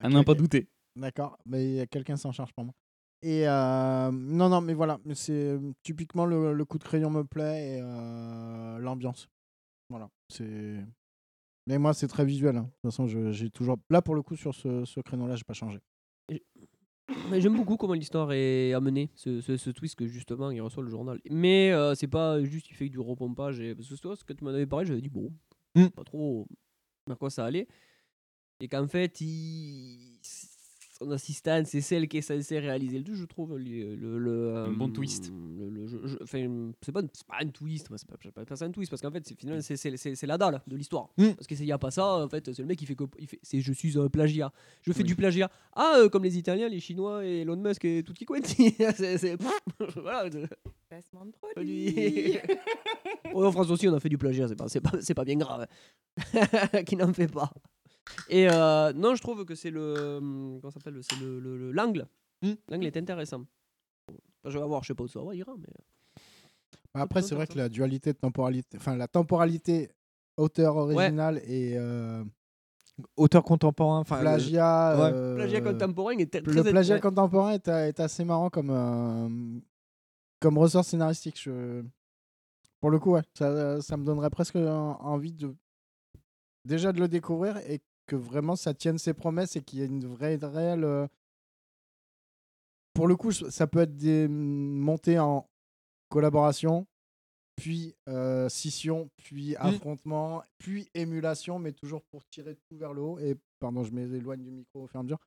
à 0.00 0.08
n'en 0.08 0.24
pas 0.24 0.32
Ok. 0.32 0.38
douter. 0.38 0.68
D'accord, 0.96 1.38
mais 1.46 1.86
quelqu'un 1.90 2.16
s'en 2.16 2.32
charge 2.32 2.52
pour 2.54 2.64
moi. 2.64 2.74
Et 3.22 3.48
euh, 3.48 4.10
non, 4.12 4.48
non, 4.48 4.60
mais 4.60 4.74
voilà, 4.74 4.98
c'est 5.14 5.58
typiquement 5.82 6.26
le, 6.26 6.52
le 6.52 6.64
coup 6.64 6.78
de 6.78 6.84
crayon 6.84 7.10
me 7.10 7.24
plaît 7.24 7.76
et 7.76 7.80
euh, 7.82 8.78
l'ambiance. 8.78 9.28
Voilà, 9.88 10.08
c'est. 10.28 10.84
Mais 11.66 11.78
moi, 11.78 11.94
c'est 11.94 12.08
très 12.08 12.24
visuel. 12.24 12.56
hein. 12.56 12.62
De 12.62 12.66
toute 12.66 12.90
façon, 12.90 13.06
j'ai 13.32 13.50
toujours. 13.50 13.76
Là, 13.90 14.02
pour 14.02 14.14
le 14.14 14.22
coup, 14.22 14.36
sur 14.36 14.54
ce, 14.54 14.84
ce 14.84 15.00
créneau-là, 15.00 15.34
j'ai 15.36 15.44
pas 15.44 15.54
changé. 15.54 15.80
J'aime 17.38 17.56
beaucoup 17.56 17.76
comment 17.76 17.94
l'histoire 17.94 18.32
est 18.32 18.72
amenée, 18.72 19.10
ce, 19.14 19.40
ce, 19.40 19.56
ce 19.56 19.70
twist 19.70 19.94
que 19.94 20.06
justement 20.06 20.50
il 20.50 20.60
reçoit 20.60 20.82
le 20.82 20.90
journal. 20.90 21.20
Mais 21.30 21.70
euh, 21.72 21.94
c'est 21.94 22.08
pas 22.08 22.42
juste 22.42 22.68
il 22.70 22.74
fait 22.74 22.88
du 22.88 22.98
repompage. 22.98 23.60
Et... 23.60 23.74
Parce 23.74 23.88
que 23.88 23.94
toi, 23.96 24.16
ce 24.16 24.24
que 24.24 24.32
tu 24.32 24.42
m'en 24.44 24.50
avais 24.50 24.66
parlé, 24.66 24.86
j'avais 24.86 25.00
dit 25.00 25.08
bon, 25.08 25.32
Mm. 25.76 25.88
pas 25.88 26.04
trop 26.04 26.48
à 27.10 27.14
quoi 27.16 27.28
ça 27.28 27.44
allait. 27.44 27.68
Et 28.60 28.68
qu'en 28.68 28.88
fait, 28.88 29.20
il... 29.20 30.15
son 30.98 31.10
assistante, 31.10 31.66
c'est 31.66 31.80
celle 31.80 32.08
qui 32.08 32.18
est 32.18 32.22
censée 32.22 32.58
réaliser 32.58 32.98
le 32.98 33.04
tout, 33.04 33.14
je 33.14 33.24
trouve. 33.24 33.56
Le, 33.58 33.94
le, 33.96 34.18
le, 34.18 34.56
Un 34.56 34.72
bon 34.72 34.88
euh, 34.88 34.92
twist. 34.92 35.30
le- 35.58 35.68
le- 35.68 35.86
je- 35.86 35.98
je- 36.06 36.16
enfin, 36.22 36.70
c'est 36.82 36.92
pas, 36.92 37.02
c'est 37.12 37.26
pas 37.26 37.36
un 37.40 37.48
twist, 37.48 37.90
moi, 37.90 37.98
c'est 37.98 38.08
pas, 38.08 38.16
j'appelle 38.20 38.46
pas 38.46 38.56
ça 38.56 38.64
un 38.64 38.70
twist, 38.70 38.90
parce 38.90 39.02
qu'en 39.02 39.10
fait, 39.10 39.26
c'est, 39.26 39.38
finalement, 39.38 39.60
c'est, 39.60 39.76
c'est, 39.76 39.96
c'est- 39.96 40.14
c'est 40.14 40.26
la 40.26 40.38
dalle 40.38 40.62
de 40.66 40.76
l'histoire. 40.76 41.08
Mm. 41.18 41.32
Parce 41.34 41.46
que 41.46 41.54
s'il 41.54 41.66
n'y 41.66 41.72
a 41.72 41.78
pas 41.78 41.90
ça, 41.90 42.24
en 42.24 42.28
fait, 42.28 42.46
c'est 42.52 42.62
le 42.62 42.66
mec 42.68 42.78
qui 42.78 42.86
fait, 42.86 42.94
que, 42.94 43.04
il 43.18 43.26
fait 43.26 43.38
c'est 43.42 43.60
je 43.60 43.72
suis 43.72 43.98
un 43.98 44.08
plagiat. 44.08 44.52
Je 44.82 44.92
fais 44.92 45.00
Oui. 45.02 45.06
du 45.08 45.16
plagiat. 45.16 45.50
Ah, 45.74 45.96
euh, 45.98 46.08
comme 46.08 46.24
les 46.24 46.38
Italiens, 46.38 46.68
les 46.68 46.80
Chinois 46.80 47.26
et 47.26 47.40
Elon 47.40 47.56
Musk 47.56 47.84
et 47.84 48.02
tout 48.02 48.12
qui 48.14 48.24
quanti. 48.24 48.74
c'est, 48.96 49.36
voilà. 49.96 50.30
Placement 50.88 51.26
de 51.26 51.32
produit. 51.32 52.38
en 53.34 53.52
France 53.52 53.70
aussi, 53.70 53.88
on 53.88 53.94
a 53.94 54.00
fait 54.00 54.08
du 54.08 54.16
plagiat, 54.18 54.48
c'est 54.48 54.56
pas, 54.56 54.68
c'est 54.68 54.80
pas, 54.80 54.92
c'est 55.00 55.14
pas 55.14 55.24
bien 55.24 55.36
grave. 55.36 55.66
qui 56.86 56.96
n'en 56.96 57.12
fait 57.12 57.28
pas. 57.30 57.52
Et 58.28 58.48
euh, 58.50 58.92
non, 58.92 59.14
je 59.14 59.22
trouve 59.22 59.44
que 59.44 59.54
c'est 59.54 59.70
le. 59.70 60.18
hum, 60.18 60.58
Comment 60.60 60.70
ça 60.70 60.80
s'appelle 60.80 61.00
C'est 61.02 61.18
le, 61.20 61.38
le- 61.40 61.56
le- 61.58 61.72
l'angle. 61.72 62.06
Hmm. 62.42 62.52
L'angle 62.68 62.86
est 62.86 62.96
intéressant. 62.96 63.44
Enfin, 64.08 64.50
je 64.50 64.58
vais 64.58 64.66
voir, 64.66 64.82
je 64.82 64.88
sais 64.88 64.94
pas 64.94 65.04
où 65.04 65.08
ça 65.08 65.20
va, 65.22 65.34
ira, 65.34 65.52
mais. 65.58 65.68
Bah, 66.94 67.00
Après, 67.02 67.22
c'est 67.22 67.34
vrai 67.34 67.46
que 67.46 67.56
la 67.58 67.68
dualité 67.68 68.12
de 68.12 68.18
temporalité, 68.18 68.76
enfin 68.78 68.96
la 68.96 69.08
temporalité 69.08 69.90
auteur 70.36 70.76
original 70.76 71.38
et 71.44 71.74
euh, 71.76 72.22
Auteur 73.16 73.42
contemporain, 73.44 73.98
enfin. 74.00 74.16
le- 74.16 74.22
plagiat. 74.22 74.96
ouais. 74.96 75.10
euh, 75.12 75.34
Plagiat 75.36 75.60
contemporain 75.60 76.16
est 76.18 76.30
très 76.30 76.40
Le 76.40 76.62
plagiat 76.62 76.94
ouais. 76.94 77.00
contemporain 77.00 77.52
est, 77.52 77.68
est 77.68 78.00
assez 78.00 78.24
marrant 78.24 78.48
comme, 78.48 78.70
euh, 78.70 79.60
comme 80.40 80.56
ressort 80.58 80.84
scénaristique. 80.84 81.38
Je... 81.42 81.82
Pour 82.80 82.90
le 82.90 82.98
coup, 82.98 83.12
ouais, 83.12 83.22
ça, 83.34 83.80
ça 83.82 83.96
me 83.98 84.04
donnerait 84.04 84.30
presque 84.30 84.56
en- 84.56 84.98
envie 85.00 85.32
de 85.34 85.54
déjà 86.64 86.92
de 86.92 87.00
le 87.00 87.08
découvrir 87.08 87.58
et 87.68 87.80
que 88.06 88.16
vraiment 88.16 88.56
ça 88.56 88.72
tienne 88.74 88.98
ses 88.98 89.14
promesses 89.14 89.56
et 89.56 89.62
qu'il 89.62 89.78
y 89.80 89.82
ait 89.82 89.86
une 89.86 90.06
vraie, 90.06 90.36
réelle. 90.36 90.84
euh, 90.84 91.06
Pour 92.94 93.06
le 93.08 93.16
coup, 93.16 93.32
ça 93.32 93.66
peut 93.66 93.80
être 93.80 93.96
des 93.96 94.26
montées 94.28 95.18
en 95.18 95.46
collaboration, 96.08 96.86
puis 97.56 97.94
euh, 98.08 98.48
scission, 98.48 99.10
puis 99.16 99.54
affrontement, 99.56 100.42
puis 100.58 100.88
émulation, 100.94 101.58
mais 101.58 101.72
toujours 101.72 102.02
pour 102.04 102.24
tirer 102.26 102.56
tout 102.68 102.76
vers 102.76 102.94
le 102.94 103.02
haut. 103.02 103.18
Et 103.18 103.36
pardon, 103.58 103.82
je 103.82 103.92
m'éloigne 103.92 104.42
du 104.42 104.50
micro 104.50 104.84
au 104.84 104.86
fur 104.86 104.96
et 104.96 105.00
à 105.00 105.02
mesure. 105.02 105.18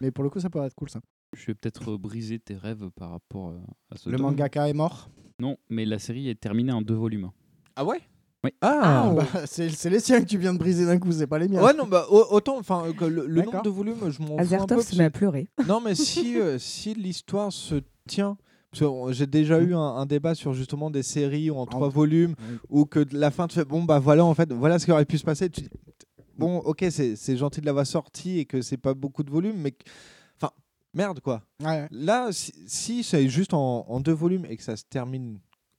Mais 0.00 0.10
pour 0.10 0.24
le 0.24 0.30
coup, 0.30 0.40
ça 0.40 0.48
peut 0.50 0.62
être 0.64 0.74
cool 0.74 0.90
ça. 0.90 1.00
Je 1.36 1.44
vais 1.46 1.54
peut-être 1.54 1.92
euh, 1.92 1.98
briser 1.98 2.38
tes 2.38 2.54
rêves 2.56 2.88
par 2.90 3.10
rapport 3.10 3.50
euh, 3.50 3.58
à 3.90 3.96
ce 3.96 4.08
Le 4.08 4.16
tome. 4.16 4.26
mangaka 4.26 4.68
est 4.68 4.72
mort? 4.74 5.10
Non, 5.38 5.56
mais 5.68 5.84
la 5.84 5.98
série 5.98 6.28
est 6.30 6.40
terminée 6.40 6.72
en 6.72 6.80
deux 6.82 6.94
volumes. 6.94 7.30
Ah 7.76 7.84
ouais? 7.84 8.00
Oui. 8.44 8.50
Ah, 8.60 9.12
Bah, 9.16 9.26
c'est 9.46 9.68
c'est 9.70 9.90
les 9.90 9.98
siens 10.00 10.20
que 10.20 10.26
tu 10.26 10.38
viens 10.38 10.52
de 10.52 10.58
briser 10.58 10.86
d'un 10.86 10.98
coup, 10.98 11.10
c'est 11.10 11.26
pas 11.26 11.38
les 11.40 11.48
miens. 11.48 11.62
Ouais, 11.62 11.74
non, 11.74 11.86
bah, 11.86 12.06
au- 12.08 12.26
autant, 12.30 12.56
enfin, 12.58 12.84
euh, 12.86 12.92
que 12.92 13.04
le, 13.04 13.26
le 13.26 13.42
nombre 13.42 13.62
de 13.62 13.68
volumes, 13.70 13.96
je 14.10 14.20
m'en 14.22 14.28
fous. 14.28 14.38
Azertov 14.38 14.80
se 14.82 14.96
met 14.96 15.04
à 15.04 15.10
pleurer. 15.10 15.48
Non, 15.66 15.80
mais 15.80 15.94
si, 15.96 16.38
euh, 16.38 16.56
si 16.58 16.94
l'histoire 16.94 17.52
se 17.52 17.80
tient. 18.06 18.36
parce 18.70 18.80
que, 18.80 18.84
euh, 18.84 19.12
J'ai 19.12 19.26
déjà 19.26 19.58
eu 19.60 19.74
un, 19.74 19.80
un 19.80 20.06
débat 20.06 20.36
sur 20.36 20.52
justement 20.54 20.88
des 20.90 21.02
séries 21.02 21.50
en 21.50 21.66
trois 21.66 21.88
volumes 21.88 22.34
où 22.68 22.84
que 22.84 23.00
de 23.00 23.18
la 23.18 23.30
fin 23.32 23.48
tu 23.48 23.56
fais 23.56 23.64
bon 23.64 23.82
bah 23.82 23.98
voilà 23.98 24.24
en 24.24 24.34
fait 24.34 24.52
voilà 24.52 24.78
ce 24.78 24.84
qui 24.84 24.92
aurait 24.92 25.04
pu 25.04 25.18
se 25.18 25.24
passer. 25.24 25.50
Tu 25.50 25.62
bon 26.38 26.58
ok 26.58 26.84
c'est 26.90 27.16
c'est 27.16 27.36
gentil 27.36 27.60
de 27.60 27.66
l'avoir 27.66 27.86
sorti 27.86 28.38
et 28.38 28.44
que 28.44 28.62
c'est 28.62 28.76
pas 28.76 28.94
beaucoup 28.94 29.24
de 29.24 29.30
volumes 29.30 29.56
mais 29.58 29.74
enfin 30.40 30.52
merde 30.94 31.18
quoi. 31.20 31.42
Ouais. 31.64 31.88
Là 31.90 32.28
si, 32.30 32.52
si 32.68 33.02
c'est 33.02 33.28
juste 33.28 33.52
en, 33.52 33.84
en 33.88 33.98
deux 34.00 34.12
volumes 34.12 34.46
et 34.48 34.56
que 34.56 34.62
ça 34.62 34.76
se 34.76 34.84
termine 34.88 35.38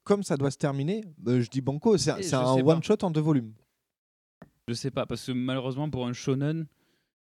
comme 0.10 0.24
ça 0.24 0.38
doit 0.38 0.50
se 0.50 0.58
terminer, 0.58 1.04
bah, 1.20 1.40
je 1.40 1.48
dis 1.50 1.62
banco 1.62 1.96
c'est 1.96 2.10
un 2.10 2.22
sais 2.24 2.32
pas. 2.32 2.56
one 2.56 2.82
shot 2.82 2.98
en 3.04 3.12
deux 3.12 3.22
volumes. 3.22 3.54
Je 4.68 4.74
sais 4.74 4.90
pas, 4.90 5.06
parce 5.06 5.24
que 5.24 5.32
malheureusement 5.34 5.88
pour 5.88 6.08
un 6.08 6.14
shonen, 6.14 6.66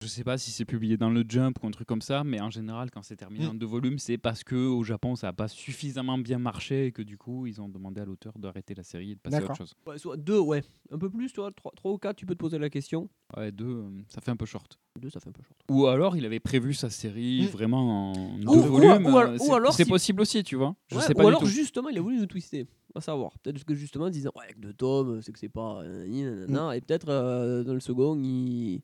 je 0.02 0.08
sais 0.08 0.24
pas 0.26 0.38
si 0.38 0.52
c'est 0.52 0.66
publié 0.66 0.98
dans 0.98 1.10
le 1.10 1.24
Jump 1.28 1.58
ou 1.64 1.68
un 1.68 1.72
truc 1.72 1.88
comme 1.88 2.02
ça, 2.02 2.24
mais 2.24 2.42
en 2.42 2.50
général, 2.50 2.92
quand 2.92 3.02
c'est 3.02 3.16
terminé 3.16 3.46
Mm. 3.46 3.50
en 3.50 3.54
deux 3.54 3.66
volumes, 3.66 3.98
c'est 3.98 4.18
parce 4.18 4.44
que 4.44 4.56
au 4.56 4.84
Japon 4.84 5.16
ça 5.16 5.30
a 5.30 5.34
pas 5.34 5.48
suffisamment 5.48 6.18
bien 6.18 6.38
marché 6.38 6.88
et 6.88 6.92
que 6.92 7.02
du 7.02 7.18
coup 7.18 7.48
ils 7.48 7.62
ont 7.62 7.70
demandé 7.70 8.02
à 8.02 8.06
l'auteur 8.06 8.34
d'arrêter 8.38 8.76
la 8.76 8.84
série 8.84 9.12
et 9.12 9.16
de 9.16 9.20
passer 9.22 9.38
à 9.38 9.40
autre 9.40 9.48
D'accord. 9.48 9.56
chose. 9.58 9.74
Ouais, 9.88 9.98
soit 9.98 10.18
deux, 10.18 10.38
ouais. 10.40 10.64
Un 10.92 10.98
peu 10.98 11.10
plus, 11.10 11.32
tu 11.32 11.40
vois, 11.40 11.52
trois, 11.52 11.72
trois 11.76 11.92
ou 11.94 11.98
quatre, 11.98 12.18
tu 12.18 12.26
peux 12.26 12.36
te 12.36 12.40
poser 12.40 12.58
la 12.60 12.70
question. 12.70 13.10
Ouais, 13.38 13.52
deux, 13.52 13.66
euh, 13.66 13.90
ça 14.10 14.20
fait 14.22 14.32
un 14.32 14.36
peu 14.36 14.46
short. 14.46 14.78
Deux, 15.00 15.10
ça 15.10 15.20
fait 15.20 15.30
un 15.30 15.34
peu 15.34 15.42
short. 15.44 15.58
Ou 15.72 15.88
alors 15.88 16.18
il 16.18 16.26
avait 16.26 16.40
prévu 16.42 16.74
sa 16.74 16.90
série 16.90 17.44
Mm. 17.44 17.48
vraiment 17.48 18.12
en 18.12 18.38
deux 18.38 18.48
Ou- 18.48 18.52
ou- 18.52 18.62
volumes. 18.64 19.06
ou 19.08 19.18
al- 19.18 19.30
euh, 19.30 19.36
ou 19.36 19.38
c'est- 19.40 19.52
alors 19.54 19.74
c'est 19.74 19.84
si- 19.86 19.90
possible 19.90 20.22
aussi, 20.22 20.44
tu 20.44 20.56
vois. 20.58 20.76
Je 20.90 20.98
Ouais, 20.98 21.02
sais 21.02 21.14
ou 21.14 21.16
pas 21.16 21.24
du 21.24 21.28
alors 21.30 21.40
tout. 21.40 21.48
justement, 21.48 21.88
il 21.90 21.98
a 21.98 22.02
voulu 22.02 22.18
nous 22.20 22.26
twister. 22.26 22.68
On 22.94 23.00
va 23.00 23.02
savoir. 23.02 23.38
Peut-être 23.40 23.64
que 23.66 23.74
justement, 23.76 24.06
en 24.06 24.10
disant, 24.10 24.32
ouais, 24.36 24.44
avec 24.46 24.60
deux 24.60 24.74
tomes, 24.74 25.22
c'est 25.22 25.32
que 25.32 25.40
c'est 25.40 25.50
pas. 25.50 25.82
euh, 25.84 26.06
nanana, 26.08 26.76
Et 26.78 26.82
peut-être 26.82 27.08
euh, 27.10 27.64
dans 27.64 27.74
le 27.74 27.80
second, 27.80 28.18
il. 28.22 28.82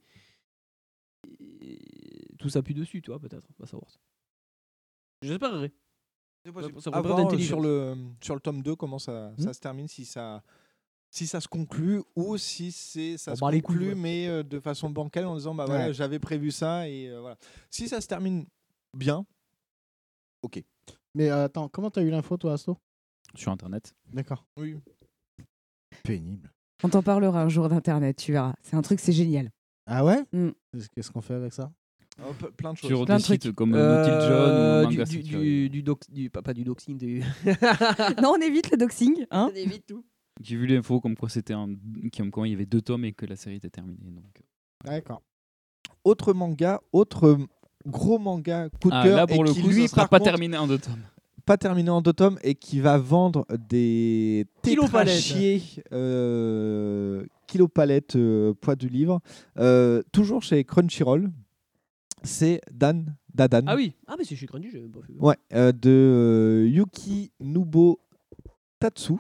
Tout 2.41 2.49
s'appuie 2.49 2.73
dessus, 2.73 3.01
tu 3.01 3.11
vois, 3.11 3.19
peut-être. 3.19 3.47
On 3.59 3.63
va 3.63 3.67
savoir. 3.67 3.89
J'espérerais. 5.21 5.71
C'est 6.43 6.51
possible. 6.51 6.81
Ça 6.81 6.89
À 6.91 7.01
voir, 7.01 7.19
euh, 7.33 7.37
sur 7.37 7.61
le 7.61 7.95
sur 8.21 8.33
le 8.33 8.41
tome 8.41 8.63
2 8.63 8.75
comment 8.75 8.97
ça, 8.97 9.31
ça 9.37 9.53
se 9.53 9.59
termine 9.59 9.87
si 9.87 10.05
ça 10.05 10.41
si 11.11 11.27
ça 11.27 11.39
se 11.39 11.47
conclut 11.47 12.01
ou 12.15 12.37
si 12.37 12.71
c'est 12.71 13.17
ça 13.17 13.33
On 13.33 13.35
se 13.35 13.41
bat 13.41 13.51
les 13.51 13.61
couilles, 13.61 13.75
conclut 13.75 13.89
ouais. 13.89 13.95
mais 13.95 14.27
euh, 14.27 14.41
de 14.43 14.59
façon 14.59 14.89
bancale 14.89 15.25
en 15.27 15.35
disant 15.35 15.53
bah 15.53 15.65
voilà 15.65 15.87
Ouais. 15.87 15.93
j'avais 15.93 16.17
prévu 16.19 16.49
ça 16.49 16.87
et 16.89 17.09
euh, 17.09 17.19
voilà 17.21 17.37
si 17.69 17.87
ça 17.87 18.01
se 18.01 18.07
termine 18.07 18.45
bien 18.97 19.23
ok 20.41 20.63
Mais 21.13 21.29
euh, 21.29 21.45
attends, 21.45 21.69
comment 21.69 21.91
t'as 21.91 22.01
eu 22.01 22.09
l'info 22.09 22.37
toi, 22.37 22.53
Asto? 22.53 22.77
Sur 23.35 23.51
internet. 23.51 23.93
D'accord. 24.11 24.45
oui 24.57 24.77
Pénible. 26.03 26.51
On 26.83 26.89
t'en 26.89 27.03
parlera 27.03 27.43
un 27.43 27.49
jour 27.49 27.69
d'internet, 27.69 28.17
tu 28.17 28.31
verras. 28.31 28.55
C'est 28.63 28.75
un 28.75 28.81
truc, 28.81 28.99
c'est 28.99 29.11
génial. 29.13 29.51
Ah 29.85 30.03
ouais? 30.03 30.23
Mm. 30.31 30.49
Qu'est-ce 30.95 31.11
qu'on 31.11 31.21
fait 31.21 31.35
avec 31.35 31.53
ça? 31.53 31.71
Oh, 32.23 32.33
plein 32.55 32.73
de 32.73 32.77
choses 32.77 32.87
Sur 32.89 33.05
Plein 33.05 33.15
des 33.17 33.21
de 33.21 33.25
trucs. 33.25 33.43
sites 33.43 33.51
comme 33.53 33.73
Euh, 33.73 34.03
Naughty 34.03 34.27
John 34.27 34.85
ou 34.85 34.89
du, 34.89 34.97
Manga 34.97 35.09
du, 35.09 35.23
du, 35.23 35.69
du, 35.69 35.83
dox- 35.83 36.09
du- 36.11 36.29
pas, 36.29 36.53
du 36.53 36.63
doxing, 36.63 36.97
du. 36.97 37.19
non, 38.21 38.33
on 38.37 38.41
évite 38.41 38.71
le 38.71 38.77
doxing. 38.77 39.25
Hein 39.31 39.49
On 39.51 39.55
évite 39.55 39.85
tout. 39.87 40.03
J'ai 40.41 40.55
vu 40.55 40.65
l'info 40.67 40.99
comme 41.01 41.15
quoi 41.15 41.29
c'était 41.29 41.53
un... 41.53 41.69
comme 42.15 42.31
quoi 42.31 42.47
il 42.47 42.51
y 42.51 42.53
avait 42.53 42.65
deux 42.65 42.81
tomes 42.81 43.05
et 43.05 43.13
que 43.13 43.25
la 43.25 43.35
série 43.35 43.55
était 43.57 43.69
terminée. 43.69 43.97
Donc. 44.11 44.23
euh. 44.39 44.89
D'accord. 44.91 45.21
autre 46.03 46.33
manga 46.33 46.81
autre 46.91 47.37
gros 47.85 48.17
manga 48.19 48.69
coup 48.81 48.89
de 48.89 48.95
Ah, 48.95 49.03
cœur 49.03 49.17
là 49.17 49.27
pour 49.27 49.43
et 49.45 49.47
le 49.49 49.53
qui 49.53 49.61
coup, 49.61 49.69
lui 49.69 49.81
ça 49.83 49.87
sera 49.89 50.07
pas 50.07 50.17
contre, 50.19 50.31
terminé 50.31 50.57
en 50.57 50.67
deux 50.67 50.77
tomes. 50.79 51.01
pas 51.45 51.57
terminé 51.57 51.89
en 51.89 52.01
deux 52.01 52.13
tomes 52.13 52.37
et 52.43 52.55
qui 52.55 52.79
va 52.79 52.97
vendre 52.97 53.45
des 53.69 54.45
Kilopalettes. 54.63 55.15
tétrachiers 55.17 55.61
euh, 55.91 57.25
kilopalettes 57.47 58.15
euh, 58.15 58.53
poids 58.59 58.75
du 58.75 58.87
livre 58.89 59.19
Euh, 59.57 60.01
toujours 60.11 60.41
chez 60.43 60.63
Crunchyroll 60.63 61.31
c'est 62.23 62.61
Dan 62.71 63.15
Dadan 63.33 63.63
Ah 63.67 63.75
oui. 63.75 63.93
Ah, 64.07 64.15
mais 64.17 64.23
c'est 64.23 64.35
même 64.81 64.91
pas 64.91 65.01
fait. 65.01 65.13
Ouais, 65.19 65.35
euh, 65.53 65.71
de 65.71 65.89
euh, 65.89 66.67
Yuki 66.69 67.31
Nubo 67.39 67.99
Tatsu. 68.79 69.13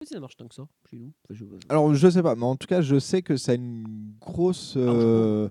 Mais 0.00 0.06
ça 0.06 0.18
marche 0.20 0.36
tant 0.36 0.48
que 0.48 0.54
ça 0.54 0.66
chez 0.90 0.96
nous. 0.98 1.12
Enfin, 1.24 1.34
je- 1.34 1.44
Alors, 1.68 1.94
je 1.94 2.08
sais 2.10 2.22
pas, 2.22 2.34
mais 2.34 2.44
en 2.44 2.56
tout 2.56 2.66
cas, 2.66 2.80
je 2.82 2.98
sais 2.98 3.22
que 3.22 3.36
c'est 3.36 3.54
une 3.56 4.14
grosse, 4.20 4.74
euh, 4.76 5.48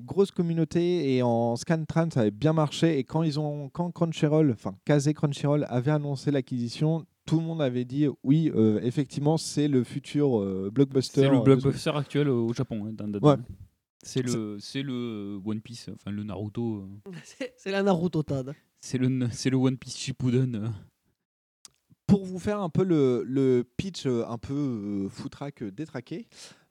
grosse 0.00 0.30
communauté 0.30 1.16
et 1.16 1.22
en 1.22 1.56
Scantran, 1.56 2.08
ça 2.12 2.20
avait 2.20 2.30
bien 2.30 2.52
marché. 2.52 2.98
Et 2.98 3.04
quand 3.04 3.22
ils 3.24 3.40
ont, 3.40 3.68
quand 3.68 3.90
Crunchyroll, 3.90 4.52
enfin, 4.52 4.74
Kazé 4.84 5.14
Crunchyroll 5.14 5.66
avait 5.68 5.90
annoncé 5.90 6.30
l'acquisition, 6.30 7.04
tout 7.26 7.40
le 7.40 7.44
monde 7.44 7.60
avait 7.60 7.84
dit 7.84 8.06
oui, 8.22 8.50
euh, 8.54 8.80
effectivement, 8.82 9.36
c'est 9.36 9.68
le 9.68 9.82
futur 9.84 10.40
euh, 10.40 10.70
blockbuster. 10.72 11.22
C'est 11.22 11.28
le 11.28 11.36
euh, 11.36 11.40
de- 11.40 11.44
blockbuster 11.44 11.90
actuel 11.94 12.28
au 12.28 12.52
Japon. 12.52 12.86
hein, 12.86 12.92
Dan 12.92 13.10
Dan. 13.12 13.24
Ouais. 13.24 13.36
C'est 14.02 14.22
le, 14.22 14.58
c'est 14.60 14.82
le 14.82 15.40
One 15.44 15.60
Piece, 15.60 15.88
enfin 15.94 16.10
le 16.10 16.22
Naruto. 16.22 16.86
euh, 17.08 17.12
C'est- 17.56 17.70
la 17.70 17.82
Naruto 17.82 18.22
Tad. 18.22 18.54
C'est 18.80 18.98
le, 18.98 19.28
c'est 19.32 19.50
le 19.50 19.56
One 19.56 19.76
Piece 19.76 19.96
Shippuden. 19.96 20.54
euh. 20.54 20.68
pour 22.06 22.24
vous 22.24 22.38
faire 22.38 22.60
un 22.60 22.70
peu 22.70 22.84
le, 22.84 23.22
le 23.26 23.64
pitch 23.76 24.06
euh, 24.06 24.24
un 24.28 24.38
peu 24.38 24.54
euh, 24.54 25.08
foutraque 25.10 25.62
euh, 25.62 25.70
détraqué, 25.70 26.26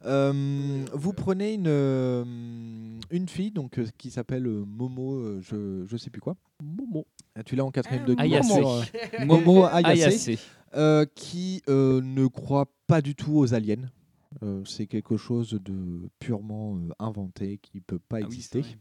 euh, 0.06 0.84
vous 0.94 1.14
prenez 1.14 1.54
une, 1.54 1.68
euh, 1.68 2.24
une 3.12 3.28
fille 3.30 3.52
donc, 3.52 3.78
euh, 3.78 3.86
qui 4.00 4.10
s'appelle 4.10 4.48
euh, 4.48 4.64
Momo, 4.66 5.14
euh, 5.20 5.40
je, 5.44 5.86
je 5.88 5.98
sais 5.98 6.10
plus 6.10 6.22
quoi. 6.22 6.36
Momo. 6.64 7.06
Ah, 7.36 7.44
tu 7.44 7.56
l'as 7.56 7.66
en 7.66 7.70
quatrième 7.72 8.06
degré. 8.06 8.26
Ayase. 8.26 8.48
Momo, 8.50 8.68
euh, 8.80 9.26
Momo 9.26 9.66
Ayase, 9.72 10.28
Ayase. 10.28 10.40
euh, 10.76 11.06
qui 11.14 11.62
euh, 11.70 12.02
ne 12.02 12.26
croit 12.26 12.72
pas 12.88 13.02
du 13.02 13.14
tout 13.14 13.34
aux 13.38 13.54
aliens. 13.54 13.86
Euh, 14.44 14.64
c'est 14.66 14.86
quelque 14.88 15.18
chose 15.18 15.52
de 15.64 16.10
purement 16.20 16.78
euh, 16.78 16.90
inventé 17.00 17.58
qui 17.58 17.82
peut 17.82 18.00
pas 18.00 18.18
Ah 18.18 18.26
exister. 18.26 18.62
c'est 18.62 18.70
vrai. 18.70 18.80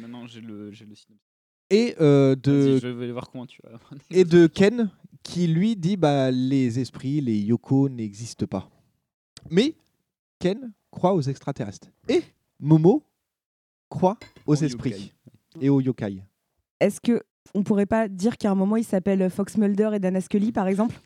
Maintenant 0.00 0.26
j'ai 0.26 0.40
le, 0.40 0.70
j'ai 0.72 0.84
le 0.84 0.94
synopsis. 0.94 1.24
et 1.70 1.94
euh, 2.00 2.34
de 2.36 2.52
Vas-y, 2.52 2.80
je 2.80 2.88
vais 2.88 3.12
voir 3.12 3.30
comment 3.30 3.46
tu 3.46 3.60
vas. 3.64 3.78
et 4.10 4.24
de 4.24 4.46
Ken 4.46 4.90
qui 5.22 5.46
lui 5.46 5.76
dit 5.76 5.96
bah 5.96 6.30
les 6.30 6.78
esprits, 6.78 7.20
les 7.20 7.38
yoko 7.38 7.88
n'existent 7.88 8.46
pas. 8.46 8.68
Mais 9.50 9.74
Ken 10.40 10.72
croit 10.90 11.14
aux 11.14 11.22
extraterrestres 11.22 11.88
et 12.08 12.22
Momo 12.60 13.02
croit 13.88 14.18
aux 14.46 14.56
esprits 14.56 14.90
yokai. 14.90 15.12
et 15.60 15.68
aux 15.68 15.80
yokai. 15.80 16.22
Est-ce 16.80 17.00
que 17.00 17.22
on 17.54 17.62
pourrait 17.62 17.86
pas 17.86 18.08
dire 18.08 18.36
qu'à 18.36 18.50
un 18.50 18.54
moment 18.54 18.76
il 18.76 18.84
s'appelle 18.84 19.30
Fox 19.30 19.56
Mulder 19.56 19.90
et 19.94 19.98
Dana 20.00 20.20
Scully 20.20 20.52
par 20.52 20.66
exemple? 20.68 21.00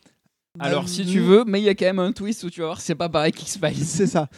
Alors, 0.59 0.87
si 0.87 1.03
tu 1.05 1.19
veux, 1.19 1.43
mais 1.45 1.59
il 1.59 1.63
y 1.63 1.69
a 1.69 1.73
quand 1.75 1.85
même 1.85 1.97
un 1.99 2.11
twist 2.11 2.43
où 2.43 2.49
tu 2.49 2.59
vas 2.61 2.67
voir, 2.67 2.81
c'est 2.81 2.93
pas 2.93 3.09
pareil 3.09 3.31
qu'X-Files. 3.31 3.75
C'est 3.85 4.05
ça. 4.07 4.29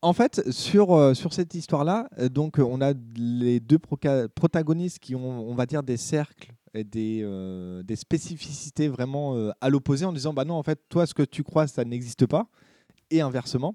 En- 0.00 0.12
fait, 0.12 0.48
sur, 0.52 0.92
euh, 0.94 1.12
sur 1.12 1.32
cette 1.32 1.54
histoire-là, 1.54 2.08
euh, 2.18 2.28
donc 2.28 2.60
euh, 2.60 2.62
on 2.62 2.80
a 2.80 2.92
les 3.16 3.58
deux 3.58 3.78
proca- 3.78 4.28
protagonistes 4.28 5.00
qui 5.00 5.16
ont, 5.16 5.48
on 5.50 5.54
va 5.56 5.66
dire, 5.66 5.82
des 5.82 5.96
cercles 5.96 6.52
et 6.72 6.84
des, 6.84 7.20
euh, 7.24 7.82
des 7.82 7.96
spécificités 7.96 8.86
vraiment 8.88 9.34
euh, 9.34 9.50
à 9.60 9.68
l'opposé 9.68 10.04
en 10.04 10.12
disant, 10.12 10.32
bah 10.32 10.44
non, 10.44 10.54
en 10.54 10.62
fait, 10.62 10.78
toi, 10.88 11.04
ce 11.04 11.14
que 11.14 11.24
tu 11.24 11.42
crois, 11.42 11.66
ça 11.66 11.84
n'existe 11.84 12.26
pas, 12.26 12.46
et 13.10 13.20
inversement. 13.20 13.74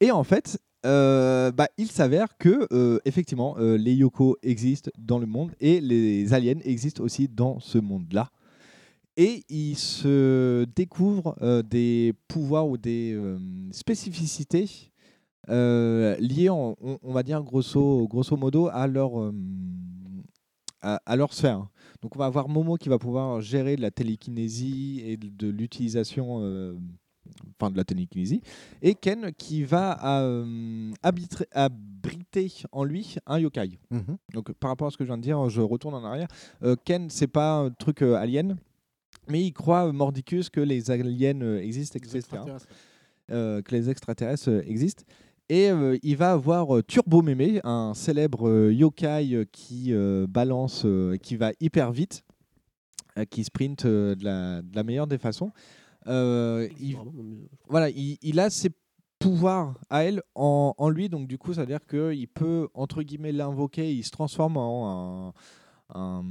Et 0.00 0.12
en 0.12 0.22
fait, 0.22 0.60
euh, 0.86 1.50
bah, 1.50 1.68
il 1.78 1.90
s'avère 1.90 2.38
que 2.38 2.68
euh, 2.72 3.00
effectivement, 3.04 3.56
euh, 3.58 3.76
les 3.76 3.94
Yoko 3.94 4.36
existent 4.44 4.90
dans 4.98 5.18
le 5.18 5.26
monde 5.26 5.50
et 5.60 5.80
les 5.80 6.32
aliens 6.32 6.60
existent 6.64 7.02
aussi 7.02 7.26
dans 7.28 7.58
ce 7.58 7.78
monde-là. 7.78 8.30
Et 9.22 9.44
il 9.50 9.76
se 9.76 10.64
découvre 10.74 11.36
euh, 11.42 11.62
des 11.62 12.14
pouvoirs 12.26 12.66
ou 12.66 12.78
des 12.78 13.12
euh, 13.12 13.38
spécificités 13.70 14.68
euh, 15.50 16.16
liées, 16.18 16.48
en- 16.48 16.74
on, 16.80 16.98
on 17.02 17.12
va 17.12 17.22
dire 17.22 17.42
grosso, 17.42 18.06
grosso 18.08 18.34
modo, 18.36 18.68
à 18.72 18.86
leur, 18.86 19.20
euh, 19.20 19.34
à, 20.80 21.00
à 21.04 21.16
leur 21.16 21.34
sphère. 21.34 21.66
Donc 22.00 22.16
on 22.16 22.18
va 22.18 22.24
avoir 22.26 22.48
Momo 22.48 22.76
qui 22.76 22.88
va 22.88 22.98
pouvoir 22.98 23.42
gérer 23.42 23.76
de 23.76 23.82
la 23.82 23.90
télékinésie 23.90 25.02
et 25.04 25.18
de, 25.18 25.28
de 25.28 25.48
l'utilisation, 25.48 26.36
enfin 27.58 27.70
de 27.70 27.76
la 27.76 27.84
télékinésie, 27.84 28.40
et 28.80 28.94
Ken 28.94 29.32
qui 29.36 29.64
va 29.64 29.98
habitrer- 31.02 31.48
abriter 31.52 32.50
en 32.72 32.84
lui 32.84 33.16
un 33.26 33.38
yokai. 33.38 33.78
Mhm. 33.90 34.16
Donc 34.32 34.52
par 34.52 34.70
rapport 34.70 34.88
à 34.88 34.90
ce 34.90 34.96
que 34.96 35.04
je 35.04 35.08
viens 35.10 35.18
de 35.18 35.22
dire, 35.22 35.50
je 35.50 35.60
retourne 35.60 35.94
en 35.94 36.04
arrière. 36.04 36.28
Ken, 36.86 37.10
c'est 37.10 37.26
pas 37.26 37.58
un 37.58 37.70
truc 37.70 38.00
alien, 38.00 38.56
mais 39.28 39.42
il 39.44 39.52
croit 39.52 39.86
euh, 39.88 39.92
mordicus 39.92 40.50
que 40.50 40.60
les 40.60 40.90
aliens 40.90 41.40
euh, 41.42 41.60
existent, 41.60 41.96
etc. 41.98 42.16
extraterrestres. 42.18 42.66
Euh, 43.30 43.62
que 43.62 43.74
les 43.74 43.88
extraterrestres 43.88 44.62
existent. 44.66 45.04
Et 45.48 45.70
euh, 45.70 45.96
il 46.02 46.16
va 46.16 46.32
avoir 46.32 46.76
euh, 46.76 46.82
Turbo 46.82 47.22
Mémé, 47.22 47.60
un 47.64 47.92
célèbre 47.94 48.70
yokai 48.70 49.46
qui 49.52 49.92
balance, 50.28 50.86
qui 51.22 51.36
va 51.36 51.52
hyper 51.60 51.92
vite, 51.92 52.24
qui 53.30 53.44
sprint 53.44 53.86
de, 53.86 54.16
la, 54.22 54.62
de 54.62 54.74
la 54.74 54.82
meilleure 54.82 55.06
des 55.06 55.18
façons. 55.18 55.50
Il, 56.06 56.96
voilà, 57.68 57.90
il, 57.90 58.16
il 58.22 58.40
a 58.40 58.48
ses 58.50 58.70
pouvoirs 59.18 59.74
à 59.90 60.02
elle 60.04 60.22
en, 60.34 60.74
en 60.78 60.88
lui, 60.88 61.08
donc 61.08 61.28
du 61.28 61.36
coup, 61.36 61.52
ça 61.52 61.60
veut 61.60 61.66
dire 61.66 61.84
qu'il 61.86 62.26
peut, 62.28 62.68
entre 62.74 63.02
guillemets, 63.02 63.32
l'invoquer, 63.32 63.92
il 63.94 64.02
se 64.02 64.10
transforme 64.10 64.56
en 64.56 65.28
un, 65.28 65.98
un, 66.00 66.24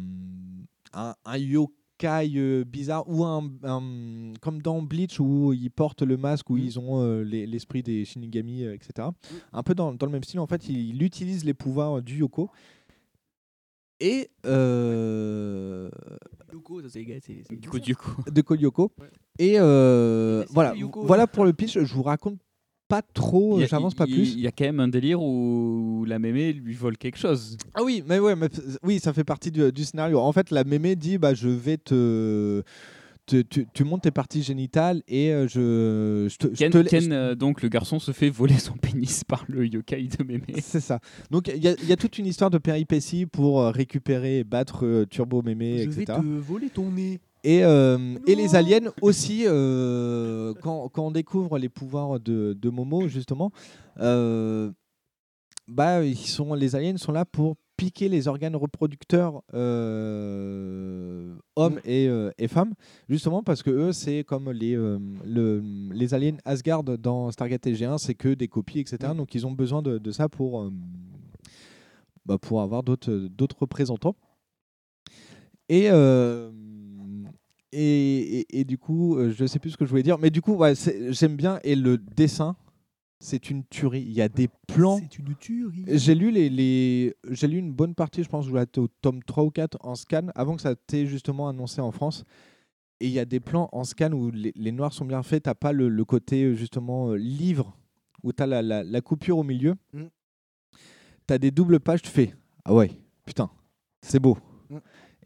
un- 0.94 1.16
un 1.24 1.38
yokai 1.38 1.74
euh, 2.08 2.64
bizarre, 2.64 3.04
ou 3.10 3.24
un, 3.26 3.50
un- 3.64 4.34
comme 4.42 4.62
dans 4.62 4.82
Bleach, 4.82 5.20
où 5.20 5.54
ils 5.54 5.70
portent 5.72 6.02
le 6.04 6.18
masque, 6.18 6.50
où 6.50 6.58
ils 6.58 6.80
ont 6.80 7.02
euh, 7.02 7.24
les- 7.24 7.46
l'esprit 7.48 7.84
des 7.84 8.06
Shinigami, 8.06 8.64
euh, 8.64 8.74
etc. 8.74 9.08
Un 9.54 9.64
peu 9.64 9.76
dans, 9.76 9.94
dans 9.94 10.06
le 10.06 10.12
même 10.12 10.24
style, 10.24 10.40
en 10.40 10.48
fait, 10.48 10.68
il, 10.70 10.78
il 10.96 11.04
utilise 11.04 11.44
les 11.46 11.54
pouvoirs 11.54 12.02
du 12.02 12.18
Yoko. 12.20 12.50
Et 14.02 14.30
euh, 14.46 15.90
Yoko, 16.54 16.82
ça 16.82 16.90
c'est 16.90 17.04
gars, 17.04 17.16
c'est 17.22 17.44
c'est- 17.48 17.54
Yoko 17.66 17.78
Yoko. 17.80 18.32
de 18.32 18.42
Kolyoko. 18.42 18.92
Et 19.38 19.56
euh, 19.60 20.46
voilà, 20.52 20.74
Yoko. 20.76 21.06
voilà 21.06 21.28
pour 21.28 21.44
le 21.46 21.52
pitch. 21.54 21.78
Je 21.80 21.94
vous 21.94 22.04
raconte 22.04 22.40
pas 22.90 23.02
trop, 23.02 23.61
j'avance 23.66 23.94
pas 23.94 24.06
plus. 24.06 24.34
Il 24.34 24.41
y 24.41 24.48
a 24.48 24.52
quand 24.52 24.66
même 24.66 24.80
un 24.82 24.88
délire 24.90 25.22
où 25.22 26.03
la 26.07 26.20
mémé 26.20 26.52
lui 26.52 26.74
vole 26.74 26.98
quelque 26.98 27.18
chose. 27.20 27.56
Ah 27.76 27.84
oui, 27.84 28.03
mais 28.06 28.20
ouais, 28.20 28.36
mais 28.36 28.48
oui, 28.84 28.99
ça 28.99 29.14
fait 29.14 29.24
partie 29.24 29.52
du, 29.52 29.72
du 29.72 29.86
scénario. 29.86 30.20
En 30.20 30.32
fait, 30.34 30.49
la 30.52 30.64
mémé 30.66 30.95
dit 30.98 31.18
bah 31.18 31.34
je 31.36 31.48
vais 31.49 31.78
te, 31.78 32.64
te- 33.28 33.41
tu, 33.44 33.68
tu 33.74 33.84
montes 33.84 34.02
tes 34.02 34.11
parties 34.11 34.41
génitales 34.41 35.03
et 35.07 35.32
euh, 35.32 35.48
je, 35.48 36.28
je 36.32 36.38
te, 36.38 36.48
je 36.48 36.57
Ken, 36.57 36.72
te 36.72 36.80
Ken, 36.82 37.11
euh, 37.14 37.36
donc 37.36 37.61
le 37.61 37.70
garçon 37.70 37.99
se 37.99 38.11
fait 38.11 38.30
voler 38.32 38.57
son 38.57 38.74
pénis 38.74 39.24
par 39.28 39.45
le 39.48 39.68
yokai 39.68 40.07
de 40.18 40.24
mémé. 40.24 40.56
C'est 40.61 40.80
ça. 40.82 40.99
Donc 41.30 41.48
il 41.56 41.64
y, 41.64 41.68
a- 41.68 41.76
il 41.82 41.88
y 41.88 41.94
a 41.94 41.95
toute 41.95 42.18
une 42.18 42.26
histoire 42.26 42.49
de 42.49 42.57
péripéties 42.57 43.28
pour 43.28 43.61
euh, 43.61 43.70
récupérer 43.70 44.40
et 44.40 44.44
battre 44.44 44.86
euh, 44.86 45.06
Turbo 45.06 45.44
Mémé, 45.44 45.84
Je 45.84 45.90
vais 45.91 46.02
etc. 46.03 46.20
te 46.22 46.26
voler 46.40 46.70
ton 46.70 46.90
nez. 46.91 47.20
Et, 47.44 47.64
euh, 47.64 48.18
et 48.28 48.36
les 48.36 48.56
aliens 48.56 48.91
aussi, 49.02 49.44
euh, 49.45 50.53
quand, 50.61 50.90
quand 50.90 51.07
on 51.07 51.11
découvre 51.11 51.57
les 51.57 51.70
pouvoirs 51.70 52.20
de, 52.20 52.53
de 52.53 52.70
Momo, 52.70 53.07
justement, 53.07 53.52
euh, 53.99 54.72
bah, 55.68 56.03
ils 56.03 56.18
sont, 56.18 56.53
les 56.53 56.76
aliens 56.76 56.98
sont 56.98 57.14
là 57.14 57.24
pour 57.26 57.56
piquer 57.78 58.10
les 58.10 58.28
organes 58.28 58.57
reproducteurs 58.57 59.41
hommes 61.56 61.80
et, 61.86 62.10
euh, 62.10 62.30
et 62.38 62.49
femmes, 62.49 62.74
justement 63.07 63.41
parce 63.41 63.64
que 63.64 63.70
eux, 63.70 63.94
c'est 63.94 64.26
comme 64.26 64.52
les, 64.52 64.76
le- 64.76 65.64
les 65.94 66.14
aliens 66.14 66.36
Asgard 66.44 66.84
dans 66.84 67.32
Stargate 67.32 67.66
SG1, 67.66 67.98
c'est 67.99 68.16
que 68.16 68.34
des 68.34 68.49
copies, 68.49 68.80
etc. 68.80 69.14
Donc 69.16 69.34
ils 69.34 69.48
ont 69.48 69.52
besoin 69.53 69.82
de, 69.82 69.98
de 69.98 70.11
ça 70.11 70.28
pour, 70.28 70.70
bah, 72.26 72.38
pour 72.38 72.61
avoir 72.61 72.84
d'autres 72.84 73.57
représentants. 73.61 74.16
Et, 75.70 75.90
et, 77.72 78.40
et, 78.40 78.60
et 78.60 78.64
du 78.64 78.78
coup, 78.78 79.18
euh, 79.18 79.32
je 79.32 79.46
sais 79.46 79.60
plus 79.60 79.72
ce 79.72 79.78
que 79.78 79.86
je 79.86 79.90
voulais 79.90 80.04
dire, 80.04 80.18
mais 80.18 80.30
du 80.30 80.41
coup, 80.41 80.54
ouais, 80.54 80.74
j'aime 81.10 81.36
bien. 81.36 81.60
Et 81.64 81.76
le 81.76 81.98
dessin, 81.98 82.56
c'est 83.20 83.50
une 83.50 83.64
tuerie. 83.66 84.02
Il 84.02 84.14
y 84.14 84.22
a 84.22 84.30
des 84.30 84.50
plans. 84.68 84.98
C'est 84.98 85.20
une 85.20 85.36
tuerie. 85.36 85.84
J'ai 85.88 86.16
lu, 86.16 86.32
les, 86.32 86.50
les... 86.50 87.16
j'ai 87.30 87.48
lu 87.48 87.58
une 87.58 87.72
bonne 87.72 87.96
partie, 87.96 88.24
je 88.24 88.30
pense, 88.30 88.46
je 88.46 88.80
au 88.80 88.88
tome 89.02 89.22
3 89.24 89.44
ou 89.44 89.52
4 89.52 89.78
en 89.82 89.96
scan, 89.96 90.28
avant 90.36 90.56
que 90.56 90.62
ça 90.62 90.76
t'ait 90.76 91.06
justement 91.06 91.50
annoncé 91.50 91.82
en 91.82 91.91
France. 91.91 92.24
Et 93.02 93.08
il 93.08 93.14
y 93.14 93.20
a 93.20 93.26
des 93.26 93.40
plans 93.40 93.70
en 93.72 93.84
scan 93.84 94.12
où 94.12 94.30
les, 94.32 94.52
les 94.56 94.72
noirs 94.72 94.94
sont 94.94 95.06
bien 95.06 95.24
faits, 95.24 95.44
t'as 95.44 95.56
pas 95.56 95.72
le, 95.72 95.88
le 95.88 96.06
côté 96.06 96.44
euh, 96.44 96.54
justement 96.54 97.12
euh, 97.12 97.16
livre, 97.16 97.78
où 98.24 98.34
t'as 98.34 98.46
la, 98.46 98.62
la, 98.62 98.84
la 98.84 99.02
coupure 99.02 99.38
au 99.38 99.44
milieu. 99.44 99.76
Mm. 99.94 100.06
T'as 101.26 101.38
des 101.38 101.52
doubles 101.52 101.80
pages, 101.80 102.02
tu 102.02 102.10
fais 102.10 102.34
Ah 102.66 102.74
ouais, 102.74 102.91
putain, 103.26 103.50
c'est 104.02 104.20
beau. 104.20 104.38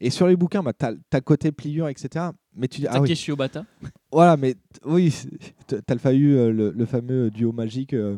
Et 0.00 0.10
sur 0.10 0.26
les 0.26 0.36
bouquins, 0.36 0.62
bah, 0.62 0.72
t'as 0.72 0.92
as 1.12 1.20
côté 1.20 1.52
pliure, 1.52 1.88
etc. 1.88 2.26
Mais 2.54 2.68
tu 2.68 2.80
dis 2.80 2.86
Ah 2.88 3.00
oui. 3.00 3.08
Takeshi 3.08 3.32
Obata. 3.32 3.64
Voilà, 4.10 4.36
mais 4.36 4.56
oui, 4.84 5.10
c'est- 5.10 5.28
t- 5.66 5.80
t'as 5.82 5.94
le, 5.94 6.00
faillu, 6.00 6.36
euh, 6.36 6.50
le, 6.50 6.70
le 6.72 6.86
fameux 6.86 7.30
duo 7.30 7.52
magique. 7.52 7.94
euh. 7.94 8.16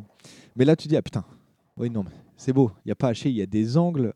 Mais 0.56 0.64
là, 0.64 0.74
tu 0.74 0.88
dis, 0.88 0.96
ah 0.96 1.02
putain, 1.02 1.24
oui, 1.76 1.90
non, 1.90 2.02
mais 2.02 2.10
c'est 2.36 2.52
beau, 2.52 2.70
il 2.84 2.88
n'y 2.88 2.92
a 2.92 2.96
pas 2.96 3.08
haché, 3.08 3.28
il 3.30 3.36
y 3.36 3.42
a 3.42 3.46
des 3.46 3.76
angles. 3.76 4.14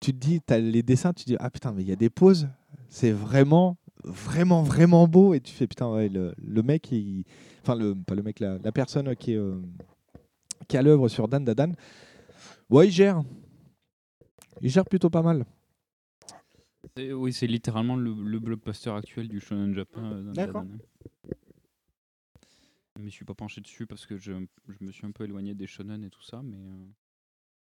Tu 0.00 0.12
te 0.12 0.18
dis, 0.18 0.40
tu 0.46 0.52
as 0.52 0.58
les 0.58 0.82
dessins, 0.82 1.12
tu 1.12 1.24
te 1.24 1.30
dis, 1.30 1.36
ah 1.40 1.48
putain, 1.50 1.72
mais 1.72 1.82
il 1.82 1.88
y 1.88 1.92
a 1.92 1.96
des 1.96 2.10
poses. 2.10 2.48
C'est 2.88 3.12
vraiment, 3.12 3.78
vraiment, 4.04 4.62
vraiment 4.62 5.06
beau. 5.08 5.32
Et 5.34 5.40
tu 5.40 5.52
fais, 5.52 5.66
putain, 5.66 5.90
ouais, 5.92 6.08
le, 6.10 6.34
le 6.38 6.62
mec, 6.62 6.90
il... 6.92 7.24
enfin, 7.62 7.74
le, 7.74 7.94
pas 7.94 8.14
le 8.14 8.22
mec, 8.22 8.38
la, 8.40 8.58
la 8.58 8.72
personne 8.72 9.14
qui 9.16 9.32
est, 9.32 9.36
euh, 9.36 9.60
qui 10.68 10.76
est 10.76 10.78
à 10.78 10.82
l'œuvre 10.82 11.08
sur 11.08 11.26
Dan 11.28 11.44
Dadan, 11.44 11.72
ouais, 12.68 12.88
il 12.88 12.90
gère. 12.92 13.22
Il 14.60 14.70
gère 14.70 14.84
plutôt 14.84 15.10
pas 15.10 15.22
mal. 15.22 15.44
Oui, 16.96 17.32
c'est 17.32 17.46
littéralement 17.46 17.96
le, 17.96 18.12
le 18.12 18.38
blockbuster 18.38 18.90
actuel 18.90 19.28
du 19.28 19.40
Shonen 19.40 19.74
Japan. 19.74 20.02
euh, 20.12 20.32
D'accord. 20.32 20.64
Je 22.96 23.02
me 23.02 23.08
suis 23.08 23.24
pas 23.24 23.34
penché 23.34 23.60
dessus 23.62 23.86
parce 23.86 24.04
que 24.04 24.18
je, 24.18 24.32
je 24.68 24.84
me 24.84 24.92
suis 24.92 25.06
un 25.06 25.12
peu 25.12 25.24
éloigné 25.24 25.54
des 25.54 25.66
shonen 25.66 26.04
et 26.04 26.10
tout 26.10 26.22
ça, 26.22 26.42
mais, 26.42 26.58
euh, 26.58 26.84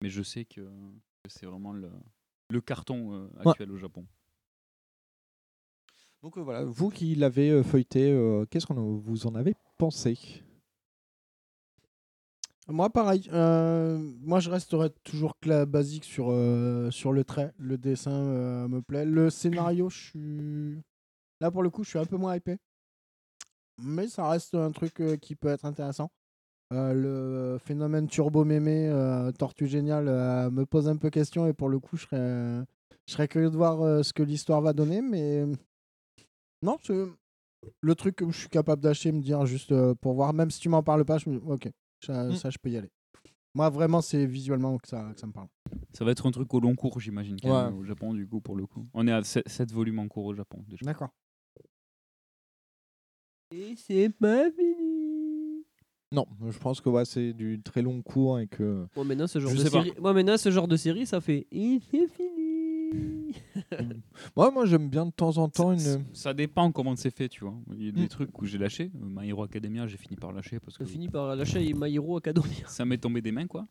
mais 0.03 0.09
je 0.09 0.23
sais 0.23 0.45
que, 0.45 0.61
que 0.61 1.29
c'est 1.29 1.47
vraiment 1.47 1.73
le, 1.73 1.91
le 2.51 2.61
carton 2.61 3.13
euh, 3.15 3.29
Ouais. 3.45 3.51
actuel 3.51 3.73
au 3.73 3.77
Japon. 3.77 4.07
Donc 6.23 6.39
euh, 6.39 6.41
voilà, 6.43 6.65
vous 6.65 6.89
qui 6.91 7.15
l'avez 7.17 7.51
euh, 7.51 7.63
feuilleté, 7.65 8.11
euh, 8.13 8.45
qu'est-ce 8.47 8.67
que 8.67 8.73
vous 8.73 9.27
en 9.27 9.35
avez 9.35 9.55
pensé? 9.77 10.43
Moi, 12.71 12.91
pareil. 12.91 13.29
euh, 13.33 13.99
moi, 14.21 14.41
je 14.41 14.51
resterai 14.51 14.91
toujours 15.03 15.35
cla- 15.43 15.65
basique 15.65 16.05
sur, 16.05 16.29
euh, 16.31 16.91
sur 16.91 17.13
le 17.13 17.25
trait. 17.25 17.53
Le 17.59 17.79
dessin 17.79 18.13
euh, 18.13 18.69
me 18.69 18.83
plaît. 18.83 19.07
Le 19.07 19.31
scénario, 19.31 19.89
je 19.89 19.97
suis. 19.99 20.83
Là, 21.41 21.51
pour 21.51 21.63
le 21.63 21.71
coup, 21.71 21.83
je 21.83 21.89
suis 21.89 21.99
un 21.99 22.05
peu 22.05 22.19
moins 22.19 22.37
hypé. 22.37 22.59
Mais 23.83 24.09
ça 24.09 24.29
reste 24.29 24.55
un 24.55 24.71
truc 24.73 25.03
qui 25.21 25.35
peut 25.35 25.49
être 25.49 25.65
intéressant. 25.65 26.11
Le 26.71 27.57
phénomène 27.65 28.07
turbo 28.09 28.45
mémé, 28.45 28.93
Tortue 29.39 29.67
Géniale, 29.67 30.51
me 30.51 30.65
pose 30.67 30.89
un 30.89 30.97
peu 30.97 31.09
question. 31.09 31.47
Et 31.47 31.55
pour 31.55 31.69
le 31.71 31.79
coup, 31.79 31.97
je 31.97 32.03
serais, 32.03 32.65
je 33.07 33.13
serais 33.13 33.29
curieux 33.29 33.51
de 33.51 33.57
voir 33.57 34.05
ce 34.05 34.13
que 34.13 34.23
l'histoire 34.23 34.61
va 34.61 34.73
donner. 34.75 35.01
Mais 35.01 35.47
non, 36.61 36.77
le 37.81 37.95
truc 37.95 38.17
que 38.17 38.31
je 38.31 38.39
suis 38.39 38.49
capable 38.49 38.83
d'acheter, 38.83 39.13
me 39.13 39.23
dire 39.23 39.47
juste 39.47 39.73
pour 39.95 40.15
voir. 40.15 40.35
Même 40.35 40.51
si 40.51 40.61
tu 40.61 40.69
m'en 40.69 40.83
parles 40.83 41.05
pas, 41.05 41.17
je 41.19 41.31
me 41.31 41.39
dis, 41.39 41.47
ok, 41.47 41.71
ça, 42.07 42.25
Mm. 42.29 42.37
ça, 42.37 42.51
je 42.51 42.59
peux 42.59 42.71
y 42.71 42.77
aller. 42.77 42.91
Moi, 43.55 43.69
vraiment, 43.71 44.01
c'est 44.01 44.25
visuellement 44.27 44.79
que 44.79 44.87
ça, 44.89 45.11
que 45.15 45.21
ça 45.21 45.27
me 45.27 45.33
parle. 45.33 45.49
Ça 45.93 46.05
va 46.05 46.13
être 46.13 46.27
un 46.27 46.31
truc 46.31 46.53
au 46.55 46.61
long 46.61 46.75
cours, 46.77 47.01
j'imagine, 47.01 47.37
Ouais. 47.45 47.73
au 47.73 47.83
Japon, 47.85 48.15
du 48.15 48.27
coup, 48.29 48.41
pour 48.41 48.57
le 48.57 48.67
coup. 48.67 48.87
On 48.95 49.07
est 49.09 49.13
à 49.13 49.23
7 49.25 49.73
volumes 49.73 49.99
en 49.99 50.07
cours 50.09 50.27
au 50.27 50.35
Japon, 50.35 50.65
déjà. 50.69 50.85
D'accord. 50.85 51.11
Et 53.51 53.75
c'est 53.77 54.11
pas 54.11 54.51
fini. 54.51 55.65
Non, 56.13 56.27
je 56.49 56.59
pense 56.59 56.81
que 56.81 56.89
ouais, 56.89 57.05
c'est 57.05 57.33
du 57.33 57.61
très 57.63 57.83
long 57.83 58.01
cours 58.03 58.39
et 58.39 58.47
que. 58.47 58.87
Moi 58.97 59.05
maintenant, 59.05 59.27
ce 59.27 59.41
genre 59.41 59.53
de 59.53 59.57
série, 59.59 59.93
maintenant, 60.01 60.37
ce 60.39 60.51
genre 60.51 60.69
de 60.69 60.77
série, 60.77 61.07
ça 61.07 61.21
fait. 61.21 61.47
Et 61.51 61.81
c'est 61.91 62.07
fini. 62.09 62.38
Moi, 64.37 64.51
moi 64.51 64.67
j'aime 64.67 64.89
bien 64.89 65.07
de 65.07 65.11
temps 65.11 65.37
en 65.39 65.49
temps 65.49 65.73
une. 65.73 66.05
Ça 66.13 66.33
dépend 66.35 66.71
comment 66.73 66.97
c'est 66.97 67.15
fait, 67.15 67.29
tu 67.29 67.45
vois. 67.45 67.55
Il 67.77 67.85
y 67.85 67.89
a 67.89 67.93
des 67.93 68.05
Mm. 68.05 68.09
trucs 68.09 68.39
où 68.41 68.45
j'ai 68.47 68.59
lâché. 68.59 68.91
My 68.95 69.29
Hero 69.29 69.43
Academia, 69.43 69.87
j'ai 69.87 69.97
fini 69.97 70.17
par 70.17 70.33
lâcher 70.33 70.59
parce 70.61 70.77
que 70.79 70.85
J'ai 70.85 70.91
fini 70.93 71.09
par 71.09 71.35
lâcher 71.37 71.73
My 71.75 71.95
Hero 71.95 72.17
Academia. 72.17 72.67
ça 72.67 72.85
m'est 72.85 72.99
tombé 72.99 73.21
des 73.21 73.33
mains, 73.33 73.47
quoi. 73.47 73.67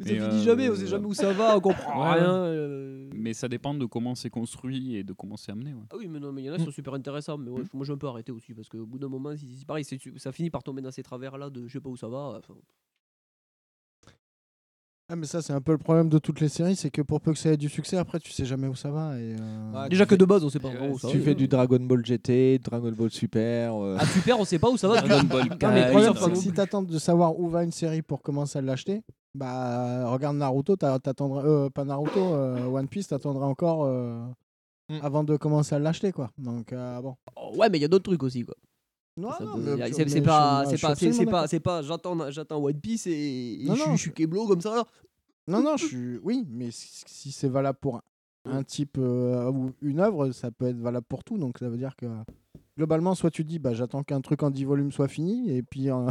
Ça 0.00 0.06
finit 0.10 0.20
euh, 0.20 0.42
jamais, 0.42 0.68
on 0.68 0.74
sait 0.74 0.88
jamais 0.88 1.06
où 1.06 1.14
ça 1.14 1.32
va, 1.32 1.56
on 1.56 1.60
comprend 1.60 2.02
Ouais, 2.02 2.14
rien. 2.14 2.34
euh. 2.34 3.08
Mais 3.14 3.32
ça 3.32 3.48
dépend 3.48 3.74
de 3.74 3.86
comment 3.86 4.14
c'est 4.16 4.28
construit 4.28 4.96
et 4.96 5.04
de 5.04 5.12
comment 5.12 5.36
c'est 5.36 5.52
amené. 5.52 5.72
ouais. 5.72 5.84
Ah 5.90 5.96
oui, 5.96 6.08
mais 6.08 6.18
non, 6.18 6.32
mais 6.32 6.42
il 6.42 6.46
y 6.46 6.50
en 6.50 6.54
a 6.54 6.56
Mm. 6.56 6.58
qui 6.60 6.64
sont 6.64 6.70
super 6.72 6.94
intéressants. 6.94 7.38
Mais 7.38 7.50
ouais, 7.50 7.62
moi, 7.72 7.86
j'ai 7.86 7.92
un 7.92 7.96
peu 7.96 8.08
arrêté 8.08 8.32
aussi 8.32 8.52
parce 8.54 8.68
qu'au 8.68 8.86
bout 8.86 8.98
d'un 8.98 9.08
moment, 9.08 9.30
c'est 9.36 9.64
pareil, 9.66 9.84
ça 10.16 10.32
finit 10.32 10.50
par 10.50 10.62
tomber 10.64 10.82
dans 10.82 10.90
ces 10.90 11.02
travers-là 11.04 11.48
de 11.48 11.66
je 11.68 11.72
sais 11.74 11.80
pas 11.80 11.90
où 11.90 11.96
ça 11.96 12.08
va. 12.08 12.38
enfin. 12.38 12.54
Ah, 15.14 15.16
mais 15.16 15.26
ça, 15.26 15.40
c'est 15.42 15.52
un 15.52 15.60
peu 15.60 15.70
le 15.70 15.78
problème 15.78 16.08
de 16.08 16.18
toutes 16.18 16.40
les 16.40 16.48
séries, 16.48 16.74
c'est 16.74 16.90
que 16.90 17.00
pour 17.00 17.20
peu 17.20 17.32
que 17.32 17.38
ça 17.38 17.50
ait 17.52 17.56
du 17.56 17.68
succès, 17.68 17.96
après, 17.96 18.18
tu 18.18 18.32
sais 18.32 18.44
jamais 18.44 18.66
où 18.66 18.74
ça 18.74 18.90
va. 18.90 19.16
Et, 19.16 19.36
euh, 19.38 19.72
Ouais, 19.72 19.88
Déjà 19.88 20.02
tu 20.04 20.08
que 20.08 20.14
fais- 20.14 20.18
de 20.18 20.24
base, 20.24 20.42
on 20.44 20.48
sait 20.50 20.58
pas 20.58 20.68
où 20.70 20.98
ça 20.98 21.06
Tu 21.08 21.18
va. 21.18 21.24
fais 21.24 21.34
du 21.36 21.46
Dragon 21.46 21.78
Ball 21.78 22.04
GT, 22.04 22.58
Dragon 22.58 22.90
Ball 22.90 23.10
Super. 23.12 23.74
euh, 23.80 23.96
Ah, 24.00 24.06
super, 24.06 24.40
on 24.40 24.44
sait 24.44 24.58
pas 24.58 24.68
où 24.70 24.76
ça 24.76 24.88
va. 24.88 25.00
Dragon 25.00 25.22
Ball 25.28 25.42
Non, 25.48 25.56
mais 25.68 25.80
le 25.82 25.84
Kai, 25.84 25.90
problème, 25.90 26.14
ça 26.14 26.20
c'est 26.20 26.30
que 26.30 26.34
va. 26.34 26.40
si 26.40 26.52
t'attends 26.52 26.82
de 26.82 26.98
savoir 26.98 27.38
où 27.38 27.48
va 27.48 27.62
une 27.62 27.70
série 27.70 28.02
pour 28.02 28.22
commencer 28.22 28.58
à 28.58 28.62
l'acheter, 28.62 29.02
bah 29.36 30.08
regarde 30.10 30.36
Naruto, 30.36 30.74
t'a- 30.74 30.98
t'attendrais, 30.98 31.48
euh, 31.48 31.70
pas 31.70 31.84
Naruto, 31.84 32.18
euh, 32.34 32.66
One 32.66 32.88
Piece, 32.88 33.06
t'attendrais 33.06 33.46
encore 33.46 33.84
euh, 33.84 34.18
Mm. 34.90 34.98
avant 35.00 35.22
de 35.22 35.36
commencer 35.36 35.76
à 35.76 35.78
l'acheter, 35.78 36.10
quoi. 36.10 36.30
Donc 36.38 36.72
euh, 36.72 37.00
bon. 37.00 37.14
Oh, 37.36 37.52
ouais, 37.56 37.68
mais 37.70 37.78
il 37.78 37.82
y 37.82 37.84
a 37.84 37.88
d'autres 37.88 38.04
trucs 38.10 38.22
aussi, 38.24 38.42
quoi. 38.44 38.56
Non, 39.16 39.30
c'est 39.38 39.44
pas, 40.22 40.64
c'est 40.66 40.80
pas, 40.80 40.94
c'est 40.96 41.10
pas, 41.24 41.24
d'accord. 41.24 41.48
c'est 41.48 41.60
pas, 41.60 41.82
j'attends, 41.82 42.30
j'attends 42.30 42.62
One 42.62 42.80
Piece 42.80 43.06
et, 43.06 43.62
et 43.62 43.64
Non, 43.66 43.74
je, 43.74 43.80
suis- 43.80 43.88
non. 43.90 43.96
je 43.96 44.00
suis 44.02 44.12
Keblo 44.12 44.46
comme 44.46 44.60
ça. 44.60 44.84
Non, 45.46 45.62
non, 45.62 45.76
je 45.76 45.86
suis. 45.86 46.18
Oui, 46.22 46.44
mais 46.50 46.68
si, 46.72 47.30
c'est 47.30 47.48
valable 47.48 47.78
pour 47.80 48.00
un, 48.46 48.62
type 48.64 48.96
euh, 48.98 49.50
ou 49.50 49.72
une 49.82 50.00
œuvre, 50.00 50.32
ça 50.32 50.50
peut 50.50 50.66
être 50.66 50.78
valable 50.78 51.06
pour 51.08 51.22
tout. 51.22 51.38
Donc 51.38 51.58
ça 51.58 51.68
veut 51.68 51.76
dire 51.76 51.94
que 51.96 52.06
globalement, 52.76 53.14
soit 53.14 53.30
tu 53.30 53.44
dis, 53.44 53.58
bah 53.58 53.72
j'attends 53.74 54.02
qu'un 54.02 54.20
truc 54.20 54.42
en 54.42 54.50
10 54.50 54.64
volumes 54.64 54.90
soit 54.92 55.08
fini, 55.08 55.50
et 55.50 55.62
puis 55.62 55.90
euh, 55.90 56.08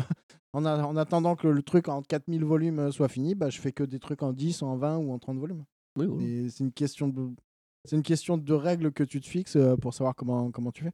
en, 0.53 0.65
a- 0.65 0.83
en 0.85 0.95
attendant 0.95 1.35
que 1.35 1.47
le 1.47 1.61
truc 1.61 1.89
en 1.89 2.01
4000 2.03 2.45
volumes 2.45 2.79
euh, 2.79 2.91
soit 2.91 3.09
fini, 3.09 3.35
bah 3.35 3.49
je 3.49 3.59
fais 3.59 3.71
que 3.71 3.83
des 3.83 3.99
trucs 3.99 4.23
en 4.23 4.31
10, 4.33 4.61
en 4.61 4.77
20 4.77 4.97
ou 4.97 5.11
en 5.11 5.19
30 5.19 5.37
volumes. 5.39 5.63
Oui. 5.97 6.07
Et 6.25 6.49
c'est 6.49 6.63
une 6.63 6.71
question 6.71 7.07
de. 7.07 7.29
C'est 7.85 7.97
une 7.97 8.03
question 8.03 8.37
de 8.37 8.53
règles 8.53 8.93
que 8.93 9.03
tu 9.03 9.19
te 9.19 9.27
fixes 9.27 9.57
euh, 9.57 9.75
pour 9.75 9.93
savoir 9.93 10.15
comment, 10.15 10.51
comment 10.51 10.71
tu 10.71 10.83
fais. 10.85 10.93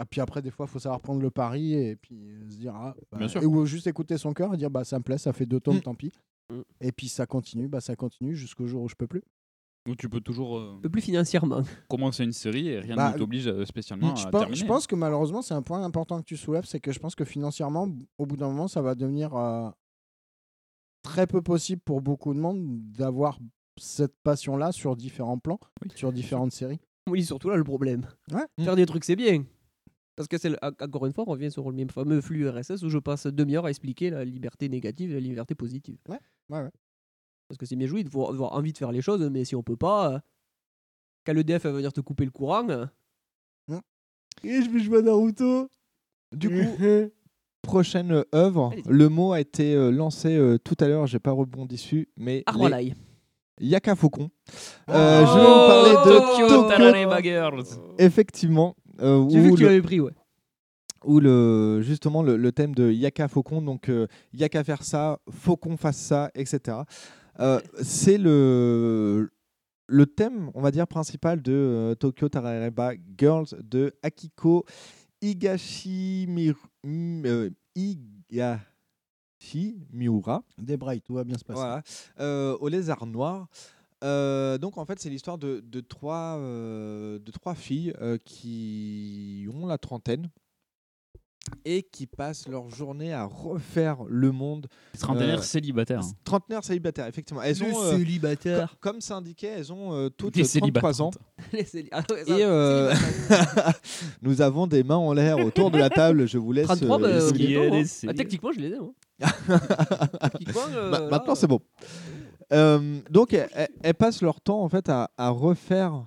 Et 0.00 0.04
puis 0.04 0.20
après, 0.20 0.42
des 0.42 0.50
fois, 0.50 0.66
il 0.66 0.70
faut 0.70 0.78
savoir 0.78 1.00
prendre 1.00 1.20
le 1.20 1.30
pari 1.30 1.74
et 1.74 1.96
puis 1.96 2.16
euh, 2.30 2.48
se 2.50 2.56
dire. 2.56 2.74
Ah, 2.74 2.94
bah, 3.10 3.18
Bien 3.18 3.28
sûr. 3.28 3.42
et 3.42 3.46
ou 3.46 3.66
juste 3.66 3.86
écouter 3.86 4.16
son 4.18 4.32
cœur 4.32 4.54
et 4.54 4.56
dire 4.56 4.70
bah 4.70 4.84
ça 4.84 4.98
me 4.98 5.02
plaît, 5.02 5.18
ça 5.18 5.32
fait 5.32 5.46
deux 5.46 5.60
tomes, 5.60 5.76
Mm. 5.76 5.80
tant 5.82 5.94
pis. 5.94 6.12
Mm. 6.52 6.60
Et 6.80 6.92
puis 6.92 7.08
ça 7.08 7.26
continue, 7.26 7.68
bah 7.68 7.80
ça 7.80 7.96
continue 7.96 8.34
jusqu'au 8.36 8.66
jour 8.66 8.82
où 8.82 8.88
je 8.88 8.94
peux 8.94 9.06
plus. 9.06 9.22
Ou 9.88 9.94
tu 9.96 10.08
peux 10.08 10.20
toujours 10.20 10.58
euh, 10.58 10.78
peu 10.82 10.88
plus 10.90 11.00
financièrement. 11.00 11.62
commencer 11.88 12.22
une 12.24 12.32
série 12.32 12.68
et 12.68 12.78
rien 12.80 12.94
Bah, 12.96 13.12
ne 13.12 13.18
t'oblige 13.18 13.46
euh, 13.48 13.64
spécialement 13.64 14.14
je, 14.16 14.26
à 14.26 14.30
pense, 14.30 14.40
terminer. 14.40 14.56
je 14.60 14.66
pense 14.66 14.86
que 14.86 14.94
malheureusement, 14.94 15.40
c'est 15.42 15.54
un 15.54 15.62
point 15.62 15.82
important 15.82 16.18
que 16.20 16.24
tu 16.26 16.36
soulèves, 16.36 16.64
c'est 16.66 16.80
que 16.80 16.92
je 16.92 16.98
pense 16.98 17.14
que 17.14 17.24
financièrement, 17.24 17.88
au 18.18 18.26
bout 18.26 18.36
d'un 18.36 18.48
moment, 18.48 18.68
ça 18.68 18.82
va 18.82 18.94
devenir 18.94 19.34
euh, 19.34 19.70
très 21.02 21.26
peu 21.26 21.42
possible 21.42 21.80
pour 21.84 22.00
beaucoup 22.02 22.34
de 22.34 22.38
monde 22.38 22.66
d'avoir 22.92 23.38
cette 23.78 24.14
passion-là 24.24 24.72
sur 24.72 24.96
différents 24.96 25.38
plans, 25.38 25.60
sur 25.94 26.12
différentes 26.12 26.52
séries. 26.52 26.80
Oui, 27.08 27.24
surtout 27.24 27.48
là, 27.48 27.56
le 27.56 27.64
problème. 27.64 28.06
Ouais. 28.32 28.44
Faire 28.62 28.76
des 28.76 28.84
trucs, 28.84 29.04
c'est 29.04 29.16
bien. 29.16 29.44
Parce 30.18 30.26
que 30.26 30.36
c'est 30.36 30.48
le- 30.50 30.58
encore 30.62 31.06
une 31.06 31.12
fois, 31.12 31.22
on 31.28 31.30
revient 31.30 31.48
sur 31.50 31.70
le 31.70 31.76
même 31.76 31.90
fameux 31.90 32.20
flux 32.20 32.48
RSS 32.48 32.82
où 32.82 32.88
je 32.88 32.98
passe 32.98 33.28
demi-heure 33.28 33.66
à 33.66 33.70
expliquer 33.70 34.10
la 34.10 34.24
liberté 34.24 34.68
négative 34.68 35.12
et 35.12 35.14
la 35.14 35.20
liberté 35.20 35.54
positive. 35.54 35.96
Ouais, 36.08 36.18
ouais, 36.50 36.62
ouais. 36.62 36.70
Parce 37.48 37.56
que 37.56 37.64
c'est 37.66 37.76
bien 37.76 37.86
joué 37.86 38.02
de 38.02 38.08
avoir 38.08 38.52
envie 38.54 38.72
de 38.72 38.78
faire 38.78 38.90
les 38.90 39.00
choses, 39.00 39.22
mais 39.30 39.44
si 39.44 39.54
on 39.54 39.62
peut 39.62 39.76
pas, 39.76 40.14
euh, 40.14 40.18
quand 41.24 41.32
le 41.34 41.44
DF 41.44 41.62
va 41.62 41.70
venir 41.70 41.92
te 41.92 42.00
couper 42.00 42.24
le 42.24 42.32
courant, 42.32 42.68
euh, 42.68 42.86
et 44.44 44.60
je 44.62 44.68
vais 44.70 44.80
jouer 44.80 44.98
à 44.98 45.02
Naruto. 45.02 45.68
Du 46.34 46.48
coup, 46.48 46.54
prochaine 47.62 48.24
œuvre, 48.34 48.70
Allez-y. 48.72 48.88
le 48.88 49.08
mot 49.08 49.32
a 49.32 49.40
été 49.40 49.74
euh, 49.74 49.90
lancé 49.90 50.36
euh, 50.36 50.58
tout 50.58 50.76
à 50.80 50.88
l'heure, 50.88 51.06
j'ai 51.06 51.18
pas 51.20 51.30
rebondi 51.32 51.76
dessus, 51.76 52.08
mais 52.16 52.42
à 52.46 52.52
les. 52.80 52.94
Yaka 53.60 53.96
Faucon. 53.96 54.30
Euh, 54.90 55.26
je 55.26 55.32
vais 55.32 55.44
vous 55.44 55.66
parler 55.66 55.90
de 55.90 56.18
Tokyo 56.18 56.48
Tokyo, 56.48 57.22
Girls. 57.22 57.64
effectivement, 57.98 58.76
euh, 59.00 59.28
J'ai 59.30 59.40
vu 59.40 59.50
que 59.52 59.56
tu 59.56 59.62
le- 59.62 59.68
l'avais 59.68 59.82
pris, 59.82 60.00
ouais. 60.00 60.12
où 61.04 61.20
le, 61.20 61.80
justement 61.82 62.22
le, 62.22 62.36
le 62.36 62.52
thème 62.52 62.74
de 62.74 62.90
Yaka 62.90 63.28
Faucon, 63.28 63.62
donc 63.62 63.88
euh, 63.88 64.06
Yaka 64.32 64.64
faire 64.64 64.82
ça, 64.82 65.18
Faucon 65.30 65.76
fasse 65.76 65.98
ça, 65.98 66.30
etc. 66.34 66.78
Euh, 67.40 67.60
c'est 67.82 68.18
le, 68.18 69.30
le 69.86 70.06
thème, 70.06 70.50
on 70.54 70.60
va 70.60 70.70
dire, 70.72 70.86
principal 70.88 71.40
de 71.40 71.52
euh, 71.52 71.94
Tokyo 71.94 72.28
Tarareba 72.28 72.92
Girls 73.16 73.46
de 73.62 73.94
Akiko 74.02 74.64
Higashimiru, 75.22 76.56
mm, 76.84 77.22
euh, 77.26 77.50
Higashimiura. 79.40 80.42
Débraille, 80.58 81.00
tout 81.00 81.14
va 81.14 81.24
bien 81.24 81.38
se 81.38 81.44
passer. 81.44 81.60
Voilà. 81.60 81.82
Euh, 82.20 82.56
au 82.60 82.68
lézard 82.68 83.06
noir. 83.06 83.46
Euh, 84.04 84.58
donc 84.58 84.78
en 84.78 84.84
fait 84.84 85.00
c'est 85.00 85.10
l'histoire 85.10 85.38
de, 85.38 85.60
de 85.60 85.80
trois, 85.80 86.36
euh, 86.38 87.18
de 87.18 87.30
trois 87.32 87.54
filles 87.56 87.92
euh, 88.00 88.16
qui 88.24 89.48
ont 89.52 89.66
la 89.66 89.76
trentaine 89.78 90.30
et 91.64 91.82
qui 91.82 92.06
passent 92.06 92.46
leur 92.46 92.68
journée 92.68 93.12
à 93.14 93.24
refaire 93.24 94.04
le 94.06 94.30
monde. 94.32 94.66
Trentenaire 94.98 95.38
Euh, 95.38 95.42
célibataire. 95.42 96.02
Trentenaire 96.22 96.62
célibataire, 96.62 97.06
effectivement. 97.06 97.40
Elles 97.42 97.58
Le 97.58 97.72
ont, 97.72 97.82
euh, 97.84 97.96
célibataire. 97.96 98.70
co- 98.72 98.76
comme 98.80 99.00
c'est 99.00 99.14
indiqué, 99.14 99.46
elles 99.46 99.72
ont 99.72 99.94
euh, 99.94 100.10
toutes 100.10 100.34
Des 100.34 100.44
33 100.46 101.00
ans. 101.00 101.10
Les 101.54 101.64
Ah 101.90 102.02
ouais, 102.10 102.24
ça, 102.26 102.38
Et 102.38 102.44
euh, 102.44 102.92
nous 104.22 104.42
avons 104.42 104.66
des 104.66 104.82
mains 104.84 104.96
en 104.96 105.14
l'air 105.14 105.38
autour 105.38 105.70
de 105.70 105.78
la 105.78 105.88
table. 105.88 106.28
Je 106.28 106.36
vous 106.36 106.52
laisse. 106.52 106.66
33, 106.66 106.98
bah, 106.98 107.06
euh, 107.08 107.30
hein. 107.30 107.70
laissé. 107.70 108.06
Ah, 108.10 108.14
techniquement, 108.14 108.52
je 108.52 108.60
les 108.60 108.68
ai. 108.68 108.78
Euh, 110.76 110.90
là, 110.90 111.08
maintenant, 111.10 111.34
c'est 111.34 111.46
bon. 111.46 111.60
Euh, 112.52 113.00
donc, 113.10 113.34
elles, 113.34 113.94
passent 113.94 114.22
leur 114.22 114.40
temps 114.40 114.62
en 114.62 114.68
fait 114.68 114.88
à, 114.88 115.10
à 115.18 115.28
refaire 115.30 116.04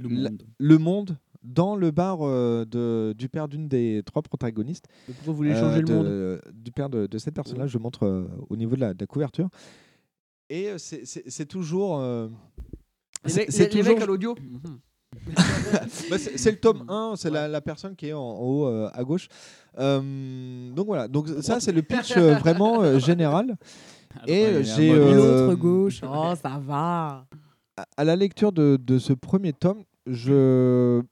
Le 0.00 0.08
monde. 0.08 0.42
le 0.58 0.78
monde 0.78 1.16
dans 1.42 1.76
le 1.76 1.92
bar 1.92 2.18
euh, 2.22 2.64
de, 2.64 3.14
du 3.16 3.28
père 3.28 3.46
d'une 3.46 3.68
des 3.68 4.02
trois 4.04 4.22
protagonistes. 4.22 4.86
Mais 5.06 5.14
Pourquoi 5.14 5.32
vous 5.32 5.36
voulez 5.36 5.52
euh, 5.52 5.60
changer 5.60 5.78
le 5.80 5.84
de- 5.84 5.92
monde? 5.94 6.40
Du 6.54 6.72
père 6.72 6.88
de, 6.90 7.06
de 7.06 7.18
cette 7.18 7.34
personne-là, 7.34 7.68
je 7.68 7.78
montre 7.78 8.04
euh, 8.04 8.26
au 8.50 8.56
niveau 8.56 8.74
de 8.74 8.80
la, 8.80 8.94
de 8.94 8.98
la 9.00 9.06
couverture. 9.06 9.48
Et 10.50 10.68
euh, 10.70 10.78
c'est- 10.78 11.46
toujours. 11.46 11.98
euh, 12.00 12.28
c'est- 13.24 13.56
mecs- 13.56 13.70
toujours- 13.70 14.02
à 14.02 14.06
l'audio 14.06 14.34
bah, 16.10 16.18
c'est 16.18 16.50
le 16.50 16.58
tome 16.58 16.84
1, 16.88 17.14
c'est 17.16 17.30
la, 17.30 17.48
la 17.48 17.60
personne 17.60 17.94
qui 17.96 18.08
est 18.08 18.12
en, 18.12 18.20
en 18.20 18.40
haut 18.40 18.66
euh, 18.66 18.90
à 18.92 19.02
gauche. 19.04 19.28
Euh, 19.78 20.70
donc 20.72 20.86
voilà, 20.86 21.06
donc 21.08 21.28
ça 21.40 21.60
c'est 21.60 21.72
le 21.72 21.82
pitch 21.82 22.16
euh, 22.16 22.34
vraiment 22.34 22.82
euh, 22.82 22.98
général. 22.98 23.56
Et 24.26 24.62
j'ai 24.64 24.90
euh, 24.92 25.14
l'autre 25.46 25.54
gauche. 25.54 26.00
Oh, 26.08 26.32
ça 26.40 26.58
va. 26.58 27.26
à- 27.96 28.04
la 28.04 28.16
lecture 28.16 28.52
de, 28.52 28.78
de 28.80 28.98
ce 28.98 29.12
premier 29.12 29.52
tome, 29.52 29.82
je, 30.06 31.02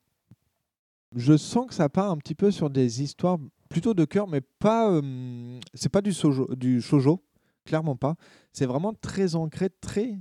je 1.16 1.36
sens 1.36 1.66
que 1.66 1.74
ça 1.74 1.89
part 1.89 2.10
un 2.10 2.16
petit 2.16 2.35
peu 2.35 2.51
sur 2.51 2.70
des 2.70 3.02
histoires 3.02 3.39
plutôt 3.68 3.94
de 3.94 4.05
cœur, 4.05 4.26
mais 4.28 4.40
pas. 4.59 4.90
euh, 4.90 5.59
c'est 5.74 5.89
pas 5.89 6.01
du, 6.01 6.12
sojo, 6.12 6.48
du 6.55 6.81
shoujo, 6.81 7.22
clairement 7.64 7.97
pas. 7.97 8.14
C'est 8.52 8.66
vraiment 8.66 8.93
très 8.94 9.35
ancré, 9.35 9.68
très 9.81 10.18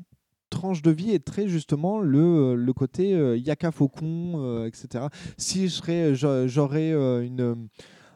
tranche 0.50 0.82
de 0.84 0.92
vie 0.92 1.12
et 1.12 1.20
très 1.20 1.48
justement 1.48 2.00
le, 2.00 2.56
le 2.56 2.74
côté 2.74 3.16
euh, 3.16 3.36
yaka 3.38 3.72
faucon, 3.72 4.34
euh, 4.38 4.66
etc. 4.68 5.06
Si 5.38 5.68
je 5.68 5.74
serais, 5.74 6.16
j'a- 6.16 6.48
j'aurais 6.48 6.92
euh, 6.92 7.22
une. 7.26 7.68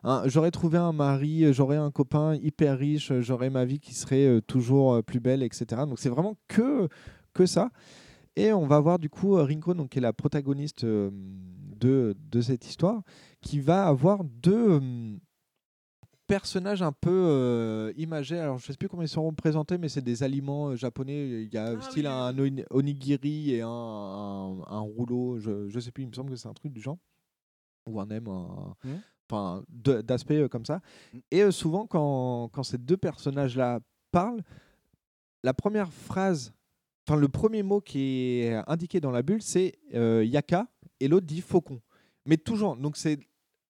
Un- 0.10 0.28
j'aurais 0.28 0.52
trouvé 0.52 0.78
un 0.78 0.94
mari, 0.94 1.52
j'aurais 1.54 1.78
un 1.78 1.92
copain 1.92 2.36
hyper 2.36 2.78
riche, 2.78 3.12
j'aurais 3.20 3.50
ma 3.50 3.66
vie 3.66 3.80
qui 3.80 3.94
serait 3.94 4.26
euh, 4.28 4.42
toujours 4.42 4.94
euh, 4.94 5.02
plus 5.02 5.20
belle, 5.20 5.44
etc. 5.44 5.66
Donc 5.86 6.00
c'est 6.00 6.10
vraiment 6.10 6.36
que, 6.48 6.88
que 7.34 7.46
ça. 7.46 7.70
Et 8.36 8.54
on 8.54 8.68
va 8.68 8.80
voir 8.80 9.00
du 9.00 9.10
coup 9.10 9.36
euh, 9.38 9.44
Rinko, 9.44 9.74
donc, 9.74 9.90
qui 9.90 9.98
est 9.98 10.02
la 10.02 10.14
protagoniste 10.14 10.84
euh, 10.84 11.10
de, 11.80 12.16
de 12.32 12.42
cette 12.42 12.68
histoire, 12.68 13.02
qui 13.42 13.60
va 13.60 13.88
avoir 13.88 14.24
deux 14.24 14.80
euh, 14.80 15.18
personnages 16.28 16.82
un 16.82 16.92
peu 16.92 17.10
euh, 17.12 17.94
imagés. 17.98 18.38
Alors 18.40 18.58
je 18.60 18.68
ne 18.68 18.74
sais 18.74 18.78
plus 18.78 18.90
comment 18.90 19.02
ils 19.04 19.08
sont 19.08 19.26
représentés, 19.26 19.78
mais 19.78 19.90
c'est 19.90 20.02
des 20.04 20.24
aliments 20.24 20.70
euh, 20.70 20.76
japonais. 20.76 21.44
Il 21.44 21.54
y 21.54 21.58
a 21.58 21.80
style 21.82 22.06
un 22.08 22.38
oni- 22.38 22.66
onigiri 22.70 23.52
et 23.56 23.62
un, 23.62 23.68
un, 23.70 24.62
un 24.68 24.80
rouleau. 24.80 25.40
Je 25.40 25.74
ne 25.74 25.80
sais 25.80 25.92
plus, 25.92 26.04
il 26.04 26.10
me 26.10 26.14
semble 26.14 26.30
que 26.32 26.36
c'est 26.36 26.48
un 26.50 26.54
truc 26.54 26.74
du 26.74 26.82
genre. 26.82 26.98
Ou 27.88 28.00
un 28.02 28.10
M, 28.10 28.28
un- 28.28 28.76
Mhm. 28.84 29.00
Enfin 29.30 29.64
de- 29.70 30.02
d'aspect 30.02 30.38
euh, 30.42 30.48
comme 30.48 30.66
ça. 30.66 30.82
Et 31.32 31.42
euh, 31.44 31.52
souvent, 31.52 31.86
quand, 31.86 32.50
quand 32.52 32.64
ces 32.64 32.78
deux 32.78 32.98
personnages-là 32.98 33.80
parlent, 34.12 34.42
la 35.44 35.54
première 35.54 35.92
phrase, 35.92 36.54
enfin 37.08 37.20
le 37.20 37.28
premier 37.28 37.64
mot 37.64 37.80
qui 37.82 38.40
est 38.42 38.56
indiqué 38.68 39.00
dans 39.00 39.12
la 39.12 39.22
bulle, 39.22 39.42
c'est 39.42 39.76
euh, 39.94 40.24
yaka 40.26 40.68
et 41.00 41.08
l'autre 41.08 41.26
dit 41.28 41.42
faucon. 41.42 41.82
Mais 42.26 42.38
toujours, 42.38 42.76
donc 42.76 42.98
c'est. 42.98 43.20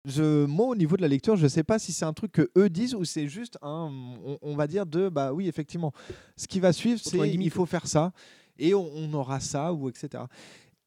Je, 0.05 0.45
moi, 0.45 0.67
au 0.67 0.75
niveau 0.75 0.95
de 0.95 1.01
la 1.01 1.09
lecture, 1.09 1.35
je 1.35 1.43
ne 1.43 1.47
sais 1.49 1.63
pas 1.65 1.79
si 1.79 1.91
c'est 1.91 2.05
un 2.05 2.13
truc 2.13 2.31
que 2.31 2.49
eux 2.57 2.69
disent 2.69 2.95
ou 2.95 3.03
c'est 3.03 3.27
juste 3.27 3.57
un, 3.61 3.91
on, 4.25 4.37
on 4.41 4.55
va 4.55 4.65
dire 4.65 4.85
de, 4.85 5.09
bah 5.09 5.33
oui, 5.33 5.49
effectivement, 5.49 5.91
ce 6.37 6.47
qui 6.47 6.61
va 6.61 6.71
suivre, 6.71 6.97
c'est 7.03 7.17
il 7.43 7.49
faut 7.51 7.65
faire 7.65 7.87
ça. 7.87 8.13
et 8.57 8.73
on, 8.73 8.89
on 8.95 9.13
aura 9.13 9.41
ça 9.41 9.73
ou 9.73 9.89
etc. 9.89 10.23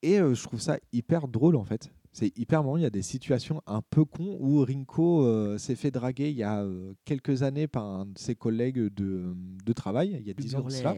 Et 0.02 0.18
euh, 0.18 0.32
je 0.34 0.42
trouve 0.42 0.58
ça 0.60 0.78
hyper 0.90 1.28
drôle 1.28 1.56
en 1.56 1.64
fait. 1.64 1.92
C'est 2.12 2.36
hyper 2.36 2.62
marrant. 2.64 2.76
Il 2.76 2.82
y 2.82 2.86
a 2.86 2.90
des 2.90 3.02
situations 3.02 3.62
un 3.66 3.82
peu 3.82 4.04
cons 4.04 4.36
où 4.40 4.64
Rinko 4.64 5.24
euh, 5.24 5.58
s'est 5.58 5.76
fait 5.76 5.90
draguer 5.90 6.30
il 6.30 6.36
y 6.36 6.42
a 6.42 6.62
euh, 6.62 6.92
quelques 7.04 7.42
années 7.42 7.68
par 7.68 7.84
un 7.84 8.06
de 8.06 8.18
ses 8.18 8.34
collègues 8.34 8.92
de, 8.94 9.34
de 9.64 9.72
travail, 9.72 10.16
il 10.20 10.26
y 10.26 10.30
a 10.30 10.34
10 10.34 10.56
ans 10.56 10.62
de 10.62 10.70
cela. 10.70 10.96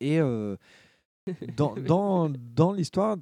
Et 0.00 0.20
euh, 0.20 0.56
dans, 1.56 1.74
dans, 1.86 2.30
dans 2.30 2.72
l'histoire, 2.72 3.16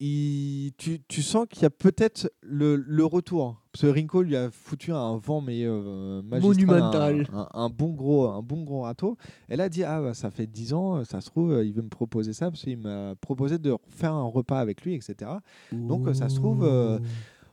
il- 0.00 0.72
tu, 0.78 1.00
tu 1.08 1.22
sens 1.22 1.46
qu'il 1.48 1.62
y 1.62 1.66
a 1.66 1.70
peut-être 1.70 2.32
le, 2.42 2.76
le 2.76 3.04
retour. 3.04 3.60
Parce 3.72 3.82
que 3.82 3.86
Rinko 3.88 4.22
lui 4.22 4.34
a 4.34 4.50
foutu 4.50 4.92
un 4.92 5.16
vent 5.18 5.40
mais 5.40 5.62
euh, 5.64 6.22
Monumental. 6.40 7.26
Un, 7.32 7.38
un- 7.40 7.48
un 7.54 7.68
bon 7.70 7.90
gros, 7.90 8.26
un 8.28 8.42
bon 8.42 8.62
gros 8.64 8.82
râteau. 8.82 9.16
Elle 9.48 9.60
a 9.60 9.68
dit 9.68 9.84
ah 9.84 10.00
bah, 10.00 10.14
ça 10.14 10.30
fait 10.30 10.46
10 10.46 10.72
ans, 10.74 11.04
ça 11.04 11.20
se 11.20 11.30
trouve 11.30 11.52
euh, 11.52 11.64
il 11.64 11.72
veut 11.72 11.82
me 11.82 11.88
proposer 11.88 12.32
ça 12.32 12.50
parce 12.50 12.62
qu'il 12.62 12.78
m'a 12.78 13.14
proposé 13.20 13.58
de 13.58 13.76
faire 13.88 14.12
un 14.14 14.24
repas 14.24 14.58
avec 14.58 14.82
lui, 14.84 14.94
etc. 14.94 15.30
Donc 15.72 16.06
euh, 16.08 16.14
ça 16.14 16.28
se 16.28 16.36
trouve 16.36 16.64
euh, 16.64 16.98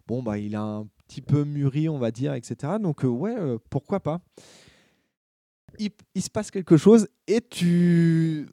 bon 0.07 0.23
bah 0.23 0.37
il 0.39 0.55
a 0.55 0.63
un 0.63 0.87
petit 1.07 1.21
peu 1.21 1.43
mûri 1.43 1.87
on 1.89 1.99
va 1.99 2.11
dire, 2.11 2.33
etc. 2.33 2.73
Donc 2.81 3.03
euh, 3.05 3.07
ouais 3.09 3.35
pourquoi 3.69 3.99
pas. 3.99 4.21
Il, 5.79 5.91
il 6.15 6.21
se 6.23 6.29
passe 6.29 6.49
quelque 6.49 6.77
chose 6.77 7.07
et 7.27 7.41
tu 7.41 8.47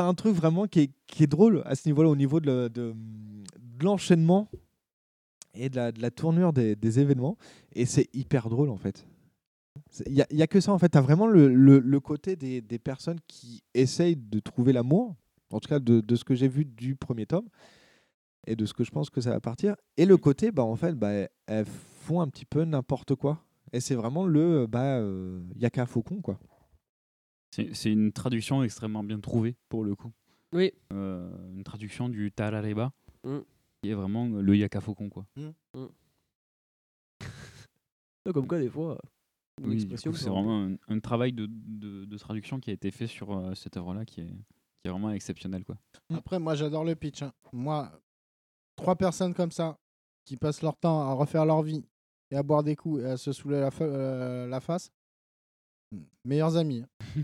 as 0.00 0.04
un 0.04 0.14
truc 0.14 0.34
vraiment 0.34 0.66
qui 0.66 0.80
est, 0.80 0.90
qui 1.06 1.24
est 1.24 1.26
drôle 1.26 1.62
à 1.66 1.74
ce 1.74 1.88
niveau-là, 1.88 2.08
au 2.08 2.16
niveau 2.16 2.40
de, 2.40 2.46
le- 2.46 2.68
de- 2.70 2.94
de 2.94 3.84
l'enchaînement 3.84 4.48
et 5.54 5.68
de 5.68 5.76
la, 5.76 5.92
de 5.92 6.00
la 6.00 6.10
tournure 6.10 6.52
des, 6.52 6.76
des 6.76 6.98
événements. 7.00 7.36
Et 7.74 7.86
c'est 7.86 8.08
hyper 8.14 8.48
drôle 8.48 8.70
en 8.70 8.76
fait. 8.76 9.06
Il 10.06 10.12
n'y 10.14 10.22
a, 10.22 10.26
y 10.30 10.42
a 10.42 10.46
que 10.46 10.60
ça 10.60 10.72
en 10.72 10.78
fait. 10.78 10.88
Tu 10.90 10.98
as 10.98 11.00
vraiment 11.02 11.26
le, 11.26 11.48
le- 11.48 11.78
le 11.78 12.00
côté 12.00 12.36
des, 12.36 12.60
des 12.60 12.78
personnes 12.78 13.18
qui 13.26 13.62
essayent 13.74 14.16
de 14.16 14.38
trouver 14.40 14.72
l'amour, 14.72 15.14
en 15.50 15.60
tout 15.60 15.68
cas 15.68 15.78
de, 15.78 16.00
de 16.00 16.16
ce 16.16 16.24
que 16.24 16.34
j'ai 16.34 16.48
vu 16.48 16.64
du 16.64 16.94
premier 16.96 17.26
tome 17.26 17.48
et 18.46 18.56
de 18.56 18.64
ce 18.66 18.74
que 18.74 18.84
je 18.84 18.90
pense 18.90 19.10
que 19.10 19.20
ça 19.20 19.30
va 19.30 19.40
partir. 19.40 19.76
Et 19.96 20.04
le 20.06 20.16
côté, 20.16 20.50
bah, 20.50 20.64
en 20.64 20.76
fait, 20.76 20.94
bah, 20.94 21.28
elles 21.46 21.66
font 21.66 22.20
un 22.20 22.28
petit 22.28 22.44
peu 22.44 22.64
n'importe 22.64 23.14
quoi. 23.14 23.44
Et 23.72 23.80
c'est 23.80 23.94
vraiment 23.94 24.26
le 24.26 24.66
bah, 24.66 24.98
euh, 24.98 25.40
Yaka 25.56 25.86
Faucon 25.86 26.20
quoi. 26.20 26.38
C'est 27.54 27.92
une 27.92 28.12
traduction 28.12 28.62
extrêmement 28.62 29.04
bien 29.04 29.20
trouvée 29.20 29.56
pour 29.68 29.84
le 29.84 29.94
coup. 29.94 30.10
Oui. 30.52 30.72
Euh, 30.92 31.30
une 31.54 31.64
traduction 31.64 32.08
du 32.08 32.32
Tarareba, 32.32 32.92
Mm. 33.24 33.38
qui 33.82 33.90
est 33.90 33.94
vraiment 33.94 34.26
le 34.26 34.56
Yaka 34.56 34.80
Faucon 34.80 35.08
quoi. 35.08 35.26
Ah, 38.24 38.32
Comme 38.32 38.46
quoi, 38.46 38.58
des 38.60 38.70
fois, 38.70 38.98
Oui, 39.62 39.86
c'est 39.96 40.08
vraiment 40.28 40.64
un, 40.66 40.76
un 40.88 41.00
travail 41.00 41.32
de, 41.32 41.46
de- 41.50 42.04
de 42.04 42.18
traduction 42.18 42.58
qui 42.60 42.70
a 42.70 42.72
été 42.72 42.90
fait 42.90 43.06
sur 43.06 43.36
euh, 43.36 43.54
cette 43.54 43.76
œuvre-là 43.76 44.04
qui 44.04 44.20
est, 44.22 44.26
qui 44.26 44.86
est 44.86 44.90
vraiment 44.90 45.10
exceptionnel 45.10 45.64
quoi. 45.64 45.76
Après, 46.14 46.38
moi, 46.38 46.54
j'adore 46.54 46.84
le 46.84 46.94
pitch. 46.94 47.22
hein. 47.22 47.32
Moi, 47.52 47.90
trois 48.76 48.96
personnes 48.96 49.34
comme 49.34 49.50
ça 49.50 49.76
qui 50.24 50.36
passent 50.36 50.62
leur 50.62 50.76
temps 50.76 51.00
à 51.02 51.12
refaire 51.14 51.44
leur 51.44 51.62
vie 51.62 51.84
et 52.30 52.36
à 52.36 52.42
boire 52.42 52.62
des 52.62 52.76
coups 52.76 53.02
et 53.02 53.06
à 53.06 53.16
se 53.16 53.32
saouler 53.32 53.60
la, 53.60 53.70
fa- 53.70 53.84
euh, 53.84 54.46
la 54.46 54.60
face, 54.60 54.90
meilleurs 56.24 56.56
amis. 56.56 56.84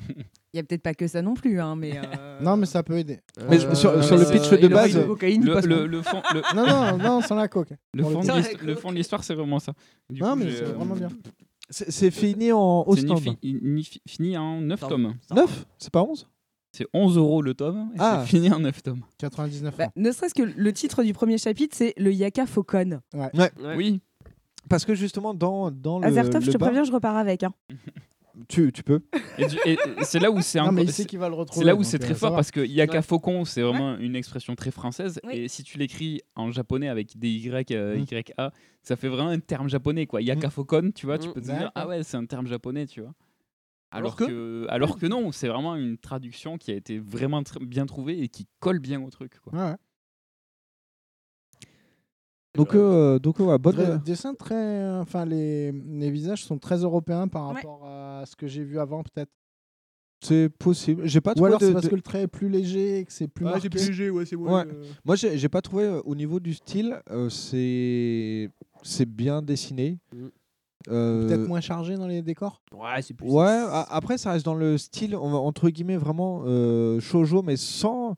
Il 0.54 0.56
y 0.56 0.60
a 0.60 0.62
peut-être 0.62 0.82
pas 0.82 0.94
que 0.94 1.06
ça 1.06 1.20
non 1.20 1.34
plus, 1.34 1.60
hein, 1.60 1.76
mais. 1.76 1.98
euh, 1.98 2.40
Non, 2.42 2.56
mais 2.56 2.66
ça 2.66 2.82
peut 2.82 2.96
aider. 2.98 3.20
Mais 3.50 3.58
sur- 3.58 3.76
sur 4.02 4.16
le 4.16 4.22
euh, 4.26 4.32
pitch 4.32 4.50
de 4.60 4.68
base, 4.68 4.98
cocaïne, 5.06 5.44
le, 5.44 6.02
fond, 6.02 6.22
Non, 6.56 6.66
non, 6.66 6.96
non, 6.98 7.20
sans 7.20 7.34
la 7.34 7.48
coke. 7.48 7.74
Le 7.92 8.02
fond, 8.02 8.20
de 8.20 8.26
coup. 8.26 8.36
l'histo- 8.36 8.64
le 8.64 8.74
fond 8.74 8.90
de 8.90 8.96
l'histoire, 8.96 9.22
c'est 9.24 9.34
vraiment 9.34 9.58
ça. 9.58 9.72
Du 10.10 10.20
Non, 10.22 10.30
coup, 10.32 10.36
mais 10.36 10.50
c'est 10.52 10.62
euh, 10.64 10.72
vraiment 10.72 10.94
bien. 10.94 11.08
C'est 11.70 12.10
fini 12.10 12.50
en 12.50 12.86
ni 13.42 13.58
ni 13.62 13.84
fi- 13.84 14.00
fini 14.08 14.38
en 14.38 14.62
9 14.62 14.80
Ça- 14.80 14.86
tomes. 14.86 15.14
9 15.34 15.66
C'est 15.76 15.92
pas 15.92 16.02
11 16.02 16.26
C'est 16.74 16.86
11 16.94 17.18
euros 17.18 17.42
le 17.42 17.52
tome 17.52 17.90
et 17.94 17.98
Ah. 17.98 18.22
c'est 18.24 18.30
fini 18.30 18.50
en 18.50 18.60
9 18.60 18.82
tomes. 18.82 19.02
99 19.18 19.76
bah, 19.76 19.88
ne 19.94 20.10
serait-ce 20.10 20.34
que 20.34 20.42
le 20.42 20.72
titre 20.72 21.02
du 21.02 21.12
premier 21.12 21.36
chapitre, 21.36 21.76
c'est 21.76 21.92
le 21.98 22.10
Yaka 22.10 22.46
Faucon. 22.46 23.00
Ouais. 23.12 23.28
Ouais. 23.34 23.50
Oui. 23.76 24.00
Parce 24.70 24.86
que 24.86 24.94
justement, 24.94 25.34
dans, 25.34 25.70
dans 25.70 25.98
le. 25.98 26.06
Azertov, 26.06 26.42
je 26.42 26.50
te 26.52 26.56
préviens, 26.56 26.84
je 26.84 26.92
repars 26.92 27.16
avec. 27.18 27.42
hein. 27.42 27.52
Tu, 28.48 28.70
tu 28.72 28.82
peux. 28.82 29.00
Et, 29.38 29.46
du- 29.46 29.56
et- 29.64 29.72
et 29.72 30.04
c'est 30.04 30.18
là 30.18 30.30
où 30.30 30.40
c'est 30.40 30.58
Non, 30.58 30.64
encore- 30.64 30.74
mais 30.74 30.82
il 30.82 30.88
sait 30.92 31.02
c'est- 31.02 31.08
qu'il 31.08 31.18
va 31.18 31.28
le 31.28 31.34
C'est 31.34 31.40
retrouver, 31.40 31.66
là 31.66 31.74
où 31.74 31.78
donc, 31.78 31.84
c'est 31.86 31.96
euh, 31.96 32.04
très 32.06 32.14
ça 32.14 32.20
fort 32.20 32.30
va. 32.30 32.36
parce 32.36 32.50
que 32.50 32.60
Yaka 32.60 32.96
Ouais. 32.98 33.02
Faucon, 33.02 33.44
c'est 33.44 33.62
vraiment 33.62 33.96
une 33.98 34.14
expression 34.16 34.54
très 34.54 34.70
française. 34.70 35.20
Oui. 35.24 35.34
Et 35.36 35.48
si 35.48 35.62
tu 35.64 35.78
l'écris 35.78 36.20
en 36.36 36.50
japonais 36.50 36.88
avec 36.88 37.18
des 37.18 37.30
Y, 37.30 37.72
euh, 37.72 37.96
Mm. 37.98 38.04
YA, 38.10 38.52
ça 38.82 38.96
fait 38.96 39.08
vraiment 39.08 39.30
un 39.30 39.40
terme 39.40 39.68
japonais. 39.68 40.06
Quoi. 40.06 40.22
Yaka 40.22 40.50
Faucon, 40.50 40.90
tu 40.94 41.06
vois, 41.06 41.18
tu 41.18 41.28
Mm. 41.28 41.32
peux 41.32 41.40
te 41.40 41.46
dire, 41.46 41.54
D'accord. 41.54 41.72
ah 41.74 41.88
ouais, 41.88 42.02
c'est 42.02 42.16
un 42.16 42.26
terme 42.26 42.46
japonais, 42.46 42.86
tu 42.86 43.00
vois. 43.00 43.12
Alors, 43.90 44.16
Alors 44.18 44.28
que... 44.30 44.66
alors 44.68 44.98
que 44.98 45.06
non, 45.06 45.32
c'est 45.32 45.48
vraiment 45.48 45.74
une 45.74 45.96
traduction 45.96 46.58
qui 46.58 46.70
a 46.70 46.74
été 46.74 46.98
vraiment 46.98 47.40
tr- 47.40 47.64
bien 47.64 47.86
trouvée 47.86 48.20
et 48.22 48.28
qui 48.28 48.46
colle 48.60 48.80
bien 48.80 49.00
au 49.02 49.08
truc. 49.08 49.40
Quoi. 49.40 49.52
Ouais, 49.54 49.70
ouais. 49.70 49.76
Donc, 52.54 52.74
euh, 52.74 53.18
donc 53.18 53.38
ouais, 53.40 53.58
bonne. 53.58 53.74
Très- 53.74 53.98
dessin 53.98 54.34
très. 54.34 54.88
Enfin, 54.98 55.24
les, 55.24 55.70
les 55.72 56.10
visages 56.10 56.44
sont 56.44 56.58
très 56.58 56.78
européens 56.78 57.28
par 57.28 57.48
Ouais. 57.48 57.54
rapport 57.56 57.86
à 57.86 58.24
ce 58.26 58.34
que 58.36 58.46
j'ai 58.46 58.64
vu 58.64 58.78
avant, 58.78 59.02
peut-être. 59.02 59.30
C'est 60.20 60.48
possible. 60.48 61.06
J'ai 61.06 61.20
pas 61.20 61.30
Ou 61.32 61.34
trouvé 61.34 61.48
alors 61.48 61.60
de- 61.60 61.66
c'est 61.66 61.72
parce 61.72 61.84
de- 61.84 61.90
que 61.90 61.94
le 61.94 62.02
trait 62.02 62.22
est 62.22 62.26
plus 62.26 62.48
léger 62.48 62.98
et 62.98 63.04
que 63.04 63.12
c'est 63.12 63.28
plus 63.28 63.44
Ah, 63.46 63.50
marqué. 63.50 63.62
c'est 63.62 63.68
plus 63.70 63.86
léger, 63.86 64.10
ouais, 64.10 64.26
c'est 64.26 64.34
Ouais. 64.34 64.64
Moi, 65.04 65.14
j'ai 65.14 65.38
j'ai 65.38 65.48
pas 65.48 65.62
trouvé 65.62 65.84
euh, 65.84 66.00
au 66.04 66.16
niveau 66.16 66.40
du 66.40 66.54
style, 66.54 67.00
euh, 67.10 67.28
c'est 67.28 68.50
c'est 68.82 69.06
bien 69.06 69.42
dessiné. 69.42 69.98
Euh, 70.88 71.26
Peut-être 71.28 71.46
moins 71.46 71.60
chargé 71.60 71.96
dans 71.96 72.06
les 72.08 72.22
décors. 72.22 72.62
Ouais, 72.72 73.00
c'est 73.02 73.14
plus. 73.14 73.28
Ouais, 73.28 73.44
a- 73.46 73.86
après 73.90 74.16
ça 74.18 74.32
reste 74.32 74.44
dans 74.44 74.54
le 74.54 74.76
style 74.78 75.14
on 75.14 75.30
va- 75.30 75.38
entre 75.38 75.68
guillemets 75.70 75.96
vraiment 75.96 76.42
euh, 76.46 76.98
shoujo 76.98 77.42
mais 77.42 77.56
sans 77.56 78.14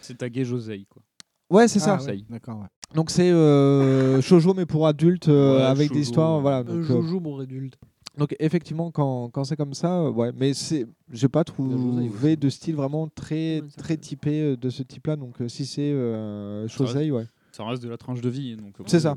C'est 0.00 0.18
Tage 0.18 0.44
Josei. 0.44 0.86
Quoi. 0.88 1.02
Ouais, 1.50 1.66
c'est 1.68 1.78
ça. 1.80 1.98
Ah, 2.00 2.04
ouais, 2.04 2.20
D'accord, 2.30 2.60
ouais. 2.60 2.66
Donc 2.94 3.10
c'est 3.10 3.30
euh, 3.30 4.20
shoujo 4.20 4.52
mais 4.54 4.66
pour 4.66 4.86
adultes 4.86 5.28
euh, 5.28 5.56
Ouais, 5.56 5.62
avec 5.62 5.88
shoujo, 5.88 5.94
des 5.94 6.00
histoires 6.02 6.40
voilà. 6.40 6.58
Euh, 6.58 6.62
Donc, 6.64 6.76
euh, 6.78 6.82
Jojo, 7.02 7.20
mon 7.20 7.38
adulte. 7.40 7.78
donc 8.18 8.36
effectivement 8.38 8.90
quand, 8.90 9.30
quand 9.30 9.44
c'est 9.44 9.56
comme 9.56 9.72
ça 9.74 10.10
ouais, 10.10 10.30
mais 10.36 10.52
c'est 10.52 10.86
j'ai 11.10 11.28
pas 11.28 11.42
trouvé 11.44 12.36
de 12.36 12.48
style 12.50 12.74
vraiment 12.76 13.08
très 13.08 13.62
très 13.78 13.94
fait- 13.94 13.96
typé 13.96 14.56
de 14.56 14.68
ce 14.70 14.82
type-là 14.82 15.16
donc 15.16 15.40
euh, 15.40 15.48
si 15.48 15.64
c'est 15.64 15.80
euh, 15.92 16.68
shosei 16.68 17.10
ouais. 17.10 17.24
Ça 17.52 17.64
reste 17.64 17.82
de 17.82 17.88
la 17.90 17.98
tranche 17.98 18.20
de 18.22 18.30
vie. 18.30 18.56
donc, 18.56 18.74
C'est 18.86 19.00
ça. 19.00 19.14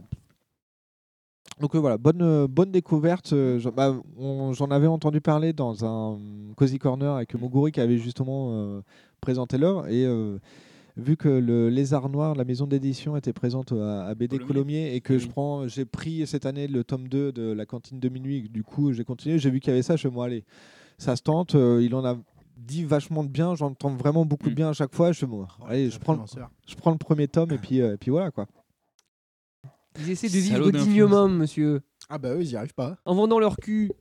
Donc 1.62 1.74
euh, 1.74 1.80
voilà, 1.80 1.98
bonne, 1.98 2.22
euh, 2.22 2.48
bonne 2.50 2.70
découverte. 2.72 3.32
euh, 3.32 3.60
j'en 3.60 3.72
bah, 3.72 3.96
J'en 4.52 4.70
avais 4.72 4.88
entendu 4.88 5.22
parler 5.22 5.54
dans 5.54 5.86
un 5.86 6.18
Cozy 6.58 6.78
Corner 6.78 7.14
avec 7.16 7.34
Moguri 7.40 7.72
qui 7.72 7.80
avait 7.80 7.98
justement 7.98 8.50
euh, 8.52 8.82
présenté 9.22 9.58
l'œuvre. 9.58 9.88
Et 9.88 10.06
euh, 10.06 10.38
vu 10.98 11.18
que 11.18 11.28
le 11.30 11.70
Lézard 11.70 12.10
Noir, 12.10 12.36
la 12.36 12.46
maison 12.46 12.68
d'édition, 12.68 13.18
était 13.18 13.34
présente 13.34 13.72
à, 13.74 14.06
à 14.08 14.16
BD 14.16 14.38
Colomiers. 14.38 14.48
Colomiers 14.48 14.96
et 14.96 15.02
que 15.02 15.18
je 15.18 15.28
prends, 15.28 15.68
j'ai 15.68 15.86
pris 15.86 16.26
cette 16.28 16.46
année 16.46 16.68
le 16.68 16.84
tome 16.84 17.08
2 17.08 17.32
de 17.32 17.52
la 17.52 17.66
cantine 17.66 18.00
de 18.00 18.10
minuit, 18.10 18.50
du 18.50 18.64
coup 18.64 18.92
j'ai 18.94 19.04
continué, 19.04 19.38
j'ai 19.40 19.50
vu 19.50 19.60
qu'il 19.60 19.70
y 19.72 19.74
avait 19.74 19.82
ça, 19.84 19.96
je 19.96 20.08
me 20.08 20.10
suis 20.10 20.10
dit, 20.10 20.16
bon, 20.16 20.22
allez, 20.22 20.44
ça 20.98 21.16
se 21.16 21.22
tente. 21.22 21.56
euh, 21.56 21.82
il 21.84 21.94
en 21.96 22.06
a 22.06 22.18
dit 22.58 22.86
vachement 22.86 23.24
de 23.24 23.30
bien, 23.30 23.54
j'entends 23.56 23.90
vraiment 23.96 24.26
beaucoup 24.26 24.46
de 24.48 24.52
Mm. 24.52 24.56
bien 24.56 24.70
à 24.70 24.74
chaque 24.74 24.96
fois. 24.96 25.08
Je, 25.08 25.10
me 25.10 25.14
suis 25.14 25.26
dit, 25.28 25.32
bon, 25.32 25.66
allez, 25.68 25.90
je, 25.90 26.00
prends, 26.00 26.14
le- 26.14 26.22
je 26.68 26.76
prends 26.76 26.92
le 26.92 26.98
premier 26.98 27.28
tome 27.28 27.52
et 27.52 27.58
puis, 27.58 27.82
euh, 27.82 27.96
et 27.96 27.98
puis 27.98 28.12
voilà 28.12 28.32
quoi. 28.32 28.48
Ils 30.00 30.10
essaient 30.10 30.28
de 30.28 30.34
vivre 30.34 30.72
d'influence. 30.72 30.88
dignement, 30.88 31.28
monsieur. 31.30 31.82
Ah 32.10 32.18
bah 32.18 32.34
eux, 32.34 32.42
ils 32.42 32.52
y 32.52 32.56
arrivent 32.56 32.74
pas. 32.74 32.98
En 33.06 33.16
vendant 33.16 33.40
leur 33.40 33.58
cul. 33.58 33.92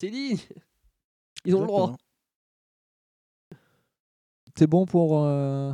C'est 0.00 0.10
dit. 0.10 0.44
Ils 1.44 1.54
ont 1.56 1.60
le 1.62 1.66
droit. 1.66 1.96
C'est 4.56 4.66
bon 4.66 4.84
pour 4.84 5.18
euh, 5.24 5.72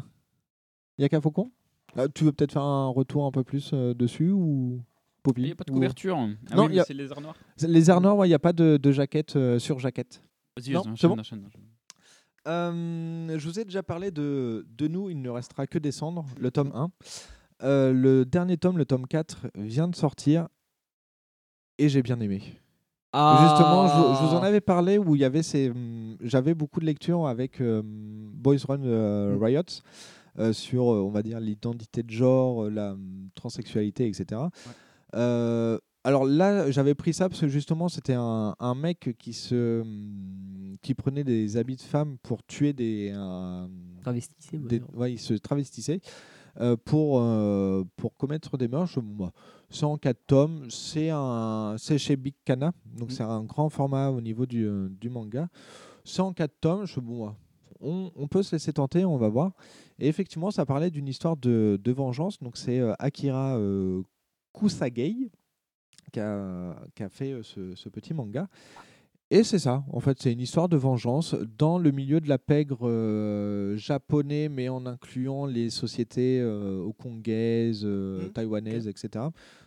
Yaka 0.98 1.20
Faucon? 1.20 1.50
Là, 1.96 2.08
Tu 2.08 2.24
veux 2.24 2.32
peut-être 2.32 2.52
faire 2.52 2.62
un 2.62 2.88
retour 2.88 3.24
un 3.26 3.30
peu 3.30 3.44
plus 3.44 3.70
euh, 3.72 3.94
dessus 3.94 4.30
ou 4.30 4.80
Poppy 5.22 5.42
Il 5.42 5.44
n'y 5.46 5.52
a 5.52 5.54
pas 5.54 5.64
de 5.64 5.70
Ou- 5.70 5.74
couverture. 5.74 6.16
Ah 6.50 6.56
Non, 6.56 6.66
oui, 6.66 6.74
il 6.74 6.80
a- 6.80 6.84
c'est 6.84 6.94
les 6.94 7.10
arts 7.12 7.20
noirs. 7.20 7.36
Les 7.62 7.90
airs 7.90 8.00
noirs, 8.00 8.26
il 8.26 8.28
n'y 8.28 8.34
a 8.34 8.38
pas 8.38 8.52
de, 8.52 8.76
de 8.76 8.92
jaquette 8.92 9.36
euh, 9.36 9.58
sur 9.58 9.78
jaquette. 9.78 10.22
Vas-y, 10.56 10.72
Non, 10.74 10.82
vas-y, 10.82 10.96
c'est 10.98 11.08
bon 11.08 11.18
enchaîne, 11.18 11.44
enchaîne. 11.46 11.62
Euh, 12.46 13.38
je 13.38 13.48
vous 13.48 13.58
ai 13.60 13.64
déjà 13.64 13.82
parlé 13.82 14.10
de, 14.10 14.66
de 14.76 14.88
nous, 14.88 15.10
il 15.10 15.20
ne 15.20 15.28
restera 15.28 15.66
que 15.66 15.78
des 15.78 15.92
cendres, 15.92 16.24
le 16.38 16.50
tome 16.50 16.72
1. 16.74 16.90
Euh, 17.64 17.92
le 17.92 18.24
dernier 18.24 18.56
tome, 18.56 18.78
le 18.78 18.84
tome 18.84 19.06
4, 19.06 19.48
vient 19.56 19.88
de 19.88 19.96
sortir 19.96 20.48
et 21.78 21.88
j'ai 21.88 22.02
bien 22.02 22.18
aimé. 22.20 22.40
Justement, 23.14 23.88
je, 23.88 23.94
vous- 23.96 24.14
je 24.14 24.28
vous 24.28 24.34
en 24.36 24.42
avais 24.42 24.60
parlé 24.60 24.98
où 24.98 25.14
il 25.16 25.20
y 25.20 25.24
avait 25.24 25.42
ces. 25.42 25.70
hum, 25.70 26.16
J'avais 26.20 26.54
beaucoup 26.54 26.78
de 26.80 26.84
lectures 26.86 27.26
avec 27.26 27.60
euh, 27.60 27.82
Boys 27.84 28.58
Run 28.68 28.82
euh, 28.84 29.36
Mm. 29.36 29.42
Riot 29.42 29.62
sur, 30.52 30.92
euh, 30.92 31.00
on 31.02 31.10
va 31.10 31.22
dire, 31.22 31.40
l'identité 31.40 32.02
de 32.02 32.10
genre, 32.10 32.64
euh, 32.64 32.70
la 32.70 32.92
hum, 32.92 33.28
transsexualité, 33.34 34.06
etc. 34.06 34.40
Euh, 35.14 35.78
alors 36.04 36.24
là, 36.24 36.70
j'avais 36.70 36.94
pris 36.94 37.12
ça 37.12 37.28
parce 37.28 37.40
que 37.40 37.48
justement, 37.48 37.88
c'était 37.88 38.14
un, 38.14 38.54
un 38.58 38.74
mec 38.74 39.16
qui 39.18 39.32
se 39.32 39.80
hum, 39.82 40.76
qui 40.80 40.94
prenait 40.94 41.24
des 41.24 41.56
habits 41.56 41.76
de 41.76 41.80
femme 41.82 42.18
pour 42.22 42.44
tuer 42.44 42.72
des. 42.72 43.12
un- 43.14 43.68
des- 44.68 44.80
ouais, 44.94 45.12
il 45.14 45.18
se 45.18 45.34
travestissait 45.34 46.00
euh, 46.60 46.76
pour, 46.82 47.20
euh, 47.20 47.84
pour 47.96 48.16
commettre 48.16 48.56
des 48.56 48.68
meurtres. 48.68 49.00
Bon, 49.00 49.26
bah, 49.26 49.32
c'est 49.70 49.84
en 49.84 49.96
4 49.98 50.18
tomes, 50.26 50.66
c'est 50.70 51.10
un- 51.10 51.74
c'est 51.78 51.98
chez 51.98 52.16
Big 52.16 52.34
Kana, 52.44 52.72
donc 52.96 53.08
Mm. 53.08 53.12
c'est 53.12 53.22
un 53.22 53.42
grand 53.44 53.68
format 53.68 54.08
au 54.10 54.20
niveau 54.20 54.46
du, 54.46 54.64
euh, 54.66 54.88
du 55.00 55.08
manga. 55.10 55.48
C'est 56.04 56.20
en 56.22 56.32
4 56.32 56.54
tomes, 56.60 56.86
je, 56.86 57.00
bon, 57.00 57.26
bah, 57.26 57.36
on, 57.80 58.10
on 58.16 58.28
peut 58.28 58.42
se 58.42 58.54
laisser 58.54 58.72
tenter, 58.72 59.04
on 59.04 59.16
va 59.16 59.28
voir. 59.28 59.52
Et 59.98 60.08
effectivement, 60.08 60.50
ça 60.50 60.64
parlait 60.66 60.90
d'une 60.90 61.08
histoire 61.08 61.36
de, 61.36 61.78
de 61.82 61.92
vengeance. 61.92 62.38
Donc, 62.40 62.56
c'est 62.56 62.78
euh, 62.80 62.94
Akira 62.98 63.56
euh, 63.58 64.02
Kusagei 64.52 65.30
qui 66.12 66.20
a, 66.20 66.76
qui 66.94 67.02
a 67.02 67.08
fait 67.08 67.32
euh, 67.32 67.42
ce, 67.42 67.74
ce 67.74 67.88
petit 67.88 68.14
manga. 68.14 68.48
Et 69.30 69.44
c'est 69.44 69.58
ça, 69.58 69.84
en 69.92 70.00
fait, 70.00 70.16
c'est 70.22 70.32
une 70.32 70.40
histoire 70.40 70.70
de 70.70 70.78
vengeance 70.78 71.34
dans 71.58 71.78
le 71.78 71.90
milieu 71.90 72.18
de 72.18 72.30
la 72.30 72.38
pègre 72.38 72.88
euh, 72.88 73.76
japonais, 73.76 74.48
mais 74.48 74.70
en 74.70 74.86
incluant 74.86 75.44
les 75.44 75.68
sociétés 75.68 76.40
euh, 76.40 76.80
hongkongaises, 76.82 77.82
euh, 77.84 78.22
Mhm. 78.22 78.30
taïwanaises, 78.32 78.88
etc. 78.88 79.26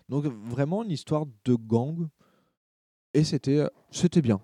Donc 0.10 0.26
vraiment 0.26 0.82
une 0.84 0.90
histoire 0.90 1.26
de 1.46 1.54
gang. 1.54 2.08
Et 3.14 3.24
c'était 3.24 3.64
c'était 3.92 4.22
bien. 4.24 4.42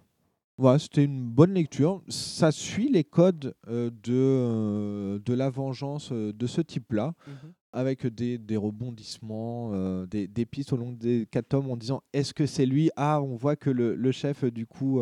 Voilà, 0.57 0.79
c'était 0.79 1.03
une 1.03 1.23
bonne 1.29 1.53
lecture. 1.53 2.01
Ça 2.09 2.51
suit 2.51 2.89
les 2.89 3.03
codes 3.03 3.53
euh, 3.67 3.89
de, 4.03 4.13
euh, 4.13 5.19
de 5.23 5.34
la 5.34 5.49
vengeance 5.49 6.09
euh, 6.11 6.34
de 6.34 6.47
ce 6.47 6.61
type-là, 6.61 7.13
Mhm. 7.27 7.53
avec 7.73 8.07
des, 8.07 8.38
des 8.39 8.57
rebondissements, 8.57 9.71
des, 10.07 10.27
des 10.27 10.45
pistes 10.47 10.73
au 10.73 10.77
long 10.77 10.91
des 10.93 11.27
quatre 11.29 11.49
tomes 11.49 11.69
en 11.69 11.77
disant 11.77 12.01
est-ce 12.11 12.34
que 12.34 12.45
c'est 12.47 12.65
lui? 12.65 12.89
Ah, 12.95 13.21
on 13.21 13.35
voit 13.35 13.55
que 13.55 13.69
le, 13.69 13.93
le 13.95 14.11
chef 14.11 14.43
du 14.45 14.65
coup 14.65 14.99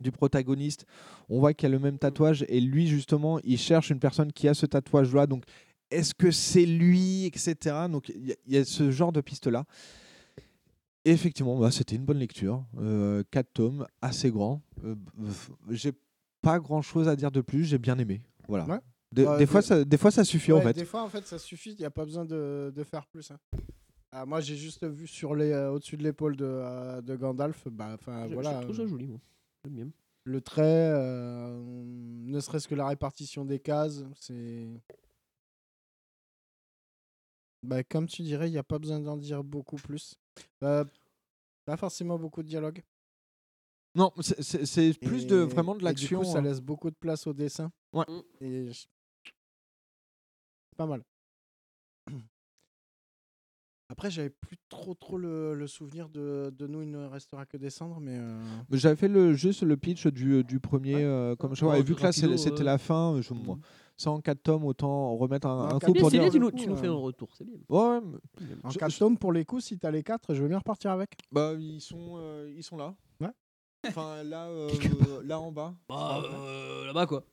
du 0.00 0.12
protagoniste, 0.12 0.84
on 1.28 1.40
voit 1.40 1.54
qu'il 1.54 1.66
a 1.66 1.70
le 1.70 1.78
même 1.78 1.98
tatouage 1.98 2.44
et 2.48 2.60
lui 2.60 2.86
justement, 2.88 3.40
il 3.42 3.58
cherche 3.58 3.90
une 3.90 3.98
personne 4.00 4.32
qui 4.32 4.46
a 4.48 4.54
ce 4.54 4.66
tatouage-là. 4.66 5.26
Donc, 5.26 5.44
est-ce 5.90 6.14
que 6.14 6.30
c'est 6.30 6.66
lui, 6.66 7.24
etc. 7.24 7.54
Donc, 7.90 8.10
il 8.10 8.28
y, 8.28 8.32
a- 8.32 8.36
il 8.46 8.54
y 8.54 8.56
a 8.58 8.64
ce 8.64 8.90
genre 8.90 9.10
de 9.12 9.20
pistes-là. 9.22 9.64
Et 11.08 11.12
effectivement, 11.12 11.58
bah, 11.58 11.70
c'était 11.70 11.96
une 11.96 12.04
bonne 12.04 12.18
lecture. 12.18 12.66
Euh, 12.76 13.22
quatre 13.30 13.50
tomes, 13.54 13.86
assez 14.02 14.30
grand. 14.30 14.60
Euh, 14.84 14.94
J'ai 15.70 15.92
pas 16.42 16.58
grand-chose 16.58 17.08
à 17.08 17.16
dire 17.16 17.30
de 17.30 17.40
plus. 17.40 17.64
J'ai 17.64 17.78
bien 17.78 17.98
aimé. 17.98 18.20
Voilà. 18.46 18.66
Ouais. 18.66 18.78
Des, 19.12 19.46
fois, 19.46 19.62
ça, 19.62 19.86
des 19.86 19.96
fois, 19.96 20.10
ça 20.10 20.22
suffit 20.22 20.52
en 20.52 20.60
fait. 20.60 20.74
Des 20.74 20.84
fois, 20.84 21.02
en 21.02 21.08
fait, 21.08 21.26
ça 21.26 21.38
suffit. 21.38 21.72
Il 21.72 21.78
n'y 21.78 21.86
a 21.86 21.90
pas 21.90 22.04
besoin 22.04 22.26
de, 22.26 22.70
de 22.76 22.84
faire 22.84 23.06
plus. 23.06 23.30
hein. 23.30 23.38
Ah, 24.12 24.26
moi, 24.26 24.40
j'ai 24.42 24.56
juste 24.56 24.86
vu 24.86 25.06
sur 25.06 25.34
les, 25.34 25.50
euh, 25.50 25.70
au-dessus 25.72 25.96
de 25.96 26.02
l'épaule 26.02 26.36
de, 26.36 26.44
euh, 26.44 27.00
de 27.00 27.16
Gandalf. 27.16 27.66
Bah, 27.68 27.96
voilà. 28.04 28.58
je 28.60 28.64
trouve 28.64 28.76
ça 28.76 28.82
euh, 28.82 28.88
joli, 28.88 29.06
moi. 29.06 29.20
Bien. 29.66 29.88
Le 30.24 30.40
trait, 30.42 30.62
euh, 30.92 31.58
ne 31.86 32.38
serait-ce 32.40 32.68
que 32.68 32.74
la 32.74 32.86
répartition 32.86 33.46
des 33.46 33.60
cases, 33.60 34.04
c'est. 34.14 34.68
Bah, 37.62 37.82
comme 37.82 38.06
tu 38.06 38.20
dirais, 38.22 38.48
il 38.48 38.52
n'y 38.52 38.58
a 38.58 38.62
pas 38.62 38.78
besoin 38.78 39.00
d'en 39.00 39.16
dire 39.16 39.42
beaucoup 39.42 39.76
plus. 39.76 40.16
Euh, 40.62 40.84
pas 41.64 41.76
forcément 41.76 42.18
beaucoup 42.18 42.42
de 42.42 42.48
dialogue. 42.48 42.82
Non, 43.94 44.12
c'est- 44.20 44.98
plus 45.00 45.26
de 45.26 45.42
Et- 45.42 45.46
vraiment 45.46 45.72
de 45.74 45.78
et 45.78 45.80
du 45.80 45.84
l'action. 45.86 46.20
coup, 46.20 46.24
ça 46.24 46.38
hein. 46.38 46.42
laisse 46.42 46.60
beaucoup 46.60 46.90
de 46.90 46.96
place 46.96 47.26
au 47.26 47.32
dessin. 47.32 47.70
Ouais. 47.92 48.04
Et 48.40 48.70
je- 48.72 48.86
pas 50.76 50.86
mal. 50.86 51.02
Après, 53.90 54.10
j'avais 54.10 54.28
plus 54.30 54.58
trop 54.68 54.92
trop 54.94 55.16
le, 55.16 55.54
le 55.54 55.66
souvenir 55.66 56.10
de, 56.10 56.52
de 56.56 56.66
nous, 56.66 56.82
il 56.82 56.90
ne 56.90 57.06
restera 57.06 57.46
que 57.46 57.56
des 57.56 57.70
cendres, 57.70 58.00
mais. 58.00 58.18
euh, 58.18 58.38
Mais 58.68 58.76
J'avais 58.76 58.96
fait 58.96 59.08
le, 59.08 59.32
juste 59.32 59.62
le 59.62 59.78
pitch 59.78 60.06
du, 60.08 60.44
du 60.44 60.60
premier, 60.60 60.96
euh, 61.02 61.34
comme 61.36 61.54
je 61.56 61.64
vois. 61.64 61.78
Et 61.78 61.82
vu 61.82 61.94
que 61.94 62.02
là, 62.02 62.12
c'était 62.12 62.28
ouais. 62.52 62.62
la 62.64 62.76
fin, 62.76 63.14
euh, 63.14 63.22
je, 63.22 63.32
moi, 63.32 63.58
ça 63.98 64.10
en 64.12 64.20
4 64.20 64.42
tomes, 64.42 64.64
autant 64.64 65.16
remettre 65.16 65.46
un, 65.48 65.78
coup 65.78 65.92
pour 65.92 66.10
c'est 66.10 66.16
dire. 66.18 66.22
bien, 66.22 66.30
tu 66.30 66.38
nous, 66.40 66.50
coup, 66.50 66.56
tu 66.56 66.68
nous 66.68 66.76
fais 66.76 66.86
un 66.86 66.92
retour, 66.94 67.28
c'est 67.36 67.44
bien. 67.44 67.56
Ouais, 67.68 67.78
ouais, 67.78 68.00
mais- 68.00 68.46
En 68.64 68.70
Je- 68.70 68.78
4 68.78 68.90
je- 68.92 68.98
tomes, 68.98 69.18
pour 69.18 69.32
les 69.32 69.44
coups, 69.44 69.64
si 69.64 69.78
t'as 69.78 69.90
les 69.90 70.02
4, 70.02 70.32
je 70.34 70.40
veux 70.42 70.48
bien 70.48 70.58
repartir 70.58 70.92
avec. 70.92 71.10
Bah, 71.32 71.52
ils 71.58 71.80
sont, 71.80 72.14
euh, 72.16 72.50
ils 72.56 72.62
sont 72.62 72.76
là. 72.76 72.94
Ouais. 73.20 73.28
Enfin, 73.86 74.22
là, 74.22 74.46
euh, 74.46 74.68
là 75.24 75.40
en 75.40 75.52
bas. 75.52 75.74
Bah, 75.88 76.22
euh, 76.24 76.86
là-bas, 76.86 77.06
quoi. 77.06 77.24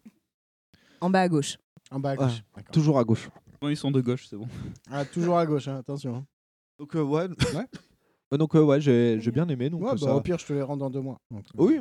En 1.02 1.10
bas 1.10 1.22
à 1.22 1.30
gauche. 1.30 1.58
En 1.92 2.00
bas 2.00 2.10
à 2.10 2.14
Ouais, 2.14 2.18
gauche. 2.28 2.44
toujours 2.72 2.98
à 3.00 3.04
gauche. 3.04 3.30
Bon, 3.62 3.70
ils 3.70 3.78
sont 3.78 3.92
de 3.92 4.02
gauche, 4.02 4.28
c'est 4.28 4.36
bon. 4.38 4.48
Ah, 4.90 5.06
toujours 5.06 5.38
à 5.38 5.46
gauche, 5.46 5.68
hein, 5.68 5.78
attention. 5.78 6.16
hein. 6.16 6.26
Donc, 6.80 6.96
euh, 6.96 7.02
ouais. 7.04 7.28
Euh, 7.28 7.28
donc, 8.38 8.56
euh, 8.56 8.64
ouais, 8.64 8.82
j'ai 8.82 9.32
bien 9.32 9.48
aimé. 9.50 9.70
Donc, 9.70 9.82
Ouais, 9.82 9.90
euh, 9.90 9.92
bah, 9.92 9.98
ça... 9.98 10.16
au 10.16 10.22
pire, 10.22 10.40
je 10.40 10.46
te 10.48 10.54
les 10.54 10.62
rends 10.64 10.78
dans 10.78 10.90
deux 10.90 11.00
mois. 11.02 11.18
donc, 11.32 11.44
Oui, 11.58 11.80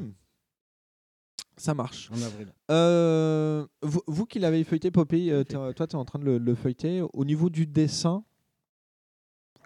ça 1.56 1.74
marche. 1.74 2.10
En 2.12 2.20
avril. 2.22 2.52
Euh, 2.70 3.66
vous, 3.82 4.02
vous 4.06 4.26
qui 4.26 4.38
l'avez 4.38 4.64
feuilleté, 4.64 4.90
Poppy, 4.90 5.30
euh, 5.30 5.44
t'es- 5.44 5.54
toi, 5.74 5.86
tu 5.86 5.92
es 5.92 5.98
en 5.98 6.04
train 6.04 6.18
de 6.18 6.24
le, 6.24 6.38
le 6.38 6.54
feuilleter. 6.54 7.02
Au 7.12 7.24
niveau 7.24 7.50
du 7.50 7.66
dessin, 7.66 8.24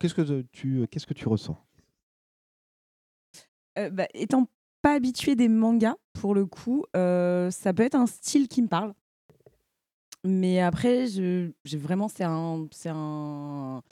qu'est-ce 0.00 0.14
que 0.14 0.42
tu, 0.52 0.86
qu'est-ce 0.90 1.06
que 1.06 1.14
tu 1.14 1.28
ressens? 1.28 1.56
Euh, 3.78 3.90
bah, 3.90 4.06
étant 4.14 4.46
pas 4.82 4.94
habituée 4.94 5.34
des 5.36 5.48
mangas, 5.48 5.96
pour 6.12 6.34
le 6.34 6.46
coup, 6.46 6.84
euh, 6.96 7.50
ça 7.50 7.72
peut 7.72 7.82
être 7.84 7.94
un 7.94 8.06
style 8.06 8.48
qui 8.48 8.62
me 8.62 8.68
parle. 8.68 8.92
Mais 10.24 10.60
après, 10.60 11.06
je, 11.06 11.50
j'ai 11.64 11.78
vraiment, 11.78 12.08
c'est 12.08 12.24
un, 12.24 12.66
c'est 12.72 12.88
un, 12.90 13.82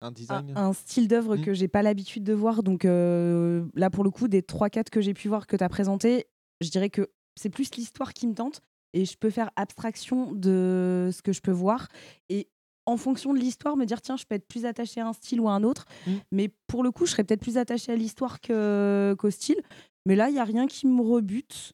Un 0.00 0.08
un, 0.08 0.10
design? 0.10 0.52
un 0.56 0.72
style 0.72 1.06
d'œuvre 1.08 1.36
Mm. 1.36 1.42
que 1.42 1.54
j'ai 1.54 1.68
pas 1.68 1.82
l'habitude 1.82 2.24
de 2.24 2.32
voir. 2.32 2.62
Donc 2.62 2.84
euh, 2.84 3.64
là, 3.74 3.88
pour 3.88 4.02
le 4.04 4.10
coup, 4.10 4.26
des 4.28 4.42
3-4 4.42 4.90
que 4.90 5.00
j'ai 5.00 5.14
pu 5.14 5.28
voir 5.28 5.46
que 5.46 5.56
tu 5.56 5.62
as 5.64 5.68
présenté, 5.68 6.26
je 6.60 6.70
dirais 6.70 6.90
que 6.90 7.08
c'est 7.40 7.48
plus 7.50 7.74
l'histoire 7.76 8.12
qui 8.12 8.26
me 8.26 8.34
tente 8.34 8.60
et 8.92 9.04
je 9.04 9.16
peux 9.16 9.30
faire 9.30 9.50
abstraction 9.56 10.32
de 10.32 11.10
ce 11.12 11.22
que 11.22 11.32
je 11.32 11.40
peux 11.40 11.52
voir. 11.52 11.88
Et 12.28 12.48
en 12.86 12.96
fonction 12.96 13.32
de 13.32 13.38
l'histoire, 13.38 13.76
me 13.76 13.84
dire, 13.86 14.02
tiens, 14.02 14.16
je 14.16 14.24
peux 14.26 14.34
être 14.34 14.46
plus 14.48 14.66
attachée 14.66 15.00
à 15.00 15.06
un 15.06 15.12
style 15.12 15.40
ou 15.40 15.48
à 15.48 15.52
un 15.52 15.62
autre. 15.62 15.86
Mm. 16.06 16.12
Mais 16.32 16.50
pour 16.66 16.82
le 16.82 16.90
coup, 16.90 17.06
je 17.06 17.12
serais 17.12 17.24
peut-être 17.24 17.40
plus 17.40 17.56
attachée 17.56 17.92
à 17.92 17.96
l'histoire 17.96 18.40
que- 18.40 19.14
qu'au 19.18 19.30
style. 19.30 19.60
Mais 20.06 20.16
là, 20.16 20.28
il 20.28 20.32
n'y 20.34 20.40
a 20.40 20.44
rien 20.44 20.66
qui 20.66 20.86
me 20.86 21.00
rebute. 21.00 21.72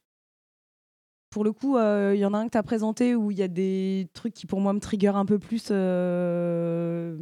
Pour 1.29 1.43
le 1.43 1.51
coup, 1.51 1.75
euh, 1.75 2.13
il 2.15 2.19
y 2.19 2.25
en 2.25 2.33
a 2.33 2.37
un 2.37 2.45
que 2.45 2.51
tu 2.51 2.57
as 2.57 2.63
présenté 2.63 3.15
où 3.15 3.31
il 3.31 3.37
y 3.37 3.43
a 3.43 3.47
des 3.49 4.07
trucs 4.13 4.33
qui, 4.33 4.45
pour 4.45 4.61
moi, 4.61 4.73
me 4.73 4.79
trigger 4.79 5.09
un 5.15 5.25
peu 5.25 5.39
plus. 5.39 5.67
euh, 5.71 7.17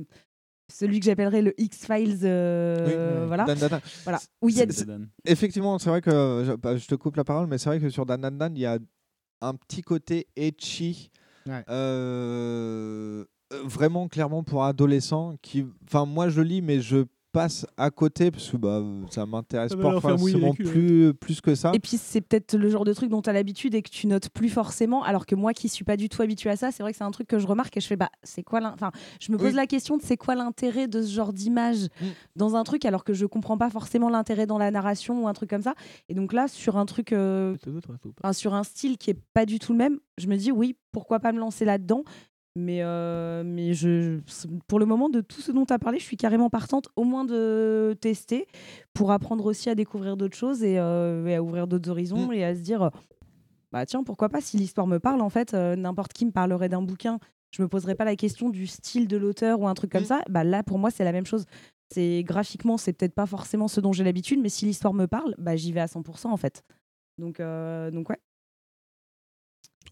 celui 0.71 0.99
que 0.99 1.05
j'appellerais 1.05 1.41
le 1.41 1.53
X-Files. 1.59 2.19
euh, 2.23 3.21
Oui. 3.21 3.27
voilà. 3.27 3.45
Dan, 3.45 3.57
Dan, 3.57 3.69
Dan. 3.69 3.81
voilà. 4.03 4.19
Où 4.41 4.49
il 4.49 4.55
y 4.55 4.61
a 4.61 4.61
C'est- 4.71 4.85
des- 4.85 4.93
c'est- 4.93 5.31
Effectivement, 5.31 5.77
c'est 5.79 5.89
vrai 5.89 6.01
que 6.01 6.43
je, 6.45 6.53
bah, 6.53 6.75
je 6.77 6.87
te 6.87 6.95
coupe 6.95 7.15
la 7.15 7.23
parole, 7.23 7.47
mais 7.47 7.57
c'est 7.57 7.69
vrai 7.69 7.79
que 7.79 7.89
sur 7.89 8.05
Dan 8.05 8.21
Dan 8.21 8.37
Dan, 8.37 8.55
il 8.55 8.61
y 8.61 8.65
a 8.65 8.77
un 9.41 9.53
petit 9.55 9.81
côté 9.81 10.27
Ouais. 11.47 11.63
euh, 11.69 13.23
euh, 13.53 13.61
vraiment 13.63 14.07
clairement 14.07 14.43
pour 14.43 14.63
adolescents. 14.63 15.35
Qui, 15.41 15.65
enfin, 15.87 16.05
moi 16.05 16.29
je 16.29 16.41
lis, 16.41 16.61
mais 16.61 16.81
je 16.81 17.05
passe 17.35 17.67
à 17.77 17.91
côté 17.91 18.31
parce 18.31 18.49
que 18.49 18.57
bah, 18.57 18.81
ça 19.11 19.25
m'intéresse 19.25 19.71
Ça 19.71 19.77
va 19.77 19.91
pas 19.91 19.99
forcément 19.99 20.53
plus, 20.53 21.13
plus 21.13 21.41
que 21.41 21.53
ça. 21.53 21.71
Et 21.73 21.79
puis 21.79 21.97
c'est 21.97 22.21
peut-être 22.21 22.55
le 22.55 22.69
genre 22.69 22.85
de 22.85 22.93
truc 22.93 23.09
dont 23.09 23.21
tu 23.21 23.29
as 23.29 23.33
l'habitude 23.33 23.75
et 23.75 23.81
que 23.81 23.89
tu 23.89 24.07
notes 24.07 24.29
plus 24.29 24.49
forcément, 24.49 25.03
alors 25.03 25.25
que 25.25 25.35
moi 25.35 25.53
qui 25.53 25.67
suis 25.69 25.83
pas 25.83 25.97
du 25.97 26.07
tout 26.09 26.21
habituée 26.21 26.49
à 26.49 26.55
ça, 26.55 26.71
c'est 26.71 26.81
vrai 26.81 26.91
que 26.93 26.97
c'est 26.97 27.03
un 27.03 27.11
truc 27.11 27.27
que 27.27 27.37
je 27.39 27.45
remarque 27.47 27.75
et 27.77 27.81
je 27.81 27.87
fais 27.87 27.97
bah 27.97 28.09
c'est 28.23 28.43
quoi 28.43 28.61
enfin 28.73 28.91
je 29.19 29.31
me 29.31 29.37
pose 29.37 29.47
Oui. 29.47 29.53
la 29.53 29.67
question 29.67 29.97
de 29.97 30.01
c'est 30.01 30.17
quoi 30.17 30.35
l'intérêt 30.35 30.87
de 30.87 31.01
ce 31.01 31.11
genre 31.11 31.33
d'image 31.33 31.75
Mm. 32.01 32.05
dans 32.35 32.55
un 32.55 32.63
truc 32.63 32.85
alors 32.85 33.03
que 33.03 33.13
je 33.13 33.25
comprends 33.25 33.57
pas 33.57 33.69
forcément 33.69 34.09
l'intérêt 34.09 34.45
dans 34.45 34.57
la 34.57 34.71
narration 34.71 35.23
ou 35.23 35.27
un 35.27 35.33
truc 35.33 35.49
comme 35.49 35.61
ça. 35.61 35.73
Et 36.09 36.13
donc 36.13 36.31
là 36.33 36.47
sur 36.47 36.77
un 36.77 36.85
truc 36.85 37.11
euh, 37.11 37.55
enfin, 38.23 38.33
sur 38.33 38.53
un 38.53 38.63
style 38.63 38.97
qui 38.97 39.11
est 39.11 39.19
pas 39.33 39.45
du 39.45 39.59
tout 39.59 39.71
le 39.73 39.77
même, 39.77 39.99
je 40.17 40.27
me 40.27 40.35
dis 40.37 40.51
oui, 40.51 40.75
pourquoi 40.91 41.19
pas 41.19 41.31
me 41.31 41.39
lancer 41.39 41.65
là-dedans? 41.65 42.03
Mais, 42.55 42.79
euh, 42.83 43.43
mais 43.45 43.73
je, 43.73 44.19
pour 44.67 44.79
le 44.79 44.85
moment, 44.85 45.09
de 45.09 45.21
tout 45.21 45.41
ce 45.41 45.51
dont 45.51 45.65
tu 45.65 45.73
as 45.73 45.79
parlé, 45.79 45.99
je 45.99 46.03
suis 46.05 46.17
carrément 46.17 46.49
partante, 46.49 46.87
au 46.95 47.03
moins 47.03 47.25
de 47.25 47.95
tester, 47.99 48.47
pour 48.93 49.11
apprendre 49.11 49.45
aussi 49.45 49.69
à 49.69 49.75
découvrir 49.75 50.15
d'autres 50.17 50.37
choses 50.37 50.63
et, 50.63 50.79
euh, 50.79 51.25
et 51.27 51.35
à 51.35 51.43
ouvrir 51.43 51.67
d'autres 51.67 51.89
horizons 51.89 52.29
Mm. 52.29 52.33
et 52.33 52.45
à 52.45 52.55
se 52.55 52.61
dire, 52.61 52.91
bah 53.71 53.85
tiens, 53.85 54.03
pourquoi 54.03 54.29
pas, 54.29 54.41
si 54.41 54.57
l'histoire 54.57 54.87
me 54.87 54.99
parle, 54.99 55.21
en 55.21 55.29
fait, 55.29 55.53
euh, 55.53 55.75
n'importe 55.75 56.13
qui 56.13 56.25
me 56.25 56.31
parlerait 56.31 56.69
d'un 56.69 56.81
bouquin, 56.81 57.19
je 57.51 57.61
me 57.61 57.67
poserais 57.67 57.95
pas 57.95 58.05
la 58.05 58.15
question 58.15 58.49
du 58.49 58.67
style 58.67 59.07
de 59.07 59.17
l'auteur 59.17 59.59
ou 59.59 59.67
un 59.67 59.73
truc 59.73 59.91
comme 59.91 60.03
Mm. 60.03 60.05
ça. 60.05 60.21
Bah 60.29 60.43
là, 60.43 60.63
pour 60.63 60.79
moi, 60.79 60.91
c'est 60.91 61.03
la 61.03 61.11
même 61.11 61.25
chose. 61.25 61.45
C'est 61.93 62.23
graphiquement, 62.23 62.77
c'est 62.77 62.93
peut-être 62.93 63.13
pas 63.13 63.25
forcément 63.27 63.67
ce 63.67 63.79
dont 63.81 63.93
j'ai 63.93 64.03
l'habitude, 64.03 64.39
mais 64.41 64.49
si 64.49 64.65
l'histoire 64.65 64.93
me 64.93 65.05
parle, 65.07 65.35
bah 65.37 65.55
j'y 65.55 65.71
vais 65.71 65.81
à 65.81 65.87
100% 65.87 66.31
en 66.31 66.37
fait. 66.37 66.63
Donc, 67.17 67.37
donc 67.39 68.09
ouais. 68.09 68.17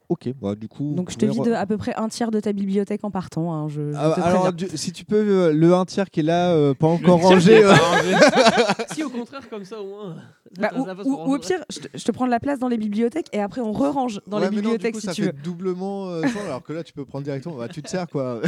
Ok, 0.09 0.29
bah, 0.39 0.53
du 0.55 0.67
coup. 0.67 0.93
Donc 0.95 1.09
je 1.11 1.17
te 1.17 1.25
vide 1.25 1.47
re- 1.47 1.53
à 1.55 1.65
peu 1.65 1.77
près 1.77 1.95
un 1.95 2.07
tiers 2.09 2.29
de 2.29 2.39
ta 2.39 2.51
bibliothèque 2.53 3.03
en 3.03 3.09
partant. 3.11 3.53
hein, 3.53 3.67
je, 3.69 3.91
je 3.91 3.97
Ah, 3.97 4.13
te 4.15 4.21
alors, 4.21 4.51
du- 4.53 4.67
si 4.75 4.91
tu 4.91 5.05
peux, 5.05 5.15
euh, 5.15 5.53
le 5.53 5.73
un 5.73 5.85
tiers 5.85 6.09
qui 6.11 6.19
est 6.19 6.23
là, 6.23 6.51
euh, 6.53 6.73
pas 6.73 6.87
encore 6.87 7.21
rangé. 7.21 7.63
euh, 7.63 7.73
si 8.93 9.03
au 9.03 9.09
contraire, 9.09 9.47
comme 9.49 9.63
ça, 9.65 9.81
au 9.81 9.87
moins. 9.87 10.15
Bah, 10.59 10.69
ou, 11.05 11.13
au 11.15 11.39
pire, 11.39 11.63
je 11.71 11.79
te, 11.79 11.87
je 11.97 12.03
te 12.03 12.11
prends 12.11 12.25
de 12.27 12.31
la 12.31 12.39
place 12.39 12.59
dans 12.59 12.67
les 12.67 12.77
bibliothèques 12.77 13.25
et 13.33 13.39
après 13.39 13.59
on 13.61 13.71
re-range 13.71 14.21
dans 14.27 14.37
ouais, 14.37 14.43
les 14.43 14.49
non, 14.49 14.51
du 14.51 14.61
bibliothèques 14.61 14.93
coup, 14.93 14.99
si 14.99 15.07
ça 15.07 15.13
tu 15.15 15.21
fait 15.23 15.27
veux. 15.31 15.41
doublement 15.41 16.09
euh, 16.11 16.21
alors 16.45 16.61
que 16.61 16.73
là, 16.73 16.83
tu 16.83 16.93
peux 16.93 17.05
prendre 17.05 17.23
directement. 17.23 17.55
Bah, 17.55 17.67
tu 17.69 17.81
te 17.81 17.89
sers 17.89 18.05
quoi. 18.07 18.39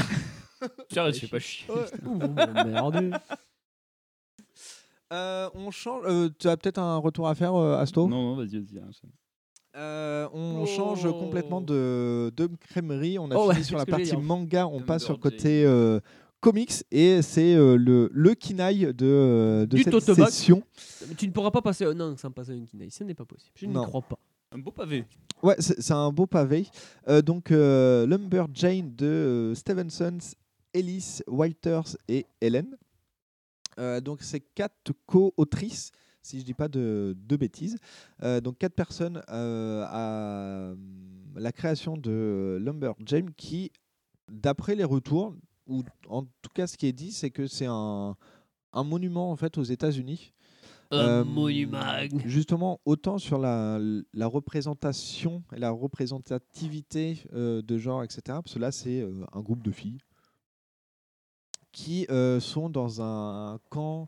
Tiens, 0.89 1.09
tu 1.11 1.21
fais 1.21 1.27
pas 1.27 1.39
chier. 1.39 1.65
Ouh, 2.05 2.15
bon, 2.15 2.35
merde. 2.63 3.19
Euh, 5.13 5.49
on 5.55 5.71
change. 5.71 6.03
euh, 6.05 6.29
tu 6.37 6.47
as 6.47 6.57
peut-être 6.57 6.77
un 6.79 6.97
retour 6.97 7.27
à 7.27 7.35
faire, 7.35 7.55
euh, 7.55 7.77
Asto? 7.77 8.07
Non, 8.07 8.21
non, 8.21 8.35
vas-y, 8.35 8.59
vas-y. 8.59 8.81
Euh, 9.75 10.27
on 10.33 10.63
Oh. 10.63 10.65
change 10.65 11.03
complètement 11.03 11.59
de, 11.61 12.31
de 12.35 12.47
crèmerie. 12.69 13.19
On 13.19 13.29
a 13.31 13.35
Oh 13.35 13.47
ouais, 13.47 13.55
fini 13.55 13.65
sur 13.65 13.77
la 13.77 13.85
partie 13.85 14.15
manga. 14.15 14.67
On 14.67 14.81
passe 14.81 15.03
sur 15.03 15.13
le 15.13 15.19
côté 15.19 15.65
euh, 15.65 15.99
comics 16.39 16.71
et 16.91 17.21
c'est 17.21 17.55
euh, 17.55 17.75
le, 17.75 18.09
le 18.13 18.33
kinaï 18.35 18.93
de, 18.93 19.65
de 19.69 19.77
cette 19.77 19.91
Totobac. 19.91 20.27
session. 20.29 20.63
Mais 21.09 21.15
Tu 21.15 21.27
ne 21.27 21.31
pourras 21.33 21.51
pas 21.51 21.61
passer 21.61 21.85
un 21.85 21.99
an 21.99 22.15
sans 22.17 22.31
passer 22.31 22.51
un 22.53 22.63
Kinaï, 22.65 22.89
ce 22.89 23.03
n'est 23.03 23.13
pas 23.15 23.25
possible. 23.25 23.51
Je 23.55 23.65
n'y 23.65 23.73
crois 23.73 24.01
pas. 24.01 24.17
Un 24.51 24.59
beau 24.59 24.71
pavé. 24.71 25.05
Ouais, 25.43 25.55
c'est 25.59 25.91
un 25.91 26.11
beau 26.11 26.25
pavé. 26.27 26.67
Euh, 27.09 27.21
donc, 27.21 27.51
euh, 27.51 28.05
Lumberjane 28.07 28.95
de 28.95 29.05
euh, 29.05 29.55
Stevenson, 29.55 30.17
Ellis, 30.73 31.19
Walters 31.27 31.97
et 32.07 32.25
Helen. 32.39 32.77
Euh, 33.77 33.99
donc, 33.99 34.19
c'est 34.21 34.39
quatre 34.39 34.93
co-autrices, 35.05 35.91
si 36.25 36.39
je 36.39 36.45
dis 36.45 36.53
pas 36.53 36.67
de, 36.67 37.15
de 37.17 37.35
bêtises. 37.35 37.77
Euh, 38.23 38.41
donc, 38.41 38.57
quatre 38.57 38.73
personnes 38.73 39.21
euh, 39.29 39.85
à 39.87 40.11
euh, 40.11 40.75
la 41.35 41.51
création 41.51 41.97
de 41.97 42.57
Lumberjane 42.61 43.31
qui, 43.35 43.71
d'après 44.31 44.75
les 44.75 44.83
retours, 44.83 45.33
ou 45.67 45.83
en 46.09 46.23
tout 46.23 46.51
cas 46.53 46.67
ce 46.67 46.77
qui 46.77 46.87
est 46.87 46.93
dit, 46.93 47.11
c'est 47.11 47.29
que 47.29 47.47
c'est 47.47 47.67
un, 47.67 48.15
un 48.73 48.83
monument 48.83 49.31
en 49.31 49.35
fait 49.35 49.57
aux 49.57 49.63
États-Unis. 49.63 50.33
Un 50.91 51.23
monument. 51.23 52.07
Justement, 52.25 52.79
autant 52.85 53.17
sur 53.17 53.37
la, 53.37 53.79
la 54.13 54.27
représentation 54.27 55.43
et 55.55 55.59
la 55.59 55.71
représentativité 55.71 57.23
euh, 57.33 57.61
de 57.61 57.77
genre, 57.77 58.03
etc. 58.03 58.21
Parce 58.25 58.53
que 58.53 58.59
là, 58.59 58.71
c'est 58.71 59.01
euh, 59.01 59.25
un 59.33 59.41
groupe 59.41 59.63
de 59.63 59.71
filles 59.71 59.99
qui 61.71 62.05
euh, 62.09 62.39
sont 62.39 62.69
dans 62.69 63.01
un 63.01 63.59
camp 63.69 64.07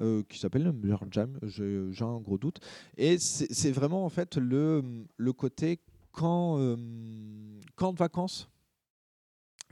euh, 0.00 0.22
qui 0.28 0.38
s'appelle 0.38 0.62
le 0.62 0.96
Jam, 1.10 1.38
j'ai 1.42 2.04
un 2.04 2.20
gros 2.20 2.38
doute. 2.38 2.60
Et 2.96 3.18
c'est 3.18 3.72
vraiment 3.72 4.04
en 4.04 4.08
fait 4.08 4.36
le, 4.36 5.04
le 5.16 5.32
côté 5.32 5.80
camp, 6.12 6.58
euh, 6.58 6.76
camp 7.76 7.92
de 7.92 7.98
vacances 7.98 8.48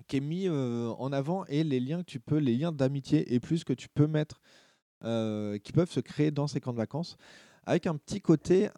qui 0.06 0.18
est 0.18 0.20
mis 0.20 0.46
euh, 0.46 0.90
en 0.98 1.12
avant 1.12 1.44
et 1.46 1.64
les 1.64 1.80
liens 1.80 2.02
que 2.02 2.10
tu 2.10 2.20
peux, 2.20 2.36
les 2.36 2.56
liens 2.56 2.70
d'amitié 2.72 3.34
et 3.34 3.40
plus 3.40 3.64
que 3.64 3.72
tu 3.72 3.88
peux 3.88 4.06
mettre, 4.06 4.40
euh, 5.05 5.58
qui 5.58 5.72
peuvent 5.72 5.90
se 5.90 6.00
créer 6.00 6.30
dans 6.30 6.46
ces 6.46 6.60
camps 6.60 6.72
de 6.72 6.78
vacances, 6.78 7.16
avec 7.64 7.86
un 7.86 7.96
petit 7.96 8.20
côté 8.20 8.68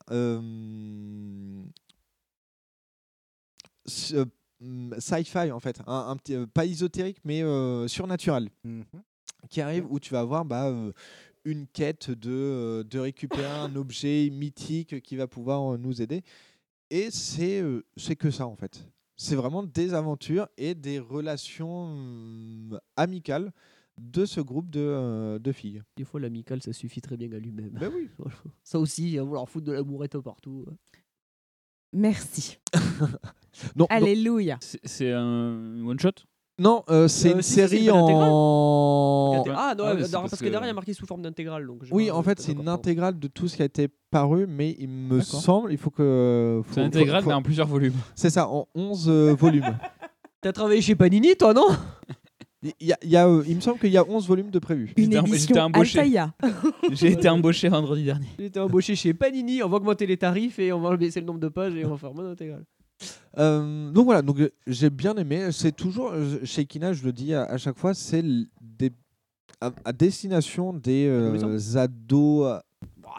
sci-fi 3.86 5.50
en 5.50 5.60
fait, 5.60 5.80
un, 5.86 6.08
un 6.08 6.16
petit, 6.16 6.36
pas 6.46 6.64
ésotérique 6.64 7.18
mais 7.24 7.42
surnaturel, 7.88 8.48
qui 9.48 9.60
arrive 9.60 9.86
où 9.90 10.00
tu 10.00 10.12
vas 10.12 10.20
avoir 10.20 10.44
bah, 10.44 10.66
euh, 10.66 10.92
une 11.50 11.66
quête 11.66 12.10
de, 12.10 12.30
euh, 12.30 12.84
de 12.84 12.98
récupérer 12.98 13.46
un 13.46 13.74
objet 13.76 14.28
mythique 14.30 15.00
qui 15.02 15.16
va 15.16 15.26
pouvoir 15.26 15.74
euh, 15.74 15.78
nous 15.78 16.02
aider. 16.02 16.22
Et 16.90 17.10
c'est 17.10 17.60
euh, 17.60 17.84
c'est 17.96 18.16
que 18.16 18.30
ça 18.30 18.46
en 18.46 18.56
fait. 18.56 18.86
C'est 19.16 19.34
vraiment 19.34 19.62
des 19.62 19.94
aventures 19.94 20.46
et 20.56 20.74
des 20.74 20.98
relations 20.98 21.84
hum, 21.92 22.78
amicales 22.96 23.52
de 23.98 24.24
ce 24.26 24.40
groupe 24.40 24.70
de, 24.70 24.80
euh, 24.80 25.38
de 25.40 25.50
filles. 25.52 25.82
Des 25.96 26.04
fois, 26.04 26.20
l'amical, 26.20 26.62
ça 26.62 26.72
suffit 26.72 27.00
très 27.00 27.16
bien 27.16 27.32
à 27.32 27.38
lui-même. 27.38 27.70
Ben 27.70 27.90
oui. 27.94 28.08
ça 28.62 28.78
aussi, 28.78 29.18
à 29.18 29.22
vouloir 29.24 29.48
foutre 29.48 29.66
de 29.66 29.72
l'amourette 29.72 30.18
partout. 30.18 30.64
Merci. 31.92 32.58
Non, 33.74 33.86
Alléluia. 33.90 34.56
C'est- 34.60 34.78
C'est 34.84 35.10
un 35.10 35.82
one 35.84 35.98
shot? 35.98 36.12
Non, 36.60 36.82
euh, 36.90 37.06
c'est 37.06 37.30
Euh, 37.30 37.34
une 37.36 37.42
si, 37.42 37.48
si, 37.50 37.54
c'est 37.54 37.68
série 37.68 37.84
une 37.84 37.90
intégrale. 37.90 38.28
en. 38.32 39.44
Ah, 39.54 39.74
non, 39.78 39.84
Ah 39.86 39.92
c'est 39.94 40.10
parce, 40.10 40.10
parce 40.10 40.30
que, 40.40 40.44
que- 40.46 40.50
derrière, 40.50 40.64
il 40.64 40.66
y 40.66 40.70
a 40.70 40.74
marqué 40.74 40.92
sous 40.92 41.06
forme 41.06 41.22
d'intégrale. 41.22 41.66
donc 41.66 41.84
j'ai 41.84 41.94
Oui, 41.94 42.08
pas- 42.08 42.14
en 42.16 42.22
fait, 42.22 42.40
c'est 42.40 42.52
une 42.52 42.58
d'accord, 42.58 42.74
intégrale 42.74 43.18
de 43.18 43.28
tout 43.28 43.46
ce 43.46 43.56
qui 43.56 43.62
a 43.62 43.66
été 43.66 43.88
paru, 44.10 44.46
mais 44.48 44.74
il 44.78 44.88
me 44.88 45.18
D'accord. 45.18 45.40
semble, 45.40 45.72
il 45.72 45.78
faut 45.78 45.90
que. 45.90 46.60
faut- 46.64 46.74
C'est 46.74 46.80
intégral, 46.80 47.22
faut- 47.22 47.28
mais 47.28 47.34
en 47.34 47.42
plusieurs 47.42 47.68
volumes. 47.68 47.94
C'est 48.16 48.30
ça, 48.30 48.48
en 48.48 48.66
11 48.74 49.06
euh, 49.08 49.34
volumes. 49.38 49.78
T'as 50.40 50.52
travaillé 50.52 50.80
chez 50.80 50.94
Panini, 50.96 51.36
toi, 51.36 51.54
non? 51.54 51.66
Il, 52.62 52.72
y 52.88 52.92
a- 52.92 52.98
il 53.04 53.10
y 53.10 53.16
a, 53.16 53.28
euh, 53.28 53.44
il 53.46 53.54
me 53.54 53.60
semble 53.60 53.78
qu'il 53.78 53.90
y 53.92 53.96
a 53.96 54.04
11 54.08 54.26
volumes 54.26 54.50
de 54.50 54.58
prévus. 54.58 54.92
Une 54.96 55.04
J'étais 55.12 55.18
édition 55.18 55.46
j'étais 55.48 55.60
embauché. 55.60 55.98
Altaïa. 56.00 56.34
J'ai 56.90 57.12
été 57.12 57.28
embauché 57.28 57.68
vendredi 57.68 58.02
dernier. 58.02 58.26
Il 58.36 58.46
était 58.46 58.58
embauché 58.58 58.96
chez 58.96 59.14
Panini, 59.14 59.62
on 59.62 59.68
va 59.68 59.76
augmenter 59.76 60.06
les 60.06 60.16
tarifs 60.16 60.58
et 60.58 60.72
on 60.72 60.80
va 60.80 60.96
baisser 60.96 61.20
le 61.20 61.26
nombre 61.26 61.38
de 61.38 61.46
pages 61.48 61.74
et 61.76 61.84
on 61.86 61.90
va 61.90 61.96
faire 61.96 62.12
mon 62.12 62.26
intégral. 62.28 62.64
Euh, 63.38 63.90
donc 63.92 64.04
voilà, 64.06 64.22
donc 64.22 64.40
euh, 64.40 64.50
j'ai 64.66 64.90
bien 64.90 65.14
aimé. 65.16 65.50
C'est 65.52 65.72
toujours 65.72 66.10
euh, 66.12 66.38
chez 66.44 66.66
Kina, 66.66 66.92
je 66.92 67.04
le 67.04 67.12
dis 67.12 67.34
à, 67.34 67.44
à 67.44 67.56
chaque 67.58 67.78
fois, 67.78 67.94
c'est 67.94 68.24
des 68.60 68.92
à, 69.60 69.70
à 69.84 69.92
destination 69.92 70.72
des 70.72 71.06
euh, 71.08 71.58
ados 71.76 72.60
Bah, 73.02 73.10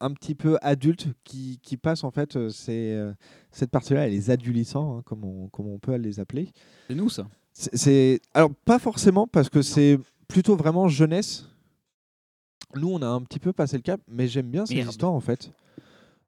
un 0.00 0.12
petit 0.12 0.34
peu 0.34 0.56
adultes 0.62 1.08
qui, 1.24 1.58
qui 1.62 1.76
passent 1.76 2.04
en 2.04 2.10
fait 2.10 2.36
euh, 2.36 2.48
c'est, 2.50 2.92
euh, 2.92 3.12
cette 3.50 3.70
partie-là, 3.70 4.06
les 4.08 4.30
adolescents, 4.30 4.98
hein, 4.98 5.02
comme, 5.04 5.24
on, 5.24 5.48
comme 5.48 5.66
on 5.66 5.78
peut 5.78 5.94
les 5.96 6.20
appeler. 6.20 6.50
C'est 6.88 6.94
nous, 6.94 7.08
ça. 7.08 7.26
C'est, 7.52 8.20
alors 8.34 8.50
pas 8.64 8.78
forcément 8.78 9.26
parce 9.26 9.48
que 9.48 9.62
c'est 9.62 9.98
plutôt 10.28 10.56
vraiment 10.56 10.88
jeunesse. 10.88 11.48
Nous, 12.76 12.88
on 12.88 13.00
a 13.02 13.06
un 13.06 13.22
petit 13.22 13.38
peu 13.38 13.52
passé 13.52 13.76
le 13.76 13.82
cap, 13.82 14.00
mais 14.08 14.26
j'aime 14.26 14.50
bien 14.50 14.66
ces 14.66 14.74
Merde. 14.74 14.90
histoires 14.90 15.12
en 15.12 15.20
fait. 15.20 15.52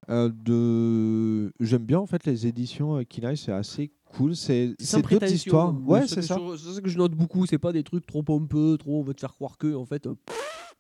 Euh, 0.09 0.31
de... 0.33 1.36
J'aime 1.61 1.85
bien 1.85 1.99
en 1.99 2.07
fait 2.07 2.25
les 2.27 2.47
éditions 2.47 2.99
euh, 2.99 3.03
Kinaï, 3.03 3.37
c'est 3.37 3.53
assez 3.53 3.91
cool. 4.05 4.35
C'est, 4.37 4.75
d'autres 4.79 5.33
histoires. 5.33 5.69
hein. 5.69 5.83
Ouais, 5.87 6.07
C'est 6.07 6.23
ça. 6.23 6.39
C'est 6.59 6.75
ça 6.75 6.81
que 6.81 6.89
je 6.89 6.99
note 6.99 7.13
beaucoup, 7.13 7.47
c'est 7.47 7.59
pas 7.59 7.73
des 7.73 7.83
trucs 7.83 8.07
trop 8.07 8.23
pompeux, 8.23 8.77
trop 8.79 9.01
on 9.01 9.03
veut 9.03 9.15
te 9.15 9.21
faire 9.21 9.35
croire 9.35 9.59
que, 9.59 9.75
en 9.75 9.85
fait, 9.85 10.07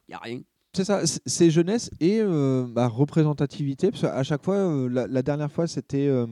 il 0.08 0.12
y 0.12 0.14
a 0.14 0.18
rien. 0.18 0.40
C'est 0.74 0.84
ça, 0.84 1.00
c'est 1.06 1.48
jeunesse 1.50 1.90
et 2.00 2.20
euh, 2.20 2.66
bah, 2.68 2.86
représentativité. 2.86 3.90
Parce 3.90 4.02
qu'à 4.02 4.22
chaque 4.22 4.44
fois, 4.44 4.56
euh, 4.56 4.88
la, 4.90 5.06
la 5.06 5.22
dernière 5.22 5.50
fois, 5.50 5.66
c'était 5.66 6.06
euh, 6.06 6.26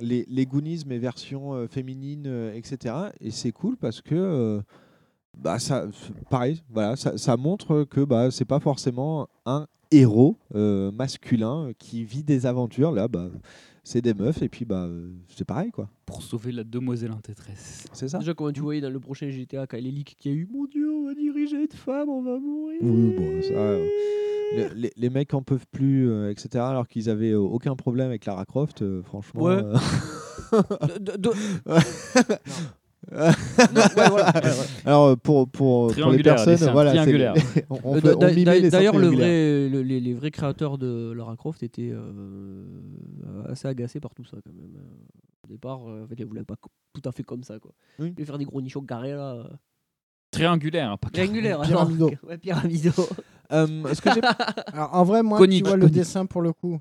les, 0.00 0.24
les 0.26 0.46
Goonies, 0.46 0.84
mais 0.86 0.96
version 0.98 1.52
euh, 1.54 1.66
féminine, 1.66 2.24
euh, 2.26 2.54
etc. 2.54 2.94
Et 3.20 3.30
c'est 3.30 3.52
cool 3.52 3.76
parce 3.76 4.00
que, 4.00 4.14
euh, 4.14 4.62
bah, 5.38 5.58
ça, 5.58 5.86
pareil, 6.30 6.62
voilà, 6.70 6.96
ça, 6.96 7.16
ça 7.16 7.36
montre 7.36 7.84
que 7.84 8.00
bah, 8.02 8.30
c'est 8.30 8.44
pas 8.44 8.60
forcément 8.60 9.28
un 9.46 9.66
héros 9.90 10.36
euh, 10.54 10.90
masculin 10.90 11.70
qui 11.78 12.04
vit 12.04 12.22
des 12.22 12.44
aventures. 12.46 12.92
Là, 12.92 13.08
bah, 13.08 13.28
c'est 13.84 14.02
des 14.02 14.12
meufs 14.12 14.42
et 14.42 14.48
puis 14.50 14.64
bah, 14.66 14.84
euh, 14.84 15.08
c'est 15.34 15.46
pareil, 15.46 15.70
quoi. 15.70 15.88
Pour 16.04 16.22
sauver 16.22 16.52
la 16.52 16.64
demoiselle 16.64 17.12
en 17.12 17.20
détresse. 17.26 17.86
C'est 17.92 18.08
ça. 18.08 18.18
Déjà, 18.18 18.34
comment 18.34 18.52
tu 18.52 18.60
voyais 18.60 18.80
dans 18.82 18.90
le 18.90 19.00
prochain 19.00 19.30
GTA, 19.30 19.66
quand 19.66 19.78
les 19.80 19.90
leaks 19.90 20.16
qu'il 20.18 20.32
y 20.32 20.34
a 20.34 20.38
eu, 20.38 20.48
mon 20.52 20.66
dieu, 20.66 20.90
on 20.90 21.06
va 21.06 21.14
diriger 21.14 21.66
de 21.66 21.72
femme, 21.74 22.08
on 22.10 22.22
va 22.22 22.38
mourir. 22.38 22.78
Oui, 22.82 23.14
bon, 23.16 23.40
ça, 23.42 23.54
euh, 23.54 23.86
le- 24.56 24.74
les, 24.74 24.92
les 24.96 25.10
mecs 25.10 25.32
en 25.32 25.42
peuvent 25.42 25.66
plus, 25.70 26.10
euh, 26.10 26.30
etc. 26.30 26.64
Alors 26.64 26.86
qu'ils 26.88 27.08
avaient 27.08 27.34
aucun 27.34 27.76
problème 27.76 28.08
avec 28.08 28.26
Lara 28.26 28.44
Croft, 28.44 28.82
euh, 28.82 29.02
franchement. 29.02 29.42
Ouais. 29.42 29.62
euh, 29.62 29.76
De- 31.00 31.16
de- 31.16 31.30
Ouais. 33.10 33.30
voilà. 34.08 34.26
Alors 34.84 35.06
euh, 35.06 35.16
pour, 35.16 35.48
pour, 35.48 35.50
pour 35.50 35.88
les 35.88 35.94
Triangulaire, 35.94 36.34
personnes, 36.44 36.70
voilà, 36.72 36.90
triangulaire. 36.90 37.34
on, 37.70 37.78
on 37.84 37.94
Euh, 37.96 38.00
D'ailleurs, 38.00 38.94
le 38.94 39.08
triangulaires. 39.08 39.16
vrai, 39.16 39.68
le- 39.70 39.82
les, 39.82 40.00
les 40.00 40.14
vrais 40.14 40.30
créateurs 40.30 40.76
de 40.78 41.12
Lara 41.16 41.36
Croft 41.36 41.62
étaient 41.62 41.90
euh, 41.92 42.64
assez 43.48 43.66
agacés 43.68 44.00
par 44.00 44.14
tout 44.14 44.24
ça 44.24 44.36
quand 44.44 44.52
même. 44.52 44.76
Au 45.44 45.48
départ, 45.48 45.80
en 45.80 46.06
fait, 46.06 46.16
ils 46.18 46.26
voulaient 46.26 46.44
pas 46.44 46.56
tout 46.92 47.02
à 47.08 47.12
fait 47.12 47.22
comme 47.22 47.42
ça. 47.42 47.58
Quoi. 47.58 47.72
Oui. 47.98 48.08
Ils 48.08 48.12
voulaient 48.12 48.26
faire 48.26 48.38
des 48.38 48.44
gros 48.44 48.60
nichons 48.60 48.82
carrés 48.82 49.12
là. 49.14 49.48
Triangulaire, 50.30 50.90
hein, 50.90 50.96
pas. 50.98 51.08
Pyramidaux. 51.08 51.62
alors. 51.62 52.22
Ouais, 52.28 52.36
pyramidaux. 52.36 53.08
Euh, 53.50 53.94
ce 53.94 54.00
que 54.02 54.10
j'ai- 54.12 54.20
Alors, 54.74 54.94
en 54.94 55.04
vrai, 55.04 55.22
moi, 55.22 55.38
Conique, 55.38 55.62
tu 55.62 55.68
vois 55.68 55.78
le 55.78 55.88
dessin 55.88 56.26
pour 56.26 56.42
le 56.42 56.52
coup. 56.52 56.78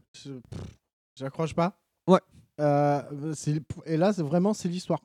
J'accroche 1.15 1.53
pas. 1.55 1.79
Ouais. 2.07 2.19
Euh, 2.59 3.01
et 3.85 3.95
là, 3.95 4.11
c'est 4.11 4.23
vraiment 4.23 4.53
c'est 4.53 4.67
l'histoire. 4.67 4.99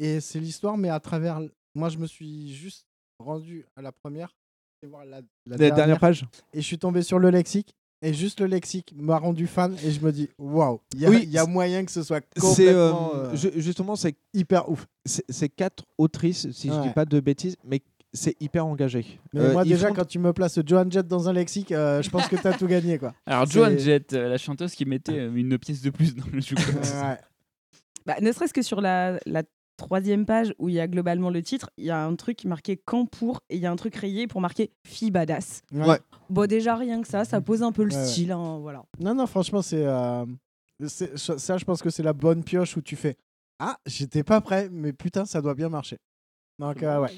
Et 0.00 0.20
c'est 0.20 0.40
l'histoire, 0.40 0.76
mais 0.76 0.88
à 0.88 0.98
travers. 0.98 1.40
Moi, 1.74 1.88
je 1.90 1.98
me 1.98 2.06
suis 2.06 2.52
juste 2.54 2.86
rendu 3.18 3.64
à 3.76 3.82
la 3.82 3.92
première. 3.92 4.34
et 4.82 4.86
voir 4.86 5.04
la, 5.04 5.20
la 5.46 5.56
La 5.58 5.70
dernière 5.70 6.00
page. 6.00 6.24
Et 6.54 6.60
je 6.62 6.66
suis 6.66 6.78
tombé 6.78 7.02
sur 7.02 7.18
le 7.18 7.30
lexique. 7.30 7.74
Et 8.02 8.14
juste 8.14 8.40
le 8.40 8.46
lexique 8.46 8.94
m'a 8.96 9.18
rendu 9.18 9.46
fan. 9.46 9.76
Et 9.84 9.90
je 9.90 10.00
me 10.00 10.10
dis, 10.10 10.30
waouh, 10.38 10.80
il 10.94 11.00
y, 11.00 11.06
a- 11.06 11.10
Oui, 11.10 11.20
il 11.24 11.30
y 11.30 11.36
a 11.36 11.44
c'est- 11.44 11.50
moyen 11.50 11.84
que 11.84 11.92
ce 11.92 12.02
soit 12.02 12.16
euh, 12.38 12.40
complètement. 12.40 13.14
euh, 13.14 13.36
ju- 13.36 13.52
justement 13.56 13.94
c'est 13.94 14.16
hyper 14.32 14.70
ouf. 14.70 14.86
c'est 15.04 15.50
quatre 15.50 15.84
autrices, 15.98 16.50
si 16.52 16.68
je 16.68 16.72
dis 16.72 16.78
Ouais. 16.88 16.92
pas 16.94 17.04
de 17.04 17.20
bêtises, 17.20 17.56
mais 17.62 17.82
c'est 18.14 18.34
hyper 18.40 18.64
engagé. 18.64 19.04
Mais 19.34 19.40
Euh, 19.40 19.52
moi, 19.52 19.64
déjà, 19.64 19.88
font- 19.88 19.94
quand 19.96 20.06
tu 20.06 20.18
me 20.18 20.32
places 20.32 20.58
Joan 20.64 20.90
Jett 20.90 21.06
dans 21.06 21.28
un 21.28 21.34
lexique, 21.34 21.72
euh, 21.72 22.00
je 22.00 22.08
pense 22.08 22.26
que 22.26 22.36
tu 22.36 22.46
as 22.46 22.54
tout 22.56 22.66
gagné. 22.66 22.98
Quoi. 22.98 23.12
Alors, 23.26 23.44
Joan 23.44 23.78
Jett, 23.78 24.14
euh, 24.14 24.30
la 24.30 24.38
chanteuse 24.38 24.74
qui 24.74 24.86
mettait 24.86 25.18
euh, 25.18 25.34
une 25.34 25.58
pièce 25.58 25.82
de 25.82 25.90
plus 25.90 26.14
dans 26.14 26.24
le 26.32 26.40
jeu. 26.40 26.56
Ouais. 26.56 27.18
Bah, 28.06 28.16
ne 28.22 28.32
serait-ce 28.32 28.54
que 28.54 28.62
sur 28.62 28.80
la, 28.80 29.20
la 29.26 29.42
troisième 29.80 30.24
page 30.26 30.54
où 30.58 30.68
il 30.68 30.76
y 30.76 30.80
a 30.80 30.86
globalement 30.86 31.30
le 31.30 31.42
titre, 31.42 31.70
il 31.76 31.84
y 31.86 31.90
a 31.90 32.04
un 32.04 32.14
truc 32.14 32.44
marqué 32.44 32.76
camp 32.76 33.06
pour 33.06 33.40
et 33.50 33.56
il 33.56 33.60
y 33.62 33.66
a 33.66 33.70
un 33.72 33.76
truc 33.76 33.96
rayé 33.96 34.26
pour 34.28 34.40
marquer 34.40 34.70
fille 34.86 35.10
badass. 35.10 35.62
Ouais. 35.72 35.98
Bon, 36.28 36.46
déjà 36.46 36.76
rien 36.76 37.02
que 37.02 37.08
ça, 37.08 37.24
ça 37.24 37.40
pose 37.40 37.62
un 37.62 37.72
peu 37.72 37.82
le 37.84 37.92
Ouais, 37.94 38.04
style. 38.06 38.30
hein, 38.32 38.58
voilà. 38.60 38.84
Non, 39.00 39.14
non, 39.14 39.26
franchement, 39.26 39.62
c'est. 39.62 39.84
euh, 39.84 40.24
c'est- 40.86 41.16
Ça, 41.16 41.58
je 41.58 41.64
pense 41.64 41.82
que 41.82 41.90
c'est 41.90 42.02
la 42.04 42.12
bonne 42.12 42.44
pioche 42.44 42.76
où 42.76 42.82
tu 42.82 42.94
fais 42.96 43.16
Ah, 43.58 43.76
j'étais 43.84 44.22
pas 44.22 44.40
prêt, 44.40 44.68
mais 44.70 44.92
putain, 44.92 45.24
ça 45.26 45.42
doit 45.42 45.54
bien 45.54 45.68
marcher. 45.68 45.98
Donc, 46.58 46.82
euh, 46.82 47.00
ouais. 47.00 47.10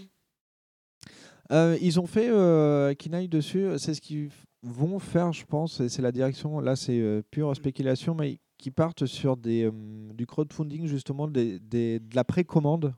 Euh, 1.51 1.77
ils 1.81 2.01
ont 2.01 2.07
fait 2.07 2.29
euh, 2.31 2.95
Kinaï 2.95 3.29
dessus, 3.29 3.67
c'est 3.79 3.95
ce 3.95 4.01
qu'ils 4.01 4.31
vont 4.63 4.99
faire, 4.99 5.33
je 5.33 5.45
pense, 5.45 5.81
et 5.81 5.89
c'est 5.89 6.01
la 6.03 6.13
direction, 6.13 6.61
là 6.61 6.77
c'est 6.77 6.99
euh, 6.99 7.21
pure 7.31 7.55
spéculation, 7.55 8.15
mais 8.15 8.39
qui 8.63 8.71
partent 8.71 9.07
sur 9.07 9.37
des, 9.37 9.65
euh, 9.65 9.73
du 10.15 10.25
crowdfunding, 10.27 10.87
justement, 10.87 11.27
des, 11.29 11.59
des- 11.59 11.99
de 11.99 12.15
la 12.15 12.25
précommande 12.25 12.95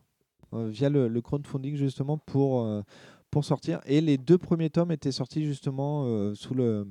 euh, 0.53 0.69
via 0.69 0.89
le, 0.91 1.09
le 1.09 1.21
crowdfunding, 1.21 1.75
justement, 1.77 2.19
pour, 2.19 2.63
euh, 2.65 2.83
pour 3.31 3.45
sortir. 3.45 3.81
Et 3.87 4.01
les 4.01 4.19
deux 4.19 4.39
premiers 4.39 4.71
tomes 4.71 4.93
étaient 4.93 5.11
sortis, 5.13 5.45
justement, 5.45 6.05
sous 6.35 6.55
le, 6.55 6.87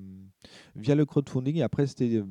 via 0.75 0.95
le 0.95 1.05
crowdfunding, 1.05 1.55
et 1.57 1.61
après 1.63 1.85
c'était 1.87 2.23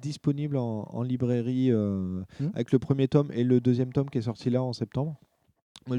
disponible 0.00 0.56
en, 0.56 0.84
en 0.98 1.02
librairie 1.02 1.70
euh, 1.72 2.22
Hmm. 2.38 2.50
avec 2.54 2.72
le 2.72 2.78
premier 2.78 3.08
tome 3.08 3.30
et 3.32 3.42
le 3.44 3.60
deuxième 3.60 3.92
tome 3.92 4.08
qui 4.10 4.18
est 4.18 4.22
sorti 4.32 4.50
là 4.50 4.62
en 4.62 4.72
septembre. 4.72 5.18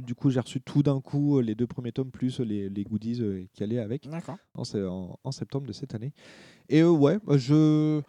Du 0.07 0.15
coup, 0.15 0.29
j'ai 0.29 0.39
reçu 0.39 0.61
tout 0.61 0.81
d'un 0.81 1.01
coup 1.01 1.41
les 1.41 1.55
deux 1.55 1.67
premiers 1.67 1.91
tomes 1.91 2.09
plus 2.11 2.39
les, 2.39 2.69
les 2.69 2.83
goodies 2.85 3.21
euh, 3.21 3.43
qui 3.51 3.63
allaient 3.63 3.79
avec 3.79 4.05
en, 4.55 4.63
se- 4.63 4.77
en- 4.87 5.19
en 5.23 5.31
septembre 5.31 5.67
de 5.67 5.73
cette 5.73 5.93
année. 5.93 6.13
Et 6.69 6.79
euh, 6.81 6.89
ouais, 6.89 7.17
je... 7.35 8.01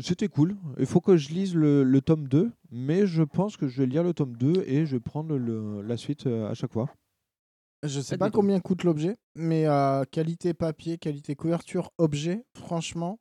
c'était 0.00 0.28
cool. 0.28 0.56
Il 0.78 0.86
faut 0.86 1.00
que 1.00 1.16
je 1.16 1.30
lise 1.30 1.54
le, 1.54 1.82
le 1.84 2.00
tome 2.00 2.28
2, 2.28 2.50
mais 2.70 3.06
je 3.06 3.22
pense 3.22 3.56
que 3.56 3.68
je 3.68 3.80
vais 3.82 3.86
lire 3.86 4.02
le 4.02 4.14
tome 4.14 4.36
2 4.36 4.64
et 4.66 4.86
je 4.86 4.96
vais 4.96 5.00
prendre 5.00 5.36
le- 5.36 5.82
la 5.82 5.96
suite 5.96 6.26
euh, 6.26 6.48
à 6.48 6.54
chaque 6.54 6.72
fois. 6.72 6.88
Je 7.84 8.00
sais 8.00 8.18
pas 8.18 8.30
combien 8.30 8.58
coûte 8.60 8.82
l'objet, 8.82 9.16
mais 9.36 9.66
euh, 9.66 10.04
qualité 10.10 10.52
papier, 10.54 10.98
qualité 10.98 11.36
couverture, 11.36 11.90
objet, 11.98 12.44
franchement, 12.54 13.20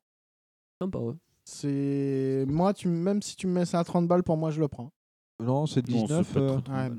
Sympa, 0.82 0.98
ouais. 1.00 1.14
c'est. 1.44 2.46
Moi, 2.48 2.74
tu... 2.74 2.88
même 2.88 3.22
si 3.22 3.36
tu 3.36 3.46
me 3.48 3.54
mets 3.54 3.66
ça 3.66 3.80
à 3.80 3.84
30 3.84 4.08
balles, 4.08 4.24
pour 4.24 4.36
moi, 4.38 4.50
je 4.52 4.60
le 4.60 4.68
prends. 4.68 4.92
Non, 5.40 5.68
c'est 5.68 5.88
Non, 5.88 6.08
c'est 6.08 6.24
19, 6.24 6.34
pas 6.34 6.40
euh, 6.40 6.56
ouais. 6.90 6.96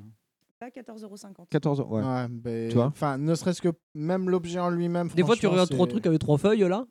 Là, 0.61 0.71
14,50€. 0.71 1.47
14 1.51 1.81
ouais. 1.81 2.03
Ouais, 2.03 2.27
ben, 2.29 2.69
Tu 2.69 2.75
vois 2.77 2.87
Enfin, 2.87 3.17
ne 3.19 3.35
serait-ce 3.35 3.63
que 3.63 3.69
même 3.95 4.29
l'objet 4.31 4.59
en 4.61 4.71
lui-même. 4.71 5.09
Des 5.09 5.25
fois, 5.25 5.37
tu 5.37 5.47
regardes 5.49 5.71
trois 5.71 5.87
trucs 5.87 6.07
avec 6.07 6.21
trois 6.21 6.39
feuilles 6.39 6.69
là. 6.69 6.85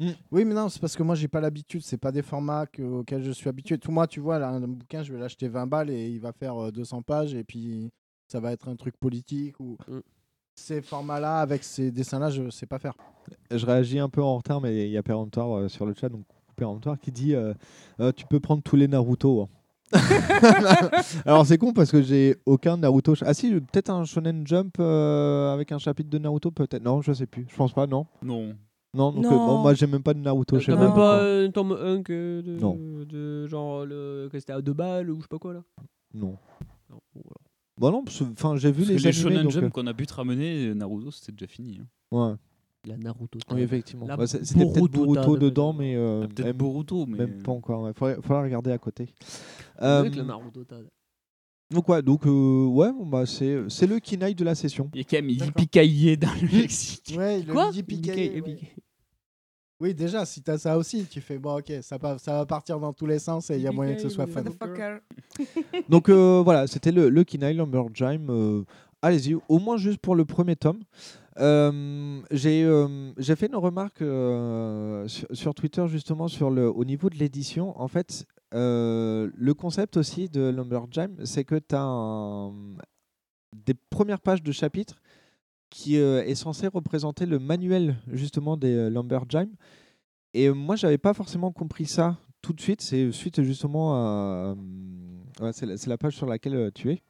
Oui, 0.00 0.44
mais 0.44 0.54
non, 0.54 0.68
c'est 0.68 0.80
parce 0.80 0.96
que 0.96 1.02
moi, 1.02 1.14
j'ai 1.14 1.28
pas 1.28 1.40
l'habitude. 1.40 1.82
C'est 1.82 1.96
pas 1.98 2.10
des 2.12 2.22
formats 2.22 2.66
que- 2.66 2.82
auxquels 2.82 3.22
je 3.22 3.30
suis 3.30 3.48
habitué. 3.48 3.78
Tout 3.78 3.92
moi, 3.92 4.06
tu 4.06 4.20
vois, 4.20 4.38
là, 4.38 4.48
un 4.48 4.60
bouquin, 4.60 5.02
je 5.02 5.12
vais 5.12 5.18
l'acheter 5.18 5.48
20 5.48 5.66
balles 5.66 5.90
et 5.90 6.08
il 6.08 6.20
va 6.20 6.32
faire 6.32 6.56
euh, 6.56 6.70
200 6.72 7.02
pages 7.02 7.34
et 7.34 7.44
puis 7.44 7.90
ça 8.28 8.40
va 8.40 8.52
être 8.52 8.68
un 8.68 8.76
truc 8.76 8.96
politique 8.98 9.58
ou. 9.60 9.76
Mm. 9.88 10.00
Ces 10.56 10.82
formats-là, 10.82 11.40
avec 11.40 11.64
ces 11.64 11.90
dessins-là, 11.90 12.30
je 12.30 12.48
sais 12.48 12.66
pas 12.66 12.78
faire. 12.78 12.94
Je 13.50 13.66
réagis 13.66 13.98
un 13.98 14.08
peu 14.08 14.22
en 14.22 14.36
retard, 14.36 14.60
mais 14.60 14.86
il 14.86 14.92
y 14.92 14.96
a 14.96 15.02
Péremptoire 15.02 15.56
euh, 15.58 15.68
sur 15.68 15.84
le 15.84 15.94
chat, 15.94 16.08
donc 16.08 16.24
Péremptoire 16.54 16.96
qui 16.96 17.10
dit 17.10 17.34
euh, 17.34 17.54
euh, 17.98 18.12
Tu 18.12 18.24
peux 18.24 18.38
prendre 18.38 18.62
tous 18.62 18.76
les 18.76 18.86
Naruto. 18.86 19.42
hein. 19.42 19.48
Alors 21.26 21.44
c'est 21.46 21.58
con 21.58 21.72
parce 21.72 21.90
que 21.90 22.02
j'ai 22.02 22.36
aucun 22.46 22.76
Naruto. 22.76 23.14
Ah 23.22 23.34
si, 23.34 23.50
peut-être 23.52 23.90
un 23.90 24.04
Shonen 24.04 24.46
Jump 24.46 24.76
euh, 24.78 25.52
avec 25.52 25.72
un 25.72 25.78
chapitre 25.78 26.08
de 26.10 26.18
Naruto, 26.18 26.50
peut-être. 26.52 26.82
Non, 26.82 27.02
je 27.02 27.12
sais 27.12 27.26
plus. 27.26 27.46
Je 27.48 27.56
pense 27.56 27.72
pas, 27.72 27.86
non. 27.88 28.06
Non. 28.22 28.54
Non, 28.94 29.12
donc 29.12 29.24
Non. 29.24 29.32
euh, 29.32 29.36
bon, 29.36 29.58
moi 29.62 29.74
j'ai 29.74 29.86
même 29.86 30.02
pas 30.02 30.14
de 30.14 30.20
Naruto 30.20 30.58
chez 30.60 30.72
T'as 30.72 30.76
moi. 30.78 30.86
même 30.86 30.94
pas 30.94 31.24
un 31.24 31.50
tome 31.50 31.72
1 31.72 32.02
que 32.02 32.40
de, 32.42 32.58
Non. 32.60 32.76
de 33.04 33.46
genre 33.46 33.84
le 33.84 34.28
que 34.30 34.38
c'était 34.38 34.52
à 34.52 34.60
deux 34.62 34.72
balles 34.72 35.10
ou 35.10 35.16
je 35.16 35.22
sais 35.22 35.28
pas 35.28 35.38
quoi 35.38 35.52
là? 35.54 35.62
Non. 36.14 36.36
Non, 36.90 37.00
bon, 37.14 37.22
voilà. 37.24 37.34
Bon, 37.76 37.90
non, 37.90 38.04
parce- 38.04 38.22
enfin, 38.22 38.56
j'ai 38.56 38.70
vu 38.70 38.84
Parce 38.84 38.88
que 38.88 38.92
les, 38.92 38.98
les 38.98 39.06
animés, 39.08 39.22
Shonen 39.22 39.42
donc, 39.42 39.52
Jump 39.52 39.64
euh, 39.64 39.68
qu'on 39.70 39.86
a 39.88 39.94
pu 39.94 40.06
te 40.06 40.14
ramener, 40.14 40.72
Naruto, 40.74 41.10
c'était 41.10 41.32
déjà 41.32 41.46
fini. 41.48 41.80
hein. 41.80 41.86
ouais. 42.12 42.34
La 42.86 42.98
Naruto. 42.98 43.38
Oui, 43.50 43.62
effectivement. 43.62 44.06
La 44.06 44.16
Bah, 44.16 44.26
c'est- 44.26 44.44
C'était 44.44 44.60
peut-être 44.60 44.74
Boruto, 44.76 45.04
Boruto 45.06 45.34
t'as- 45.36 45.40
dedans, 45.40 45.72
mais 45.72 45.96
euh, 45.96 46.20
Ah, 46.22 46.28
Peut-être 46.28 46.46
même, 46.46 46.56
Boruto, 46.56 47.06
mais. 47.06 47.16
même 47.16 47.42
pas 47.42 47.50
encore. 47.52 47.88
Il 47.88 47.94
faudrait, 47.94 48.16
faudrait 48.22 48.42
regarder 48.44 48.70
à 48.72 48.78
côté. 48.78 49.08
Avec 49.78 50.12
Euh, 50.12 50.16
la 50.18 50.22
Naruto. 50.24 50.64
t'as- 50.64 50.76
donc 51.72 51.88
ouais, 51.88 52.02
donc 52.02 52.26
euh, 52.26 52.66
ouais, 52.66 52.92
bon, 52.92 53.06
bah, 53.06 53.24
c'est 53.26 53.58
c'est 53.70 53.86
le 53.86 53.98
Kinaï 53.98 54.34
de 54.34 54.44
la 54.44 54.54
session. 54.54 54.90
Il 54.94 54.98
y 54.98 55.00
a 55.00 55.04
quand 55.04 55.16
même 55.16 55.34
D'accord. 55.34 55.62
Yippee 55.62 56.16
dans 56.18 56.28
le 56.42 56.46
lexique. 56.60 57.14
Ouais, 57.16 57.40
le 57.42 57.52
Quoi? 57.52 57.70
Ouais. 57.70 58.58
Oui, 59.80 59.92
déjà, 59.92 60.24
si 60.24 60.42
t'as 60.42 60.56
ça 60.56 60.78
aussi, 60.78 61.04
tu 61.06 61.20
fais 61.20 61.38
bon, 61.38 61.58
ok, 61.58 61.72
ça, 61.82 61.98
va 61.98 62.46
partir 62.46 62.78
dans 62.78 62.92
tous 62.92 63.06
les 63.06 63.18
sens 63.18 63.50
et 63.50 63.56
il 63.56 63.62
y 63.62 63.66
a 63.66 63.72
moyen 63.72 63.94
que 63.94 64.02
ce 64.02 64.08
soit 64.08 64.26
fun. 64.26 64.44
Donc 65.88 66.08
euh, 66.08 66.42
voilà, 66.44 66.66
c'était 66.66 66.92
le, 66.92 67.08
le 67.10 67.24
Lumberjime. 67.52 68.30
euh, 68.30 68.64
Allez-y, 69.02 69.34
au 69.48 69.58
moins 69.58 69.76
juste 69.76 69.98
pour 69.98 70.14
le 70.14 70.24
premier 70.24 70.56
tome. 70.56 70.80
Euh, 71.40 72.20
J'ai 72.30 72.62
euh, 72.62 73.12
j'ai 73.18 73.34
fait 73.34 73.46
une 73.46 73.56
remarque 73.56 74.00
euh, 74.00 75.06
sur, 75.08 75.26
sur 75.32 75.54
Twitter 75.54 75.84
justement 75.88 76.28
sur 76.28 76.48
le, 76.50 76.70
au 76.70 76.84
niveau 76.84 77.10
de 77.10 77.16
l'édition. 77.16 77.78
En 77.80 77.88
fait, 77.88 78.24
euh, 78.54 79.28
le 79.34 79.54
concept 79.54 79.96
aussi 79.96 80.28
de 80.28 80.48
Lumberjime, 80.48 81.16
c'est 81.24 81.44
que 81.44 81.56
tu 81.56 81.74
as 81.74 82.50
des 83.66 83.74
premières 83.90 84.20
pages 84.20 84.42
de 84.42 84.52
chapitres 84.52 84.96
qui 85.74 85.98
euh, 85.98 86.24
est 86.24 86.36
censé 86.36 86.68
représenter 86.68 87.26
le 87.26 87.40
manuel 87.40 87.96
justement 88.12 88.56
des 88.56 88.72
euh, 88.72 88.90
Lumberjime. 88.90 89.50
Et 90.32 90.48
moi, 90.50 90.76
j'avais 90.76 90.98
pas 90.98 91.14
forcément 91.14 91.50
compris 91.50 91.86
ça 91.86 92.16
tout 92.42 92.52
de 92.52 92.60
suite. 92.60 92.80
C'est 92.80 93.10
suite 93.10 93.42
justement 93.42 93.94
à. 93.96 93.98
euh, 94.00 94.54
ouais, 95.40 95.52
c'est 95.52 95.86
la, 95.86 95.98
page 95.98 96.14
sur 96.14 96.26
laquelle 96.26 96.70
tu 96.76 96.92
es. 96.92 97.02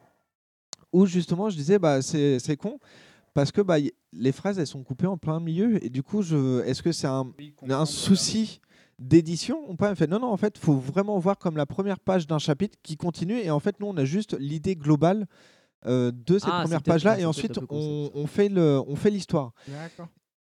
Où 0.94 1.04
justement, 1.04 1.50
je 1.50 1.56
disais, 1.56 1.78
bah, 1.78 2.00
c'est 2.00 2.56
con. 2.56 2.78
Parce 3.34 3.52
que 3.52 3.60
bah, 3.60 3.76
les 4.12 4.32
phrases, 4.32 4.58
elles 4.58 4.66
sont 4.66 4.82
coupées 4.82 5.08
en 5.08 5.18
plein 5.18 5.40
milieu. 5.40 5.84
Et 5.84 5.90
du 5.90 6.02
coup, 6.02 6.22
je... 6.22 6.62
est-ce 6.62 6.82
que 6.82 6.92
c'est 6.92 7.06
un, 7.06 7.30
un 7.68 7.86
souci 7.86 8.62
d'édition 8.98 9.58
ou 9.68 9.74
pas? 9.76 9.94
Fait, 9.94 10.06
Non, 10.06 10.20
non, 10.20 10.28
en 10.28 10.38
fait, 10.38 10.54
il 10.56 10.64
faut 10.64 10.76
vraiment 10.76 11.18
voir 11.18 11.36
comme 11.36 11.58
la 11.58 11.66
première 11.66 12.00
page 12.00 12.26
d'un 12.26 12.38
chapitre 12.38 12.78
qui 12.82 12.96
continue. 12.96 13.38
Et 13.40 13.50
en 13.50 13.60
fait, 13.60 13.78
nous, 13.80 13.88
on 13.88 13.96
a 13.98 14.06
juste 14.06 14.34
l'idée 14.38 14.74
globale 14.74 15.26
euh, 15.86 16.10
de 16.12 16.38
cette 16.38 16.48
Ah, 16.50 16.60
première 16.62 16.78
page-là. 16.82 17.20
Et 17.20 17.24
ensuite, 17.26 17.52
on, 18.14 18.26
fait 18.26 18.48
le- 18.48 18.80
on 18.86 18.96
fait 18.96 19.10
l'histoire. 19.10 19.52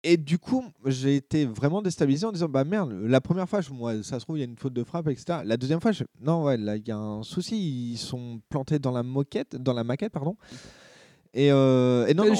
Et 0.04 0.16
du 0.16 0.38
coup, 0.38 0.64
j'ai 0.86 1.16
été 1.18 1.46
vraiment 1.46 1.82
déstabilisé 1.82 2.26
en 2.26 2.32
disant 2.32 2.48
bah 2.48 2.64
merde, 2.64 2.92
la 3.02 3.20
première 3.20 3.50
fois, 3.50 3.60
moi, 3.72 4.02
ça 4.04 4.20
se 4.20 4.26
trouve, 4.26 4.38
il 4.38 4.42
y 4.42 4.44
a 4.44 4.46
une 4.48 4.56
faute 4.56 4.72
de 4.74 4.84
frappe, 4.84 5.08
etc. 5.10 5.40
La 5.44 5.58
deuxième 5.58 5.82
fois, 5.82 5.92
je... 5.92 6.04
non, 6.22 6.44
ouais, 6.44 6.56
là, 6.56 6.78
il 6.78 6.88
y 6.88 6.92
a 6.92 6.98
un 6.98 7.24
souci, 7.24 7.92
ils 7.92 7.98
sont 7.98 8.40
plantés 8.48 8.80
dans 8.80 8.92
la 8.92 9.04
moquette, 9.04 9.56
dans 9.56 9.74
la 9.74 9.84
maquette, 9.84 10.14
pardon. 10.14 10.38
Et, 11.34 11.52
euh, 11.52 12.06
et 12.08 12.14
non, 12.14 12.24
non, 12.30 12.36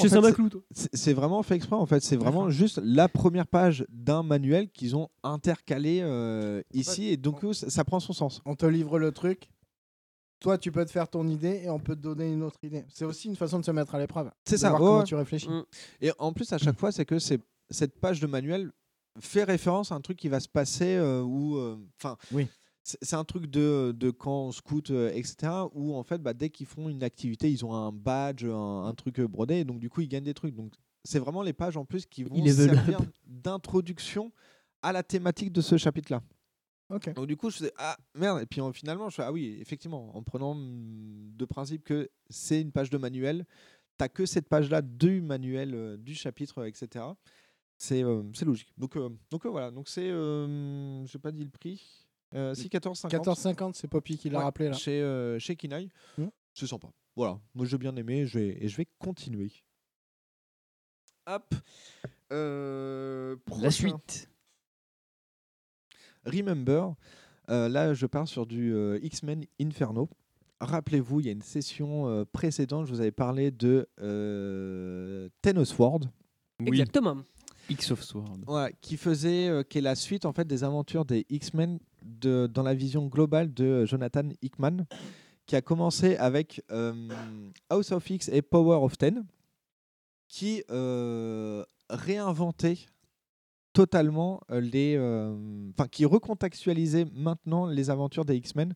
c'est- 0.94 1.12
vraiment 1.12 1.42
fait 1.42 1.56
exprès, 1.56 1.76
en 1.76 1.84
fait. 1.86 2.00
C'est 2.02 2.16
vraiment 2.16 2.48
juste 2.50 2.80
la 2.82 3.08
première 3.08 3.46
page 3.46 3.84
d'un 3.90 4.22
manuel 4.22 4.70
qu'ils 4.70 4.96
ont 4.96 5.08
intercalé 5.22 6.00
euh, 6.02 6.62
ici, 6.72 7.08
et 7.08 7.16
donc 7.16 7.42
on- 7.44 7.52
ça, 7.52 7.68
ça 7.70 7.84
prend 7.84 8.00
son 8.00 8.12
sens. 8.12 8.40
On 8.46 8.54
te 8.54 8.66
livre 8.66 8.98
le 8.98 9.12
truc. 9.12 9.48
Toi, 10.40 10.56
tu 10.58 10.70
peux 10.70 10.84
te 10.84 10.90
faire 10.90 11.08
ton 11.08 11.26
idée 11.28 11.62
et 11.64 11.70
on 11.70 11.80
peut 11.80 11.96
te 11.96 12.00
donner 12.00 12.32
une 12.32 12.42
autre 12.42 12.62
idée. 12.62 12.84
C'est 12.88 13.04
aussi 13.04 13.28
une 13.28 13.36
façon 13.36 13.58
de 13.58 13.64
se 13.64 13.70
mettre 13.72 13.94
à 13.94 13.98
l'épreuve. 13.98 14.30
C'est 14.44 14.56
ça, 14.58 14.70
voir 14.70 14.80
ouais, 14.82 14.88
comment 14.88 15.02
tu 15.04 15.14
réfléchis. 15.16 15.48
Mm. 15.48 15.64
Et 16.00 16.12
en 16.18 16.32
plus, 16.32 16.52
à 16.52 16.58
chaque 16.58 16.78
fois, 16.78 16.92
c'est 16.92 17.04
que 17.04 17.18
c'est 17.18 17.40
cette 17.70 17.98
page 18.00 18.20
de 18.20 18.26
manuel 18.26 18.70
fait 19.20 19.44
référence 19.44 19.90
à 19.92 19.96
un 19.96 20.00
truc 20.00 20.16
qui 20.16 20.28
va 20.28 20.40
se 20.40 20.48
passer 20.48 20.96
euh, 20.96 21.22
ou 21.22 21.56
euh, 21.56 21.76
enfin 22.00 22.16
Oui. 22.32 22.46
c'est 22.84 23.14
un 23.16 23.24
truc 23.24 23.46
de, 23.46 23.92
de 23.96 24.10
camp 24.10 24.52
scout 24.52 24.90
euh, 24.90 25.10
etc 25.12 25.52
où 25.74 25.94
en 25.96 26.04
fait 26.04 26.22
bah, 26.22 26.34
dès 26.34 26.50
qu'ils 26.50 26.66
font 26.66 26.88
une 26.88 27.02
activité 27.02 27.50
ils 27.50 27.64
ont 27.64 27.74
un 27.74 27.90
badge 27.90 28.44
un, 28.44 28.84
un 28.86 28.94
truc 28.94 29.18
euh, 29.18 29.26
brodé 29.26 29.56
et 29.56 29.64
donc 29.64 29.80
du 29.80 29.90
coup 29.90 30.02
ils 30.02 30.08
gagnent 30.08 30.22
des 30.24 30.34
trucs 30.34 30.54
donc 30.54 30.72
c'est 31.04 31.18
vraiment 31.18 31.42
les 31.42 31.52
pages 31.52 31.76
en 31.76 31.84
plus 31.84 32.06
qui 32.06 32.22
vont 32.22 32.36
servir 32.46 33.00
d'introduction 33.26 34.30
à 34.82 34.92
la 34.92 35.02
thématique 35.02 35.52
de 35.52 35.60
ce 35.60 35.76
chapitre 35.76 36.08
donc 37.14 37.26
du 37.26 37.36
coup, 37.36 37.50
je 37.50 37.56
faisais 37.58 37.72
ah 37.76 37.96
merde 38.14 38.40
et 38.40 38.46
puis 38.46 38.60
finalement 38.72 39.10
je 39.10 39.16
fais 39.16 39.22
ah 39.22 39.32
oui 39.32 39.58
effectivement 39.60 40.16
en 40.16 40.22
prenant 40.22 40.54
de 40.56 41.44
principe 41.44 41.84
que 41.84 42.08
c'est 42.30 42.60
une 42.60 42.72
page 42.72 42.88
de 42.90 42.96
manuel, 42.98 43.44
t'as 43.98 44.08
que 44.08 44.24
cette 44.24 44.48
page 44.48 44.70
là 44.70 44.80
du 44.80 45.20
manuel 45.20 45.74
euh, 45.74 45.96
du 45.98 46.14
chapitre 46.14 46.64
etc. 46.66 47.04
C'est 47.76 48.02
euh, 48.02 48.22
c'est 48.34 48.44
logique. 48.46 48.72
Donc 48.78 48.96
euh, 48.96 49.10
donc 49.30 49.44
euh, 49.44 49.50
voilà 49.50 49.70
donc 49.70 49.88
c'est 49.88 50.08
euh, 50.10 51.04
j'ai 51.06 51.18
pas 51.18 51.30
dit 51.32 51.44
le 51.44 51.50
prix. 51.50 52.06
Euh, 52.34 52.54
si 52.54 52.68
14,50. 52.68 53.08
14,50, 53.10 53.72
c'est 53.74 53.88
Poppy 53.88 54.18
qui 54.18 54.28
l'a 54.30 54.38
Ouais, 54.38 54.44
rappelé 54.44 54.68
là. 54.68 54.74
Chez 54.74 55.00
euh, 55.00 55.38
chez 55.38 55.56
Kinaï. 55.56 55.88
Hmm. 56.16 56.28
C'est 56.54 56.66
sympa. 56.66 56.88
Voilà 57.16 57.38
moi 57.54 57.66
j'ai 57.66 57.78
bien 57.78 57.94
aimé 57.96 58.26
je 58.26 58.38
vais, 58.38 58.64
et 58.64 58.68
je 58.68 58.76
vais 58.76 58.86
continuer. 58.98 59.52
Hop. 61.26 61.54
Euh, 62.32 63.36
La 63.36 63.52
prochain. 63.52 63.70
suite. 63.70 64.28
Remember, 66.30 66.94
euh, 67.50 67.68
là 67.68 67.94
je 67.94 68.06
pars 68.06 68.28
sur 68.28 68.46
du 68.46 68.74
euh, 68.74 68.98
X-Men 69.02 69.44
Inferno. 69.60 70.08
Rappelez-vous, 70.60 71.20
il 71.20 71.26
y 71.26 71.28
a 71.28 71.32
une 71.32 71.42
session 71.42 72.08
euh, 72.08 72.24
précédente, 72.24 72.86
je 72.86 72.92
vous 72.92 73.00
avais 73.00 73.12
parlé 73.12 73.50
de 73.52 73.88
euh, 74.00 75.28
Ten 75.42 75.58
of 75.58 75.68
Sword. 75.68 76.00
Exactement. 76.66 77.18
X 77.70 77.90
of 77.92 78.02
Sword. 78.02 78.38
Ouais, 78.48 78.74
qui 78.80 78.96
faisait, 78.96 79.48
euh, 79.48 79.62
qui 79.62 79.78
est 79.78 79.82
la 79.82 79.94
suite 79.94 80.24
en 80.24 80.32
fait 80.32 80.46
des 80.46 80.64
aventures 80.64 81.04
des 81.04 81.26
X-Men 81.28 81.78
de- 82.02 82.48
dans 82.52 82.62
la 82.62 82.74
vision 82.74 83.06
globale 83.06 83.52
de 83.54 83.84
Jonathan 83.84 84.28
Hickman, 84.42 84.86
qui 85.46 85.54
a 85.54 85.60
commencé 85.62 86.16
avec 86.16 86.62
euh, 86.72 87.08
House 87.70 87.92
of 87.92 88.08
X 88.10 88.28
et 88.32 88.42
Power 88.42 88.78
of 88.82 88.98
Ten, 88.98 89.24
qui 90.28 90.62
euh, 90.70 91.64
réinventait 91.88 92.78
totalement 93.72 94.40
euh, 94.50 94.60
les, 94.60 94.96
euh, 94.96 95.36
enfin 95.70 95.88
qui 95.88 96.04
recontextualisait 96.04 97.06
maintenant 97.14 97.66
les 97.66 97.90
aventures 97.90 98.24
des 98.24 98.36
X-Men 98.36 98.74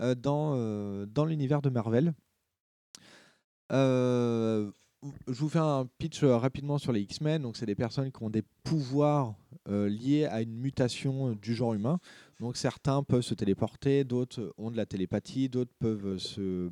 euh, 0.00 0.14
dans 0.14 0.54
euh, 0.56 1.06
dans 1.06 1.24
l'univers 1.24 1.62
de 1.62 1.70
Marvel. 1.70 2.12
Euh, 3.72 4.70
je 5.26 5.32
vous 5.32 5.48
fais 5.48 5.58
un 5.58 5.86
pitch 5.98 6.22
rapidement 6.22 6.78
sur 6.78 6.92
les 6.92 7.00
X-Men. 7.00 7.42
Donc, 7.42 7.56
c'est 7.56 7.66
des 7.66 7.74
personnes 7.74 8.12
qui 8.12 8.22
ont 8.22 8.30
des 8.30 8.44
pouvoirs 8.62 9.34
euh, 9.68 9.88
liés 9.88 10.26
à 10.26 10.42
une 10.42 10.54
mutation 10.56 11.32
du 11.32 11.54
genre 11.54 11.74
humain. 11.74 11.98
Donc, 12.40 12.56
certains 12.56 13.02
peuvent 13.02 13.22
se 13.22 13.34
téléporter, 13.34 14.04
d'autres 14.04 14.52
ont 14.58 14.70
de 14.70 14.76
la 14.76 14.86
télépathie, 14.86 15.48
d'autres 15.48 15.72
peuvent 15.78 16.18
se 16.18 16.70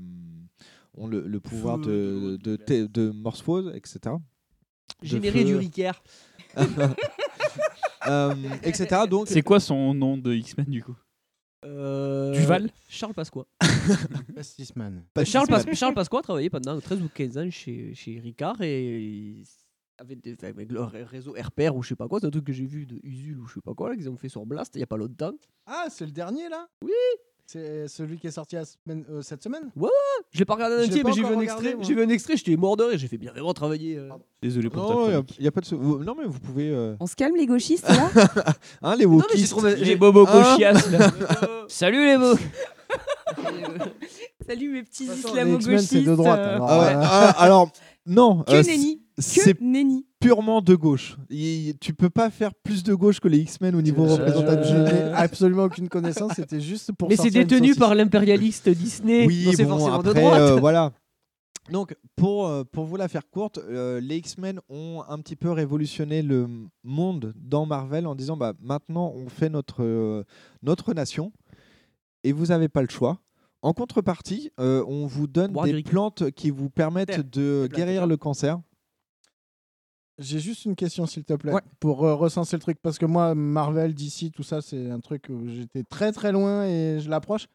ont 0.97 1.07
le, 1.07 1.27
le 1.27 1.41
pouvoir 1.41 1.79
de, 1.79 2.37
de, 2.43 2.57
té- 2.57 2.89
de 2.89 3.11
morphose, 3.11 3.73
etc. 3.75 4.17
De 5.03 5.07
Générer 5.07 5.45
du 5.45 5.55
Ricaire. 5.57 6.03
Euh, 8.09 8.35
etc. 8.63 9.03
Donc, 9.09 9.29
C'est 9.29 9.43
quoi 9.43 9.61
son 9.61 9.93
nom 9.95 10.17
de 10.17 10.33
X-Men 10.35 10.67
du 10.67 10.83
coup 10.83 10.97
Euh, 11.65 12.33
Duval 12.33 12.71
Charles 12.89 13.15
Pasqua. 13.15 13.45
Pastisman. 14.35 15.05
Charles, 15.25 15.47
Pas- 15.49 15.75
Charles 15.75 15.95
Pasqua 15.95 16.19
a 16.19 16.23
travaillé 16.23 16.51
pendant 16.51 16.79
13 16.81 17.03
ou 17.03 17.09
15 17.09 17.39
ans 17.39 17.51
chez, 17.51 17.95
chez 17.95 18.19
Ricard 18.19 18.61
et 18.63 19.01
il- 19.03 19.45
avec, 19.99 20.23
des- 20.23 20.37
avec 20.45 20.73
le 20.73 20.83
ré- 20.83 21.03
réseau 21.05 21.35
RPR 21.39 21.77
ou 21.77 21.83
je 21.83 21.89
sais 21.91 21.97
pas 21.97 22.09
quoi, 22.09 22.21
c'est 22.21 22.27
un 22.27 22.31
truc 22.31 22.45
que 22.45 22.53
j'ai 22.55 22.65
vu 22.65 22.87
de 22.87 22.99
Usul 23.03 23.39
ou 23.39 23.47
je 23.47 23.55
sais 23.55 23.61
pas 23.61 23.75
quoi, 23.75 23.91
là, 23.91 23.97
qu'ils 23.97 24.09
ont 24.09 24.17
fait 24.17 24.31
sur 24.31 24.47
Blast 24.47 24.75
il 24.77 24.81
y 24.81 24.83
a 24.83 24.87
pas 24.87 24.97
longtemps. 24.97 25.33
Ah, 25.67 25.87
c'est 25.91 26.07
le 26.07 26.13
dernier 26.13 26.49
là? 26.49 26.67
Oui 26.83 26.91
C'est 27.53 27.89
celui 27.89 28.17
qui 28.21 28.29
est 28.29 28.31
sorti 28.31 28.55
la 28.55 28.65
semaine- 28.65 29.05
euh, 29.11 29.23
cette 29.23 29.43
semaine? 29.43 29.73
Ouais, 29.75 29.83
ouais, 29.89 30.25
je 30.31 30.39
l'ai 30.39 30.45
pas 30.45 30.55
regardé 30.55 30.77
en 30.77 30.85
entier, 30.87 31.03
mais 31.03 31.13
j'ai 31.13 31.25
vu 31.25 31.35
un 31.35 31.41
extrait, 31.41 31.77
j'ai 31.81 31.95
vu 31.95 32.03
un 32.05 32.09
extrait, 32.09 32.37
j'étais 32.37 32.55
mort 32.55 32.77
de 32.77 32.85
rire, 32.85 32.97
j'ai 32.97 33.09
fait 33.09 33.19
bien 33.19 33.33
vraiment 33.33 33.53
travailler. 33.53 33.97
euh. 33.97 34.09
Désolé 34.41 34.71
pour 34.71 34.87
ta 34.87 34.95
Non, 34.95 35.07
il 35.07 35.11
chronique. 35.11 35.41
n'y 35.41 35.47
a, 35.49 35.51
pas 35.51 35.61
de. 35.61 35.67
sou- 35.67 35.77
vous- 35.81 35.99
Non, 36.05 36.15
mais 36.17 36.27
vous 36.29 36.39
pouvez. 36.39 36.71
euh, 36.71 36.95
On 37.01 37.09
se 37.09 37.17
calme 37.17 37.35
les 37.35 37.47
gauchistes 37.47 37.89
là 37.89 38.09
Hein, 38.83 38.95
les 38.95 39.05
Non, 39.05 39.17
mais 39.17 39.23
j'ai 39.35 39.43
wokistes. 39.43 39.51
trouvé 39.51 39.75
Les 39.75 39.97
bobos 39.97 40.29
Hein 40.29 40.43
gauchias 40.53 40.73
là. 40.91 41.11
Salut 41.69 42.07
les 42.07 42.19
beaux 42.19 42.37
Salut 44.47 44.71
mes 44.73 44.83
petits 44.85 45.07
De 45.09 45.13
toute 45.15 45.23
façon, 45.23 45.35
les 45.35 45.41
X-Men, 45.43 45.59
islamo-gauchistes. 45.59 45.93
c'est 45.93 46.01
de 46.03 46.15
droite, 46.15 46.39
euh, 46.39 46.55
alors. 46.55 46.71
Ah 46.71 46.79
ouais, 46.81 46.95
Euh, 46.95 47.01
ah, 47.03 47.31
alors, 47.43 47.71
non. 48.07 48.43
Que 48.45 48.53
euh, 48.53 48.63
nenni. 48.63 49.03
c'est 49.19 49.55
Que 49.59 49.65
nenni. 49.65 50.07
Purement 50.21 50.61
de 50.61 50.75
gauche. 50.75 51.17
Il- 51.31 51.75
tu 51.81 51.95
peux 51.95 52.11
pas 52.11 52.31
faire 52.31 52.55
plus 52.55 52.83
de 52.83 52.95
gauche 52.95 53.21
que 53.21 53.29
les 53.29 53.39
X-Men 53.39 53.75
au 53.75 53.83
niveau 53.83 54.07
Je- 54.07 54.13
représentatif. 54.13 54.71
Je 54.71 54.77
n'ai 54.77 55.13
absolument 55.15 55.65
aucune 55.65 55.89
connaissance, 55.89 56.33
c'était 56.37 56.61
juste 56.61 56.93
pour 56.93 57.09
Mais 57.09 57.17
c'est 57.17 57.31
détenu 57.31 57.75
par 57.75 57.95
l'impérialiste 57.95 58.69
Disney, 58.69 59.27
Oui, 59.27 59.45
donc 59.47 59.55
c'est 59.55 59.65
bon, 59.65 59.79
forcément 59.79 60.03
de 60.03 60.09
après, 60.11 60.21
droite. 60.21 60.41
euh, 60.41 60.57
voilà. 60.61 60.93
Donc, 61.71 61.95
pour, 62.17 62.49
euh, 62.49 62.65
pour 62.65 62.85
vous 62.85 62.97
la 62.97 63.07
faire 63.07 63.29
courte, 63.31 63.59
euh, 63.59 64.01
les 64.01 64.17
X-Men 64.17 64.61
ont 64.69 65.03
un 65.09 65.19
petit 65.19 65.37
peu 65.37 65.51
révolutionné 65.53 66.21
le 66.23 66.49
monde 66.83 67.33
dans 67.37 67.65
Marvel 67.65 68.07
en 68.07 68.15
disant 68.17 68.37
bah, 68.37 68.55
maintenant, 68.61 69.13
on 69.15 69.29
fait 69.29 69.49
notre, 69.49 69.83
euh, 69.85 70.25
notre 70.63 70.95
nation 70.95 71.33
et 72.25 72.33
vous 72.33 72.47
n'avez 72.47 72.69
pas 72.69 72.83
le 72.83 72.89
choix. 72.89 73.19
En 73.63 73.73
contrepartie, 73.73 74.51
euh, 74.59 74.83
on 74.89 75.07
vous 75.07 75.27
donne 75.27 75.53
des 75.65 75.83
plantes 75.83 76.31
qui 76.33 76.51
vous 76.51 76.71
permettent 76.71 77.31
de 77.31 77.69
guérir 77.73 78.07
le 78.07 78.17
cancer. 78.17 78.59
J'ai 80.23 80.39
juste 80.39 80.67
une 80.67 80.77
question, 80.77 81.07
s'il 81.07 81.25
te 81.25 81.33
plaît, 81.33 81.53
Ouais. 81.53 81.63
pour 81.81 82.05
euh, 82.05 82.15
recenser 82.15 82.57
le 82.57 82.61
truc. 82.61 82.79
Parce 82.83 82.99
que 82.99 83.07
moi, 83.07 83.35
Marvel, 83.35 83.95
DC, 83.95 84.31
tout 84.33 84.43
ça, 84.43 84.61
c'est 84.61 84.91
un 84.91 85.01
truc 85.01 85.25
où 85.31 85.49
j'étais 85.49 85.83
très 85.83 86.13
très 86.13 86.31
loin 86.31 86.65
et 86.67 86.99
je 87.01 87.09
l'approche. 87.09 87.47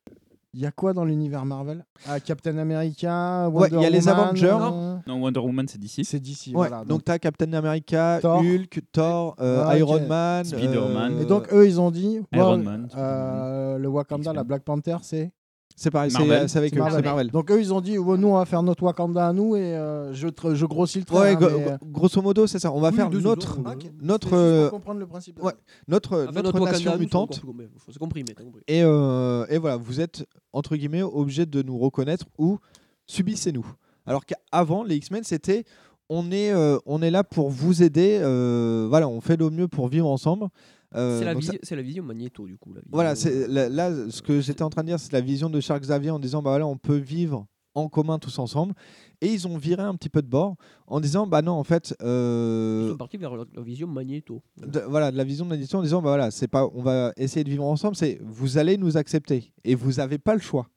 Il 0.58 0.62
y 0.62 0.66
a 0.66 0.72
quoi 0.72 0.94
dans 0.94 1.04
l'univers 1.04 1.44
Marvel? 1.46 1.86
Ah, 2.08 2.20
Captain 2.22 2.58
America, 2.58 3.50
Ouais, 3.50 3.64
Wonder 3.64 3.76
il 3.76 3.82
y 3.84 3.86
a 3.86 3.90
les 3.90 4.08
Woman, 4.08 4.24
Avengers. 4.24 4.58
euh, 4.62 4.96
Non, 5.06 5.22
Wonder 5.22 5.42
Woman 5.42 5.68
c'est 5.68 5.78
d'ici. 5.78 6.06
C'est 6.06 6.20
DC, 6.22 6.48
Ouais, 6.56 6.70
voilà. 6.70 6.86
donc, 6.86 7.04
tu 7.04 7.12
as 7.12 7.20
Captain 7.20 7.52
America, 7.52 8.20
Thor. 8.22 8.40
Hulk, 8.42 8.80
Thor, 8.94 9.36
euh, 9.42 9.66
Ah. 9.68 9.78
Iron 9.78 10.08
Man, 10.08 10.46
Spider-Man. 10.46 11.14
euh, 11.16 11.22
Et 11.22 11.26
donc, 11.26 11.52
eux, 11.54 11.68
ils 11.68 11.80
ont 11.82 11.92
dit 11.92 12.22
Iron 12.34 12.58
ouais, 12.58 12.64
Man, 12.64 12.88
euh, 12.96 13.78
le 13.78 13.88
Wakanda, 13.90 14.32
la 14.34 14.44
Black 14.46 14.64
Panther, 14.64 14.96
c'est. 15.02 15.32
C'est 15.76 15.92
pareil, 15.92 16.12
c'est 16.12 16.58
avec 16.58 16.74
eux, 16.74 16.80
Marvel. 16.80 16.96
c'est 16.98 17.06
Marvel. 17.06 17.32
Donc, 17.32 17.52
eux, 17.52 17.60
ils 17.60 17.74
ont 17.74 17.82
dit 17.82 17.98
ouais, 17.98 18.18
nous, 18.18 18.30
on 18.30 18.36
va 18.38 18.46
faire 18.46 18.64
notre 18.64 18.84
Wakanda 18.84 19.28
à 19.28 19.34
nous 19.34 19.56
et 19.56 19.76
euh, 19.76 20.14
je, 20.14 20.66
grossis 20.66 21.00
le 21.00 21.06
trait. 21.06 21.36
Ouais, 21.36 21.38
mais, 21.38 21.78
grosso 21.84 22.22
modo, 22.22 22.48
c'est 22.48 22.60
ça. 22.60 22.72
On 22.72 22.80
va 22.80 22.90
Oui, 22.90 22.96
faire 22.96 23.10
deux 23.10 23.20
notre, 23.20 23.56
secondes. 23.56 23.68
ok. 23.68 23.92
notre, 24.02 24.34
euh, 24.34 24.70
le 24.98 25.06
principe. 25.06 25.44
ouais. 25.44 25.54
notre, 25.88 26.26
nation 26.60 26.94
nous, 26.94 27.00
mutante. 27.00 27.40
plus 27.40 27.48
compris, 27.48 27.68
C'est 27.88 27.98
compris, 27.98 28.24
mais 28.28 28.34
compris. 28.34 28.62
Et, 28.68 28.84
euh, 28.84 29.46
et 29.50 29.58
voilà, 29.58 29.76
vous 29.78 30.00
êtes 30.00 30.26
entre 30.54 30.76
guillemets 30.76 31.04
obligé 31.04 31.46
de 31.46 31.62
nous 31.62 31.78
reconnaître 31.78 32.26
ou 32.38 32.58
subissez-nous. 33.06 33.66
Alors 34.06 34.26
qu'avant, 34.26 34.84
les 34.84 34.96
X-Men, 34.96 35.24
c'était 35.24 35.66
on 36.10 36.32
est, 36.32 36.52
euh, 36.52 36.78
on 36.86 37.02
est 37.02 37.12
là 37.12 37.24
pour 37.24 37.50
vous 37.50 37.84
aider. 37.84 38.20
euh, 38.22 38.86
voilà, 38.90 39.08
on 39.08 39.22
fait 39.22 39.38
le 39.38 39.50
mieux 39.50 39.68
pour 39.68 39.88
vivre 39.88 40.08
ensemble. 40.08 40.48
Euh, 40.96 41.20
C'est 41.20 41.26
la, 41.26 41.34
ça- 41.34 41.40
vision- 41.40 41.60
c'est 41.64 41.76
la 41.76 41.82
vision 41.82 42.04
Magneto, 42.04 42.48
du 42.48 42.58
coup. 42.58 42.74
La 42.74 42.82
vision- 42.82 42.92
voilà, 42.92 43.70
là, 43.70 44.10
ce 44.10 44.22
que 44.22 44.40
j'étais 44.42 44.64
en 44.64 44.70
train 44.70 44.82
de 44.84 44.88
dire, 44.88 45.00
c'est 45.00 45.12
la 45.14 45.22
vision 45.22 45.50
de 45.50 45.60
Charles 45.60 45.82
Xavier 45.82 46.12
en 46.12 46.20
disant 46.20 46.42
bah 46.42 46.52
voilà, 46.52 46.66
on 46.68 46.78
peut 46.78 46.96
vivre 46.98 47.46
en 47.74 47.90
commun 47.90 48.18
tous 48.20 48.40
ensemble. 48.40 48.74
Et 49.22 49.28
ils 49.28 49.48
ont 49.48 49.58
viré 49.58 49.82
un 49.84 49.96
petit 49.96 50.08
peu 50.10 50.22
de 50.22 50.28
bord 50.28 50.56
en 50.88 51.00
disant 51.02 51.28
bah 51.28 51.42
non, 51.42 51.54
en 51.54 51.64
fait. 51.64 51.94
euh, 52.02 52.84
Ils 52.88 52.92
sont 52.92 52.98
partis 52.98 53.18
vers 53.18 53.36
la, 53.36 53.44
la 53.54 53.62
vision 53.62 53.88
Magneto. 53.88 54.42
de, 54.58 54.80
voilà, 54.88 55.12
de 55.12 55.18
la 55.18 55.24
vision 55.26 55.46
de 55.46 55.52
l'édition 55.52 55.80
en 55.80 55.84
disant 55.84 56.02
bah 56.02 56.10
voilà, 56.10 56.32
c'est 56.32 56.48
pas 56.48 56.70
on 56.74 56.82
va 56.82 57.12
essayer 57.18 57.44
de 57.44 57.50
vivre 57.50 57.66
ensemble, 57.66 57.96
c'est 57.96 58.20
vous 58.24 58.58
allez 58.58 58.78
nous 58.78 58.96
accepter 58.98 59.52
et 59.64 59.76
vous 59.76 59.94
n'avez 59.94 60.18
pas 60.18 60.34
le 60.36 60.42
choix. 60.42 60.68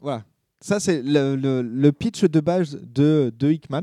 Voilà. 0.00 0.24
Ça 0.60 0.80
c'est 0.80 1.02
le, 1.02 1.36
le- 1.36 1.62
le 1.62 1.92
pitch 1.92 2.24
de 2.24 2.40
base 2.40 2.80
de, 2.82 3.32
de 3.36 3.50
Hickman. 3.50 3.82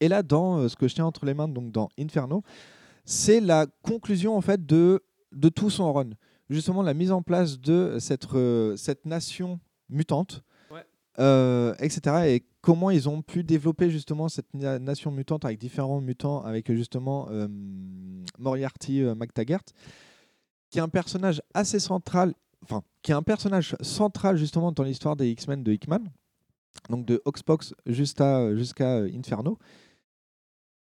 Et 0.00 0.08
là 0.08 0.22
dans 0.22 0.58
euh, 0.58 0.68
ce 0.68 0.76
que 0.76 0.88
je 0.88 0.94
tiens 0.94 1.06
entre 1.06 1.24
les 1.26 1.34
mains 1.34 1.48
donc 1.48 1.70
dans 1.70 1.88
Inferno, 1.98 2.42
c'est 3.04 3.40
la 3.40 3.66
conclusion 3.82 4.36
en 4.36 4.40
fait 4.40 4.64
de 4.66 5.02
de 5.32 5.48
tout 5.48 5.70
son 5.70 5.92
run. 5.92 6.10
Justement 6.50 6.82
la 6.82 6.92
mise 6.94 7.10
en 7.12 7.22
place 7.22 7.58
de 7.58 7.96
cette 7.98 8.26
euh, 8.34 8.76
cette 8.76 9.06
nation 9.06 9.58
mutante. 9.88 10.42
Ouais. 10.70 10.84
euh, 11.18 11.74
etc. 11.78 12.00
Et 12.26 12.44
comment 12.60 12.90
ils 12.90 13.08
ont 13.08 13.22
pu 13.22 13.42
développer 13.44 13.90
justement 13.90 14.28
cette 14.28 14.52
na- 14.54 14.78
nation 14.78 15.10
mutante 15.10 15.44
avec 15.44 15.58
différents 15.58 16.00
mutants, 16.00 16.42
avec 16.42 16.70
justement 16.72 17.28
euh, 17.30 17.48
Moriarty 18.38 19.02
McTaggart, 19.16 19.64
qui 20.70 20.78
est 20.78 20.82
un 20.82 20.88
personnage 20.88 21.42
assez 21.54 21.78
central, 21.78 22.34
enfin, 22.62 22.82
qui 23.02 23.12
est 23.12 23.14
un 23.14 23.22
personnage 23.22 23.76
central 23.80 24.36
justement 24.36 24.72
dans 24.72 24.82
l'histoire 24.84 25.16
des 25.16 25.30
X-Men 25.30 25.62
de 25.62 25.72
Hickman, 25.72 26.04
donc 26.88 27.04
de 27.06 27.20
Oxbox 27.24 27.74
jusqu'à 27.86 28.38
euh, 28.38 29.10
Inferno. 29.14 29.58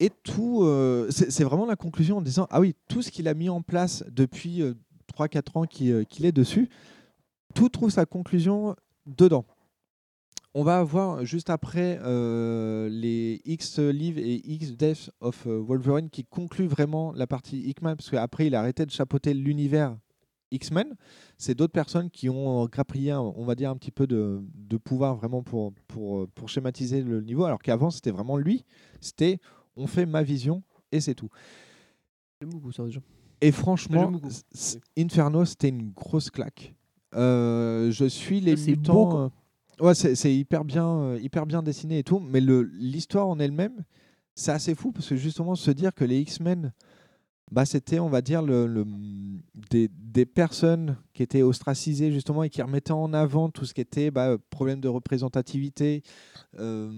Et 0.00 0.10
tout, 0.10 0.62
euh, 0.62 1.10
c'est 1.10 1.44
vraiment 1.44 1.66
la 1.66 1.76
conclusion 1.76 2.18
en 2.18 2.22
disant 2.22 2.46
ah 2.50 2.60
oui, 2.60 2.74
tout 2.88 3.02
ce 3.02 3.10
qu'il 3.10 3.26
a 3.26 3.34
mis 3.34 3.48
en 3.48 3.62
place 3.62 4.04
depuis 4.10 4.62
3-4 5.12 5.58
ans 5.58 5.64
qu'il 5.64 5.90
euh, 5.90 6.04
qu'il 6.04 6.24
est 6.24 6.32
dessus, 6.32 6.68
tout 7.54 7.68
trouve 7.68 7.90
sa 7.90 8.06
conclusion 8.06 8.76
dedans. 9.06 9.44
On 10.54 10.62
va 10.62 10.78
avoir 10.78 11.24
juste 11.24 11.50
après 11.50 12.00
euh, 12.02 12.88
les 12.88 13.40
X 13.44 13.78
Live 13.78 14.18
et 14.18 14.40
X 14.50 14.72
Death 14.72 15.10
of 15.20 15.46
euh, 15.46 15.60
Wolverine 15.60 16.08
qui 16.08 16.24
concluent 16.24 16.66
vraiment 16.66 17.12
la 17.12 17.26
partie 17.26 17.60
Hickman, 17.68 17.96
parce 17.96 18.10
qu'après 18.10 18.46
il 18.46 18.54
a 18.54 18.60
arrêté 18.60 18.86
de 18.86 18.90
chapeauter 18.90 19.34
l'univers 19.34 19.96
X-Men. 20.50 20.96
C'est 21.36 21.54
d'autres 21.54 21.74
personnes 21.74 22.10
qui 22.10 22.30
ont 22.30 22.64
grappillé, 22.64 23.12
on 23.12 23.44
va 23.44 23.54
dire, 23.54 23.70
un 23.70 23.76
petit 23.76 23.90
peu 23.90 24.06
de, 24.06 24.40
de 24.54 24.76
pouvoir 24.78 25.14
vraiment 25.14 25.42
pour, 25.42 25.74
pour, 25.86 26.20
euh, 26.20 26.28
pour 26.34 26.48
schématiser 26.48 27.02
le 27.02 27.20
niveau, 27.20 27.44
alors 27.44 27.60
qu'avant 27.60 27.90
c'était 27.90 28.10
vraiment 28.10 28.38
lui, 28.38 28.64
c'était 29.00 29.40
on 29.78 29.86
fait 29.86 30.06
ma 30.06 30.22
vision 30.22 30.62
et 30.92 31.00
c'est 31.00 31.14
tout. 31.14 31.28
J'aime 32.40 32.50
beaucoup 32.50 32.72
ça 32.72 32.84
déjà. 32.84 33.00
Et 33.40 33.52
franchement, 33.52 34.10
Inferno, 34.98 35.44
c'était 35.44 35.68
une 35.68 35.90
grosse 35.90 36.30
claque. 36.30 36.74
Euh, 37.14 37.90
je 37.90 38.04
suis 38.04 38.40
les 38.40 38.56
C'est 38.56 38.72
beau, 38.74 38.78
mutants. 38.80 39.08
quoi. 39.10 39.30
euh, 39.80 39.84
ouais, 39.86 39.94
c'est 39.94 40.34
hyper 40.34 40.64
bien, 40.64 40.86
euh, 40.88 41.18
hyper 41.20 41.46
bien 41.46 41.62
dessiné 41.62 41.98
et 42.00 42.04
tout. 42.04 42.18
Mais 42.18 42.40
l'histoire 42.40 43.28
en 43.28 43.38
elle-même, 43.38 43.84
c'est 44.34 44.50
assez 44.52 44.74
fou 44.74 44.92
parce 44.92 45.08
que 45.08 45.16
justement 45.16 45.54
se 45.54 45.70
dire 45.70 45.94
que 45.94 46.04
les 46.04 46.20
X-Men, 46.20 46.72
bah 47.50 47.64
c'était, 47.64 47.98
on 47.98 48.08
va 48.08 48.20
dire, 48.20 48.42
des, 49.70 49.88
des 49.88 50.26
personnes 50.26 50.96
qui 51.14 51.22
étaient 51.22 51.42
ostracisées 51.42 52.12
justement 52.12 52.42
et 52.42 52.50
qui 52.50 52.60
remettaient 52.62 52.92
en 52.92 53.12
avant 53.12 53.48
tout 53.48 53.64
ce 53.64 53.74
qui 53.74 53.80
était 53.80 54.10
bah, 54.10 54.36
problème 54.50 54.80
de 54.80 54.88
représentativité. 54.88 56.02
Euh, 56.58 56.90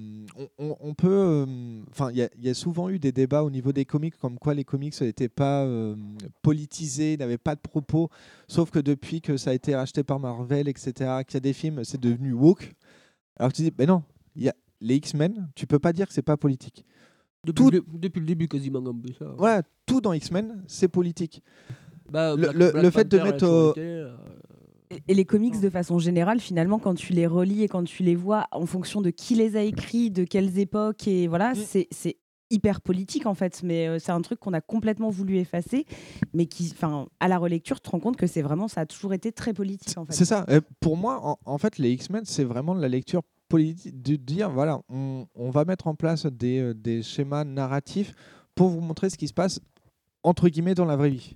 on, 0.59 0.95
peut, 0.95 1.09
euh, 1.09 1.83
enfin, 1.91 2.11
il 2.11 2.29
y, 2.39 2.49
a- 2.49 2.55
souvent 2.55 2.89
eu 2.89 2.99
des 2.99 3.13
débats 3.13 3.45
au 3.45 3.51
niveau 3.51 3.73
des 3.73 3.85
comics 3.85 4.17
comme 4.17 4.39
quoi 4.39 4.55
les 4.55 4.65
comics 4.65 5.01
n'étaient 5.01 5.29
pas 5.29 5.65
euh, 5.65 5.95
politisés, 6.43 7.17
n'avaient 7.17 7.39
pas 7.39 7.55
de 7.55 7.61
propos. 7.61 8.11
Sauf 8.49 8.71
que 8.71 8.79
depuis 8.79 9.21
que 9.21 9.37
ça 9.37 9.51
a 9.51 9.55
été 9.55 9.75
racheté 9.75 10.03
par 10.03 10.19
Marvel, 10.19 10.69
etc., 10.69 10.93
qu'il 11.27 11.35
y 11.35 11.37
a 11.37 11.41
des 11.41 11.53
films, 11.53 11.85
c'est 11.85 12.01
devenu 12.01 12.33
woke. 12.33 12.75
Alors 13.37 13.53
tu 13.53 13.63
dis, 13.63 13.73
mais 13.79 13.87
non, 13.87 14.03
il 14.37 14.45
y 14.45 14.49
a 14.49 14.55
les 14.81 14.97
X-Men, 14.97 15.51
tu 15.55 15.67
peux 15.67 15.79
pas 15.79 15.93
dire 15.93 16.09
que 16.09 16.13
c'est 16.15 16.23
pas 16.23 16.37
politique. 16.37 16.85
Depuis, 17.47 17.65
Tout- 17.65 17.71
le, 17.71 17.85
depuis 17.95 18.21
le 18.21 18.27
début, 18.27 18.49
quasiment 18.49 18.83
peu 18.83 19.13
ça. 19.19 19.27
Voilà, 19.39 19.63
tout 19.87 20.01
dans 20.01 20.13
X-Men, 20.13 20.63
c'est 20.67 20.89
politique. 20.89 21.43
Bah, 22.11 22.33
Le- 22.35 22.37
Black- 22.37 22.53
le- 22.55 22.71
Black 22.73 22.83
le 22.85 22.91
fait 22.91 23.09
de 23.09 23.19
mettre 23.19 23.47
au- 23.49 23.75
euh, 23.79 24.15
Et- 25.09 25.15
les 25.15 25.25
comics, 25.25 25.59
de 25.61 25.71
façon 25.71 25.99
générale, 25.99 26.41
finalement, 26.41 26.79
quand 26.79 26.95
tu 26.95 27.13
les 27.13 27.27
relis 27.27 27.63
et 27.63 27.69
quand 27.69 27.85
tu 27.85 28.03
les 28.03 28.15
vois 28.17 28.47
en 28.53 28.67
fonction 28.67 29.01
de 29.01 29.11
qui 29.11 29.35
les 29.37 29.57
a 29.57 29.63
écrits, 29.63 30.11
de 30.11 30.25
quelles 30.25 30.59
époques, 30.59 31.07
et 31.09 31.29
voilà, 31.29 31.55
c'est 31.55 31.87
c'est 31.93 32.17
hyper 32.53 32.81
politique 32.81 33.27
en 33.27 33.35
fait. 33.35 33.63
Mais 33.63 33.87
euh, 33.87 33.99
c'est 34.01 34.11
un 34.11 34.21
truc 34.21 34.41
qu'on 34.41 34.53
a 34.53 34.61
complètement 34.61 35.09
voulu 35.09 35.39
effacer, 35.39 35.87
mais 36.35 36.47
qui, 36.47 36.69
enfin, 36.75 37.07
à 37.21 37.29
la 37.29 37.39
relecture, 37.39 37.77
tu 37.81 37.85
te 37.85 37.91
rends 37.91 38.01
compte 38.01 38.17
que 38.17 38.27
c'est 38.27 38.43
vraiment, 38.43 38.67
ça 38.67 38.81
a 38.83 38.87
toujours 38.87 39.15
été 39.15 39.31
très 39.33 39.55
politique 39.55 39.97
en 39.97 40.05
fait. 40.05 40.13
C'est 40.13 40.25
ça. 40.25 40.45
Et 40.49 40.59
pour 40.81 40.97
moi, 40.97 41.21
en, 41.25 41.39
en 41.45 41.59
fait, 41.59 41.79
les 41.79 41.93
X-Men, 41.93 42.25
c'est 42.25 42.45
vraiment 42.45 42.75
de 42.75 42.81
la 42.83 42.89
lecture 42.89 43.23
politique, 43.51 44.01
de 44.01 44.17
dire, 44.17 44.51
voilà, 44.51 44.81
on, 44.89 45.27
on 45.35 45.51
va 45.51 45.67
mettre 45.67 45.89
en 45.89 45.95
place 45.95 46.25
des, 46.25 46.61
euh, 46.61 46.75
des 46.75 47.03
schémas 47.03 47.45
narratifs 47.45 48.15
pour 48.55 48.69
vous 48.69 48.81
montrer 48.81 49.11
ce 49.11 49.19
qui 49.19 49.29
se 49.29 49.35
passe, 49.35 49.61
entre 50.23 50.49
guillemets, 50.49 50.75
dans 50.75 50.87
la 50.87 50.97
vraie 50.97 51.11
vie. 51.11 51.35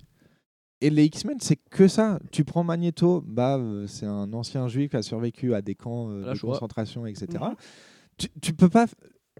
Et 0.81 0.89
les 0.89 1.05
X-Men, 1.05 1.37
c'est 1.39 1.55
que 1.55 1.87
ça. 1.87 2.19
Tu 2.31 2.43
prends 2.43 2.63
Magneto, 2.63 3.23
bah, 3.25 3.57
euh, 3.57 3.87
c'est 3.87 4.05
un 4.05 4.31
ancien 4.33 4.67
juif 4.67 4.91
qui 4.91 4.97
a 4.97 5.01
survécu 5.01 5.53
à 5.53 5.61
des 5.61 5.75
camps 5.75 6.09
euh, 6.09 6.33
de 6.33 6.39
concentration, 6.39 7.05
etc. 7.05 7.43
Tu, 8.17 8.27
tu 8.41 8.53
peux 8.53 8.69
pas. 8.69 8.85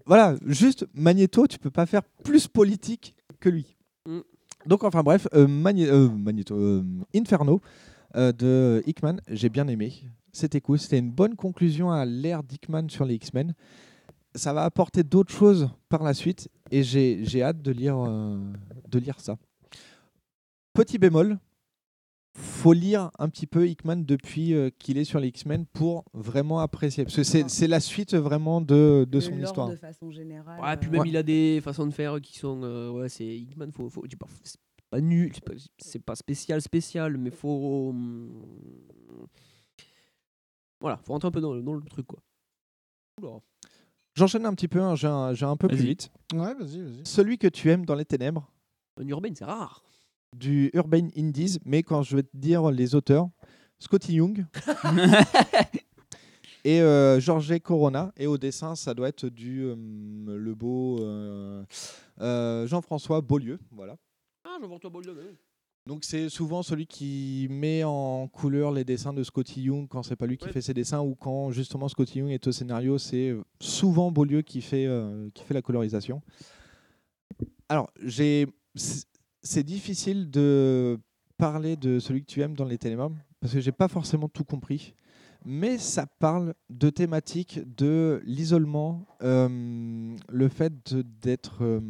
Voilà, 0.06 0.36
juste 0.44 0.86
Magneto, 0.94 1.46
tu 1.46 1.58
peux 1.58 1.70
pas 1.70 1.86
faire 1.86 2.02
plus 2.24 2.48
politique 2.48 3.14
que 3.40 3.48
lui. 3.48 3.76
Mm. 4.06 4.20
Donc, 4.66 4.82
enfin 4.84 5.02
bref, 5.02 5.28
euh, 5.34 5.46
euh, 5.46 6.08
Magneto, 6.10 6.82
Inferno 7.14 7.60
de 8.14 8.82
Hickman, 8.86 9.18
j'ai 9.28 9.48
bien 9.48 9.68
aimé. 9.68 9.92
C'était 10.36 10.60
cool. 10.60 10.78
C'était 10.78 10.98
une 10.98 11.10
bonne 11.10 11.34
conclusion 11.34 11.90
à 11.90 12.04
l'ère 12.04 12.42
d'Hickman 12.42 12.88
sur 12.88 13.04
les 13.06 13.14
X-Men. 13.14 13.54
Ça 14.34 14.52
va 14.52 14.64
apporter 14.64 15.02
d'autres 15.02 15.32
choses 15.32 15.70
par 15.88 16.02
la 16.02 16.12
suite 16.12 16.50
et 16.70 16.82
j'ai 16.82 17.24
j'ai 17.24 17.42
hâte 17.42 17.62
de 17.62 17.70
lire, 17.70 17.96
euh, 17.98 18.38
de 18.88 18.98
lire 18.98 19.18
ça. 19.18 19.36
Petit 20.74 20.98
bémol, 20.98 21.38
faut 22.34 22.74
lire 22.74 23.10
un 23.18 23.30
petit 23.30 23.46
peu 23.46 23.66
Hickman 23.66 23.96
depuis 24.04 24.52
euh, 24.52 24.68
qu'il 24.78 24.98
est 24.98 25.04
sur 25.04 25.20
les 25.20 25.28
X-Men 25.28 25.64
pour 25.64 26.04
vraiment 26.12 26.60
apprécier. 26.60 27.04
Parce 27.04 27.16
que 27.16 27.22
c'est 27.22 27.48
c'est 27.48 27.66
la 27.66 27.80
suite 27.80 28.14
vraiment 28.14 28.60
de, 28.60 29.06
de 29.10 29.20
son 29.20 29.38
histoire. 29.40 29.70
de 29.70 29.76
façon 29.76 30.10
générale. 30.10 30.60
Ouais, 30.60 30.76
puis 30.76 30.90
euh, 30.90 30.92
même 30.92 31.06
il 31.06 31.16
a 31.16 31.22
des 31.22 31.60
façons 31.62 31.86
de 31.86 31.92
faire 31.92 32.20
qui 32.20 32.36
sont. 32.38 32.60
euh, 32.62 32.90
ouais, 32.90 33.08
c'est 33.08 33.24
Hickman, 33.24 33.70
faut, 33.72 33.88
faut, 33.88 34.04
c'est 34.42 34.60
pas 34.90 35.00
nul, 35.00 35.30
c'est 35.32 35.44
pas, 35.44 35.54
c'est 35.78 36.04
pas 36.04 36.14
spécial, 36.14 36.60
spécial, 36.60 37.16
mais 37.16 37.30
faut. 37.30 37.88
hum, 37.88 38.28
Voilà, 40.80 40.98
faut 41.04 41.12
rentrer 41.12 41.28
un 41.28 41.32
peu 41.32 41.40
dans, 41.40 41.54
le- 41.54 41.62
dans 41.62 41.74
le 41.74 41.82
truc, 41.82 42.06
quoi. 42.06 42.18
Oula. 43.22 43.38
J'enchaîne 44.14 44.46
un 44.46 44.54
petit 44.54 44.68
peu, 44.68 44.80
hein, 44.80 44.94
j'ai 44.94 45.06
un, 45.08 45.34
j'ai 45.34 45.46
un 45.46 45.56
peu 45.56 45.68
plus 45.68 45.76
Vas-y. 45.78 45.86
vite. 45.86 46.10
Ouais, 46.32 46.54
vas-y, 46.54 46.80
vas-y. 46.80 47.00
Celui 47.04 47.38
que 47.38 47.48
tu 47.48 47.70
aimes 47.70 47.84
dans 47.86 47.94
les 47.94 48.04
ténèbres. 48.04 48.50
Un 49.00 49.06
urbain, 49.08 49.30
c'est 49.34 49.44
rare. 49.44 49.82
Du 50.34 50.70
Urban 50.74 51.08
Indies, 51.16 51.58
mais 51.64 51.82
quand 51.82 52.02
je 52.02 52.16
vais 52.16 52.22
te 52.22 52.36
dire 52.36 52.70
les 52.70 52.94
auteurs, 52.94 53.28
Scotty 53.78 54.14
Young 54.14 54.46
et 56.64 56.80
euh, 56.80 57.20
Jorge 57.20 57.58
Corona. 57.60 58.12
Et 58.16 58.26
au 58.26 58.38
dessin, 58.38 58.74
ça 58.74 58.94
doit 58.94 59.08
être 59.08 59.28
du 59.28 59.64
euh, 59.64 59.76
le 59.76 60.54
beau 60.54 61.00
euh, 61.02 61.64
euh, 62.20 62.66
Jean-François 62.66 63.20
Beaulieu. 63.20 63.58
Voilà. 63.70 63.96
Ah, 64.44 64.56
je 64.60 64.66
vois 64.66 64.78
toi, 64.78 64.90
Bolde, 64.90 65.12
mais 65.16 65.22
oui. 65.22 65.36
Donc 65.86 66.02
c'est 66.04 66.28
souvent 66.28 66.62
celui 66.64 66.86
qui 66.86 67.46
met 67.48 67.84
en 67.84 68.26
couleur 68.26 68.72
les 68.72 68.84
dessins 68.84 69.12
de 69.12 69.22
Scotty 69.22 69.62
Young 69.62 69.86
quand 69.88 70.02
c'est 70.02 70.16
pas 70.16 70.26
lui 70.26 70.36
qui 70.36 70.46
Ouais. 70.46 70.52
fait 70.52 70.60
ses 70.60 70.74
dessins 70.74 71.00
ou 71.00 71.14
quand 71.14 71.52
justement 71.52 71.88
Scotty 71.88 72.18
Young 72.18 72.30
est 72.30 72.44
au 72.46 72.52
scénario, 72.52 72.98
c'est 72.98 73.30
euh, 73.30 73.42
souvent 73.60 74.10
Beaulieu 74.10 74.42
qui 74.42 74.60
fait, 74.62 74.86
euh, 74.86 75.28
qui 75.32 75.44
fait 75.44 75.54
la 75.54 75.62
colorisation. 75.62 76.22
Alors, 77.68 77.90
j'ai 78.02 78.46
c'est- 78.74 79.06
difficile 79.62 80.28
de 80.28 80.98
parler 81.38 81.76
de 81.76 82.00
celui 82.00 82.20
que 82.22 82.26
tu 82.26 82.40
aimes 82.42 82.54
dans 82.56 82.64
les 82.64 82.78
télémères 82.78 83.10
parce 83.40 83.52
que 83.52 83.60
j'ai 83.60 83.70
pas 83.72 83.86
forcément 83.88 84.28
tout 84.28 84.42
compris. 84.44 84.92
Mais 85.44 85.78
ça 85.78 86.06
parle 86.06 86.54
de 86.68 86.90
thématiques 86.90 87.60
de 87.76 88.20
l'isolement, 88.24 89.06
euh, 89.22 90.16
le 90.28 90.48
fait 90.48 90.72
d'être 91.22 91.58
euh, 91.62 91.80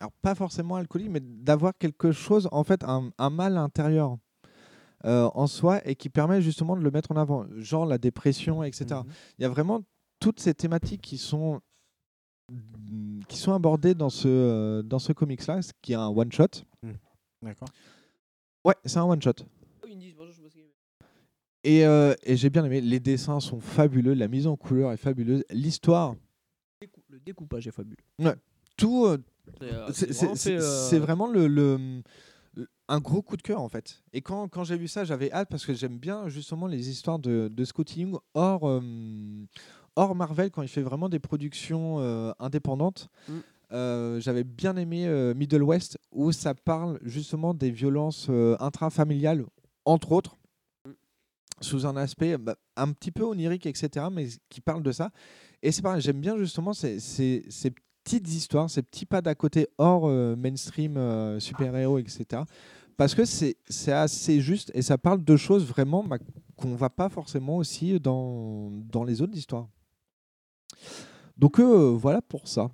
alors 0.00 0.12
pas 0.22 0.34
forcément 0.34 0.76
alcoolique, 0.76 1.10
mais 1.10 1.20
d'avoir 1.20 1.72
quelque 1.78 2.12
chose, 2.12 2.48
en 2.52 2.64
fait, 2.64 2.82
un, 2.84 3.10
un 3.18 3.30
mal 3.30 3.56
intérieur 3.56 4.18
euh, 5.04 5.28
en 5.34 5.46
soi 5.46 5.86
et 5.86 5.94
qui 5.94 6.08
permet 6.08 6.42
justement 6.42 6.76
de 6.76 6.82
le 6.82 6.90
mettre 6.90 7.12
en 7.12 7.16
avant, 7.16 7.46
genre 7.56 7.86
la 7.86 7.98
dépression, 7.98 8.62
etc. 8.64 9.00
Il 9.38 9.42
y 9.42 9.44
a 9.44 9.48
vraiment 9.48 9.82
toutes 10.18 10.40
ces 10.40 10.54
thématiques 10.54 11.02
qui 11.02 11.18
sont 11.18 11.60
qui 13.28 13.38
sont 13.38 13.54
abordées 13.54 13.94
dans 13.94 14.10
ce 14.10 14.28
euh, 14.28 14.82
dans 14.82 14.98
ce 14.98 15.12
comics 15.12 15.46
là, 15.46 15.62
ce 15.62 15.72
qui 15.80 15.92
est 15.92 15.96
un 15.96 16.08
one 16.08 16.30
shot. 16.30 16.64
D'accord. 17.42 17.68
Ouais, 18.64 18.74
c'est 18.84 18.98
un 18.98 19.04
one 19.04 19.20
shot. 19.20 19.32
Oui, 19.82 19.90
ils 19.92 19.96
me 19.96 20.00
disent, 20.00 20.14
bonjour, 20.14 20.32
je 20.32 20.36
sais 20.36 20.42
pas 20.42 20.48
ce 20.48 20.54
qu'il 20.54 20.62
y 20.62 20.64
a. 20.64 20.68
Et, 21.64 21.86
euh, 21.86 22.14
et 22.22 22.36
j'ai 22.36 22.50
bien 22.50 22.64
aimé. 22.64 22.80
Les 22.80 23.00
dessins 23.00 23.40
sont 23.40 23.60
fabuleux, 23.60 24.14
la 24.14 24.28
mise 24.28 24.46
en 24.46 24.56
couleur 24.56 24.92
est 24.92 24.96
fabuleuse, 24.98 25.44
l'histoire. 25.50 26.14
Le 27.08 27.20
découpage 27.20 27.66
est 27.66 27.70
fabuleux. 27.70 27.96
Ouais. 28.18 28.34
Tout. 28.76 29.06
Euh, 29.62 29.88
C'est, 29.92 30.56
euh, 30.56 30.98
vraiment 30.98 30.98
euh, 30.98 30.98
vraiment 31.00 31.26
le, 31.28 32.02
un 32.88 33.00
gros 33.00 33.22
coup 33.22 33.36
de 33.36 33.42
cœur 33.42 33.60
en 33.60 33.68
fait. 33.68 34.02
Et 34.12 34.20
quand, 34.20 34.48
quand 34.48 34.64
j'ai 34.64 34.76
vu 34.76 34.88
ça, 34.88 35.04
j'avais 35.04 35.32
hâte 35.32 35.48
parce 35.50 35.64
que 35.66 35.74
j'aime 35.74 35.98
bien 35.98 36.28
justement 36.28 36.66
les 36.66 36.88
histoires 36.90 37.18
de, 37.18 37.48
de 37.52 37.64
Scotty 37.64 38.02
Young 38.02 38.18
hors, 38.34 38.68
euh, 38.68 38.80
hors 39.96 40.14
Marvel 40.14 40.50
quand 40.50 40.62
il 40.62 40.68
fait 40.68 40.82
vraiment 40.82 41.08
des 41.08 41.18
productions 41.18 41.96
euh, 42.00 42.32
indépendantes. 42.38 43.08
Mm. 43.28 43.32
Euh, 43.72 44.20
j'avais 44.20 44.44
bien 44.44 44.76
aimé 44.76 45.06
euh, 45.06 45.34
Middle 45.34 45.62
West 45.62 45.98
où 46.12 46.30
ça 46.32 46.54
parle 46.54 46.98
justement 47.02 47.54
des 47.54 47.70
violences 47.70 48.26
euh, 48.30 48.56
intrafamiliales 48.60 49.44
entre 49.84 50.12
autres 50.12 50.36
sous 51.60 51.86
un 51.86 51.96
aspect 51.96 52.36
bah, 52.36 52.56
un 52.76 52.92
petit 52.92 53.10
peu 53.10 53.22
onirique, 53.22 53.64
etc., 53.66 54.06
mais 54.12 54.28
qui 54.48 54.60
parle 54.60 54.82
de 54.82 54.92
ça. 54.92 55.10
Et 55.62 55.72
c'est 55.72 55.82
pareil, 55.82 56.02
j'aime 56.02 56.20
bien 56.20 56.36
justement 56.36 56.72
ces, 56.72 57.00
ces- 57.00 57.46
ces 57.48 57.72
petites 58.04 58.28
histoires, 58.28 58.70
ces 58.70 58.82
petits 58.82 59.06
pas 59.06 59.22
d'à 59.22 59.34
côté 59.34 59.68
hors 59.78 60.06
euh, 60.06 60.36
mainstream 60.36 60.96
euh, 60.96 61.40
super-héros, 61.40 61.98
etc. 61.98 62.42
Parce 62.96 63.14
que 63.14 63.24
c'est 63.24 63.56
c'est 63.68 63.92
assez 63.92 64.40
juste 64.40 64.70
et 64.74 64.82
ça 64.82 64.98
parle 64.98 65.24
de 65.24 65.36
choses 65.36 65.64
vraiment 65.64 66.04
bah, 66.04 66.18
qu'on 66.56 66.76
va 66.76 66.90
pas 66.90 67.08
forcément 67.08 67.56
aussi 67.56 67.98
dans, 67.98 68.70
dans 68.70 69.02
les 69.02 69.20
autres 69.22 69.36
histoires. 69.36 69.68
Donc 71.36 71.58
euh, 71.58 71.90
voilà 71.90 72.22
pour 72.22 72.46
ça. 72.46 72.70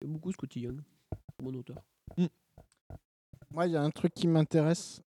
J'aime 0.00 0.12
beaucoup 0.12 0.32
Scotty 0.32 0.60
Young, 0.60 0.80
mon 1.42 1.54
auteur. 1.54 1.76
Moi, 3.50 3.66
il 3.66 3.72
y 3.72 3.76
a 3.76 3.82
un 3.82 3.90
truc 3.90 4.14
qui 4.14 4.26
m'intéresse. 4.26 5.02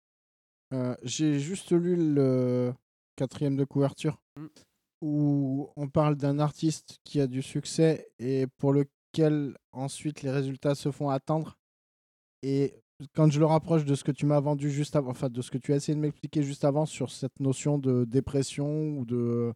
Euh, 0.71 0.95
J'ai 1.01 1.39
juste 1.39 1.71
lu 1.71 1.95
le 2.13 2.73
quatrième 3.15 3.55
de 3.55 3.65
couverture 3.65 4.19
Mm. 4.37 4.47
où 5.01 5.69
on 5.75 5.87
parle 5.87 6.15
d'un 6.15 6.39
artiste 6.39 6.99
qui 7.03 7.21
a 7.21 7.27
du 7.27 7.41
succès 7.41 8.07
et 8.19 8.47
pour 8.57 8.73
lequel 9.15 9.57
ensuite 9.71 10.21
les 10.21 10.31
résultats 10.31 10.75
se 10.75 10.91
font 10.91 11.09
attendre. 11.09 11.57
Et 12.43 12.73
quand 13.13 13.29
je 13.31 13.39
le 13.39 13.45
rapproche 13.45 13.85
de 13.85 13.95
ce 13.95 14.03
que 14.03 14.11
tu 14.11 14.25
m'as 14.25 14.39
vendu 14.39 14.71
juste 14.71 14.95
avant, 14.95 15.11
enfin 15.11 15.29
de 15.29 15.41
ce 15.41 15.51
que 15.51 15.57
tu 15.57 15.73
as 15.73 15.77
essayé 15.77 15.95
de 15.95 16.01
m'expliquer 16.01 16.43
juste 16.43 16.65
avant 16.65 16.85
sur 16.85 17.11
cette 17.11 17.39
notion 17.39 17.77
de 17.77 18.05
dépression 18.05 18.97
ou 18.97 19.05
de, 19.05 19.53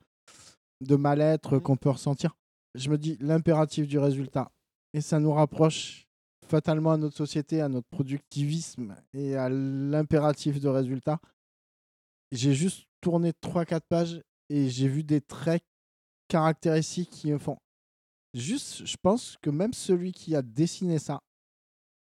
de 0.82 0.96
mal-être 0.96 1.60
qu'on 1.60 1.78
peut 1.78 1.90
ressentir, 1.90 2.36
je 2.76 2.90
me 2.90 2.98
dis 2.98 3.18
l'impératif 3.20 3.88
du 3.88 4.00
résultat. 4.00 4.52
Et 4.94 5.02
ça 5.02 5.20
nous 5.20 5.32
rapproche 5.32 6.06
fatalement 6.48 6.92
à 6.92 6.98
notre 6.98 7.16
société, 7.16 7.62
à 7.62 7.70
notre 7.70 7.88
productivisme 7.92 8.96
et 9.14 9.36
à 9.36 9.50
l'impératif 9.50 10.60
de 10.60 10.68
résultat. 10.68 11.20
J'ai 12.32 12.54
juste 12.54 12.86
tourné 13.02 13.32
3-4 13.44 13.82
pages 13.88 14.22
et 14.50 14.70
j'ai 14.70 14.88
vu 14.88 15.04
des 15.04 15.22
traits 15.22 15.64
caractéristiques 16.28 17.10
qui 17.10 17.32
me 17.32 17.38
font. 17.38 17.58
Juste, 18.34 18.86
je 18.86 18.96
pense 19.02 19.38
que 19.42 19.50
même 19.50 19.74
celui 19.74 20.12
qui 20.12 20.36
a 20.36 20.42
dessiné 20.42 21.00
ça, 21.00 21.20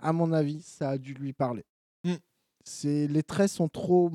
à 0.02 0.12
mon 0.14 0.32
avis, 0.34 0.62
ça 0.62 0.90
a 0.92 0.98
dû 0.98 1.14
lui 1.14 1.34
parler. 1.34 1.64
Mm. 2.04 2.16
C'est 2.66 3.08
les 3.08 3.24
traits 3.24 3.50
sont 3.52 3.70
trop 3.70 4.12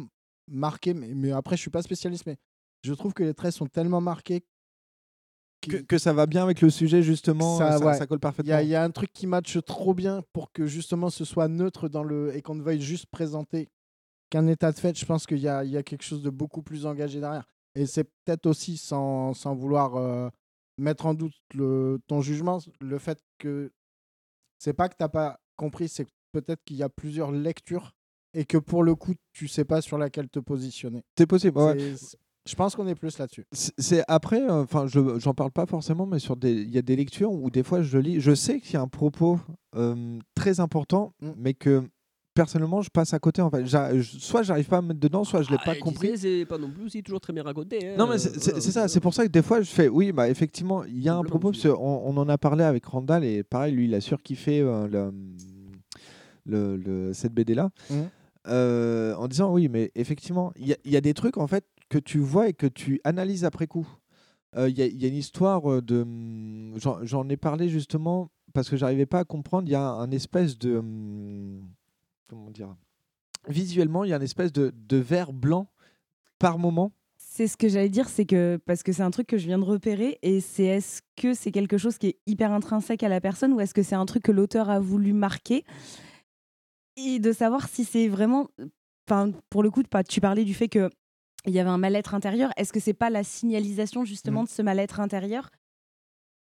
marqués, 0.51 0.95
mais, 0.95 1.15
mais 1.15 1.33
après, 1.33 1.57
je 1.57 1.63
suis 1.63 1.71
pas 1.71 1.83
spécialiste, 1.83 2.27
mais 2.27 2.37
je 2.83 2.93
trouve 2.93 3.15
que 3.15 3.23
les 3.23 3.35
traits 3.35 3.55
sont 3.55 3.67
tellement 3.67 4.01
marqués 4.03 4.45
Que, 5.63 5.79
que 5.79 5.97
ça 5.97 6.13
va 6.13 6.27
bien 6.27 6.43
avec 6.43 6.61
le 6.61 6.69
sujet 6.69 7.03
justement, 7.03 7.57
ça, 7.57 7.79
ça, 7.79 7.85
ouais. 7.87 7.95
ça 7.97 8.07
colle 8.07 8.21
parfaitement. 8.21 8.55
a- 8.55 8.63
il 8.63 8.69
y 8.69 8.75
a 8.75 8.85
un 8.85 8.91
truc 8.91 9.11
qui 9.15 9.27
matche 9.27 9.57
trop 9.65 9.95
bien 9.95 10.23
pour 10.35 10.53
que 10.53 10.67
justement 10.67 11.09
ce 11.09 11.25
soit 11.25 11.49
neutre 11.49 11.89
dans 11.89 12.03
le 12.05 12.37
et 12.37 12.43
qu'on 12.43 12.55
ne 12.55 12.63
veuille 12.63 12.83
juste 12.83 13.07
présenter 13.07 13.71
qu'un 14.29 14.47
état 14.47 14.71
de 14.73 14.79
fait. 14.79 14.95
Je 14.99 15.07
pense 15.07 15.27
qu'il 15.27 15.39
y 15.39 15.43
y 15.43 15.49
a 15.49 15.83
quelque 15.83 16.03
chose 16.05 16.23
de 16.23 16.29
beaucoup 16.31 16.63
plus 16.63 16.85
engagé 16.85 17.19
derrière. 17.21 17.47
Et 17.75 17.87
c'est 17.87 18.05
peut-être 18.05 18.45
aussi, 18.47 18.77
sans, 18.77 19.33
sans 19.35 19.55
vouloir 19.55 19.97
euh, 19.97 20.29
mettre 20.79 21.07
en 21.07 21.15
doute 21.15 21.35
le, 21.55 21.99
ton 22.07 22.21
jugement, 22.21 22.59
le 22.81 22.99
fait 22.99 23.19
que 23.39 23.73
c'est 24.59 24.73
pas 24.73 24.89
que 24.89 24.95
tu 24.97 25.03
n'as 25.03 25.09
pas 25.09 25.39
compris, 25.57 25.89
c'est 25.89 26.07
peut-être 26.33 26.63
qu'il 26.65 26.77
y 26.77 26.83
a 26.83 26.89
plusieurs 26.89 27.31
lectures 27.33 27.93
et 28.33 28.45
que 28.45 28.59
pour 28.59 28.83
le 28.83 28.95
coup, 28.95 29.15
tu 29.33 29.47
sais 29.47 29.65
pas 29.65 29.81
sur 29.81 29.99
laquelle 29.99 30.29
te 30.29 30.41
positionner. 30.41 31.03
C'est 31.17 31.27
possible. 31.27 31.59
ouais. 31.59 31.95
Je 32.47 32.55
pense 32.57 32.77
qu'on 32.77 32.87
est 32.87 32.95
plus 32.95 33.17
là-dessus. 33.19 33.47
C'est 33.53 34.05
après, 34.07 34.43
euh, 34.43 34.65
enfin, 34.65 34.87
je 34.87 35.19
j'en 35.19 35.33
parle 35.33 35.51
pas 35.51 35.65
forcément, 35.65 36.05
mais 36.05 36.19
sur 36.19 36.37
des, 36.37 36.53
il 36.53 36.75
y 36.75 36.77
a 36.77 36.83
des 36.83 36.95
lectures 36.95 37.33
où 37.33 37.49
des 37.49 37.63
fois 37.63 37.81
je 37.81 37.97
lis, 37.97 38.21
je 38.21 38.35
sais 38.35 38.61
qu'il 38.61 38.75
y 38.75 38.77
a 38.77 38.83
un 38.83 38.89
propos 38.89 39.41
euh, 39.77 40.19
très 40.35 40.61
important, 40.61 41.15
Mm. 41.23 41.31
mais 41.39 41.55
que 41.55 41.89
personnellement 42.35 42.83
je 42.83 42.91
passe 42.91 43.15
à 43.15 43.19
côté. 43.19 43.41
En 43.41 43.51
fait, 43.51 43.65
soit 44.03 44.43
j'arrive 44.43 44.67
pas 44.67 44.79
à 44.79 44.83
me 44.83 44.89
mettre 44.89 45.01
dedans, 45.01 45.25
soit 45.25 45.43
je 45.43 45.51
l'ai 45.51 45.57
Ah, 45.61 45.65
pas 45.65 45.75
compris. 45.77 46.17
c'est 46.19 46.45
pas 46.47 46.59
non 46.59 46.71
plus 46.71 46.85
aussi 46.87 47.03
toujours 47.03 47.21
très 47.21 47.33
bien 47.33 47.43
raconté. 47.43 47.89
hein, 47.89 47.95
Non, 47.97 48.07
mais 48.09 48.19
c'est 48.19 48.37
voilà, 48.53 48.61
ça. 48.61 48.89
C'est 48.89 49.01
pour 49.01 49.15
ça 49.15 49.25
que 49.27 49.31
des 49.33 49.43
fois 49.43 49.61
je 49.63 49.71
fais, 49.71 49.89
oui, 49.89 50.13
bah 50.13 50.29
effectivement, 50.29 50.85
il 50.85 51.01
y 51.03 51.09
a 51.09 51.15
un 51.17 51.23
propos. 51.23 51.53
Parce 51.53 51.65
on, 51.67 52.03
on 52.05 52.17
en 52.17 52.29
a 52.29 52.37
parlé 52.37 52.65
avec 52.65 52.85
Randall 52.85 53.25
et 53.25 53.43
pareil, 53.43 53.75
lui, 53.75 53.85
il 53.87 53.95
a 53.95 54.01
surkiffé 54.01 54.61
euh, 54.61 54.89
le, 54.89 55.13
le, 56.47 56.77
le- 56.77 57.13
cette 57.13 57.33
BD 57.33 57.55
là. 57.55 57.71
Mhm. 57.91 58.09
Euh, 58.47 59.15
en 59.15 59.27
disant 59.29 59.53
oui, 59.53 59.69
mais 59.69 59.91
effectivement, 59.95 60.53
il 60.57 60.67
y, 60.69 60.73
a- 60.75 60.77
il 60.85 60.91
y 60.93 60.97
a 60.97 61.01
des 61.01 61.15
trucs 61.15 61.39
en 61.39 61.47
fait 61.47 61.65
que 61.89 61.97
tu 61.99 62.19
vois 62.19 62.49
et 62.49 62.53
que 62.53 62.67
tu 62.67 63.01
analyses 63.05 63.45
après 63.45 63.67
coup. 63.67 63.87
Euh, 64.57 64.69
Il 64.69 64.79
y, 64.79 64.83
a- 64.83 64.87
il 64.87 65.01
y 65.03 65.05
a 65.05 65.09
une 65.09 65.17
histoire 65.17 65.71
euh, 65.71 65.81
de. 65.83 66.07
J'en 66.77 66.99
j'en 67.05 67.29
ai 67.29 67.37
parlé 67.37 67.69
justement 67.69 68.31
parce 68.53 68.69
que 68.69 68.77
j'arrivais 68.77 69.07
pas 69.07 69.21
à 69.21 69.25
comprendre. 69.25 69.67
Il 69.69 69.73
y 69.73 69.75
a 69.75 69.89
un 69.89 70.11
espèce 70.11 70.59
de. 70.59 70.77
hum, 70.77 71.63
Comment 72.29 72.51
dire 72.51 72.75
Visuellement, 73.49 74.05
il 74.05 74.11
y 74.11 74.13
a 74.13 74.17
une 74.17 74.23
espèce 74.23 74.53
de, 74.53 74.73
de 74.75 74.97
vert 74.97 75.33
blanc 75.33 75.69
par 76.39 76.59
moment. 76.59 76.93
C'est 77.17 77.47
ce 77.49 77.57
que 77.57 77.69
j'allais 77.69 77.89
dire, 77.89 78.09
c'est 78.09 78.27
que 78.27 78.59
parce 78.65 78.83
que 78.83 78.93
c'est 78.93 79.03
un 79.03 79.11
truc 79.11 79.27
que 79.27 79.39
je 79.39 79.47
viens 79.47 79.59
de 79.59 79.65
repérer 79.65 80.19
et 80.23 80.41
c'est 80.41 80.65
est-ce 80.65 81.03
que 81.17 81.35
c'est 81.35 81.51
quelque 81.51 81.79
chose 81.79 81.99
qui 81.99 82.09
est 82.09 82.19
hyper 82.27 82.53
intrinsèque 82.53 83.03
à 83.03 83.09
la 83.09 83.21
personne 83.21 83.53
ou 83.53 83.61
est-ce 83.61 83.75
que 83.75 83.83
c'est 83.83 83.97
un 83.97 84.07
truc 84.07 84.23
que 84.23 84.33
l'auteur 84.33 84.71
a 84.71 84.79
voulu 84.81 85.13
marquer? 85.13 85.65
Et 86.97 87.19
de 87.19 87.33
savoir 87.33 87.69
si 87.69 87.85
c'est 87.85 88.09
vraiment. 88.09 88.49
Enfin, 89.09 89.33
pour 89.51 89.63
le 89.63 89.71
coup, 89.71 89.83
tu 90.09 90.21
parlais 90.21 90.45
du 90.45 90.55
fait 90.55 90.69
que 90.69 90.91
il 91.45 91.53
y 91.53 91.59
avait 91.59 91.69
un 91.71 91.77
mal-être 91.79 92.15
intérieur. 92.15 92.51
Est-ce 92.57 92.73
que 92.73 92.81
c'est 92.81 92.95
pas 92.95 93.11
la 93.11 93.25
signalisation 93.25 94.05
justement 94.05 94.43
Mm. 94.43 94.47
de 94.47 94.51
ce 94.51 94.63
mal-être 94.63 95.01
intérieur? 95.01 95.51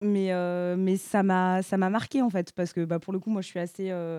Mais 0.00 0.32
euh, 0.32 0.76
mais 0.78 0.96
ça 0.96 1.22
m'a 1.22 1.62
ça 1.62 1.76
m'a 1.76 1.90
marqué 1.90 2.22
en 2.22 2.30
fait 2.30 2.52
parce 2.52 2.72
que 2.72 2.84
bah 2.86 2.98
pour 2.98 3.12
le 3.12 3.18
coup, 3.20 3.28
moi, 3.30 3.42
je 3.42 3.48
suis 3.48 3.58
assez 3.60 3.90
euh, 3.90 4.18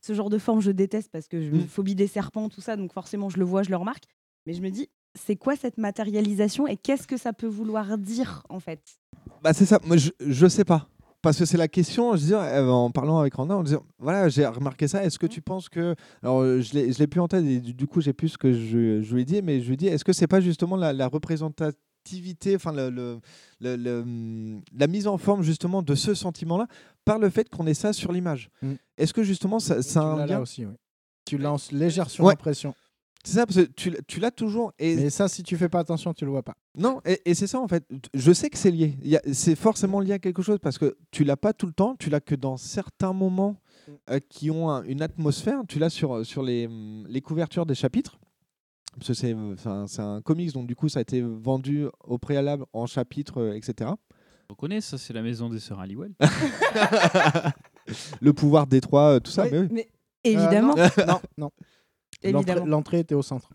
ce 0.00 0.14
genre 0.14 0.30
de 0.30 0.38
forme, 0.38 0.60
je 0.60 0.70
déteste 0.70 1.10
parce 1.12 1.28
que 1.28 1.40
je 1.40 1.50
Mm. 1.50 1.66
phobie 1.66 1.94
des 1.94 2.06
serpents, 2.06 2.48
tout 2.48 2.60
ça. 2.60 2.76
Donc 2.76 2.92
forcément, 2.92 3.28
je 3.28 3.38
le 3.38 3.44
vois, 3.44 3.62
je 3.62 3.70
le 3.70 3.76
remarque. 3.76 4.04
Mais 4.46 4.52
je 4.54 4.62
me 4.62 4.70
dis, 4.70 4.88
c'est 5.14 5.36
quoi 5.36 5.56
cette 5.56 5.78
matérialisation 5.78 6.66
et 6.66 6.76
qu'est-ce 6.76 7.06
que 7.06 7.16
ça 7.16 7.32
peut 7.32 7.46
vouloir 7.48 7.98
dire 7.98 8.42
en 8.48 8.60
fait? 8.60 8.80
Bah 9.42 9.52
c'est 9.52 9.66
ça, 9.66 9.80
moi 9.84 9.96
je, 9.96 10.10
je 10.20 10.46
sais 10.46 10.64
pas. 10.64 10.88
Parce 11.20 11.36
que 11.36 11.44
c'est 11.44 11.56
la 11.58 11.66
question, 11.66 12.14
je 12.14 12.20
veux 12.20 12.26
dire, 12.28 12.38
euh, 12.38 12.68
en 12.68 12.92
parlant 12.92 13.18
avec 13.18 13.34
Randa, 13.34 13.56
en 13.56 13.64
disant, 13.64 13.82
voilà, 13.98 14.28
j'ai 14.28 14.46
remarqué 14.46 14.86
ça, 14.86 15.02
est-ce 15.04 15.18
que 15.18 15.26
tu 15.26 15.42
penses 15.42 15.68
que... 15.68 15.96
Alors 16.22 16.42
euh, 16.42 16.60
je 16.60 16.74
l'ai 16.74 17.06
plus 17.08 17.20
en 17.20 17.26
tête 17.26 17.44
et 17.44 17.58
du, 17.58 17.74
du 17.74 17.86
coup 17.88 18.00
j'ai 18.00 18.12
plus 18.12 18.28
ce 18.28 18.38
que 18.38 18.52
je, 18.52 19.02
je 19.02 19.14
lui 19.14 19.22
ai 19.22 19.24
dit, 19.24 19.42
mais 19.42 19.60
je 19.60 19.66
lui 19.66 19.74
ai 19.74 19.76
dit, 19.76 19.88
est-ce 19.88 20.04
que 20.04 20.12
c'est 20.12 20.28
pas 20.28 20.40
justement 20.40 20.76
la, 20.76 20.92
la 20.92 21.08
représentativité, 22.08 22.56
enfin 22.56 22.72
le, 22.72 22.90
le- 22.90 23.20
le- 23.60 23.76
le, 23.76 24.60
la 24.76 24.86
mise 24.86 25.06
en 25.06 25.18
forme 25.18 25.42
justement 25.42 25.82
de 25.82 25.94
ce 25.94 26.14
sentiment-là 26.14 26.66
par 27.04 27.18
le 27.18 27.30
fait 27.30 27.48
qu'on 27.48 27.66
ait 27.66 27.74
ça 27.74 27.92
sur 27.92 28.12
l'image 28.12 28.50
Mm. 28.62 28.72
Est-ce 28.96 29.12
que 29.14 29.22
justement 29.22 29.58
ça, 29.60 29.82
ça 29.82 30.00
a 30.00 30.14
Tu 30.16 30.20
un 30.22 30.26
lien 30.26 30.40
aussi, 30.40 30.66
oui. 30.66 30.72
Tu 31.24 31.38
l'as 31.38 31.52
en 31.52 31.56
légère 31.72 32.06
Ouais. 32.06 32.10
surimpression. 32.10 32.74
C'est 33.24 33.34
ça, 33.34 33.46
parce 33.46 33.56
que 33.56 33.68
tu, 34.06 34.20
l'as 34.20 34.30
toujours. 34.30 34.72
Et... 34.78 34.94
Mais 34.96 35.10
ça, 35.10 35.28
si 35.28 35.42
tu 35.42 35.56
fais 35.56 35.68
pas 35.68 35.80
attention, 35.80 36.14
tu 36.14 36.24
le 36.24 36.30
vois 36.30 36.42
pas. 36.42 36.54
Non, 36.76 37.00
et, 37.04 37.20
et 37.26 37.34
c'est 37.34 37.46
ça 37.48 37.60
en 37.60 37.68
fait. 37.68 37.84
Je 38.14 38.32
sais 38.32 38.48
que 38.48 38.56
c'est 38.56 38.70
lié. 38.70 38.96
C'est 39.32 39.56
forcément 39.56 40.00
lié 40.00 40.12
à 40.12 40.18
quelque 40.18 40.40
chose 40.40 40.58
parce 40.62 40.78
que 40.78 40.96
tu 41.10 41.24
l'as 41.24 41.36
pas 41.36 41.52
tout 41.52 41.66
le 41.66 41.72
temps. 41.72 41.94
Tu 41.98 42.10
l'as 42.10 42.20
que 42.20 42.34
dans 42.36 42.56
certains 42.56 43.12
moments 43.12 43.56
euh, 44.10 44.20
qui 44.28 44.50
ont 44.50 44.70
un- 44.70 44.82
une 44.84 45.02
atmosphère. 45.02 45.60
Tu 45.68 45.78
l'as 45.78 45.90
sur, 45.90 46.24
sur 46.24 46.42
les, 46.42 46.68
les 47.08 47.20
couvertures 47.20 47.66
des 47.66 47.74
chapitres. 47.74 48.18
Parce 48.98 49.08
que 49.08 49.14
c'est 49.14 49.34
un 50.00 50.20
comics, 50.22 50.52
donc 50.52 50.66
du 50.66 50.74
coup 50.76 50.88
ça 50.88 50.98
a 50.98 51.02
été 51.02 51.22
vendu 51.22 51.86
au 52.04 52.18
préalable 52.18 52.64
en 52.72 52.86
chapitres, 52.86 53.40
euh, 53.40 53.52
etc. 53.54 53.90
On 54.50 54.54
connaît 54.54 54.80
ça, 54.80 54.96
c'est 54.98 55.12
la 55.12 55.22
maison 55.22 55.48
des 55.50 55.60
sœurs 55.60 55.78
Halliwell. 55.80 56.14
Le 58.20 58.32
pouvoir 58.32 58.66
des 58.66 58.80
trois, 58.80 59.14
euh, 59.16 59.20
tout 59.20 59.30
ça. 59.30 59.44
Oui, 59.44 59.50
mais 59.52 59.58
oui. 59.60 59.68
Mais 59.72 59.88
évidemment. 60.24 60.74
Euh, 60.76 60.88
non, 61.06 61.06
non. 61.06 61.20
non. 61.38 61.50
L'entrée- 62.24 62.38
Évidemment. 62.52 62.66
L'entrée 62.66 62.98
était 63.00 63.14
au 63.14 63.22
centre. 63.22 63.50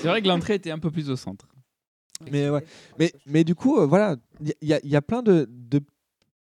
C'est 0.00 0.08
vrai 0.08 0.22
que 0.22 0.28
l'entrée 0.28 0.54
était 0.54 0.70
un 0.70 0.78
peu 0.78 0.90
plus 0.90 1.10
au 1.10 1.16
centre. 1.16 1.46
Mais, 2.32 2.48
ouais. 2.48 2.64
mais, 2.98 3.12
mais 3.26 3.44
du 3.44 3.54
coup, 3.54 3.78
euh, 3.78 3.84
voilà, 3.86 4.16
il 4.40 4.54
y, 4.68 4.72
a- 4.72 4.80
il 4.82 4.88
y 4.90 4.96
a 4.96 5.02
plein 5.02 5.22
de, 5.22 5.46
de 5.50 5.82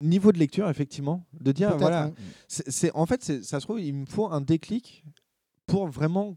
niveaux 0.00 0.31
de 0.31 0.39
lecture, 0.39 0.68
effectivement, 0.70 1.26
de 1.40 1.50
dire, 1.50 1.68
Peut-être, 1.70 1.81
voilà, 1.81 2.02
hein. 2.05 2.12
c'est 2.47 2.70
c'est- 2.70 2.92
en 2.94 3.05
fait, 3.06 3.24
c'est- 3.24 3.42
ça 3.42 3.58
se 3.58 3.66
trouve, 3.66 3.81
il 3.81 3.92
me 3.94 4.06
faut 4.06 4.31
un 4.31 4.40
déclic 4.40 5.05
pour 5.66 5.89
vraiment 5.89 6.36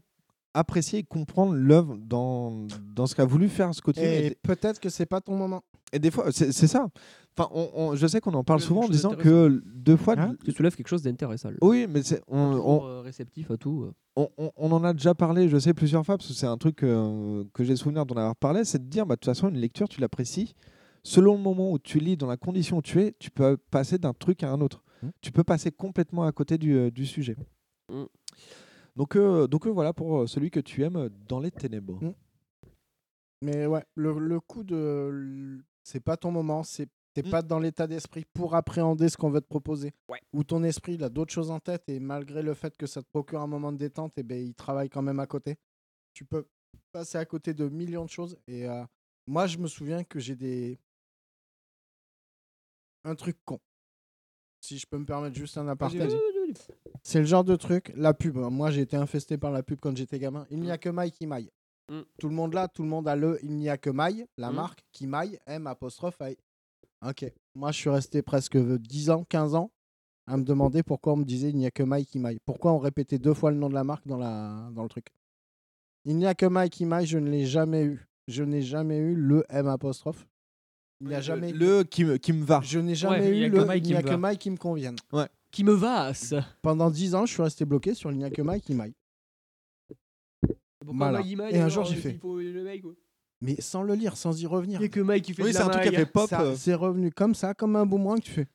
apprécier 0.54 1.00
et 1.00 1.02
comprendre 1.02 1.54
l'œuvre 1.54 1.96
dans, 1.98 2.66
dans 2.94 3.06
ce 3.06 3.14
qu'a 3.14 3.24
voulu 3.24 3.48
faire 3.48 3.74
Scott 3.74 3.94
Pilgrim. 3.94 4.12
Et 4.12 4.26
Et, 4.28 4.34
peut-être 4.42 4.80
que 4.80 4.88
c'est 4.88 5.06
pas 5.06 5.20
ton 5.20 5.36
moment. 5.36 5.62
et 5.92 5.98
des 5.98 6.10
fois, 6.10 6.32
c'est 6.32 6.52
c'est 6.52 6.66
ça. 6.66 6.88
Enfin, 7.38 7.48
on- 7.54 7.70
on- 7.74 7.94
je 7.96 8.06
sais 8.06 8.20
qu'on 8.20 8.34
en 8.34 8.42
parle 8.44 8.60
souvent 8.60 8.82
en 8.84 8.88
disant 8.88 9.14
que 9.14 9.62
deux 9.64 9.96
fois... 9.96 10.14
Hein 10.18 10.34
Tu 10.44 10.52
soulèves 10.52 10.74
quelque 10.76 10.88
chose 10.88 11.02
d'intéressant. 11.02 11.50
oui, 11.62 11.86
mais 11.88 12.02
c'est- 12.02 12.22
on, 12.28 12.38
on- 12.38 12.86
euh, 12.86 13.00
réceptif 13.02 13.50
à 13.50 13.56
tout. 13.56 13.84
euh. 13.84 13.92
on, 14.16 14.28
on- 14.36 14.50
on 14.56 14.72
en 14.72 14.82
a 14.84 14.92
déjà 14.92 15.14
parlé, 15.14 15.48
je 15.48 15.56
sais, 15.58 15.72
plusieurs 15.72 16.04
fois, 16.04 16.16
parce 16.18 16.28
que 16.28 16.34
c'est 16.34 16.46
un 16.46 16.58
truc 16.58 16.82
euh, 16.82 17.44
que 17.54 17.62
j'ai 17.64 17.76
souvenir 17.76 18.04
d'en 18.04 18.16
avoir 18.16 18.36
parlé, 18.36 18.64
c'est 18.64 18.78
de 18.82 18.88
dire, 18.90 19.06
bah, 19.06 19.14
de 19.14 19.20
toute 19.20 19.26
façon, 19.32 19.48
une 19.48 19.56
lecture, 19.58 19.88
tu 19.88 20.00
l'apprécies. 20.00 20.54
Selon 21.02 21.34
le 21.36 21.40
moment 21.40 21.70
où 21.72 21.78
tu 21.78 21.98
lis, 21.98 22.16
dans 22.18 22.26
la 22.26 22.36
condition 22.36 22.78
où 22.78 22.82
tu 22.82 23.00
es, 23.00 23.14
tu 23.18 23.30
peux 23.30 23.56
passer 23.70 23.96
d'un 23.96 24.12
truc 24.12 24.42
à 24.42 24.50
un 24.52 24.60
autre. 24.60 24.82
Mmh. 25.02 25.08
Tu 25.22 25.32
peux 25.32 25.44
passer 25.44 25.70
complètement 25.70 26.24
à 26.24 26.32
côté 26.32 26.58
du, 26.58 26.74
euh, 26.76 26.90
du 26.90 27.06
sujet. 27.06 27.36
Mm. 27.90 28.02
Donc, 29.00 29.16
euh, 29.16 29.46
donc 29.46 29.66
euh, 29.66 29.70
voilà 29.70 29.94
pour 29.94 30.18
euh, 30.18 30.26
celui 30.26 30.50
que 30.50 30.60
tu 30.60 30.84
aimes 30.84 31.08
dans 31.26 31.40
les 31.40 31.50
ténèbres. 31.50 32.04
Mm. 32.04 32.12
Mais 33.40 33.64
ouais, 33.64 33.82
le, 33.94 34.18
le 34.18 34.40
coup 34.40 34.62
de. 34.62 35.64
C'est 35.82 36.00
pas 36.04 36.18
ton 36.18 36.30
moment, 36.30 36.62
c'est. 36.62 36.86
T'es 37.14 37.22
Mm. 37.22 37.30
pas 37.30 37.40
dans 37.40 37.58
l'état 37.58 37.86
d'esprit 37.86 38.26
pour 38.34 38.54
appréhender 38.54 39.08
ce 39.08 39.16
qu'on 39.16 39.30
veut 39.30 39.40
te 39.40 39.46
proposer. 39.48 39.94
Ou 40.34 40.44
ton 40.44 40.62
esprit, 40.64 40.96
il 40.96 41.02
a 41.02 41.08
d'autres 41.08 41.32
choses 41.32 41.50
en 41.50 41.60
tête 41.60 41.82
et 41.88 41.98
malgré 41.98 42.42
le 42.42 42.52
fait 42.52 42.76
que 42.76 42.86
ça 42.86 43.00
te 43.00 43.08
procure 43.08 43.40
un 43.40 43.46
moment 43.46 43.72
de 43.72 43.78
détente, 43.78 44.18
et 44.18 44.22
ben, 44.22 44.38
il 44.38 44.54
travaille 44.54 44.90
quand 44.90 45.00
même 45.00 45.18
à 45.18 45.26
côté. 45.26 45.56
Tu 46.12 46.26
peux 46.26 46.46
passer 46.92 47.16
à 47.16 47.24
côté 47.24 47.54
de 47.54 47.70
millions 47.70 48.04
de 48.04 48.10
choses. 48.10 48.36
Et 48.46 48.68
euh, 48.68 48.84
moi, 49.26 49.46
je 49.46 49.56
me 49.56 49.66
souviens 49.66 50.04
que 50.04 50.18
j'ai 50.20 50.36
des. 50.36 50.78
Un 53.04 53.14
truc 53.14 53.38
con. 53.46 53.60
Si 54.60 54.76
je 54.76 54.86
peux 54.86 54.98
me 54.98 55.06
permettre 55.06 55.36
juste 55.36 55.56
un 55.56 55.68
aparté. 55.68 55.96
C'est 57.02 57.20
le 57.20 57.24
genre 57.24 57.44
de 57.44 57.56
truc, 57.56 57.92
la 57.96 58.12
pub. 58.14 58.36
Moi, 58.36 58.70
j'ai 58.70 58.82
été 58.82 58.96
infesté 58.96 59.38
par 59.38 59.50
la 59.50 59.62
pub 59.62 59.78
quand 59.80 59.96
j'étais 59.96 60.18
gamin. 60.18 60.46
Il 60.50 60.60
n'y 60.60 60.70
a 60.70 60.78
que 60.78 60.88
Maille 60.90 61.12
qui 61.12 61.26
maille. 61.26 61.50
Mm. 61.90 62.00
Tout 62.18 62.28
le 62.28 62.34
monde 62.34 62.54
là, 62.54 62.68
tout 62.68 62.82
le 62.82 62.88
monde 62.88 63.08
a 63.08 63.16
le 63.16 63.38
il 63.42 63.52
n'y 63.56 63.68
a 63.68 63.76
que 63.78 63.90
Maille, 63.90 64.26
la 64.38 64.50
Mm. 64.52 64.54
marque 64.54 64.80
qui 64.92 65.06
maille, 65.06 65.38
M 65.46 65.66
apostrophe 65.66 66.18
I. 66.20 66.36
Ok. 67.04 67.24
Moi, 67.54 67.72
je 67.72 67.78
suis 67.78 67.90
resté 67.90 68.22
presque 68.22 68.56
10 68.56 69.10
ans, 69.10 69.24
15 69.28 69.54
ans 69.54 69.70
à 70.26 70.36
me 70.36 70.44
demander 70.44 70.82
pourquoi 70.84 71.14
on 71.14 71.16
me 71.16 71.24
disait 71.24 71.48
il 71.50 71.56
n'y 71.56 71.66
a 71.66 71.70
que 71.72 71.82
Maille 71.82 72.06
qui 72.06 72.18
maille. 72.20 72.38
Pourquoi 72.44 72.72
on 72.72 72.78
répétait 72.78 73.18
deux 73.18 73.34
fois 73.34 73.50
le 73.50 73.56
nom 73.56 73.68
de 73.68 73.74
la 73.74 73.82
marque 73.82 74.06
dans, 74.06 74.18
la... 74.18 74.68
dans 74.72 74.82
le 74.84 74.88
truc? 74.88 75.06
Il 76.04 76.16
n'y 76.16 76.26
a 76.26 76.34
que 76.34 76.46
Maille 76.46 76.70
qui 76.70 76.84
maille, 76.84 77.06
je 77.06 77.18
ne 77.18 77.28
l'ai 77.28 77.44
jamais 77.46 77.82
eu. 77.84 78.06
Je 78.28 78.44
n'ai 78.44 78.62
jamais 78.62 78.98
eu 78.98 79.14
le 79.16 79.44
M 79.48 79.66
apostrophe. 79.66 80.26
Il 81.00 81.08
n'y 81.08 81.14
a 81.14 81.20
jamais 81.20 81.50
Le 81.52 81.82
qui 81.82 82.04
me, 82.04 82.18
qui 82.18 82.32
me 82.32 82.44
va. 82.44 82.60
je 82.62 82.78
n'ai 82.78 82.94
jamais 82.94 83.36
il 83.36 83.44
eu 83.46 83.50
que 83.50 83.56
le 83.56 83.76
il 83.76 83.82
n'y 83.82 83.94
a 83.96 84.02
que. 84.02 84.14
Maille 84.14 84.38
qui 84.38 84.50
me 84.50 84.56
convienne. 84.56 84.96
Qui 85.50 85.64
me 85.64 85.72
vasse 85.72 86.34
Pendant 86.62 86.90
10 86.90 87.14
ans, 87.14 87.26
je 87.26 87.32
suis 87.32 87.42
resté 87.42 87.64
bloqué 87.64 87.94
sur 87.94 88.10
il 88.12 88.18
n'y 88.18 88.24
a 88.24 88.30
que 88.30 88.42
Maille 88.42 88.60
qui 88.60 88.74
maille. 88.74 88.94
Pourquoi 90.80 90.94
Voilà. 90.96 91.18
Mike, 91.18 91.30
il 91.30 91.36
maille, 91.36 91.54
Et 91.54 91.58
un 91.60 91.68
jour, 91.68 91.84
j'ai 91.84 91.96
fait. 91.96 92.12
il 92.12 92.18
faut 92.18 92.38
le 92.38 92.62
mec, 92.62 92.82
quoi. 92.82 92.92
Mais 93.42 93.60
sans 93.60 93.82
le 93.82 93.94
lire, 93.94 94.16
sans 94.16 94.38
y 94.40 94.46
revenir. 94.46 94.80
Il 94.80 94.84
y 94.84 94.86
a 94.86 94.88
que 94.88 95.00
Mike 95.00 95.24
qui 95.24 95.34
fait 95.34 95.42
Oui, 95.42 95.48
de 95.50 95.54
c'est 95.54 95.60
la 95.60 95.66
un 95.66 95.70
truc 95.70 95.82
qui 95.82 95.88
a 95.88 95.92
maille. 95.92 96.00
fait 96.00 96.12
pop. 96.12 96.28
Ça, 96.28 96.42
euh, 96.42 96.54
C'est 96.56 96.74
revenu 96.74 97.10
comme 97.10 97.34
ça, 97.34 97.54
comme 97.54 97.74
un 97.76 97.86
boomerang. 97.86 98.20
Tu 98.20 98.30
fais 98.30 98.46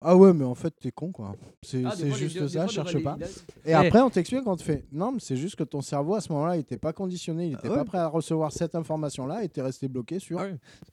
Ah 0.00 0.16
ouais, 0.16 0.32
mais 0.32 0.44
en 0.44 0.54
fait, 0.54 0.72
t'es 0.80 0.92
con, 0.92 1.10
quoi. 1.10 1.34
C'est 1.60 1.82
Ah, 1.84 1.92
c'est 1.96 2.12
juste 2.12 2.38
fois, 2.38 2.48
ça, 2.48 2.60
fois, 2.60 2.68
cherche 2.68 3.02
pas. 3.02 3.16
Et 3.64 3.74
après, 3.74 4.00
on 4.00 4.10
t'explique, 4.10 4.46
on 4.46 4.54
te 4.56 4.62
fait 4.62 4.84
Non, 4.92 5.10
mais 5.12 5.18
c'est 5.20 5.36
juste 5.36 5.56
que 5.56 5.64
ton 5.64 5.80
cerveau, 5.80 6.14
à 6.14 6.20
ce 6.20 6.30
moment-là, 6.32 6.54
il 6.54 6.58
n'était 6.58 6.76
pas 6.78 6.92
conditionné, 6.92 7.46
il 7.46 7.50
n'était 7.52 7.68
ouais. 7.68 7.74
pas 7.74 7.84
prêt 7.84 7.98
à 7.98 8.06
recevoir 8.06 8.52
cette 8.52 8.76
information-là 8.76 9.42
et 9.42 9.48
t'es 9.48 9.60
resté 9.62 9.88
bloqué 9.88 10.20
sur. 10.20 10.40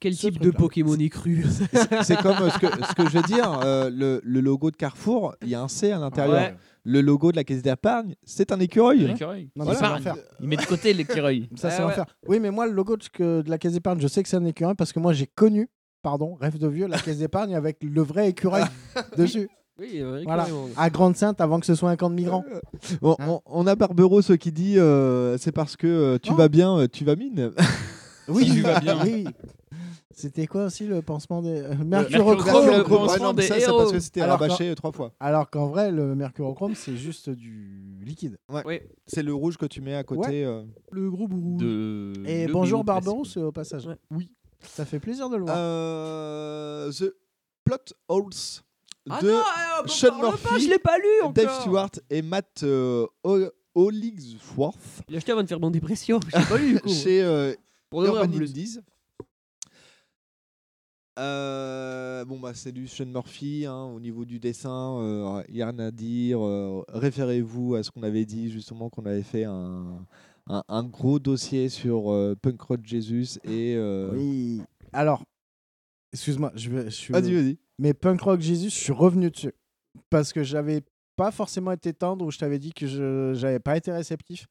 Quel 0.00 0.14
Ce 0.14 0.26
type 0.26 0.40
de. 0.40 0.50
Pokémon 0.50 0.96
est 0.98 1.08
cru 1.08 1.44
C'est 2.02 2.16
comme 2.16 2.36
euh, 2.42 2.50
ce 2.50 2.58
que, 2.58 2.66
ce 2.66 2.94
que 2.94 3.08
je 3.08 3.18
veux 3.18 3.22
dire, 3.24 3.60
euh, 3.62 3.90
le, 3.90 4.20
le 4.24 4.40
logo 4.40 4.70
de 4.72 4.76
Carrefour, 4.76 5.36
il 5.42 5.48
y 5.50 5.54
a 5.54 5.62
un 5.62 5.68
C 5.68 5.92
à 5.92 5.98
l'intérieur. 5.98 6.34
Ouais. 6.34 6.56
Le 6.88 7.00
logo 7.00 7.32
de 7.32 7.36
la 7.36 7.42
caisse 7.42 7.62
d'épargne, 7.62 8.14
c'est 8.24 8.52
un 8.52 8.60
écureuil. 8.60 9.06
L'écureuil. 9.06 9.50
Non, 9.56 9.64
Il 10.40 10.46
met 10.48 10.56
de 10.56 10.64
côté 10.66 10.92
l'écureuil. 10.94 11.48
Ça, 11.56 11.68
c'est 11.70 11.78
Ah 11.78 11.86
ouais. 11.86 11.88
l'enfer. 11.90 12.06
Oui, 12.28 12.38
mais 12.38 12.52
moi, 12.52 12.66
le 12.66 12.72
logo 12.72 12.96
de, 12.96 13.04
que- 13.12 13.42
de 13.42 13.50
la 13.50 13.58
caisse 13.58 13.72
d'épargne, 13.72 14.00
je 14.00 14.06
sais 14.06 14.22
que 14.22 14.28
c'est 14.28 14.36
un 14.36 14.44
écureuil 14.44 14.76
parce 14.76 14.92
que 14.92 15.00
moi, 15.00 15.12
j'ai 15.12 15.26
connu, 15.26 15.68
pardon, 16.06 16.36
rêve 16.40 16.56
de 16.56 16.68
vieux, 16.68 16.86
la 16.86 17.00
caisse 17.00 17.18
d'épargne 17.18 17.56
avec 17.56 17.78
le 17.82 18.00
vrai 18.00 18.28
écureuil 18.28 18.62
dessus. 19.18 19.48
Oui, 19.80 19.88
euh, 19.96 20.22
Voilà. 20.24 20.46
À 20.76 20.88
Grande-Sainte, 20.88 21.40
avant 21.40 21.58
que 21.58 21.66
ce 21.66 21.74
soit 21.74 21.90
un 21.90 21.96
camp 21.96 22.10
de 22.10 22.14
migrants. 22.14 22.44
Bon, 23.02 23.16
Hein 23.18 23.26
on, 23.28 23.40
on 23.44 23.66
a 23.66 23.74
Barberos 23.74 24.22
qui 24.38 24.52
dit 24.52 24.78
euh, 24.78 25.36
c'est 25.36 25.50
parce 25.50 25.74
que 25.76 25.88
euh, 25.88 26.18
tu 26.22 26.32
vas 26.32 26.46
bien, 26.48 26.78
euh, 26.78 26.86
tu 26.86 27.04
vas 27.04 27.16
mine. 27.16 27.50
Oui, 28.28 28.44
Tu 28.52 28.60
vas 28.60 28.78
bien. 28.80 28.98
Oui. 29.04 29.24
C'était 30.10 30.46
quoi 30.46 30.64
aussi 30.64 30.86
le 30.86 31.02
pansement 31.02 31.42
des. 31.42 31.60
euh, 31.60 31.74
mercurochrome, 31.84 32.66
le 32.78 32.82
pansement 32.84 33.34
des 33.34 33.42
ça, 33.42 33.60
c'est 33.60 33.66
parce 33.66 33.92
que 33.92 34.00
c'était 34.00 34.22
Alors, 34.22 34.38
rabâché 34.40 34.70
euh, 34.70 34.74
trois 34.74 34.90
fois. 34.92 35.12
Alors 35.20 35.50
qu'en 35.50 35.66
vrai, 35.66 35.92
le 35.92 36.14
mercurochrome, 36.14 36.74
c'est 36.74 36.96
juste 36.96 37.28
du 37.28 37.98
liquide. 38.02 38.38
Oui. 38.64 38.80
C'est 39.06 39.22
le 39.22 39.34
rouge 39.34 39.58
que 39.58 39.66
tu 39.66 39.82
mets 39.82 39.94
à 39.94 40.04
côté. 40.04 40.42
euh. 40.44 40.62
Le 40.90 41.10
gros 41.10 41.28
bourreau. 41.28 41.58
De 41.58 42.14
Et 42.24 42.46
le 42.46 42.52
bonjour 42.52 42.78
euh, 42.78 43.44
au 43.44 43.52
passage. 43.52 43.86
Ouais. 43.86 43.96
Oui. 44.10 44.30
Ça 44.62 44.84
fait 44.84 45.00
plaisir 45.00 45.28
de 45.30 45.36
le 45.36 45.42
voir. 45.44 45.56
Euh, 45.58 46.90
The 46.92 47.14
Plot 47.64 47.76
Holes 48.08 48.30
Ah 49.10 49.20
de 49.20 49.30
non, 49.30 49.36
euh, 49.38 49.82
bon, 49.82 49.88
Sean 49.88 50.08
parle 50.10 50.20
pas, 50.38 50.50
Murphy, 50.50 50.64
je 50.64 50.70
l'ai 50.70 50.78
pas 50.78 50.98
lu 50.98 51.04
encore. 51.20 51.32
Dave 51.32 51.60
Stewart 51.60 51.90
et 52.10 52.22
Matt 52.22 52.62
euh, 52.62 53.06
Hollingsworth 53.74 55.02
Il 55.08 55.12
l'a 55.12 55.18
acheté 55.18 55.32
avant 55.32 55.42
de 55.42 55.48
faire 55.48 55.60
mon 55.60 55.70
dépression. 55.70 56.18
Je 56.32 56.38
l'ai 56.38 56.44
pas 56.44 56.56
lu 56.58 56.72
du 56.74 56.80
coup. 56.80 56.88
chez 56.88 57.22
euh, 57.22 57.54
Pour 57.90 58.02
de 58.02 58.08
vrai, 58.08 58.20
en 58.20 58.24
Urban. 58.24 58.36
Indies. 58.42 58.78
Euh, 61.18 62.26
bon 62.26 62.38
bah 62.38 62.52
c'est 62.54 62.72
du 62.72 62.86
Sean 62.86 63.06
Murphy 63.06 63.64
hein, 63.64 63.84
au 63.84 63.98
niveau 64.00 64.26
du 64.26 64.38
dessin, 64.38 64.98
euh, 65.00 65.42
il 65.48 65.56
y 65.56 65.62
a 65.62 65.70
rien 65.70 65.78
à 65.78 65.90
dire. 65.90 66.44
euh, 66.44 66.84
Référez-vous 66.88 67.74
à 67.74 67.82
ce 67.82 67.90
qu'on 67.90 68.02
avait 68.02 68.26
dit 68.26 68.50
justement 68.50 68.90
qu'on 68.90 69.06
avait 69.06 69.22
fait 69.22 69.44
un, 69.44 70.04
un, 70.48 70.62
un 70.68 70.84
gros 70.84 71.18
dossier 71.18 71.68
sur 71.68 72.12
euh, 72.12 72.36
Punk 72.40 72.60
Rock 72.62 72.80
Jesus 72.84 73.38
et 73.44 73.74
euh, 73.76 74.10
Oui. 74.12 74.60
Alors, 74.92 75.24
excuse-moi, 76.12 76.52
je 76.54 76.70
vais. 76.70 76.84
je 76.84 76.90
suis- 76.90 77.12
vas-y 77.12 77.34
vas-y. 77.34 77.58
Mais 77.78 77.92
Punk 77.94 78.20
Rock 78.22 78.40
Jesus, 78.40 78.70
je 78.70 78.74
suis 78.84 78.92
revenu 78.92 79.30
dessus. 79.30 79.52
Parce 80.10 80.32
que 80.32 80.42
j'avais 80.42 80.82
pas 81.16 81.30
forcément 81.30 81.72
été 81.72 81.92
tendre 81.94 82.24
ou 82.26 82.30
je 82.30 82.38
t'avais 82.38 82.58
dit 82.58 82.72
que 82.72 82.86
je 82.86 83.32
j'avais 83.34 83.58
pas 83.60 83.76
été 83.76 83.90
réceptif. 83.92 84.46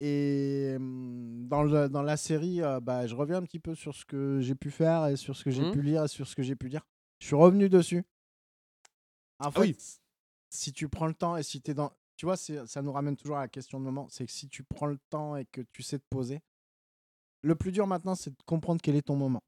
Et 0.00 0.74
hum, 0.76 1.46
dans, 1.48 1.62
le- 1.62 1.88
dans 1.88 2.02
la 2.02 2.16
série, 2.16 2.60
euh, 2.62 2.80
bah, 2.80 3.06
je 3.06 3.14
reviens 3.14 3.36
un 3.38 3.42
petit 3.44 3.60
peu 3.60 3.74
sur 3.74 3.94
ce 3.94 4.04
que 4.04 4.40
j'ai 4.40 4.54
pu 4.54 4.70
faire 4.70 5.06
et 5.06 5.16
sur 5.16 5.36
ce 5.36 5.44
que 5.44 5.50
j'ai 5.50 5.62
Mhm. 5.62 5.70
pu 5.72 5.82
lire 5.82 6.04
et 6.04 6.08
sur 6.08 6.26
ce 6.26 6.34
que 6.34 6.42
j'ai 6.42 6.56
pu 6.56 6.68
dire. 6.68 6.82
Je 7.20 7.26
suis 7.26 7.36
revenu 7.36 7.68
dessus. 7.68 8.04
En 9.38 9.50
fait, 9.50 9.60
oui. 9.60 9.76
si 10.50 10.72
tu 10.72 10.88
prends 10.88 11.06
le 11.06 11.14
temps 11.14 11.36
et 11.36 11.42
si 11.42 11.60
tu 11.62 11.70
es 11.70 11.74
dans. 11.74 11.92
Tu 12.16 12.26
vois, 12.26 12.36
ça 12.36 12.82
nous 12.82 12.92
ramène 12.92 13.16
toujours 13.16 13.36
à 13.36 13.40
la 13.42 13.48
question 13.48 13.78
de 13.80 13.84
moment. 13.84 14.06
C'est 14.10 14.26
que 14.26 14.32
si 14.32 14.48
tu 14.48 14.62
prends 14.62 14.86
le 14.86 14.98
temps 15.10 15.36
et 15.36 15.44
que 15.46 15.60
tu 15.72 15.82
sais 15.82 15.98
te 15.98 16.04
poser, 16.10 16.40
le 17.42 17.54
plus 17.54 17.72
dur 17.72 17.86
maintenant, 17.86 18.14
c'est 18.14 18.30
de 18.30 18.36
comprendre 18.46 18.80
quel 18.82 18.96
est 18.96 19.02
ton 19.02 19.16
moment 19.16 19.42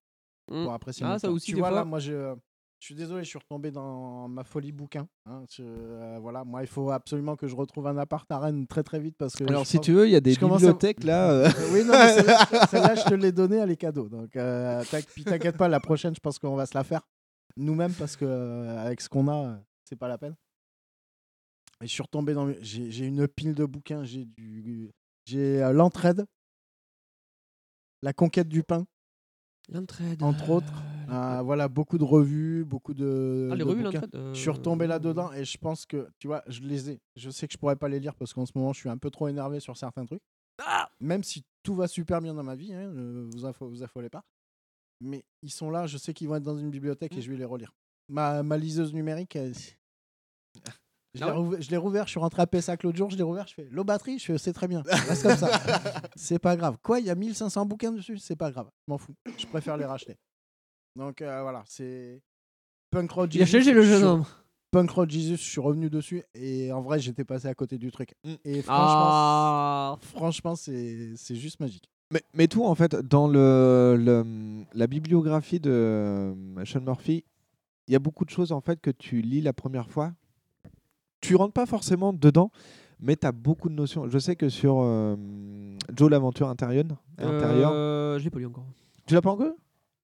Mm. 0.51 0.63
pour 0.65 0.73
apprécier. 0.75 1.05
Ah, 1.07 1.19
ça 1.19 1.29
temps. 1.29 1.35
aussi, 1.35 1.53
Tu 1.53 1.57
vois, 1.59 1.71
là, 1.73 1.85
moi, 1.85 1.99
je, 1.99 2.35
je 2.79 2.85
suis 2.87 2.95
désolé, 2.95 3.25
je 3.25 3.29
suis 3.31 3.39
retombé 3.39 3.71
dans 3.73 4.29
ma 4.29 4.45
folie 4.45 4.71
bouquin. 4.71 5.09
hein. 5.25 5.45
Je- 5.51 5.63
euh, 5.65 6.19
voilà, 6.21 6.45
moi, 6.45 6.61
il 6.63 6.69
faut 6.69 6.91
absolument 6.91 7.35
que 7.35 7.49
je 7.49 7.57
retrouve 7.57 7.87
un 7.89 7.97
appart 7.99 8.31
à 8.31 8.39
Rennes 8.39 8.67
très 8.69 8.83
très 8.85 9.01
vite 9.01 9.17
parce 9.19 9.35
que. 9.35 9.43
Alors, 9.45 9.67
si 9.67 9.79
pense- 9.79 9.87
tu 9.87 9.93
veux, 9.93 10.07
il 10.07 10.13
y 10.13 10.17
a 10.17 10.21
des 10.21 10.35
je 10.35 10.39
commence 10.41 10.63
à- 10.63 10.67
bibliothèques, 10.67 11.03
là, 11.03 11.31
euh. 11.33 11.49
oui, 11.73 11.83
non, 11.85 11.95
celle-là, 12.71 12.95
je 12.95 13.05
te 13.09 13.15
l'ai 13.15 13.33
donnée, 13.33 13.57
elle 13.57 13.71
est 13.73 13.77
cadeau. 13.77 14.09
Donc, 14.09 14.37
euh, 14.37 14.85
t'inquiète 15.25 15.57
pas, 15.57 15.67
la 15.69 15.81
prochaine, 15.81 16.15
je 16.15 16.21
pense 16.21 16.39
qu'on 16.39 16.55
va 16.55 16.67
se 16.67 16.77
la 16.79 16.85
faire 16.85 17.01
nous-mêmes 17.57 17.95
parce 17.95 18.15
que 18.17 18.25
euh, 18.25 18.79
avec 18.85 19.01
ce 19.01 19.09
qu'on 19.09 19.27
a, 19.29 19.47
euh, 19.49 19.57
c'est 19.85 19.97
pas 19.97 20.07
la 20.09 20.19
peine. 20.19 20.37
Et 21.83 21.87
je 21.87 21.93
suis 21.93 22.03
retombé 22.03 22.33
dans. 22.35 22.53
J'ai 22.63 23.05
une 23.07 23.29
pile 23.29 23.55
de 23.55 23.65
bouquins. 23.65 24.05
J'ai 24.05 24.25
du. 24.25 24.91
J'ai 25.27 25.63
euh, 25.63 25.73
l'entraide, 25.73 26.25
la 28.03 28.13
conquête 28.13 28.49
du 28.49 28.63
pain. 28.63 28.87
L'entraide. 29.69 30.23
Entre 30.23 30.51
autres. 30.51 30.73
Euh, 31.11 31.43
voilà, 31.43 31.69
beaucoup 31.69 31.99
de 31.99 32.05
revues, 32.05 32.65
beaucoup 32.65 32.95
de. 32.95 33.49
Ah, 33.53 33.55
les 33.57 33.65
de 33.65 33.69
revues, 33.69 33.83
bouquins. 33.85 34.01
l'entraide, 34.03 34.35
Je 34.35 34.39
suis 34.41 34.49
euh, 34.49 34.53
retombé 34.53 34.87
là-dedans 34.87 35.33
et 35.33 35.45
je 35.45 35.59
pense 35.59 35.87
que, 35.87 36.09
tu 36.19 36.27
vois, 36.29 36.43
je 36.47 36.61
les 36.61 36.91
ai. 36.91 37.01
Je 37.17 37.31
sais 37.31 37.47
que 37.47 37.53
je 37.53 37.59
pourrais 37.59 37.77
pas 37.77 37.89
les 37.89 38.01
lire 38.01 38.15
parce 38.15 38.33
qu'en 38.33 38.47
ce 38.47 38.53
moment, 38.55 38.73
je 38.73 38.81
suis 38.81 38.89
un 38.89 38.99
peu 38.99 39.11
trop 39.11 39.29
énervé 39.29 39.61
sur 39.61 39.77
certains 39.77 40.05
trucs. 40.07 40.23
Même 41.01 41.23
si 41.25 41.43
tout 41.63 41.75
va 41.75 41.89
super 41.89 42.21
bien 42.21 42.33
dans 42.35 42.43
ma 42.43 42.55
vie, 42.55 42.73
hein, 42.73 42.89
euh, 42.97 43.29
vous, 43.33 43.45
affo- 43.45 43.69
vous 43.69 43.83
affolez 43.83 44.09
pas. 44.09 44.23
Mais 45.01 45.25
ils 45.43 45.51
sont 45.51 45.69
là, 45.71 45.87
je 45.87 45.99
sais 45.99 46.15
qu'ils 46.15 46.29
vont 46.29 46.37
être 46.37 46.43
dans 46.45 46.57
une 46.59 46.71
bibliothèque 46.71 47.13
et 47.17 47.21
je 47.21 47.31
vais 47.31 47.37
les 47.37 47.45
relire. 47.45 47.73
Ma, 48.09 48.43
ma 48.43 48.57
liseuse 48.57 48.95
numérique, 48.95 49.37
elle- 49.37 49.53
je 51.19 51.25
l'ai 51.25 51.61
je 51.61 51.77
rouvert, 51.77 52.05
je 52.07 52.11
suis 52.11 52.21
rentré 52.21 52.43
à 52.43 52.47
Pessac 52.47 52.83
l'autre 52.83 52.97
jour, 52.97 53.11
je 53.11 53.17
l'ai 53.17 53.23
rouvert, 53.23 53.47
je 53.47 53.55
fais 53.55 53.69
l'eau 53.71 53.85
batterie, 53.85 54.19
je 54.19 54.25
fais 54.27 54.39
c'est 54.39 54.53
très 54.53 54.69
bien, 54.69 54.83
reste 54.87 55.23
comme 55.23 55.37
ça. 55.37 55.51
c'est 56.17 56.39
pas 56.39 56.57
grave. 56.57 56.77
Quoi, 56.83 57.01
il 57.01 57.07
y 57.07 57.11
a 57.11 57.15
1500 57.15 57.67
bouquins 57.67 57.93
dessus, 57.93 58.19
c'est 58.19 58.37
pas 58.37 58.51
grave, 58.51 58.69
je 58.87 58.91
m'en 58.93 58.99
fous, 58.99 59.15
je 59.39 59.47
préfère 59.47 59.77
les 59.77 59.85
racheter. 59.85 60.17
Donc 60.97 61.21
euh, 61.23 61.43
voilà, 61.43 61.63
c'est 61.67 62.21
Punk 62.91 63.11
Road 63.11 63.35
Il 63.35 63.43
a 63.43 63.45
Jesus, 63.45 63.59
changé 63.59 63.73
le 63.75 63.83
je 63.83 63.89
jeune 63.91 64.05
homme. 64.05 64.25
Punk 64.71 64.91
Road 64.91 65.11
Jesus, 65.11 65.37
je 65.37 65.51
suis 65.51 65.61
revenu 65.61 65.89
dessus 65.91 66.23
et 66.35 66.73
en 66.73 66.83
vrai, 66.83 66.99
j'étais 66.99 67.25
passé 67.25 67.47
à 67.49 67.55
côté 67.55 67.79
du 67.79 67.91
truc. 67.91 68.15
Et 68.45 68.63
franchement, 68.63 69.09
Ah. 69.09 69.99
franchement 70.01 70.57
c'est 70.57 71.13
c'est 71.17 71.35
juste 71.37 71.61
magique. 71.61 71.89
Mais, 72.13 72.23
mais 72.35 72.47
tout, 72.47 72.65
en 72.65 72.75
fait, 72.77 72.95
dans 72.95 73.27
le, 73.27 73.97
le- 73.99 74.65
la 74.75 74.87
bibliographie 74.87 75.59
de 75.59 75.71
euh, 75.71 76.65
Sean 76.65 76.81
Murphy, 76.81 77.25
il 77.89 77.93
y 77.93 77.97
a 77.97 77.99
beaucoup 77.99 78.25
de 78.25 78.31
choses, 78.31 78.53
en 78.53 78.61
fait, 78.61 78.81
que 78.81 78.91
tu 78.93 79.23
lis 79.23 79.41
la 79.41 79.53
première 79.53 79.91
fois. 79.91 80.13
Tu 81.27 81.37
rentres 81.37 81.53
pas 81.53 81.67
forcément 81.67 82.13
dedans, 82.13 82.51
mais 83.01 83.17
tu 83.17 83.27
as 83.27 83.33
beaucoup 83.33 83.69
de 83.69 83.75
notions. 83.75 84.09
Je 84.09 84.19
sais 84.19 84.37
que 84.37 84.49
sur 84.49 84.79
euh, 84.81 85.17
Joe 85.95 86.11
l'aventure 86.11 86.49
intérieure, 86.49 86.85
intérieure 87.19 87.73
Euh, 87.73 88.19
je 88.19 88.25
l'ai 88.25 88.31
pas 88.31 88.39
lu 88.39 88.47
encore. 88.47 88.67
tu 89.07 89.15
l'as 89.15 89.23
pas 89.23 89.31
encore 89.31 89.55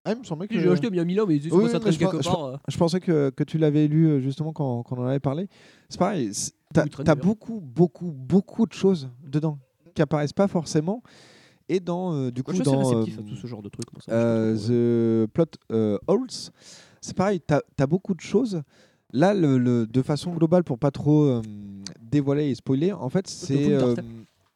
Ah, 0.05 0.13
il 0.13 0.19
me 0.19 0.25
semblait 0.25 0.49
que... 0.49 0.59
J'ai 0.59 0.69
acheté 0.69 0.89
il 0.89 0.97
y 0.97 1.01
a 1.01 1.05
1000 1.05 1.21
ans, 1.21 1.27
mais 1.27 1.41
c'est 1.41 1.53
Oui, 1.53 1.71
ça 1.71 1.79
traîne 1.81 1.93
je, 1.93 1.99
quelque 1.99 2.23
je 2.23 2.29
part. 2.29 2.45
euh. 2.45 2.57
je 2.69 2.77
pensais 2.77 3.01
que, 3.01 3.31
que 3.31 3.45
tu 3.45 3.59
l'avais 3.59 3.87
lu 3.89 4.07
euh, 4.07 4.21
justement 4.21 4.53
quand, 4.53 4.83
quand 4.83 4.99
on 4.99 5.03
en 5.03 5.07
avait 5.07 5.21
parlé. 5.21 5.49
C'est 5.89 5.99
pareil, 5.99 6.31
t'as 6.75 6.85
as 7.07 7.15
beaucoup, 7.15 7.61
beaucoup, 7.61 8.11
beaucoup 8.13 8.67
de 8.67 8.73
choses 8.73 9.09
dedans 9.23 9.59
qui 9.95 10.03
apparaissent 10.03 10.33
pas 10.33 10.49
forcément. 10.49 11.03
Et 11.69 11.81
dans, 11.81 12.13
euh, 12.15 12.31
du 12.31 12.43
coup, 12.43 12.53
Moi, 12.53 12.63
dans 12.65 13.03
à 13.03 13.05
tout 13.07 13.37
ce 13.37 13.47
genre 13.47 13.63
de 13.63 13.69
trucs, 13.69 13.91
moi, 13.93 14.03
ça, 14.05 14.13
euh, 14.13 15.27
The 15.27 15.31
Plot 15.33 15.45
euh, 15.71 15.99
Holes, 16.07 16.27
c'est 17.01 17.17
pareil, 17.17 17.41
tu 17.47 17.55
as, 17.55 17.87
beaucoup 17.87 18.15
de 18.15 18.21
choses. 18.21 18.63
Là, 19.13 19.35
le, 19.35 19.59
le- 19.59 19.87
de 19.87 20.03
façon 20.03 20.33
globale, 20.33 20.65
pour 20.65 20.79
pas 20.79 20.91
trop 20.91 21.25
euh, 21.25 21.43
dévoiler 22.01 22.49
et 22.51 22.55
spoiler, 22.55 22.93
en 22.93 23.09
fait, 23.09 23.27
c'est 23.29 23.55
euh, 23.73 23.95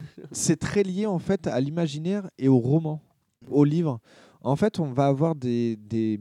c'est 0.33 0.57
très 0.59 0.83
lié 0.83 1.07
en 1.07 1.19
fait 1.19 1.47
à 1.47 1.61
l'imaginaire 1.61 2.31
et 2.39 2.49
au 2.49 2.59
roman, 2.59 3.01
au 3.51 3.65
livre. 3.65 4.01
En 4.43 4.57
fait, 4.57 4.79
on 4.81 4.93
va 4.93 5.07
avoir 5.07 5.35
des, 5.35 5.77
des, 5.77 6.21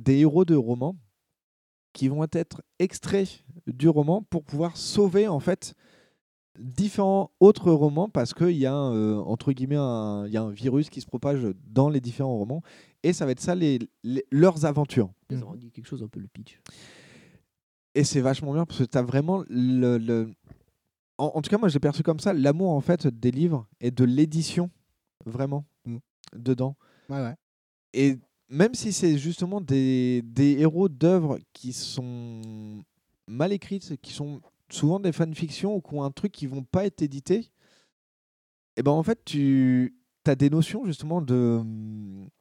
des 0.00 0.18
héros 0.18 0.44
de 0.44 0.54
romans 0.54 0.96
qui 1.92 2.08
vont 2.08 2.26
être 2.32 2.62
extraits 2.78 3.44
du 3.66 3.88
roman 3.88 4.22
pour 4.22 4.42
pouvoir 4.44 4.76
sauver 4.76 5.28
en 5.28 5.40
fait 5.40 5.74
différents 6.58 7.30
autres 7.40 7.70
romans 7.72 8.08
parce 8.08 8.32
qu'il 8.34 8.56
y 8.56 8.66
a 8.66 8.74
un, 8.74 8.94
euh, 8.94 9.16
entre 9.18 9.52
guillemets 9.52 9.74
il 9.74 10.32
y 10.32 10.36
a 10.36 10.42
un 10.42 10.50
virus 10.50 10.88
qui 10.90 11.00
se 11.00 11.06
propage 11.06 11.46
dans 11.66 11.88
les 11.88 12.00
différents 12.00 12.36
romans 12.36 12.62
et 13.04 13.12
ça 13.12 13.24
va 13.24 13.30
être 13.32 13.40
ça 13.40 13.54
les, 13.54 13.78
les- 14.02 14.24
leurs 14.32 14.64
aventures. 14.64 15.12
Ils 15.30 15.44
ont 15.44 15.54
dit 15.54 15.70
quelque 15.70 15.86
chose 15.86 16.02
un 16.02 16.08
peu 16.08 16.18
le 16.20 16.26
pitch. 16.26 16.58
Et 17.94 18.02
c'est 18.02 18.20
vachement 18.20 18.52
bien 18.52 18.66
parce 18.66 18.80
que 18.80 18.84
tu 18.84 18.98
as 18.98 19.02
vraiment 19.02 19.44
le. 19.48 19.98
le- 19.98 20.32
En, 21.18 21.26
en 21.34 21.42
tout 21.42 21.50
cas, 21.50 21.58
moi, 21.58 21.68
j'ai 21.68 21.78
perçu 21.78 22.02
comme 22.02 22.18
ça 22.18 22.32
l'amour 22.32 22.70
en 22.72 22.80
fait 22.80 23.06
des 23.06 23.30
livres 23.30 23.68
et 23.80 23.92
de 23.92 24.04
l'édition, 24.04 24.68
vraiment, 25.24 25.64
dedans. 26.34 26.76
Ouais, 27.08 27.20
ouais. 27.20 27.34
Et 27.92 28.18
même 28.48 28.74
si 28.74 28.92
c'est 28.92 29.16
justement 29.18 29.60
des, 29.60 30.22
des 30.24 30.58
héros 30.58 30.88
d'œuvres 30.88 31.38
qui 31.52 31.72
sont 31.72 32.82
mal 33.28 33.52
écrites, 33.52 33.96
qui 34.02 34.12
sont 34.12 34.40
souvent 34.70 34.98
des 34.98 35.12
fanfictions 35.12 35.76
ou 35.76 35.80
qui 35.80 35.94
ont 35.94 36.02
un 36.02 36.10
truc 36.10 36.32
qui 36.32 36.46
vont 36.48 36.64
pas 36.64 36.84
être 36.84 37.00
édités, 37.02 37.50
et 38.76 38.82
ben 38.82 38.90
en 38.90 39.02
fait, 39.04 39.24
tu 39.24 39.94
as 40.30 40.34
des 40.36 40.50
notions 40.50 40.84
justement 40.84 41.20
de, 41.22 41.60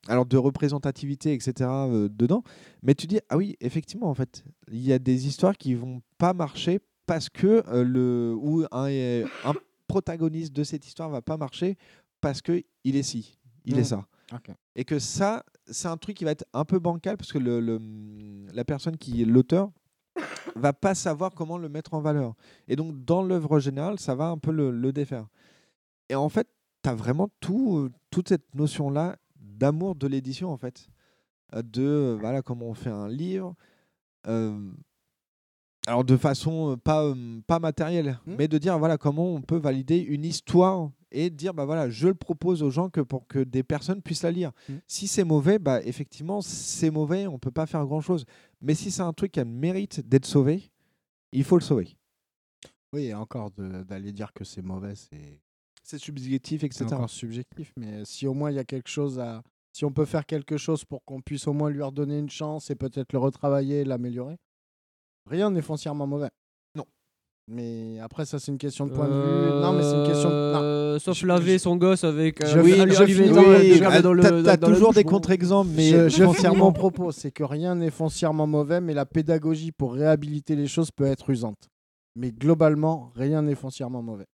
alors 0.08 0.26
de 0.26 0.38
représentativité, 0.38 1.34
etc. 1.34 1.54
euh, 1.70 2.10
dedans, 2.10 2.44
mais 2.82 2.96
tu 2.96 3.08
dis, 3.08 3.20
ah 3.30 3.38
oui, 3.38 3.56
effectivement, 3.62 4.10
en 4.10 4.14
fait, 4.14 4.44
il 4.72 4.82
y 4.82 4.94
a 4.94 5.00
des 5.00 5.28
histoires 5.28 5.58
qui 5.58 5.74
vont 5.74 6.02
pas 6.18 6.34
marcher 6.34 6.80
parce 7.06 7.30
que 7.30 7.64
euh, 7.68 7.84
le, 7.84 8.34
ou 8.38 8.64
un, 8.72 8.88
un 9.50 9.54
protagoniste 9.88 10.54
de 10.54 10.64
cette 10.64 10.88
histoire 10.88 11.10
va 11.10 11.22
pas 11.22 11.38
marcher 11.38 11.78
parce 12.22 12.42
que 12.42 12.64
il 12.84 12.96
est 12.96 13.04
ci, 13.04 13.38
il 13.66 13.78
est 13.78 13.82
Mm. 13.82 13.84
ça. 13.86 14.06
Et 14.76 14.86
que 14.86 14.98
ça, 15.00 15.44
c'est 15.68 15.88
un 15.90 15.98
truc 15.98 16.16
qui 16.18 16.24
va 16.24 16.32
être 16.32 16.46
un 16.54 16.66
peu 16.66 16.80
bancal 16.80 17.18
parce 17.18 17.32
que 17.32 17.38
le, 17.38 17.60
le- 17.60 17.80
la 18.54 18.64
personne 18.64 18.98
qui 18.98 19.22
est 19.22 19.26
l'auteur 19.26 19.70
va 20.56 20.74
pas 20.74 20.96
savoir 20.96 21.32
comment 21.34 21.58
le 21.58 21.70
mettre 21.70 21.94
en 21.94 22.00
valeur. 22.02 22.34
Et 22.68 22.76
donc, 22.76 23.04
dans 23.06 23.22
l'œuvre 23.22 23.60
générale, 23.60 24.00
ça 24.00 24.16
va 24.16 24.28
un 24.30 24.38
peu 24.38 24.52
le, 24.52 24.72
le 24.72 24.92
défaire. 24.94 25.28
Et 26.10 26.16
en 26.16 26.30
fait, 26.30 26.48
tu 26.84 26.90
as 26.90 26.96
vraiment 26.96 27.30
tout, 27.40 27.78
euh, 27.78 27.92
toute 28.12 28.30
cette 28.30 28.54
notion-là 28.54 29.18
d'amour 29.40 29.96
de 29.96 30.08
l'édition, 30.08 30.52
en 30.52 30.58
fait. 30.58 30.88
Euh, 31.56 31.62
De 31.62 31.82
euh, 31.82 32.18
voilà, 32.20 32.42
comment 32.42 32.68
on 32.68 32.74
fait 32.74 32.90
un 32.90 33.08
livre. 33.08 33.56
alors, 34.26 36.04
de 36.06 36.18
façon 36.18 36.78
pas, 36.78 37.14
pas 37.48 37.60
matérielle, 37.60 38.20
mais 38.26 38.48
de 38.48 38.58
dire 38.58 38.78
voilà, 38.80 38.98
comment 38.98 39.34
on 39.34 39.42
peut 39.42 39.58
valider 39.58 39.98
une 40.00 40.24
histoire 40.26 40.92
et 41.12 41.30
dire 41.30 41.54
bah 41.54 41.66
voilà, 41.66 41.90
je 41.90 42.08
le 42.08 42.16
propose 42.16 42.64
aux 42.64 42.70
gens 42.72 42.90
que 42.90 43.02
pour 43.02 43.28
que 43.28 43.40
des 43.40 43.64
personnes 43.64 44.02
puissent 44.02 44.24
la 44.24 44.32
lire. 44.32 44.52
Si 44.88 45.08
c'est 45.08 45.24
mauvais, 45.26 45.60
bah 45.60 45.82
effectivement, 45.84 46.42
c'est 46.42 46.90
mauvais, 46.90 47.28
on 47.28 47.38
peut 47.38 47.52
pas 47.52 47.66
faire 47.66 47.86
grand-chose. 47.86 48.26
Mais 48.62 48.76
si 48.76 48.92
c'est 48.92 49.02
un 49.02 49.14
truc 49.14 49.34
qui 49.34 49.40
a 49.40 49.44
le 49.44 49.50
mérite 49.50 50.08
d'être 50.08 50.26
sauvé, 50.26 50.72
il 51.34 51.44
faut 51.44 51.58
le 51.58 51.62
sauver. 51.64 51.98
Oui, 52.94 53.06
et 53.06 53.14
encore 53.14 53.52
d'aller 53.52 54.12
dire 54.12 54.32
que 54.34 54.44
c'est 54.44 54.62
mauvais, 54.62 54.96
c'est. 54.96 55.40
C'est 55.84 55.98
subjectif, 56.00 56.64
etc. 56.64 56.86
C'est 56.88 56.94
encore 56.96 57.10
subjectif, 57.10 57.72
mais 57.78 58.04
si 58.06 58.26
au 58.26 58.34
moins 58.34 58.50
il 58.52 58.56
y 58.56 58.60
a 58.60 58.64
quelque 58.64 58.90
chose 58.90 59.20
à. 59.20 59.42
Si 59.74 59.86
on 59.86 59.92
peut 59.92 60.06
faire 60.06 60.26
quelque 60.26 60.56
chose 60.56 60.86
pour 60.86 61.04
qu'on 61.04 61.20
puisse 61.20 61.48
au 61.48 61.54
moins 61.54 61.70
lui 61.70 61.82
redonner 61.82 62.20
une 62.20 62.30
chance 62.30 62.70
et 62.70 62.76
peut-être 62.76 63.12
le 63.12 63.20
retravailler, 63.20 63.84
l'améliorer, 63.84 64.38
rien 65.30 65.50
n'est 65.50 65.62
foncièrement 65.64 66.06
mauvais. 66.08 66.30
Non. 66.76 66.86
Mais 67.50 68.00
après, 68.00 68.24
ça, 68.26 68.40
c'est 68.40 68.52
une 68.52 68.60
question 68.60 68.86
de 68.86 68.94
point 68.94 69.08
de 69.08 69.14
vue. 69.14 69.62
Non, 69.62 69.74
mais 69.74 69.82
c'est 69.82 69.96
une 69.96 70.06
question. 70.08 70.30
de- 70.30 70.54
non. 70.54 70.60
Euh, 70.62 71.00
Sauf 71.00 71.24
laver 71.24 71.58
son 71.58 71.76
gosse 71.76 72.04
avec. 72.04 72.42
euh, 72.42 72.46
Je- 72.48 72.60
oui, 72.60 72.72
je- 72.72 72.90
je 72.94 73.04
oui, 73.04 73.30
dans 74.04 74.14
le- 74.14 74.22
t'as- 74.22 74.44
t'as 74.44 74.58
toujours 74.58 74.94
des 74.94 75.04
contre-exemples, 75.04 75.72
mais 75.76 75.90
je, 75.90 75.96
euh, 75.96 76.10
je 76.10 76.24
foncièrement- 76.24 76.54
finis 76.56 76.58
mon 76.66 76.72
propos, 76.72 77.12
c'est 77.12 77.32
que 77.32 77.44
rien 77.44 77.74
n'est 77.76 77.90
foncièrement 77.90 78.46
mauvais, 78.48 78.80
mais 78.80 78.94
la 78.94 79.06
pédagogie 79.08 79.72
pour 79.72 79.94
réhabiliter 79.94 80.56
les 80.56 80.68
choses 80.68 80.92
peut 80.92 81.06
être 81.06 81.32
usante. 81.32 81.68
Mais 82.16 82.32
globalement, 82.32 83.12
rien 83.16 83.42
n'est 83.42 83.56
foncièrement 83.56 84.04
mauvais. 84.04 84.26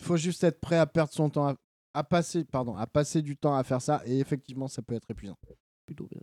Il 0.00 0.06
faut 0.06 0.16
juste 0.16 0.42
être 0.44 0.60
prêt 0.60 0.78
à 0.78 0.86
perdre 0.86 1.12
son 1.12 1.30
temps, 1.30 1.48
à, 1.48 1.56
à 1.94 2.02
passer, 2.02 2.44
pardon, 2.44 2.74
à 2.76 2.86
passer 2.86 3.22
du 3.22 3.36
temps 3.36 3.54
à 3.54 3.62
faire 3.62 3.82
ça, 3.82 4.02
et 4.06 4.18
effectivement, 4.18 4.66
ça 4.66 4.82
peut 4.82 4.94
être 4.94 5.10
épuisant. 5.10 5.36
Plutôt 5.86 6.06
bien. 6.06 6.20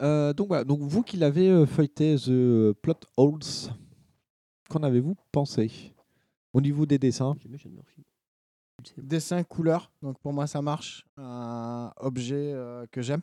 Euh, 0.00 0.32
donc 0.32 0.48
voilà, 0.48 0.64
donc 0.64 0.80
vous 0.80 1.02
qui 1.02 1.18
l'avez 1.18 1.50
euh, 1.50 1.66
feuilleté 1.66 2.16
The 2.16 2.72
Plot 2.80 3.00
Holes, 3.18 3.70
qu'en 4.70 4.82
avez-vous 4.82 5.14
pensé 5.30 5.92
au 6.54 6.60
niveau 6.60 6.86
des 6.86 6.98
dessins? 6.98 7.36
Dessin, 8.96 9.42
couleur, 9.42 9.92
donc 10.00 10.18
pour 10.20 10.32
moi 10.32 10.46
ça 10.46 10.62
marche. 10.62 11.04
Un 11.18 11.92
objet 11.98 12.52
euh, 12.54 12.86
que 12.90 13.02
j'aime, 13.02 13.20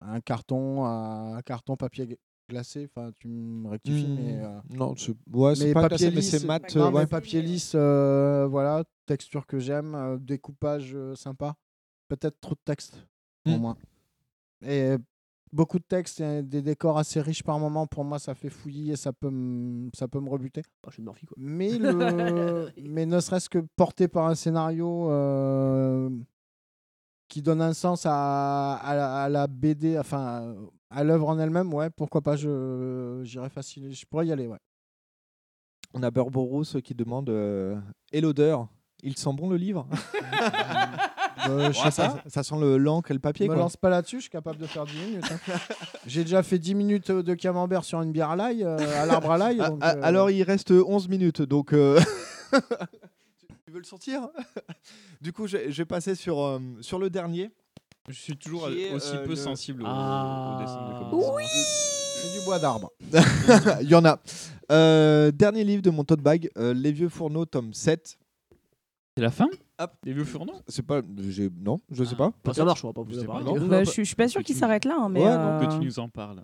un 0.00 0.20
carton, 0.20 0.84
un 0.84 1.42
carton 1.42 1.76
papier 1.76 2.16
glacé. 2.48 2.88
Enfin, 2.90 3.10
tu 3.18 3.28
me 3.28 3.68
rectifies, 3.68 4.08
mais 4.08 4.38
euh, 4.42 4.60
non, 4.70 4.94
c'est- 4.96 5.14
ouais, 5.32 5.54
c'est 5.54 5.72
pas 5.72 5.88
glacé, 5.88 6.10
mais 6.10 6.22
c'est 6.22 6.44
mat, 6.44 6.74
Non, 6.76 6.86
euh, 6.88 6.90
mais 7.00 7.06
papier 7.06 7.42
lisse, 7.42 7.72
euh, 7.74 8.46
voilà, 8.48 8.84
texture 9.06 9.46
que 9.46 9.58
j'aime, 9.58 9.94
euh, 9.94 10.16
découpage 10.18 10.92
euh, 10.94 11.14
sympa. 11.14 11.54
Peut-être 12.08 12.40
trop 12.40 12.54
de 12.54 12.60
texte, 12.64 12.98
au 13.46 13.50
Hmm. 13.50 13.56
moins. 13.58 13.76
Et 14.62 14.96
beaucoup 15.52 15.78
de 15.78 15.84
textes 15.84 16.20
et 16.20 16.42
des 16.42 16.62
décors 16.62 16.98
assez 16.98 17.20
riches 17.20 17.42
par 17.42 17.58
moment. 17.58 17.86
Pour 17.86 18.04
moi, 18.04 18.18
ça 18.18 18.34
fait 18.34 18.50
fouillis 18.50 18.92
et 18.92 18.96
ça 18.96 19.12
peut 19.12 19.30
me, 19.30 19.90
ça 19.94 20.08
peut 20.08 20.20
me 20.20 20.28
rebuter. 20.30 20.62
Pas 20.82 20.90
chez 20.90 21.02
Murphy, 21.02 21.26
quoi. 21.26 21.36
Mais, 21.38 21.78
le... 21.78 22.70
mais 22.88 23.06
ne 23.06 23.20
serait-ce 23.20 23.48
que 23.48 23.58
porté 23.76 24.08
par 24.08 24.26
un 24.26 24.34
scénario 24.34 25.10
euh, 25.10 26.10
qui 27.28 27.42
donne 27.42 27.60
un 27.62 27.72
sens 27.72 28.06
à, 28.06 28.74
à 28.76 28.94
la- 28.94 29.22
à 29.24 29.28
la 29.28 29.46
BD, 29.46 29.98
enfin 29.98 30.54
à 30.94 31.04
l'œuvre 31.04 31.28
en 31.28 31.38
elle-même, 31.38 31.72
ouais, 31.74 31.90
pourquoi 31.90 32.20
pas, 32.22 32.36
je 32.36 33.20
j'irais 33.24 33.50
facile, 33.50 33.92
je 33.94 34.04
pourrais 34.06 34.26
y 34.26 34.32
aller, 34.32 34.46
ouais. 34.46 34.58
On 35.92 36.02
a 36.02 36.10
Burborous 36.10 36.64
qui 36.82 36.94
demande 36.94 37.28
euh, 37.30 37.76
Et 38.12 38.20
l'odeur 38.20 38.68
Il 39.02 39.16
sent 39.16 39.30
bon 39.34 39.48
le 39.48 39.56
livre? 39.56 39.86
Euh, 41.46 41.72
je 41.72 41.78
sais 41.78 41.90
ça, 41.90 42.42
sent 42.42 42.54
le- 42.58 42.78
l'encre 42.78 43.10
et 43.10 43.14
le 43.14 43.20
papier. 43.20 43.46
Me 43.48 43.52
quoi. 43.52 43.62
lance 43.64 43.76
pas 43.76 43.90
là-dessus, 43.90 44.16
je 44.16 44.20
suis 44.22 44.30
capable 44.30 44.56
de 44.58 44.66
faire 44.66 44.86
10 44.86 44.96
minutes. 44.98 45.24
hein. 45.30 45.58
J'ai 46.06 46.22
déjà 46.24 46.42
fait 46.42 46.58
10 46.58 46.74
minutes 46.74 47.10
de 47.10 47.34
camembert 47.34 47.84
sur 47.84 48.00
une 48.00 48.12
bière 48.12 48.30
à 48.30 48.36
l'ail, 48.36 48.64
euh, 48.64 48.78
à 49.02 49.04
l'arbre 49.04 49.30
à 49.32 49.36
l'ail. 49.36 49.58
Ah, 49.60 49.68
donc, 49.68 49.78
ah, 49.82 49.94
euh, 49.94 50.00
Alors, 50.02 50.30
il 50.30 50.42
reste 50.42 50.70
11 50.70 51.06
minutes, 51.08 51.42
donc. 51.42 51.74
euh, 51.74 52.00
tu 53.66 53.72
veux 53.72 53.78
le 53.78 53.84
sortir? 53.84 54.28
Du 55.20 55.34
coup, 55.34 55.46
je, 55.46 55.70
je 55.70 55.76
vais 55.82 55.84
passer 55.84 56.14
sur, 56.14 56.40
euh, 56.40 56.60
sur 56.80 56.98
le 56.98 57.10
dernier. 57.10 57.50
Je 58.08 58.14
suis 58.14 58.36
toujours 58.36 58.68
Qui 58.68 58.82
est, 58.82 58.92
aussi 58.92 59.14
euh, 59.16 59.22
peu 59.24 59.30
le- 59.30 59.36
sensible 59.36 59.82
au, 59.82 59.86
Ah. 59.88 60.56
au 60.58 60.62
dessin 60.62 60.88
de 60.88 61.10
comics. 61.10 61.46
C'est 61.48 62.38
du 62.38 62.44
bois 62.44 62.58
d'arbre. 62.58 62.90
Il 63.82 63.88
y 63.88 63.94
en 63.94 64.04
a. 64.04 64.18
Euh, 64.72 65.30
dernier 65.30 65.64
livre 65.64 65.82
de 65.82 65.90
mon 65.90 66.04
tote 66.04 66.20
bag, 66.20 66.50
euh, 66.58 66.74
Les 66.74 66.92
Vieux 66.92 67.08
Fourneaux, 67.08 67.44
tome 67.46 67.72
7. 67.72 68.18
C'est 69.16 69.22
la 69.22 69.30
fin? 69.30 69.48
Hop. 69.78 69.90
Des 70.02 70.12
vieux 70.12 70.24
fourneaux? 70.24 70.54
C'est 70.68 70.84
pas. 70.84 71.00
j'ai- 71.28 71.48
Non, 71.60 71.80
je 71.90 72.02
sais 72.04 72.14
pas. 72.16 72.32
Bah, 72.44 72.52
ça 72.52 72.64
marche, 72.64 72.84
on 72.84 72.88
va 72.88 72.92
pas 72.92 73.02
vous 73.02 73.10
Je 73.12 73.20
sais 73.20 73.28
en 73.28 73.32
pas, 73.32 73.42
non. 73.42 73.66
Bah, 73.68 73.84
je, 73.84 73.90
suis- 73.90 74.02
je 74.04 74.08
suis 74.08 74.16
pas 74.16 74.26
sûr 74.28 74.42
qu'il 74.42 74.54
s'arrête 74.56 74.84
là, 74.84 74.96
hein, 75.00 75.08
mais. 75.08 75.20
Ouais, 75.20 75.28
euh, 75.30 75.66
Que 75.66 75.72
tu 75.72 75.84
nous 75.84 75.98
en 76.00 76.08
parles. 76.08 76.42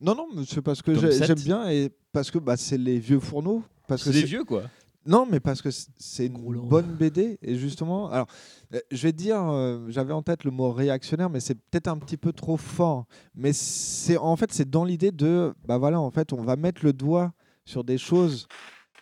Non, 0.00 0.14
non, 0.16 0.26
mais 0.34 0.42
c'est 0.46 0.62
parce 0.62 0.82
que 0.82 0.90
Tome 0.92 1.00
j'ai- 1.00 1.12
7. 1.12 1.26
j'aime 1.28 1.38
bien 1.44 1.68
et 1.70 1.90
parce 2.12 2.30
que 2.30 2.38
bah, 2.38 2.56
c'est 2.56 2.78
les 2.78 2.98
vieux 2.98 3.20
fourneaux. 3.20 3.62
Parce 3.88 4.02
que 4.04 4.12
C'est 4.12 4.20
des 4.20 4.26
vieux, 4.26 4.44
quoi. 4.44 4.62
Non, 5.04 5.26
mais 5.28 5.40
parce 5.40 5.60
que 5.60 5.70
c'est 5.98 6.26
une 6.26 6.68
bonne 6.68 6.94
BD 6.94 7.38
et 7.42 7.56
justement, 7.56 8.08
alors 8.10 8.28
euh, 8.72 8.78
je 8.92 9.02
vais 9.02 9.12
dire, 9.12 9.42
euh, 9.42 9.86
j'avais 9.88 10.12
en 10.12 10.22
tête 10.22 10.44
le 10.44 10.52
mot 10.52 10.70
réactionnaire, 10.70 11.28
mais 11.28 11.40
c'est 11.40 11.56
peut-être 11.56 11.88
un 11.88 11.98
petit 11.98 12.16
peu 12.16 12.32
trop 12.32 12.56
fort. 12.56 13.06
Mais 13.34 13.52
c'est 13.52 14.16
en 14.16 14.36
fait 14.36 14.52
c'est 14.52 14.68
dans 14.70 14.84
l'idée 14.84 15.10
de, 15.10 15.54
bah 15.66 15.78
voilà, 15.78 16.00
en 16.00 16.10
fait, 16.12 16.32
on 16.32 16.42
va 16.42 16.54
mettre 16.54 16.84
le 16.84 16.92
doigt 16.92 17.32
sur 17.64 17.82
des 17.82 17.98
choses 17.98 18.46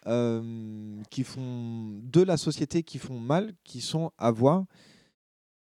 euh, 0.07 1.03
qui 1.11 1.23
font 1.23 2.01
de 2.03 2.23
la 2.23 2.39
société 2.39 2.83
qui 2.83 2.99
font 2.99 3.19
mal, 3.19 3.53
qui 3.63 3.83
sont 3.83 4.11
à 4.17 4.31
voir. 4.31 4.65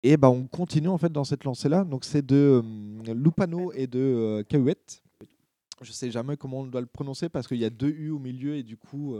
Et 0.02 0.16
bah 0.16 0.30
on 0.30 0.46
continue 0.46 0.88
en 0.88 0.98
fait 0.98 1.12
dans 1.12 1.24
cette 1.24 1.44
lancée-là. 1.44 1.84
Donc 1.84 2.04
c'est 2.04 2.26
de 2.26 2.62
Lupano 3.06 3.72
et 3.74 3.86
de 3.86 4.44
Cahuète. 4.48 5.02
Je 5.82 5.92
sais 5.92 6.10
jamais 6.10 6.36
comment 6.36 6.60
on 6.60 6.66
doit 6.66 6.80
le 6.80 6.86
prononcer 6.86 7.28
parce 7.28 7.46
qu'il 7.46 7.58
y 7.58 7.64
a 7.64 7.70
deux 7.70 7.90
U 7.90 8.10
au 8.10 8.18
milieu 8.18 8.56
et 8.56 8.64
du 8.64 8.76
coup. 8.76 9.16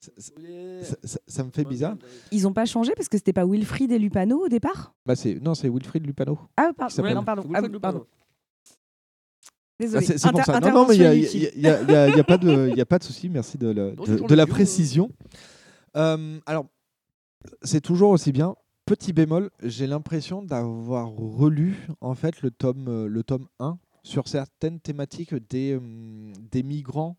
Ça, 0.00 0.10
ça- 0.82 0.96
ça- 1.04 1.20
ça 1.26 1.44
me 1.44 1.50
fait 1.50 1.64
bizarre. 1.64 1.96
Ils 2.32 2.46
ont 2.48 2.52
pas 2.52 2.64
changé 2.64 2.92
parce 2.96 3.08
que 3.08 3.16
c'était 3.18 3.32
pas 3.32 3.44
Wilfried 3.46 3.92
et 3.92 3.98
Lupano 3.98 4.44
au 4.44 4.48
départ 4.48 4.94
Bah 5.06 5.14
non, 5.42 5.54
c'est 5.54 5.68
Wilfried 5.68 6.06
Lupano. 6.06 6.38
Ah, 6.56 6.70
s'appelle. 6.88 7.14
non, 7.14 7.24
pardon. 7.24 7.42
Ah, 7.54 7.60
pardon. 7.80 8.06
Ah, 8.08 8.72
Désolé. 9.78 10.04
c'est 10.04 10.18
c'est 10.18 10.30
pour 10.30 10.44
ça. 10.44 10.60
Non, 10.60 10.72
non, 10.72 10.86
mais 10.88 10.96
il 10.96 11.02
y 11.02 11.66
a, 11.66 12.24
pas 12.24 12.36
de, 12.38 13.04
souci. 13.04 13.28
Merci 13.28 13.56
de, 13.56 13.68
la- 13.68 13.90
de, 13.92 14.26
de 14.26 14.44
précision. 14.44 15.10
Euh, 15.96 16.38
alors, 16.46 16.66
c'est 17.62 17.80
toujours 17.80 18.10
aussi 18.10 18.32
bien. 18.32 18.54
Petit 18.86 19.12
bémol, 19.12 19.50
j'ai 19.62 19.86
l'impression 19.86 20.42
d'avoir 20.42 21.08
relu 21.08 21.86
en 22.00 22.14
fait 22.14 22.42
le 22.42 22.50
tome, 22.50 22.88
euh, 22.88 23.06
le 23.06 23.22
tome 23.22 23.46
1 23.60 23.78
sur 24.02 24.26
certaines 24.28 24.80
thématiques 24.80 25.34
des, 25.48 25.78
des 26.50 26.62
migrants 26.62 27.16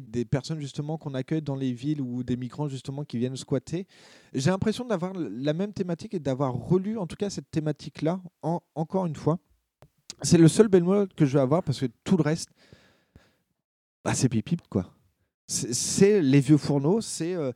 des 0.00 0.24
personnes 0.24 0.60
justement 0.60 0.98
qu'on 0.98 1.14
accueille 1.14 1.42
dans 1.42 1.54
les 1.56 1.72
villes 1.72 2.00
ou 2.00 2.22
des 2.22 2.36
migrants 2.36 2.68
justement 2.68 3.04
qui 3.04 3.18
viennent 3.18 3.36
squatter. 3.36 3.86
J'ai 4.34 4.50
l'impression 4.50 4.84
d'avoir 4.84 5.12
la 5.14 5.52
même 5.52 5.72
thématique 5.72 6.14
et 6.14 6.18
d'avoir 6.18 6.52
relu 6.54 6.98
en 6.98 7.06
tout 7.06 7.16
cas 7.16 7.30
cette 7.30 7.50
thématique-là 7.50 8.20
en- 8.42 8.60
encore 8.74 9.06
une 9.06 9.16
fois. 9.16 9.38
C'est 10.22 10.38
le 10.38 10.48
seul 10.48 10.68
bémol 10.68 11.08
que 11.16 11.24
je 11.26 11.34
vais 11.38 11.42
avoir 11.42 11.62
parce 11.62 11.80
que 11.80 11.86
tout 12.04 12.16
le 12.16 12.22
reste, 12.22 12.50
bah, 14.04 14.14
c'est 14.14 14.28
pipi 14.28 14.56
quoi. 14.68 14.92
C'est- 15.46 16.20
les 16.20 16.40
vieux 16.40 16.58
fourneaux, 16.58 17.00
c'est 17.00 17.34
euh, 17.34 17.52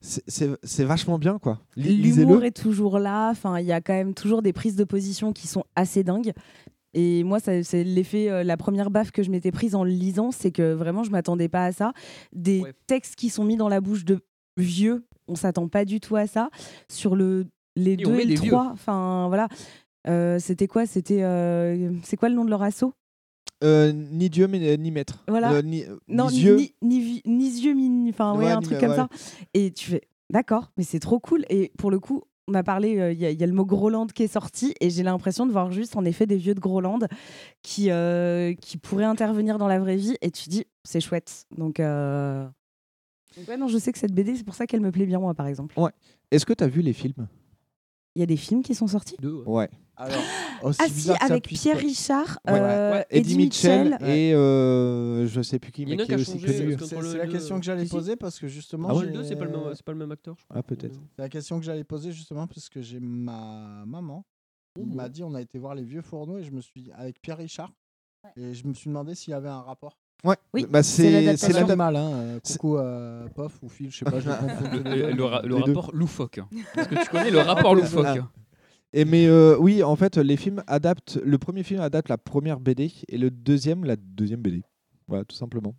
c'est- 0.00 0.84
vachement 0.84 1.18
bien 1.18 1.38
quoi. 1.38 1.60
L'humour 1.76 2.44
est 2.44 2.56
toujours 2.56 2.98
là. 2.98 3.30
Enfin, 3.30 3.58
il 3.60 3.66
y 3.66 3.72
a 3.72 3.80
quand 3.80 3.92
même 3.92 4.14
toujours 4.14 4.40
des 4.40 4.52
prises 4.52 4.76
de 4.76 4.84
position 4.84 5.32
qui 5.32 5.46
sont 5.46 5.64
assez 5.74 6.02
dingues. 6.04 6.32
Et 6.98 7.24
moi, 7.24 7.40
ça- 7.40 7.62
c'est 7.62 7.84
l'effet, 7.84 8.30
euh, 8.30 8.42
la 8.42 8.56
première 8.56 8.90
baffe 8.90 9.10
que 9.10 9.22
je 9.22 9.30
m'étais 9.30 9.52
prise 9.52 9.74
en 9.74 9.84
le 9.84 9.90
lisant, 9.90 10.30
c'est 10.30 10.50
que 10.50 10.72
vraiment, 10.72 11.04
je 11.04 11.10
m'attendais 11.10 11.48
pas 11.48 11.66
à 11.66 11.72
ça. 11.72 11.92
Des 12.32 12.62
textes 12.86 13.16
qui 13.16 13.28
sont 13.28 13.44
mis 13.44 13.56
dans 13.56 13.68
la 13.68 13.82
bouche 13.82 14.04
de 14.06 14.20
vieux, 14.56 15.04
on 15.28 15.34
s'attend 15.34 15.68
pas 15.68 15.84
du 15.84 16.00
tout 16.00 16.16
à 16.16 16.26
ça. 16.26 16.48
Sur 16.90 17.14
le, 17.14 17.46
les 17.76 17.92
Et 17.92 17.96
deux 17.98 18.18
et 18.18 18.24
le 18.24 18.34
trois, 18.34 18.70
enfin 18.72 19.26
voilà. 19.28 19.48
Euh, 20.08 20.38
C'était 20.38 20.68
quoi? 20.68 20.86
C'était 20.86 21.22
euh, 21.22 21.92
c'est 22.02 22.16
quoi 22.16 22.30
le 22.30 22.34
nom 22.34 22.44
de 22.46 22.50
leur 22.50 22.62
assaut? 22.62 22.94
Euh, 23.64 23.92
ni 23.92 24.28
Dieu 24.30 24.46
mais 24.48 24.60
euh, 24.68 24.76
ni 24.76 24.90
maître. 24.90 25.24
Voilà. 25.28 25.52
Euh, 25.52 25.62
ni, 25.62 25.82
euh, 25.84 25.96
Non, 26.08 26.28
ni 26.28 26.34
ni, 26.36 26.40
Dieu. 26.40 26.56
ni, 26.56 26.74
ni, 26.82 27.22
ni 27.26 27.60
yeux, 27.60 27.72
ni, 27.74 28.08
enfin 28.10 28.34
ouais, 28.36 28.46
Ouais, 28.46 28.50
un 28.52 28.60
ni- 28.60 28.66
truc 28.66 28.78
comme 28.78 28.90
ouais. 28.90 28.96
ça. 28.96 29.08
Et 29.54 29.70
tu 29.72 29.90
fais, 29.90 30.02
d'accord, 30.30 30.70
mais 30.76 30.84
c'est 30.84 30.98
trop 31.00 31.18
cool. 31.18 31.44
Et 31.50 31.72
pour 31.78 31.90
le 31.90 31.98
coup, 31.98 32.22
on 32.48 32.54
a 32.54 32.62
parlé, 32.62 32.98
euh, 32.98 33.12
il 33.12 33.18
y, 33.18 33.26
a- 33.26 33.30
il 33.30 33.40
y 33.40 33.42
a 33.42 33.46
le 33.46 33.52
mot 33.52 33.64
Groland 33.64 34.06
qui 34.06 34.22
est 34.22 34.28
sorti, 34.32 34.74
et 34.80 34.90
j'ai 34.90 35.02
l'impression 35.02 35.46
de 35.46 35.52
voir 35.52 35.72
juste 35.72 35.96
en 35.96 36.04
effet 36.04 36.26
des 36.26 36.36
vieux 36.36 36.54
de 36.54 36.60
Groland 36.60 37.00
qui, 37.62 37.90
euh, 37.90 38.54
qui 38.54 38.78
pourraient 38.78 39.04
intervenir 39.04 39.58
dans 39.58 39.66
la 39.68 39.78
vraie 39.78 39.96
vie. 39.96 40.16
Et 40.22 40.30
tu 40.30 40.48
dis, 40.48 40.64
c'est 40.84 41.00
chouette. 41.00 41.46
Donc, 41.56 41.80
euh... 41.80 42.46
donc 43.36 43.48
ouais, 43.48 43.56
non, 43.56 43.68
je 43.68 43.78
sais 43.78 43.92
que 43.92 43.98
cette 43.98 44.12
BD, 44.14 44.36
c'est 44.36 44.44
pour 44.44 44.54
ça 44.54 44.66
qu'elle 44.66 44.80
me 44.80 44.92
plaît 44.92 45.06
bien, 45.06 45.18
moi, 45.18 45.34
par 45.34 45.46
exemple. 45.46 45.78
Ouais. 45.78 45.90
Est-ce 46.30 46.46
que 46.46 46.52
tu 46.52 46.62
as 46.64 46.68
vu 46.68 46.82
les 46.82 46.92
films? 46.92 47.26
Il 48.14 48.20
y 48.20 48.22
a 48.22 48.26
des 48.26 48.36
films 48.36 48.62
qui 48.62 48.74
sont 48.74 48.86
sortis? 48.86 49.16
Ouais. 49.46 49.68
Alors, 49.98 50.18
aussi 50.62 50.78
Ah 50.82 50.86
si, 50.90 51.10
avec 51.20 51.44
puisse 51.44 51.62
Pierre 51.62 51.78
Richard, 51.78 52.38
Ouais. 52.46 52.52
euh, 52.60 52.92
Ouais. 52.92 53.06
Eddie, 53.10 53.36
Mitchell. 53.36 53.96
et 54.02 54.34
euh, 54.34 55.26
je 55.26 55.40
sais 55.42 55.58
plus 55.58 55.72
qui, 55.72 55.86
mais 55.86 55.96
qui 55.96 56.12
est 56.12 56.14
aussi 56.14 56.38
connu. 56.40 56.76
parce 56.76 56.90
que- 56.90 57.02
C'est 57.02 57.18
la 57.18 57.26
question 57.26 57.58
que 57.58 57.64
j'allais 57.64 57.86
poser 57.86 58.16
parce 58.16 58.38
que 58.38 58.46
justement. 58.48 58.88
Ah 58.90 58.94
ouais, 58.94 59.06
le 59.06 59.22
c'est 59.24 59.36
pas 59.36 59.44
le 59.46 59.50
même, 59.52 59.74
c'est 59.74 59.84
pas 59.84 59.92
le 59.92 59.98
même 59.98 60.12
acteur. 60.12 60.34
je 60.38 60.44
crois. 60.44 60.56
Ah 60.58 60.62
peut-être. 60.62 60.98
C'est 61.16 61.22
la 61.22 61.28
question 61.28 61.58
que 61.58 61.64
j'allais 61.64 61.84
poser 61.84 62.12
justement 62.12 62.46
parce 62.46 62.68
que 62.68 62.82
j'ai 62.82 63.00
ma 63.00 63.84
maman 63.86 64.24
qui 64.74 64.84
Mmh. 64.84 64.94
m'a 64.94 65.08
dit 65.08 65.22
on 65.24 65.34
a 65.34 65.40
été 65.40 65.58
voir 65.58 65.74
les 65.74 65.84
vieux 65.84 66.02
fourneaux 66.02 66.36
et 66.38 66.42
je 66.44 66.50
me 66.50 66.60
suis 66.60 66.90
avec 66.94 67.20
Pierre 67.22 67.38
Richard 67.38 67.72
et 68.36 68.52
je 68.52 68.66
me 68.66 68.74
suis 68.74 68.88
demandé 68.90 69.14
s'il 69.14 69.30
y 69.30 69.34
avait 69.34 69.48
un 69.48 69.62
rapport. 69.62 69.96
Ouais. 70.24 70.36
Oui, 70.54 70.66
bah, 70.68 70.82
c'est 70.82 71.02
c'est 71.04 71.10
l'adaptation. 71.12 71.46
c'est 71.48 71.52
Pas 71.54 71.60
l'adap- 71.60 71.76
mal, 71.78 71.96
hein. 71.96 72.10
euh, 72.12 72.40
Coucou 72.40 72.76
euh, 72.78 73.28
Pof 73.34 73.58
ou 73.62 73.68
Phil, 73.68 73.90
je 73.90 73.98
sais 73.98 74.04
pas, 74.04 74.18
je 74.18 74.28
Le, 75.46 75.54
rapport 75.54 75.90
loufoque. 75.94 76.38
Est-ce 76.76 76.88
que 76.88 77.02
tu 77.04 77.08
connais 77.10 77.30
le 77.30 77.38
rapport 77.40 77.74
loufoque 77.74 78.06
Ah. 78.06 78.28
Et 78.96 79.04
mais 79.04 79.26
euh, 79.26 79.58
oui, 79.58 79.82
en 79.82 79.94
fait, 79.94 80.16
les 80.16 80.38
films 80.38 80.62
adaptent. 80.66 81.20
Le 81.22 81.36
premier 81.36 81.62
film 81.62 81.82
adapte 81.82 82.08
la 82.08 82.16
première 82.16 82.60
BD 82.60 82.90
et 83.08 83.18
le 83.18 83.30
deuxième 83.30 83.84
la 83.84 83.96
deuxième 83.96 84.40
BD. 84.40 84.62
Voilà, 85.06 85.22
tout 85.26 85.36
simplement. 85.36 85.74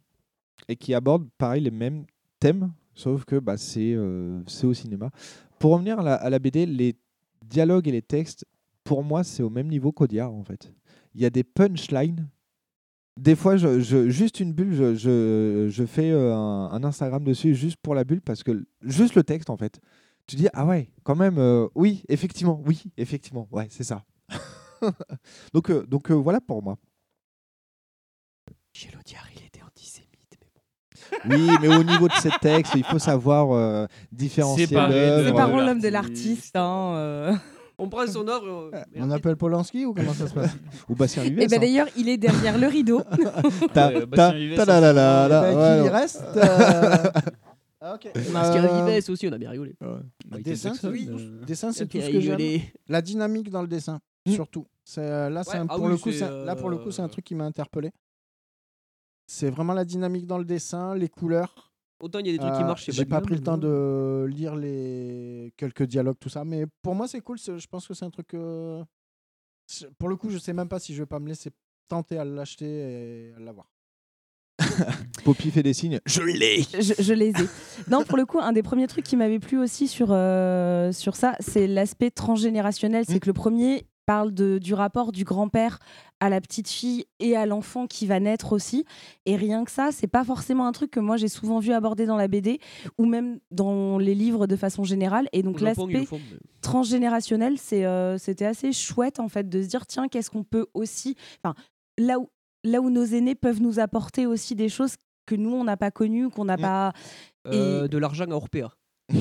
Et 0.68 0.76
qui 0.76 0.94
aborde 0.94 1.28
pareil 1.40 1.64
les 1.64 1.72
mêmes 1.72 2.06
thèmes, 2.40 2.72
sauf 2.94 3.26
que 3.26 3.40
bah, 3.40 3.58
c'est 3.58 3.96
euh, 3.96 4.40
au 4.62 4.74
cinéma. 4.76 5.10
Pour 5.58 5.72
revenir 5.72 6.00
à 6.00 6.04
la, 6.04 6.14
à 6.14 6.30
la 6.30 6.38
BD, 6.38 6.68
les 6.68 6.96
dialogues 7.44 7.88
et 7.88 7.92
les 7.92 8.04
textes, 8.04 8.46
pour 8.84 9.04
moi, 9.04 9.24
c'est 9.24 9.42
au 9.42 9.50
même 9.50 9.68
niveau 9.68 9.92
qu'Audiard 9.92 10.32
en 10.32 10.44
fait. 10.44 10.72
Il 11.16 11.22
y 11.22 11.26
a 11.26 11.32
des 11.32 11.44
punchlines. 11.44 12.30
Des 13.20 13.36
fois, 13.36 13.58
juste 13.58 14.40
une 14.40 14.54
bulle, 14.54 14.76
je, 14.76 15.68
je, 15.68 15.86
fais 15.88 16.12
euh, 16.12 16.36
un 16.36 16.84
Instagram 16.84 17.24
dessus 17.24 17.56
juste 17.56 17.78
pour 17.82 17.96
la 17.96 18.04
bulle 18.04 18.22
parce 18.22 18.44
que 18.44 18.64
juste 18.84 19.16
le 19.16 19.24
texte 19.24 19.50
en 19.50 19.58
fait 19.58 19.82
tu 20.28 20.36
dis 20.36 20.48
ah 20.54 20.66
ouais 20.66 20.90
quand 21.04 21.16
même 21.16 21.38
euh, 21.38 21.68
oui 21.76 22.04
effectivement 22.10 22.62
oui 22.66 22.84
effectivement 22.98 23.48
ouais 23.52 23.68
c'est 23.72 23.84
ça 23.84 24.04
donc 25.54 25.70
euh, 25.72 25.86
donc 25.88 26.12
euh, 26.12 26.14
voilà 26.14 26.40
pour 26.42 26.62
moi 26.62 26.78
Chez 28.74 28.90
l'Audiard, 28.94 29.26
il 29.36 29.46
était 29.46 29.62
antisémite. 29.64 30.38
oui 31.30 31.50
mais 31.62 31.70
au 31.76 31.84
niveau 31.84 32.08
de 32.08 32.14
ces 32.14 32.30
textes 32.42 32.74
il 32.76 32.84
faut 32.84 33.00
savoir 33.00 33.52
euh, 33.52 33.88
différencier 34.12 34.68
l'œuvre. 34.68 35.22
le- 35.22 35.28
Séparons 35.28 35.62
l'homme 35.66 35.80
de 35.80 35.88
l'artiste. 35.90 36.56
Hein, 36.56 36.94
euh. 36.96 37.34
On 37.80 37.90
prend 37.90 38.08
son 38.08 38.28
œuvre. 38.28 38.72
euh, 38.74 38.84
On 38.98 39.12
appelle 39.12 39.36
Polanski 39.38 39.86
ou 39.86 39.94
comment 39.94 40.14
ça 40.14 40.28
se 40.28 40.34
passe? 40.34 40.50
Ou 40.90 40.96
Bastien 40.96 41.22
Vives 41.24 41.40
Et 41.40 41.48
ben 41.48 41.58
hein. 41.58 41.60
d'ailleurs, 41.60 41.88
il 41.96 42.10
est 42.10 42.18
derrière 42.18 42.58
le 42.58 42.66
rideau. 42.68 43.04
Ta- 43.74 43.92
ta- 43.92 44.08
ta- 44.08 44.66
la- 44.66 44.82
la- 44.82 44.94
la- 44.94 45.26
Eh 45.28 45.30
la- 45.30 45.42
ouais, 45.56 45.82
Qui 45.82 45.86
il 45.86 45.90
reste 45.92 46.24
euh, 46.38 47.04
ah, 47.90 47.96
ok. 47.96 48.12
Parce 48.14 48.26
qu'il 48.26 48.34
y 48.34 48.66
a 48.66 48.84
Euh, 48.88 48.90
Vives 49.00 49.10
aussi, 49.10 49.28
on 49.28 49.32
a 49.32 49.38
bien 49.38 49.50
rigolé. 49.50 49.76
Michael 50.26 50.44
Dessin, 50.44 50.70
Jackson, 50.74 50.90
oui. 50.92 51.08
euh, 51.10 51.46
Dessin, 51.46 51.72
c'est 51.72 51.88
tout 51.88 52.00
ce 52.02 52.10
que 52.10 52.20
j'aime. 52.20 52.62
La 52.88 53.02
dynamique 53.02 53.50
dans 53.50 53.62
le 53.62 53.68
dessin, 53.68 54.00
Mm. 54.26 54.32
surtout. 54.32 54.66
Euh, 54.98 55.30
là, 55.30 55.44
c'est 55.44 55.52
Ouais, 55.52 55.58
un- 55.58 55.68
ah 55.70 55.76
pour 55.76 55.86
oui, 55.86 55.92
le 55.92 55.98
coup, 55.98 56.12
c'est, 56.12 56.20
c'est 56.20 56.24
un- 56.26 56.46
là 56.46 56.56
pour 56.56 56.70
le 56.70 56.78
coup, 56.78 56.92
c'est 56.92 57.02
un 57.02 57.06
euh, 57.06 57.10
truc 57.10 57.26
qui 57.26 57.36
m'a 57.36 57.46
interpellé. 57.46 57.92
C'est 59.30 59.50
vraiment 59.50 59.74
la 59.74 59.84
dynamique 59.86 60.26
dans 60.26 60.38
le 60.38 60.46
dessin, 60.46 60.96
les 60.96 61.10
couleurs. 61.10 61.74
Autant 62.00 62.20
il 62.20 62.28
y 62.28 62.30
a 62.30 62.34
des 62.34 62.38
trucs 62.40 62.54
qui 62.54 62.64
marchent. 62.64 62.84
chez 62.86 62.92
J'ai 62.92 63.06
pas 63.06 63.22
pris 63.22 63.36
le 63.36 63.42
temps 63.42 63.58
de 63.58 64.26
lire 64.30 64.56
les 64.56 65.52
quelques 65.58 65.84
dialogues, 65.84 66.18
tout 66.20 66.30
ça, 66.30 66.46
mais 66.46 66.66
pour 66.82 66.94
moi 66.96 67.08
c'est 67.08 67.22
cool. 67.22 67.38
Je 67.40 67.68
pense 67.68 67.88
que 67.88 67.94
c'est 67.94 68.06
un 68.06 68.12
truc. 68.12 68.34
euh, 68.36 68.84
pour 69.98 70.08
le 70.08 70.16
coup, 70.16 70.30
je 70.30 70.38
sais 70.38 70.54
même 70.54 70.70
pas 70.70 70.80
si 70.80 70.94
je 70.94 71.02
vais 71.02 71.08
pas 71.08 71.20
me 71.20 71.28
laisser 71.28 71.50
tenter 71.90 72.18
à 72.20 72.24
l'acheter 72.24 72.66
et 73.30 73.34
à 73.36 73.40
l'avoir. 73.40 73.68
Poppy 75.24 75.52
fait 75.52 75.64
des 75.64 75.74
signes. 75.74 76.00
Je 76.06 76.22
l'ai. 76.22 76.64
je, 76.80 76.94
je 76.98 77.14
les 77.14 77.30
ai. 77.30 77.48
Non, 77.90 78.04
pour 78.04 78.18
le 78.18 78.26
coup, 78.26 78.40
un 78.40 78.54
des 78.54 78.64
premiers 78.64 78.88
trucs 78.88 79.06
qui 79.06 79.16
m'avait 79.16 79.40
plu 79.40 79.60
aussi 79.60 79.88
sur, 79.88 80.08
euh, 80.12 80.92
sur 80.92 81.16
ça, 81.16 81.36
c'est 81.40 81.68
l'aspect 81.68 82.12
transgénérationnel. 82.12 83.06
C'est 83.08 83.20
que 83.20 83.28
le 83.28 83.34
premier 83.34 83.86
parle 84.08 84.34
de, 84.34 84.58
du 84.58 84.74
rapport 84.74 85.12
du 85.12 85.26
grand-père 85.26 85.80
à 86.20 86.30
la 86.30 86.42
petite 86.42 86.70
fille 86.70 87.06
et 87.20 87.36
à 87.36 87.46
l'enfant 87.46 87.86
qui 87.86 88.08
va 88.08 88.20
naître 88.20 88.54
aussi. 88.54 88.86
Et 89.26 89.36
rien 89.36 89.66
que 89.66 89.70
ça, 89.70 89.90
c'est 89.92 90.08
pas 90.08 90.24
forcément 90.24 90.66
un 90.66 90.72
truc 90.72 90.90
que 90.90 91.00
moi 91.00 91.18
j'ai 91.18 91.28
souvent 91.28 91.60
vu 91.60 91.74
aborder 91.74 92.06
dans 92.06 92.16
la 92.16 92.28
BD 92.28 92.60
ou 92.98 93.06
même 93.06 93.40
dans 93.52 94.00
les 94.00 94.16
livres 94.16 94.48
de 94.48 94.56
façon 94.56 94.84
générale. 94.84 95.28
Et 95.34 95.44
donc 95.44 95.60
l'aspect 95.60 96.08
transgénérationnel, 96.62 97.58
euh, 97.74 98.18
c'était 98.18 98.46
assez 98.46 98.72
chouette 98.72 99.20
en 99.20 99.28
fait 99.28 99.48
de 99.48 99.62
se 99.62 99.68
dire 99.68 99.86
tiens, 99.86 100.08
qu'est-ce 100.08 100.32
qu'on 100.32 100.44
peut 100.44 100.68
aussi. 100.74 101.16
Enfin, 101.44 101.54
là 101.98 102.18
où, 102.20 102.30
là 102.68 102.82
où 102.82 102.90
nos 102.90 103.06
aînés 103.06 103.36
peuvent 103.36 103.62
nous 103.62 103.80
apporter 103.80 104.26
aussi 104.28 104.56
des 104.56 104.70
choses 104.70 104.96
que 105.26 105.36
nous, 105.36 105.54
on 105.54 105.64
n'a 105.64 105.78
pas 105.78 105.92
connues, 105.92 106.30
qu'on 106.30 106.46
n'a 106.46 106.58
pas. 106.58 106.94
Euh, 107.48 107.86
Et- 107.86 107.88
de 107.90 107.98
l'argent 107.98 108.26
à 108.26 108.34
Orpea. 108.34 108.70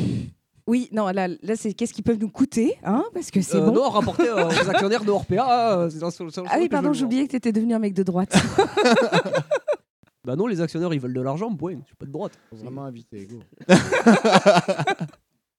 Oui, 0.69 0.89
non, 0.91 1.07
là, 1.11 1.29
là 1.29 1.55
c'est 1.55 1.73
qu'est-ce 1.75 1.95
qu'ils 1.95 2.03
peuvent 2.03 2.19
nous 2.19 2.29
coûter, 2.29 2.75
hein, 2.83 3.05
parce 3.15 3.31
que 3.31 3.41
c'est 3.41 3.59
Euh, 3.59 3.67
bon. 3.67 3.73
Non, 3.73 3.89
rapporté 3.89 4.25
euh, 4.29 4.49
aux 4.49 4.69
actionnaires 4.69 5.05
de 5.05 5.11
Orpea. 5.13 5.79
euh, 5.79 5.89
dans- 6.01 6.09
ah 6.49 6.57
oui, 6.59 6.69
pardon, 6.69 6.93
oublié 7.05 7.27
que 7.27 7.31
tu 7.31 7.37
étais 7.37 7.53
devenu 7.53 7.73
un 7.75 7.79
mec 7.79 7.95
de 7.95 8.03
droite. 8.03 8.35
Bah 10.25 10.35
non, 10.35 10.49
les 10.49 10.61
actionnaires, 10.61 10.93
ils 10.93 10.99
veulent 10.99 11.15
de 11.15 11.21
l'argent, 11.21 11.55
point. 11.55 11.79
Je 11.83 11.87
suis 11.87 11.95
pas 11.95 12.07
de 12.07 12.11
droite. 12.11 12.33
Faut 12.51 12.57
vraiment 12.57 12.89
éviter, 12.89 13.29
go. 13.29 13.39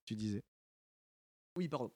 tu 0.06 0.16
disais. 0.16 0.44
Oui, 1.56 1.70
pardon. 1.70 1.90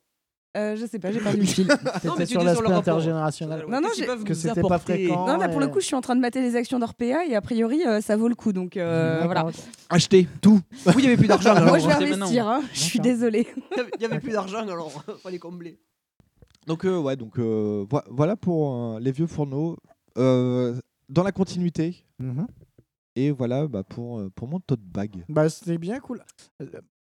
Euh, 0.58 0.76
je 0.76 0.86
sais 0.86 1.00
pas, 1.00 1.12
j'ai 1.14 1.20
perdu 1.22 1.40
le 1.40 1.46
fil. 1.46 1.68
Non, 2.04 2.16
mais 2.18 2.26
sur 2.26 2.44
l'aspect 2.44 2.72
intergénérationnel. 2.72 3.64
Non, 3.70 3.80
non, 3.80 3.88
j'ai- 3.96 4.06
que 4.26 4.34
c'était 4.34 4.62
pas 4.62 4.80
fréquent. 4.80 5.26
Non, 5.26 5.38
là, 5.38 5.48
pour 5.48 5.60
le 5.62 5.68
coup, 5.70 5.80
je 5.80 5.86
suis 5.86 5.96
en 5.96 6.02
train 6.02 6.16
de 6.16 6.20
mater 6.22 6.42
les 6.42 6.56
actions 6.58 6.78
d'Orpea 6.78 7.26
et 7.26 7.36
a 7.36 7.42
priori, 7.42 7.86
euh, 7.86 8.02
ça 8.02 8.18
vaut 8.18 8.28
le 8.28 8.36
coup. 8.36 8.52
Donc 8.52 8.76
euh, 8.76 9.22
voilà. 9.24 9.46
ok. 9.46 9.54
Achetez 9.90 10.28
tout. 10.42 10.60
Oui, 10.88 10.94
il 11.00 11.04
y 11.06 11.08
avait 11.08 11.18
plus 11.18 11.28
d'argent. 11.28 11.52
alors. 11.56 11.70
Moi, 11.70 11.80
je 11.80 11.88
vais 11.88 11.94
investir, 11.94 12.48
hein. 12.48 12.62
je 12.74 12.80
suis 12.80 13.00
désolée. 13.00 13.48
Il 13.72 13.78
y 14.02 14.06
avait- 14.06 14.16
il 14.16 14.20
plus 14.22 14.34
d'argent, 14.34 14.60
alors 14.60 14.92
fallait 15.24 15.40
combler. 15.40 15.80
Donc 16.68 16.86
euh, 16.86 16.98
ouais, 17.00 17.16
donc 17.16 17.40
euh, 17.40 17.86
voi- 17.90 18.06
voilà 18.10 18.36
pour 18.36 18.76
euh, 18.96 19.00
les 19.00 19.12
vieux 19.12 19.28
fourneaux 19.28 19.78
Euh, 20.18 20.76
dans 21.08 21.24
la 21.24 21.32
continuité. 21.32 22.04
Mhm. 22.20 22.46
Et 23.16 23.32
voilà 23.32 23.68
bah, 23.68 23.84
pour 23.84 24.20
euh, 24.20 24.30
pour 24.36 24.48
mon 24.48 24.60
tote 24.60 24.82
bag. 24.82 25.24
Bah, 25.30 25.50
c'était 25.50 25.78
bien 25.78 26.00
cool. 26.02 26.24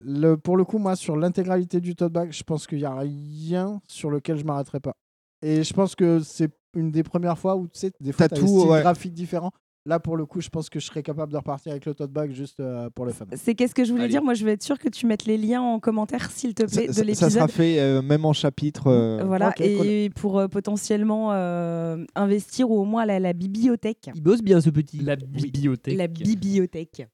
Le, 0.05 0.35
pour 0.37 0.57
le 0.57 0.65
coup, 0.65 0.77
moi, 0.79 0.95
sur 0.95 1.15
l'intégralité 1.15 1.79
du 1.81 1.95
tote 1.95 2.11
bag, 2.13 2.31
je 2.31 2.43
pense 2.43 2.67
qu'il 2.67 2.79
n'y 2.79 2.85
a 2.85 2.95
rien 2.95 3.81
sur 3.87 4.09
lequel 4.09 4.37
je 4.37 4.43
m'arrêterai 4.43 4.79
pas. 4.79 4.93
Et 5.41 5.63
je 5.63 5.73
pense 5.73 5.95
que 5.95 6.19
c'est 6.19 6.51
une 6.75 6.91
des 6.91 7.03
premières 7.03 7.37
fois 7.37 7.55
où 7.55 7.67
tu 7.67 7.77
sais, 7.79 7.91
des 7.99 8.11
fois, 8.11 8.27
T'as 8.27 8.35
des 8.39 8.41
ouais. 8.43 8.81
graphiques 8.81 9.13
différents. 9.13 9.51
Là, 9.85 9.99
pour 9.99 10.15
le 10.15 10.25
coup, 10.25 10.39
je 10.39 10.47
pense 10.47 10.69
que 10.69 10.79
je 10.79 10.85
serais 10.85 11.03
capable 11.03 11.33
de 11.33 11.37
repartir 11.37 11.73
avec 11.73 11.85
le 11.85 11.93
tote 11.93 12.09
bag 12.11 12.31
juste 12.31 12.61
euh, 12.61 12.89
pour 12.89 13.03
le 13.05 13.11
fun. 13.11 13.25
C'est 13.35 13.53
qu'est-ce 13.53 13.75
que 13.75 13.83
je 13.83 13.91
voulais 13.91 14.05
Allez. 14.05 14.11
dire? 14.13 14.23
Moi, 14.23 14.33
je 14.33 14.45
vais 14.45 14.53
être 14.53 14.63
sûre 14.63 14.79
que 14.79 14.87
tu 14.87 15.05
mettes 15.05 15.25
les 15.25 15.37
liens 15.37 15.61
en 15.61 15.81
commentaire, 15.81 16.31
s'il 16.31 16.53
te 16.53 16.63
plaît, 16.63 16.69
Ça, 16.69 16.87
de 16.87 16.91
ça- 16.93 16.93
ça 16.93 17.03
l'épisode. 17.03 17.31
sera 17.31 17.47
fait 17.49 17.81
euh, 17.81 18.01
même 18.01 18.23
en 18.23 18.31
chapitre. 18.31 18.87
euh, 18.87 19.23
Voilà, 19.25 19.53
et 19.59 20.09
pour 20.15 20.39
euh, 20.39 20.47
potentiellement 20.47 21.33
euh, 21.33 22.01
investir 22.15 22.71
ou 22.71 22.79
au 22.79 22.85
moins 22.85 23.05
la, 23.05 23.19
la 23.19 23.33
bibliothèque. 23.33 24.09
Il 24.15 24.21
bosse 24.23 24.41
bien, 24.41 24.61
ce 24.61 24.69
petit. 24.69 24.99
La 24.99 25.17
bibliothèque. 25.17 25.97
La 25.97 26.07
bibliothèque. 26.07 27.05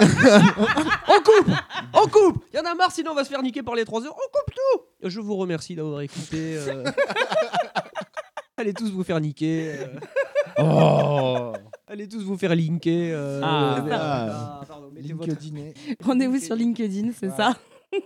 On 0.00 1.20
coupe 1.22 1.54
On 1.94 2.06
coupe 2.08 2.44
Il 2.52 2.56
y 2.56 2.60
en 2.60 2.70
a 2.70 2.74
marre, 2.74 2.90
sinon 2.92 3.12
on 3.12 3.14
va 3.14 3.24
se 3.24 3.28
faire 3.30 3.42
niquer 3.42 3.62
par 3.62 3.74
les 3.74 3.84
3 3.84 4.04
heures. 4.06 4.14
On 4.14 4.38
coupe 4.38 4.54
tout 4.54 5.08
Je 5.08 5.20
vous 5.20 5.36
remercie 5.36 5.74
d'avoir 5.74 6.00
écouté. 6.00 6.56
euh. 6.58 6.84
Allez 8.56 8.74
tous 8.74 8.90
vous 8.90 9.04
faire 9.04 9.20
niquer. 9.20 9.74
euh. 9.78 9.86
Oh 10.58 11.52
Allez 11.86 12.06
tous 12.08 12.22
vous 12.22 12.36
faire 12.36 12.54
linker. 12.54 13.12
euh. 13.14 13.40
Ah. 13.42 13.78
Euh, 13.86 13.88
Ah. 13.92 14.60
pardon, 14.68 14.90
mettez 14.92 15.12
votre- 15.12 15.28
LinkedIn. 15.30 15.72
Rendez-vous 16.04 16.38
sur 16.38 16.54
LinkedIn, 16.54 17.10
c'est 17.18 17.30
ça 17.30 17.56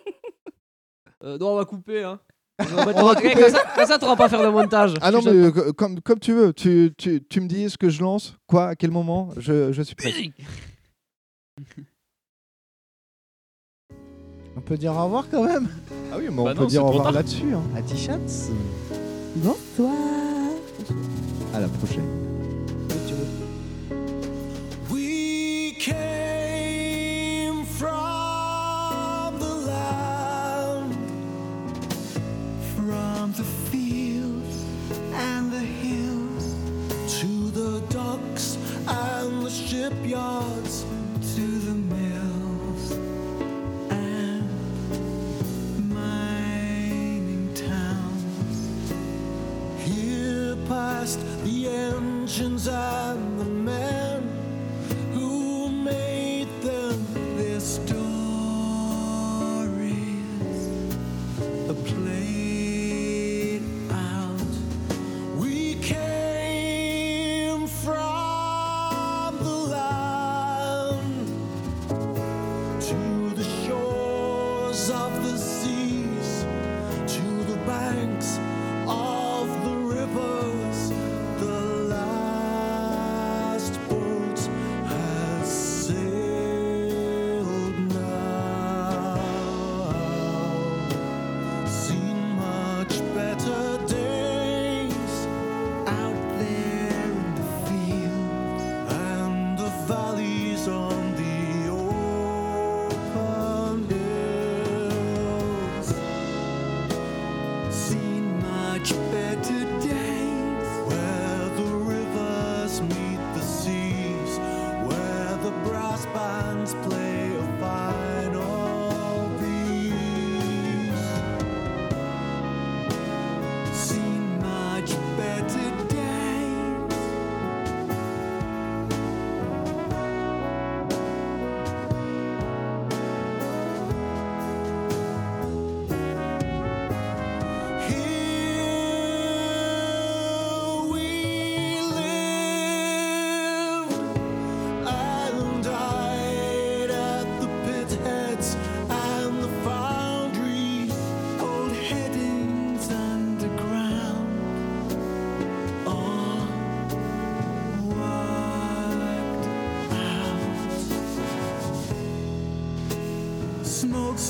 Euh, 1.23 1.39
non, 1.39 1.53
on 1.53 1.57
va 1.57 1.65
couper. 1.65 2.03
Hein. 2.05 2.21
On 2.61 2.65
va 2.65 2.85
mettre- 2.87 3.23
Comme 3.41 3.49
ça, 3.51 3.65
comme 3.75 3.87
ça, 3.87 3.99
t'auras 3.99 4.15
pas 4.17 4.27
à 4.27 4.29
faire 4.29 4.43
de 4.43 4.49
montage. 4.49 4.93
Ah 5.01 5.11
non, 5.11 5.21
mais 5.25 5.31
euh, 5.31 5.73
comme, 5.73 6.01
comme 6.03 6.19
tu 6.21 6.35
veux, 6.35 6.53
tu, 6.53 6.93
tu, 6.99 7.25
tu 7.27 7.41
me 7.41 7.49
dis 7.49 7.71
ce 7.71 7.79
que 7.79 7.89
je 7.89 8.03
lance, 8.03 8.37
quoi, 8.47 8.69
à 8.69 8.77
quel 8.77 8.91
moment, 8.91 9.31
je, 9.39 9.73
je 9.73 9.83
suis 9.83 9.95
prêt. 9.95 10.13
On 14.57 14.61
peut 14.61 14.77
dire 14.77 14.93
au 14.95 15.05
revoir 15.05 15.25
quand 15.31 15.45
même. 15.45 15.69
Ah 16.13 16.17
oui, 16.19 16.25
mais 16.31 16.37
Bah 16.37 16.43
on 16.43 16.49
non, 16.49 16.55
peut 16.55 16.63
c'est 16.65 16.67
dire 16.69 16.83
au 16.85 16.89
trop 16.91 16.99
revoir 16.99 17.05
tard. 17.05 17.13
là-dessus. 17.13 17.55
hein. 17.55 17.63
À 17.77 17.83
t-shirts. 17.83 18.51
Bonsoir 19.37 19.93
À 21.53 21.61
la 21.61 21.69
prochaine. 21.69 22.05
We 24.91 25.75
came 25.79 27.65
from 27.65 29.39
the 29.39 29.67
land, 29.67 30.95
from 32.77 33.33
the 33.33 33.45
fields 33.71 34.65
and 35.15 35.51
the 35.53 35.61
hills, 35.83 36.55
to 37.21 37.51
the 37.51 37.81
docks 37.93 38.57
and 38.89 39.45
the 39.45 39.51
shipyards, 39.51 40.64
past 51.05 51.21
the 51.45 51.69
engines 51.69 52.67
and 52.67 53.34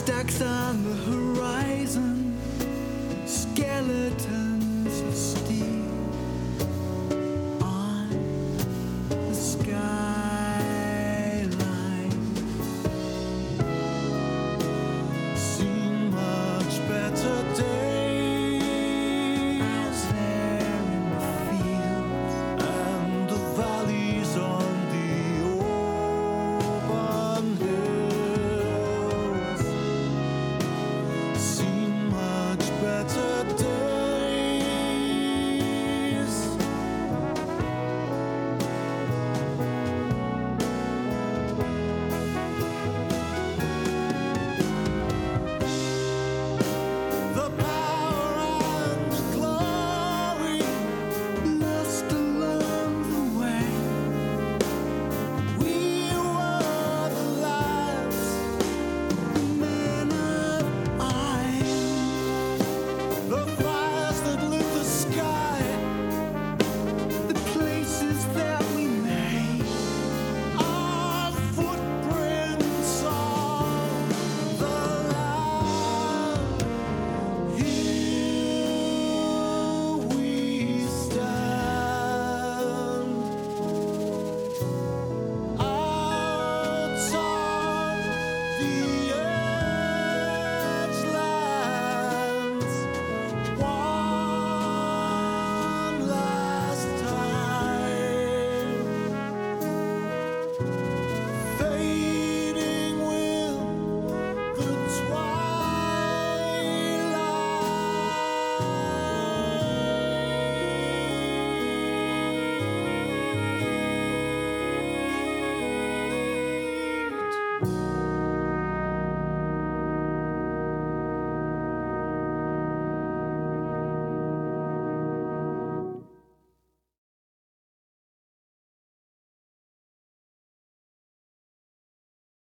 Smokestacks 0.07 0.43
on 0.43 0.49
the 0.49 0.54